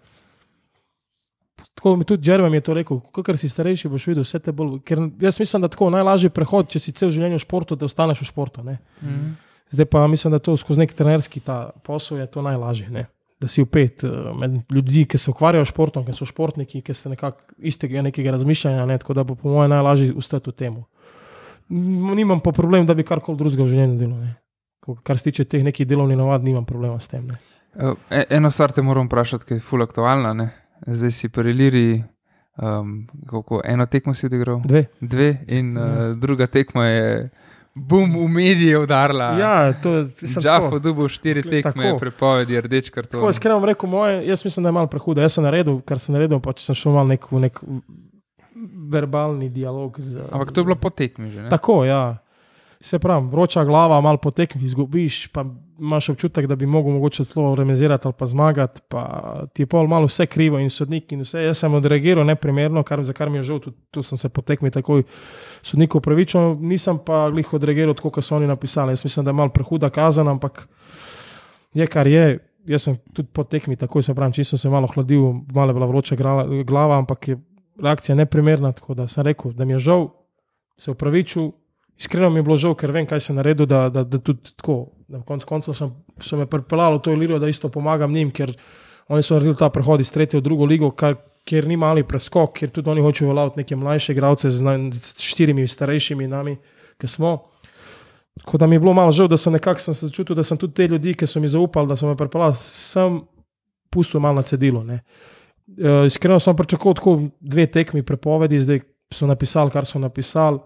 Tako 1.76 1.96
mi 1.96 2.04
tudi 2.04 2.22
Džerve 2.24 2.48
mi 2.50 2.56
je 2.56 2.64
to 2.64 2.74
rekel, 2.74 3.00
ker 3.20 3.36
si 3.36 3.48
starejši, 3.48 3.88
boš 3.88 4.06
videl 4.06 4.24
vse 4.24 4.38
te 4.40 4.52
bolj. 4.52 4.78
Ker 4.80 4.98
jaz 5.20 5.36
mislim, 5.38 5.60
da 5.60 5.68
tako 5.68 5.90
najlažji 5.92 6.30
prehod, 6.32 6.70
če 6.72 6.80
si 6.80 6.92
cel 6.92 7.10
življenje 7.12 7.36
v 7.36 7.44
športu, 7.44 7.76
da 7.76 7.84
ostaneš 7.84 8.22
v 8.22 8.28
športu. 8.30 8.64
Ne. 8.64 8.78
Mhm. 9.02 9.34
Zdaj 9.70 9.86
pa 9.86 10.06
mislim, 10.06 10.32
da 10.32 10.38
to 10.38 10.54
skozi 10.56 10.80
nek 10.80 10.92
trenerski 10.94 11.40
ta 11.40 11.70
posel 11.84 12.18
je 12.18 12.26
to 12.28 12.42
najlažje. 12.42 12.86
Ne? 12.90 13.06
Da 13.36 13.48
si 13.48 13.60
upet 13.60 14.04
uh, 14.04 14.30
med 14.32 14.62
ljudi, 14.72 15.04
ki 15.04 15.18
se 15.18 15.30
ukvarjajo 15.30 15.64
s 15.64 15.68
športom, 15.68 16.04
ki 16.06 16.14
so 16.14 16.24
športniki, 16.24 16.80
ki 16.80 16.94
ste 16.94 17.10
nekako 17.10 17.42
istega 17.58 18.00
nekega 18.02 18.30
razmišljanja. 18.30 18.86
Ne? 18.86 18.96
Tako 18.98 19.14
da 19.14 19.24
bo 19.24 19.34
po 19.34 19.50
mojem 19.50 19.70
najlažje 19.70 20.14
ustati 20.14 20.48
v 20.50 20.54
tem. 20.54 20.78
Nimam 21.68 22.40
pa 22.40 22.52
problem, 22.52 22.86
da 22.86 22.94
bi 22.94 23.02
karkoli 23.02 23.36
drugega 23.36 23.64
v 23.64 23.68
življenju 23.68 23.98
delal. 23.98 24.18
ne. 24.18 24.36
Ko- 24.80 24.96
Kar 25.02 25.18
se 25.18 25.24
tiče 25.24 25.44
teh 25.44 25.64
nekih 25.64 25.86
delovnih 25.86 26.16
navad, 26.16 26.44
nimam 26.44 26.64
problema 26.64 27.00
s 27.00 27.08
tem. 27.08 27.26
Ne? 27.26 27.34
E, 28.10 28.24
eno 28.30 28.50
stvar 28.50 28.72
te 28.72 28.82
moram 28.82 29.06
vprašati, 29.06 29.44
ki 29.44 29.54
je 29.54 29.60
ful 29.60 29.82
aktualna. 29.82 30.32
Ne? 30.32 30.48
Zdaj 30.82 31.10
si 31.10 31.28
pri 31.28 31.52
Liri, 31.52 32.02
um, 32.56 32.94
kako, 33.24 33.60
eno 33.64 33.86
tekmo 33.86 34.12
si 34.12 34.26
odigral, 34.26 34.60
Dve. 34.60 34.84
dve, 35.00 35.44
in 35.48 35.72
Ja. 35.72 35.82
uh, 35.82 36.16
druga 36.16 36.46
tekma 36.46 36.86
je 36.86 37.30
bum 37.74 38.08
v 38.16 38.28
medije 38.30 38.78
udarila. 38.78 39.30
Ja, 39.32 39.72
to 39.74 39.94
je 39.94 40.04
sem 40.10 40.42
Džafo 40.42 40.64
tako. 40.66 40.78
dubo 40.78 41.08
štiri 41.08 41.42
Tako. 41.42 41.50
tekme, 41.52 41.98
prepovedi, 41.98 42.56
rdeč 42.58 42.90
karton. 42.90 43.20
Tako 43.20 43.30
iskreno 43.30 43.56
bom 43.56 43.64
rekel, 43.64 43.84
moje, 43.86 44.26
jaz 44.26 44.44
mislim, 44.44 44.62
da 44.62 44.68
je 44.68 44.72
malo 44.74 44.86
prehudo. 44.86 45.20
Jaz 45.20 45.32
sem 45.32 45.44
naredil, 45.44 45.80
kar 45.82 45.98
sem 45.98 46.12
naredil, 46.12 46.40
pa 46.40 46.52
če 46.52 46.64
sem 46.64 46.74
šel 46.74 46.92
malo 46.92 47.08
nek, 47.08 47.26
nek 47.30 47.60
verbalni 48.88 49.48
dialog. 49.50 49.96
Z, 49.98 50.20
Ampak 50.30 50.52
to 50.52 50.60
je 50.60 50.64
bilo 50.64 50.76
po 50.76 50.90
tekmi 50.90 51.30
že. 51.30 51.42
Ne? 51.42 51.48
Tako, 51.48 51.84
ja. 51.84 52.16
Se 52.80 52.98
pravi, 52.98 53.28
vroča 53.28 53.64
glava, 53.64 54.00
malo 54.00 54.18
po 54.18 54.30
tekmi 54.30 54.64
izgubiš, 54.64 55.26
pa 55.32 55.44
imaš 55.78 56.08
občutek, 56.08 56.46
da 56.46 56.56
bi 56.56 56.66
mogel 56.66 56.92
mogoče 56.92 57.24
celo 57.24 57.54
remizirati 57.54 58.08
ali 58.08 58.14
pa 58.18 58.26
zmagati, 58.26 58.80
pa 58.88 59.42
ti 59.52 59.62
je 59.62 59.66
pol 59.66 59.86
malo 59.86 60.06
vse 60.06 60.26
krivo 60.26 60.58
in 60.58 60.70
sodnik 60.70 61.12
in 61.12 61.20
vse. 61.20 61.42
Jaz 61.42 61.58
sem 61.58 61.74
odreagiral 61.74 62.26
neprimerno, 62.26 62.82
kar, 62.82 63.02
za 63.04 63.12
kar 63.12 63.30
mi 63.30 63.38
je 63.38 63.42
žal, 63.42 63.60
tudi 63.60 63.76
tu 63.90 64.02
sem 64.02 64.18
se 64.18 64.28
po 64.28 64.42
tekmi 64.42 64.70
takoj 64.70 65.02
sodniku 65.62 66.00
pravičil, 66.00 66.56
nisem 66.60 66.98
pa 66.98 67.30
glih 67.30 67.52
odreagiral 67.52 67.94
tako, 67.94 68.10
kot 68.10 68.24
so 68.24 68.36
oni 68.36 68.46
napisali. 68.46 68.92
Jaz 68.92 69.04
mislim, 69.04 69.24
da 69.24 69.30
je 69.30 69.40
malo 69.40 69.50
prehuda 69.50 69.90
kazen, 69.90 70.28
ampak 70.28 70.68
je 71.74 71.86
kar 71.86 72.06
je. 72.06 72.38
Jaz 72.66 72.82
sem 72.82 72.96
tudi 73.14 73.28
po 73.32 73.44
tekmi 73.44 73.76
takoj 73.76 74.02
se 74.02 74.14
pravim, 74.14 74.32
čisto 74.32 74.56
sem 74.56 74.68
se 74.68 74.72
malo 74.72 74.86
hladil, 74.86 75.32
malo 75.54 75.70
je 75.70 75.74
bila 75.74 75.86
vroča 75.86 76.16
glava, 76.64 76.98
ampak 76.98 77.28
je 77.28 77.38
reakcija 77.82 78.16
neprimerna, 78.16 78.72
tako 78.72 78.94
da 78.94 79.08
sem 79.08 79.24
rekel, 79.24 79.52
da 79.52 79.64
mi 79.64 79.72
je 79.72 79.78
žal, 79.78 80.08
se 80.76 80.90
upravičil. 80.90 81.52
Iskreno 81.98 82.30
mi 82.30 82.38
je 82.38 82.42
bilo 82.42 82.56
žal, 82.56 82.74
ker 82.76 82.92
vem, 82.92 83.06
kaj 83.08 83.20
sem 83.24 83.36
naredil, 83.36 83.66
da, 83.66 83.86
da, 83.88 84.04
da 84.04 84.18
tudi 84.18 84.52
tako. 84.56 84.92
Na 85.08 85.20
koncu 85.22 85.46
koncev 85.46 85.74
sem, 85.78 85.92
so 86.18 86.36
me 86.36 86.48
pripeljali 86.50 86.98
v 86.98 87.02
to 87.02 87.12
ilirijo, 87.14 87.38
da 87.38 87.48
isto 87.48 87.68
pomagam 87.70 88.12
njim, 88.12 88.32
ker 88.34 88.50
oni 89.08 89.22
so 89.22 89.36
naredili 89.36 89.54
ta 89.56 89.68
prehod 89.70 90.02
iz 90.02 90.10
tretje 90.10 90.40
v 90.40 90.42
drugo 90.42 90.66
ligo, 90.66 90.90
kar, 90.90 91.14
kjer 91.46 91.68
ni 91.70 91.76
mali 91.78 92.02
preskok, 92.02 92.56
ker 92.58 92.72
tudi 92.74 92.90
oni 92.90 93.04
hočejo 93.04 93.28
uveljaviti 93.28 93.60
neke 93.62 93.76
mlajše 93.76 94.12
igralce 94.12 94.50
z, 94.50 94.64
z 94.92 95.22
štirimi 95.22 95.68
starejšimi 95.68 96.26
nami, 96.26 96.56
ki 96.98 97.08
smo. 97.08 97.36
Tako 98.42 98.58
da 98.58 98.66
mi 98.66 98.74
je 98.76 98.80
bilo 98.80 98.92
malo 98.92 99.14
žal, 99.14 99.28
da 99.28 99.36
sem 99.36 99.54
nekako 99.54 99.80
sem 99.80 99.94
se 99.94 100.10
začutil, 100.10 100.36
da 100.36 100.42
sem 100.44 100.58
tudi 100.58 100.74
te 100.74 100.88
ljudi, 100.88 101.14
ki 101.14 101.26
so 101.26 101.40
mi 101.40 101.48
zaupali, 101.48 101.88
da 101.88 101.96
so 101.96 102.10
me 102.10 102.16
pripeljali, 102.16 102.58
sem 102.58 103.20
pustil 103.90 104.20
malo 104.20 104.42
na 104.42 104.42
cedilo. 104.42 104.82
ne. 104.84 105.00
Uh, 105.66 106.06
iskreno 106.06 106.40
sem 106.40 106.56
pričakoval 106.56 106.94
tako 106.94 107.20
dve 107.40 107.66
tekmi 107.66 108.02
prepovedi, 108.02 108.60
zdaj 108.60 108.80
so 109.14 109.26
napisali, 109.26 109.70
kar 109.70 109.86
so 109.86 109.98
napisali, 109.98 110.58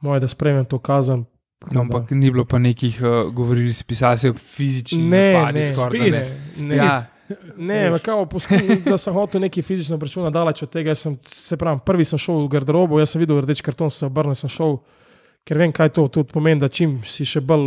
moje, 0.00 0.20
da 0.20 0.28
sprejmem 0.28 0.64
to 0.64 0.78
kazen. 0.78 1.24
No, 1.66 1.72
da- 1.72 1.80
ampak 1.80 2.10
ni 2.10 2.30
bilo 2.30 2.44
pa 2.44 2.58
nekih, 2.58 3.00
uh, 3.00 3.32
govorili 3.34 3.72
si, 3.72 3.84
pisali 3.84 4.18
si 4.18 4.28
o 4.28 4.34
fizični 4.34 5.02
Ne, 5.02 5.32
napadi, 5.32 5.58
ne, 5.58 5.74
skoraj, 5.74 6.00
spet, 6.00 6.12
ne. 6.60 6.66
ne. 6.66 6.76
Ja, 6.76 7.06
Ne, 7.56 7.98
kao, 7.98 8.26
poskušam, 8.26 8.84
da 8.86 8.98
sem 8.98 9.14
hotel 9.14 9.40
neki 9.40 9.62
fizično 9.62 9.96
računa 9.96 10.30
daleč 10.30 10.62
od 10.62 10.70
tega. 10.70 10.90
Jaz 10.90 10.98
Sem, 10.98 11.16
se 11.26 11.56
pravi, 11.56 11.80
prvi 11.86 12.04
sem 12.04 12.18
šel 12.18 12.44
v 12.44 12.48
garderobo, 12.48 13.00
jaz 13.00 13.10
sem 13.10 13.20
videl 13.20 13.40
rdeč 13.42 13.64
karton, 13.66 13.90
se 13.90 14.06
obrnil, 14.06 14.36
sem 14.38 14.46
šel, 14.52 14.76
ker 15.42 15.58
vem, 15.58 15.72
kaj 15.74 15.88
to 15.96 16.06
tudi 16.08 16.30
pomeni, 16.32 16.60
da 16.62 16.68
čim 16.68 17.00
si 17.02 17.26
še 17.26 17.40
bolj 17.42 17.66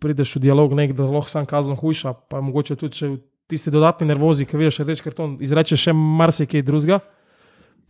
prideš 0.00 0.36
v 0.36 0.40
dialog, 0.46 0.72
nek, 0.72 0.94
da 0.96 1.04
lahko 1.04 1.28
sam 1.28 1.44
kazno 1.44 1.76
hujša, 1.76 2.14
pa 2.32 2.40
mogoče 2.40 2.78
tudi 2.80 3.10
tisti 3.48 3.70
dodatni 3.70 4.08
nervozi, 4.08 4.46
ki 4.48 4.56
vidiš 4.56 4.80
rdeč 4.86 5.04
karton, 5.04 5.36
izrečeš 5.44 5.88
še 5.88 5.92
marsikaj 5.92 6.64
drugega, 6.64 7.00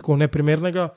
tako 0.02 0.18
neprimernega. 0.18 0.88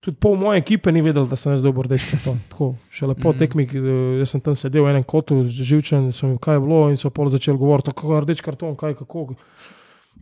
Tudi 0.00 0.16
pol 0.16 0.34
moje 0.34 0.58
ekipe 0.58 0.88
ni 0.88 1.02
vedel, 1.02 1.24
da 1.24 1.36
sem 1.36 1.52
jaz 1.52 1.60
dobil 1.60 1.82
rdeč 1.82 2.06
karton. 2.06 2.38
Tako, 2.48 2.70
šele 2.90 3.14
po 3.14 3.30
Mhm. 3.30 3.38
tekmi, 3.38 3.62
eh, 3.64 3.80
jaz 4.18 4.30
sem 4.30 4.40
tam 4.40 4.54
sedel 4.54 4.82
v 4.82 4.90
enem 4.90 5.02
kotu, 5.04 5.42
živčen, 5.44 6.08
so 6.10 6.26
mi 6.26 6.38
kaj 6.38 6.54
je 6.54 6.60
bilo 6.60 6.88
in 6.88 6.96
so 6.96 7.10
pol 7.10 7.28
začeli 7.28 7.58
govoriti, 7.58 7.90
kako 7.90 8.14
je 8.14 8.20
rdeč 8.22 8.40
karton, 8.40 8.72
kaj 8.74 8.94
kako. 8.94 9.34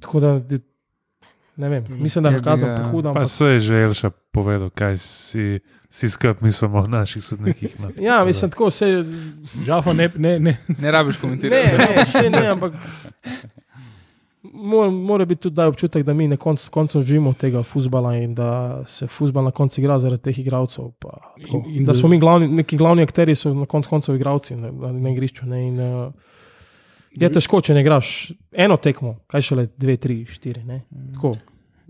Tako 0.00 0.20
da, 0.20 0.32
ne 1.56 1.68
vem, 1.68 1.84
mislim, 1.90 2.22
da 2.22 2.30
je 2.30 2.36
Je 2.36 2.42
kazal 2.42 2.74
prehuda. 2.76 3.14
Pa 3.14 3.26
se 3.26 3.44
je 3.46 3.60
že 3.60 3.74
Elša 3.76 4.10
povedal, 4.32 4.70
kaj 4.70 4.96
si, 4.96 5.60
si 5.88 6.08
skrb 6.08 6.36
mislimo 6.40 6.78
o 6.78 6.86
naših 6.88 7.22
sodnikih. 7.24 7.80
No. 7.80 7.90
Ja, 7.98 8.24
mislim, 8.24 8.50
tako 8.50 8.70
se. 8.70 9.04
Žafo 9.64 9.92
ne, 9.92 10.10
ne, 10.16 10.38
ne. 10.40 10.56
ne 10.68 10.90
rabiš 10.90 11.14
Ne, 11.14 11.20
komentirati. 11.20 11.76
ne, 11.88 12.06
se 12.06 12.30
ne, 12.30 12.46
ampak. 12.48 12.72
Mora, 14.42 14.90
mora 14.90 15.24
biti 15.24 15.40
tudi 15.42 15.60
občutek, 15.60 16.04
da 16.06 16.14
mi 16.14 16.28
na 16.28 16.36
koncu 16.36 16.70
koncev 16.70 17.02
živimo 17.02 17.32
tega 17.32 17.62
futbola 17.62 18.16
in 18.16 18.34
da 18.34 18.82
se 18.86 19.06
futbol 19.06 19.44
na 19.44 19.50
koncu 19.50 19.80
igra 19.80 19.98
zaradi 19.98 20.22
teh 20.22 20.38
igralcev. 20.38 20.84
In- 21.36 21.64
in 21.66 21.84
da 21.84 21.94
smo 21.94 22.08
mi 22.08 22.18
glavni, 22.18 22.48
neki 22.48 22.76
glavni 22.76 23.02
akteri, 23.02 23.34
so 23.34 23.54
na 23.54 23.66
koncu 23.66 23.88
koncev 23.88 24.14
igralci 24.14 24.56
na, 24.56 24.70
na, 24.70 25.10
igrišču. 25.10 25.46
Ne, 25.46 25.66
in, 25.68 25.80
uh, 25.80 26.12
je 27.10 27.32
težko, 27.32 27.60
če 27.60 27.74
ne 27.74 27.80
igraš 27.80 28.32
eno 28.52 28.76
tekmo, 28.76 29.16
kaj 29.26 29.40
šele 29.40 29.66
dve, 29.76 29.96
tri, 29.96 30.24
štiri. 30.26 30.64
Ne, 30.64 30.82
tako. 31.14 31.36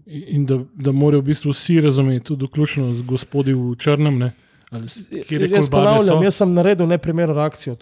In 0.06 0.46
da, 0.46 0.56
da 0.74 0.92
morajo 0.92 1.20
v 1.20 1.28
bistvu 1.28 1.52
vsi 1.52 1.80
razumeti, 1.84 2.24
tudi 2.24 2.46
vključno 2.48 2.90
z 2.90 3.02
gospodi 3.04 3.52
v 3.52 3.74
črnem, 3.76 4.18
ne, 4.18 4.30
Jaz 4.70 5.70
ponavljam, 5.72 6.22
jaz 6.22 6.40
sem 6.42 6.50
naredil 6.52 6.88
neprimerno 6.90 7.34
reakcijo. 7.38 7.76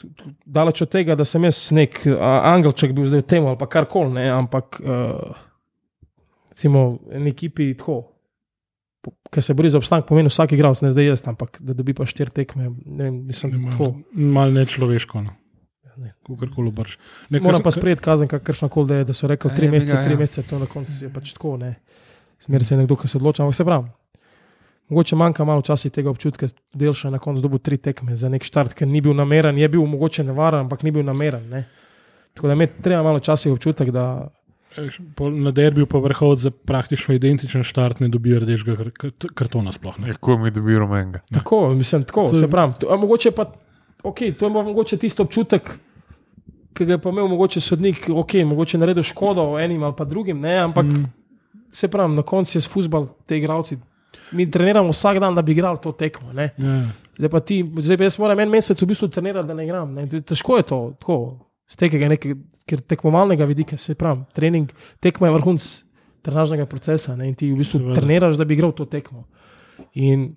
Daleč 0.45 0.85
od 0.85 0.91
tega, 0.93 1.17
da 1.19 1.25
sem 1.27 1.45
jaz 1.45 1.59
nek 1.75 1.99
angelček 2.23 2.95
bil 2.95 3.09
zdaj 3.11 3.25
v 3.25 3.27
tem 3.33 3.47
ali 3.47 3.59
pa 3.59 3.67
karkoli, 3.71 4.13
ne, 4.21 4.29
ampak 4.31 4.79
uh, 4.85 5.41
recimo 6.53 6.99
en 7.11 7.27
ekipi 7.27 7.73
tako, 7.75 8.05
ki 9.33 9.43
se 9.43 9.55
bori 9.55 9.71
za 9.71 9.79
obstanek, 9.79 10.07
pomeni 10.07 10.31
vsak 10.31 10.55
igralec, 10.55 10.81
ne 10.83 10.93
zdaj 10.95 11.11
jaz, 11.11 11.25
ampak 11.27 11.59
da 11.61 11.75
dobi 11.75 11.95
pa 11.95 12.07
štiri 12.07 12.31
tekme, 12.35 12.71
ne 12.71 13.11
vem, 13.11 13.19
mislim, 13.27 13.59
tako. 13.71 13.93
Malo 14.13 14.55
nečloveško. 14.55 15.27
No. 15.27 15.35
Ne. 15.97 16.13
Kakorkoli 16.27 16.69
obrš. 16.69 16.99
Moram 17.31 17.59
kar 17.59 17.63
pa 17.65 17.71
sprejeti 17.73 18.03
kazen, 18.05 18.29
kakršna 18.29 18.69
koli, 18.69 18.89
da 18.89 18.99
je, 19.01 19.05
da 19.11 19.15
so 19.17 19.29
rekli 19.31 19.51
tri 19.57 19.67
Ja, 19.67 19.73
mesece, 19.73 20.01
tri 20.05 20.13
ja. 20.13 20.19
mesece, 20.19 20.43
to 20.43 20.59
na 20.59 20.67
koncu 20.69 20.93
je 21.01 21.09
pač 21.13 21.33
tako, 21.33 21.57
ne. 21.57 21.75
Smer 22.39 22.65
se 22.65 22.75
je 22.75 22.79
nekdo, 22.79 22.99
ki 23.01 23.09
se 23.09 23.17
odloča, 23.17 23.43
ampak 23.43 23.57
se 23.57 23.65
pravi. 23.65 23.89
Mogoče 24.89 25.17
manjka 25.17 25.45
malo 25.45 25.61
včasih 25.61 25.93
tega 25.93 26.11
občutka, 26.11 26.47
del 26.75 26.93
še 26.95 27.11
na 27.11 27.19
koncu 27.19 27.43
dobu 27.43 27.59
tri 27.59 27.77
tekme 27.77 28.15
za 28.17 28.29
nek 28.31 28.45
štart, 28.47 28.75
ker 28.75 28.87
ni 28.87 29.01
bil 29.01 29.15
nameren, 29.19 29.59
je 29.59 29.69
bil 29.69 29.83
mogoče 29.87 30.25
nevaren, 30.25 30.61
ampak 30.67 30.83
ni 30.87 30.93
bil 30.95 31.03
nameren. 31.03 31.49
Ne. 31.51 31.65
Tako 32.35 32.49
da 32.49 32.55
mi 32.55 32.67
treba 32.67 33.03
malo 33.03 33.19
včasih 33.19 33.53
občutek, 33.53 33.91
da 33.91 34.29
Na 35.19 35.51
derbiju 35.51 35.87
pa 35.87 35.99
vrhov 35.99 36.35
za 36.37 36.51
praktično 36.51 37.15
identičen 37.15 37.63
štart 37.65 38.01
ne 38.01 38.09
dobi 38.09 38.35
rdečega 38.39 38.75
kar- 38.77 38.91
kar- 38.93 39.33
kartona. 39.35 39.73
Sploh, 39.73 39.97
ne. 39.99 40.09
Je 40.09 40.15
ko 40.21 40.37
mi 40.39 40.51
dobi 40.51 40.77
rumenga. 40.77 41.21
tako, 41.33 41.69
mislim, 41.75 42.05
tako, 42.05 42.29
To 42.29 42.37
je- 42.37 42.41
se 42.41 42.49
pravi. 42.51 42.73
To, 42.81 42.93
a 42.93 42.97
mogoče 42.97 43.31
pa, 43.31 43.53
ok, 44.03 44.19
to 44.39 44.47
je 44.47 44.51
mogoče 44.51 44.97
tisto 44.97 45.23
občutek, 45.23 45.79
ki 46.75 46.85
ga 46.85 46.93
je 46.93 46.99
pa 46.99 47.09
imel 47.09 47.29
mogoče 47.29 47.61
sodnik, 47.61 48.05
ok, 48.13 48.35
mogoče 48.45 48.79
naredil 48.79 49.03
škodo 49.03 49.59
enim 49.59 49.83
ali 49.83 49.95
pa 49.97 50.05
drugim, 50.05 50.41
ne, 50.41 50.59
ampak 50.59 50.85
mm. 50.85 51.05
se 51.71 51.89
pravi, 51.89 52.15
na 52.15 52.23
koncu 52.23 52.59
je 52.59 52.63
s 52.63 52.69
futbol, 52.69 53.09
te 53.27 53.39
igravci. 53.39 53.79
Mi 54.33 54.51
treniramo 54.51 54.91
vsak 54.91 55.19
dan, 55.23 55.35
da 55.35 55.43
bi 55.43 55.53
igrali 55.53 55.79
to 55.83 55.93
tekmo. 55.93 56.33
Ne. 56.33 56.51
Ja. 56.59 56.77
Zdaj 57.19 57.33
pa 57.33 57.41
ti, 57.41 57.63
zdaj 57.79 57.97
pa 57.97 58.09
jaz 58.09 58.19
moram 58.21 58.41
en 58.41 58.51
mesec 58.53 58.83
v 58.83 58.89
bistvu 58.91 59.09
trenirati, 59.09 59.49
da 59.49 59.55
ne 59.55 59.65
igram. 59.65 59.95
Ne. 59.95 60.07
Težko 60.07 60.59
je 60.61 60.67
to, 60.69 60.81
tako, 61.01 61.19
z 61.71 61.81
tega 61.81 62.09
nekega, 62.09 62.39
tekmovalnega 62.89 63.47
vidika, 63.49 63.77
se 63.77 63.95
pravi, 63.95 64.27
trening, 64.35 64.73
tekma 65.03 65.31
je 65.31 65.37
vrhunc 65.39 65.69
trenažnega 66.27 66.67
procesa 66.67 67.17
ne, 67.17 67.31
in 67.31 67.39
ti 67.39 67.53
v 67.53 67.61
bistvu 67.61 67.81
Seveda. 67.81 68.01
treniraš, 68.01 68.39
da 68.41 68.45
bi 68.45 68.57
igral 68.59 68.75
to 68.75 68.87
tekmo. 68.91 69.25
In 70.03 70.35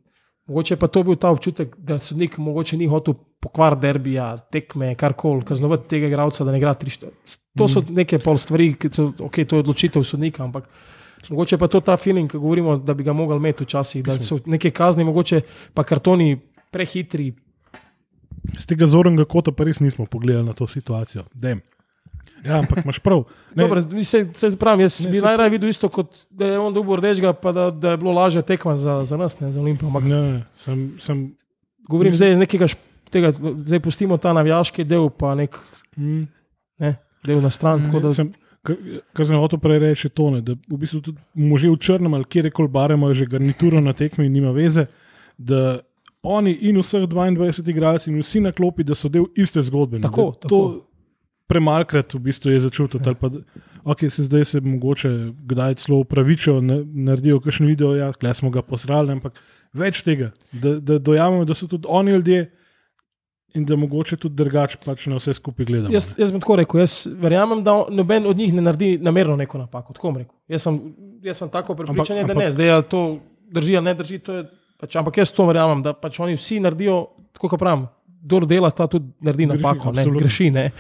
mogoče 0.50 0.78
pa 0.82 0.88
to 0.88 1.04
bil 1.06 1.18
ta 1.22 1.32
občutek, 1.34 1.76
da 1.78 2.00
sodnik 2.02 2.38
mogoče 2.38 2.78
ni 2.78 2.88
hotel 2.90 3.18
pokvariti 3.40 3.82
derbija, 3.82 4.30
tekme, 4.52 4.94
karkoli, 5.00 5.46
kaznovati 5.48 5.88
tega 5.90 6.10
igralca, 6.10 6.44
da 6.44 6.54
ne 6.54 6.62
igra 6.62 6.74
tri 6.78 6.94
štiri. 6.94 7.12
To 7.58 7.68
so 7.68 7.84
neke 7.90 8.20
pol 8.22 8.38
stvari, 8.38 8.74
ki 8.80 8.92
so, 8.94 9.10
ok, 9.26 9.44
to 9.48 9.58
je 9.60 9.66
odločitev 9.66 10.04
sodnika, 10.06 10.44
ampak 10.46 10.68
mogoče 11.30 11.58
pa 11.58 11.66
je 11.66 11.70
to 11.70 11.80
ta 11.80 11.98
feeling, 11.98 12.32
ki 12.32 12.38
govorimo, 12.38 12.78
da 12.78 12.94
bi 12.94 13.04
ga 13.04 13.14
mogli 13.14 13.38
imeti 13.38 13.64
včasih, 13.64 14.04
da 14.04 14.20
so 14.20 14.40
neke 14.46 14.72
kazni, 14.72 15.04
mogoče 15.04 15.42
pa 15.74 15.84
kartoni 15.84 16.40
prehitri. 16.72 17.34
Z 18.58 18.66
tega 18.66 18.88
zornega 18.88 19.26
kota 19.26 19.52
pa 19.52 19.64
res 19.68 19.80
nismo 19.80 20.06
pogledali 20.06 20.46
na 20.46 20.54
to 20.54 20.68
situacijo. 20.68 21.24
Dajm. 21.34 21.60
Ja, 22.46 22.60
ampak 22.60 22.86
imaš 22.86 23.00
prav. 23.04 23.24
Ne, 23.56 23.64
Dobre, 23.68 24.04
se, 24.04 24.24
se 24.34 24.58
pravim, 24.58 24.82
jaz 24.86 25.06
Ne, 25.06 25.12
bi 25.12 25.22
najraje 25.22 25.50
videl 25.50 25.70
isto, 25.70 25.90
kot 25.90 26.22
da 26.30 26.46
je 26.46 26.60
on 26.60 26.74
dobil 26.74 26.96
rdečega, 26.96 27.34
pa 27.34 27.52
da, 27.52 27.70
da 27.72 27.92
je 27.92 27.98
bilo 27.98 28.14
lažje 28.16 28.42
tekma 28.42 28.78
za, 28.78 29.04
za 29.06 29.18
nas, 29.18 29.40
ne 29.40 29.52
za 29.52 29.60
Olimpijo. 29.60 29.92
Ne, 30.00 30.44
sem, 30.56 30.86
sem, 31.02 31.26
govorim 31.90 32.16
zdaj 32.16 32.32
iz 32.32 32.38
nekega, 32.38 32.68
tega, 33.12 33.34
zdaj 33.34 33.80
pustimo 33.84 34.18
ta 34.18 34.34
navijaški 34.34 34.86
del, 34.88 35.10
pa 35.10 35.34
nek 35.36 35.58
mm, 35.98 36.24
ne, 36.80 36.96
del 37.26 37.42
na 37.44 37.50
stran. 37.50 37.84
tako 37.86 38.00
da- 38.00 38.14
sem 38.16 38.32
kar, 38.62 38.76
sem 39.26 39.36
hotel 39.36 39.60
prej 39.60 39.80
reči, 39.80 40.06
je 40.06 40.12
to, 40.12 40.30
ne, 40.32 40.42
da 40.42 40.54
v 40.54 40.78
bistvu 40.78 41.02
tudi 41.02 41.18
može 41.34 41.70
v 41.70 41.78
črnem 41.78 42.14
ali 42.14 42.26
kjerkoli 42.26 42.68
baremo 42.68 43.14
že 43.14 43.26
garnituro 43.26 43.82
na 43.82 43.94
tekmi, 43.94 44.30
nima 44.30 44.52
veze. 44.52 44.86
Da 45.38 45.80
oni 46.24 46.52
in 46.62 46.78
vseh 46.78 47.04
22 47.04 47.70
igralcev 47.70 48.14
in 48.14 48.20
vsi 48.20 48.40
na 48.40 48.52
klopi, 48.52 48.84
da 48.84 48.96
so 48.96 49.10
del 49.10 49.26
iste 49.36 49.62
zgodbe. 49.62 49.98
ne, 49.98 50.02
Tako, 50.02 50.26
da 50.26 50.40
tako. 50.40 50.50
To 50.50 50.86
premalkrat 51.48 52.14
v 52.14 52.20
bistvu 52.20 52.52
je 52.52 52.60
začutiti. 52.60 53.04
ali 53.06 53.16
pa 53.16 53.30
Ok, 53.84 54.00
se 54.10 54.24
zdaj 54.24 54.46
se 54.46 54.60
mogoče 54.62 55.10
kdaj 55.46 55.76
celo 55.76 56.00
upravičijo, 56.00 56.62
na- 56.62 56.84
naredijo 56.86 57.40
kakšen 57.40 57.66
video, 57.66 57.96
ja, 57.96 58.14
kle 58.14 58.34
smo 58.34 58.50
ga 58.50 58.62
posrali, 58.62 59.12
ampak 59.12 59.40
več 59.74 60.04
tega, 60.04 60.32
da, 60.52 60.80
da 60.80 61.00
dojamemo, 61.00 61.46
da 61.46 61.54
so 61.54 61.68
tudi 61.68 61.88
oni 61.88 62.12
ljudje 62.12 62.52
in 63.54 63.66
da 63.66 63.76
mogoče 63.76 64.18
tudi 64.18 64.36
drugače 64.36 64.78
pač 64.86 65.06
na 65.06 65.16
vse 65.16 65.34
skupaj 65.34 65.66
gledamo. 65.66 65.94
Jaz, 65.94 66.12
jaz 66.18 66.32
bom 66.32 66.42
tako 66.42 66.56
rekel, 66.56 66.80
jaz 66.80 67.08
verjamem, 67.18 67.64
da 67.64 67.86
noben 67.90 68.28
od 68.28 68.38
njih 68.38 68.54
ne 68.54 68.62
naredi 68.62 68.98
namerno 68.98 69.36
neko 69.36 69.58
napako. 69.58 69.94
Tako 69.94 70.14
rekel. 70.18 70.36
Jaz 70.48 70.62
sem, 70.62 70.80
jaz 71.24 71.38
sem 71.38 71.50
tako 71.50 71.76
prepričan, 71.76 72.18
da 72.18 72.24
ampak- 72.24 72.38
ne, 72.38 72.52
zdaj 72.52 72.72
ali 72.72 72.84
to 72.84 73.20
drži 73.52 73.78
ali 73.78 73.86
ne 73.86 73.94
drži. 73.94 74.22
je 74.28 74.46
Pač, 74.80 74.96
ampak 74.96 75.18
jaz 75.18 75.32
to 75.32 75.44
verjamem, 75.46 75.82
da 75.84 75.92
pač 75.94 76.20
oni 76.20 76.38
vsi 76.40 76.60
naredijo, 76.60 77.08
tako 77.34 77.50
kot 77.50 77.60
pravim, 77.60 77.88
kdo 78.24 78.40
dela, 78.40 78.72
ta 78.72 78.88
tudi 78.88 79.12
naredi 79.20 79.46
Greši, 79.46 79.58
napako, 79.58 79.92
ne, 79.92 80.02
absolutno. 80.02 80.20
greši. 80.20 80.52
Ne. 80.52 80.72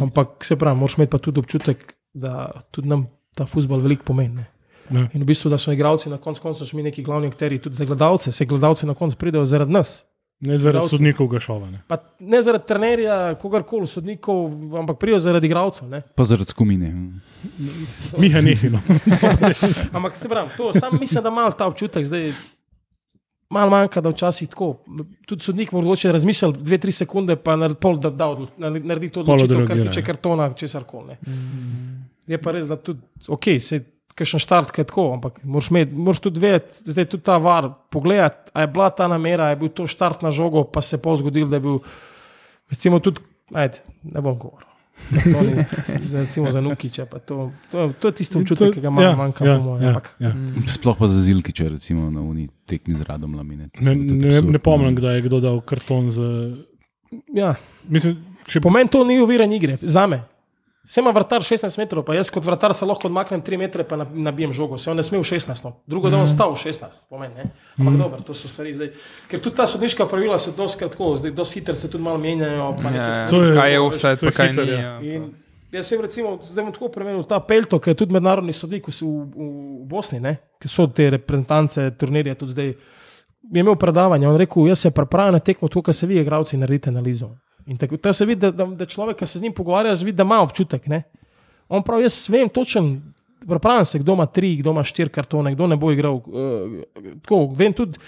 Ampak 0.00 0.44
se 0.44 0.56
pravi, 0.56 0.78
moraš 0.78 0.96
imeti 0.96 1.10
pa 1.10 1.18
tudi 1.18 1.38
občutek, 1.38 1.94
da 2.14 2.50
tudi 2.70 2.88
nam 2.88 3.06
ta 3.34 3.44
futbol 3.46 3.80
veliko 3.80 4.04
pomeni. 4.04 4.34
Ne. 4.34 4.46
Ja. 4.90 5.08
In 5.12 5.22
v 5.22 5.26
bistvu, 5.26 5.50
da 5.50 5.58
so 5.58 5.72
igralci 5.72 6.08
na 6.08 6.16
koncu 6.16 6.42
koncev 6.42 6.68
mi 6.72 6.82
neki 6.82 7.02
glavni 7.02 7.26
akteri, 7.26 7.58
tudi 7.58 7.76
za 7.76 7.84
gledalce, 7.84 8.32
se 8.32 8.44
gledalci 8.44 8.86
na 8.86 8.94
koncu 8.94 9.16
pridejo 9.16 9.44
zaradi 9.44 9.72
nas. 9.72 10.06
Ne 10.40 10.58
zaradi 10.58 10.76
Igralci. 10.76 10.90
sodnikov 10.90 11.28
gašova. 11.28 11.70
Ne. 11.70 11.80
Pa 11.88 11.96
ne 12.20 12.42
zaradi 12.42 12.64
trenerja, 12.68 13.34
kogarkoli, 13.34 13.86
sodnikov, 13.86 14.50
ampak 14.76 14.98
prijo 14.98 15.18
zaradi 15.18 15.46
igralcev. 15.46 15.88
ne. 15.88 16.02
Pa 16.14 16.24
zaradi 16.24 16.50
skumine. 16.50 16.90
Miha 18.18 18.40
Nehino. 18.40 18.80
Ampak 19.92 20.14
se 20.16 20.28
pravi, 20.28 20.50
to 20.56 20.72
sam 20.72 20.98
mislim, 21.00 21.22
da 21.22 21.30
malo 21.30 21.52
ta 21.52 21.66
občutek 21.66 22.04
zdaj. 22.04 22.32
Malo 23.50 23.70
manjka, 23.70 24.00
da 24.00 24.08
včasih 24.08 24.48
tako. 24.48 24.82
Tudi 25.26 25.42
sodnik 25.42 25.72
mora 25.72 25.84
odločiti, 25.84 26.12
razmišljati 26.12 26.58
dve, 26.60 26.78
tri 26.78 26.92
sekunde, 26.92 27.36
pa 27.36 27.56
naredi, 27.56 27.78
pol, 27.80 27.96
da, 27.96 28.10
da 28.10 28.26
odlo- 28.26 28.48
naredi 28.58 29.08
to 29.08 29.20
odločitev, 29.20 29.66
kar 29.66 29.76
se 29.76 29.82
tiče 29.82 30.00
ja. 30.00 30.04
kartona, 30.04 30.52
česar 30.52 30.84
koli. 30.84 31.14
Je 32.26 32.38
pa 32.38 32.50
res, 32.50 32.66
da 32.66 32.76
tudi, 32.76 33.00
ok, 33.28 33.44
se 33.60 33.78
kakšen 34.16 34.40
štart, 34.40 34.70
kaj 34.70 34.86
tako, 34.86 35.12
ampak 35.12 35.38
moraš, 35.44 35.68
imeti, 35.68 35.92
moraš 35.94 36.20
tudi 36.20 36.40
vedeti, 36.40 36.72
zdaj 36.86 37.04
tudi 37.06 37.22
ta 37.22 37.36
var, 37.38 37.68
pogledati, 37.88 38.50
a 38.50 38.60
je 38.60 38.68
bila 38.68 38.88
ta 38.90 39.06
namera, 39.06 39.44
a 39.44 39.50
je 39.50 39.58
bil 39.58 39.68
to 39.70 39.86
štart 39.86 40.20
na 40.20 40.30
žogo, 40.30 40.64
pa 40.64 40.80
se 40.80 40.96
je 40.96 41.02
pol 41.02 41.16
zgodil, 41.16 41.46
da 41.46 41.56
je 41.56 41.62
bil, 41.62 41.78
recimo 42.68 42.98
tudi, 42.98 43.20
ajde, 43.52 43.78
ne 44.04 44.20
bom 44.20 44.34
govoril. 44.36 44.64
Ni- 45.10 45.64
za- 46.02 46.18
Recimo 46.20 46.48
za 46.48 46.58
Nukiča. 46.58 47.04
pa 47.04 47.18
To, 47.20 47.50
to, 47.68 47.92
to 47.92 48.08
je 48.08 48.14
tisto 48.14 48.38
občutek, 48.38 48.72
ki 48.72 48.80
ga 48.80 48.88
malo 48.90 49.04
ja, 49.04 49.12
manjka. 49.14 49.44
ja, 49.44 49.58
moje, 49.58 49.82
ja, 49.82 49.90
ampak- 49.90 50.16
ja. 50.18 50.32
Sploh 50.66 50.96
pa 50.96 51.04
za 51.06 51.20
zilkiče, 51.20 51.68
recimo 51.70 52.08
na 52.10 52.20
uni 52.22 52.48
tekmi 52.64 52.94
z 52.94 53.02
radom 53.02 53.34
lamine. 53.34 53.68
Ne, 53.76 53.92
ne, 53.94 54.40
ne 54.42 54.58
pomnim, 54.58 54.94
kdaj 54.94 55.14
je 55.14 55.22
kdo 55.22 55.40
dal 55.40 55.60
karton 55.60 56.08
za. 56.10 56.56
Ja, 57.28 57.54
Mislim, 57.84 58.16
če 58.46 58.58
Po 58.58 58.66
meni 58.68 58.88
to 58.88 59.04
ni 59.04 59.20
uviranje 59.20 59.56
igre, 59.56 59.76
za 59.80 60.06
me. 60.06 60.22
Vse 60.86 61.00
ima 61.00 61.10
vrtar 61.10 61.42
16 61.42 61.78
metrov, 61.78 62.04
pa 62.04 62.14
jaz 62.14 62.30
kot 62.30 62.44
vrtar 62.44 62.70
se 62.70 62.84
lahko 62.84 63.08
odmaknem 63.08 63.42
3 63.42 63.58
metre, 63.58 63.82
pa 63.82 63.96
nab- 63.96 64.12
nabijem 64.14 64.52
žogo. 64.52 64.78
Se 64.78 64.86
on 64.86 64.96
ne 64.96 65.02
sme 65.02 65.18
v 65.18 65.24
16, 65.24 65.64
no. 65.64 65.72
drugo, 65.84 66.06
da 66.06 66.16
on 66.16 66.26
stal 66.26 66.52
v 66.52 66.56
16, 66.56 66.78
po 67.10 67.18
meni. 67.18 67.34
ne. 67.34 67.44
Ampak 67.76 67.90
mm. 67.90 67.98
dobro, 67.98 68.20
to 68.20 68.30
so 68.32 68.46
stvari 68.46 68.70
zdaj. 68.72 68.92
Ker 69.26 69.40
tudi 69.40 69.56
ta 69.56 69.66
sodniška 69.66 70.06
pravila 70.06 70.38
so 70.38 70.52
dosti 70.52 70.78
kratko, 70.78 71.16
zdaj 71.16 71.30
dosti 71.32 71.58
hitro 71.58 71.74
se 71.74 71.90
tudi 71.90 72.04
malo 72.04 72.18
menjajo. 72.18 72.70
pa 72.76 72.86
neke 72.86 72.96
Ja, 73.00 73.12
stvari 73.14 73.30
To 73.30 73.42
je- 73.42 73.56
kaj 73.56 73.68
je 73.68 73.76
to 73.76 73.84
offset, 73.84 74.18
kaj 74.30 74.52
ni. 74.52 74.68
ja. 74.68 74.78
ja. 74.78 75.00
In 75.02 75.34
jaz 75.72 75.86
sem 75.86 76.00
recimo, 76.00 76.38
zdaj 76.40 76.64
bom 76.64 76.72
tako 76.72 76.88
premenil 76.88 77.22
ta 77.24 77.40
Pelto, 77.40 77.78
ki 77.78 77.90
je 77.90 77.94
tudi 77.96 78.12
mednarodni 78.12 78.52
sodnik 78.52 78.86
v, 78.86 78.92
v, 78.92 79.10
v 79.76 79.86
Bosni, 79.86 80.20
ne? 80.20 80.38
ki 80.56 80.68
so 80.68 80.86
te 80.86 81.10
reprezentance, 81.10 81.90
turnirje 81.92 82.34
tudi 82.36 82.52
zdaj. 82.52 82.70
Je 83.44 83.60
imel 83.60 83.74
predavanje, 83.74 84.26
on 84.26 84.36
rekel, 84.36 84.66
jaz 84.66 84.78
se 84.78 84.90
pripravljam 84.90 85.32
na 85.32 85.40
tekmo, 85.40 85.68
tako 85.68 85.82
kot 85.82 85.94
se 85.94 86.06
vi, 86.06 86.16
igravci, 86.16 86.56
naredite 86.56 86.90
analizo. 86.90 87.34
Tako, 87.78 87.96
to 87.96 88.12
se 88.12 88.26
vidi, 88.26 88.40
da, 88.40 88.50
da, 88.50 88.66
da 88.66 88.86
človek, 88.86 89.18
ki 89.18 89.26
se 89.26 89.38
z 89.38 89.42
njim 89.42 89.54
pogovarjaš, 89.54 90.04
vidi, 90.06 90.16
da 90.16 90.22
ima 90.22 90.38
občutek. 90.42 90.86
Ne? 90.86 91.02
On 91.68 91.82
pravi, 91.82 92.06
jaz 92.06 92.28
vem 92.30 92.48
točen, 92.48 92.92
pripravljam 93.42 93.84
se, 93.84 93.98
kdo 93.98 94.14
ima 94.14 94.26
tri, 94.26 94.56
kdo 94.56 94.70
ima 94.70 94.84
štiri 94.84 95.10
kartone, 95.10 95.54
kdo 95.54 95.66
ne 95.66 95.76
bo 95.76 95.90
igral. 95.92 96.20
Uh, 96.22 96.78
tako, 97.22 97.40
vem 97.58 97.74
tudi, 97.74 97.98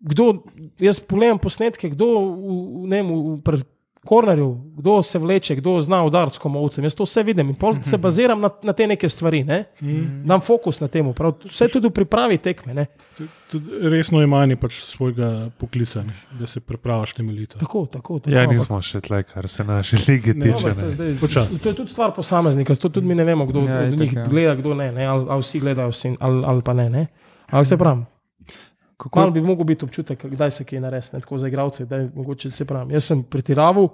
kdo, 0.00 0.32
jaz 0.80 1.00
pogledam 1.00 1.38
posnetke, 1.38 1.92
kdo 1.92 2.08
v, 2.08 2.24
v, 2.24 2.88
ne, 2.88 3.02
vem, 3.02 3.12
v, 3.12 3.36
v, 3.44 3.62
kornerju, 4.02 4.48
kdo 4.74 5.02
se 5.02 5.18
vleče, 5.18 5.54
kdo 5.56 5.80
zna 5.80 6.04
udariti 6.04 6.36
s 6.36 6.40
komovcem. 6.40 6.84
Jaz 6.84 6.94
to 6.94 7.04
vse 7.04 7.22
vidim 7.22 7.48
in 7.48 7.54
pol 7.54 7.74
se 7.82 7.98
baziram 7.98 8.40
na, 8.40 8.50
na 8.62 8.72
te 8.72 8.86
neke 8.86 9.08
stvari. 9.08 9.44
Ne? 9.44 9.64
Mm. 9.80 10.24
Dam 10.24 10.40
fokus 10.40 10.80
na 10.80 10.88
tem, 10.88 11.06
vse 11.44 11.68
tudi 11.68 11.86
v 11.86 11.92
pripravi 11.92 12.38
tekme. 12.38 12.74
Ne? 12.74 12.86
tudi 13.48 13.68
resno 13.84 14.22
imanje 14.22 14.56
pač 14.56 14.80
svojega 14.80 15.28
poklica, 15.54 16.02
ne, 16.02 16.12
da 16.32 16.46
se 16.46 16.60
prepravaš 16.60 17.12
temeljito. 17.12 17.58
Tako, 17.58 17.86
tako. 17.86 18.18
tako 18.18 18.30
Ja, 18.30 18.42
ampak- 18.42 18.56
nismo 18.56 18.80
še 18.82 19.00
tle, 19.00 19.22
kar 19.24 19.46
se 19.46 19.64
naše 19.64 19.96
lige 20.02 20.34
Ne, 20.34 20.46
tiče. 20.46 20.62
to, 20.62 20.68
je 20.70 20.74
ne. 20.76 20.90
zdaj, 20.90 21.14
Počasi. 21.20 21.58
to 21.58 21.68
je 21.68 21.74
tudi 21.74 21.90
stvar 21.90 22.12
posameznika, 22.12 22.74
to 22.74 22.88
tudi 22.88 23.06
mi 23.06 23.14
ne 23.14 23.24
vemo, 23.24 23.46
kdo 23.46 23.60
Ja, 23.60 23.78
od 23.82 23.92
njih 23.92 24.12
ja. 24.14 24.24
gleda, 24.24 24.54
kdo 24.56 24.74
ne, 24.74 24.92
ne 24.92 25.04
ali, 25.06 25.26
ali 25.28 25.40
vsi 25.40 25.60
gledajo, 25.60 25.88
vsi, 25.90 26.16
ali, 26.18 26.42
ali 26.44 26.62
pa 26.62 26.72
ne. 26.72 26.90
ne. 26.90 27.06
Ampak 27.46 27.66
se 27.66 27.76
pravi, 27.76 28.02
Kako, 28.96 29.18
malo 29.18 29.30
bi 29.30 29.40
mogel 29.40 29.64
biti 29.64 29.84
občutek, 29.84 30.24
kdaj 30.26 30.50
se 30.50 30.64
kaj 30.64 30.80
naredi, 30.80 31.06
ne, 31.12 31.20
tako 31.20 31.38
za 31.38 31.48
igralce, 31.48 31.84
da 31.84 31.96
je 31.96 32.10
mogoče 32.14 32.50
se 32.50 32.64
pravi. 32.64 32.92
Jaz 32.92 33.04
sem 33.04 33.22
pretiraval, 33.22 33.88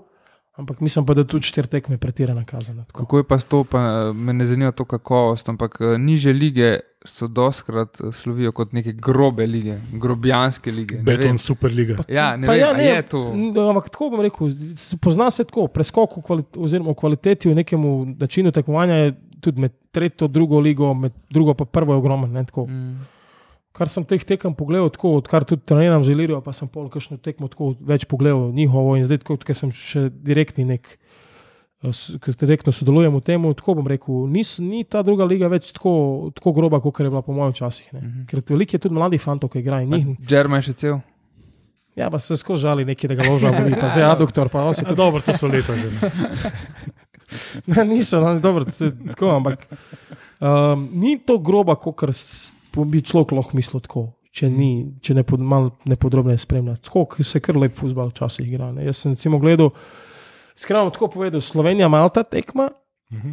ampak 0.57 0.81
mislim 0.81 1.07
pa, 1.07 1.15
da 1.15 1.25
tudi 1.25 1.43
štiri 1.47 1.67
tekme 1.69 1.99
pretirana 1.99 2.45
kazana. 2.45 2.85
tako. 2.85 3.03
kako 3.03 3.17
je 3.19 3.25
pa 3.25 3.39
s 3.39 3.45
to, 3.45 3.65
pa 3.65 3.81
me 4.13 4.33
ne 4.33 4.47
zanima 4.47 4.73
to 4.73 4.85
kakovost, 4.85 5.49
ampak 5.49 5.79
eh, 5.81 5.99
niže 5.99 6.33
lige 6.33 6.79
so 7.05 7.29
doskrat 7.29 8.01
eh, 8.01 8.13
slovijo 8.13 8.53
kot 8.53 8.73
neke 8.73 8.93
grobe 8.93 9.47
lige, 9.47 9.79
grobijanske 9.93 10.73
lige. 10.73 10.97
ne 10.97 11.03
Beton 11.03 11.31
vem. 11.31 11.39
Superliga. 11.39 11.97
Ja, 12.09 12.37
ne 12.37 12.47
Pa 12.47 12.53
vem, 12.53 12.61
ja, 12.61 12.71
a 12.71 12.77
ne, 12.77 12.85
je 12.85 13.03
to. 13.03 13.33
Ampak 13.69 13.89
tako 13.89 14.11
bom 14.11 14.21
rekel, 14.21 14.51
pozna 15.01 15.31
se 15.31 15.45
tako, 15.45 15.67
preskok 15.69 16.17
v 16.17 16.21
kvali- 16.23 16.45
oziroma 16.57 16.91
v 16.91 16.95
kvaliteti 16.95 17.49
v 17.49 17.55
nekem 17.55 17.81
načinu 18.19 18.51
tekmovanja 18.51 18.95
je 18.95 19.15
tudi 19.41 19.61
med 19.61 19.73
tretjo, 19.91 20.29
drugo 20.29 20.61
ligo, 20.61 20.95
med 20.95 21.13
drugo 21.31 21.55
pa 21.55 21.65
prvo 21.65 21.93
je 21.95 21.99
ogromen. 21.99 22.33
ne, 22.33 22.45
tako. 22.45 22.67
Mm. 22.67 23.18
Kar 23.79 23.87
sem 23.87 24.03
teh 24.05 24.25
tekem 24.27 24.55
pogledal, 24.55 24.91
tako, 24.91 25.13
odkar 25.17 25.45
tudi 25.47 25.63
treniram 25.63 26.03
z 26.03 26.11
Ilirijo, 26.11 26.41
pa 26.43 26.51
sem 26.53 26.67
pol 26.67 26.89
kakšno 26.91 27.17
tekmo 27.17 27.47
tako 27.47 27.77
več 27.81 28.05
pogledal 28.05 28.49
njihovo 28.51 28.97
in 28.97 29.05
zdaj, 29.07 29.23
tako, 29.23 29.37
ker 29.39 29.55
sem 29.55 29.71
še 29.71 30.09
direktni 30.13 30.65
nek. 30.67 30.97
Ker 31.79 32.35
direktno 32.35 32.73
sodelujem 32.75 33.15
v 33.15 33.23
tem, 33.23 33.45
tako 33.55 33.77
bom 33.77 33.87
rekel, 33.87 34.25
nis, 34.27 34.57
ni 34.59 34.83
ta 34.83 34.99
druga 35.01 35.23
liga 35.25 35.47
več 35.47 35.71
tako, 35.71 35.93
tako 36.35 36.51
groba, 36.53 36.81
kot 36.81 36.99
je 36.99 37.07
bila 37.07 37.23
po 37.23 37.31
mojem 37.33 37.55
časih. 37.55 37.87
Mm 37.93 37.97
Mhm. 37.97 38.07
-hmm. 38.09 38.27
Ker 38.27 38.43
veliko 38.49 38.75
je 38.75 38.81
tudi 38.81 38.95
mladih 38.95 39.21
fantov, 39.21 39.51
ki 39.51 39.59
igrajo. 39.61 39.87
Njih, 39.87 40.07
Džerma 40.21 40.57
je 40.57 40.63
še 40.63 40.73
cel. 40.75 40.99
ja, 41.97 42.11
pa 42.11 42.19
se 42.19 42.37
skozi 42.37 42.63
žali 42.63 42.85
neki, 42.85 43.09
da 43.09 43.15
ga 43.15 43.31
loža, 43.31 43.53
boli, 43.53 43.75
pa 43.75 43.89
zdaj 43.89 44.05
aduktor, 44.05 44.49
pa 44.49 44.65
on 44.65 44.75
se 44.75 44.83
Ja, 44.83 44.89
tudi 44.89 44.97
dobro, 44.97 45.21
to 45.21 45.37
so 45.37 45.47
leta 45.47 45.73
že. 45.73 45.87
ne. 45.93 46.11
Ne, 47.67 47.85
niso, 47.87 48.21
no, 48.21 48.41
dobro, 48.41 48.65
tako, 49.07 49.29
ampak 49.29 49.69
um, 50.41 50.89
ni 50.93 51.19
to 51.19 51.39
groba, 51.39 51.75
kot 51.77 51.95
bi 52.77 53.03
človek 53.03 53.33
lahko 53.33 53.57
mislil 53.57 53.81
tako. 53.81 54.13
Če, 54.31 54.51
ni, 54.53 54.95
če 55.03 55.15
ne, 55.15 55.23
pod, 55.27 55.41
mal, 55.41 55.71
ne 55.89 55.97
podrobno 55.97 56.37
spremlja. 56.39 56.77
Tako 56.85 57.25
se 57.25 57.41
kar 57.41 57.57
lep 57.57 57.75
futbol 57.75 58.11
včasih 58.13 58.47
igra. 58.47 58.73
Ne. 58.73 58.85
Jaz 58.85 58.97
sem 59.03 59.13
recimo 59.17 59.39
gledal, 59.39 59.71
skrajno 60.55 60.91
tako 60.95 61.09
povedal, 61.09 61.41
Slovenija, 61.41 61.89
Malta 61.89 62.23
tekma. 62.23 62.69
Mhm. 63.13 63.33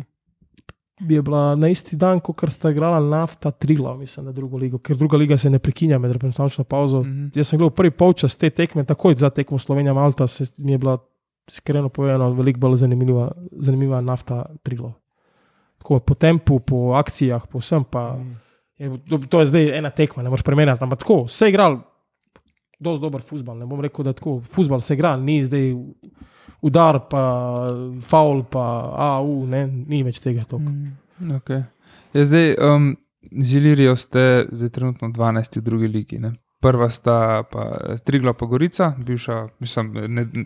Bi 1.02 1.18
je 1.18 1.22
bila 1.22 1.56
na 1.60 1.68
isti 1.68 1.98
dan, 1.99 2.22
kot 2.24 2.40
sta 2.49 2.72
igrala 2.72 3.02
nafta 3.03 3.52
Trigla, 3.52 3.98
mislim, 3.98 4.26
na 4.26 4.32
drugo 4.32 4.57
ligo, 4.57 4.78
ker 4.80 4.95
druga 4.95 5.18
liga 5.18 5.38
se 5.38 5.49
ne 5.49 5.60
prekinja 5.60 5.99
med 5.99 6.12
reprezentančno 6.12 6.64
pauzo. 6.64 7.02
Mm 7.03 7.07
Mhm. 7.07 7.26
-hmm. 7.26 7.38
Jaz 7.38 7.48
sem 7.48 7.60
gledal 7.60 7.76
prvi 7.76 7.91
polčas 7.91 8.38
te 8.38 8.49
tekme, 8.49 8.84
takoj 8.84 9.14
za 9.18 9.30
tekmo 9.30 9.60
Slovenija-Malta, 9.60 10.28
se 10.28 10.45
mi 10.57 10.72
je 10.72 10.78
bila 10.78 10.98
iskreno 11.48 11.90
povedano 11.90 12.34
veliko 12.34 12.60
bolj 12.60 12.76
zanimiva, 12.76 13.32
zanimiva 13.52 14.02
nafta 14.02 14.45
Trigla. 14.64 14.94
Tako 15.78 15.99
po 15.99 16.14
tempu, 16.14 16.60
po 16.60 16.94
akcijah, 16.94 17.48
po 17.48 17.60
vsem 17.60 17.84
pa. 17.84 18.18
Je, 18.77 18.91
to, 19.30 19.39
je 19.39 19.45
zdaj 19.45 19.69
ena 19.77 19.89
tekma, 19.89 20.23
ne 20.23 20.30
moreš 20.30 20.43
primerjati, 20.43 20.84
ampak 20.84 20.99
tako, 20.99 21.27
se 21.31 21.45
je 21.45 21.53
igral, 21.53 21.77
dosti 22.80 23.02
dober 23.02 23.22
futbol. 23.22 23.57
Ne 23.57 23.65
bom 23.65 23.81
rekel, 23.81 24.03
da 24.06 24.14
tako, 24.14 24.39
futbol 24.41 24.81
se 24.84 24.97
igra, 24.97 25.15
ni 25.18 25.39
zdaj 25.43 25.72
udar, 26.65 26.99
pa 27.10 27.23
faul, 28.02 28.43
pa 28.52 28.65
AU, 29.15 29.45
ne, 29.47 29.65
ni 29.68 30.03
več 30.03 30.19
tega. 30.23 30.43
Mm, 30.52 31.31
okay. 31.38 31.64
ja, 32.14 32.26
zdaj, 32.26 32.56
um, 32.60 32.91
z 33.31 33.61
Ilirijo 33.61 33.95
ste 33.95 34.45
zdaj 34.52 34.73
trenutno 34.76 35.10
12 35.14 35.60
v 35.60 35.64
drugi 35.64 35.88
ligi. 35.88 36.19
Ne? 36.19 36.34
Prva 36.61 36.89
sta 36.89 37.43
pa 37.52 37.69
Trigla 38.03 38.34
pa 38.34 38.45
Gorica, 38.49 38.93
bivša, 38.97 39.41
mislim, 39.60 39.93
ne, 40.10 40.26
ne- 40.34 40.45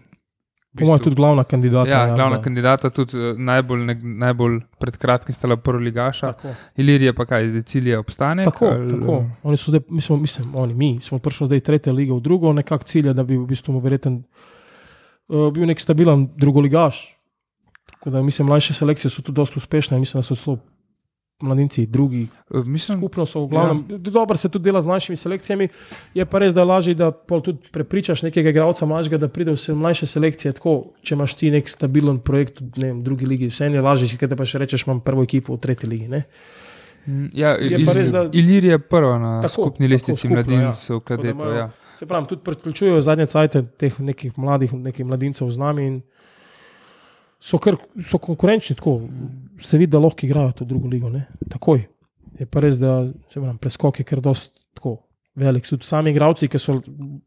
Po 0.80 0.86
mojem, 0.86 1.00
tudi 1.02 1.16
glavna 1.16 1.44
kandidata. 1.46 1.90
Ja, 1.90 2.06
glavna 2.08 2.36
za- 2.36 2.42
kandidata, 2.42 2.90
tudi 2.90 3.18
eh, 3.20 3.34
najbolj, 3.40 3.80
ne, 3.82 3.96
najbolj 3.96 4.60
pred 4.78 4.98
kratkim 4.98 5.34
sta 5.34 5.48
bila 5.48 5.58
prva 5.58 5.80
ligaša. 5.80 6.32
Tako, 6.34 6.54
Ilirija 6.78 7.14
pa 7.14 7.26
kaj, 7.26 7.48
zdaj 7.48 7.62
cilj 7.64 7.90
je 7.90 7.98
obstanek. 7.98 8.46
tako, 8.46 8.66
ali- 8.68 8.90
tako. 8.92 9.18
Oni 9.44 9.58
so 9.58 9.70
zdaj, 9.70 9.82
mi 9.90 10.02
smo, 10.02 10.18
mislim, 10.18 10.56
oni, 10.56 10.74
mi 10.76 11.00
smo 11.02 11.20
prišli 11.20 11.48
zdaj 11.48 11.60
tretje 11.62 11.94
lige 11.94 12.14
v 12.14 12.20
drugo, 12.22 12.54
nekako 12.54 12.84
cilja, 12.86 13.14
da 13.14 13.24
bi 13.24 13.38
v 13.38 13.46
bistvu 13.46 13.80
verjeten 13.80 14.24
uh, 15.28 15.50
bil 15.50 15.66
nek 15.66 15.80
stabilen 15.80 16.30
drugoligaš. 16.36 17.16
Tako 17.92 18.10
da 18.10 18.22
mislim, 18.22 18.48
mlajše 18.48 18.74
selekcije 18.74 19.12
so 19.12 19.22
tudi 19.22 19.36
dosti 19.36 19.58
uspešne, 19.58 20.00
mislim, 20.00 20.20
da 20.20 20.26
so 20.26 20.36
celo 20.36 20.58
mladinci 21.42 21.86
drugi 21.86 22.28
Eh, 22.50 22.64
Mislim, 22.66 22.98
skupno 22.98 23.26
so 23.26 23.40
v 23.40 23.48
glavnem. 23.48 23.86
Ja. 23.90 23.98
Dobro 24.00 24.38
se 24.38 24.50
tudi 24.50 24.64
dela 24.64 24.82
z 24.82 24.86
mlajšimi 24.86 25.16
selekcijami, 25.16 25.68
je 26.14 26.26
pa 26.26 26.40
res, 26.40 26.54
da 26.54 26.62
je 26.62 26.66
lažje, 26.66 26.94
da 26.96 27.12
tudi 27.12 27.70
prepričaš 27.72 28.22
nekega 28.22 28.50
igralca 28.50 28.86
mlajšega, 28.86 29.18
da 29.18 29.28
pride 29.30 29.52
v 29.52 29.58
se- 29.58 29.74
mlajše 29.74 30.06
selekcije. 30.06 30.54
Tako, 30.54 30.74
če 31.02 31.16
imaš 31.16 31.34
ti 31.34 31.52
nek 31.52 31.70
stabilen 31.70 32.20
projekt 32.20 32.60
v 32.60 32.72
ne 32.78 32.94
drugi 32.96 33.26
ligi, 33.26 33.48
vse 33.48 33.66
je 33.68 33.82
lažje, 33.82 34.08
če 34.10 34.28
pa 34.30 34.46
še 34.46 34.58
rečeš, 34.58 34.84
imam 34.84 35.00
prvo 35.00 35.24
ekipo 35.24 35.54
v 35.54 35.60
tretji 35.60 35.88
ligi. 35.88 36.08
Ne? 36.08 36.24
mm, 37.08 37.30
ja, 37.34 37.50
Je 37.52 37.86
pa 37.86 37.94
res, 37.94 38.10
da- 38.10 38.30
Ilirija 38.34 38.72
je 38.72 38.80
prva 38.80 39.20
na 39.20 39.42
Tako, 39.42 39.54
skupni 39.64 39.88
listici 39.88 40.18
skupno, 40.20 40.36
mladincev, 40.36 40.60
ja. 40.92 40.96
ja. 40.96 41.00
Kadetov. 41.02 41.56
Ja. 41.56 41.70
Se 41.96 42.06
pravi, 42.06 42.28
tudi 42.28 42.42
priključujejo 42.44 43.02
zadnje 43.02 43.26
cajte 43.26 43.64
teh 43.78 44.00
nekih 44.00 44.38
mladih, 44.38 44.74
nekih 44.74 45.06
mladincev 45.06 45.50
z 45.50 45.58
nami 45.58 45.86
in 45.86 46.02
so, 47.40 47.58
kar, 47.58 47.76
so 48.02 48.18
konkurenčni, 48.18 48.76
tako 48.76 49.02
se 49.62 49.78
vidi, 49.78 49.92
da 49.92 50.00
lahko 50.00 50.26
igrajo 50.26 50.52
to 50.52 50.66
drugo 50.66 50.88
ligo. 50.88 51.10
Ne? 51.10 51.26
Takoj. 51.50 51.86
Je 52.40 52.46
pa 52.46 52.64
res, 52.64 52.80
da 52.80 53.04
se 53.28 53.40
pravi, 53.40 53.58
preskok 53.62 54.00
je 54.00 54.08
kar 54.08 54.22
dost 54.24 54.54
tako. 54.74 54.98
Velik. 55.40 55.64
Tudi 55.64 55.86
sami 55.88 56.12
igravci, 56.12 56.50
ki 56.52 56.60
so 56.60 56.74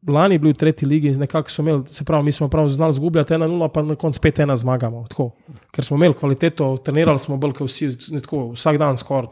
lani 0.08 0.36
bili 0.38 0.52
v 0.52 0.58
tretji 0.60 0.86
ligi, 0.88 1.14
nekako 1.16 1.50
so 1.50 1.62
imeli, 1.62 1.86
se 1.88 2.04
pravi, 2.04 2.26
mi 2.26 2.32
smo 2.32 2.48
prav 2.52 2.68
znali 2.68 2.92
zgubljati 2.92 3.32
1-0, 3.34 3.68
pa 3.72 3.82
na 3.82 3.94
koncu 3.96 4.20
5-1 4.20 4.56
zmagamo. 4.60 5.06
Tako. 5.08 5.30
Ker 5.72 5.86
smo 5.86 5.96
imeli 5.96 6.18
kvaliteto, 6.18 6.74
trenirali 6.84 7.18
smo 7.22 7.38
bolj 7.40 7.54
kot 7.56 7.70
vsi, 7.70 7.88
tako, 8.20 8.50
vsak 8.52 8.78
dan 8.82 9.00
skoraj. 9.00 9.30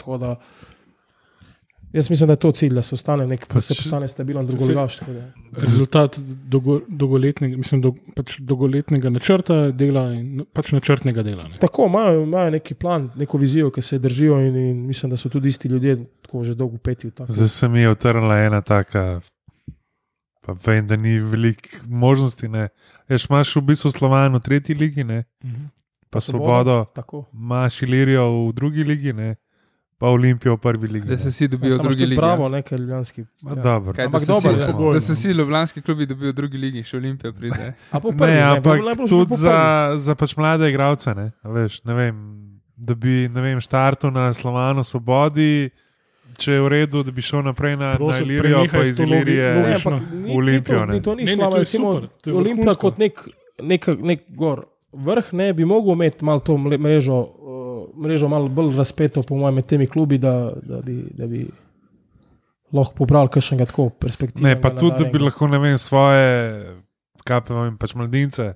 Jaz 1.93 2.11
mislim, 2.11 2.27
da 2.27 2.33
je 2.33 2.37
to 2.39 2.53
cilj, 2.53 2.75
da 2.75 2.83
se, 2.83 2.95
ostane 2.95 3.27
nek, 3.27 3.47
da 3.49 3.61
se 3.61 3.75
Pač- 3.75 3.79
postane 3.79 4.09
stabilen 4.09 4.47
drugoligaš. 4.47 4.97
tako 4.97 5.12
da- 5.12 5.33
Rezultat 5.53 6.19
dolgo, 6.45 6.81
dolgoletnega, 6.89 7.57
mislim, 7.57 7.81
do, 7.83 7.95
pač 8.17 8.37
dolgoletnega 8.41 9.11
načrta 9.11 9.71
dela 9.71 10.12
in 10.12 10.45
pač 10.53 10.71
načrtnega 10.73 11.23
dela. 11.23 11.49
Ne. 11.49 11.59
Tako 11.59 11.87
imajo, 11.87 12.23
imajo 12.23 12.51
neki 12.51 12.75
plan, 12.75 13.11
neko 13.17 13.39
vizijo, 13.39 13.71
ki 13.71 13.83
se 13.83 13.99
držijo, 13.99 14.39
in, 14.41 14.57
in 14.59 14.87
mislim, 14.87 15.11
da 15.11 15.17
so 15.17 15.29
tudi 15.29 15.49
isti 15.49 15.69
ljudje 15.69 15.97
tako 16.23 16.45
že 16.45 16.55
dolgo 16.55 16.79
peti 16.79 17.07
v 17.07 17.11
tako. 17.12 17.33
Zdaj 17.33 17.49
se 17.49 17.69
mi 17.69 17.81
je 17.81 17.91
utrnila 17.91 18.39
ena 18.39 18.61
taka, 18.62 19.21
pa 20.41 20.55
vem, 20.65 20.87
da 20.87 20.97
ni 20.97 21.19
veliko 21.19 21.69
možnosti. 21.85 22.49
Ne. 22.49 22.69
Ješ 23.09 23.27
imaš 23.27 23.57
v 23.57 23.61
bistvu 23.62 23.91
Slovenijo 23.91 24.39
v 24.39 24.41
tretji 24.41 24.75
ligi, 24.75 25.05
ne. 25.05 25.25
pa 26.11 26.21
Svobodo, 26.21 26.85
Tako. 26.95 27.25
imaš 27.35 27.83
Ilirijo 27.83 28.47
v 28.47 28.53
drugi 28.53 28.85
ligi, 28.85 29.12
ne. 29.12 29.37
Pa 30.01 30.09
Olimpijo 30.09 30.55
v 30.55 30.59
prvi 30.59 30.89
ligi. 30.89 31.06
Da 31.06 31.18
se 31.18 31.24
ne. 31.24 31.31
vsi 31.31 31.48
dobijo 31.48 31.77
v 31.77 31.82
drugi 31.82 32.06
ligi. 32.06 32.16
Bravo, 32.16 32.43
ja. 32.43 32.48
nekaj 32.51 32.78
ljubljanski. 32.78 33.20
Ja. 33.43 33.55
dobro. 33.55 33.93
Kaj, 33.93 34.02
da, 34.02 34.06
Ampak 34.06 34.20
se 34.20 34.27
dobro, 34.27 34.52
vsi, 34.52 34.62
spokojno. 34.62 34.93
da 34.93 35.01
se 35.01 35.12
vsi 35.12 35.28
ljubljanski 35.31 35.82
klubi 35.82 36.06
dobijo 36.06 36.31
v 36.31 36.35
drugi 36.35 36.59
ligi, 36.59 36.82
še 36.82 36.97
Olimpija 36.97 37.32
pride. 37.32 37.72
A 37.93 38.01
po 38.01 38.09
prvi, 38.10 38.32
Ne, 38.32 38.40
ampak 38.40 38.81
najbolj- 38.81 39.09
tudi 39.09 39.36
za, 39.36 39.59
za 39.98 40.14
pač 40.14 40.32
mlade 40.35 40.70
igralce. 40.70 41.14
Ne, 41.14 41.27
veš, 41.44 41.82
ne 41.85 41.94
vem, 41.94 42.16
da 42.78 42.94
bi 42.97 43.28
ne 43.28 43.40
vem, 43.43 43.60
štartil 43.60 44.10
na 44.10 44.32
Slovanu 44.32 44.85
Svobodi, 44.85 45.68
če 46.35 46.52
je 46.52 46.60
v 46.60 46.68
redu, 46.70 47.02
da 47.05 47.12
bi 47.12 47.20
šel 47.22 47.44
naprej 47.44 47.77
na, 47.77 47.93
na 47.93 47.97
Prosim, 47.97 48.24
Ilirijo, 48.24 48.64
prenehaj 48.64 48.72
pa 48.72 48.89
iz 48.89 49.01
Ilirije. 49.01 49.48
Ne, 49.55 49.77
ni, 50.16 50.32
Olimpijo, 50.32 50.81
ni 50.81 50.86
to, 50.86 50.86
ne. 50.86 50.94
ni, 50.94 51.02
to 51.02 51.14
ni 51.14 51.24
Ne, 51.24 51.31
ne, 51.31 51.36
slabo. 51.36 51.51
to 51.51 51.56
je 51.56 51.60
Recimo, 51.60 51.89
Olimpija 52.35 52.74
kot 52.77 52.97
nek, 52.98 53.20
nek, 53.62 53.86
nek 54.01 54.24
gor 54.31 54.64
vrh 54.93 55.28
ne 55.32 55.52
bi 55.52 55.64
mogel 55.64 55.93
imeti 55.93 56.24
malo 56.24 56.40
to 56.40 56.56
mrežo, 56.56 57.18
uh, 57.20 57.60
mrežo 57.97 58.29
malo 58.29 58.49
bolj 58.49 58.77
razpeto, 58.77 59.23
po 59.23 59.35
mojem, 59.35 59.55
med 59.55 59.67
temi 59.67 59.87
klubi, 59.87 60.19
da, 60.19 60.33
da, 60.62 60.81
bi, 60.81 61.05
da 61.12 61.27
bi 61.27 61.47
lahko 62.73 62.95
pobrali 62.95 63.29
kakšnega 63.29 63.67
tako 63.67 63.89
perspektive. 63.91 64.45
Ne, 64.45 64.57
pa 64.57 64.71
tudi, 64.71 64.99
da 64.99 65.09
bi 65.09 65.19
lahko 65.19 65.49
ne 65.49 65.59
vem, 65.59 65.77
svoje, 65.77 66.27
kaj 67.25 67.41
pa 67.43 67.55
vem, 67.57 67.77
pač 67.77 67.95
mladince. 67.95 68.53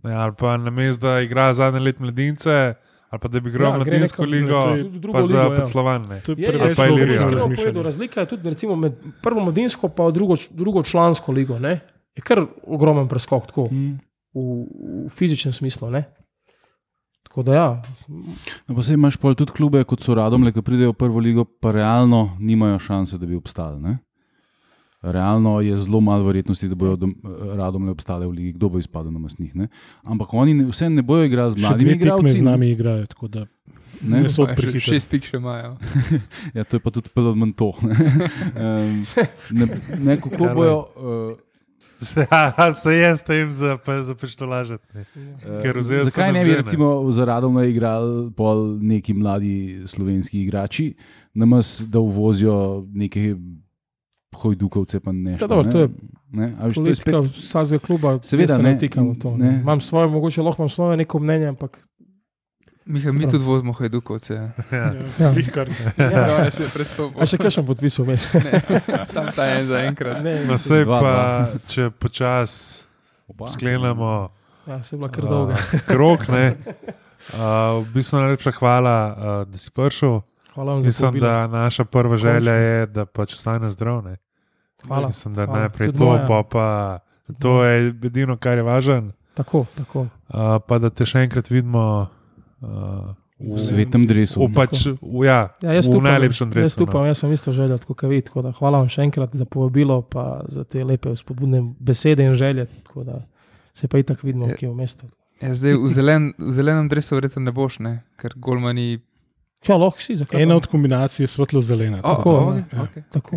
Ne, 0.00 0.14
ali 0.14 0.32
pa 0.34 0.56
na 0.56 0.70
mestu, 0.70 1.02
da 1.02 1.20
igra 1.20 1.50
zadnje 1.52 1.80
let 1.80 1.98
mladince, 1.98 2.74
ali 3.08 3.18
pa 3.18 3.28
da 3.28 3.40
bi 3.40 3.48
igral 3.48 3.66
Ja, 3.66 3.72
ja, 3.72 3.78
mladinsko 3.78 4.22
nekam- 4.22 4.32
ligo, 4.32 4.60
drugo 4.96 5.12
pa 5.12 5.24
za 5.24 5.42
ligo, 5.42 5.52
ja. 5.52 5.58
Pedslovane. 5.58 6.20
To 6.20 6.32
je 6.32 6.36
Je, 6.38 6.46
preveč 6.46 6.78
je, 6.78 6.86
razmišljanje. 6.86 7.56
povedal, 7.56 7.82
razlika 7.82 8.20
je 8.20 8.26
tudi 8.26 8.48
recimo, 8.48 8.76
med 8.76 8.92
prvo 9.22 9.40
mladinsko 9.42 9.86
in 9.98 10.12
drugo, 10.12 10.34
drugo 10.50 10.82
člansko 10.82 11.32
ligo. 11.32 11.58
Ne? 11.58 11.80
Je 12.16 12.22
kar 12.22 12.40
ogromen 12.64 13.08
preskok 13.08 13.46
tako, 13.46 13.68
Mm. 13.70 13.98
v, 14.34 14.40
v 15.04 15.08
fizičnem 15.10 15.52
smislu. 15.52 15.90
Ne? 15.90 16.04
Tako 17.30 17.42
da 17.42 17.54
ja, 17.54 17.68
No, 18.66 18.74
pa 18.74 18.82
se 18.82 18.94
imaš 18.94 19.14
pol 19.16 19.34
tudi 19.34 19.52
klube, 19.52 19.84
kot 19.84 20.02
so 20.02 20.14
Radomle, 20.14 20.50
ki 20.50 20.62
pridejo 20.62 20.90
v 20.90 20.98
prvo 20.98 21.20
ligo, 21.20 21.44
pa 21.46 21.70
realno 21.70 22.34
nimajo 22.40 22.78
šanse, 22.80 23.14
da 23.14 23.24
bi 23.24 23.36
obstali. 23.36 23.78
Ne? 23.78 23.98
Realno 25.00 25.60
je 25.60 25.76
zelo 25.78 26.00
malo 26.00 26.24
verjetnosti, 26.24 26.66
da 26.66 26.74
bodo 26.74 26.96
dom- 26.98 27.14
Radomle 27.54 27.90
obstale 27.90 28.26
v 28.26 28.32
ligi, 28.32 28.52
kdo 28.52 28.68
bo 28.68 28.78
izpadel 28.78 29.08
na 29.10 29.18
masnih. 29.20 29.54
Ne? 29.54 29.68
Ampak 30.04 30.34
oni 30.34 30.54
ne, 30.54 30.66
vse 30.66 30.90
ne 30.90 31.02
bojo 31.02 31.24
igrali 31.24 31.52
z 31.52 31.56
mladimi 31.56 31.92
igralci. 31.92 32.34
z 32.34 32.42
nami 32.42 32.70
igrajo, 32.70 33.06
tako 33.06 33.28
da 33.28 33.46
Ne? 34.02 34.22
ne 34.22 34.28
so 34.28 34.46
prehitri. 34.46 34.80
Šest 34.80 35.08
pik 35.08 35.24
še 35.24 35.36
imajo. 35.36 35.76
Ja, 36.56 36.64
to 36.64 36.76
je 36.76 36.80
pa 36.80 36.90
tudi 36.90 37.08
pelodman 37.08 37.52
to. 37.52 37.70
ne. 37.80 37.94
Ne, 39.52 39.66
ne, 40.00 40.16
kako 40.18 40.50
bojo. 40.50 40.78
Uh, 40.96 41.49
Se 42.82 42.94
je 42.94 43.16
s 43.16 43.22
tem 43.22 43.50
za, 43.50 43.76
pa, 43.84 44.02
za 44.02 44.14
ne. 44.14 45.04
Vzeli 45.74 46.00
so 46.00 46.04
Zakaj 46.04 46.32
ne 46.32 46.44
bi 46.44 46.54
recimo 46.54 47.10
za 47.10 47.24
Radomle 47.24 47.70
igrali 47.70 48.30
pol 48.32 48.78
neki 48.80 49.14
mladi 49.14 49.82
slovenski 49.86 50.42
igrači, 50.42 50.94
namesto 51.34 51.86
da 51.86 51.98
uvozijo 51.98 52.86
neke 52.92 53.36
hojdukovce, 54.36 55.00
pa 55.00 55.12
ne. 55.12 55.36
Ja, 55.40 55.46
dobro, 55.46 55.72
to 55.72 55.78
je 55.78 55.88
Ne, 56.32 56.54
a 56.60 56.66
veš, 56.70 56.78
to 56.78 56.86
je 56.86 56.94
spet, 56.94 57.14
politika 57.14 57.42
vsakega 57.42 57.78
kluba, 57.78 58.18
Seveda, 58.22 58.56
ne, 58.58 58.70
ne 58.70 58.74
vtikam 58.78 59.08
v 59.10 59.18
to. 59.18 59.34
ne. 59.36 59.50
Ne. 59.50 59.60
Imam 59.60 59.80
svoje, 59.80 60.06
mogoče 60.08 60.42
lahko 60.42 60.62
imam 60.62 60.68
svoje 60.68 60.96
neko 60.96 61.18
mnenje, 61.18 61.46
ampak 61.46 61.80
Miha, 62.86 63.12
mi 63.12 63.26
tudi 63.26 63.44
vozimo 63.44 63.72
hajdukovce. 63.72 64.34
Ja. 64.34 64.48
Ja, 64.70 64.92
Ja. 65.18 65.30
Ja. 65.98 66.26
Danes 66.26 66.60
je 66.60 66.66
prestopil. 66.66 67.20
A 67.20 67.26
še 67.26 67.36
kakšen 67.36 67.62
podpisal 67.62 68.04
vmes? 68.04 68.24
Sam 69.04 69.28
ta 69.30 69.46
en 69.50 69.66
za 69.66 69.82
enkrat. 69.82 70.22
Ne, 70.22 70.44
No, 70.44 70.56
sej 70.56 70.84
Dva, 70.84 70.98
pa, 70.98 71.12
dva. 71.46 71.60
če 71.66 71.90
počasi 71.92 72.84
sklenemo 73.48 74.30
ja, 74.66 74.80
se 74.80 74.90
je 74.90 74.98
bila 74.98 75.08
kar 75.08 75.24
dolga. 75.24 75.54
uh, 75.54 75.80
krok, 75.86 76.28
ne. 76.28 76.56
Uh, 77.30 77.78
v 77.80 77.92
bistvu 77.92 78.18
najlepša 78.18 78.52
hvala, 78.52 78.96
uh, 79.06 79.12
da 79.44 79.56
si 79.56 79.70
prišel. 79.70 80.20
Hvala 80.50 80.72
vam 80.72 80.82
za 80.82 80.86
Mislim, 80.86 81.06
povabilo. 81.06 81.26
da 81.28 81.46
naša 81.48 81.84
prva 81.84 82.16
želja 82.16 82.52
je, 82.54 82.86
da 82.88 83.04
pač 83.04 83.34
ostane 83.34 83.70
zdrav. 83.70 84.02
Ne. 84.02 84.16
Hvala. 84.82 85.08
Mislim, 85.08 85.34
da 85.34 85.44
hvala. 85.44 85.60
najprej 85.60 85.86
Tudi 85.86 85.98
to, 85.98 86.04
moja. 86.06 86.26
pa, 86.26 86.42
pa 86.42 86.66
to 87.36 87.62
je 87.62 87.76
edino, 88.02 88.36
kar 88.36 88.56
je 88.56 88.64
važno. 88.64 89.12
Tako, 89.34 89.66
tako. 89.76 90.00
Uh, 90.26 90.58
pa 90.60 90.78
da 90.78 90.90
te 90.90 91.04
še 91.04 91.20
enkrat 91.20 91.46
vidimo. 91.48 92.08
Uh, 92.60 93.14
V 93.40 93.56
svetem 93.58 94.04
dresu. 94.04 94.36
v, 94.38 94.52
pač, 94.52 94.84
v, 94.92 95.24
ja, 95.24 95.48
Ja, 95.58 95.72
jaz 95.72 95.86
v 95.86 95.96
upam, 95.96 96.04
najlepšem 96.04 96.50
dresu. 96.50 96.76
Jaz 96.76 96.76
upam, 96.78 97.06
jaz 97.06 97.18
sem 97.18 97.32
isto 97.32 97.48
želel, 97.50 97.78
tako 97.78 97.94
kot 97.94 98.10
vi. 98.10 98.20
Tako 98.20 98.42
da 98.42 98.52
hvala 98.52 98.78
vam 98.78 98.86
še 98.86 99.00
enkrat 99.00 99.32
za 99.32 99.44
povabilo, 99.44 100.02
pa 100.02 100.24
za 100.46 100.60
te 100.62 100.84
lepe, 100.84 101.08
spodbudne 101.12 101.62
besede 101.80 102.20
in 102.20 102.34
želje. 102.34 102.66
Tako 102.84 103.00
da 103.02 103.16
se 103.72 103.88
pa 103.88 103.96
itak 103.96 104.20
vidimo, 104.20 104.44
Je- 104.46 104.54
kje 104.54 104.66
je 104.66 104.70
v 104.70 104.76
mestu. 104.76 105.04
Ja, 105.40 105.54
zdaj 105.54 105.72
v, 105.74 105.88
zelen, 105.88 106.22
v 106.36 106.52
zelenem 106.52 106.84
dresu 106.86 107.14
verjetno 107.14 107.40
ne 107.40 107.48
boš, 107.50 107.78
ne? 107.78 108.04
ker 108.18 108.36
golmani. 108.36 109.00
Ja, 109.62 109.74
lahko 109.74 109.96
si, 109.98 110.16
zakaj? 110.16 110.36
Ena 110.38 110.52
od 110.54 110.66
kombinacij 110.66 111.24
je 111.24 111.28
svetlo-zelena. 111.28 111.98
O, 111.98 112.12
Tako, 112.14 112.30
okay, 112.30 112.64
ja. 112.66 112.80
okay. 112.82 113.02
Tako. 113.10 113.36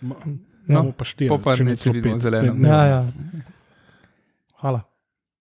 Ma- 0.00 0.22
No, 0.64 0.92
pa 0.92 1.02
štiri. 1.02 1.26
pa 1.36 1.56
ne 1.56 1.64
ne 1.64 1.76
celo 1.76 1.98
pet. 1.98 2.20
zeleno. 2.20 2.54
Ja, 2.62 2.80
ja. 2.84 3.00
Hvala. 4.54 4.86